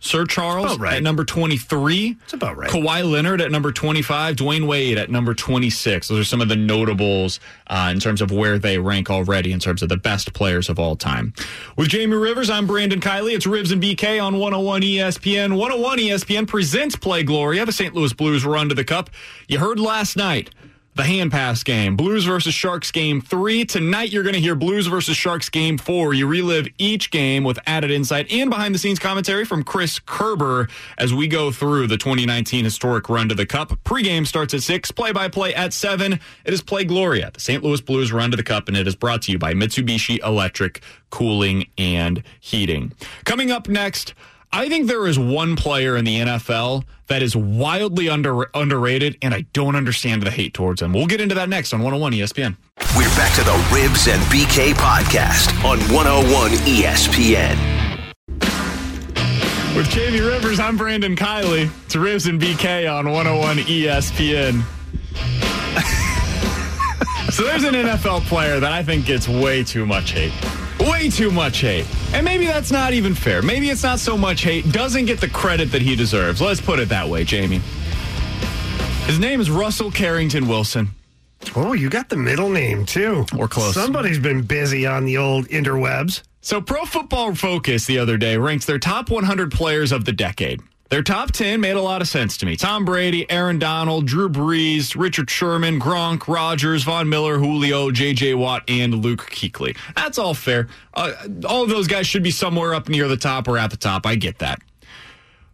Sir 0.00 0.24
Charles 0.24 0.78
right. 0.78 0.94
at 0.94 1.02
number 1.02 1.24
23. 1.24 2.16
It's 2.22 2.32
about 2.32 2.56
right. 2.56 2.70
Kawhi 2.70 3.10
Leonard 3.10 3.40
at 3.40 3.50
number 3.50 3.70
25. 3.70 4.36
Dwyane 4.36 4.66
Wade 4.66 4.96
at 4.96 5.10
number 5.10 5.34
26. 5.34 6.08
Those 6.08 6.20
are 6.20 6.24
some 6.24 6.40
of 6.40 6.48
the 6.48 6.56
notables 6.56 7.40
uh, 7.66 7.90
in 7.92 8.00
terms 8.00 8.22
of 8.22 8.30
where 8.30 8.58
they 8.58 8.78
rank 8.78 9.10
already 9.10 9.52
in 9.52 9.58
terms 9.58 9.82
of 9.82 9.90
the 9.90 9.98
best 9.98 10.32
players 10.32 10.68
of 10.68 10.78
all 10.78 10.96
time. 10.96 11.34
With 11.76 11.88
Jamie 11.88 12.16
Rivers, 12.16 12.48
I'm 12.48 12.66
Brandon 12.66 13.00
Kiley. 13.00 13.34
It's 13.34 13.46
Rivs 13.46 13.72
and 13.72 13.82
BK 13.82 14.22
on 14.22 14.38
101 14.38 14.82
ESPN. 14.82 15.58
101 15.58 15.98
ESPN 15.98 16.48
presents 16.48 16.96
Play 16.96 17.22
Glory 17.22 17.50
Gloria, 17.50 17.66
the 17.66 17.72
St. 17.72 17.94
Louis 17.94 18.12
Blues 18.12 18.44
run 18.44 18.68
to 18.68 18.74
the 18.74 18.84
cup. 18.84 19.10
You 19.48 19.58
heard 19.58 19.80
last 19.80 20.14
night 20.14 20.50
the 20.94 21.04
hand 21.04 21.30
pass 21.30 21.62
game. 21.62 21.96
Blues 21.96 22.24
versus 22.24 22.52
Sharks 22.52 22.90
game 22.90 23.20
three. 23.20 23.64
Tonight, 23.64 24.10
you're 24.10 24.22
going 24.22 24.34
to 24.34 24.40
hear 24.40 24.54
Blues 24.54 24.86
versus 24.86 25.16
Sharks 25.16 25.48
game 25.48 25.78
four. 25.78 26.14
You 26.14 26.26
relive 26.26 26.66
each 26.78 27.10
game 27.10 27.44
with 27.44 27.58
added 27.66 27.90
insight 27.90 28.30
and 28.32 28.50
behind 28.50 28.74
the 28.74 28.78
scenes 28.78 28.98
commentary 28.98 29.44
from 29.44 29.62
Chris 29.62 29.98
Kerber 30.00 30.68
as 30.98 31.14
we 31.14 31.28
go 31.28 31.52
through 31.52 31.86
the 31.86 31.96
2019 31.96 32.64
historic 32.64 33.08
run 33.08 33.28
to 33.28 33.34
the 33.34 33.46
Cup. 33.46 33.70
Pregame 33.84 34.26
starts 34.26 34.52
at 34.52 34.62
six, 34.62 34.90
play 34.90 35.12
by 35.12 35.28
play 35.28 35.54
at 35.54 35.72
seven. 35.72 36.14
It 36.44 36.52
is 36.52 36.62
Play 36.62 36.84
Gloria, 36.84 37.30
the 37.32 37.40
St. 37.40 37.62
Louis 37.62 37.80
Blues 37.80 38.12
run 38.12 38.30
to 38.32 38.36
the 38.36 38.42
Cup, 38.42 38.68
and 38.68 38.76
it 38.76 38.86
is 38.86 38.96
brought 38.96 39.22
to 39.22 39.32
you 39.32 39.38
by 39.38 39.54
Mitsubishi 39.54 40.22
Electric 40.24 40.82
Cooling 41.10 41.66
and 41.78 42.22
Heating. 42.40 42.92
Coming 43.24 43.50
up 43.50 43.68
next, 43.68 44.14
I 44.52 44.68
think 44.68 44.88
there 44.88 45.06
is 45.06 45.16
one 45.16 45.54
player 45.54 45.96
in 45.96 46.04
the 46.04 46.16
NFL 46.16 46.82
that 47.06 47.22
is 47.22 47.36
wildly 47.36 48.08
under, 48.08 48.50
underrated, 48.52 49.16
and 49.22 49.32
I 49.32 49.42
don't 49.52 49.76
understand 49.76 50.24
the 50.24 50.30
hate 50.32 50.54
towards 50.54 50.82
him. 50.82 50.92
We'll 50.92 51.06
get 51.06 51.20
into 51.20 51.36
that 51.36 51.48
next 51.48 51.72
on 51.72 51.80
101 51.82 52.12
ESPN. 52.14 52.56
We're 52.96 53.08
back 53.10 53.32
to 53.36 53.44
the 53.44 53.52
Rivs 53.70 54.12
and 54.12 54.20
BK 54.24 54.72
podcast 54.74 55.54
on 55.64 55.78
101 55.94 56.50
ESPN. 56.66 57.56
With 59.76 59.88
Jamie 59.88 60.20
Rivers, 60.20 60.58
I'm 60.58 60.76
Brandon 60.76 61.14
Kiley. 61.14 61.70
It's 61.86 61.94
Rivs 61.94 62.28
and 62.28 62.40
BK 62.40 62.92
on 62.92 63.08
101 63.12 63.58
ESPN. 63.58 64.64
so 67.30 67.44
there's 67.44 67.64
an 67.64 67.74
NFL 67.74 68.22
player 68.26 68.60
that 68.60 68.72
I 68.72 68.82
think 68.82 69.06
gets 69.06 69.28
way 69.28 69.64
too 69.64 69.86
much 69.86 70.12
hate. 70.12 70.32
Way 70.80 71.10
too 71.10 71.30
much 71.30 71.60
hate. 71.60 71.86
And 72.12 72.24
maybe 72.24 72.46
that's 72.46 72.70
not 72.70 72.92
even 72.92 73.14
fair. 73.14 73.42
Maybe 73.42 73.70
it's 73.70 73.82
not 73.82 73.98
so 73.98 74.16
much 74.16 74.42
hate, 74.42 74.70
doesn't 74.72 75.06
get 75.06 75.20
the 75.20 75.28
credit 75.28 75.72
that 75.72 75.82
he 75.82 75.94
deserves. 75.94 76.40
Let's 76.40 76.60
put 76.60 76.78
it 76.78 76.88
that 76.88 77.08
way, 77.08 77.24
Jamie. 77.24 77.60
His 79.06 79.18
name 79.18 79.40
is 79.40 79.50
Russell 79.50 79.90
Carrington 79.90 80.46
Wilson. 80.46 80.90
Oh, 81.56 81.72
you 81.72 81.88
got 81.88 82.08
the 82.08 82.16
middle 82.16 82.50
name 82.50 82.86
too. 82.86 83.26
Or 83.36 83.48
close. 83.48 83.74
Somebody's 83.74 84.18
been 84.18 84.42
busy 84.42 84.86
on 84.86 85.04
the 85.04 85.16
old 85.16 85.48
interwebs. 85.48 86.22
So, 86.42 86.60
Pro 86.60 86.84
Football 86.84 87.34
Focus 87.34 87.86
the 87.86 87.98
other 87.98 88.16
day 88.16 88.36
ranks 88.36 88.64
their 88.64 88.78
top 88.78 89.10
100 89.10 89.52
players 89.52 89.92
of 89.92 90.04
the 90.04 90.12
decade. 90.12 90.60
Their 90.90 91.04
top 91.04 91.30
10 91.30 91.60
made 91.60 91.76
a 91.76 91.80
lot 91.80 92.02
of 92.02 92.08
sense 92.08 92.36
to 92.38 92.46
me. 92.46 92.56
Tom 92.56 92.84
Brady, 92.84 93.30
Aaron 93.30 93.60
Donald, 93.60 94.06
Drew 94.06 94.28
Brees, 94.28 94.96
Richard 95.00 95.30
Sherman, 95.30 95.80
Gronk, 95.80 96.26
Rodgers, 96.26 96.82
Von 96.82 97.08
Miller, 97.08 97.38
Julio, 97.38 97.92
J.J. 97.92 98.34
Watt, 98.34 98.64
and 98.68 98.96
Luke 98.96 99.30
Kuechly. 99.30 99.76
That's 99.94 100.18
all 100.18 100.34
fair. 100.34 100.66
Uh, 100.92 101.12
all 101.48 101.62
of 101.62 101.68
those 101.68 101.86
guys 101.86 102.08
should 102.08 102.24
be 102.24 102.32
somewhere 102.32 102.74
up 102.74 102.88
near 102.88 103.06
the 103.06 103.16
top 103.16 103.46
or 103.46 103.56
at 103.56 103.70
the 103.70 103.76
top. 103.76 104.04
I 104.04 104.16
get 104.16 104.40
that. 104.40 104.60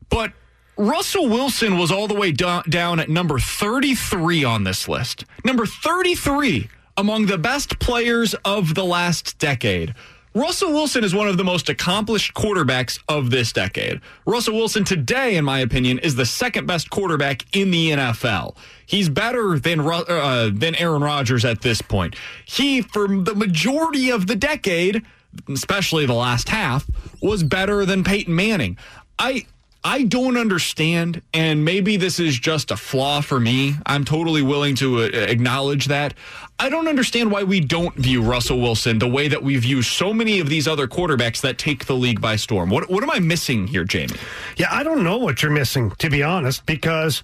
But 0.09 0.33
Russell 0.79 1.29
Wilson 1.29 1.77
was 1.77 1.93
all 1.93 2.09
the 2.09 2.15
way 2.15 2.33
do- 2.33 2.63
down 2.69 2.99
at 2.99 3.11
number 3.11 3.39
33 3.39 4.43
on 4.43 4.65
this 4.65 4.89
list. 4.89 5.27
Number 5.45 5.67
33 5.67 6.71
among 6.97 7.27
the 7.27 7.37
best 7.37 7.79
players 7.79 8.35
of 8.47 8.75
the 8.75 8.85
last 8.85 9.39
decade. 9.39 9.95
Russell 10.37 10.71
Wilson 10.71 11.03
is 11.03 11.15
one 11.15 11.29
of 11.29 11.39
the 11.39 11.45
most 11.45 11.71
accomplished 11.71 12.35
quarterbacks 12.35 12.99
of 13.09 13.31
this 13.31 13.55
decade. 13.55 14.03
Russell 14.27 14.55
Wilson 14.55 14.85
today, 14.85 15.37
in 15.37 15.47
my 15.47 15.61
opinion, 15.61 15.99
is 16.01 16.15
the 16.15 16.27
second 16.27 16.67
best 16.67 16.91
quarterback 16.91 17.47
in 17.57 17.71
the 17.71 17.93
NFL. 17.93 18.55
He's 18.85 19.09
better 19.09 19.59
than 19.59 19.81
uh, 19.81 20.51
than 20.53 20.75
Aaron 20.75 21.03
Rodgers 21.03 21.47
at 21.47 21.63
this 21.63 21.81
point. 21.81 22.17
He, 22.45 22.83
for 22.83 23.09
the 23.09 23.35
majority 23.35 24.11
of 24.11 24.27
the 24.27 24.37
decade, 24.37 25.07
especially 25.49 26.05
the 26.05 26.13
last 26.13 26.51
half, 26.51 26.87
was 27.23 27.43
better 27.43 27.87
than 27.87 28.05
Peyton 28.05 28.37
Manning. 28.37 28.77
I 29.19 29.47
I 29.89 30.03
don't 30.03 30.37
understand, 30.37 31.23
and 31.33 31.65
maybe 31.65 31.97
this 31.97 32.19
is 32.19 32.37
just 32.37 32.73
a 32.73 32.77
flaw 32.77 33.21
for 33.21 33.39
me. 33.39 33.77
I'm 33.87 34.05
totally 34.05 34.43
willing 34.43 34.75
to 34.77 35.05
uh, 35.05 35.11
acknowledge 35.13 35.87
that. 35.87 36.13
I 36.59 36.69
don't 36.69 36.89
understand 36.89 37.31
why 37.31 37.45
we 37.45 37.61
don't 37.61 37.95
view 37.95 38.21
Russell 38.21 38.61
Wilson 38.61 38.99
the 38.99 39.07
way 39.07 39.29
that 39.29 39.45
we 39.45 39.57
view 39.59 39.83
so 39.83 40.13
many 40.13 40.41
of 40.41 40.49
these 40.49 40.67
other 40.67 40.89
quarterbacks 40.89 41.41
that 41.43 41.57
take 41.57 41.85
the 41.85 41.95
league 41.95 42.21
by 42.21 42.35
storm. 42.35 42.69
What 42.69 42.91
what 42.91 43.05
am 43.05 43.13
I 43.13 43.21
missing 43.21 43.69
here, 43.69 43.85
Jamie? 43.85 44.17
Yeah, 44.57 44.67
I 44.73 44.83
don't 44.83 45.05
know 45.05 45.19
what 45.19 45.41
you're 45.41 45.53
missing, 45.53 45.93
to 45.99 46.11
be 46.11 46.21
honest, 46.21 46.67
because 46.67 47.23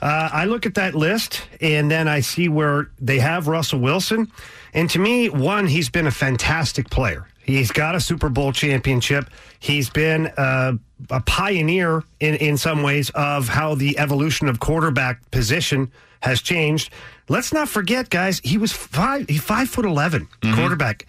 uh, 0.00 0.28
I 0.32 0.44
look 0.44 0.64
at 0.64 0.76
that 0.76 0.94
list 0.94 1.42
and 1.60 1.90
then 1.90 2.06
I 2.06 2.20
see 2.20 2.48
where 2.48 2.88
they 3.00 3.18
have 3.18 3.48
Russell 3.48 3.80
Wilson. 3.80 4.30
And 4.74 4.88
to 4.90 5.00
me, 5.00 5.28
one, 5.28 5.66
he's 5.66 5.90
been 5.90 6.06
a 6.06 6.12
fantastic 6.12 6.88
player. 6.88 7.26
He's 7.42 7.72
got 7.72 7.96
a 7.96 8.00
Super 8.00 8.28
Bowl 8.28 8.52
championship. 8.52 9.28
He's 9.58 9.90
been 9.90 10.28
uh, 10.36 10.74
a 11.10 11.20
pioneer 11.20 12.02
in, 12.20 12.34
in 12.36 12.56
some 12.56 12.82
ways 12.82 13.10
of 13.10 13.48
how 13.48 13.74
the 13.74 13.98
evolution 13.98 14.48
of 14.48 14.60
quarterback 14.60 15.30
position 15.30 15.90
has 16.20 16.40
changed. 16.40 16.90
Let's 17.28 17.52
not 17.52 17.68
forget, 17.68 18.08
guys, 18.10 18.40
he 18.42 18.56
was 18.58 18.72
five, 18.72 19.28
he 19.28 19.38
five 19.38 19.68
foot 19.68 19.84
11 19.84 20.28
quarterback. 20.54 21.06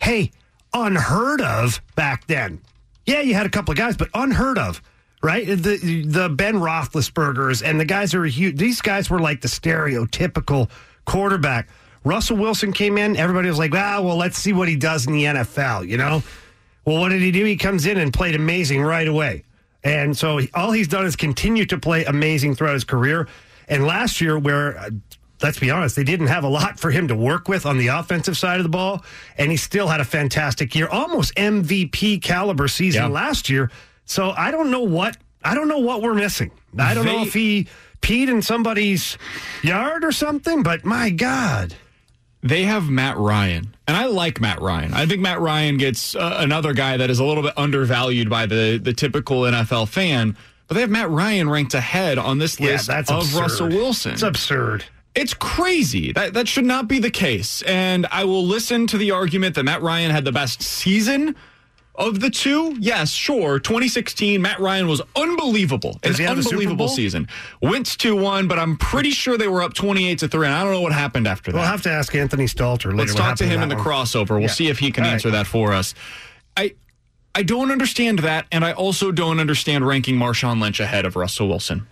Hey, 0.00 0.30
unheard 0.72 1.40
of 1.40 1.80
back 1.94 2.26
then. 2.26 2.60
Yeah, 3.06 3.20
you 3.20 3.34
had 3.34 3.46
a 3.46 3.50
couple 3.50 3.72
of 3.72 3.78
guys, 3.78 3.96
but 3.96 4.08
unheard 4.12 4.58
of, 4.58 4.82
right? 5.22 5.46
The 5.46 6.04
the 6.06 6.28
Ben 6.28 6.56
Roethlisbergers 6.56 7.62
and 7.64 7.80
the 7.80 7.84
guys 7.86 8.12
who 8.12 8.20
are 8.20 8.26
huge. 8.26 8.56
These 8.58 8.82
guys 8.82 9.08
were 9.08 9.18
like 9.18 9.40
the 9.40 9.48
stereotypical 9.48 10.68
quarterback. 11.06 11.68
Russell 12.04 12.36
Wilson 12.36 12.72
came 12.72 12.98
in. 12.98 13.16
Everybody 13.16 13.48
was 13.48 13.58
like, 13.58 13.74
"Ah, 13.74 14.00
well, 14.02 14.16
let's 14.16 14.36
see 14.36 14.52
what 14.52 14.68
he 14.68 14.76
does 14.76 15.06
in 15.06 15.14
the 15.14 15.24
NFL." 15.24 15.88
You 15.88 15.96
know. 15.96 16.22
Well, 16.88 17.00
what 17.00 17.10
did 17.10 17.20
he 17.20 17.30
do? 17.30 17.44
He 17.44 17.56
comes 17.56 17.84
in 17.84 17.98
and 17.98 18.12
played 18.12 18.34
amazing 18.34 18.80
right 18.82 19.06
away. 19.06 19.44
And 19.84 20.16
so 20.16 20.38
he- 20.38 20.50
all 20.54 20.72
he's 20.72 20.88
done 20.88 21.04
is 21.04 21.16
continue 21.16 21.66
to 21.66 21.76
play 21.78 22.04
amazing 22.06 22.54
throughout 22.54 22.72
his 22.72 22.84
career. 22.84 23.28
And 23.68 23.86
last 23.86 24.20
year, 24.22 24.38
where 24.38 24.78
uh, 24.78 24.90
let's 25.42 25.58
be 25.58 25.70
honest, 25.70 25.96
they 25.96 26.02
didn't 26.04 26.28
have 26.28 26.44
a 26.44 26.48
lot 26.48 26.80
for 26.80 26.90
him 26.90 27.06
to 27.08 27.14
work 27.14 27.46
with 27.46 27.66
on 27.66 27.76
the 27.76 27.88
offensive 27.88 28.38
side 28.38 28.56
of 28.58 28.62
the 28.64 28.70
ball, 28.70 29.04
and 29.36 29.50
he 29.50 29.56
still 29.58 29.88
had 29.88 30.00
a 30.00 30.04
fantastic 30.04 30.74
year, 30.74 30.88
almost 30.88 31.34
MVP 31.36 32.22
caliber 32.22 32.68
season 32.68 33.02
Yeah. 33.02 33.08
last 33.08 33.50
year. 33.50 33.70
So 34.06 34.30
I 34.36 34.50
don't 34.50 34.70
know 34.70 34.80
what 34.80 35.18
I 35.44 35.54
don't 35.54 35.68
know 35.68 35.78
what 35.78 36.00
we're 36.02 36.14
missing. 36.14 36.50
I 36.78 36.94
don't 36.94 37.04
know 37.06 37.22
if 37.22 37.34
he 37.34 37.68
peed 38.02 38.28
in 38.28 38.40
somebody's 38.42 39.16
yard 39.62 40.04
or 40.04 40.10
something, 40.12 40.62
but 40.62 40.84
my 40.84 41.10
God. 41.10 41.74
They 42.42 42.64
have 42.64 42.88
Matt 42.88 43.16
Ryan, 43.16 43.74
and 43.88 43.96
I 43.96 44.06
like 44.06 44.40
Matt 44.40 44.60
Ryan. 44.60 44.94
I 44.94 45.06
think 45.06 45.20
Matt 45.20 45.40
Ryan 45.40 45.76
gets 45.76 46.14
uh, 46.14 46.36
another 46.38 46.72
guy 46.72 46.96
that 46.96 47.10
is 47.10 47.18
a 47.18 47.24
little 47.24 47.42
bit 47.42 47.54
undervalued 47.56 48.30
by 48.30 48.46
the 48.46 48.78
the 48.82 48.92
typical 48.92 49.42
NFL 49.42 49.88
fan. 49.88 50.36
But 50.68 50.74
they 50.74 50.82
have 50.82 50.90
Matt 50.90 51.10
Ryan 51.10 51.48
ranked 51.50 51.74
ahead 51.74 52.18
on 52.18 52.38
this 52.38 52.60
Yeah, 52.60 52.72
list 52.72 52.90
of 52.90 53.08
absurd. 53.08 53.40
Russell 53.40 53.68
Wilson. 53.68 54.12
It's 54.12 54.22
absurd. 54.22 54.84
It's 55.14 55.34
crazy. 55.34 56.12
That 56.12 56.34
that 56.34 56.46
should 56.46 56.66
not 56.66 56.86
be 56.86 57.00
the 57.00 57.10
case. 57.10 57.62
And 57.62 58.06
I 58.12 58.22
will 58.24 58.44
listen 58.46 58.86
to 58.88 58.98
the 58.98 59.10
argument 59.10 59.56
that 59.56 59.64
Matt 59.64 59.82
Ryan 59.82 60.10
had 60.12 60.24
the 60.24 60.30
best 60.32 60.62
season 60.62 61.34
of 61.98 62.20
the 62.20 62.30
two. 62.30 62.76
Yes, 62.80 63.10
sure. 63.10 63.58
2016, 63.58 64.40
Matt 64.40 64.58
Ryan 64.60 64.88
was 64.88 65.02
unbelievable. 65.16 65.98
Does 66.00 66.14
An 66.18 66.22
he 66.22 66.28
have 66.28 66.38
a 66.38 66.42
Super 66.42 66.54
unbelievable 66.56 66.88
season. 66.88 67.28
Went 67.60 67.86
to 67.98 68.16
one, 68.16 68.48
but 68.48 68.58
I'm 68.58 68.76
pretty 68.78 69.10
sure 69.10 69.36
they 69.36 69.48
were 69.48 69.62
up 69.62 69.74
28 69.74 70.18
to 70.20 70.28
3. 70.28 70.46
And 70.46 70.54
I 70.54 70.62
don't 70.64 70.72
know 70.72 70.80
what 70.80 70.92
happened 70.92 71.26
after 71.26 71.52
that. 71.52 71.58
We'll 71.58 71.66
have 71.66 71.82
to 71.82 71.90
ask 71.90 72.14
Anthony 72.14 72.46
Stalter 72.46 72.86
later. 72.86 72.96
Let's 72.96 73.14
talk 73.14 73.36
to 73.38 73.46
him 73.46 73.60
in 73.62 73.68
the 73.68 73.74
one. 73.76 73.84
crossover. 73.84 74.30
We'll 74.30 74.42
Yeah. 74.42 74.46
see 74.48 74.68
if 74.68 74.78
he 74.78 74.90
can 74.90 75.04
All 75.04 75.10
right. 75.10 75.14
answer 75.14 75.30
that 75.32 75.46
for 75.46 75.72
us. 75.74 75.94
I 76.56 76.72
I 77.34 77.42
don't 77.42 77.70
understand 77.70 78.20
that, 78.20 78.46
and 78.50 78.64
I 78.64 78.72
also 78.72 79.12
don't 79.12 79.38
understand 79.38 79.86
ranking 79.86 80.16
Marshawn 80.16 80.60
Lynch 80.60 80.80
ahead 80.80 81.04
of 81.04 81.14
Russell 81.14 81.48
Wilson. 81.48 81.86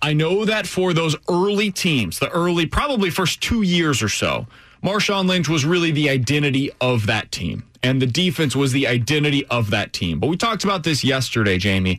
I 0.00 0.12
know 0.14 0.44
that 0.44 0.66
for 0.66 0.92
those 0.94 1.16
early 1.28 1.70
teams, 1.72 2.20
the 2.20 2.28
early, 2.30 2.64
probably 2.64 3.10
first 3.10 3.40
two 3.42 3.62
years 3.62 4.00
or 4.02 4.08
so, 4.08 4.46
Marshawn 4.82 5.26
Lynch 5.26 5.48
was 5.48 5.64
really 5.64 5.90
the 5.90 6.08
identity 6.08 6.70
of 6.80 7.06
that 7.06 7.32
team, 7.32 7.64
and 7.82 8.00
the 8.02 8.06
defense 8.06 8.54
was 8.56 8.72
the 8.72 8.86
identity 8.86 9.44
of 9.46 9.70
that 9.70 9.92
team. 9.92 10.18
But 10.20 10.28
we 10.28 10.36
talked 10.36 10.64
about 10.64 10.84
this 10.84 11.04
yesterday, 11.04 11.58
Jamie. 11.58 11.98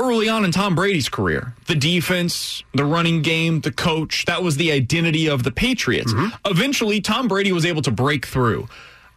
Early 0.00 0.28
on 0.28 0.44
in 0.44 0.52
Tom 0.52 0.76
Brady's 0.76 1.08
career, 1.08 1.54
the 1.66 1.74
defense, 1.74 2.62
the 2.72 2.84
running 2.84 3.20
game, 3.20 3.62
the 3.62 3.72
coach, 3.72 4.26
that 4.26 4.44
was 4.44 4.56
the 4.56 4.70
identity 4.70 5.28
of 5.28 5.42
the 5.42 5.50
Patriots. 5.50 6.14
Eventually, 6.44 7.00
Tom 7.00 7.26
Brady 7.26 7.50
was 7.50 7.66
able 7.66 7.82
to 7.82 7.90
break 7.90 8.24
through. 8.24 8.68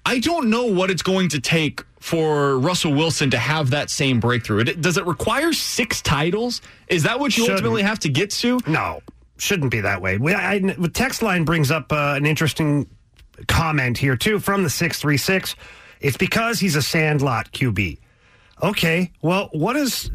I 0.08 0.18
don't 0.18 0.50
know 0.50 0.66
what 0.66 0.90
it's 0.90 1.04
going 1.04 1.30
to 1.30 1.40
take 1.40 1.84
for 2.00 2.58
Russell 2.58 2.94
Wilson 2.96 3.30
to 3.30 3.38
have 3.38 3.70
that 3.70 3.92
same 3.92 4.20
breakthrough. 4.20 4.62
It- 4.62 4.82
Does 4.82 4.98
it 4.98 5.06
require 5.06 5.54
six 5.54 6.02
titles? 6.02 6.62
Is 6.88 7.04
that 7.04 7.20
what 7.20 7.38
you 7.38 7.44
Shouldn't. 7.44 7.60
ultimately 7.60 7.84
have 7.84 8.00
to 8.00 8.10
get 8.10 8.32
to? 8.32 8.60
No, 8.66 9.02
shouldn't 9.38 9.70
be 9.70 9.82
that 9.82 10.02
way. 10.02 10.18
We, 10.18 10.34
I, 10.34 10.58
the 10.58 10.90
text 10.92 11.22
line 11.22 11.46
brings 11.46 11.70
up 11.70 11.92
uh, 11.94 12.16
an 12.18 12.26
interesting 12.26 12.88
comment 13.48 13.98
here 13.98 14.16
too 14.16 14.40
from 14.40 14.64
the 14.64 14.70
six 14.70 15.00
three 15.00 15.18
six. 15.18 15.56
It's 16.00 16.18
because 16.18 16.60
he's 16.60 16.76
a 16.76 16.82
sandlot 16.82 17.52
QB. 17.52 18.00
Okay, 18.64 19.12
well, 19.24 19.50
what 19.54 19.76
is 19.76 20.12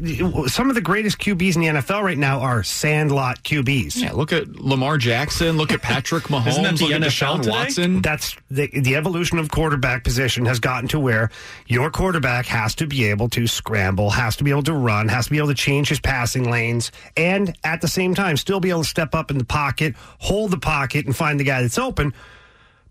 some 0.47 0.69
of 0.69 0.75
the 0.75 0.81
greatest 0.81 1.17
QBs 1.17 1.55
in 1.55 1.61
the 1.61 1.67
NFL 1.67 2.01
right 2.01 2.17
now 2.17 2.39
are 2.39 2.63
sandlot 2.63 3.43
QBs. 3.43 3.97
Yeah, 3.97 4.13
look 4.13 4.31
at 4.31 4.47
Lamar 4.55 4.97
Jackson. 4.97 5.57
Look 5.57 5.73
at 5.73 5.81
Patrick 5.81 6.25
Mahomes. 6.25 6.47
Isn't 6.47 6.63
that 6.63 6.77
the 6.77 6.85
look 6.85 6.93
at 6.93 7.01
NFL 7.01 7.07
Deshaun 7.07 7.37
today? 7.41 7.51
Watson. 7.51 8.01
That's 8.01 8.37
the 8.49 8.67
the 8.67 8.95
evolution 8.95 9.37
of 9.37 9.51
quarterback 9.51 10.05
position 10.05 10.45
has 10.45 10.61
gotten 10.61 10.87
to 10.89 10.99
where 10.99 11.29
your 11.67 11.91
quarterback 11.91 12.45
has 12.45 12.73
to 12.75 12.87
be 12.87 13.03
able 13.05 13.27
to 13.29 13.47
scramble, 13.47 14.11
has 14.11 14.37
to 14.37 14.45
be 14.45 14.51
able 14.51 14.63
to 14.63 14.73
run, 14.73 15.09
has 15.09 15.25
to 15.25 15.31
be 15.31 15.39
able 15.39 15.49
to 15.49 15.53
change 15.53 15.89
his 15.89 15.99
passing 15.99 16.49
lanes, 16.49 16.93
and 17.17 17.53
at 17.65 17.81
the 17.81 17.89
same 17.89 18.15
time 18.15 18.37
still 18.37 18.61
be 18.61 18.69
able 18.69 18.83
to 18.83 18.89
step 18.89 19.13
up 19.13 19.29
in 19.29 19.37
the 19.39 19.45
pocket, 19.45 19.93
hold 20.19 20.51
the 20.51 20.57
pocket, 20.57 21.05
and 21.05 21.13
find 21.13 21.37
the 21.37 21.43
guy 21.43 21.61
that's 21.61 21.77
open. 21.77 22.13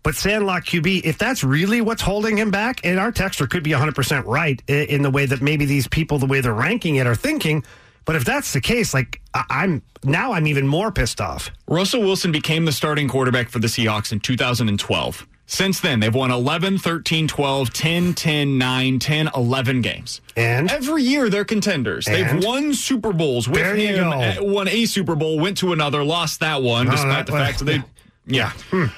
But 0.07 0.15
Sandlot 0.15 0.63
QB, 0.63 1.01
if 1.03 1.17
that's 1.17 1.43
really 1.43 1.81
what's 1.81 2.01
holding 2.01 2.37
him 2.37 2.49
back, 2.49 2.79
and 2.85 2.97
our 2.97 3.11
texter 3.11 3.49
could 3.49 3.61
be 3.61 3.71
100% 3.71 4.23
right 4.25 4.63
in 4.69 5.01
the 5.01 5.09
way 5.09 5.25
that 5.25 5.41
maybe 5.41 5.65
these 5.65 5.85
people, 5.85 6.17
the 6.17 6.25
way 6.25 6.39
they're 6.39 6.53
ranking 6.53 6.95
it, 6.95 7.05
are 7.05 7.13
thinking. 7.13 7.61
But 8.05 8.15
if 8.15 8.23
that's 8.23 8.53
the 8.53 8.61
case, 8.61 8.93
like 8.93 9.19
I'm 9.33 9.81
now, 10.05 10.31
I'm 10.31 10.47
even 10.47 10.65
more 10.65 10.93
pissed 10.93 11.19
off. 11.19 11.51
Russell 11.67 11.99
Wilson 12.03 12.31
became 12.31 12.63
the 12.63 12.71
starting 12.71 13.09
quarterback 13.09 13.49
for 13.49 13.59
the 13.59 13.67
Seahawks 13.67 14.13
in 14.13 14.21
2012. 14.21 15.27
Since 15.45 15.81
then, 15.81 15.99
they've 15.99 16.15
won 16.15 16.31
11, 16.31 16.77
13, 16.77 17.27
12, 17.27 17.73
10, 17.73 18.13
10, 18.13 18.57
9, 18.57 18.99
10, 18.99 19.29
11 19.35 19.81
games. 19.81 20.21
And 20.37 20.71
every 20.71 21.03
year 21.03 21.29
they're 21.29 21.43
contenders. 21.43 22.07
And? 22.07 22.15
They've 22.39 22.45
won 22.45 22.73
Super 22.73 23.11
Bowls 23.11 23.49
with 23.49 23.59
There 23.59 23.75
you 23.75 23.87
him. 23.87 24.09
go. 24.09 24.21
uh, 24.21 24.35
Won 24.39 24.69
a 24.69 24.85
Super 24.85 25.15
Bowl, 25.17 25.37
went 25.37 25.57
to 25.57 25.73
another, 25.73 26.01
lost 26.01 26.39
that 26.39 26.63
one, 26.63 26.87
Oh, 26.87 26.91
despite 26.91 27.25
the 27.25 27.33
fact 27.33 27.59
that 27.59 27.65
they. 27.65 27.83
Yeah. 28.25 28.53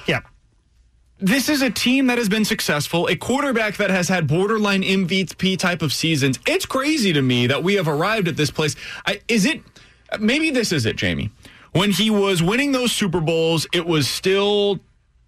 Yeah. 0.06 0.20
This 1.22 1.50
is 1.50 1.60
a 1.60 1.68
team 1.68 2.06
that 2.06 2.16
has 2.16 2.30
been 2.30 2.46
successful, 2.46 3.06
a 3.08 3.14
quarterback 3.14 3.76
that 3.76 3.90
has 3.90 4.08
had 4.08 4.26
borderline 4.26 4.82
MVP 4.82 5.58
type 5.58 5.82
of 5.82 5.92
seasons. 5.92 6.38
It's 6.46 6.64
crazy 6.64 7.12
to 7.12 7.20
me 7.20 7.46
that 7.46 7.62
we 7.62 7.74
have 7.74 7.88
arrived 7.88 8.26
at 8.26 8.38
this 8.38 8.50
place. 8.50 8.74
I, 9.06 9.20
is 9.28 9.44
it? 9.44 9.60
Maybe 10.18 10.50
this 10.50 10.72
is 10.72 10.86
it, 10.86 10.96
Jamie. 10.96 11.30
When 11.72 11.90
he 11.90 12.08
was 12.08 12.42
winning 12.42 12.72
those 12.72 12.92
Super 12.92 13.20
Bowls, 13.20 13.66
it 13.74 13.84
was 13.84 14.08
still 14.08 14.80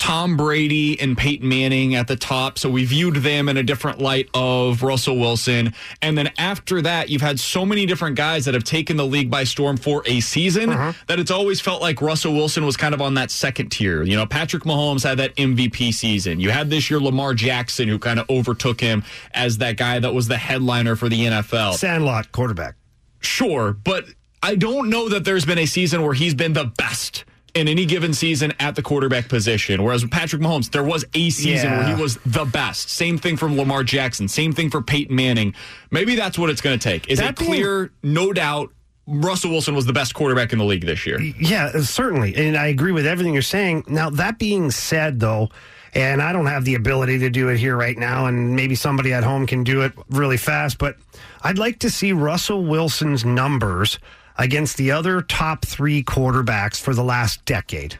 Tom 0.02 0.36
Brady 0.36 0.98
and 1.00 1.16
Peyton 1.16 1.48
Manning 1.48 1.94
at 1.94 2.08
the 2.08 2.16
top. 2.16 2.58
So 2.58 2.68
we 2.68 2.84
viewed 2.84 3.14
them 3.14 3.48
in 3.48 3.56
a 3.56 3.62
different 3.62 4.00
light 4.00 4.28
of 4.34 4.82
Russell 4.82 5.16
Wilson. 5.16 5.74
And 6.02 6.18
then 6.18 6.32
after 6.38 6.82
that, 6.82 7.08
you've 7.08 7.22
had 7.22 7.38
so 7.38 7.64
many 7.64 7.86
different 7.86 8.16
guys 8.16 8.46
that 8.46 8.54
have 8.54 8.64
taken 8.64 8.96
the 8.96 9.06
league 9.06 9.30
by 9.30 9.44
storm 9.44 9.76
for 9.76 10.02
a 10.04 10.18
season 10.18 10.70
uh-huh. 10.70 10.94
that 11.06 11.20
it's 11.20 11.30
always 11.30 11.60
felt 11.60 11.80
like 11.80 12.02
Russell 12.02 12.34
Wilson 12.34 12.66
was 12.66 12.76
kind 12.76 12.94
of 12.94 13.00
on 13.00 13.14
that 13.14 13.30
second 13.30 13.68
tier. 13.70 14.02
You 14.02 14.16
know, 14.16 14.26
Patrick 14.26 14.64
Mahomes 14.64 15.04
had 15.04 15.18
that 15.18 15.36
MVP 15.36 15.94
season. 15.94 16.40
You 16.40 16.50
had 16.50 16.68
this 16.68 16.90
year 16.90 16.98
Lamar 16.98 17.32
Jackson, 17.32 17.86
who 17.86 18.00
kind 18.00 18.18
of 18.18 18.28
overtook 18.28 18.80
him 18.80 19.04
as 19.32 19.58
that 19.58 19.76
guy 19.76 20.00
that 20.00 20.12
was 20.12 20.26
the 20.26 20.36
headliner 20.36 20.96
for 20.96 21.08
the 21.08 21.26
NFL. 21.26 21.74
Sandlot 21.74 22.32
quarterback. 22.32 22.74
Sure, 23.20 23.72
but 23.72 24.06
I 24.42 24.56
don't 24.56 24.90
know 24.90 25.08
that 25.10 25.24
there's 25.24 25.44
been 25.44 25.58
a 25.58 25.66
season 25.66 26.02
where 26.02 26.14
he's 26.14 26.34
been 26.34 26.54
the 26.54 26.64
best 26.64 27.24
in 27.54 27.68
any 27.68 27.84
given 27.84 28.14
season 28.14 28.52
at 28.58 28.74
the 28.76 28.82
quarterback 28.82 29.28
position. 29.28 29.82
Whereas 29.82 30.02
with 30.02 30.10
Patrick 30.10 30.40
Mahomes, 30.40 30.70
there 30.70 30.82
was 30.84 31.04
a 31.14 31.30
season 31.30 31.70
Yeah. 31.70 31.78
where 31.86 31.96
he 31.96 32.02
was 32.02 32.18
the 32.24 32.44
best. 32.46 32.88
Same 32.90 33.18
thing 33.18 33.36
from 33.36 33.56
Lamar 33.56 33.84
Jackson. 33.84 34.26
Same 34.28 34.52
thing 34.52 34.70
for 34.70 34.80
Peyton 34.80 35.14
Manning. 35.14 35.54
Maybe 35.90 36.16
that's 36.16 36.38
what 36.38 36.48
it's 36.50 36.60
going 36.62 36.78
to 36.78 36.82
take. 36.82 37.08
Is 37.08 37.18
That 37.18 37.30
it 37.30 37.38
being- 37.38 37.50
clear, 37.50 37.90
no 38.02 38.32
doubt, 38.32 38.70
Russell 39.06 39.50
Wilson 39.50 39.74
was 39.74 39.84
the 39.84 39.92
best 39.92 40.14
quarterback 40.14 40.52
in 40.52 40.58
the 40.58 40.64
league 40.64 40.86
this 40.86 41.04
year. 41.06 41.20
Yeah, 41.20 41.66
uh, 41.74 41.82
certainly. 41.82 42.34
And 42.36 42.56
I 42.56 42.68
agree 42.68 42.92
with 42.92 43.06
everything 43.06 43.32
you're 43.34 43.42
saying. 43.42 43.84
Now, 43.88 44.08
that 44.10 44.38
being 44.38 44.70
said, 44.70 45.18
though, 45.20 45.50
and 45.92 46.22
I 46.22 46.32
don't 46.32 46.46
have 46.46 46.64
the 46.64 46.76
ability 46.76 47.18
to 47.18 47.28
do 47.28 47.48
it 47.48 47.58
here 47.58 47.76
right 47.76 47.98
now, 47.98 48.26
and 48.26 48.54
maybe 48.56 48.74
somebody 48.76 49.12
at 49.12 49.24
home 49.24 49.46
can 49.46 49.64
do 49.64 49.82
it 49.82 49.92
really 50.08 50.36
fast, 50.38 50.78
but 50.78 50.96
I'd 51.42 51.58
like 51.58 51.80
to 51.80 51.90
see 51.90 52.12
Russell 52.12 52.64
Wilson's 52.64 53.24
numbers 53.26 53.98
against 54.38 54.76
the 54.76 54.90
other 54.90 55.22
top 55.22 55.64
three 55.64 56.02
quarterbacks 56.02 56.80
for 56.80 56.94
the 56.94 57.04
last 57.04 57.44
decade 57.44 57.98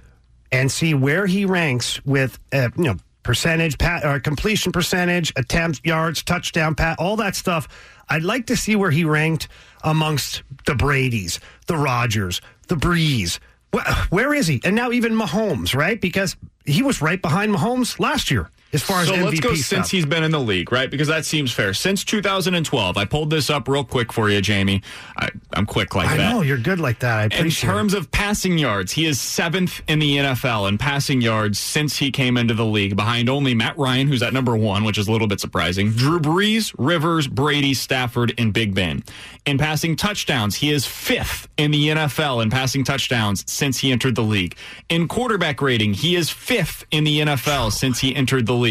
and 0.51 0.71
see 0.71 0.95
where 0.95 1.27
he 1.27 1.45
ranks 1.45 2.05
with, 2.05 2.39
uh, 2.53 2.69
you 2.77 2.85
know, 2.85 2.97
percentage, 3.23 3.79
pat, 3.79 4.05
or 4.05 4.19
completion 4.21 4.73
percentage, 4.73 5.33
attempts, 5.37 5.81
yards, 5.85 6.23
touchdown, 6.23 6.75
pat, 6.75 6.99
all 6.99 7.17
that 7.17 7.37
stuff. 7.37 7.69
I'd 8.09 8.23
like 8.25 8.47
to 8.47 8.57
see 8.57 8.75
where 8.77 8.91
he 8.91 9.05
ranked 9.05 9.49
amongst 9.85 10.43
the 10.67 10.75
Brady's, 10.75 11.39
the 11.67 11.77
Rodgers, 11.77 12.41
the 12.69 12.75
Brees. 12.75 13.39
Wh- 13.75 14.13
Where 14.13 14.35
is 14.35 14.47
he? 14.49 14.61
And 14.65 14.75
now 14.77 14.91
even 14.91 15.13
Mahomes, 15.15 15.75
right? 15.75 16.01
Because 16.01 16.37
he 16.67 16.83
was 16.83 17.01
right 17.01 17.23
behind 17.23 17.55
Mahomes 17.55 17.99
last 18.01 18.31
year 18.31 18.51
as 18.73 18.83
far 18.83 19.01
as 19.03 19.09
so 19.09 19.15
MVP 19.15 19.25
let's 19.25 19.41
go 19.41 19.55
stuff. 19.55 19.67
since 19.67 19.91
he's 19.91 20.07
been 20.07 20.23
in 20.25 20.31
the 20.31 20.41
league, 20.41 20.73
right? 20.73 20.91
Because 20.91 21.09
that 21.09 21.25
seems 21.25 21.53
fair. 21.53 21.75
Since 21.75 22.05
2012, 22.05 22.97
I 22.97 23.05
pulled 23.05 23.31
this 23.31 23.51
up 23.51 23.69
real 23.69 23.85
quick 23.85 24.13
for 24.13 24.31
you, 24.31 24.41
Jamie. 24.41 24.83
I, 25.17 25.29
I'm 25.53 25.67
quick 25.67 25.95
like 25.95 26.09
I 26.09 26.17
that. 26.17 26.33
know 26.33 26.41
you're 26.43 26.57
good 26.59 26.81
like 26.81 27.01
that. 27.01 27.19
I 27.19 27.25
In 27.25 27.33
appreciate 27.33 27.69
it. 27.69 27.73
terms 27.73 27.95
of 27.95 28.11
passing 28.11 28.57
yards, 28.59 28.93
he 28.93 29.05
is 29.07 29.21
seventh 29.21 29.83
in 29.89 29.99
the 29.99 30.17
NFL 30.17 30.69
in 30.69 30.79
passing 30.79 31.21
yards 31.21 31.59
since 31.59 31.97
he 31.99 32.11
came 32.11 32.37
into 32.37 32.55
the 32.55 32.65
league, 32.65 32.97
behind 32.97 33.29
only 33.29 33.55
Matt 33.55 33.77
Ryan, 33.77 34.09
who's 34.09 34.23
at 34.23 34.33
number 34.33 34.57
one, 34.57 34.85
which 34.85 34.97
is 34.99 35.09
a 35.09 35.13
little 35.13 35.29
bit 35.29 35.41
surprising. 35.41 35.91
Drew 35.93 36.19
Brees, 36.21 36.75
Rivers, 36.79 37.27
Brady, 37.27 37.75
Stafford, 37.75 38.33
and 38.39 38.53
Big 38.53 38.75
Ben. 38.75 39.03
In 39.45 39.59
passing 39.59 39.97
touchdowns, 39.97 40.55
he 40.55 40.71
is 40.71 40.87
fifth 40.87 41.49
in 41.59 41.73
the 41.73 41.89
NFL 41.89 42.43
in 42.43 42.49
passing 42.51 42.85
touchdowns 42.85 43.45
since 43.51 43.79
he 43.79 43.93
entered 43.93 44.15
the 44.15 44.23
league. 44.23 44.57
In 44.89 45.09
quarterback 45.09 45.61
rating, 45.61 45.93
he 45.95 46.15
is 46.17 46.31
fifth 46.31 46.85
in 46.91 47.05
the 47.05 47.21
NFL 47.21 47.73
since 47.73 47.99
he 47.99 48.15
entered 48.15 48.47
the 48.47 48.55
league. 48.55 48.62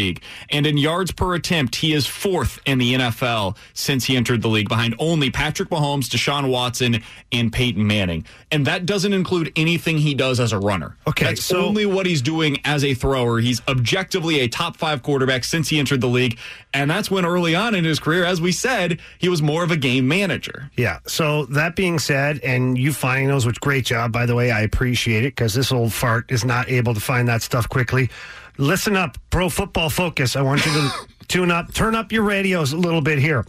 And 0.50 0.66
in 0.66 0.76
yards 0.78 1.12
per 1.12 1.34
attempt, 1.34 1.76
he 1.76 1.92
is 1.92 2.06
fourth 2.06 2.60
in 2.66 2.78
the 2.78 2.94
NFL 2.94 3.56
since 3.74 4.04
he 4.04 4.16
entered 4.16 4.42
the 4.42 4.48
league, 4.48 4.68
behind 4.68 4.94
only 4.98 5.30
Patrick 5.30 5.68
Mahomes, 5.70 6.08
Deshaun 6.08 6.48
Watson, 6.50 7.02
and 7.30 7.52
Peyton 7.52 7.86
Manning. 7.86 8.24
And 8.50 8.66
that 8.66 8.86
doesn't 8.86 9.12
include 9.12 9.52
anything 9.56 9.98
he 9.98 10.14
does 10.14 10.40
as 10.40 10.52
a 10.52 10.58
runner. 10.58 10.96
Okay, 11.06 11.26
That's 11.26 11.44
so- 11.44 11.64
only 11.64 11.86
what 11.86 12.06
he's 12.06 12.22
doing 12.22 12.58
as 12.64 12.84
a 12.84 12.94
thrower. 12.94 13.38
He's 13.40 13.60
objectively 13.68 14.40
a 14.40 14.48
top 14.48 14.76
five 14.76 15.02
quarterback 15.02 15.44
since 15.44 15.68
he 15.68 15.78
entered 15.78 16.00
the 16.00 16.08
league. 16.08 16.38
And 16.74 16.90
that's 16.90 17.10
when 17.10 17.24
early 17.24 17.54
on 17.54 17.74
in 17.74 17.84
his 17.84 17.98
career, 17.98 18.24
as 18.24 18.40
we 18.40 18.52
said, 18.52 18.98
he 19.18 19.28
was 19.28 19.42
more 19.42 19.62
of 19.62 19.70
a 19.70 19.76
game 19.76 20.08
manager. 20.08 20.70
Yeah. 20.76 20.98
So 21.06 21.44
that 21.46 21.76
being 21.76 21.98
said, 21.98 22.40
and 22.42 22.78
you 22.78 22.92
finding 22.92 23.28
those, 23.28 23.46
which 23.46 23.60
great 23.60 23.84
job, 23.84 24.12
by 24.12 24.26
the 24.26 24.34
way. 24.34 24.50
I 24.50 24.60
appreciate 24.60 25.24
it 25.24 25.34
because 25.36 25.54
this 25.54 25.72
old 25.72 25.92
fart 25.92 26.30
is 26.30 26.44
not 26.44 26.70
able 26.70 26.94
to 26.94 27.00
find 27.00 27.28
that 27.28 27.42
stuff 27.42 27.68
quickly. 27.68 28.10
Listen 28.58 28.96
up, 28.96 29.16
Pro 29.30 29.48
Football 29.48 29.90
Focus. 29.90 30.36
I 30.36 30.42
want 30.42 30.64
you 30.66 30.72
to 30.72 30.90
tune 31.28 31.50
up, 31.50 31.72
turn 31.72 31.94
up 31.94 32.12
your 32.12 32.22
radios 32.22 32.72
a 32.72 32.76
little 32.76 33.00
bit 33.00 33.18
here. 33.18 33.44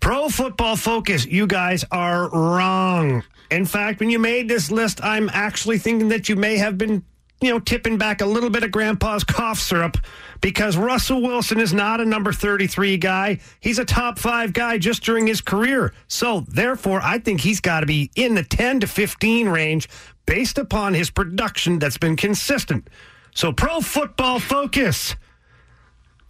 Pro 0.00 0.28
Football 0.28 0.76
Focus, 0.76 1.26
you 1.26 1.46
guys 1.46 1.84
are 1.90 2.28
wrong. 2.30 3.24
In 3.50 3.64
fact, 3.64 4.00
when 4.00 4.10
you 4.10 4.18
made 4.18 4.48
this 4.48 4.70
list, 4.70 5.02
I'm 5.02 5.28
actually 5.32 5.78
thinking 5.78 6.08
that 6.08 6.28
you 6.28 6.36
may 6.36 6.56
have 6.56 6.78
been, 6.78 7.02
you 7.40 7.50
know, 7.50 7.58
tipping 7.58 7.98
back 7.98 8.20
a 8.20 8.26
little 8.26 8.50
bit 8.50 8.62
of 8.62 8.70
Grandpa's 8.70 9.24
cough 9.24 9.58
syrup 9.58 9.96
because 10.40 10.76
Russell 10.76 11.22
Wilson 11.22 11.60
is 11.60 11.72
not 11.72 12.00
a 12.00 12.04
number 12.04 12.32
33 12.32 12.96
guy. 12.98 13.40
He's 13.60 13.78
a 13.78 13.84
top 13.84 14.18
five 14.18 14.52
guy 14.52 14.78
just 14.78 15.02
during 15.02 15.26
his 15.26 15.40
career. 15.40 15.92
So, 16.08 16.40
therefore, 16.48 17.00
I 17.02 17.18
think 17.18 17.40
he's 17.40 17.60
got 17.60 17.80
to 17.80 17.86
be 17.86 18.10
in 18.14 18.34
the 18.34 18.44
10 18.44 18.80
to 18.80 18.86
15 18.86 19.48
range 19.48 19.88
based 20.26 20.58
upon 20.58 20.94
his 20.94 21.10
production 21.10 21.78
that's 21.78 21.98
been 21.98 22.16
consistent. 22.16 22.88
So, 23.36 23.52
Pro 23.52 23.82
Football 23.82 24.40
Focus, 24.40 25.14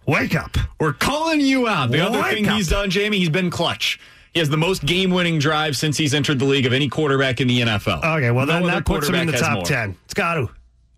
wake 0.05 0.35
up. 0.35 0.57
We're 0.77 0.91
calling 0.91 1.39
you 1.39 1.65
out. 1.65 1.89
The 1.89 2.01
other 2.01 2.21
thing 2.23 2.45
up. 2.45 2.55
he's 2.55 2.67
done, 2.67 2.89
Jamie, 2.89 3.17
he's 3.17 3.29
been 3.29 3.49
clutch. 3.49 3.97
He 4.33 4.39
has 4.39 4.49
the 4.49 4.57
most 4.57 4.85
game 4.85 5.11
winning 5.11 5.39
drives 5.39 5.77
since 5.77 5.95
he's 5.95 6.13
entered 6.13 6.37
the 6.37 6.43
league 6.43 6.65
of 6.65 6.73
any 6.73 6.89
quarterback 6.89 7.39
in 7.39 7.47
the 7.47 7.61
NFL. 7.61 8.03
Okay, 8.17 8.29
well, 8.29 8.45
No 8.45 8.55
then 8.55 8.63
that 8.63 8.85
puts 8.85 9.07
him 9.07 9.15
in 9.15 9.27
the 9.27 9.37
top 9.37 9.53
more. 9.53 9.63
10. 9.63 9.95
It's 10.03 10.13
got 10.13 10.33
to. 10.33 10.49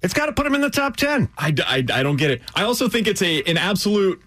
It's 0.01 0.15
got 0.15 0.25
to 0.25 0.33
put 0.33 0.47
him 0.47 0.55
in 0.55 0.61
the 0.61 0.71
top 0.71 0.97
10. 0.97 1.29
I, 1.37 1.53
I, 1.67 1.85
I 1.93 2.01
don't 2.01 2.17
get 2.17 2.31
it. 2.31 2.41
I 2.55 2.63
also 2.63 2.89
think 2.89 3.05
it's 3.05 3.21
a 3.21 3.43
an 3.43 3.57
absolute 3.57 4.19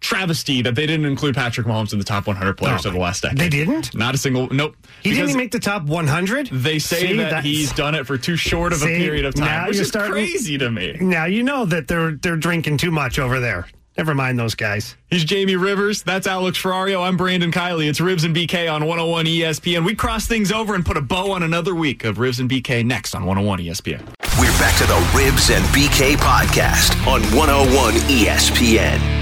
travesty 0.00 0.62
that 0.62 0.74
they 0.74 0.86
didn't 0.86 1.06
include 1.06 1.34
Patrick 1.34 1.66
Mahomes 1.66 1.92
in 1.92 1.98
the 1.98 2.04
top 2.04 2.26
100 2.26 2.54
players 2.56 2.84
Oh, 2.86 2.88
of 2.88 2.94
the 2.94 3.00
last 3.00 3.22
decade. 3.22 3.38
they 3.38 3.48
didn't? 3.48 3.94
Not 3.94 4.14
a 4.14 4.18
single. 4.18 4.48
Nope. 4.50 4.76
He 5.02 5.10
didn't 5.10 5.24
even 5.30 5.36
make 5.38 5.50
the 5.52 5.58
top 5.58 5.82
100. 5.84 6.48
They 6.48 6.78
say 6.78 7.00
See, 7.08 7.16
that 7.16 7.24
that's- 7.24 7.44
he's 7.44 7.72
done 7.72 7.94
it 7.94 8.06
for 8.06 8.16
too 8.18 8.36
short 8.36 8.72
of 8.72 8.82
a 8.82 8.86
period 8.86 9.24
of 9.24 9.34
time, 9.34 9.44
now 9.46 9.66
which 9.66 9.76
you're 9.76 9.82
is 9.82 9.88
starting- 9.88 10.12
crazy 10.12 10.58
to 10.58 10.70
me. 10.70 10.96
Now 11.00 11.24
you 11.26 11.42
know 11.42 11.64
that 11.66 11.88
they're 11.88 12.12
they're 12.12 12.36
drinking 12.36 12.76
too 12.78 12.90
much 12.90 13.18
over 13.18 13.40
there. 13.40 13.66
Never 13.96 14.14
mind 14.14 14.38
those 14.38 14.54
guys. 14.54 14.94
He's 15.10 15.24
Jamie 15.24 15.56
Rivers. 15.56 16.02
That's 16.04 16.28
Alex 16.28 16.56
Ferrario. 16.62 17.02
I'm 17.04 17.16
Brandon 17.16 17.50
Kiley. 17.50 17.88
It's 17.88 17.98
Rivs 17.98 18.24
and 18.24 18.32
BK 18.32 18.68
on 18.72 18.84
101 18.84 19.26
ESPN. 19.26 19.84
We 19.84 19.96
cross 19.96 20.28
things 20.28 20.52
over 20.52 20.76
and 20.76 20.86
put 20.86 20.96
a 20.96 21.00
bow 21.00 21.32
on 21.32 21.42
another 21.42 21.74
week 21.74 22.04
of 22.04 22.18
Rivs 22.18 22.38
and 22.38 22.48
BK 22.48 22.84
next 22.84 23.16
on 23.16 23.24
101 23.24 23.58
ESPN. 23.58 24.02
We're 24.38 24.56
back 24.60 24.76
to 24.78 24.86
the 24.86 24.94
Rivs 25.18 25.50
and 25.52 25.64
BK 25.74 26.14
podcast 26.16 26.94
on 27.08 27.22
101 27.36 27.94
ESPN. 28.08 29.17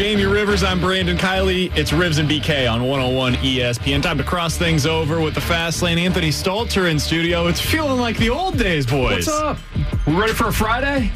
Jamie 0.00 0.24
Rivers, 0.24 0.62
I'm 0.64 0.80
Brandon 0.80 1.18
Kiley. 1.18 1.70
It's 1.76 1.90
Rivs 1.90 2.18
and 2.18 2.26
BK 2.26 2.72
on 2.72 2.84
101 2.84 3.34
ESPN. 3.34 4.02
Time 4.02 4.16
to 4.16 4.24
cross 4.24 4.56
things 4.56 4.86
over 4.86 5.20
with 5.20 5.34
the 5.34 5.42
fast 5.42 5.82
lane. 5.82 5.98
Anthony 5.98 6.30
Stalter 6.30 6.90
in 6.90 6.98
studio. 6.98 7.48
It's 7.48 7.60
feeling 7.60 8.00
like 8.00 8.16
the 8.16 8.30
old 8.30 8.56
days, 8.56 8.86
boys. 8.86 9.26
What's 9.26 9.28
up? 9.28 9.58
We 10.06 10.14
ready 10.14 10.32
for 10.32 10.48
a 10.48 10.52
Friday? 10.54 11.12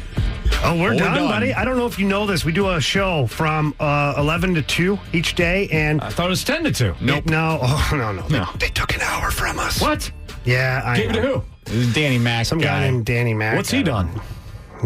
Oh, 0.63 0.79
we're, 0.79 0.93
done, 0.93 1.15
done. 1.15 1.27
buddy. 1.27 1.51
I 1.51 1.65
don't 1.65 1.77
know 1.77 1.87
if 1.87 1.97
you 1.97 2.05
know 2.07 2.27
this. 2.27 2.45
We 2.45 2.51
do 2.51 2.69
a 2.69 2.79
show 2.79 3.25
from 3.25 3.73
uh, 3.79 4.13
11 4.19 4.53
to 4.53 4.61
2 4.61 4.99
each 5.13 5.33
day, 5.33 5.67
and 5.71 5.99
I 6.01 6.09
thought 6.09 6.27
it 6.27 6.29
was 6.29 6.43
10 6.43 6.65
to 6.65 6.71
2. 6.71 6.95
Nope. 7.01 7.25
no, 7.25 7.57
oh, 7.63 7.89
no, 7.91 8.11
no, 8.11 8.27
No. 8.27 8.45
They, 8.53 8.67
they 8.67 8.69
took 8.69 8.93
an 8.93 9.01
hour 9.01 9.31
from 9.31 9.57
us. 9.57 9.81
What? 9.81 10.11
Yeah, 10.43 10.83
I 10.85 10.97
Gave 10.97 11.09
it 11.09 11.13
to 11.13 11.21
know. 11.23 11.43
who? 11.69 11.91
Danny 11.93 12.19
Mack. 12.19 12.45
Some 12.45 12.59
guy 12.59 12.81
named 12.81 13.07
Danny 13.07 13.33
Mack. 13.33 13.55
What's 13.55 13.71
he 13.71 13.81
done? 13.81 14.21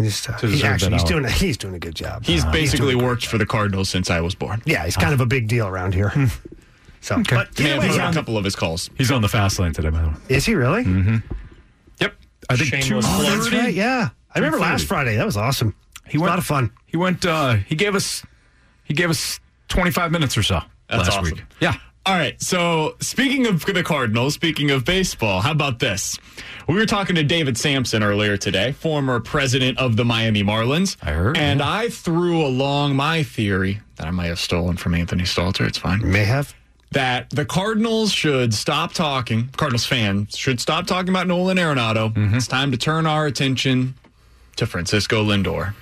He's, 0.02 0.28
uh, 0.30 0.38
To 0.38 0.48
he 0.48 0.64
actually, 0.64 0.94
he's 0.94 1.04
doing 1.04 1.26
a, 1.26 1.30
he's 1.30 1.58
doing 1.58 1.76
a 1.76 1.80
good 1.80 1.96
job. 1.96 2.24
He's 2.26 2.44
Uh, 2.46 2.52
basically 2.52 2.94
doing 2.94 3.04
a 3.04 3.08
worked 3.08 3.26
for 3.26 3.38
the 3.38 3.46
Cardinals 3.46 3.90
since 3.90 4.10
I 4.10 4.22
was 4.22 4.36
born. 4.36 4.62
Yeah, 4.66 4.86
he's 4.86 4.96
kind 4.98 5.14
of 5.14 5.22
a 5.22 5.26
big 5.26 5.48
deal 5.48 5.68
around 5.68 5.94
here. 5.94 6.12
So, 7.02 7.16
but 7.30 7.58
May 7.58 7.72
either 7.72 7.74
have 7.76 7.80
way, 7.80 7.88
heard 7.88 7.96
yeah. 7.96 8.10
a 8.12 8.14
couple 8.14 8.38
of 8.38 8.44
his 8.44 8.58
calls. 8.58 8.90
He's 8.98 9.10
on 9.10 9.22
the 9.22 9.30
fast 9.30 9.58
lane 9.58 9.72
today, 9.72 9.90
by 9.90 10.02
the 10.02 10.08
way. 10.10 10.16
is 10.28 10.46
he 10.46 10.54
really? 10.54 10.84
Yep. 12.02 12.14
I 12.50 12.56
think 12.58 12.84
Shameless 12.84 13.06
two 13.06 13.12
Oh, 13.14 13.22
that's 13.24 13.46
thirty. 13.46 13.58
right. 13.58 13.74
Yeah, 13.74 14.10
I 14.36 14.40
remember 14.40 14.60
last 14.60 14.86
Friday. 14.86 15.16
That 15.16 15.26
was 15.26 15.38
awesome. 15.38 15.74
He 16.10 16.18
went 16.18 16.20
a 16.20 16.22
went, 16.24 16.30
lot 16.32 16.40
of 16.40 16.46
fun. 16.46 16.72
He 16.88 16.98
went. 16.98 17.26
uh 17.26 17.54
He 17.54 17.76
gave 17.76 17.96
us. 17.96 18.22
He 18.84 18.94
gave 18.94 19.10
us 19.10 19.40
twenty 19.70 19.92
five 19.92 20.12
minutes 20.12 20.38
or 20.38 20.44
so 20.44 20.60
That's 20.90 21.04
last 21.08 21.20
awesome. 21.20 21.36
week. 21.36 21.44
Yeah. 21.62 21.76
All 22.06 22.16
right. 22.16 22.42
So, 22.42 22.96
speaking 23.02 23.46
of 23.46 23.64
the 23.66 23.84
Cardinals, 23.84 24.34
speaking 24.34 24.72
of 24.72 24.84
baseball, 24.86 25.42
how 25.42 25.52
about 25.52 25.80
this? 25.80 26.18
We 26.68 26.76
were 26.76 26.86
talking 26.86 27.16
to 27.16 27.24
David 27.24 27.58
Samson 27.58 28.02
earlier 28.04 28.38
today, 28.38 28.72
former 28.72 29.20
president 29.20 29.78
of 29.78 29.96
the 29.96 30.06
Miami 30.06 30.44
Marlins. 30.44 30.98
I 31.04 31.12
heard, 31.12 31.38
And 31.38 31.60
yeah. 31.60 31.72
I 31.72 31.90
threw 31.90 32.44
along 32.44 32.96
my 32.96 33.24
theory 33.24 33.82
that 33.98 34.08
I 34.08 34.12
might 34.12 34.28
have 34.28 34.40
stolen 34.40 34.78
from 34.78 34.96
Anthony 34.96 35.24
Stalter. 35.24 35.68
It's 35.68 35.78
fine. 35.78 36.10
May 36.10 36.24
have. 36.26 36.56
That 36.92 37.30
the 37.30 37.46
Cardinals 37.46 38.12
should 38.12 38.54
stop 38.56 38.94
talking, 38.94 39.50
Cardinals 39.58 39.86
fans 39.86 40.36
should 40.36 40.60
stop 40.60 40.88
talking 40.88 41.10
about 41.10 41.28
Nolan 41.28 41.58
Arenado. 41.58 42.12
Mm-hmm. 42.14 42.36
It's 42.36 42.48
time 42.48 42.72
to 42.72 42.78
turn 42.78 43.06
our 43.06 43.28
attention 43.28 43.94
to 44.56 44.66
Francisco 44.66 45.24
Lindor. 45.24 45.76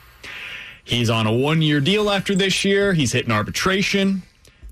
He's 0.83 1.09
on 1.09 1.25
a 1.27 1.31
one 1.31 1.61
year 1.61 1.79
deal 1.79 2.09
after 2.09 2.35
this 2.35 2.65
year. 2.65 2.93
He's 2.93 3.13
hitting 3.13 3.31
arbitration. 3.31 4.23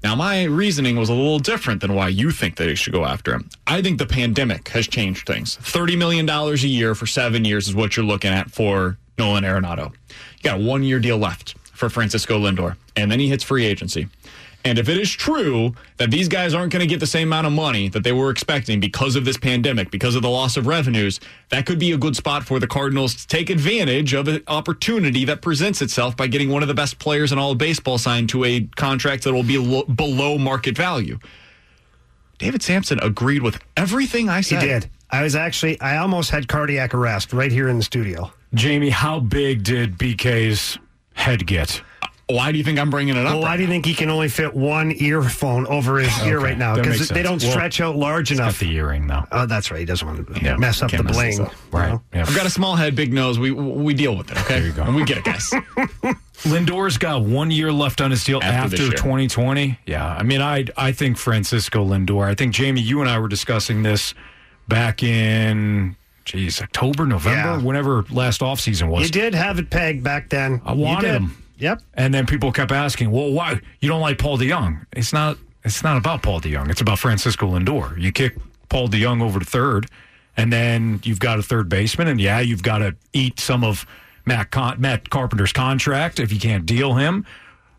Now, 0.05 0.13
my 0.13 0.43
reasoning 0.43 0.97
was 0.97 1.09
a 1.09 1.15
little 1.15 1.39
different 1.39 1.81
than 1.81 1.95
why 1.95 2.09
you 2.09 2.29
think 2.29 2.57
that 2.57 2.69
he 2.69 2.75
should 2.75 2.93
go 2.93 3.05
after 3.05 3.33
him. 3.33 3.49
I 3.65 3.81
think 3.81 3.97
the 3.97 4.05
pandemic 4.05 4.67
has 4.67 4.87
changed 4.87 5.25
things. 5.25 5.57
$30 5.57 5.97
million 5.97 6.29
a 6.29 6.53
year 6.57 6.93
for 6.93 7.07
seven 7.07 7.43
years 7.43 7.67
is 7.67 7.73
what 7.73 7.97
you're 7.97 8.05
looking 8.05 8.29
at 8.29 8.51
for 8.51 8.99
Nolan 9.17 9.43
Arenado. 9.43 9.91
You 9.91 10.43
got 10.43 10.61
a 10.61 10.63
one 10.63 10.83
year 10.83 10.99
deal 10.99 11.17
left 11.17 11.55
for 11.73 11.89
Francisco 11.89 12.37
Lindor, 12.37 12.77
and 12.95 13.11
then 13.11 13.19
he 13.19 13.29
hits 13.29 13.43
free 13.43 13.65
agency. 13.65 14.07
And 14.65 14.79
if 14.79 14.89
it 14.89 14.97
is 14.97 15.11
true 15.11 15.75
that 15.97 16.09
these 16.09 16.27
guys 16.27 16.55
aren't 16.55 16.73
going 16.73 16.81
to 16.81 16.87
get 16.87 16.99
the 16.99 17.05
same 17.05 17.27
amount 17.27 17.45
of 17.45 17.53
money 17.53 17.87
that 17.89 18.03
they 18.03 18.11
were 18.11 18.31
expecting 18.31 18.79
because 18.79 19.15
of 19.15 19.23
this 19.23 19.37
pandemic, 19.37 19.91
because 19.91 20.15
of 20.15 20.23
the 20.23 20.29
loss 20.29 20.57
of 20.57 20.65
revenues, 20.65 21.19
that 21.49 21.67
could 21.67 21.77
be 21.77 21.91
a 21.91 21.97
good 21.97 22.15
spot 22.15 22.43
for 22.43 22.59
the 22.59 22.65
Cardinals 22.65 23.13
to 23.13 23.27
take 23.27 23.51
advantage 23.51 24.15
of 24.15 24.27
an 24.27 24.41
opportunity 24.47 25.23
that 25.25 25.43
presents 25.43 25.83
itself 25.83 26.17
by 26.17 26.25
getting 26.25 26.49
one 26.49 26.63
of 26.63 26.67
the 26.67 26.73
best 26.73 26.97
players 26.97 27.31
in 27.31 27.37
all 27.37 27.51
of 27.51 27.59
baseball 27.59 27.99
signed 27.99 28.27
to 28.29 28.43
a 28.43 28.61
contract 28.75 29.23
that 29.25 29.33
will 29.33 29.43
be 29.43 29.59
lo- 29.59 29.83
below 29.83 30.39
market 30.39 30.75
value. 30.75 31.19
David 32.39 32.63
Samson 32.63 32.99
agreed 33.03 33.43
with 33.43 33.59
everything 33.77 34.29
I 34.29 34.41
said. 34.41 34.63
He 34.63 34.67
did. 34.67 34.89
I 35.11 35.21
was 35.21 35.35
actually, 35.35 35.79
I 35.79 35.97
almost 35.97 36.31
had 36.31 36.47
cardiac 36.47 36.95
arrest 36.95 37.33
right 37.33 37.51
here 37.51 37.69
in 37.69 37.77
the 37.77 37.83
studio. 37.83 38.33
Jamie, 38.55 38.89
how 38.89 39.19
big 39.19 39.63
did 39.63 39.99
BK's 39.99 40.79
head 41.13 41.45
get? 41.45 41.81
Why 42.27 42.51
do 42.51 42.57
you 42.57 42.63
think 42.63 42.79
I'm 42.79 42.89
bringing 42.89 43.15
it 43.15 43.23
up? 43.25 43.33
Well, 43.33 43.41
why 43.43 43.55
do 43.55 43.61
you 43.61 43.69
think 43.69 43.85
he 43.85 43.93
can 43.93 44.09
only 44.09 44.29
fit 44.29 44.55
one 44.55 44.91
earphone 44.99 45.67
over 45.67 45.99
his 45.99 46.11
ear 46.25 46.39
right 46.39 46.57
now? 46.57 46.73
Because 46.75 47.07
they 47.09 47.21
don't 47.21 47.39
Well, 47.41 47.51
stretch 47.51 47.79
out 47.81 47.95
large 47.97 48.29
Got 48.29 48.39
enough. 48.39 48.59
the 48.59 48.71
earring 48.75 49.05
though. 49.05 49.25
Oh, 49.31 49.45
that's 49.45 49.69
right. 49.69 49.79
He 49.79 49.85
doesn't 49.85 50.07
want 50.07 50.27
to 50.35 50.43
Yeah, 50.43 50.57
mess 50.57 50.81
up 50.81 50.89
the 50.89 50.97
can't 50.97 51.05
mess 51.05 51.15
bling. 51.15 51.41
up. 51.41 51.53
Right. 51.71 51.85
you 51.87 51.93
know? 51.93 52.01
Yeah. 52.15 52.21
I've 52.27 52.35
got 52.35 52.47
a 52.47 52.49
small 52.49 52.75
head, 52.75 52.95
big 52.95 53.13
nose. 53.13 53.37
We 53.37 53.51
we 53.51 53.93
deal 53.93 54.15
with 54.17 54.31
it, 54.31 54.37
okay? 54.39 54.55
There 54.59 54.67
you 54.67 54.73
go. 54.73 54.83
And 54.83 54.95
we 54.95 55.03
get 55.05 55.19
it, 55.19 55.23
guys. 55.23 55.51
Lindor's 56.43 56.97
got 56.97 57.21
one 57.23 57.51
year 57.51 57.71
left 57.71 58.01
on 58.01 58.11
his 58.11 58.23
deal 58.23 58.39
After 58.43 58.75
after, 58.75 58.91
2020. 58.97 59.79
Yeah, 59.85 60.05
I 60.05 60.23
mean, 60.23 60.41
I 60.41 60.65
I 60.75 60.91
think 60.91 61.17
Francisco 61.17 61.85
Lindor. 61.85 62.25
I 62.27 62.33
think 62.35 62.53
Jamie, 62.53 62.81
you 62.81 63.01
and 63.01 63.09
I 63.09 63.19
were 63.19 63.27
discussing 63.27 63.83
this 63.83 64.13
back 64.67 65.03
in, 65.03 65.95
geez, 66.25 66.61
October, 66.61 67.05
November, 67.05 67.37
Yeah. 67.37 67.57
whenever 67.61 68.03
last 68.09 68.41
offseason 68.41 68.89
was. 68.89 69.03
You 69.03 69.09
did 69.11 69.35
have 69.35 69.59
it 69.59 69.69
pegged 69.69 70.03
back 70.03 70.29
then. 70.29 70.61
I 70.65 70.73
wanted 70.73 71.11
him. 71.21 71.37
Yep. 71.57 71.81
And 71.93 72.13
then 72.13 72.25
people 72.25 72.51
kept 72.51 72.71
asking, 72.71 73.11
"Well, 73.11 73.31
why 73.31 73.59
you 73.79 73.89
don't 73.89 74.01
like 74.01 74.17
Paul 74.17 74.37
DeJong?" 74.37 74.85
It's 74.93 75.13
not. 75.13 75.37
It's 75.63 75.83
not 75.83 75.97
about 75.97 76.21
Paul 76.21 76.41
DeJong. 76.41 76.69
It's 76.69 76.81
about 76.81 76.99
Francisco 76.99 77.47
Lindor. 77.47 77.99
You 77.99 78.11
kick 78.11 78.37
Paul 78.69 78.87
DeJong 78.87 79.21
over 79.21 79.39
to 79.39 79.45
third, 79.45 79.87
and 80.37 80.51
then 80.53 80.99
you've 81.03 81.19
got 81.19 81.39
a 81.39 81.43
third 81.43 81.69
baseman, 81.69 82.07
and 82.07 82.21
yeah, 82.21 82.39
you've 82.39 82.63
got 82.63 82.79
to 82.79 82.95
eat 83.13 83.39
some 83.39 83.63
of 83.63 83.85
Matt 84.25 84.51
Con- 84.51 84.79
Matt 84.79 85.09
Carpenter's 85.09 85.53
contract 85.53 86.19
if 86.19 86.31
you 86.31 86.39
can't 86.39 86.65
deal 86.65 86.95
him, 86.95 87.25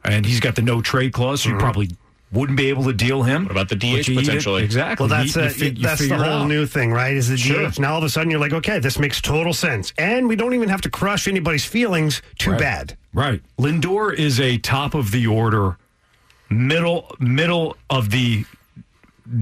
and 0.05 0.27
he's 0.27 0.40
got 0.40 0.57
the 0.57 0.62
no 0.62 0.81
trade 0.81 1.12
clause, 1.12 1.43
so 1.43 1.48
you 1.48 1.55
mm-hmm. 1.55 1.62
probably 1.62 1.90
wouldn't 2.32 2.57
be 2.59 2.69
able 2.69 2.85
to 2.85 2.93
deal 2.93 3.23
him. 3.23 3.44
What 3.44 3.53
about 3.53 3.69
the 3.69 3.77
But 3.77 3.81
DH 3.81 3.85
you 3.86 3.98
eat 3.98 4.09
it- 4.09 4.16
potentially? 4.27 4.65
Exactly. 4.65 5.05
Well, 5.07 5.09
that's 5.16 5.36
You- 5.36 5.43
you 5.43 5.48
a, 5.48 5.51
fig- 5.51 5.78
that's 5.81 6.01
the 6.09 6.16
whole 6.16 6.24
out. 6.43 6.48
new 6.48 6.66
thing, 6.66 6.93
right? 6.93 7.15
Is 7.15 7.28
the 7.28 7.36
Sure. 7.36 7.69
DH. 7.70 7.78
Now 7.78 7.93
all 7.93 7.98
of 7.98 8.05
a 8.05 8.09
sudden 8.09 8.31
you're 8.31 8.40
like, 8.40 8.53
okay, 8.53 8.78
this 8.81 8.98
makes 8.98 9.20
total 9.20 9.53
sense, 9.53 9.93
and 9.97 10.27
we 10.28 10.35
don't 10.36 10.53
even 10.55 10.69
have 10.69 10.81
to 10.82 10.90
crush 10.90 11.28
anybody's 11.28 11.65
feelings 11.65 12.23
too 12.39 12.51
Right. 12.51 12.61
bad. 12.61 12.97
Right. 13.15 13.40
Lindor 13.59 14.12
is 14.12 14.40
a 14.40 14.59
top 14.59 14.94
of 14.94 15.11
the 15.12 15.27
order, 15.28 15.77
middle 16.51 17.15
middle 17.20 17.77
of 17.90 18.11
the 18.11 18.44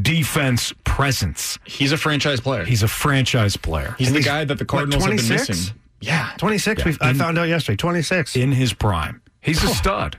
defense 0.03 0.73
presence. 0.85 1.59
He's 1.65 1.93
a 1.93 1.97
franchise 1.97 2.41
player. 2.41 2.65
He's 2.65 2.83
a 2.83 2.89
franchise 2.89 3.57
player. 3.57 3.95
He's 3.99 4.09
And 4.09 4.17
the 4.17 4.21
he's, 4.21 4.27
guy 4.27 4.45
that 4.45 4.55
the 4.59 4.65
what, 4.65 4.69
Cardinals 4.69 5.05
have 5.05 5.17
been 5.17 5.29
missing. 5.29 5.75
Yeah. 6.01 6.31
26. 6.39 6.79
Yeah. 6.81 6.85
We've, 6.87 6.99
I 7.01 7.13
found 7.15 7.39
out 7.39 7.49
yesterday. 7.49 7.77
26. 7.77 8.37
in 8.37 8.53
his 8.53 8.73
prime. 8.73 9.21
He's 9.41 9.63
a 9.63 9.69
stud. 9.69 10.19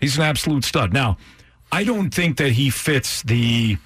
He's 0.00 0.16
an 0.16 0.22
absolute 0.22 0.64
stud. 0.64 0.92
Now, 0.92 1.16
I 1.72 1.84
don't 1.84 2.12
think 2.12 2.36
that 2.36 2.52
he 2.52 2.70
fits 2.70 3.22
the 3.22 3.78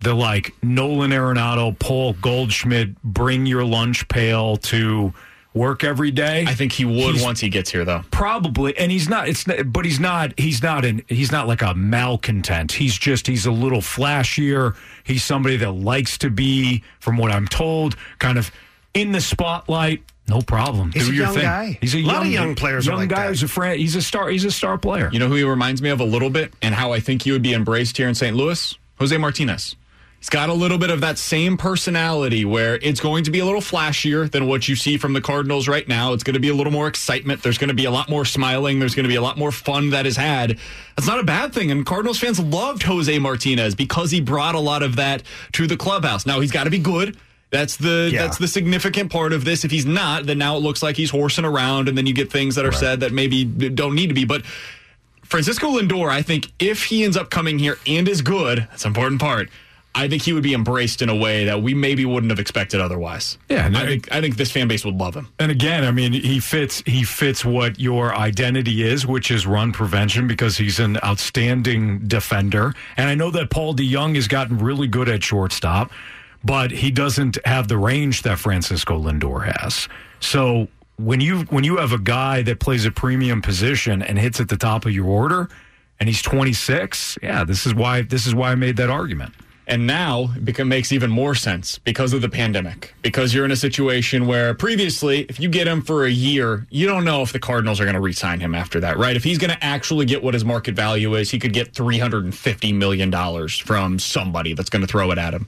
the 0.00 0.14
like 0.14 0.54
Nolan 0.62 1.10
Arenado, 1.10 1.78
Paul 1.78 2.14
Goldschmidt, 2.14 3.02
bring 3.02 3.44
your 3.44 3.64
lunch 3.64 4.08
pail 4.08 4.56
to 4.56 5.12
work 5.52 5.82
every 5.84 6.10
day. 6.12 6.44
I 6.46 6.54
think 6.54 6.72
he 6.72 6.84
would 6.86 6.94
He's- 7.16 7.22
once 7.22 7.40
he 7.40 7.48
gets 7.50 7.70
here, 7.70 7.84
though. 7.84 8.04
Probably, 8.10 8.74
and 8.78 8.90
he's 8.90 9.08
not. 9.08 9.28
It's 9.28 9.46
not, 9.46 9.72
but 9.72 9.84
he's 9.84 10.00
not. 10.00 10.32
He's 10.38 10.62
not 10.62 10.84
an. 10.84 11.02
He's 11.08 11.32
not 11.32 11.48
like 11.48 11.60
a 11.60 11.74
malcontent. 11.74 12.72
He's 12.72 12.96
just. 12.96 13.26
He's 13.26 13.44
a 13.44 13.50
little 13.52 13.80
flashier. 13.80 14.74
He's 15.04 15.24
somebody 15.24 15.56
that 15.58 15.72
likes 15.72 16.16
to 16.18 16.30
be, 16.30 16.82
from 17.00 17.16
what 17.18 17.30
I'm 17.32 17.48
told, 17.48 17.96
kind 18.20 18.38
of 18.38 18.50
in 18.94 19.12
the 19.12 19.20
spotlight. 19.20 20.02
No 20.30 20.40
problem. 20.40 20.92
He's 20.92 21.06
Do 21.06 21.10
a 21.10 21.14
your 21.14 21.24
young 21.26 21.34
thing. 21.34 21.42
guy. 21.42 21.78
He's 21.80 21.94
a, 21.94 21.98
A 21.98 22.02
lot 22.02 22.16
of 22.22 22.26
young, 22.28 22.46
young 22.46 22.54
players 22.54 22.86
are 22.86 22.92
Young 22.92 23.00
like 23.00 23.08
guy 23.10 23.22
that. 23.24 23.28
who's 23.30 23.42
a 23.42 23.48
friend. 23.48 23.78
He's 23.80 23.96
a 23.96 24.02
star. 24.02 24.28
He's 24.30 24.44
a 24.44 24.50
star 24.50 24.78
player. 24.78 25.10
You 25.12 25.18
know 25.18 25.28
who 25.28 25.34
he 25.34 25.42
reminds 25.42 25.82
me 25.82 25.90
of 25.90 26.00
a 26.00 26.04
little 26.04 26.30
bit 26.30 26.54
and 26.62 26.74
how 26.74 26.92
I 26.92 27.00
think 27.00 27.22
he 27.22 27.32
would 27.32 27.42
be 27.42 27.52
embraced 27.52 27.96
here 27.96 28.08
in 28.08 28.14
St. 28.14 28.36
Louis? 28.36 28.74
Jose 28.98 29.16
Martinez. 29.18 29.76
He's 30.20 30.28
got 30.28 30.50
a 30.50 30.52
little 30.52 30.76
bit 30.76 30.90
of 30.90 31.00
that 31.00 31.16
same 31.16 31.56
personality 31.56 32.44
where 32.44 32.76
it's 32.82 33.00
going 33.00 33.24
to 33.24 33.30
be 33.30 33.38
a 33.38 33.44
little 33.46 33.62
flashier 33.62 34.30
than 34.30 34.46
what 34.46 34.68
you 34.68 34.76
see 34.76 34.98
from 34.98 35.14
the 35.14 35.22
Cardinals 35.22 35.66
right 35.66 35.88
now. 35.88 36.12
It's 36.12 36.22
going 36.22 36.34
to 36.34 36.40
be 36.40 36.50
a 36.50 36.54
little 36.54 36.72
more 36.72 36.86
excitement. 36.88 37.42
There's 37.42 37.56
going 37.56 37.68
to 37.68 37.74
be 37.74 37.86
a 37.86 37.90
lot 37.90 38.10
more 38.10 38.26
smiling. 38.26 38.78
There's 38.80 38.94
going 38.94 39.04
to 39.04 39.08
be 39.08 39.14
a 39.16 39.22
lot 39.22 39.38
more 39.38 39.50
fun 39.50 39.90
that 39.90 40.04
is 40.04 40.18
had. 40.18 40.58
That's 40.94 41.08
not 41.08 41.20
a 41.20 41.24
bad 41.24 41.54
thing. 41.54 41.70
And 41.70 41.86
Cardinals 41.86 42.18
fans 42.20 42.38
loved 42.38 42.82
Jose 42.82 43.18
Martinez 43.18 43.74
because 43.74 44.10
he 44.10 44.20
brought 44.20 44.54
a 44.54 44.60
lot 44.60 44.82
of 44.82 44.96
that 44.96 45.22
to 45.52 45.66
the 45.66 45.78
clubhouse. 45.78 46.26
Now 46.26 46.40
he's 46.40 46.52
got 46.52 46.64
to 46.64 46.70
be 46.70 46.78
good. 46.78 47.16
That's 47.50 47.76
the 47.76 48.10
Yeah. 48.12 48.22
that's 48.22 48.38
the 48.38 48.48
significant 48.48 49.10
part 49.10 49.32
of 49.32 49.44
this. 49.44 49.64
If 49.64 49.70
he's 49.70 49.86
not, 49.86 50.26
then 50.26 50.38
now 50.38 50.56
it 50.56 50.60
looks 50.60 50.82
like 50.82 50.96
he's 50.96 51.10
horsing 51.10 51.44
around, 51.44 51.88
and 51.88 51.98
then 51.98 52.06
you 52.06 52.12
get 52.12 52.30
things 52.30 52.54
that 52.54 52.64
are 52.64 52.72
said 52.72 53.00
that 53.00 53.12
maybe 53.12 53.44
don't 53.44 53.94
need 53.94 54.08
to 54.08 54.14
be. 54.14 54.24
But 54.24 54.42
Francisco 55.24 55.68
Lindor, 55.78 56.08
I 56.10 56.22
think 56.22 56.48
if 56.58 56.84
he 56.84 57.04
ends 57.04 57.16
up 57.16 57.30
coming 57.30 57.58
here 57.58 57.78
and 57.86 58.08
is 58.08 58.22
good, 58.22 58.58
that's 58.70 58.84
an 58.84 58.88
important 58.88 59.20
part. 59.20 59.48
I 59.92 60.06
think 60.06 60.22
he 60.22 60.32
would 60.32 60.44
be 60.44 60.54
embraced 60.54 61.02
in 61.02 61.08
a 61.08 61.16
way 61.16 61.46
that 61.46 61.62
we 61.62 61.74
maybe 61.74 62.04
wouldn't 62.04 62.30
have 62.30 62.38
expected 62.38 62.80
otherwise. 62.80 63.38
Yeah, 63.48 63.66
and 63.66 63.76
I 63.76 63.86
think 63.86 64.12
I 64.12 64.20
think 64.20 64.36
this 64.36 64.52
fan 64.52 64.68
base 64.68 64.84
would 64.84 64.94
love 64.94 65.16
him. 65.16 65.26
And 65.40 65.50
again, 65.50 65.82
I 65.82 65.90
mean, 65.90 66.12
he 66.12 66.38
fits 66.38 66.84
he 66.86 67.02
fits 67.02 67.44
what 67.44 67.80
your 67.80 68.14
identity 68.14 68.84
is, 68.84 69.04
which 69.04 69.32
is 69.32 69.48
run 69.48 69.72
prevention, 69.72 70.28
because 70.28 70.56
he's 70.56 70.78
an 70.78 70.96
outstanding 71.02 72.06
defender. 72.06 72.72
And 72.96 73.08
I 73.08 73.16
know 73.16 73.32
that 73.32 73.50
Paul 73.50 73.74
DeJong 73.74 74.14
has 74.14 74.28
gotten 74.28 74.58
really 74.58 74.86
good 74.86 75.08
at 75.08 75.24
shortstop, 75.24 75.90
but 76.44 76.70
he 76.70 76.90
doesn't 76.90 77.38
have 77.44 77.68
the 77.68 77.76
range 77.76 78.22
that 78.22 78.38
Francisco 78.38 78.98
Lindor 78.98 79.44
has. 79.56 79.88
So 80.20 80.68
when 80.96 81.20
you 81.20 81.40
when 81.44 81.64
you 81.64 81.76
have 81.78 81.92
a 81.92 81.98
guy 81.98 82.42
that 82.42 82.60
plays 82.60 82.84
a 82.84 82.90
premium 82.90 83.42
position 83.42 84.02
and 84.02 84.18
hits 84.18 84.40
at 84.40 84.48
the 84.48 84.56
top 84.56 84.84
of 84.84 84.92
your 84.92 85.06
order, 85.06 85.48
and 85.98 86.08
he's 86.08 86.22
26, 86.22 87.18
yeah, 87.22 87.44
this 87.44 87.66
is 87.66 87.74
why 87.74 88.02
this 88.02 88.26
is 88.26 88.34
why 88.34 88.52
I 88.52 88.54
made 88.54 88.76
that 88.76 88.90
argument. 88.90 89.34
And 89.66 89.86
now 89.86 90.30
it 90.34 90.66
makes 90.66 90.90
even 90.90 91.10
more 91.10 91.36
sense 91.36 91.78
because 91.78 92.12
of 92.12 92.22
the 92.22 92.28
pandemic. 92.28 92.92
Because 93.02 93.32
you're 93.32 93.44
in 93.44 93.52
a 93.52 93.56
situation 93.56 94.26
where 94.26 94.52
previously, 94.52 95.20
if 95.28 95.38
you 95.38 95.48
get 95.48 95.68
him 95.68 95.80
for 95.80 96.04
a 96.04 96.10
year, 96.10 96.66
you 96.70 96.88
don't 96.88 97.04
know 97.04 97.22
if 97.22 97.32
the 97.32 97.38
Cardinals 97.38 97.80
are 97.80 97.84
going 97.84 97.94
to 97.94 98.00
re-sign 98.00 98.40
him 98.40 98.52
after 98.52 98.80
that, 98.80 98.98
right? 98.98 99.14
If 99.14 99.22
he's 99.22 99.38
going 99.38 99.52
to 99.52 99.64
actually 99.64 100.06
get 100.06 100.24
what 100.24 100.34
his 100.34 100.44
market 100.44 100.74
value 100.74 101.14
is, 101.14 101.30
he 101.30 101.38
could 101.38 101.52
get 101.52 101.72
$350 101.72 102.74
million 102.74 103.48
from 103.48 104.00
somebody 104.00 104.54
that's 104.54 104.70
going 104.70 104.82
to 104.82 104.88
throw 104.88 105.12
it 105.12 105.18
at 105.18 105.32
him. 105.32 105.46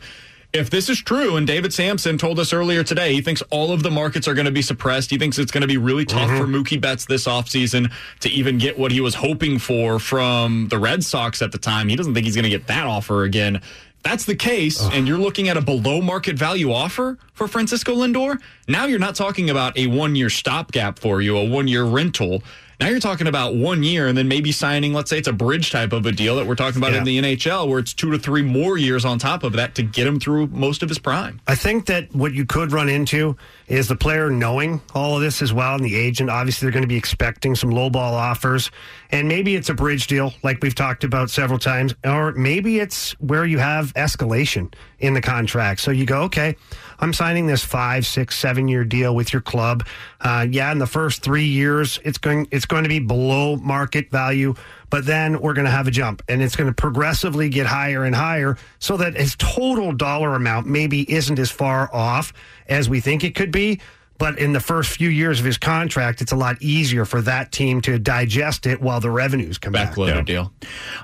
If 0.52 0.68
this 0.68 0.90
is 0.90 1.00
true, 1.00 1.36
and 1.36 1.46
David 1.46 1.72
Samson 1.72 2.18
told 2.18 2.38
us 2.38 2.52
earlier 2.52 2.84
today, 2.84 3.14
he 3.14 3.22
thinks 3.22 3.42
all 3.50 3.72
of 3.72 3.82
the 3.82 3.90
markets 3.90 4.28
are 4.28 4.34
going 4.34 4.44
to 4.44 4.52
be 4.52 4.60
suppressed. 4.60 5.10
He 5.10 5.16
thinks 5.16 5.38
it's 5.38 5.50
going 5.50 5.62
to 5.62 5.66
be 5.66 5.78
really 5.78 6.04
tough 6.04 6.28
mm-hmm. 6.28 6.38
for 6.38 6.46
Mookie 6.46 6.80
Betts 6.80 7.06
this 7.06 7.26
offseason 7.26 7.90
to 8.20 8.28
even 8.28 8.58
get 8.58 8.78
what 8.78 8.92
he 8.92 9.00
was 9.00 9.14
hoping 9.14 9.58
for 9.58 9.98
from 9.98 10.68
the 10.68 10.78
Red 10.78 11.04
Sox 11.04 11.40
at 11.40 11.52
the 11.52 11.58
time. 11.58 11.88
He 11.88 11.96
doesn't 11.96 12.12
think 12.12 12.26
he's 12.26 12.36
going 12.36 12.44
to 12.44 12.50
get 12.50 12.66
that 12.66 12.86
offer 12.86 13.24
again 13.24 13.62
that's 14.02 14.24
the 14.24 14.34
case, 14.34 14.82
and 14.92 15.06
you're 15.06 15.18
looking 15.18 15.48
at 15.48 15.56
a 15.56 15.60
below 15.60 16.00
market 16.00 16.36
value 16.36 16.72
offer 16.72 17.18
for 17.34 17.46
Francisco 17.46 17.94
Lindor, 17.94 18.40
now 18.66 18.86
you're 18.86 18.98
not 18.98 19.14
talking 19.14 19.48
about 19.48 19.78
a 19.78 19.86
one 19.86 20.16
year 20.16 20.28
stopgap 20.28 20.98
for 20.98 21.22
you, 21.22 21.36
a 21.36 21.48
one 21.48 21.68
year 21.68 21.84
rental. 21.84 22.42
Now 22.82 22.88
you're 22.88 22.98
talking 22.98 23.28
about 23.28 23.54
one 23.54 23.84
year 23.84 24.08
and 24.08 24.18
then 24.18 24.26
maybe 24.26 24.50
signing, 24.50 24.92
let's 24.92 25.08
say 25.08 25.18
it's 25.18 25.28
a 25.28 25.32
bridge 25.32 25.70
type 25.70 25.92
of 25.92 26.04
a 26.04 26.10
deal 26.10 26.34
that 26.34 26.46
we're 26.48 26.56
talking 26.56 26.78
about 26.78 26.92
Yeah. 26.92 26.98
in 26.98 27.04
the 27.04 27.16
NHL, 27.18 27.68
where 27.68 27.78
it's 27.78 27.94
two 27.94 28.10
to 28.10 28.18
three 28.18 28.42
more 28.42 28.76
years 28.76 29.04
on 29.04 29.20
top 29.20 29.44
of 29.44 29.52
that 29.52 29.76
to 29.76 29.84
get 29.84 30.04
him 30.04 30.18
through 30.18 30.48
most 30.48 30.82
of 30.82 30.88
his 30.88 30.98
prime. 30.98 31.40
I 31.46 31.54
think 31.54 31.86
that 31.86 32.12
what 32.12 32.32
you 32.34 32.44
could 32.44 32.72
run 32.72 32.88
into 32.88 33.36
is 33.68 33.86
the 33.86 33.94
player 33.94 34.30
knowing 34.30 34.80
all 34.94 35.14
of 35.14 35.22
this 35.22 35.42
as 35.42 35.52
well, 35.52 35.76
and 35.76 35.84
the 35.84 35.94
agent. 35.94 36.28
Obviously, 36.28 36.66
they're 36.66 36.72
going 36.72 36.82
to 36.82 36.88
be 36.88 36.96
expecting 36.96 37.54
some 37.54 37.70
lowball 37.70 38.12
offers, 38.14 38.68
and 39.10 39.28
maybe 39.28 39.54
it's 39.54 39.68
a 39.68 39.74
bridge 39.74 40.08
deal, 40.08 40.34
like 40.42 40.58
we've 40.60 40.74
talked 40.74 41.04
about 41.04 41.30
several 41.30 41.60
times, 41.60 41.94
or 42.04 42.32
maybe 42.32 42.80
it's 42.80 43.12
where 43.20 43.46
you 43.46 43.58
have 43.58 43.94
escalation 43.94 44.74
in 44.98 45.14
the 45.14 45.20
contract. 45.22 45.80
So 45.80 45.92
you 45.92 46.04
go, 46.04 46.22
okay, 46.22 46.56
I'm 47.02 47.12
signing 47.12 47.46
this 47.46 47.62
five, 47.62 48.06
six, 48.06 48.38
seven 48.38 48.68
year 48.68 48.84
deal 48.84 49.14
with 49.14 49.32
your 49.32 49.42
club. 49.42 49.86
Uh, 50.20 50.46
yeah, 50.50 50.72
in 50.72 50.78
the 50.78 50.86
first 50.86 51.22
three 51.22 51.44
years, 51.44 51.98
it's 52.04 52.16
going 52.18 52.48
it's 52.50 52.64
going 52.64 52.84
to 52.84 52.88
be 52.88 53.00
below 53.00 53.56
market 53.56 54.10
value 54.10 54.54
but 54.92 55.06
then 55.06 55.40
we're 55.40 55.54
going 55.54 55.64
to 55.64 55.70
have 55.70 55.88
a 55.88 55.90
jump 55.90 56.22
and 56.28 56.42
it's 56.42 56.54
going 56.54 56.68
to 56.68 56.74
progressively 56.74 57.48
get 57.48 57.64
higher 57.64 58.04
and 58.04 58.14
higher 58.14 58.58
so 58.78 58.98
that 58.98 59.16
his 59.16 59.34
total 59.36 59.90
dollar 59.90 60.34
amount 60.34 60.66
maybe 60.66 61.10
isn't 61.10 61.38
as 61.38 61.50
far 61.50 61.88
off 61.94 62.34
as 62.68 62.90
we 62.90 63.00
think 63.00 63.24
it 63.24 63.34
could 63.34 63.50
be. 63.50 63.80
But 64.18 64.38
in 64.38 64.52
the 64.52 64.60
first 64.60 64.90
few 64.90 65.08
years 65.08 65.40
of 65.40 65.46
his 65.46 65.56
contract, 65.56 66.20
it's 66.20 66.30
a 66.30 66.36
lot 66.36 66.60
easier 66.60 67.06
for 67.06 67.22
that 67.22 67.52
team 67.52 67.80
to 67.80 67.98
digest 67.98 68.66
it 68.66 68.82
while 68.82 69.00
the 69.00 69.10
revenues 69.10 69.56
come 69.56 69.72
back. 69.72 69.94
Backloaded 69.94 70.26
deal. 70.26 70.52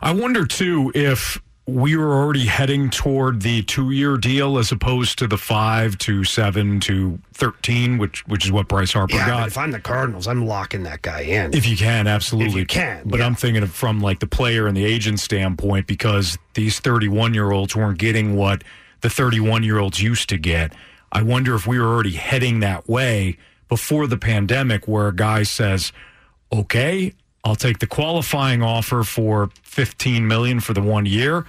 I 0.02 0.12
wonder 0.12 0.44
too 0.44 0.92
if 0.94 1.40
we 1.68 1.96
were 1.96 2.14
already 2.14 2.46
heading 2.46 2.88
toward 2.88 3.42
the 3.42 3.62
two-year 3.64 4.16
deal 4.16 4.56
as 4.56 4.72
opposed 4.72 5.18
to 5.18 5.26
the 5.26 5.36
five 5.36 5.98
to 5.98 6.24
seven 6.24 6.80
to 6.80 7.18
thirteen, 7.34 7.98
which 7.98 8.26
which 8.26 8.46
is 8.46 8.50
what 8.50 8.68
Bryce 8.68 8.92
Harper 8.94 9.14
Yeah, 9.16 9.26
got. 9.26 9.48
if 9.48 9.58
I'm 9.58 9.70
the 9.70 9.78
Cardinals, 9.80 10.26
I'm 10.26 10.46
locking 10.46 10.84
that 10.84 11.02
guy 11.02 11.20
in. 11.20 11.52
If 11.54 11.68
you 11.68 11.76
can, 11.76 12.06
absolutely. 12.06 12.52
If 12.52 12.56
you 12.56 12.66
can, 12.66 13.02
But 13.04 13.20
yeah. 13.20 13.26
I'm 13.26 13.34
thinking 13.34 13.62
of 13.62 13.70
from 13.70 14.00
like 14.00 14.20
the 14.20 14.26
player 14.26 14.66
and 14.66 14.74
the 14.74 14.84
agent 14.86 15.20
standpoint 15.20 15.86
because 15.86 16.38
these 16.54 16.80
31 16.80 17.34
year 17.34 17.50
olds 17.52 17.76
weren't 17.76 17.98
getting 17.98 18.34
what 18.34 18.64
the 19.02 19.10
31 19.10 19.62
year 19.62 19.78
olds 19.78 20.00
used 20.02 20.30
to 20.30 20.38
get. 20.38 20.72
I 21.12 21.20
wonder 21.22 21.54
if 21.54 21.66
we 21.66 21.78
were 21.78 21.86
already 21.86 22.12
heading 22.12 22.60
that 22.60 22.88
way 22.88 23.36
before 23.68 24.06
the 24.06 24.16
pandemic 24.16 24.88
where 24.88 25.08
a 25.08 25.14
guy 25.14 25.42
says, 25.42 25.92
okay, 26.50 27.12
I'll 27.44 27.56
take 27.56 27.78
the 27.78 27.86
qualifying 27.86 28.62
offer 28.62 29.02
for 29.02 29.50
15 29.62 30.26
million 30.26 30.60
for 30.60 30.74
the 30.74 30.82
one 30.82 31.06
year, 31.06 31.46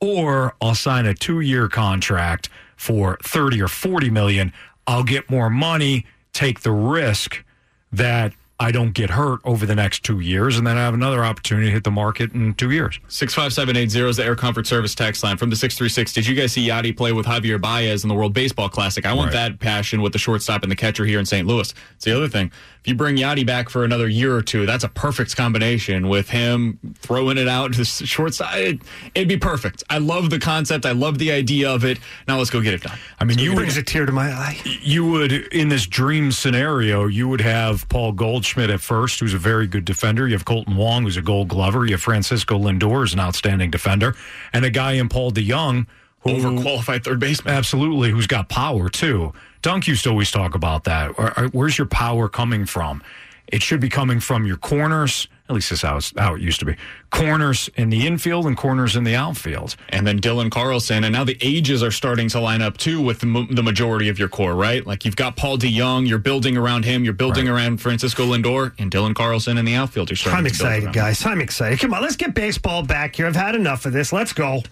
or 0.00 0.54
I'll 0.60 0.74
sign 0.74 1.06
a 1.06 1.14
two 1.14 1.40
year 1.40 1.68
contract 1.68 2.48
for 2.76 3.18
30 3.22 3.62
or 3.62 3.68
40 3.68 4.10
million. 4.10 4.52
I'll 4.86 5.04
get 5.04 5.30
more 5.30 5.50
money, 5.50 6.06
take 6.32 6.60
the 6.60 6.72
risk 6.72 7.44
that 7.92 8.32
I 8.62 8.70
don't 8.70 8.92
get 8.92 9.10
hurt 9.10 9.40
over 9.44 9.66
the 9.66 9.74
next 9.74 10.04
two 10.04 10.20
years, 10.20 10.56
and 10.56 10.64
then 10.64 10.76
I 10.78 10.82
have 10.82 10.94
another 10.94 11.24
opportunity 11.24 11.66
to 11.66 11.72
hit 11.72 11.82
the 11.82 11.90
market 11.90 12.32
in 12.32 12.54
two 12.54 12.70
years. 12.70 13.00
65780 13.08 14.08
is 14.08 14.16
the 14.18 14.24
Air 14.24 14.36
Comfort 14.36 14.68
Service 14.68 14.94
text 14.94 15.24
line 15.24 15.36
from 15.36 15.50
the 15.50 15.56
636. 15.56 16.12
Did 16.12 16.26
you 16.28 16.36
guys 16.36 16.52
see 16.52 16.68
Yadi 16.68 16.96
play 16.96 17.10
with 17.12 17.26
Javier 17.26 17.60
Baez 17.60 18.04
in 18.04 18.08
the 18.08 18.14
World 18.14 18.32
Baseball 18.34 18.68
Classic? 18.68 19.04
I 19.04 19.12
want 19.14 19.34
Right. 19.34 19.50
that 19.50 19.58
passion 19.58 20.00
with 20.00 20.12
the 20.12 20.18
shortstop 20.20 20.62
and 20.62 20.70
the 20.70 20.76
catcher 20.76 21.04
here 21.04 21.18
in 21.18 21.26
St. 21.26 21.46
Louis. 21.46 21.74
It's 21.96 22.04
the 22.04 22.14
other 22.16 22.28
thing. 22.28 22.52
If 22.82 22.88
you 22.88 22.94
bring 22.96 23.16
Yadi 23.16 23.46
back 23.46 23.68
for 23.68 23.84
another 23.84 24.08
year 24.08 24.34
or 24.34 24.42
two, 24.42 24.66
that's 24.66 24.82
a 24.84 24.88
perfect 24.88 25.36
combination 25.36 26.08
with 26.08 26.30
him 26.30 26.78
throwing 26.98 27.38
it 27.38 27.46
out 27.48 27.72
to 27.72 27.78
the 27.78 27.84
shortstop. 27.84 28.54
It, 28.56 28.80
it'd 29.14 29.28
be 29.28 29.36
perfect. 29.36 29.84
I 29.88 29.98
love 29.98 30.30
the 30.30 30.40
concept. 30.40 30.84
I 30.86 30.90
love 30.92 31.18
the 31.18 31.30
idea 31.30 31.70
of 31.70 31.84
it. 31.84 31.98
Now 32.26 32.38
let's 32.38 32.50
go 32.50 32.60
get 32.60 32.74
it 32.74 32.82
done. 32.82 32.98
I 33.20 33.24
mean, 33.24 33.38
you 33.38 33.50
you 33.50 33.56
brings 33.56 33.76
a 33.76 33.82
tear 33.82 34.04
to 34.06 34.12
my 34.12 34.30
eye. 34.32 34.60
you 34.64 35.06
would 35.06 35.32
in 35.32 35.68
this 35.68 35.86
dream 35.86 36.32
scenario, 36.32 37.06
you 37.06 37.28
would 37.28 37.40
have 37.40 37.88
Paul 37.88 38.12
Goldschmidt 38.12 38.51
at 38.58 38.80
first, 38.80 39.20
who's 39.20 39.34
a 39.34 39.38
very 39.38 39.66
good 39.66 39.84
defender. 39.84 40.26
You 40.26 40.34
have 40.34 40.44
Kolten 40.44 40.76
Wong, 40.76 41.04
who's 41.04 41.16
a 41.16 41.22
Gold 41.22 41.48
Glover. 41.48 41.84
You 41.84 41.92
have 41.92 42.02
Francisco 42.02 42.58
Lindor, 42.58 43.00
who's 43.00 43.14
an 43.14 43.20
outstanding 43.20 43.70
defender, 43.70 44.14
and 44.52 44.64
a 44.64 44.70
guy 44.70 44.92
in 44.92 45.08
Paul 45.08 45.32
DeJong, 45.32 45.86
who 46.20 46.30
Overqualified 46.30 47.04
third 47.04 47.18
baseman. 47.18 47.54
Absolutely, 47.54 48.10
who's 48.10 48.26
got 48.26 48.48
power 48.48 48.88
too. 48.88 49.32
Dunk 49.62 49.88
used 49.88 50.04
to 50.04 50.10
always 50.10 50.30
talk 50.30 50.54
about 50.54 50.84
that. 50.84 51.52
Where's 51.52 51.78
your 51.78 51.86
power 51.86 52.28
coming 52.28 52.66
from? 52.66 53.02
It 53.48 53.62
should 53.62 53.80
be 53.80 53.88
coming 53.88 54.20
from 54.20 54.46
your 54.46 54.56
corners. 54.56 55.28
At 55.48 55.56
least 55.56 55.70
that's 55.70 55.82
how, 55.82 55.98
how 56.16 56.34
it 56.34 56.40
used 56.40 56.60
to 56.60 56.64
be. 56.64 56.76
Corners 57.10 57.68
in 57.74 57.90
the 57.90 58.06
infield 58.06 58.46
and 58.46 58.56
corners 58.56 58.96
in 58.96 59.04
the 59.04 59.16
outfield. 59.16 59.76
And 59.88 60.06
then 60.06 60.20
Dylan 60.20 60.50
Carlson, 60.50 61.04
and 61.04 61.12
now 61.12 61.24
the 61.24 61.36
ages 61.40 61.82
are 61.82 61.90
starting 61.90 62.28
to 62.30 62.40
line 62.40 62.62
up 62.62 62.78
too 62.78 63.02
with 63.02 63.20
the, 63.20 63.46
the 63.50 63.62
majority 63.62 64.08
of 64.08 64.18
your 64.18 64.28
core, 64.28 64.54
right? 64.54 64.86
Like 64.86 65.04
you've 65.04 65.16
got 65.16 65.36
Paul 65.36 65.58
DeJong, 65.58 66.08
you're 66.08 66.18
building 66.18 66.56
around 66.56 66.84
him, 66.84 67.04
you're 67.04 67.12
building 67.12 67.48
around 67.48 67.78
Francisco 67.78 68.24
Lindor, 68.24 68.72
and 68.78 68.90
Dylan 68.90 69.14
Carlson 69.14 69.58
in 69.58 69.64
the 69.64 69.74
outfield. 69.74 70.10
You're 70.10 70.16
starting 70.16 70.38
I'm 70.38 70.44
to 70.44 70.48
excited, 70.50 70.92
guys. 70.92 71.26
I'm 71.26 71.40
excited. 71.40 71.80
Come 71.80 71.92
on, 71.92 72.02
let's 72.02 72.16
get 72.16 72.34
baseball 72.34 72.82
back 72.84 73.16
here. 73.16 73.26
I've 73.26 73.36
had 73.36 73.54
enough 73.54 73.84
of 73.84 73.92
this. 73.92 74.12
Let's 74.12 74.32
go. 74.32 74.62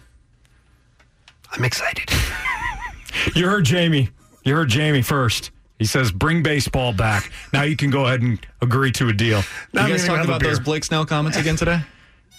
I'm 1.52 1.64
excited. 1.64 2.10
You 3.34 3.46
heard 3.48 3.64
Jamie. 3.64 4.08
You 4.44 4.54
heard 4.54 4.68
Jamie 4.68 5.02
first. 5.02 5.50
He 5.80 5.86
says, 5.86 6.12
"Bring 6.12 6.44
baseball 6.44 6.92
back." 6.92 7.32
Now 7.52 7.62
you 7.62 7.74
can 7.74 7.90
go 7.90 8.04
ahead 8.06 8.20
and 8.22 8.38
agree 8.60 8.92
to 8.92 9.08
a 9.08 9.12
deal. 9.12 9.42
Now 9.72 9.80
You 9.86 9.86
I'm 9.86 9.90
guys 9.98 10.04
gonna 10.06 10.18
talk 10.18 10.26
about 10.28 10.42
those. 10.42 10.60
Blake 10.60 10.84
Snell 10.84 11.04
comments 11.04 11.36
again 11.36 11.56
today? 11.56 11.80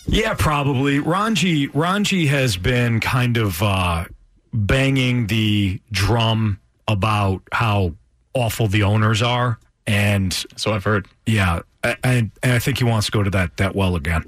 Yeah, 0.07 0.33
probably. 0.33 0.97
Ranji 0.97 1.67
Ranji 1.67 2.25
has 2.25 2.57
been 2.57 2.99
kind 3.01 3.37
of 3.37 3.61
uh, 3.61 4.05
banging 4.51 5.27
the 5.27 5.79
drum 5.91 6.59
about 6.87 7.41
how 7.51 7.93
awful 8.33 8.67
the 8.67 8.81
owners 8.81 9.21
are, 9.21 9.59
and 9.85 10.33
so 10.55 10.73
I've 10.73 10.83
heard. 10.83 11.07
Yeah, 11.27 11.59
a- 11.83 11.97
and, 12.03 12.31
and 12.41 12.53
I 12.53 12.57
think 12.59 12.79
he 12.79 12.83
wants 12.83 13.05
to 13.07 13.11
go 13.11 13.21
to 13.21 13.29
that 13.29 13.57
that 13.57 13.75
well 13.75 13.95
again. 13.95 14.25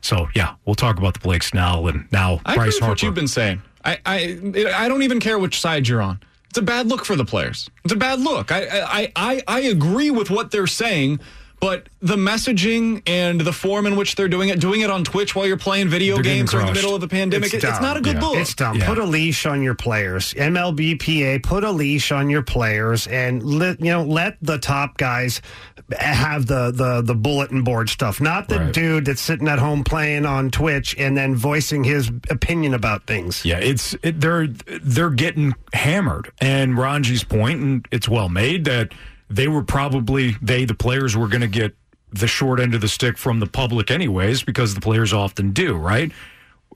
So 0.00 0.28
yeah, 0.34 0.54
we'll 0.64 0.74
talk 0.74 0.98
about 0.98 1.12
the 1.12 1.20
Blake 1.20 1.42
Snell 1.42 1.86
and 1.88 2.10
now 2.10 2.40
I 2.46 2.52
agree 2.54 2.64
Bryce 2.64 2.80
with 2.80 2.88
what 2.88 3.02
you've 3.02 3.14
been 3.14 3.28
saying. 3.28 3.60
I, 3.84 3.98
I 4.06 4.72
I 4.74 4.88
don't 4.88 5.02
even 5.02 5.20
care 5.20 5.38
which 5.38 5.60
side 5.60 5.86
you're 5.86 6.00
on. 6.02 6.20
It's 6.50 6.58
a 6.58 6.62
bad 6.62 6.86
look 6.88 7.04
for 7.04 7.16
the 7.16 7.24
players. 7.24 7.70
It's 7.84 7.92
a 7.94 7.96
bad 7.96 8.20
look. 8.20 8.52
I 8.52 8.66
I 8.68 9.12
I, 9.16 9.42
I 9.48 9.60
agree 9.60 10.10
with 10.10 10.30
what 10.30 10.50
they're 10.50 10.66
saying, 10.66 11.20
but 11.60 11.88
the 12.02 12.16
messaging 12.16 13.02
and 13.06 13.40
the 13.40 13.52
form 13.52 13.86
in 13.86 13.94
which 13.94 14.16
they're 14.16 14.28
doing 14.28 14.48
it, 14.48 14.58
doing 14.58 14.80
it 14.80 14.90
on 14.90 15.04
Twitch 15.04 15.36
while 15.36 15.46
you're 15.46 15.56
playing 15.58 15.88
video 15.88 16.14
They're 16.16 16.24
games 16.24 16.50
during 16.50 16.66
the 16.66 16.72
middle 16.72 16.94
of 16.94 17.02
a 17.02 17.08
pandemic, 17.08 17.52
it's, 17.54 17.62
dumb. 17.62 17.82
not 17.82 17.96
a 17.96 18.00
good 18.00 18.16
Yeah. 18.16 18.20
look. 18.26 18.36
It's 18.38 18.54
dumb. 18.54 18.78
Yeah. 18.78 18.86
Put 18.86 18.98
a 18.98 19.04
leash 19.04 19.46
on 19.46 19.62
your 19.62 19.74
players. 19.74 20.32
MLBPA, 20.34 21.42
put 21.42 21.62
a 21.62 21.70
leash 21.70 22.10
on 22.10 22.30
your 22.30 22.42
players, 22.42 23.06
and 23.06 23.42
let 23.44 23.78
you 23.80 23.90
know 23.92 24.02
let 24.02 24.38
the 24.42 24.58
top 24.58 24.96
guys 24.96 25.40
have 25.98 26.46
the 26.46 26.70
the 26.70 27.02
the 27.02 27.14
bulletin 27.14 27.62
board 27.64 27.88
stuff, 27.88 28.20
not 28.20 28.48
the 28.48 28.58
Right. 28.58 28.72
dude 28.72 29.04
that's 29.06 29.20
sitting 29.20 29.48
at 29.48 29.58
home 29.58 29.84
playing 29.84 30.26
on 30.26 30.50
Twitch 30.50 30.94
and 30.98 31.16
then 31.16 31.34
voicing 31.34 31.84
his 31.84 32.10
opinion 32.28 32.74
about 32.74 33.06
things. 33.06 33.44
Yeah, 33.44 33.58
it's 33.58 33.94
it, 34.02 34.20
they're 34.20 34.46
they're 34.46 35.10
getting 35.10 35.54
hammered, 35.72 36.30
and 36.40 36.74
Ranji's 36.74 37.24
point, 37.24 37.60
and 37.60 37.88
it's 37.90 38.08
well 38.08 38.28
made 38.28 38.64
that 38.66 38.92
they 39.28 39.48
were 39.48 39.62
probably 39.62 40.36
they 40.42 40.64
the 40.64 40.74
players 40.74 41.16
were 41.16 41.28
going 41.28 41.40
to 41.42 41.46
get 41.48 41.74
the 42.12 42.26
short 42.26 42.58
end 42.58 42.74
of 42.74 42.80
the 42.80 42.88
stick 42.88 43.16
from 43.16 43.38
the 43.38 43.46
public 43.46 43.90
anyways 43.90 44.42
because 44.42 44.74
the 44.74 44.80
players 44.80 45.12
often 45.12 45.52
do 45.52 45.76
right. 45.76 46.10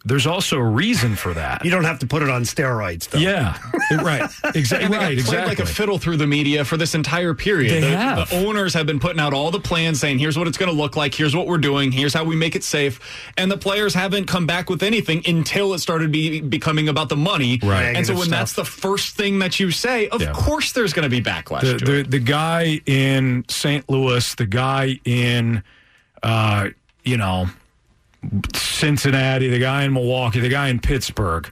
There's 0.07 0.27
also 0.27 0.59
a 0.59 0.63
reason 0.65 1.17
for 1.17 1.33
that. 1.35 1.65
You 1.65 1.71
don't 1.71 1.85
have 1.85 1.99
to 2.01 2.07
put 2.07 2.23
it 2.23 2.29
on 2.29 2.43
steroids, 2.43 3.09
though. 3.09 3.19
Yeah, 3.19 3.57
right. 3.91 4.31
Exactly. 4.55 4.85
And 4.85 4.93
they 4.95 4.99
got 4.99 5.03
Right. 5.05 5.13
Exactly. 5.19 5.49
like 5.49 5.59
a 5.61 5.67
fiddle 5.67 5.99
through 5.99 6.19
the 6.19 6.27
media 6.27 6.65
for 6.65 6.77
this 6.77 6.95
entire 6.95 7.33
period. 7.35 7.71
They 7.73 7.81
the, 7.81 7.97
have. 7.97 8.29
the 8.29 8.47
owners 8.47 8.75
have 8.75 8.87
been 8.87 9.01
putting 9.01 9.19
out 9.19 9.33
all 9.35 9.51
the 9.51 9.61
plans, 9.61 10.01
saying, 10.01 10.19
"Here's 10.19 10.39
what 10.39 10.47
it's 10.47 10.59
going 10.59 10.71
to 10.71 10.77
look 10.77 10.95
like. 10.97 11.15
Here's 11.15 11.35
what 11.35 11.47
we're 11.47 11.59
doing. 11.59 11.91
Here's 11.91 12.13
how 12.15 12.25
we 12.25 12.37
make 12.37 12.55
it 12.55 12.63
safe." 12.65 13.01
And 13.37 13.51
the 13.51 13.57
players 13.57 13.95
haven't 13.95 14.27
come 14.27 14.47
back 14.47 14.69
with 14.71 14.83
anything 14.83 15.23
until 15.27 15.73
it 15.75 15.79
started 15.79 16.13
be, 16.13 16.41
becoming 16.41 16.89
about 16.89 17.09
the 17.09 17.17
money. 17.17 17.59
Right. 17.63 17.85
And 17.97 18.07
so 18.07 18.13
Negative 18.13 18.19
when 18.19 18.31
that's 18.31 18.53
the 18.53 18.65
first 18.65 19.17
thing 19.17 19.39
that 19.41 19.59
you 19.59 19.71
say, 19.71 20.09
of 20.09 20.21
Yeah. 20.21 20.33
course 20.33 20.73
there's 20.73 20.93
going 20.93 21.09
to 21.09 21.09
be 21.11 21.23
backlash. 21.23 21.63
the, 21.63 21.85
the, 21.85 22.03
the 22.03 22.19
guy 22.19 22.81
in 22.87 23.45
St. 23.49 23.89
Louis, 23.89 24.35
the 24.35 24.47
guy 24.47 25.01
in, 25.05 25.63
uh, 26.23 26.69
you 27.05 27.17
know, 27.17 27.47
Cincinnati, 28.55 29.49
the 29.49 29.59
guy 29.59 29.85
in 29.85 29.93
Milwaukee, 29.93 30.41
the 30.41 30.49
guy 30.49 30.69
in 30.69 30.81
Pittsburgh, 30.81 31.51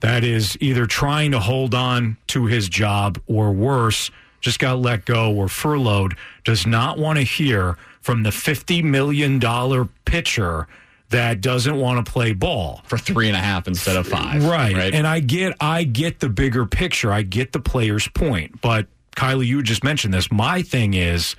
that 0.00 0.24
is 0.24 0.56
either 0.60 0.86
trying 0.86 1.30
to 1.32 1.40
hold 1.40 1.74
on 1.74 2.16
to 2.28 2.46
his 2.46 2.68
job 2.68 3.20
or 3.26 3.52
worse, 3.52 4.10
just 4.40 4.58
got 4.58 4.78
let 4.78 5.04
go 5.04 5.34
or 5.34 5.48
furloughed, 5.48 6.16
does 6.44 6.66
not 6.66 6.98
want 6.98 7.18
to 7.18 7.22
hear 7.24 7.76
from 8.00 8.22
the 8.22 8.30
$50 8.30 8.82
million 8.82 9.40
pitcher 10.06 10.66
that 11.10 11.40
doesn't 11.40 11.76
want 11.76 12.04
to 12.04 12.10
play 12.10 12.32
ball. 12.32 12.82
for 12.84 12.96
three 12.96 13.26
and 13.26 13.36
a 13.36 13.40
half 13.40 13.66
instead 13.66 13.96
of 13.96 14.06
five. 14.06 14.44
Right. 14.44 14.74
Right. 14.74 14.94
And 14.94 15.06
I 15.06 15.20
get 15.20 15.56
I 15.60 15.82
get 15.84 16.20
the 16.20 16.28
bigger 16.28 16.66
picture. 16.66 17.12
I 17.12 17.22
get 17.22 17.52
the 17.52 17.60
player's 17.60 18.08
point. 18.08 18.60
But 18.60 18.86
Kiley, 19.16 19.46
you 19.46 19.62
just 19.62 19.82
mentioned 19.84 20.14
this. 20.14 20.30
My 20.30 20.62
thing 20.62 20.94
is 20.94 21.34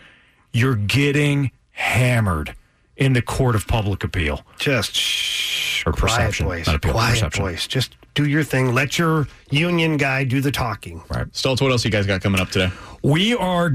you're 0.51 0.75
getting 0.75 1.51
hammered 1.71 2.53
in 3.01 3.13
the 3.13 3.21
court 3.21 3.55
of 3.55 3.67
public 3.67 4.03
appeal. 4.03 4.41
Just 4.59 4.95
shh, 4.95 5.83
Or 5.85 5.91
quiet 5.91 6.17
perception, 6.17 6.45
voice, 6.45 6.67
not 6.67 6.75
appeal, 6.75 6.91
quiet 6.93 7.11
perception. 7.13 7.43
voice. 7.43 7.67
Just 7.67 7.95
do 8.13 8.25
your 8.25 8.43
thing. 8.43 8.73
Let 8.73 8.97
your 8.99 9.27
union 9.49 9.97
guy 9.97 10.23
do 10.23 10.39
the 10.39 10.51
talking. 10.51 11.01
Right. 11.09 11.27
Stoltz, 11.31 11.61
what 11.61 11.71
else 11.71 11.83
you 11.83 11.91
guys 11.91 12.05
got 12.05 12.21
coming 12.21 12.39
up 12.39 12.49
today? 12.51 12.71
We 13.03 13.35
are 13.35 13.71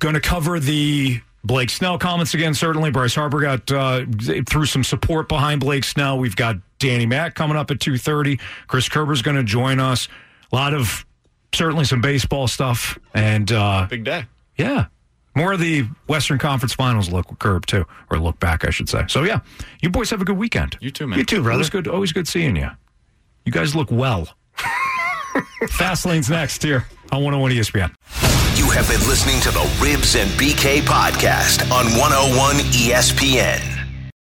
going 0.00 0.14
to 0.14 0.20
cover 0.20 0.58
the 0.58 1.20
Blake 1.44 1.70
Snell 1.70 1.98
comments 1.98 2.34
again. 2.34 2.54
Certainly, 2.54 2.90
Bryce 2.90 3.14
Harper 3.14 3.40
got 3.40 3.70
uh, 3.70 4.06
through 4.48 4.66
some 4.66 4.82
support 4.82 5.28
behind 5.28 5.60
Blake 5.60 5.84
Snell. 5.84 6.18
We've 6.18 6.34
got 6.36 6.56
Danny 6.78 7.06
Mack 7.06 7.34
coming 7.34 7.56
up 7.56 7.70
at 7.70 7.78
two 7.80 7.96
thirty. 7.98 8.40
Chris 8.66 8.88
Kerber's 8.88 9.22
going 9.22 9.36
to 9.36 9.44
join 9.44 9.78
us. 9.78 10.08
A 10.52 10.56
lot 10.56 10.72
of 10.74 11.04
certainly 11.52 11.84
some 11.84 12.00
baseball 12.00 12.48
stuff, 12.48 12.98
and 13.12 13.52
uh, 13.52 13.86
Big 13.88 14.02
day. 14.04 14.24
yeah, 14.56 14.86
more 15.34 15.52
of 15.52 15.60
the 15.60 15.86
Western 16.06 16.38
Conference 16.38 16.74
Finals 16.74 17.10
look 17.10 17.38
Curb 17.38 17.66
too, 17.66 17.84
or 18.10 18.18
look 18.18 18.38
back, 18.40 18.64
I 18.64 18.70
should 18.70 18.88
say. 18.88 19.04
So 19.08 19.24
yeah, 19.24 19.40
you 19.80 19.90
boys 19.90 20.10
have 20.10 20.20
a 20.22 20.24
good 20.24 20.38
weekend. 20.38 20.76
You 20.80 20.90
too, 20.90 21.06
man. 21.06 21.18
You 21.18 21.24
too, 21.24 21.42
brother. 21.42 21.52
Always 21.52 21.70
good. 21.70 21.88
Always 21.88 22.12
good 22.12 22.28
seeing 22.28 22.56
you. 22.56 22.70
You 23.44 23.52
guys 23.52 23.74
look 23.74 23.90
well. 23.90 24.28
Fast 25.70 26.06
lane's 26.06 26.30
next 26.30 26.62
here 26.62 26.86
on 27.12 27.22
101 27.24 27.52
ESPN. 27.52 27.94
You 28.56 28.70
have 28.70 28.88
been 28.88 29.06
listening 29.08 29.40
to 29.40 29.50
the 29.50 29.64
Rivs 29.80 30.20
and 30.20 30.30
BK 30.32 30.80
podcast 30.80 31.62
on 31.72 31.86
101 31.98 32.56
ESPN. 32.72 33.73